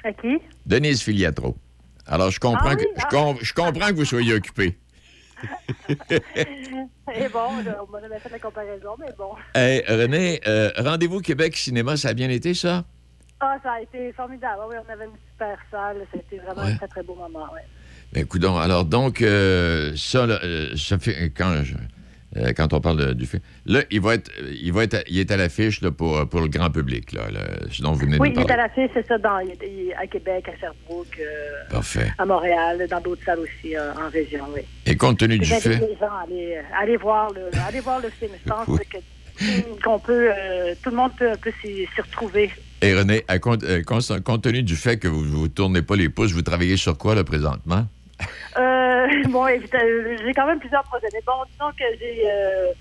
À 0.04 0.14
qui? 0.14 0.38
Denise 0.66 1.02
Filiatro. 1.02 1.58
Alors, 2.08 2.32
je 2.32 2.40
comprends, 2.40 2.70
Ah 2.70 2.76
que, 2.76 2.82
oui, 2.82 2.88
je, 2.98 3.02
ah. 3.04 3.08
com- 3.12 3.38
je 3.42 3.54
comprends 3.54 3.88
que 3.90 3.96
vous 3.96 4.06
soyez 4.06 4.34
occupé. 4.34 4.78
Et 6.10 7.28
bon, 7.34 7.62
là, 7.66 7.84
on 7.88 7.92
m'avait 7.92 8.20
fait 8.20 8.30
la 8.30 8.40
comparaison, 8.40 8.96
mais 9.00 9.12
bon. 9.18 9.32
Hey, 9.56 9.84
René, 9.88 10.40
euh, 10.48 10.72
Rendez-vous 10.78 11.20
Québec 11.20 11.58
Cinéma, 11.58 11.98
ça 11.98 12.10
a 12.10 12.14
bien 12.14 12.30
été, 12.30 12.54
ça? 12.54 12.86
Ah, 13.40 13.58
ça 13.64 13.74
a 13.74 13.82
été 13.82 14.14
formidable. 14.14 14.62
Oui, 14.70 14.76
on 14.88 14.92
avait 14.94 15.06
une 15.06 15.12
super 15.32 15.58
salle. 15.72 15.98
C'était 16.14 16.38
vraiment 16.44 16.64
Ouais. 16.66 16.74
un 16.74 16.78
très, 16.78 16.88
très 16.88 17.04
beau 17.04 17.16
moment. 17.16 17.52
Ouais. 17.54 17.62
Ben, 18.14 18.26
coudonc, 18.26 18.58
alors, 18.58 18.84
donc, 18.86 19.22
euh, 19.22 19.94
ça, 19.96 20.26
là, 20.28 20.40
euh, 20.44 20.76
ça 20.76 20.98
fait, 21.00 21.32
quand, 21.36 21.64
je- 21.64 21.76
euh, 22.38 22.52
quand 22.56 22.74
on 22.74 22.82
parle 22.82 22.98
de- 22.98 23.14
du 23.14 23.26
film, 23.26 23.42
là, 23.66 23.84
il 23.90 24.02
va 24.02 24.16
être, 24.16 24.30
il 24.62 24.74
va 24.74 24.84
être, 24.84 25.02
il 25.08 25.18
est 25.20 25.32
à 25.32 25.38
l'affiche 25.38 25.80
pour, 25.92 26.28
pour 26.28 26.42
le 26.42 26.48
grand 26.50 26.70
public, 26.70 27.14
là, 27.14 27.32
là, 27.32 27.40
ce 27.72 27.82
dont 27.82 27.94
vous 27.94 28.00
venez 28.02 28.18
Oui, 28.20 28.30
de 28.30 28.34
il 28.34 28.40
nous 28.40 28.42
est 28.42 28.52
à 28.52 28.56
parler. 28.58 28.64
l'affiche, 28.76 28.92
c'est 28.94 29.08
ça, 29.08 29.18
dans, 29.18 29.40
il 29.40 29.52
est- 29.52 29.60
il 29.66 29.94
à 29.98 30.06
Québec, 30.08 30.46
à 30.54 30.60
Sherbrooke, 30.60 31.20
euh, 31.22 31.80
à 32.18 32.26
Montréal, 32.26 32.86
dans 32.90 33.00
d'autres 33.00 33.24
salles 33.24 33.40
aussi 33.40 33.78
en 33.78 34.10
région, 34.10 34.46
oui. 34.54 34.62
Et 34.86 34.96
compte 34.98 35.18
tenu 35.20 35.40
du 35.40 35.46
fait... 35.46 35.70
les 35.70 35.98
gens 35.98 36.08
euh, 36.30 36.62
aller 36.82 36.98
voir 36.98 37.32
le, 37.34 37.50
aller 37.66 37.80
voir 37.80 38.02
le 38.02 38.10
film. 38.10 38.32
Je 38.46 38.50
pense 38.50 38.66
que 38.66 38.98
qu'on 39.84 39.98
peut, 40.00 40.30
euh, 40.32 40.76
tout 40.84 40.90
le 40.92 40.96
monde 40.98 41.12
peut 41.18 41.52
s'y 41.62 41.88
retrouver. 42.00 42.52
Et 42.84 42.94
René, 42.94 43.24
à 43.28 43.40
compte, 43.40 43.64
euh, 43.64 43.82
compte- 43.84 44.20
compte 44.24 44.44
tenu 44.44 44.62
du 44.64 44.76
fait 44.76 44.98
que 44.98 45.08
vous 45.08 45.44
ne 45.44 45.48
tournez 45.48 45.82
pas 45.82 45.96
les 45.96 46.10
pouces, 46.10 46.32
vous 46.34 46.42
travaillez 46.42 46.78
sur 46.78 46.98
quoi, 46.98 47.16
là, 47.16 47.24
présentement? 47.24 47.88
Euh, 48.58 49.08
bon, 49.30 49.46
euh, 49.48 50.18
j'ai 50.24 50.34
quand 50.34 50.48
même 50.48 50.60
plusieurs 50.60 50.84
projets. 50.84 51.08
Mais 51.14 51.22
bon, 51.26 51.34
disons 51.52 51.72
que 51.72 51.86
j'ai 52.00 52.24
euh, 52.30 52.72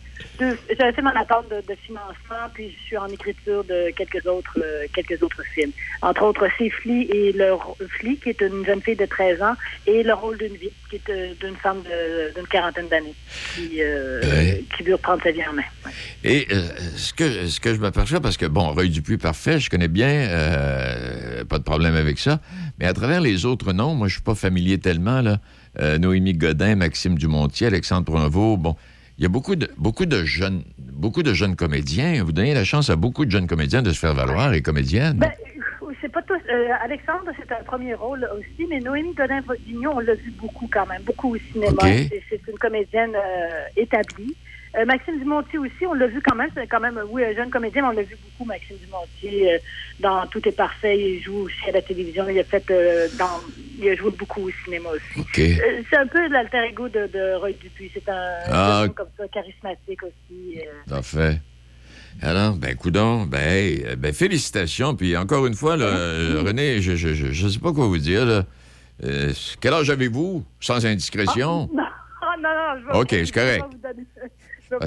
film 0.94 1.06
en 1.06 1.20
attente 1.20 1.46
de, 1.50 1.56
de 1.56 1.78
financement, 1.86 2.48
puis 2.52 2.70
je 2.70 2.86
suis 2.86 2.96
en 2.96 3.08
écriture 3.08 3.64
de 3.64 3.90
quelques 3.90 4.26
autres 4.26 4.58
euh, 4.58 4.86
quelques 4.92 5.22
autres 5.22 5.42
films. 5.54 5.72
Entre 6.02 6.22
autres, 6.22 6.46
c'est 6.58 6.70
Flea 6.70 7.06
et 7.10 7.32
le 7.32 7.56
Flea, 7.88 8.16
qui 8.22 8.30
est 8.30 8.40
une 8.40 8.64
jeune 8.64 8.80
fille 8.80 8.96
de 8.96 9.06
13 9.06 9.42
ans, 9.42 9.54
et 9.86 10.02
le 10.02 10.14
rôle 10.14 10.38
d'une 10.38 10.56
vie, 10.56 10.70
qui 10.88 10.96
est 10.96 11.10
euh, 11.10 11.34
d'une 11.40 11.56
femme 11.56 11.82
d'une 12.34 12.46
quarantaine 12.46 12.88
d'années, 12.88 13.14
qui, 13.54 13.82
euh, 13.82 14.20
qui 14.76 14.82
veut 14.82 14.94
reprendre 14.94 15.22
sa 15.22 15.30
vie 15.30 15.44
en 15.46 15.52
main. 15.52 15.62
Et 16.24 16.46
ce, 16.96 17.12
que, 17.12 17.46
ce 17.46 17.60
que 17.60 17.74
je 17.74 17.80
m'aperçois, 17.80 18.20
parce 18.20 18.36
que, 18.36 18.46
bon, 18.46 18.72
Roy 18.72 18.88
Dupuis, 18.88 19.18
parfait, 19.18 19.58
je 19.58 19.70
connais 19.70 19.88
bien, 19.88 20.28
pas 21.48 21.58
de 21.58 21.64
problème 21.64 21.94
avec 21.94 22.18
ça, 22.18 22.40
mais 22.80 22.86
à 22.86 22.94
travers 22.94 23.20
les 23.20 23.44
autres 23.44 23.72
noms, 23.72 23.94
moi, 23.94 24.08
je 24.08 24.14
suis 24.14 24.22
pas 24.22 24.34
familier 24.34 24.78
tellement, 24.78 25.20
là. 25.20 25.38
Euh, 25.78 25.98
Noémie 25.98 26.32
Godin, 26.34 26.74
Maxime 26.74 27.16
Dumontier, 27.16 27.68
Alexandre 27.68 28.04
Brunvaux, 28.04 28.56
bon, 28.56 28.74
il 29.18 29.22
y 29.22 29.26
a 29.26 29.28
beaucoup 29.28 29.54
de, 29.54 29.70
beaucoup 29.76 30.06
de 30.06 30.24
jeunes 30.24 30.64
beaucoup 30.78 31.22
de 31.22 31.32
jeunes 31.32 31.56
comédiens. 31.56 32.24
Vous 32.24 32.32
donnez 32.32 32.54
la 32.54 32.64
chance 32.64 32.90
à 32.90 32.96
beaucoup 32.96 33.24
de 33.24 33.30
jeunes 33.30 33.46
comédiens 33.46 33.82
de 33.82 33.90
se 33.90 33.98
faire 33.98 34.14
valoir 34.14 34.52
et 34.54 34.62
comédiennes. 34.62 35.18
Ben, 35.18 35.30
c'est 36.00 36.10
pas 36.10 36.22
tous. 36.22 36.34
euh, 36.50 36.68
Alexandre, 36.82 37.30
c'est 37.38 37.52
un 37.52 37.62
premier 37.64 37.94
rôle 37.94 38.28
aussi, 38.36 38.66
mais 38.68 38.80
Noémie 38.80 39.14
Godin-Vignon, 39.14 39.92
on 39.96 40.00
l'a 40.00 40.14
vu 40.14 40.32
beaucoup 40.40 40.68
quand 40.72 40.86
même, 40.86 41.02
beaucoup 41.02 41.34
au 41.34 41.38
cinéma. 41.52 41.82
C'est 41.82 42.40
une 42.48 42.58
comédienne 42.58 43.12
euh, 43.14 43.64
établie. 43.76 44.34
Euh, 44.76 44.84
Maxime 44.84 45.18
Dumontier 45.18 45.58
aussi, 45.58 45.84
on 45.86 45.94
l'a 45.94 46.06
vu 46.06 46.22
quand 46.22 46.36
même, 46.36 46.48
c'est 46.54 46.66
quand 46.68 46.78
même, 46.78 47.00
oui, 47.08 47.24
un 47.24 47.34
jeune 47.34 47.50
comédien, 47.50 47.82
mais 47.82 47.88
on 47.88 47.92
l'a 47.92 48.02
vu 48.02 48.16
beaucoup, 48.22 48.44
Maxime 48.48 48.76
Dumontier, 48.76 49.54
euh, 49.54 49.58
dans 49.98 50.26
Tout 50.28 50.46
est 50.48 50.52
parfait, 50.52 50.96
il 50.96 51.20
joue 51.22 51.38
aussi 51.46 51.68
à 51.68 51.72
la 51.72 51.82
télévision, 51.82 52.28
il 52.28 52.38
a 52.38 52.44
fait 52.44 52.70
euh, 52.70 53.08
dans, 53.18 53.40
il 53.80 53.88
a 53.88 53.96
joué 53.96 54.12
beaucoup 54.12 54.42
au 54.42 54.50
cinéma 54.64 54.90
aussi. 54.90 55.18
OK. 55.20 55.38
Euh, 55.40 55.82
c'est 55.90 55.96
un 55.96 56.06
peu 56.06 56.28
l'alter 56.28 56.58
ego 56.70 56.88
de, 56.88 57.08
de 57.08 57.34
Roy 57.40 57.50
Dupuis, 57.60 57.90
c'est 57.92 58.08
un 58.08 58.34
Ah. 58.46 58.82
jeune 58.84 58.94
comme 58.94 59.08
ça, 59.18 59.26
charismatique 59.28 60.02
aussi. 60.04 60.58
euh. 60.58 60.70
Parfait. 60.88 61.38
Alors, 62.22 62.54
ben, 62.54 62.76
coudon, 62.76 63.24
ben, 63.24 63.40
hey, 63.40 63.84
ben, 63.96 64.12
félicitations. 64.12 64.94
Puis 64.94 65.16
encore 65.16 65.46
une 65.46 65.54
fois, 65.54 65.76
là, 65.76 65.86
René, 66.44 66.80
je, 66.80 66.94
je, 66.94 67.14
je, 67.14 67.32
je 67.32 67.48
sais 67.48 67.58
pas 67.58 67.72
quoi 67.72 67.86
vous 67.86 67.98
dire, 67.98 68.24
là. 68.26 68.44
Quel 69.60 69.72
âge 69.74 69.90
avez-vous, 69.90 70.44
sans 70.60 70.84
indiscrétion? 70.86 71.68
Non, 71.74 71.82
ah, 72.22 72.34
non, 72.40 72.48
non, 72.50 72.80
je 72.80 72.92
vais 72.92 72.98
OK, 72.98 73.26
c'est 73.26 73.32
correct. 73.32 73.64
Vous 73.72 73.78
donner- 73.78 74.06
je 74.70 74.76
vais 74.76 74.86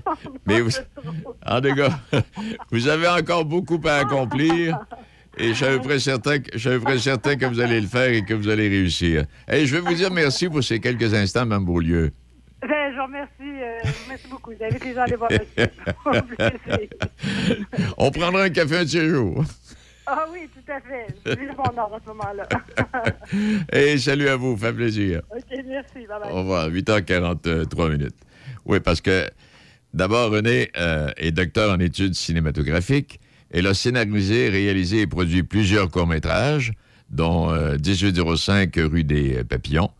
pas 0.00 0.14
vous. 0.24 0.36
Mais 0.46 0.60
vous, 0.60 0.70
en 1.46 1.60
tout 1.60 1.74
cas, 1.74 1.90
vous 2.70 2.88
avez 2.88 3.08
encore 3.08 3.44
beaucoup 3.44 3.80
à 3.86 3.94
accomplir. 3.96 4.78
Et 5.38 5.48
je 5.48 5.54
suis 5.54 5.64
à 5.64 5.70
peu 5.78 5.80
près 5.80 5.98
certain, 6.00 6.38
que- 6.40 6.50
je 6.54 6.58
suis 6.58 6.68
à 6.68 6.72
peu 6.72 6.80
près 6.80 6.98
certain 6.98 7.36
que 7.36 7.46
vous 7.46 7.60
allez 7.60 7.80
le 7.80 7.86
faire 7.86 8.10
et 8.10 8.22
que 8.24 8.34
vous 8.34 8.48
allez 8.48 8.68
réussir. 8.68 9.24
Hey, 9.46 9.64
je 9.66 9.76
vais 9.76 9.80
vous 9.80 9.94
dire 9.94 10.10
merci 10.10 10.48
pour 10.48 10.62
ces 10.64 10.80
quelques 10.80 11.14
instants, 11.14 11.46
Mme 11.46 11.64
Beaulieu. 11.64 12.10
Ben, 12.62 12.68
je 12.92 12.96
vous 12.96 13.04
remercie, 13.04 13.30
euh, 13.40 13.78
remercie 14.04 14.28
beaucoup. 14.28 14.50
Vous 14.52 14.62
avez 14.62 14.78
déjà 14.78 15.04
allé 15.04 15.14
voir 15.16 15.30
monsieur. 15.30 15.70
On 17.96 18.10
prendra 18.10 18.42
un 18.42 18.50
café 18.50 18.78
un 18.78 18.84
de 18.84 18.88
ces 18.88 19.08
jours. 19.08 19.44
Ah 20.06 20.26
oui, 20.32 20.48
tout 20.52 20.72
à 20.72 20.80
fait. 20.80 21.06
Je 21.24 21.30
vis 21.38 21.46
mon 21.56 21.78
ordre 21.80 21.94
à 21.94 22.00
ce 22.04 22.08
moment-là. 22.08 22.48
Et 23.72 23.96
salut 23.98 24.28
à 24.28 24.36
vous, 24.36 24.56
fait 24.56 24.72
plaisir. 24.72 25.22
OK, 25.30 25.58
merci. 25.66 26.06
Au 26.30 26.34
revoir, 26.38 26.68
8h43 26.68 27.90
minutes. 27.92 28.16
Oui, 28.64 28.80
parce 28.80 29.00
que 29.00 29.28
d'abord, 29.94 30.30
René 30.30 30.70
euh, 30.78 31.10
est 31.16 31.32
docteur 31.32 31.72
en 31.72 31.78
études 31.78 32.14
cinématographiques. 32.14 33.20
Elle 33.50 33.66
a 33.66 33.74
scénarisé, 33.74 34.48
réalisé 34.48 35.00
et 35.00 35.06
produit 35.06 35.42
plusieurs 35.42 35.90
courts-métrages, 35.90 36.72
dont 37.10 37.50
euh, 37.50 37.76
1805 37.84 38.74
rue 38.76 39.04
des 39.04 39.42
Papillons. 39.44 39.90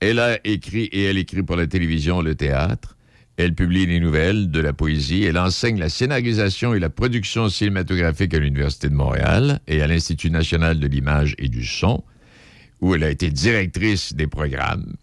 Elle 0.00 0.18
a 0.18 0.38
écrit 0.44 0.84
et 0.84 1.04
elle 1.04 1.18
écrit 1.18 1.42
pour 1.42 1.56
la 1.56 1.66
télévision, 1.66 2.22
le 2.22 2.34
théâtre. 2.34 2.96
Elle 3.36 3.54
publie 3.54 3.86
des 3.86 4.00
nouvelles, 4.00 4.50
de 4.50 4.60
la 4.60 4.72
poésie. 4.72 5.22
Elle 5.22 5.38
enseigne 5.38 5.78
la 5.78 5.88
scénarisation 5.88 6.74
et 6.74 6.80
la 6.80 6.90
production 6.90 7.48
cinématographique 7.48 8.34
à 8.34 8.40
l'Université 8.40 8.88
de 8.88 8.94
Montréal 8.94 9.60
et 9.68 9.80
à 9.80 9.86
l'Institut 9.86 10.30
national 10.30 10.80
de 10.80 10.86
l'image 10.88 11.36
et 11.38 11.48
du 11.48 11.64
son, 11.64 12.02
où 12.80 12.96
elle 12.96 13.04
a 13.04 13.10
été 13.10 13.30
directrice 13.30 14.12
des 14.12 14.26
programmes. 14.26 14.94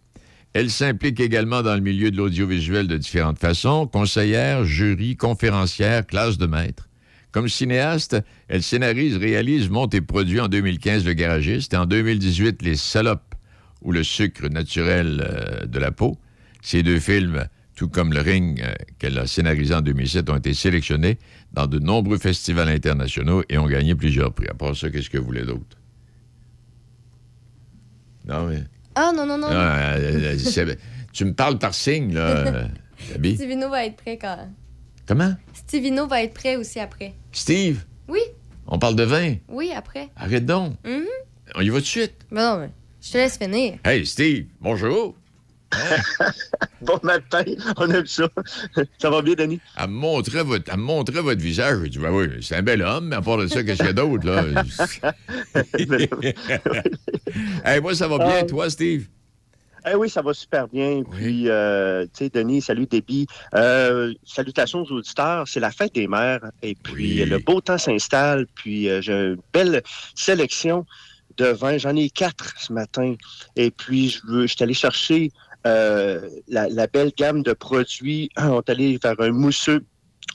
Elle 0.55 0.71
s'implique 0.71 1.19
également 1.19 1.61
dans 1.63 1.75
le 1.75 1.81
milieu 1.81 2.11
de 2.11 2.15
l'audiovisuel 2.15 2.87
de 2.87 2.95
différentes 2.95 3.39
façons, 3.39 3.87
conseillère, 3.87 4.63
jury, 4.63 5.17
conférencière, 5.17 6.07
classe 6.07 6.37
de 6.37 6.45
maître. 6.45 6.87
Comme 7.33 7.49
cinéaste, 7.49 8.15
elle 8.47 8.63
scénarise, 8.63 9.17
réalise, 9.17 9.69
monte 9.69 9.93
et 9.95 9.99
produit 9.99 10.39
en 10.39 10.47
2015 10.47 11.03
Le 11.03 11.11
Garagiste 11.11 11.73
et 11.73 11.77
en 11.77 11.85
2018 11.85 12.61
Les 12.61 12.77
Salopes 12.77 13.35
ou 13.81 13.91
Le 13.91 14.01
sucre 14.01 14.47
naturel 14.47 15.27
euh, 15.29 15.65
de 15.65 15.77
la 15.77 15.91
peau. 15.91 16.17
Ces 16.61 16.83
deux 16.83 17.01
films, 17.01 17.49
tout 17.75 17.89
comme 17.89 18.13
Le 18.13 18.21
Ring 18.21 18.61
euh, 18.63 18.73
qu'elle 18.97 19.19
a 19.19 19.27
scénarisé 19.27 19.75
en 19.75 19.81
2007, 19.81 20.29
ont 20.29 20.37
été 20.37 20.53
sélectionnés 20.53 21.17
dans 21.51 21.67
de 21.67 21.79
nombreux 21.79 22.17
festivals 22.17 22.69
internationaux 22.69 23.43
et 23.49 23.57
ont 23.57 23.67
gagné 23.67 23.93
plusieurs 23.93 24.33
prix. 24.33 24.47
À 24.47 24.53
part 24.53 24.73
ça, 24.73 24.89
qu'est-ce 24.89 25.09
que 25.09 25.17
vous 25.17 25.25
voulez 25.25 25.43
d'autre? 25.43 25.77
Non, 28.25 28.47
mais... 28.47 28.63
Ah, 28.95 29.11
non, 29.15 29.25
non, 29.25 29.37
non. 29.37 29.49
Non, 29.49 29.55
euh, 29.59 29.97
euh, 30.33 30.37
c'est- 30.37 30.77
tu 31.13 31.25
me 31.25 31.33
parles 31.33 31.59
par 31.59 31.73
signe, 31.73 32.13
là, 32.13 32.21
euh, 32.21 32.65
Gabi. 33.11 33.35
Stevino 33.35 33.69
va 33.69 33.85
être 33.85 33.97
prêt 33.97 34.17
quand. 34.17 34.49
Comment? 35.07 35.35
Stevino 35.53 36.07
va 36.07 36.23
être 36.23 36.33
prêt 36.33 36.55
aussi 36.55 36.79
après. 36.79 37.13
Steve, 37.31 37.83
Oui, 38.07 38.21
on 38.67 38.79
parle 38.79 38.95
de 38.95 39.03
vin? 39.03 39.35
oui, 39.49 39.71
après. 39.75 40.09
Arrête 40.15 40.45
donc. 40.45 40.73
Mhm. 40.85 41.03
On 41.55 41.61
y 41.61 41.69
va 41.69 41.75
tout 41.75 41.81
de 41.81 41.85
suite. 41.87 42.15
Ben 42.31 42.53
non, 42.55 42.59
mais 42.61 42.69
je 43.01 43.11
te 43.11 43.17
laisse 43.17 43.37
finir. 43.37 43.75
Hey, 43.83 44.05
Steve, 44.05 44.45
bonjour. 44.61 45.15
Bon 46.81 46.99
matin, 47.03 47.43
on 47.77 47.89
aime 47.89 48.05
ça. 48.05 48.29
Ça 48.99 49.09
va 49.09 49.21
bien, 49.21 49.33
Denis? 49.33 49.59
Elle 49.77 49.87
me 49.87 49.93
montrait 49.93 50.43
votre, 50.43 50.71
elle 50.71 50.77
me 50.77 50.83
montrait 50.83 51.21
votre 51.21 51.41
visage. 51.41 51.79
J'ai 51.83 51.89
dit, 51.89 51.97
ben 51.97 52.11
oui, 52.11 52.27
c'est 52.41 52.55
un 52.55 52.61
bel 52.61 52.81
homme, 52.81 53.07
mais 53.07 53.15
à 53.15 53.21
part 53.21 53.37
de 53.37 53.47
ça, 53.47 53.63
qu'est-ce 53.63 53.77
qu'il 53.77 53.87
y 53.87 53.89
a 53.89 53.93
d'autre, 53.93 54.27
là? 54.27 54.43
hey, 57.65 57.81
moi, 57.81 57.95
ça 57.95 58.07
va 58.07 58.17
bien, 58.19 58.43
Euh, 58.43 58.45
toi, 58.45 58.69
Steve? 58.69 59.07
Eh 59.87 59.95
oui, 59.95 60.09
ça 60.09 60.21
va 60.21 60.33
super 60.33 60.67
bien. 60.67 61.03
Puis, 61.11 61.47
euh, 61.47 62.05
tu 62.05 62.25
sais, 62.25 62.29
Denis, 62.29 62.61
salut, 62.61 62.87
Déby. 62.87 63.27
Euh, 63.53 64.13
salutations 64.25 64.81
aux 64.81 64.91
auditeurs. 64.91 65.47
C'est 65.47 65.59
la 65.59 65.71
fête 65.71 65.93
des 65.93 66.07
mères. 66.07 66.41
Et 66.63 66.75
puis, 66.75 67.23
le 67.23 67.37
beau 67.37 67.61
temps 67.61 67.77
s'installe. 67.77 68.47
Puis, 68.55 68.89
euh, 68.89 69.01
j'ai 69.01 69.13
une 69.13 69.37
belle 69.53 69.83
sélection 70.15 70.85
de 71.37 71.45
vins. 71.45 71.77
J'en 71.77 71.95
ai 71.95 72.09
quatre 72.09 72.55
ce 72.59 72.73
matin. 72.73 73.13
Et 73.55 73.69
puis, 73.69 74.09
je 74.09 74.21
veux, 74.27 74.47
je 74.47 74.55
suis 74.55 74.63
allé 74.63 74.73
chercher 74.73 75.31
euh, 75.65 76.21
la, 76.47 76.69
la 76.69 76.87
belle 76.87 77.11
gamme 77.17 77.43
de 77.43 77.53
produits. 77.53 78.29
On 78.37 78.59
est 78.59 78.69
allé 78.69 78.99
vers 79.01 79.19
un 79.19 79.31
mousseux. 79.31 79.83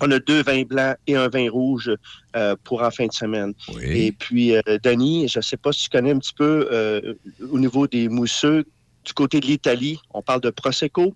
On 0.00 0.10
a 0.12 0.18
deux 0.18 0.42
vins 0.42 0.62
blancs 0.62 0.97
et 1.07 1.17
un 1.17 1.28
vin 1.28 1.50
rouge 1.50 1.91
euh, 2.36 2.57
pour 2.65 2.83
en 2.83 2.91
fin 2.91 3.07
de 3.07 3.12
semaine. 3.12 3.52
Et 3.83 4.12
puis, 4.12 4.55
euh, 4.55 4.60
Denis, 4.83 5.28
je 5.28 5.41
ne 5.41 5.42
sais 5.42 5.57
pas 5.57 5.73
si 5.73 5.84
tu 5.84 5.91
connais 5.91 6.12
un 6.12 6.18
petit 6.18 6.34
peu 6.34 6.68
euh, 6.73 7.15
au 7.50 7.59
niveau 7.59 7.86
des 7.86 8.09
mousseux. 8.09 8.65
Du 9.05 9.12
côté 9.15 9.41
de 9.41 9.47
l'Italie, 9.47 9.99
on 10.15 10.23
parle 10.23 10.41
de 10.42 10.50
Prosecco. 10.50 11.15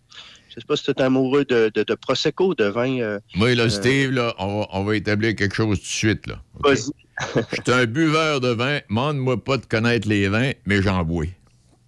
Je 0.49 0.57
ne 0.57 0.61
sais 0.61 0.67
pas 0.67 0.77
si 0.77 0.85
tu 0.85 0.91
es 0.91 1.03
amoureux 1.03 1.45
de, 1.45 1.71
de, 1.75 1.83
de 1.83 1.95
Prosecco, 1.95 2.55
de 2.55 2.65
vin. 2.65 3.19
Moi, 3.35 3.55
là, 3.55 3.69
Steve, 3.69 4.11
là, 4.11 4.35
on, 4.39 4.61
va, 4.61 4.67
on 4.73 4.85
va 4.85 4.97
établir 4.97 5.35
quelque 5.35 5.55
chose 5.55 5.79
tout 5.79 5.85
de 5.85 5.89
suite, 5.89 6.27
là. 6.27 6.41
Vas-y. 6.61 6.91
Je 7.35 7.63
suis 7.63 7.73
un 7.73 7.87
buveur 7.87 8.41
de 8.41 8.49
vin. 8.49 8.81
Mande-moi 8.89 9.43
pas 9.43 9.57
de 9.57 9.67
connaître 9.67 10.09
les 10.09 10.29
vins, 10.29 10.53
mais 10.67 10.83
j'en 10.83 11.05
bois. 11.05 11.27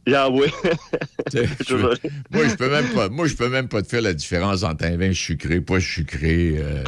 Je 1.33 1.75
peux- 1.75 2.09
moi, 2.31 2.49
je 2.49 2.55
peux 2.55 2.70
même 2.70 2.89
pas. 2.94 3.09
Moi, 3.09 3.26
je 3.26 3.35
peux 3.35 3.49
même 3.49 3.68
pas 3.68 3.83
te 3.83 3.89
faire 3.89 4.02
la 4.02 4.15
différence 4.15 4.62
entre 4.62 4.85
un 4.85 4.97
vin 4.97 5.12
sucré, 5.12 5.60
pas 5.60 5.81
sucré. 5.81 6.57
euh, 6.59 6.85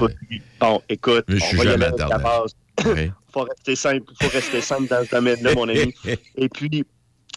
Bon, 0.61 0.81
écoute, 0.89 1.25
Mais 1.29 1.39
je 1.39 1.43
on 1.45 1.47
suis 1.49 1.57
va 1.57 1.65
y 1.65 1.67
jamais 1.69 1.85
aller 1.87 1.95
avec 2.01 2.09
la 2.09 2.19
base. 2.19 2.55
Oui. 2.87 3.11
faut 3.33 3.43
rester 3.43 3.77
simple, 3.77 4.13
faut 4.23 4.29
rester 4.29 4.61
simple 4.61 4.89
dans 4.89 5.05
ce 5.05 5.11
domaine-là, 5.11 5.55
mon 5.55 5.69
ami. 5.69 5.93
Et 6.37 6.49
puis, 6.49 6.85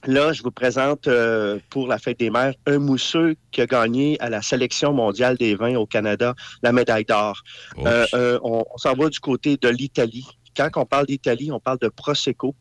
là, 0.05 0.33
je 0.33 0.43
vous 0.43 0.51
présente 0.51 1.07
euh, 1.07 1.57
pour 1.69 1.87
la 1.87 1.97
fête 1.97 2.19
des 2.19 2.29
mères 2.29 2.53
un 2.67 2.77
mousseux 2.77 3.35
qui 3.51 3.61
a 3.61 3.65
gagné 3.65 4.17
à 4.21 4.29
la 4.29 4.41
sélection 4.41 4.93
mondiale 4.93 5.35
des 5.37 5.55
vins 5.55 5.75
au 5.75 5.85
Canada 5.87 6.35
la 6.63 6.71
médaille 6.71 7.05
d'or. 7.05 7.41
Euh, 7.79 8.05
euh, 8.13 8.39
on 8.43 8.63
on 8.73 8.77
s'en 8.77 8.93
va 8.93 9.09
du 9.09 9.19
côté 9.19 9.57
de 9.57 9.67
l'Italie. 9.69 10.25
Quand 10.55 10.69
on 10.75 10.85
parle 10.85 11.05
d'Italie, 11.05 11.51
on 11.51 11.59
parle 11.59 11.79
de 11.79 11.87
Prosecco. 11.89 12.55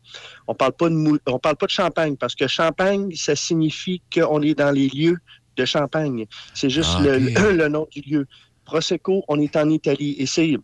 On 0.47 0.55
parle 0.55 0.73
pas 0.73 0.89
de 0.89 0.95
mou- 0.95 1.19
on 1.27 1.39
parle 1.39 1.57
pas 1.57 1.65
de 1.65 1.71
champagne 1.71 2.15
parce 2.15 2.35
que 2.35 2.47
champagne, 2.47 3.11
ça 3.15 3.35
signifie 3.35 4.01
qu'on 4.13 4.41
est 4.41 4.55
dans 4.55 4.71
les 4.71 4.87
lieux 4.89 5.17
de 5.57 5.65
champagne. 5.65 6.25
C'est 6.53 6.69
juste 6.69 6.91
Ah, 6.97 7.01
le, 7.01 7.67
nom 7.67 7.87
du 7.91 8.01
lieu. 8.01 8.27
Prosecco, 8.65 9.23
on 9.27 9.39
est 9.39 9.55
en 9.57 9.69
Italie 9.69 10.15
et 10.17 10.25
c'est 10.25 10.55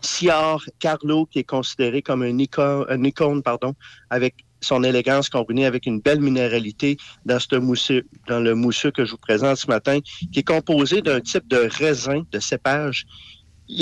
Siar 0.00 0.64
Carlo 0.78 1.26
qui 1.26 1.40
est 1.40 1.44
considéré 1.44 2.02
comme 2.02 2.22
un 2.22 2.38
icône, 2.38 2.86
un 2.88 3.02
icône 3.04 3.42
pardon, 3.42 3.74
avec 4.10 4.34
son 4.60 4.82
élégance 4.84 5.28
combinée 5.28 5.66
avec 5.66 5.86
une 5.86 6.00
belle 6.00 6.20
minéralité 6.20 6.96
dans 7.26 7.38
ce 7.38 7.56
mousseux, 7.56 8.04
dans 8.28 8.40
le 8.40 8.54
mousseux 8.54 8.90
que 8.92 9.04
je 9.04 9.10
vous 9.12 9.18
présente 9.18 9.56
ce 9.56 9.66
matin, 9.66 9.98
qui 10.32 10.38
est 10.38 10.44
composé 10.46 11.02
d'un 11.02 11.20
type 11.20 11.46
de 11.48 11.68
raisin, 11.78 12.22
de 12.30 12.38
cépage 12.38 13.06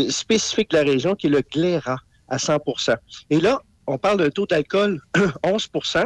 spécifique 0.08 0.70
de 0.70 0.76
la 0.76 0.82
région, 0.84 1.14
qui 1.14 1.26
est 1.26 1.30
le 1.30 1.42
Glera 1.42 1.98
à 2.31 2.36
100% 2.39 2.97
Et 3.31 3.41
là, 3.41 3.60
on 3.86 3.99
parle 3.99 4.18
d'un 4.18 4.31
taux 4.31 4.47
d'alcool 4.47 5.00
11% 5.44 6.05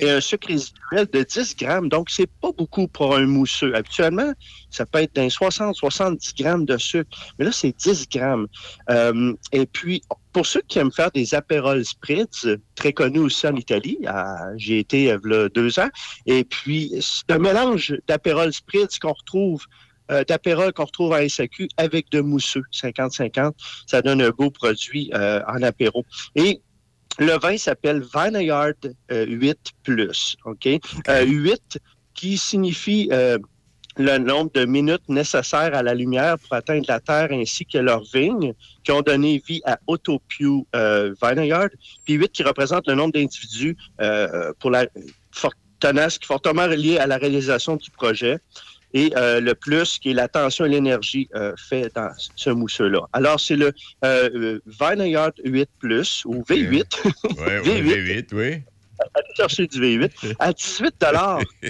et 0.00 0.10
un 0.10 0.20
sucre 0.20 0.48
résiduel 0.48 1.06
de 1.10 1.22
10 1.22 1.56
grammes. 1.56 1.88
Donc, 1.88 2.10
c'est 2.10 2.28
pas 2.42 2.52
beaucoup 2.52 2.86
pour 2.86 3.16
un 3.16 3.24
mousseux. 3.24 3.74
Habituellement, 3.74 4.30
ça 4.70 4.84
peut 4.84 4.98
être 4.98 5.14
d'un 5.14 5.28
60-70 5.28 6.36
grammes 6.36 6.66
de 6.66 6.76
sucre. 6.76 7.08
Mais 7.38 7.46
là, 7.46 7.52
c'est 7.52 7.74
10 7.76 8.06
grammes. 8.10 8.46
Euh, 8.90 9.32
et 9.52 9.64
puis, 9.64 10.02
pour 10.34 10.44
ceux 10.44 10.60
qui 10.68 10.78
aiment 10.78 10.92
faire 10.92 11.10
des 11.12 11.34
apérols 11.34 11.84
spritz, 11.84 12.46
très 12.74 12.92
connus 12.92 13.20
aussi 13.20 13.46
en 13.46 13.56
Italie, 13.56 13.98
à- 14.06 14.50
j'y 14.56 14.74
ai 14.74 14.78
été 14.80 15.16
v'là 15.16 15.48
deux 15.48 15.78
ans, 15.80 15.88
et 16.26 16.44
puis 16.44 16.92
c'est 17.00 17.30
un 17.34 17.38
mélange 17.38 17.94
d'apérols 18.06 18.52
spritz 18.52 18.98
qu'on 18.98 19.12
retrouve 19.14 19.64
euh, 20.10 20.24
d'apérol 20.24 20.72
qu'on 20.72 20.84
retrouve 20.84 21.12
en 21.12 21.28
SAQ 21.28 21.68
avec 21.76 22.10
de 22.10 22.20
mousseux, 22.20 22.62
50-50. 22.72 23.52
Ça 23.86 24.02
donne 24.02 24.20
un 24.22 24.30
beau 24.30 24.50
produit 24.50 25.10
euh, 25.14 25.40
en 25.46 25.62
apéro. 25.62 26.04
Et 26.34 26.60
le 27.18 27.38
vin 27.38 27.56
s'appelle 27.56 28.02
Vineyard 28.14 28.72
euh, 29.12 29.26
8 29.26 29.58
Plus, 29.82 30.36
OK? 30.44 30.66
Euh, 31.08 31.24
8 31.24 31.78
qui 32.14 32.38
signifie 32.38 33.08
euh, 33.12 33.38
le 33.96 34.18
nombre 34.18 34.50
de 34.54 34.64
minutes 34.64 35.08
nécessaires 35.08 35.74
à 35.74 35.82
la 35.82 35.94
lumière 35.94 36.38
pour 36.38 36.54
atteindre 36.54 36.84
la 36.88 37.00
Terre 37.00 37.28
ainsi 37.32 37.66
que 37.66 37.78
leurs 37.78 38.04
vignes, 38.12 38.54
qui 38.84 38.92
ont 38.92 39.02
donné 39.02 39.42
vie 39.46 39.60
à 39.64 39.78
Autopew 39.86 40.66
euh, 40.74 41.14
Vineyard, 41.22 41.68
puis 42.04 42.14
8 42.14 42.32
qui 42.32 42.42
représente 42.42 42.86
le 42.86 42.94
nombre 42.94 43.12
d'individus 43.12 43.76
euh, 44.00 44.52
pour 44.58 44.70
la 44.70 44.86
tenace, 45.80 46.18
qui 46.18 46.26
fortement 46.26 46.66
relié 46.66 46.98
à 46.98 47.06
la 47.06 47.16
réalisation 47.16 47.76
du 47.76 47.90
projet, 47.90 48.38
et 48.94 49.12
euh, 49.16 49.40
le 49.40 49.54
plus 49.54 49.98
qui 49.98 50.10
est 50.10 50.14
la 50.14 50.28
tension 50.28 50.64
et 50.64 50.68
l'énergie 50.68 51.28
euh, 51.34 51.54
fait 51.68 51.90
dans 51.94 52.10
ce 52.16 52.50
mousseux-là. 52.50 53.08
Alors, 53.12 53.38
c'est 53.40 53.56
le 53.56 53.72
euh, 54.04 54.30
euh, 54.34 54.60
Vineyard 54.66 55.32
8 55.44 55.68
Plus, 55.78 56.22
ou 56.24 56.42
V8. 56.42 56.84
Oui, 57.24 57.52
oui, 57.64 57.82
V8, 57.82 58.26
oui. 58.32 58.62
Allez 59.14 59.34
chercher 59.34 59.66
du 59.66 59.80
V8 59.80 60.34
à 60.38 60.52
18 60.52 60.94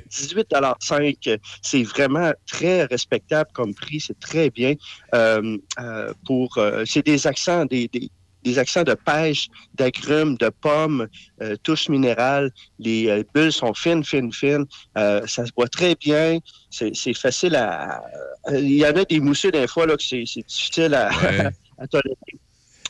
18 0.06 0.54
5 0.80 1.30
C'est 1.62 1.82
vraiment 1.84 2.32
très 2.46 2.84
respectable 2.84 3.50
comme 3.52 3.74
prix. 3.74 4.00
C'est 4.00 4.18
très 4.18 4.50
bien. 4.50 4.74
Euh, 5.14 5.56
euh, 5.78 6.12
pour 6.26 6.58
euh, 6.58 6.84
C'est 6.86 7.04
des 7.04 7.26
accents, 7.26 7.64
des, 7.66 7.88
des, 7.88 8.10
des 8.42 8.58
accents 8.58 8.82
de 8.84 8.94
pêche, 8.94 9.48
d'agrumes, 9.74 10.36
de 10.36 10.48
pommes, 10.48 11.08
euh, 11.42 11.56
touches 11.62 11.88
minérales. 11.88 12.50
Les 12.78 13.08
euh, 13.08 13.22
bulles 13.34 13.52
sont 13.52 13.74
fines, 13.74 14.04
fines, 14.04 14.32
fines. 14.32 14.64
Euh, 14.98 15.26
ça 15.26 15.44
se 15.46 15.52
boit 15.52 15.68
très 15.68 15.94
bien. 15.94 16.38
C'est 16.70 17.14
facile 17.14 17.56
à... 17.56 18.02
à- 18.44 18.54
Il 18.54 18.72
y 18.76 18.84
en 18.86 18.96
a 18.96 19.04
des 19.04 19.20
mousseux 19.20 19.50
des 19.50 19.66
fois 19.66 19.86
là, 19.86 19.96
que 19.96 20.02
c'est 20.02 20.22
difficile 20.24 20.94
à, 20.94 21.08
à 21.78 21.86
tolérer. 21.86 22.16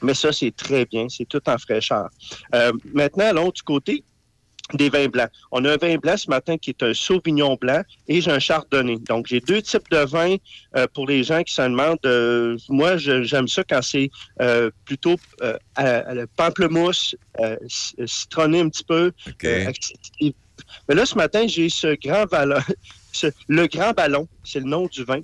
Mais 0.02 0.14
ça, 0.14 0.32
c'est 0.32 0.54
très 0.54 0.86
bien. 0.86 1.08
C'est 1.08 1.26
tout 1.28 1.42
en 1.46 1.58
fraîcheur. 1.58 2.08
Euh, 2.54 2.72
maintenant, 2.94 3.48
du 3.50 3.62
côté 3.62 4.02
des 4.74 4.89
vins 4.90 5.08
blancs. 5.08 5.31
On 5.52 5.65
a 5.65 5.73
un 5.73 5.76
vin 5.76 5.97
blanc 5.97 6.16
ce 6.16 6.28
matin 6.31 6.57
qui 6.58 6.70
est 6.70 6.82
un 6.82 6.94
Sauvignon 6.94 7.57
blanc 7.60 7.82
et 8.08 8.20
j'ai 8.20 8.31
un 8.31 8.39
Chardonnay. 8.39 8.97
Donc, 9.08 9.26
j'ai 9.28 9.40
deux 9.40 9.62
types 9.62 9.89
de 9.90 9.99
vins 9.99 10.36
euh, 10.76 10.86
pour 10.94 11.07
les 11.07 11.23
gens 11.24 11.42
qui 11.42 11.52
se 11.55 11.62
demandent. 11.62 11.99
euh, 12.05 12.57
moi, 12.68 12.97
j'aime 12.97 13.49
ça 13.49 13.62
quand 13.65 13.82
c'est 13.82 14.10
euh, 14.40 14.70
plutôt 14.84 15.16
euh, 15.42 15.57
à- 15.74 15.99
à 16.10 16.15
le 16.15 16.26
pamplemousse, 16.26 17.15
euh, 17.40 17.57
citronné 18.07 18.60
un 18.60 18.68
petit 18.68 18.84
peu. 18.84 19.12
euh, 19.65 19.66
accessible. 19.68 20.36
Mais 20.89 20.94
là, 20.94 21.07
ce 21.07 21.15
matin, 21.16 21.47
j'ai 21.47 21.68
ce 21.68 21.97
grand 22.00 22.26
ballon. 22.26 22.60
ce- 23.12 23.26
le 23.49 23.66
grand 23.66 23.92
ballon, 23.92 24.28
c'est 24.44 24.60
le 24.60 24.66
nom 24.66 24.86
du 24.86 25.05
vin, 25.05 25.20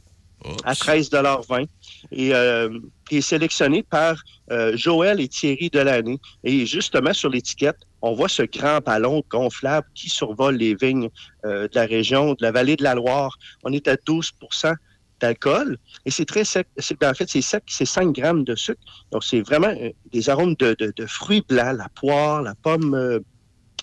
à 0.64 0.74
13,20 0.74 1.66
et 2.12 2.34
euh, 2.34 2.68
qui 3.08 3.16
est 3.16 3.20
sélectionné 3.20 3.82
par 3.82 4.22
euh, 4.50 4.76
Joël 4.76 5.20
et 5.20 5.28
Thierry 5.28 5.70
Delaney. 5.70 6.18
Et 6.44 6.66
justement, 6.66 7.12
sur 7.12 7.30
l'étiquette, 7.30 7.78
on 8.02 8.14
voit 8.14 8.28
ce 8.28 8.42
grand 8.42 8.78
ballon 8.84 9.22
gonflable 9.28 9.86
qui 9.94 10.08
survole 10.08 10.56
les 10.56 10.74
vignes 10.74 11.08
euh, 11.44 11.66
de 11.68 11.74
la 11.74 11.86
région, 11.86 12.32
de 12.34 12.38
la 12.42 12.52
vallée 12.52 12.76
de 12.76 12.84
la 12.84 12.94
Loire. 12.94 13.36
On 13.64 13.72
est 13.72 13.88
à 13.88 13.96
12% 13.96 14.74
d'alcool 15.20 15.78
et 16.04 16.10
c'est 16.10 16.26
très 16.26 16.44
sec. 16.44 16.68
Ben, 17.00 17.10
En 17.10 17.14
fait, 17.14 17.28
c'est 17.28 17.40
sec, 17.40 17.64
c'est 17.66 17.86
5 17.86 18.12
grammes 18.14 18.44
de 18.44 18.54
sucre. 18.54 18.80
Donc, 19.12 19.24
c'est 19.24 19.40
vraiment 19.40 19.68
euh, 19.80 19.90
des 20.12 20.28
arômes 20.28 20.54
de, 20.56 20.76
de- 20.78 21.06
fruits 21.06 21.42
blancs, 21.48 21.76
la 21.78 21.88
poire, 21.88 22.42
la 22.42 22.54
pomme, 22.54 23.20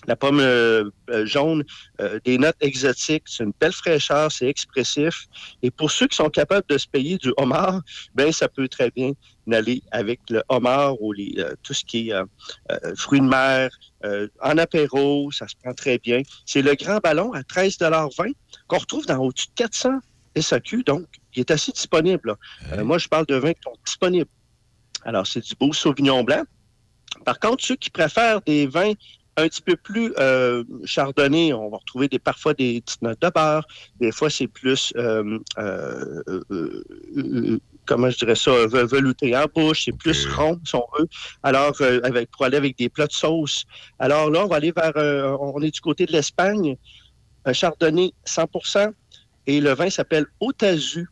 la 0.06 0.16
pomme 0.16 0.40
euh, 0.40 0.90
euh, 1.10 1.26
jaune, 1.26 1.64
euh, 2.00 2.18
des 2.24 2.38
notes 2.38 2.56
exotiques. 2.60 3.24
C'est 3.26 3.44
une 3.44 3.52
belle 3.60 3.72
fraîcheur, 3.72 4.30
c'est 4.30 4.48
expressif. 4.48 5.26
Et 5.62 5.70
pour 5.70 5.90
ceux 5.90 6.06
qui 6.06 6.16
sont 6.16 6.30
capables 6.30 6.66
de 6.68 6.78
se 6.78 6.86
payer 6.86 7.18
du 7.18 7.32
homard, 7.36 7.80
ben 8.14 8.32
ça 8.32 8.48
peut 8.48 8.68
très 8.68 8.90
bien 8.90 9.12
aller 9.52 9.82
avec 9.90 10.20
le 10.30 10.42
homard 10.48 11.00
ou 11.02 11.12
les, 11.12 11.34
euh, 11.38 11.54
tout 11.62 11.74
ce 11.74 11.84
qui 11.84 12.08
est 12.08 12.14
euh, 12.14 12.24
euh, 12.70 12.94
fruits 12.96 13.20
de 13.20 13.26
mer, 13.26 13.70
euh, 14.04 14.28
en 14.40 14.58
apéro, 14.58 15.30
ça 15.32 15.46
se 15.48 15.54
prend 15.62 15.74
très 15.74 15.98
bien. 15.98 16.22
C'est 16.46 16.62
le 16.62 16.74
grand 16.74 16.98
ballon 16.98 17.32
à 17.32 17.40
13,20 17.42 18.32
qu'on 18.68 18.78
retrouve 18.78 19.06
dans 19.06 19.18
au-dessus 19.18 19.48
de 19.48 19.54
400 19.54 20.00
SAQ, 20.36 20.82
donc 20.84 21.06
il 21.34 21.40
est 21.40 21.50
assez 21.50 21.72
disponible. 21.72 22.28
là. 22.30 22.36
Euh, 22.72 22.84
moi, 22.84 22.98
je 22.98 23.08
parle 23.08 23.26
de 23.26 23.36
vins 23.36 23.52
qui 23.52 23.60
sont 23.62 23.76
disponibles. 23.84 24.30
Alors, 25.04 25.26
c'est 25.26 25.40
du 25.40 25.54
beau 25.54 25.72
Sauvignon 25.72 26.24
blanc. 26.24 26.42
Par 27.24 27.38
contre, 27.38 27.64
ceux 27.64 27.76
qui 27.76 27.90
préfèrent 27.90 28.40
des 28.42 28.66
vins 28.66 28.92
un 29.36 29.48
petit 29.48 29.62
peu 29.62 29.76
plus 29.76 30.12
euh, 30.18 30.62
chardonnay, 30.84 31.52
on 31.52 31.68
va 31.70 31.78
retrouver 31.78 32.08
des, 32.08 32.18
parfois 32.18 32.54
des 32.54 32.80
petites 32.80 33.02
notes 33.02 33.20
de 33.20 33.30
beurre. 33.34 33.66
Des 34.00 34.12
fois, 34.12 34.30
c'est 34.30 34.46
plus, 34.46 34.92
euh, 34.96 35.38
euh, 35.58 36.22
euh, 36.28 36.84
euh, 37.16 37.58
comment 37.84 38.10
je 38.10 38.18
dirais 38.18 38.36
ça, 38.36 38.52
ve- 38.66 38.86
velouté 38.86 39.36
en 39.36 39.46
bouche. 39.54 39.84
C'est 39.86 39.96
plus 39.96 40.26
rond, 40.28 40.60
si 40.64 40.74
on 40.76 40.86
veut. 40.98 41.08
Alors, 41.42 41.74
euh, 41.80 42.00
avec, 42.04 42.30
pour 42.30 42.44
aller 42.44 42.56
avec 42.56 42.78
des 42.78 42.88
plats 42.88 43.06
de 43.08 43.12
sauce. 43.12 43.64
Alors 43.98 44.30
là, 44.30 44.44
on 44.44 44.48
va 44.48 44.56
aller 44.56 44.72
vers, 44.72 44.92
euh, 44.96 45.36
on 45.40 45.60
est 45.62 45.70
du 45.72 45.80
côté 45.80 46.06
de 46.06 46.12
l'Espagne. 46.12 46.76
Un 47.44 47.52
chardonnay 47.52 48.12
100% 48.26 48.92
et 49.46 49.60
le 49.60 49.74
vin 49.74 49.90
s'appelle 49.90 50.26
Otazu. 50.40 51.06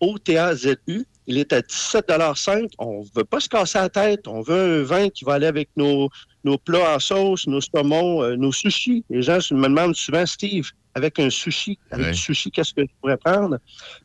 O-T-A-Z-U. 0.00 1.04
Il 1.30 1.38
est 1.38 1.52
à 1.52 1.60
17,5 1.60 2.72
On 2.80 3.02
ne 3.02 3.04
veut 3.14 3.24
pas 3.24 3.38
se 3.38 3.48
casser 3.48 3.78
la 3.78 3.88
tête. 3.88 4.26
On 4.26 4.42
veut 4.42 4.80
un 4.80 4.82
vin 4.82 5.08
qui 5.10 5.24
va 5.24 5.34
aller 5.34 5.46
avec 5.46 5.68
nos, 5.76 6.10
nos 6.42 6.58
plats 6.58 6.96
en 6.96 6.98
sauce, 6.98 7.46
nos 7.46 7.60
saumons, 7.60 8.24
euh, 8.24 8.34
nos 8.34 8.50
sushis. 8.50 9.04
Les 9.10 9.22
gens 9.22 9.38
me 9.52 9.68
demandent 9.68 9.94
souvent, 9.94 10.26
Steve, 10.26 10.68
avec 10.96 11.20
un 11.20 11.30
sushi, 11.30 11.78
avec 11.92 12.08
du 12.08 12.18
sushi, 12.18 12.50
qu'est-ce 12.50 12.74
que 12.74 12.82
je 12.82 12.88
pourrais 13.00 13.16
prendre? 13.16 13.58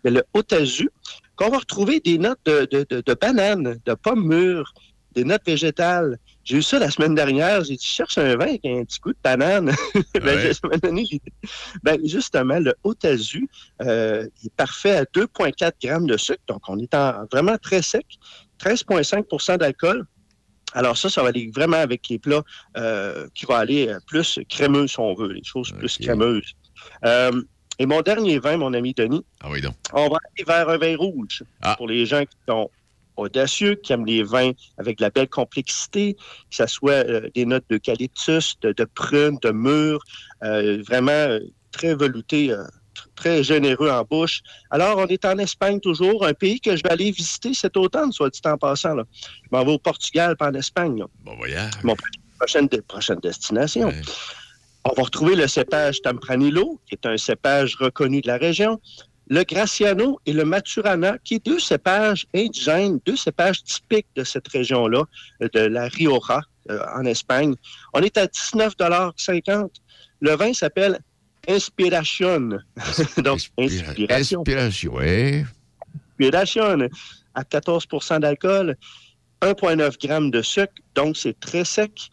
Mais 0.04 0.12
le 0.12 0.24
Otazu, 0.36 0.88
qu'on 1.36 1.50
va 1.50 1.58
retrouver 1.58 2.00
des 2.00 2.20
notes 2.20 2.40
de, 2.46 2.68
de, 2.72 2.86
de, 2.88 3.02
de 3.04 3.14
bananes, 3.16 3.80
de 3.84 3.94
pommes 3.96 4.28
mûres, 4.28 4.72
des 5.16 5.24
notes 5.24 5.46
végétales. 5.48 6.20
J'ai 6.46 6.58
eu 6.58 6.62
ça 6.62 6.78
la 6.80 6.92
semaine 6.92 7.16
dernière. 7.16 7.64
J'ai 7.64 7.76
dit, 7.76 7.84
je 7.86 7.92
cherche 7.92 8.18
un 8.20 8.36
vin 8.38 8.46
avec 8.46 8.64
un 8.66 8.84
petit 8.86 9.00
goût 9.00 9.12
de 9.12 9.18
banane. 9.24 9.72
ben, 10.14 10.38
Ouais. 10.38 10.52
m'a 10.64 10.78
donné. 10.78 11.06
Ben, 11.84 12.00
justement, 12.06 12.60
le 12.60 12.74
Otazu 12.84 13.50
euh, 13.82 14.28
est 14.44 14.54
parfait 14.56 14.96
à 14.96 15.04
2,4 15.06 15.72
grammes 15.84 16.08
de 16.08 16.18
sucre. 16.18 16.44
Donc, 16.48 16.62
on 16.70 16.78
est 16.80 16.94
en, 16.94 17.26
vraiment 17.32 17.58
très 17.58 17.82
sec. 17.82 18.06
13,5% 18.60 19.58
d'alcool. 19.58 20.06
Alors 20.74 20.98
ça, 20.98 21.10
ça 21.10 21.22
va 21.24 21.30
aller 21.30 21.50
vraiment 21.54 21.78
avec 21.78 22.08
les 22.10 22.20
plats 22.20 22.44
euh, 22.78 23.28
qui 23.34 23.46
vont 23.46 23.56
aller 23.56 23.88
euh, 23.88 24.00
plus 24.08 24.40
crémeux, 24.50 24.88
si 24.88 25.00
on 25.00 25.14
veut, 25.14 25.32
les 25.32 25.44
choses 25.44 25.72
plus 25.72 25.98
crémeuses. 25.98 26.54
Euh, 27.06 27.42
et 27.80 27.86
mon 27.86 28.02
dernier 28.02 28.40
vin, 28.40 28.58
mon 28.58 28.74
ami 28.74 28.94
Denis, 28.94 29.24
Ah 29.42 29.48
oui, 29.50 29.62
donc. 29.62 29.74
on 29.94 30.10
va 30.10 30.18
aller 30.36 30.44
vers 30.46 30.68
un 30.70 30.78
vin 30.78 30.98
rouge. 30.98 31.44
Pour 31.78 31.88
les 31.88 32.06
gens 32.06 32.24
qui 32.24 32.38
sont 32.48 32.70
audacieux, 33.18 33.76
qui 33.76 33.94
aiment 33.94 34.06
les 34.06 34.24
vins 34.24 34.52
avec 34.78 34.98
de 34.98 35.04
la 35.04 35.10
belle 35.10 35.30
complexité, 35.30 36.16
que 36.16 36.56
ce 36.56 36.68
soit 36.68 37.06
euh, 37.08 37.30
des 37.36 37.46
notes 37.46 37.66
d'eucalyptus, 37.70 38.56
de, 38.62 38.72
de 38.72 38.86
prune, 38.86 39.38
de 39.42 39.52
mûre, 39.52 40.00
euh, 40.44 40.82
vraiment 40.88 41.12
euh, 41.12 41.40
très 41.72 41.96
velouté, 41.96 42.48
tr- 42.48 42.68
très 43.16 43.44
généreux 43.44 43.90
en 43.90 44.04
bouche. 44.04 44.42
Alors, 44.70 44.98
on 44.98 45.08
est 45.08 45.26
en 45.26 45.38
Espagne 45.38 45.80
toujours, 45.80 46.26
un 46.26 46.34
pays 46.34 46.60
que 46.60 46.76
je 46.76 46.84
vais 46.84 46.92
aller 46.92 47.12
visiter 47.12 47.54
cet 47.54 47.78
automne, 47.78 48.12
soit 48.12 48.30
dit 48.30 48.42
en 48.46 48.58
passant. 48.58 48.96
Là. 48.96 49.04
Je 49.44 49.50
m'en 49.52 49.64
vais 49.66 49.72
au 49.72 49.80
Portugal, 49.80 50.36
pas 50.38 50.50
en 50.50 50.54
Espagne. 50.54 51.00
là. 51.00 51.06
Bon 51.24 51.36
voyage. 51.36 51.72
Mon 51.84 51.96
prochaine, 52.40 52.68
prochaine 52.88 53.20
destination. 53.20 53.92
On 54.88 54.94
va 54.94 55.04
retrouver 55.04 55.36
le 55.36 55.48
cépage 55.48 56.02
Tempranillo, 56.02 56.80
qui 56.88 56.94
est 56.96 57.06
un 57.08 57.18
cépage 57.18 57.76
reconnu 57.76 58.22
de 58.22 58.28
la 58.28 58.38
région, 58.38 58.80
le 59.28 59.44
Graciano 59.44 60.20
et 60.26 60.34
le 60.34 60.46
Maturana, 60.46 61.18
qui 61.24 61.36
est 61.36 61.46
deux 61.46 61.60
cépages 61.60 62.28
indigènes, 62.36 63.00
deux 63.06 63.16
cépages 63.16 63.64
typiques 63.64 64.08
de 64.16 64.24
cette 64.24 64.48
région-là, 64.48 65.04
euh, 65.42 65.50
de 65.54 65.62
la 65.62 65.88
Rioja, 65.88 66.42
euh, 66.70 66.80
en 66.96 67.06
Espagne. 67.06 67.56
On 67.94 68.02
est 68.02 68.18
à 68.18 68.26
19,50 68.28 69.70
Le 70.20 70.36
vin 70.36 70.54
s'appelle 70.54 71.00
Inspiration. 71.48 72.50
Donc, 73.18 73.42
Inspiration. 73.58 74.42
Inspiration, 74.42 74.94
oui. 74.96 75.44
Inspiration 76.20 76.90
à 77.36 77.44
14% 77.44 78.20
d'alcool, 78.22 78.78
1,9 79.42 80.02
g 80.02 80.32
de 80.32 80.42
sucre, 80.42 80.74
donc 80.96 81.18
c'est 81.18 81.38
très 81.40 81.66
sec. 81.66 82.10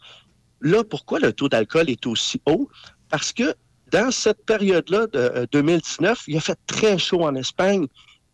Là, 0.61 0.83
pourquoi 0.83 1.19
le 1.19 1.33
taux 1.33 1.49
d'alcool 1.49 1.89
est 1.89 2.05
aussi 2.05 2.41
haut? 2.45 2.69
Parce 3.09 3.31
que 3.31 3.55
dans 3.93 4.09
cette 4.11 4.43
période-là 4.45 5.07
de 5.07 5.19
euh, 5.19 5.45
2019, 5.51 6.23
il 6.27 6.37
a 6.37 6.41
fait 6.41 6.57
très 6.67 6.97
chaud 6.97 7.23
en 7.23 7.35
Espagne 7.35 7.85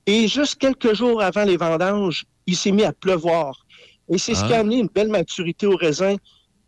et 0.06 0.28
juste 0.28 0.56
quelques 0.56 0.94
jours 0.96 1.22
avant 1.22 1.44
les 1.44 1.58
vendanges, 1.58 2.26
il 2.48 2.56
s'est 2.56 2.72
mis 2.72 2.84
à 2.84 2.94
pleuvoir. 2.94 3.52
Et 4.12 4.18
c'est 4.18 4.34
ce 4.34 4.44
qui 4.46 4.54
a 4.54 4.58
Ah. 4.58 4.60
amené 4.62 4.78
une 4.80 4.88
belle 4.88 5.10
maturité 5.10 5.68
au 5.68 5.76
raisin, 5.76 6.16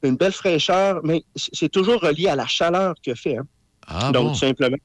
une 0.03 0.18
belle 0.18 0.34
fraîcheur, 0.34 1.00
mais 1.03 1.24
c'est 1.36 1.70
toujours 1.78 2.00
relié 2.02 2.28
à 2.28 2.36
la 2.36 2.45
chaleur 2.48 2.94
qu'il 3.02 3.14
a 3.14 3.16
fait. 3.16 3.38
hein. 3.38 3.48
Ah 3.88 4.11
Donc, 4.11 4.28
bon? 4.30 4.34
simplement, 4.36 4.78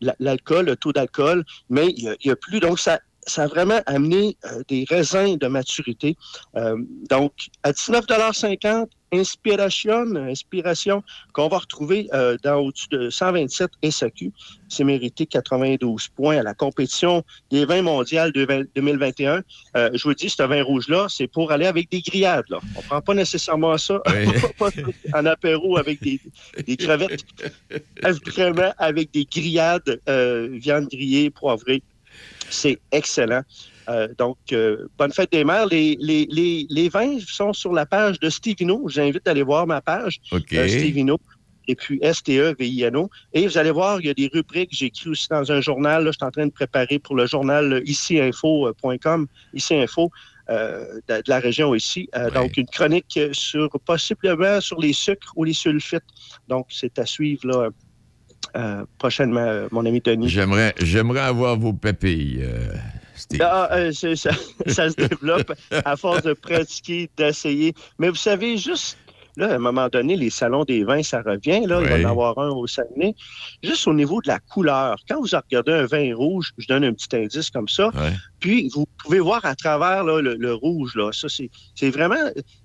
la- 0.00 0.16
l'alcool, 0.18 0.64
le 0.66 0.76
taux 0.76 0.92
d'alcool, 0.92 1.44
mais 1.68 1.86
il 1.96 2.16
n'y 2.24 2.30
a 2.30 2.36
plus. 2.36 2.58
Donc, 2.60 2.78
ça, 2.80 2.98
ça 3.26 3.42
a 3.44 3.46
vraiment 3.46 3.80
amené 3.86 4.36
euh, 4.46 4.62
des 4.68 4.84
raisins 4.88 5.36
de 5.36 5.46
maturité. 5.46 6.16
Euh, 6.56 6.76
donc, 7.08 7.32
à 7.62 7.72
19,50 7.72 8.88
Inspiration, 9.12 10.14
Inspiration, 10.14 11.02
qu'on 11.32 11.48
va 11.48 11.58
retrouver 11.58 12.08
euh, 12.12 12.36
dans 12.42 12.56
au-dessus 12.56 12.88
de 12.90 13.10
127 13.10 13.70
SAQ. 13.90 14.32
C'est 14.68 14.84
mérité 14.84 15.26
92 15.26 16.08
points 16.08 16.38
à 16.38 16.42
la 16.42 16.54
compétition 16.54 17.24
des 17.50 17.64
vins 17.64 17.82
mondiales 17.82 18.32
de 18.32 18.44
20 18.44 18.64
2021. 18.74 19.42
Euh, 19.76 19.90
je 19.94 20.02
vous 20.04 20.14
dis, 20.14 20.30
ce 20.30 20.42
vin 20.42 20.62
rouge-là, 20.62 21.06
c'est 21.08 21.26
pour 21.26 21.50
aller 21.50 21.66
avec 21.66 21.90
des 21.90 22.00
grillades. 22.00 22.44
Là. 22.48 22.60
On 22.76 22.82
prend 22.82 23.00
pas 23.00 23.14
nécessairement 23.14 23.76
ça 23.78 24.00
en 25.14 25.26
apéro 25.26 25.76
avec 25.76 26.00
des, 26.02 26.20
des 26.64 26.76
crevettes. 26.76 27.24
Vraiment 28.26 28.72
avec 28.78 29.10
des 29.12 29.24
grillades, 29.24 30.00
euh, 30.08 30.48
viande 30.52 30.88
grillée, 30.88 31.30
poivrée. 31.30 31.82
C'est 32.48 32.78
excellent. 32.92 33.42
Euh, 33.88 34.08
donc, 34.18 34.36
euh, 34.52 34.86
bonne 34.98 35.12
fête 35.12 35.32
des 35.32 35.44
mères. 35.44 35.66
Les, 35.66 35.96
les, 36.00 36.26
les, 36.30 36.66
les 36.68 36.88
vins 36.88 37.18
sont 37.26 37.52
sur 37.52 37.72
la 37.72 37.86
page 37.86 38.20
de 38.20 38.28
Stevino. 38.30 38.88
J'invite 38.88 39.26
à 39.26 39.32
aller 39.32 39.42
voir 39.42 39.66
ma 39.66 39.80
page. 39.80 40.20
Euh, 40.32 40.68
Stevino. 40.68 41.18
Et 41.68 41.74
puis 41.76 41.98
S-T-E-V-I-N-O. 42.02 43.10
Et 43.32 43.46
vous 43.46 43.56
allez 43.58 43.70
voir, 43.70 44.00
il 44.00 44.06
y 44.06 44.10
a 44.10 44.14
des 44.14 44.30
rubriques. 44.32 44.70
J'ai 44.72 44.86
écrit 44.86 45.10
aussi 45.10 45.28
dans 45.30 45.50
un 45.52 45.60
journal. 45.60 46.04
là, 46.04 46.10
je 46.10 46.16
suis 46.16 46.24
en 46.26 46.30
train 46.30 46.46
de 46.46 46.52
préparer 46.52 46.98
pour 46.98 47.14
le 47.14 47.26
journal 47.26 47.82
iciinfo.com, 47.84 49.26
ici 49.54 49.74
info. 49.76 50.10
euh, 50.48 50.84
de, 51.08 51.16
de 51.16 51.22
la 51.28 51.38
région 51.38 51.74
ici. 51.74 52.08
Donc, 52.34 52.56
une 52.56 52.66
chronique 52.66 53.18
sur 53.32 53.70
possiblement 53.84 54.60
sur 54.60 54.80
les 54.80 54.92
sucres 54.92 55.32
ou 55.36 55.44
les 55.44 55.52
sulfites. 55.52 56.02
Donc, 56.48 56.66
c'est 56.70 56.98
à 56.98 57.06
suivre 57.06 57.46
là, 58.54 58.80
prochainement, 58.98 59.66
mon 59.70 59.86
ami 59.86 60.00
Denis. 60.00 60.28
J'aimerais, 60.28 60.74
j'aimerais 60.80 61.20
avoir 61.20 61.56
vos 61.56 61.72
papilles, 61.72 62.44
Steve. 63.20 63.40
Ah, 63.42 63.68
euh, 63.72 63.92
ça, 63.92 64.14
ça 64.66 64.90
se 64.90 64.96
développe 64.96 65.52
à 65.84 65.96
force 65.96 66.22
de 66.22 66.32
pratiquer, 66.32 67.08
d'essayer. 67.16 67.74
Mais 67.98 68.08
vous 68.08 68.14
savez, 68.16 68.56
juste 68.56 68.96
là, 69.36 69.52
à 69.52 69.54
un 69.54 69.58
moment 69.58 69.88
donné, 69.88 70.16
les 70.16 70.28
salons 70.28 70.64
des 70.64 70.82
vins, 70.84 71.02
ça 71.02 71.22
revient. 71.22 71.64
Là, 71.66 71.80
il 71.80 71.88
va 71.88 71.98
y 71.98 72.04
en 72.04 72.10
avoir 72.10 72.38
un 72.38 72.50
au 72.50 72.66
Saguenay. 72.66 73.14
Juste 73.62 73.86
au 73.86 73.94
niveau 73.94 74.20
de 74.20 74.28
la 74.28 74.38
couleur. 74.40 74.96
Quand 75.08 75.20
vous 75.20 75.28
regardez 75.32 75.72
un 75.72 75.86
vin 75.86 76.14
rouge, 76.14 76.50
je 76.58 76.66
donne 76.66 76.84
un 76.84 76.92
petit 76.92 77.14
indice 77.16 77.48
comme 77.50 77.68
ça. 77.68 77.90
Puis, 78.40 78.68
vous 78.74 78.86
pouvez 78.98 79.20
voir 79.20 79.44
à 79.44 79.54
travers 79.54 80.02
là, 80.04 80.20
le, 80.20 80.34
le 80.34 80.52
rouge. 80.54 80.94
Là, 80.96 81.10
ça, 81.12 81.28
c'est, 81.28 81.90
vraiment 81.90 82.16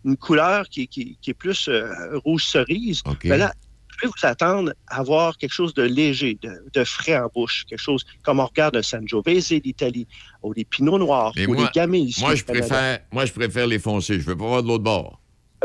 une 0.03 0.17
couleur 0.17 0.67
qui, 0.67 0.87
qui- 0.87 1.17
qui 1.21 1.29
est 1.29 1.35
plus 1.35 1.67
euh, 1.69 1.87
rouge 2.25 2.45
cerise. 2.45 3.01
Mais 3.29 3.37
là, 3.37 3.53
vous 3.61 3.64
pouvez 3.99 4.11
vous 4.15 4.27
attendre 4.27 4.73
à 4.87 4.99
avoir 4.99 5.37
quelque 5.37 5.53
chose 5.53 5.73
de 5.73 5.83
léger, 5.83 6.37
de, 6.41 6.51
de 6.73 6.83
frais 6.83 7.17
en 7.17 7.27
bouche, 7.33 7.65
quelque 7.67 7.79
chose 7.79 8.03
comme 8.23 8.39
on 8.39 8.45
regarde 8.45 8.75
un 8.75 8.81
Sangiovese 8.81 9.49
d'Italie, 9.49 10.07
ou 10.43 10.53
des 10.53 10.65
Pinots 10.65 10.97
Noirs, 10.99 11.33
Mais 11.35 11.45
ou 11.45 11.53
moi, 11.53 11.65
des 11.65 11.71
Gamay 11.73 11.99
ici. 12.01 12.21
moi, 12.21 12.35
je 12.35 12.43
préfère, 12.43 12.99
moi, 13.11 13.25
je 13.25 13.33
préfère 13.33 13.67
les 13.67 13.79
foncés. 13.79 14.19
Je 14.19 14.25
veux 14.25 14.37
pas 14.37 14.45
voir 14.45 14.63
de 14.63 14.67
l'autre 14.67 14.83
bord. 14.83 15.19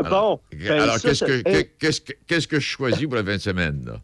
Bon, 0.09 0.39
ben, 0.51 0.71
Alors, 0.81 0.95
ça, 0.97 1.09
qu'est-ce, 1.09 1.25
que, 1.25 1.41
que- 1.41 1.61
qu'est-ce, 1.77 2.01
que, 2.01 2.13
qu'est-ce 2.25 2.47
que 2.47 2.59
je 2.59 2.65
choisis 2.65 3.03
pour 3.05 3.15
la 3.15 3.23
fin 3.23 3.33
de 3.35 3.41
semaine? 3.41 3.83
Là? 3.85 4.01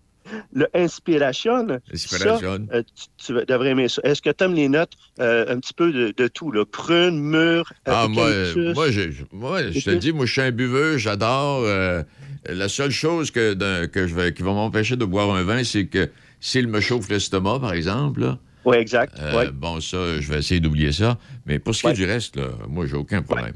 Le 0.53 0.67
Inspiration, 0.73 1.67
Inspiration. 1.93 2.67
ça, 2.69 2.75
euh, 2.77 2.83
tu, 3.17 3.33
tu 3.33 3.45
devrais 3.45 3.69
aimer 3.69 3.87
ça. 3.87 4.01
Est-ce 4.03 4.21
que 4.21 4.29
tu 4.29 4.43
aimes 4.43 4.53
les 4.55 4.69
notes 4.69 4.93
euh, 5.19 5.45
un 5.47 5.59
petit 5.59 5.73
peu 5.73 5.91
de, 5.91 6.13
de 6.15 6.27
tout, 6.27 6.51
là? 6.51 6.65
prune, 6.65 7.19
mûre, 7.19 7.71
Ah, 7.85 8.07
moi, 8.07 8.29
eucalyptus? 8.29 8.75
moi, 8.75 8.87
moi, 9.31 9.71
je 9.71 9.79
te 9.85 9.91
dis, 9.91 10.11
moi, 10.13 10.25
je 10.25 10.31
suis 10.31 10.41
un 10.41 10.51
buveux, 10.51 10.97
j'adore. 10.97 11.63
euh, 11.65 12.03
la 12.49 12.69
seule 12.69 12.91
chose 12.91 13.31
que, 13.31 13.85
que 13.85 14.07
je 14.07 14.15
vais, 14.15 14.33
qui 14.33 14.41
va 14.43 14.53
m'empêcher 14.53 14.95
de 14.95 15.05
boire 15.05 15.33
un 15.35 15.43
vin, 15.43 15.63
c'est 15.63 15.87
que 15.87 16.09
s'il 16.39 16.67
me 16.67 16.79
chauffe 16.79 17.09
l'estomac, 17.09 17.59
par 17.59 17.73
exemple, 17.73 18.21
là, 18.21 18.39
Oui, 18.65 18.77
exact. 18.77 19.13
euh, 19.19 19.35
ouais. 19.37 19.51
bon, 19.51 19.81
ça, 19.81 20.19
je 20.19 20.31
vais 20.31 20.39
essayer 20.39 20.59
d'oublier 20.59 20.91
ça. 20.91 21.17
Mais 21.45 21.59
pour 21.59 21.73
ce 21.75 21.81
qui 21.83 21.87
est 21.89 21.93
du 21.93 22.05
reste, 22.05 22.37
là, 22.37 22.49
moi, 22.69 22.85
j'ai 22.85 22.95
aucun 22.95 23.21
problème. 23.21 23.53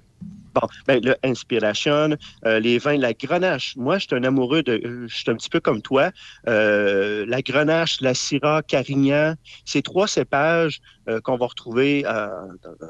Bon, 0.53 0.67
ben, 0.85 1.01
le 1.03 1.15
Inspiration, 1.23 2.17
euh, 2.45 2.59
les 2.59 2.77
vins, 2.77 2.97
la 2.97 3.13
grenache. 3.13 3.75
Moi, 3.77 3.97
je 3.99 4.07
suis 4.07 4.15
un 4.15 4.23
amoureux 4.23 4.63
de. 4.63 5.07
Je 5.07 5.15
suis 5.15 5.31
un 5.31 5.35
petit 5.35 5.49
peu 5.49 5.61
comme 5.61 5.81
toi. 5.81 6.11
Euh, 6.47 7.25
la 7.27 7.41
grenache, 7.41 8.01
la 8.01 8.13
syrah, 8.13 8.61
carignan, 8.61 9.35
ces 9.65 9.81
trois 9.81 10.07
cépages 10.07 10.81
qu'on 11.19 11.35
va 11.37 11.47
retrouver 11.47 12.05
euh, 12.05 12.27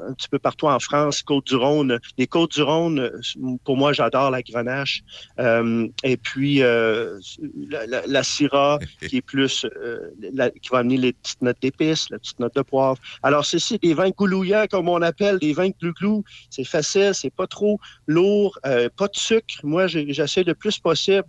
un 0.08 0.12
petit 0.14 0.28
peu 0.28 0.38
partout 0.38 0.66
en 0.66 0.78
France, 0.78 1.22
Côte-du-Rhône. 1.22 1.98
Les 2.18 2.26
Côtes-du-Rhône, 2.28 3.00
euh, 3.00 3.56
pour 3.64 3.76
moi, 3.76 3.92
j'adore 3.92 4.30
la 4.30 4.42
grenache. 4.42 5.02
Euh, 5.40 5.88
et 6.04 6.16
puis, 6.16 6.62
euh, 6.62 7.18
la, 7.70 7.86
la, 7.86 8.06
la 8.06 8.22
syrah, 8.22 8.78
qui 9.08 9.16
est 9.16 9.22
plus. 9.22 9.66
euh, 9.76 9.98
la- 10.32 10.50
qui 10.50 10.68
va 10.70 10.78
amener 10.78 10.96
les 10.98 11.12
petites 11.12 11.42
notes 11.42 11.56
d'épices, 11.60 12.08
la 12.10 12.18
petite 12.18 12.38
note 12.38 12.54
de 12.54 12.62
poivre. 12.62 12.98
Alors, 13.22 13.44
c'est 13.44 13.58
c'est 13.58 13.80
des 13.82 13.94
vins 13.94 14.10
goulouillants, 14.10 14.66
comme 14.70 14.88
on 14.88 15.02
appelle, 15.02 15.38
des 15.38 15.52
vins 15.52 15.70
glou-glou. 15.80 16.22
C'est 16.50 16.64
facile, 16.64 17.12
c'est 17.14 17.30
pas 17.34 17.46
trop 17.46 17.78
lourd, 18.06 18.58
euh, 18.66 18.88
pas 18.96 19.08
de 19.08 19.16
sucre. 19.16 19.54
Moi, 19.62 19.86
j'essaie 19.86 20.44
le 20.44 20.54
plus 20.54 20.78
possible. 20.78 21.24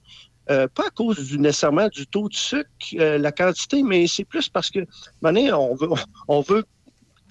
euh, 0.49 0.67
pas 0.67 0.87
à 0.87 0.89
cause 0.89 1.25
du, 1.25 1.39
nécessairement 1.39 1.87
du 1.87 2.05
taux 2.05 2.27
de 2.27 2.33
sucre, 2.35 2.67
euh, 2.99 3.17
la 3.17 3.31
quantité, 3.31 3.81
mais 3.81 4.07
c'est 4.07 4.25
plus 4.25 4.49
parce 4.49 4.69
que, 4.69 4.79
donné, 5.21 5.53
on 5.53 5.73
veut, 5.75 5.87
on 6.27 6.41
veut 6.41 6.65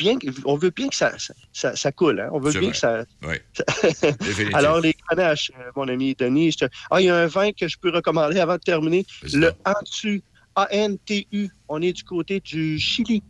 bien, 0.02 0.18
on 0.44 0.56
veut 0.56 0.70
bien 0.70 0.88
que 0.88 0.96
ça, 0.96 1.12
ça, 1.52 1.92
coule. 1.92 2.20
hein. 2.20 2.28
On 2.32 2.40
veut 2.40 2.50
bien 2.52 2.60
vrai. 2.60 2.70
que 2.72 2.76
ça, 2.76 3.04
Oui. 3.22 3.36
Alors, 4.54 4.80
les 4.80 4.94
grenaches, 5.08 5.50
euh, 5.58 5.70
mon 5.76 5.88
ami 5.88 6.14
Denis, 6.18 6.52
je 6.52 6.58
te- 6.58 6.70
ah, 6.90 7.00
il 7.00 7.06
y 7.06 7.10
a 7.10 7.16
un 7.16 7.26
vin 7.26 7.52
que 7.52 7.68
je 7.68 7.76
peux 7.80 7.90
recommander 7.90 8.38
avant 8.40 8.54
de 8.54 8.60
terminer. 8.60 9.04
Le 9.40 9.52
Antu, 9.64 10.22
A-N-T-U. 10.56 11.48
On 11.68 11.80
est 11.82 11.92
du 11.92 12.02
côté 12.04 12.40
du 12.40 12.78
Chili. 12.78 13.22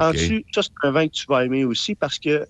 Antu, 0.00 0.44
ça, 0.54 0.62
c'est 0.62 0.70
un 0.82 0.90
vin 0.90 1.06
que 1.08 1.12
tu 1.12 1.24
vas 1.28 1.44
aimer 1.44 1.64
aussi 1.64 1.94
parce 1.94 2.18
que 2.18 2.46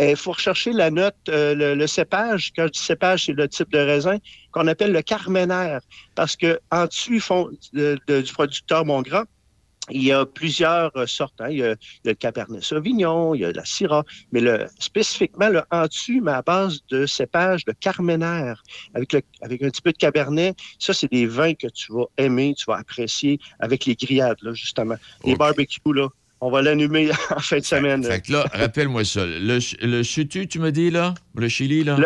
il 0.00 0.14
faut 0.14 0.30
rechercher 0.30 0.72
la 0.72 0.90
note, 0.92 1.16
euh, 1.28 1.56
le, 1.56 1.74
le 1.74 1.86
cépage. 1.88 2.52
Quand 2.54 2.66
je 2.68 2.72
dis 2.72 2.78
cépage, 2.78 3.24
c'est 3.24 3.32
le 3.32 3.48
type 3.48 3.68
de 3.72 3.78
raisin 3.78 4.18
qu'on 4.52 4.68
appelle 4.68 4.92
le 4.92 5.02
carménaire. 5.02 5.80
Parce 6.14 6.36
que 6.36 6.60
Antu, 6.70 7.16
ils 7.16 7.20
font 7.20 7.50
de- 7.72 7.98
de- 8.06 8.20
du 8.20 8.32
producteur 8.32 8.84
Montgrand. 8.84 9.24
Il 9.90 10.02
y 10.02 10.12
a 10.12 10.26
plusieurs 10.26 10.90
euh, 10.96 11.06
sortes. 11.06 11.40
hein. 11.40 11.48
Il, 11.50 11.58
y 11.58 11.62
a, 11.62 11.68
il 11.68 11.70
y 12.04 12.08
a 12.08 12.10
le 12.10 12.14
Cabernet 12.14 12.62
Sauvignon, 12.62 13.34
il 13.34 13.40
y 13.40 13.44
a 13.44 13.52
la 13.52 13.64
Syrah, 13.64 14.04
mais 14.32 14.40
le, 14.40 14.66
spécifiquement 14.78 15.48
le 15.48 15.62
Antu, 15.70 16.20
mais 16.20 16.32
à 16.32 16.42
base 16.42 16.80
de 16.90 17.06
cépage 17.06 17.64
de 17.64 17.72
Carménère, 17.72 18.62
avec, 18.94 19.12
le- 19.12 19.22
avec 19.42 19.62
un 19.62 19.70
petit 19.70 19.82
peu 19.82 19.92
de 19.92 19.96
Cabernet. 19.98 20.56
Ça, 20.78 20.92
c'est 20.92 21.10
des 21.10 21.26
vins 21.26 21.54
que 21.54 21.66
tu 21.68 21.92
vas 21.92 22.04
aimer, 22.18 22.54
tu 22.56 22.64
vas 22.66 22.76
apprécier 22.78 23.38
avec 23.60 23.86
les 23.86 23.94
grillades, 23.94 24.38
là, 24.42 24.52
justement. 24.52 24.96
Les 25.24 25.36
barbecues, 25.36 25.80
là, 25.94 26.08
on 26.40 26.50
va 26.50 26.62
l'allumer 26.62 27.10
en 27.34 27.40
fin 27.40 27.58
de 27.58 27.64
semaine. 27.64 28.04
Fait 28.04 28.28
là, 28.28 28.44
rappelle-moi 28.52 29.04
ça. 29.04 29.26
Le, 29.26 29.58
le 29.86 30.02
Chutu, 30.02 30.46
tu 30.46 30.58
me 30.60 30.70
dis, 30.70 30.90
là? 30.90 31.14
Le 31.34 31.48
Chili, 31.48 31.82
là? 31.84 31.98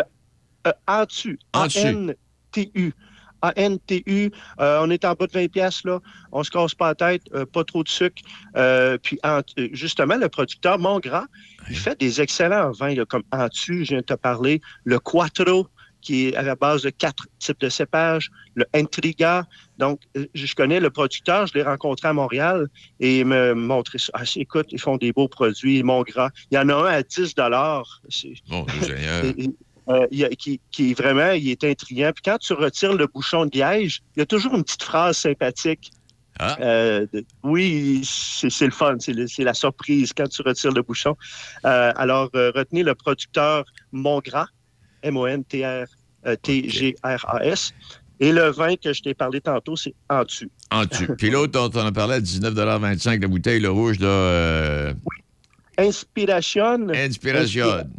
Euh, 0.65 0.71
Antu. 0.87 1.37
Antu. 1.53 1.77
A-N-T-U. 1.79 2.93
A-N-T-U. 3.43 4.31
Euh, 4.59 4.79
on 4.81 4.89
est 4.89 5.05
en 5.05 5.13
bas 5.13 5.27
de 5.27 5.31
20 5.33 5.51
pièces 5.51 5.83
là. 5.83 5.99
On 6.31 6.43
se 6.43 6.49
casse 6.49 6.73
pas 6.73 6.87
la 6.87 6.95
tête. 6.95 7.21
euh, 7.35 7.45
pas 7.45 7.63
trop 7.63 7.83
de 7.83 7.89
sucre. 7.89 8.21
Euh, 8.57 8.97
puis, 8.97 9.19
euh, 9.25 9.41
justement, 9.73 10.15
le 10.17 10.29
producteur 10.29 10.79
Montgras, 10.79 11.25
il 11.69 11.75
fait 11.77 11.99
des 11.99 12.21
excellents 12.21 12.71
vins 12.71 12.95
là, 12.95 13.05
comme 13.05 13.23
Antu, 13.31 13.85
je 13.85 13.89
viens 13.89 13.99
de 13.99 14.03
te 14.05 14.13
parler. 14.15 14.61
Le 14.85 14.97
Quattro, 14.99 15.67
qui 16.01 16.27
est 16.27 16.35
à 16.35 16.41
la 16.41 16.55
base 16.55 16.81
de 16.81 16.89
quatre 16.89 17.27
types 17.39 17.59
de 17.61 17.69
cépages. 17.69 18.29
Le 18.55 18.65
Intriga. 18.73 19.45
Donc, 19.77 20.01
je 20.33 20.53
connais 20.55 20.79
le 20.81 20.89
producteur. 20.89 21.47
Je 21.47 21.53
l'ai 21.53 21.63
rencontré 21.63 22.09
à 22.09 22.13
Montréal 22.13 22.67
et 22.99 23.19
il 23.19 23.25
me 23.25 23.53
montrait 23.53 23.97
ça. 23.99 24.11
Ah, 24.13 24.23
écoute, 24.35 24.67
ils 24.71 24.81
font 24.81 24.97
des 24.97 25.13
beaux 25.13 25.29
produits. 25.29 25.81
Montgras. 25.81 26.29
Il 26.51 26.55
y 26.55 26.57
en 26.57 26.67
a 26.69 26.73
un 26.75 26.85
à 26.85 27.03
10 27.03 27.33
C'est 28.09 28.33
Bon, 28.49 28.65
Seigneur. 28.81 29.23
et- 29.37 29.43
et, 29.45 29.49
euh, 29.89 30.07
il 30.11 30.19
y 30.19 30.25
a- 30.25 30.29
qui, 30.29 30.59
qui 30.71 30.91
est 30.91 30.93
vraiment, 30.93 31.31
il 31.31 31.49
est 31.49 31.63
intriguant. 31.63 32.11
Puis 32.13 32.21
quand 32.23 32.37
tu 32.37 32.53
retires 32.53 32.93
le 32.93 33.07
bouchon 33.07 33.45
de 33.45 33.57
liège, 33.57 34.01
il 34.15 34.19
y 34.19 34.21
a 34.23 34.25
toujours 34.25 34.53
une 34.55 34.63
petite 34.63 34.83
phrase 34.83 35.17
sympathique. 35.17 35.91
Euh, 36.59 37.05
de- 37.13 37.23
oui, 37.43 38.01
c'est 38.03 38.65
le 38.65 38.71
fun, 38.71 38.95
c'est 38.99 39.43
la 39.43 39.53
surprise 39.53 40.13
quand 40.17 40.27
tu 40.27 40.41
retires 40.41 40.71
le 40.71 40.81
bouchon. 40.81 41.15
Euh, 41.65 41.91
alors, 41.95 42.29
euh, 42.35 42.51
retenez 42.55 42.81
le 42.83 42.95
producteur 42.95 43.65
Montgras, 43.91 44.47
M-O-N-T-R-T-G-R-A-S. 46.43 47.73
Et 48.19 48.31
le 48.31 48.49
vin 48.51 48.75
que 48.75 48.93
je 48.93 49.01
t'ai 49.01 49.13
parlé 49.13 49.41
tantôt, 49.41 49.75
c'est 49.75 49.93
Antu. 50.09 50.49
Dessus. 50.89 51.07
Puis 51.17 51.29
l'autre, 51.29 51.51
dont 51.51 51.69
on 51.79 51.85
a 51.85 51.91
parlé 51.91 52.15
à 52.15 52.19
19,25 52.21 53.21
la 53.21 53.27
bouteille, 53.27 53.59
le 53.59 53.69
rouge, 53.69 53.99
là. 53.99 54.07
euh, 54.07 54.93
Inspiration. 55.77 56.87
Inspiration. 56.93 57.65
Inspiration 57.65 57.89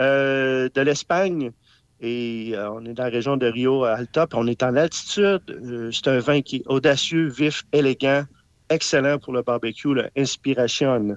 euh, 0.00 0.68
de 0.74 0.80
l'Espagne. 0.80 1.52
Et 2.00 2.50
euh, 2.54 2.70
on 2.70 2.84
est 2.84 2.92
dans 2.92 3.04
la 3.04 3.10
région 3.10 3.36
de 3.36 3.46
Rio 3.46 3.84
Alta, 3.84 4.26
puis 4.26 4.38
on 4.38 4.46
est 4.46 4.62
en 4.62 4.76
altitude. 4.76 5.40
Euh, 5.50 5.90
c'est 5.90 6.08
un 6.08 6.18
vin 6.18 6.42
qui 6.42 6.56
est 6.56 6.62
audacieux, 6.66 7.28
vif, 7.28 7.64
élégant, 7.72 8.24
excellent 8.68 9.18
pour 9.18 9.32
le 9.32 9.42
barbecue, 9.42 9.94
le 9.94 10.10
Inspiration. 10.16 11.16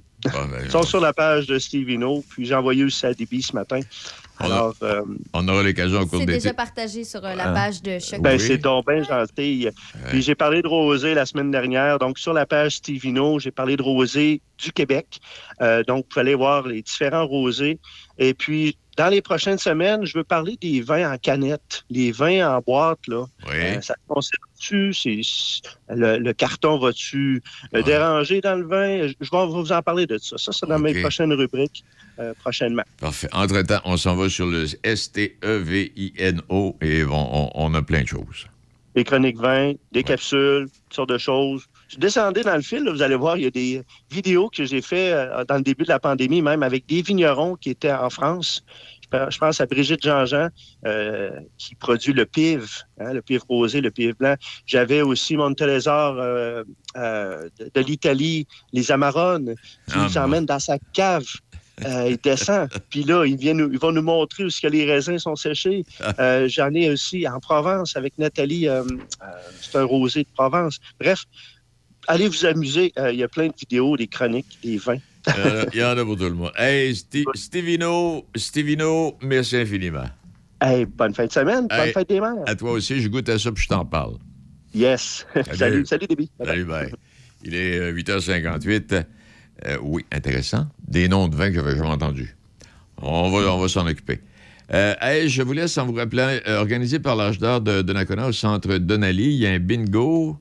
Ils 0.64 0.72
sont 0.72 0.84
sur 0.84 1.02
la 1.02 1.12
page 1.12 1.48
de 1.48 1.60
Stevino, 1.60 2.24
puis 2.30 2.46
j'ai 2.46 2.56
envoyé 2.56 2.86
aussi 2.86 3.06
à 3.06 3.14
ce 3.14 3.56
matin. 3.56 3.82
Alors, 4.40 4.74
euh, 4.84 5.02
On 5.34 5.48
aura 5.48 5.64
l'occasion 5.64 6.02
au 6.02 6.06
cours 6.06 6.20
C'est 6.20 6.26
de 6.26 6.32
déjà 6.32 6.54
partagé 6.54 7.04
sur 7.04 7.24
euh, 7.26 7.36
la 7.36 7.50
Ah. 7.50 7.54
page 7.54 7.82
de 7.82 8.00
Choc. 8.00 8.22
Ben, 8.22 8.40
c'est 8.40 8.58
donc 8.58 8.88
bien 8.88 9.04
gentil. 9.04 9.68
Puis 10.10 10.22
j'ai 10.22 10.36
parlé 10.36 10.62
de 10.62 10.68
rosé 10.68 11.14
la 11.14 11.26
semaine 11.26 11.52
dernière. 11.52 12.00
Donc, 12.00 12.18
sur 12.20 12.34
la 12.34 12.46
page 12.46 12.78
Stevino, 12.78 13.40
j'ai 13.40 13.52
parlé 13.52 13.76
de 13.76 13.82
rosé 13.82 14.42
du 14.58 14.72
Québec. 14.72 15.20
Euh, 15.62 15.84
donc, 15.84 15.98
vous 16.06 16.10
pouvez 16.10 16.22
aller 16.22 16.36
voir 16.36 16.68
les 16.68 16.82
différents 16.82 17.26
rosés. 17.26 17.80
Et 18.18 18.34
puis, 18.34 18.78
dans 18.98 19.08
les 19.08 19.22
prochaines 19.22 19.58
semaines, 19.58 20.06
je 20.06 20.18
veux 20.18 20.24
parler 20.24 20.58
des 20.60 20.82
vins 20.82 21.14
en 21.14 21.18
canette, 21.18 21.84
les 21.90 22.12
vins 22.12 22.56
en 22.56 22.60
boîte. 22.60 23.00
Là. 23.08 23.26
Euh, 23.50 23.82
ça 23.82 23.94
te 23.94 24.00
C'est- 24.60 25.22
Le, 25.90 26.18
le 26.18 26.34
carton 26.34 26.78
va-tu 26.78 27.42
euh, 27.74 27.82
déranger 27.82 28.42
dans 28.42 28.56
le 28.56 28.66
vin? 28.68 29.08
Je 29.08 29.14
je 29.22 29.30
vais 29.32 29.46
vous 29.48 29.72
en 29.72 29.82
parler 29.82 30.06
de 30.06 30.18
ça. 30.18 30.38
Ça, 30.38 30.52
c'est 30.52 30.68
dans 30.68 30.78
mes 30.80 30.92
prochaines 31.02 31.34
rubriques 31.34 31.84
euh, 32.20 32.34
prochainement. 32.42 32.84
Parfait. 33.00 33.30
Entre-temps, 33.32 33.80
on 33.86 33.98
s'en 33.98 34.16
va 34.16 34.28
sur 34.30 34.46
le 34.48 34.66
S-T-E-V-I-N-O 34.84 36.76
et 36.82 37.04
on, 37.06 37.12
on- 37.46 37.52
on 37.56 37.74
a 37.74 37.82
plein 37.82 38.02
de 38.04 38.08
choses. 38.08 38.48
Des 38.96 39.04
chroniques 39.04 39.38
vins, 39.38 39.74
des 39.92 40.04
capsules, 40.04 40.68
toutes 40.86 40.94
sortes 40.96 41.10
de 41.10 41.18
choses. 41.18 41.66
Je 41.90 41.98
descendais 41.98 42.42
dans 42.44 42.56
le 42.56 42.62
fil, 42.62 42.84
là, 42.84 42.92
vous 42.92 43.02
allez 43.02 43.16
voir, 43.16 43.38
il 43.38 43.44
y 43.44 43.48
a 43.48 43.52
des 43.52 43.82
vidéos 44.12 44.50
que 44.50 44.66
j'ai 44.66 44.82
fait 44.82 45.12
euh, 45.14 45.44
dans 45.46 45.56
le 45.56 45.62
début 45.62 45.84
de 45.84 45.90
la 45.90 46.00
pandémie, 46.00 46.42
même 46.42 46.64
avec 46.64 46.86
des 46.88 47.02
vignerons 47.02 47.56
qui 47.56 47.70
étaient 47.70 47.92
en 47.92 48.10
France. 48.10 48.64
Je 49.12 49.18
pe- 49.18 49.32
Je 49.32 49.38
pense 49.38 49.62
à 49.62 49.66
Brigitte 49.66 50.04
Jean-Jean, 50.04 50.50
euh, 50.86 51.32
qui 51.58 51.76
produit 51.76 52.14
le 52.14 52.26
pive, 52.26 52.70
hein, 53.00 53.14
le 53.14 53.22
pive 53.22 53.42
rosé, 53.50 53.82
le 53.82 53.92
pive 53.92 54.16
blanc. 54.16 54.36
J'avais 54.66 55.02
aussi 55.02 55.36
Montelesor 55.38 56.16
euh, 56.20 56.64
euh, 56.98 57.50
de, 57.60 57.72
de 57.74 57.82
l'Italie, 57.82 58.48
les 58.74 58.92
Amarones, 58.92 59.56
qui 59.88 59.94
Ah, 59.96 60.04
nous 60.08 60.18
emmènent 60.18 60.46
dans 60.46 60.60
sa 60.60 60.78
cave. 60.94 61.26
Il 61.82 62.18
descend. 62.22 62.68
Puis 62.90 63.04
là, 63.04 63.26
ils, 63.26 63.38
viennent 63.38 63.58
nous- 63.58 63.80
vont 63.80 63.92
nous 63.94 64.02
montrer 64.02 64.44
où 64.44 64.48
est-ce 64.48 64.60
que 64.62 64.68
les 64.68 64.86
raisins 64.86 65.18
sont 65.18 65.36
séchés. 65.38 65.86
Euh, 66.20 66.48
J'en 66.50 66.74
ai 66.74 66.90
aussi 66.90 67.26
en 67.28 67.40
Provence 67.40 67.96
avec 67.96 68.18
Nathalie. 68.18 68.68
c'est 69.62 69.78
un 69.78 69.86
rosé 69.86 70.24
de 70.24 70.30
Provence. 70.36 70.80
Bref, 71.00 71.24
allez 72.08 72.28
vous 72.28 72.46
amuser. 72.46 72.92
Il 72.98 73.16
y 73.16 73.24
a 73.24 73.30
plein 73.30 73.48
de 73.48 73.54
vidéos, 73.58 73.96
des 73.96 74.08
chroniques, 74.08 74.60
des 74.62 74.78
vins. 74.78 74.98
Euh, 75.28 75.66
Il 75.74 75.80
y 75.80 75.84
en 75.84 75.98
a 75.98 76.06
pour 76.06 76.16
tout 76.16 76.24
le 76.24 76.34
monde. 76.34 76.52
Hey, 76.58 76.94
Sti- 76.94 77.26
Stevino, 77.36 78.26
Stevino, 78.36 79.18
merci 79.22 79.58
infiniment. 79.58 80.06
Hey, 80.62 80.86
bonne 80.86 81.14
fin 81.14 81.26
de 81.26 81.32
semaine. 81.32 81.68
Bonne 81.68 81.80
Hey, 81.80 81.94
fête 81.94 82.10
des 82.10 82.20
mères. 82.22 82.34
À 82.48 82.56
toi 82.56 82.72
aussi, 82.72 83.02
je 83.02 83.08
goûte 83.10 83.28
à 83.30 83.38
ça 83.38 83.52
puis 83.52 83.64
je 83.64 83.68
t'en 83.70 83.86
parle. 83.86 84.16
Yes. 84.74 85.26
salut, 85.54 85.86
salut, 85.86 86.08
Déby. 86.08 86.30
Salut, 86.44 86.66
bye. 86.66 86.92
Il 87.44 87.54
est 87.56 87.78
euh, 87.80 87.94
8h58. 87.94 89.06
Euh, 89.68 89.78
oui, 89.82 90.06
intéressant. 90.12 90.68
Des 90.88 91.08
noms 91.08 91.28
de 91.28 91.36
vins 91.36 91.50
que 91.50 91.56
j'avais 91.56 91.76
jamais 91.76 91.90
entendus. 91.90 92.36
On 93.02 93.30
va, 93.30 93.54
on 93.54 93.60
va 93.60 93.68
s'en 93.68 93.88
occuper. 93.88 94.20
Euh, 94.74 94.94
hey, 95.02 95.28
je 95.30 95.42
vous 95.42 95.54
laisse 95.54 95.78
en 95.78 95.86
vous 95.86 95.94
rappelant, 95.94 96.28
euh, 96.48 96.60
organisé 96.60 97.00
par 97.00 97.16
l'âge 97.16 97.40
d'or 97.40 97.60
de 97.62 97.82
Donnacona 97.82 98.28
au 98.28 98.32
centre 98.32 98.78
Donali, 98.78 99.26
il 99.26 99.40
y 99.40 99.48
a 99.48 99.52
un 99.52 99.60
bingo. 99.60 100.38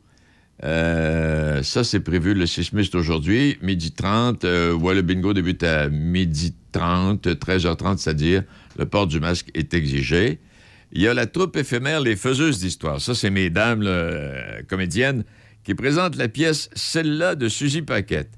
Euh, 0.64 1.62
ça, 1.62 1.84
c'est 1.84 2.00
prévu 2.00 2.34
le 2.34 2.46
6 2.46 2.72
mai, 2.72 2.84
c'est 2.84 2.96
aujourd'hui, 2.96 3.58
midi 3.62 3.92
30. 3.92 4.44
Euh, 4.44 4.94
le 4.94 5.02
bingo 5.02 5.32
débute 5.32 5.62
à 5.62 5.88
midi 5.88 6.54
30, 6.72 7.26
13h30, 7.26 7.98
c'est-à-dire 7.98 8.42
le 8.76 8.86
port 8.86 9.06
du 9.06 9.20
masque 9.20 9.50
est 9.54 9.72
exigé. 9.74 10.40
Il 10.90 11.02
y 11.02 11.08
a 11.08 11.14
la 11.14 11.26
troupe 11.26 11.56
éphémère 11.56 12.00
Les 12.00 12.16
Faiseuses 12.16 12.58
d'Histoire. 12.58 13.00
Ça, 13.00 13.14
c'est 13.14 13.30
mes 13.30 13.50
dames 13.50 13.82
là, 13.82 13.90
euh, 13.90 14.62
comédiennes 14.68 15.24
qui 15.62 15.74
présentent 15.74 16.16
la 16.16 16.28
pièce 16.28 16.70
Celle-là 16.74 17.34
de 17.34 17.48
Suzy 17.48 17.82
Paquette. 17.82 18.30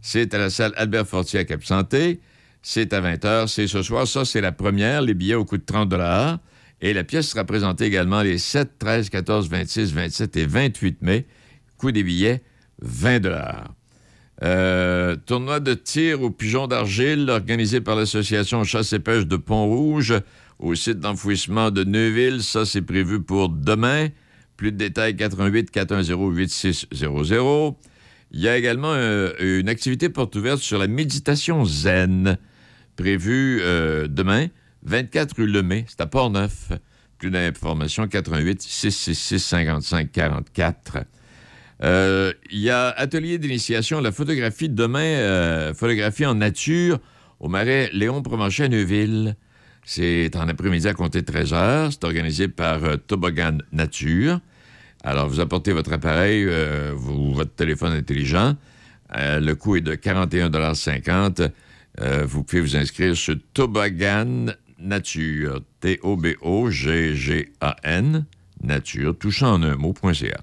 C'est 0.00 0.32
à 0.34 0.38
la 0.38 0.50
salle 0.50 0.72
Albert 0.76 1.06
Fortier 1.06 1.40
à 1.40 1.44
Cap-Santé. 1.44 2.20
C'est 2.62 2.92
à 2.92 3.00
20h. 3.00 3.48
C'est 3.48 3.66
ce 3.66 3.82
soir. 3.82 4.06
Ça, 4.06 4.24
c'est 4.24 4.40
la 4.40 4.52
première. 4.52 5.02
Les 5.02 5.14
billets 5.14 5.34
au 5.34 5.44
coût 5.44 5.56
de 5.56 5.64
30 5.64 5.92
Et 6.80 6.92
la 6.92 7.02
pièce 7.02 7.28
sera 7.28 7.44
présentée 7.44 7.86
également 7.86 8.22
les 8.22 8.38
7, 8.38 8.78
13, 8.78 9.10
14, 9.10 9.48
26, 9.48 9.92
27 9.92 10.36
et 10.36 10.46
28 10.46 11.02
mai. 11.02 11.26
Coût 11.78 11.92
des 11.92 12.02
billets, 12.02 12.42
20 12.82 13.26
euh, 14.42 15.16
tournoi 15.24 15.60
de 15.60 15.72
tir 15.72 16.20
au 16.22 16.30
pigeon 16.30 16.66
d'argile 16.66 17.30
organisé 17.30 17.80
par 17.80 17.96
l'association 17.96 18.64
Chasse 18.64 18.92
et 18.92 18.98
pêche 18.98 19.26
de 19.26 19.36
Pont-Rouge 19.36 20.14
au 20.58 20.74
site 20.74 21.00
d'enfouissement 21.00 21.70
de 21.70 21.84
Neuville. 21.84 22.42
Ça, 22.42 22.66
c'est 22.66 22.82
prévu 22.82 23.22
pour 23.22 23.48
demain. 23.48 24.08
Plus 24.56 24.72
de 24.72 24.76
détails, 24.76 25.16
88 25.16 25.70
410 25.70 26.12
8600. 26.12 27.78
Il 28.32 28.40
y 28.40 28.48
a 28.48 28.56
également 28.56 28.92
euh, 28.92 29.32
une 29.40 29.68
activité 29.68 30.08
porte 30.08 30.34
ouverte 30.36 30.58
sur 30.58 30.78
la 30.78 30.86
méditation 30.86 31.64
zen 31.64 32.36
prévue 32.96 33.60
euh, 33.62 34.08
demain, 34.08 34.48
24 34.82 35.36
rue 35.36 35.46
Lemay. 35.46 35.84
C'est 35.88 36.00
à 36.00 36.06
Port-Neuf. 36.06 36.72
Plus 37.18 37.30
d'informations, 37.30 38.06
88 38.08 38.60
666 38.60 39.38
55 39.38 40.12
44. 40.12 40.98
Euh, 41.82 42.32
Il 42.50 42.58
y 42.60 42.70
a 42.70 42.88
atelier 42.90 43.38
d'initiation 43.38 44.00
la 44.00 44.12
photographie 44.12 44.68
demain, 44.68 45.00
euh, 45.04 45.74
photographie 45.74 46.26
en 46.26 46.34
nature 46.34 46.98
au 47.40 47.48
marais 47.48 47.90
Léon 47.92 48.22
Provencher 48.22 48.64
à 48.64 48.68
Neuville. 48.68 49.36
C'est 49.84 50.34
en 50.36 50.48
après-midi 50.48 50.88
à 50.88 50.94
compter 50.94 51.20
de 51.20 51.26
13 51.26 51.52
heures. 51.52 51.92
C'est 51.92 52.04
organisé 52.04 52.48
par 52.48 52.82
euh, 52.84 52.96
Nature. 53.72 54.40
Alors, 55.04 55.28
vous 55.28 55.38
apportez 55.40 55.72
votre 55.72 55.92
appareil, 55.92 56.44
euh, 56.48 56.92
vous- 56.96 57.34
votre 57.34 57.54
téléphone 57.54 57.92
intelligent. 57.92 58.54
Le 59.14 59.52
coût 59.54 59.76
est 59.76 59.80
de 59.82 59.94
41,50 59.94 61.42
Euh, 62.00 62.24
Vous 62.26 62.42
pouvez 62.42 62.60
vous 62.60 62.76
inscrire 62.76 63.16
sur 63.16 63.36
Toboggan 63.54 64.52
Nature. 64.78 65.60
T-O-B-O-G-G-A-N. 65.80 68.24
Nature, 68.62 69.16
touchant 69.18 69.54
en 69.54 69.62
un 69.62 69.76
mot.ca. 69.76 70.40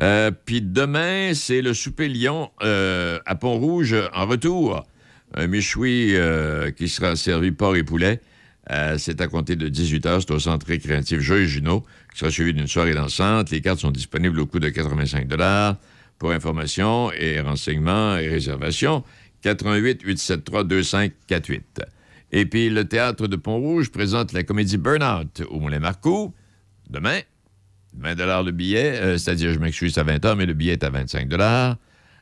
Euh, 0.00 0.30
Puis 0.44 0.62
demain, 0.62 1.32
c'est 1.34 1.60
le 1.60 1.74
souper 1.74 2.08
Lyon 2.08 2.50
euh, 2.62 3.18
à 3.26 3.34
Pont-Rouge 3.34 3.96
en 4.12 4.26
retour. 4.26 4.86
Un 5.34 5.46
méchoui 5.46 6.14
euh, 6.14 6.70
qui 6.70 6.88
sera 6.88 7.16
servi 7.16 7.50
porc 7.50 7.76
et 7.76 7.84
poulet. 7.84 8.20
C'est 8.98 9.22
à 9.22 9.28
compter 9.28 9.56
de 9.56 9.68
18h. 9.68 10.20
C'est 10.20 10.30
au 10.30 10.38
centre 10.38 10.66
récréatif 10.66 11.20
Joël 11.20 11.46
Junot, 11.46 11.86
qui 12.12 12.18
sera 12.18 12.30
suivi 12.30 12.52
d'une 12.52 12.66
soirée 12.66 12.92
dansante. 12.92 13.50
Les 13.50 13.62
cartes 13.62 13.80
sont 13.80 13.90
disponibles 13.90 14.38
au 14.38 14.46
coût 14.46 14.58
de 14.58 14.68
85 14.68 15.26
Pour 16.18 16.32
information 16.32 17.10
et 17.12 17.40
renseignements 17.40 18.18
et 18.18 18.28
réservations, 18.28 19.04
88 19.40 20.02
873 20.02 20.66
2548. 20.66 21.80
Et 22.32 22.44
puis, 22.44 22.68
le 22.68 22.86
théâtre 22.86 23.26
de 23.26 23.36
Pont-Rouge 23.36 23.90
présente 23.90 24.34
la 24.34 24.42
comédie 24.42 24.76
Burnout 24.76 25.42
au 25.48 25.60
Moulin 25.60 25.78
Marcoux 25.78 26.34
demain. 26.90 27.20
20 27.96 28.42
le 28.42 28.50
billet, 28.50 28.98
euh, 29.00 29.18
c'est-à-dire, 29.18 29.52
je 29.52 29.58
m'excuse, 29.58 29.96
à 29.98 30.02
20 30.02 30.34
mais 30.34 30.46
le 30.46 30.54
billet 30.54 30.74
est 30.74 30.84
à 30.84 30.90
25 30.90 31.28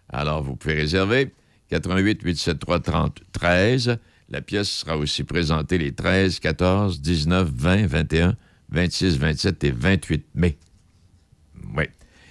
Alors, 0.08 0.42
vous 0.42 0.56
pouvez 0.56 0.74
réserver 0.74 1.32
88 1.70 2.22
873 2.22 2.82
30 2.82 3.20
13. 3.32 3.98
La 4.28 4.40
pièce 4.40 4.68
sera 4.68 4.96
aussi 4.96 5.24
présentée 5.24 5.78
les 5.78 5.92
13, 5.92 6.40
14, 6.40 7.00
19, 7.00 7.48
20, 7.52 7.86
21, 7.86 8.36
26, 8.70 9.18
27 9.18 9.64
et 9.64 9.70
28 9.70 10.26
mai. 10.34 10.58
Oui. 11.76 11.84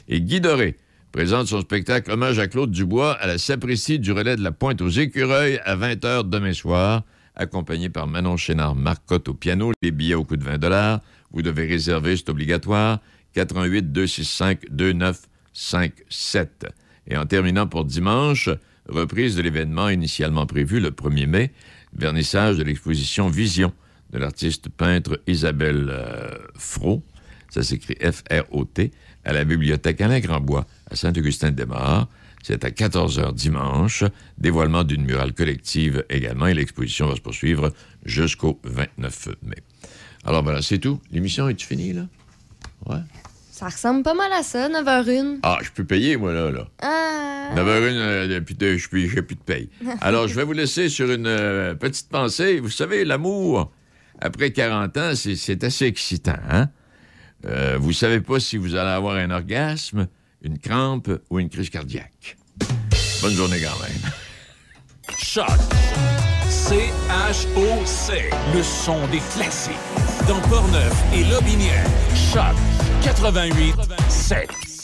Et 0.07 0.21
Guy 0.21 0.41
Doré 0.41 0.75
présente 1.11 1.47
son 1.47 1.61
spectacle 1.61 2.11
Hommage 2.11 2.39
à 2.39 2.47
Claude 2.47 2.71
Dubois 2.71 3.13
à 3.13 3.27
la 3.27 3.37
Sapristi 3.37 3.99
du 3.99 4.11
relais 4.11 4.35
de 4.35 4.43
la 4.43 4.51
Pointe 4.51 4.81
aux 4.81 4.89
Écureuils 4.89 5.59
à 5.63 5.77
20h 5.77 6.29
demain 6.29 6.51
soir, 6.51 7.03
accompagné 7.35 7.89
par 7.89 8.07
Manon 8.07 8.35
Chénard 8.35 8.75
Marcotte 8.75 9.29
au 9.29 9.33
piano. 9.33 9.71
Les 9.81 9.91
billets 9.91 10.15
au 10.15 10.25
coût 10.25 10.35
de 10.35 10.43
20 10.43 11.01
Vous 11.31 11.41
devez 11.41 11.65
réserver, 11.65 12.17
c'est 12.17 12.29
obligatoire. 12.29 12.99
88 13.35 13.91
265 13.91 14.65
2957. 14.71 16.65
Et 17.07 17.17
en 17.17 17.25
terminant 17.25 17.67
pour 17.67 17.85
dimanche, 17.85 18.49
reprise 18.89 19.35
de 19.35 19.43
l'événement 19.43 19.89
initialement 19.89 20.47
prévu 20.47 20.79
le 20.79 20.89
1er 20.91 21.27
mai, 21.27 21.51
vernissage 21.95 22.57
de 22.57 22.63
l'exposition 22.63 23.27
Vision 23.27 23.71
de 24.11 24.17
l'artiste 24.19 24.69
peintre 24.69 25.21
Isabelle 25.27 25.87
euh, 25.89 26.37
ça 27.55 27.63
s'écrit 27.63 27.95
F-R-O-T, 28.01 28.91
à 29.23 29.31
la 29.31 29.45
bibliothèque 29.45 30.01
Alain 30.01 30.19
Grandbois 30.19 30.65
à 30.89 30.95
Saint-Augustin-des-Mares. 30.97 32.09
C'est 32.43 32.65
à 32.65 32.69
14h 32.69 33.33
dimanche. 33.33 34.03
Dévoilement 34.37 34.83
d'une 34.83 35.05
murale 35.05 35.33
collective 35.33 36.03
également. 36.09 36.47
Et 36.47 36.53
l'exposition 36.53 37.07
va 37.07 37.15
se 37.15 37.21
poursuivre 37.21 37.73
jusqu'au 38.03 38.59
29 38.65 39.29
mai. 39.43 39.55
Alors 40.25 40.43
voilà, 40.43 40.61
c'est 40.61 40.79
tout. 40.79 40.99
L'émission 41.11 41.47
est 41.47 41.61
finie, 41.61 41.93
là? 41.93 42.07
Ouais. 42.85 42.99
Ça 43.57 43.67
ressemble 43.67 44.03
pas 44.03 44.13
mal 44.13 44.33
à 44.33 44.43
ça, 44.43 44.67
9h01. 44.67 45.39
Ah, 45.43 45.59
je 45.63 45.69
peux 45.71 45.85
payer, 45.85 46.17
moi, 46.17 46.33
là. 46.33 46.51
là. 46.51 46.67
Ah. 46.81 47.51
9h01, 47.55 47.93
euh, 47.95 48.27
depuis 48.27 48.53
de- 48.53 48.75
je 48.75 48.89
n'ai 48.93 49.21
plus 49.21 49.35
de 49.35 49.41
paye. 49.45 49.69
Alors, 50.01 50.27
je 50.27 50.35
vais 50.35 50.43
vous 50.43 50.51
laisser 50.51 50.89
sur 50.89 51.09
une 51.09 51.25
euh, 51.25 51.73
petite 51.73 52.09
pensée. 52.09 52.59
Vous 52.59 52.69
savez, 52.69 53.05
l'amour, 53.05 53.71
après 54.19 54.51
40 54.51 54.97
ans, 54.97 55.15
c'est- 55.15 55.37
c'est 55.37 55.63
assez 55.63 55.85
excitant. 55.85 56.35
Hein? 56.49 56.67
Euh, 57.45 57.77
vous 57.79 57.93
savez 57.93 58.19
pas 58.19 58.41
si 58.41 58.57
vous 58.57 58.75
allez 58.75 58.89
avoir 58.89 59.15
un 59.15 59.31
orgasme, 59.31 60.09
une 60.41 60.59
crampe 60.59 61.09
ou 61.29 61.39
une 61.39 61.47
crise 61.49 61.69
cardiaque. 61.69 62.35
Bonne 63.21 63.35
journée 63.35 63.61
quand 63.61 63.79
même. 63.81 64.11
Choc. 65.17 65.45
C-H-O-C. 66.67 68.31
Le 68.55 68.63
son 68.63 69.05
des 69.11 69.21
classiques. 69.35 69.73
Dans 70.27 70.39
Portneuf 70.49 70.93
et 71.13 71.23
Lobinière. 71.25 71.85
Choc 72.15 72.55
88 73.03 73.75
7. 74.09 74.74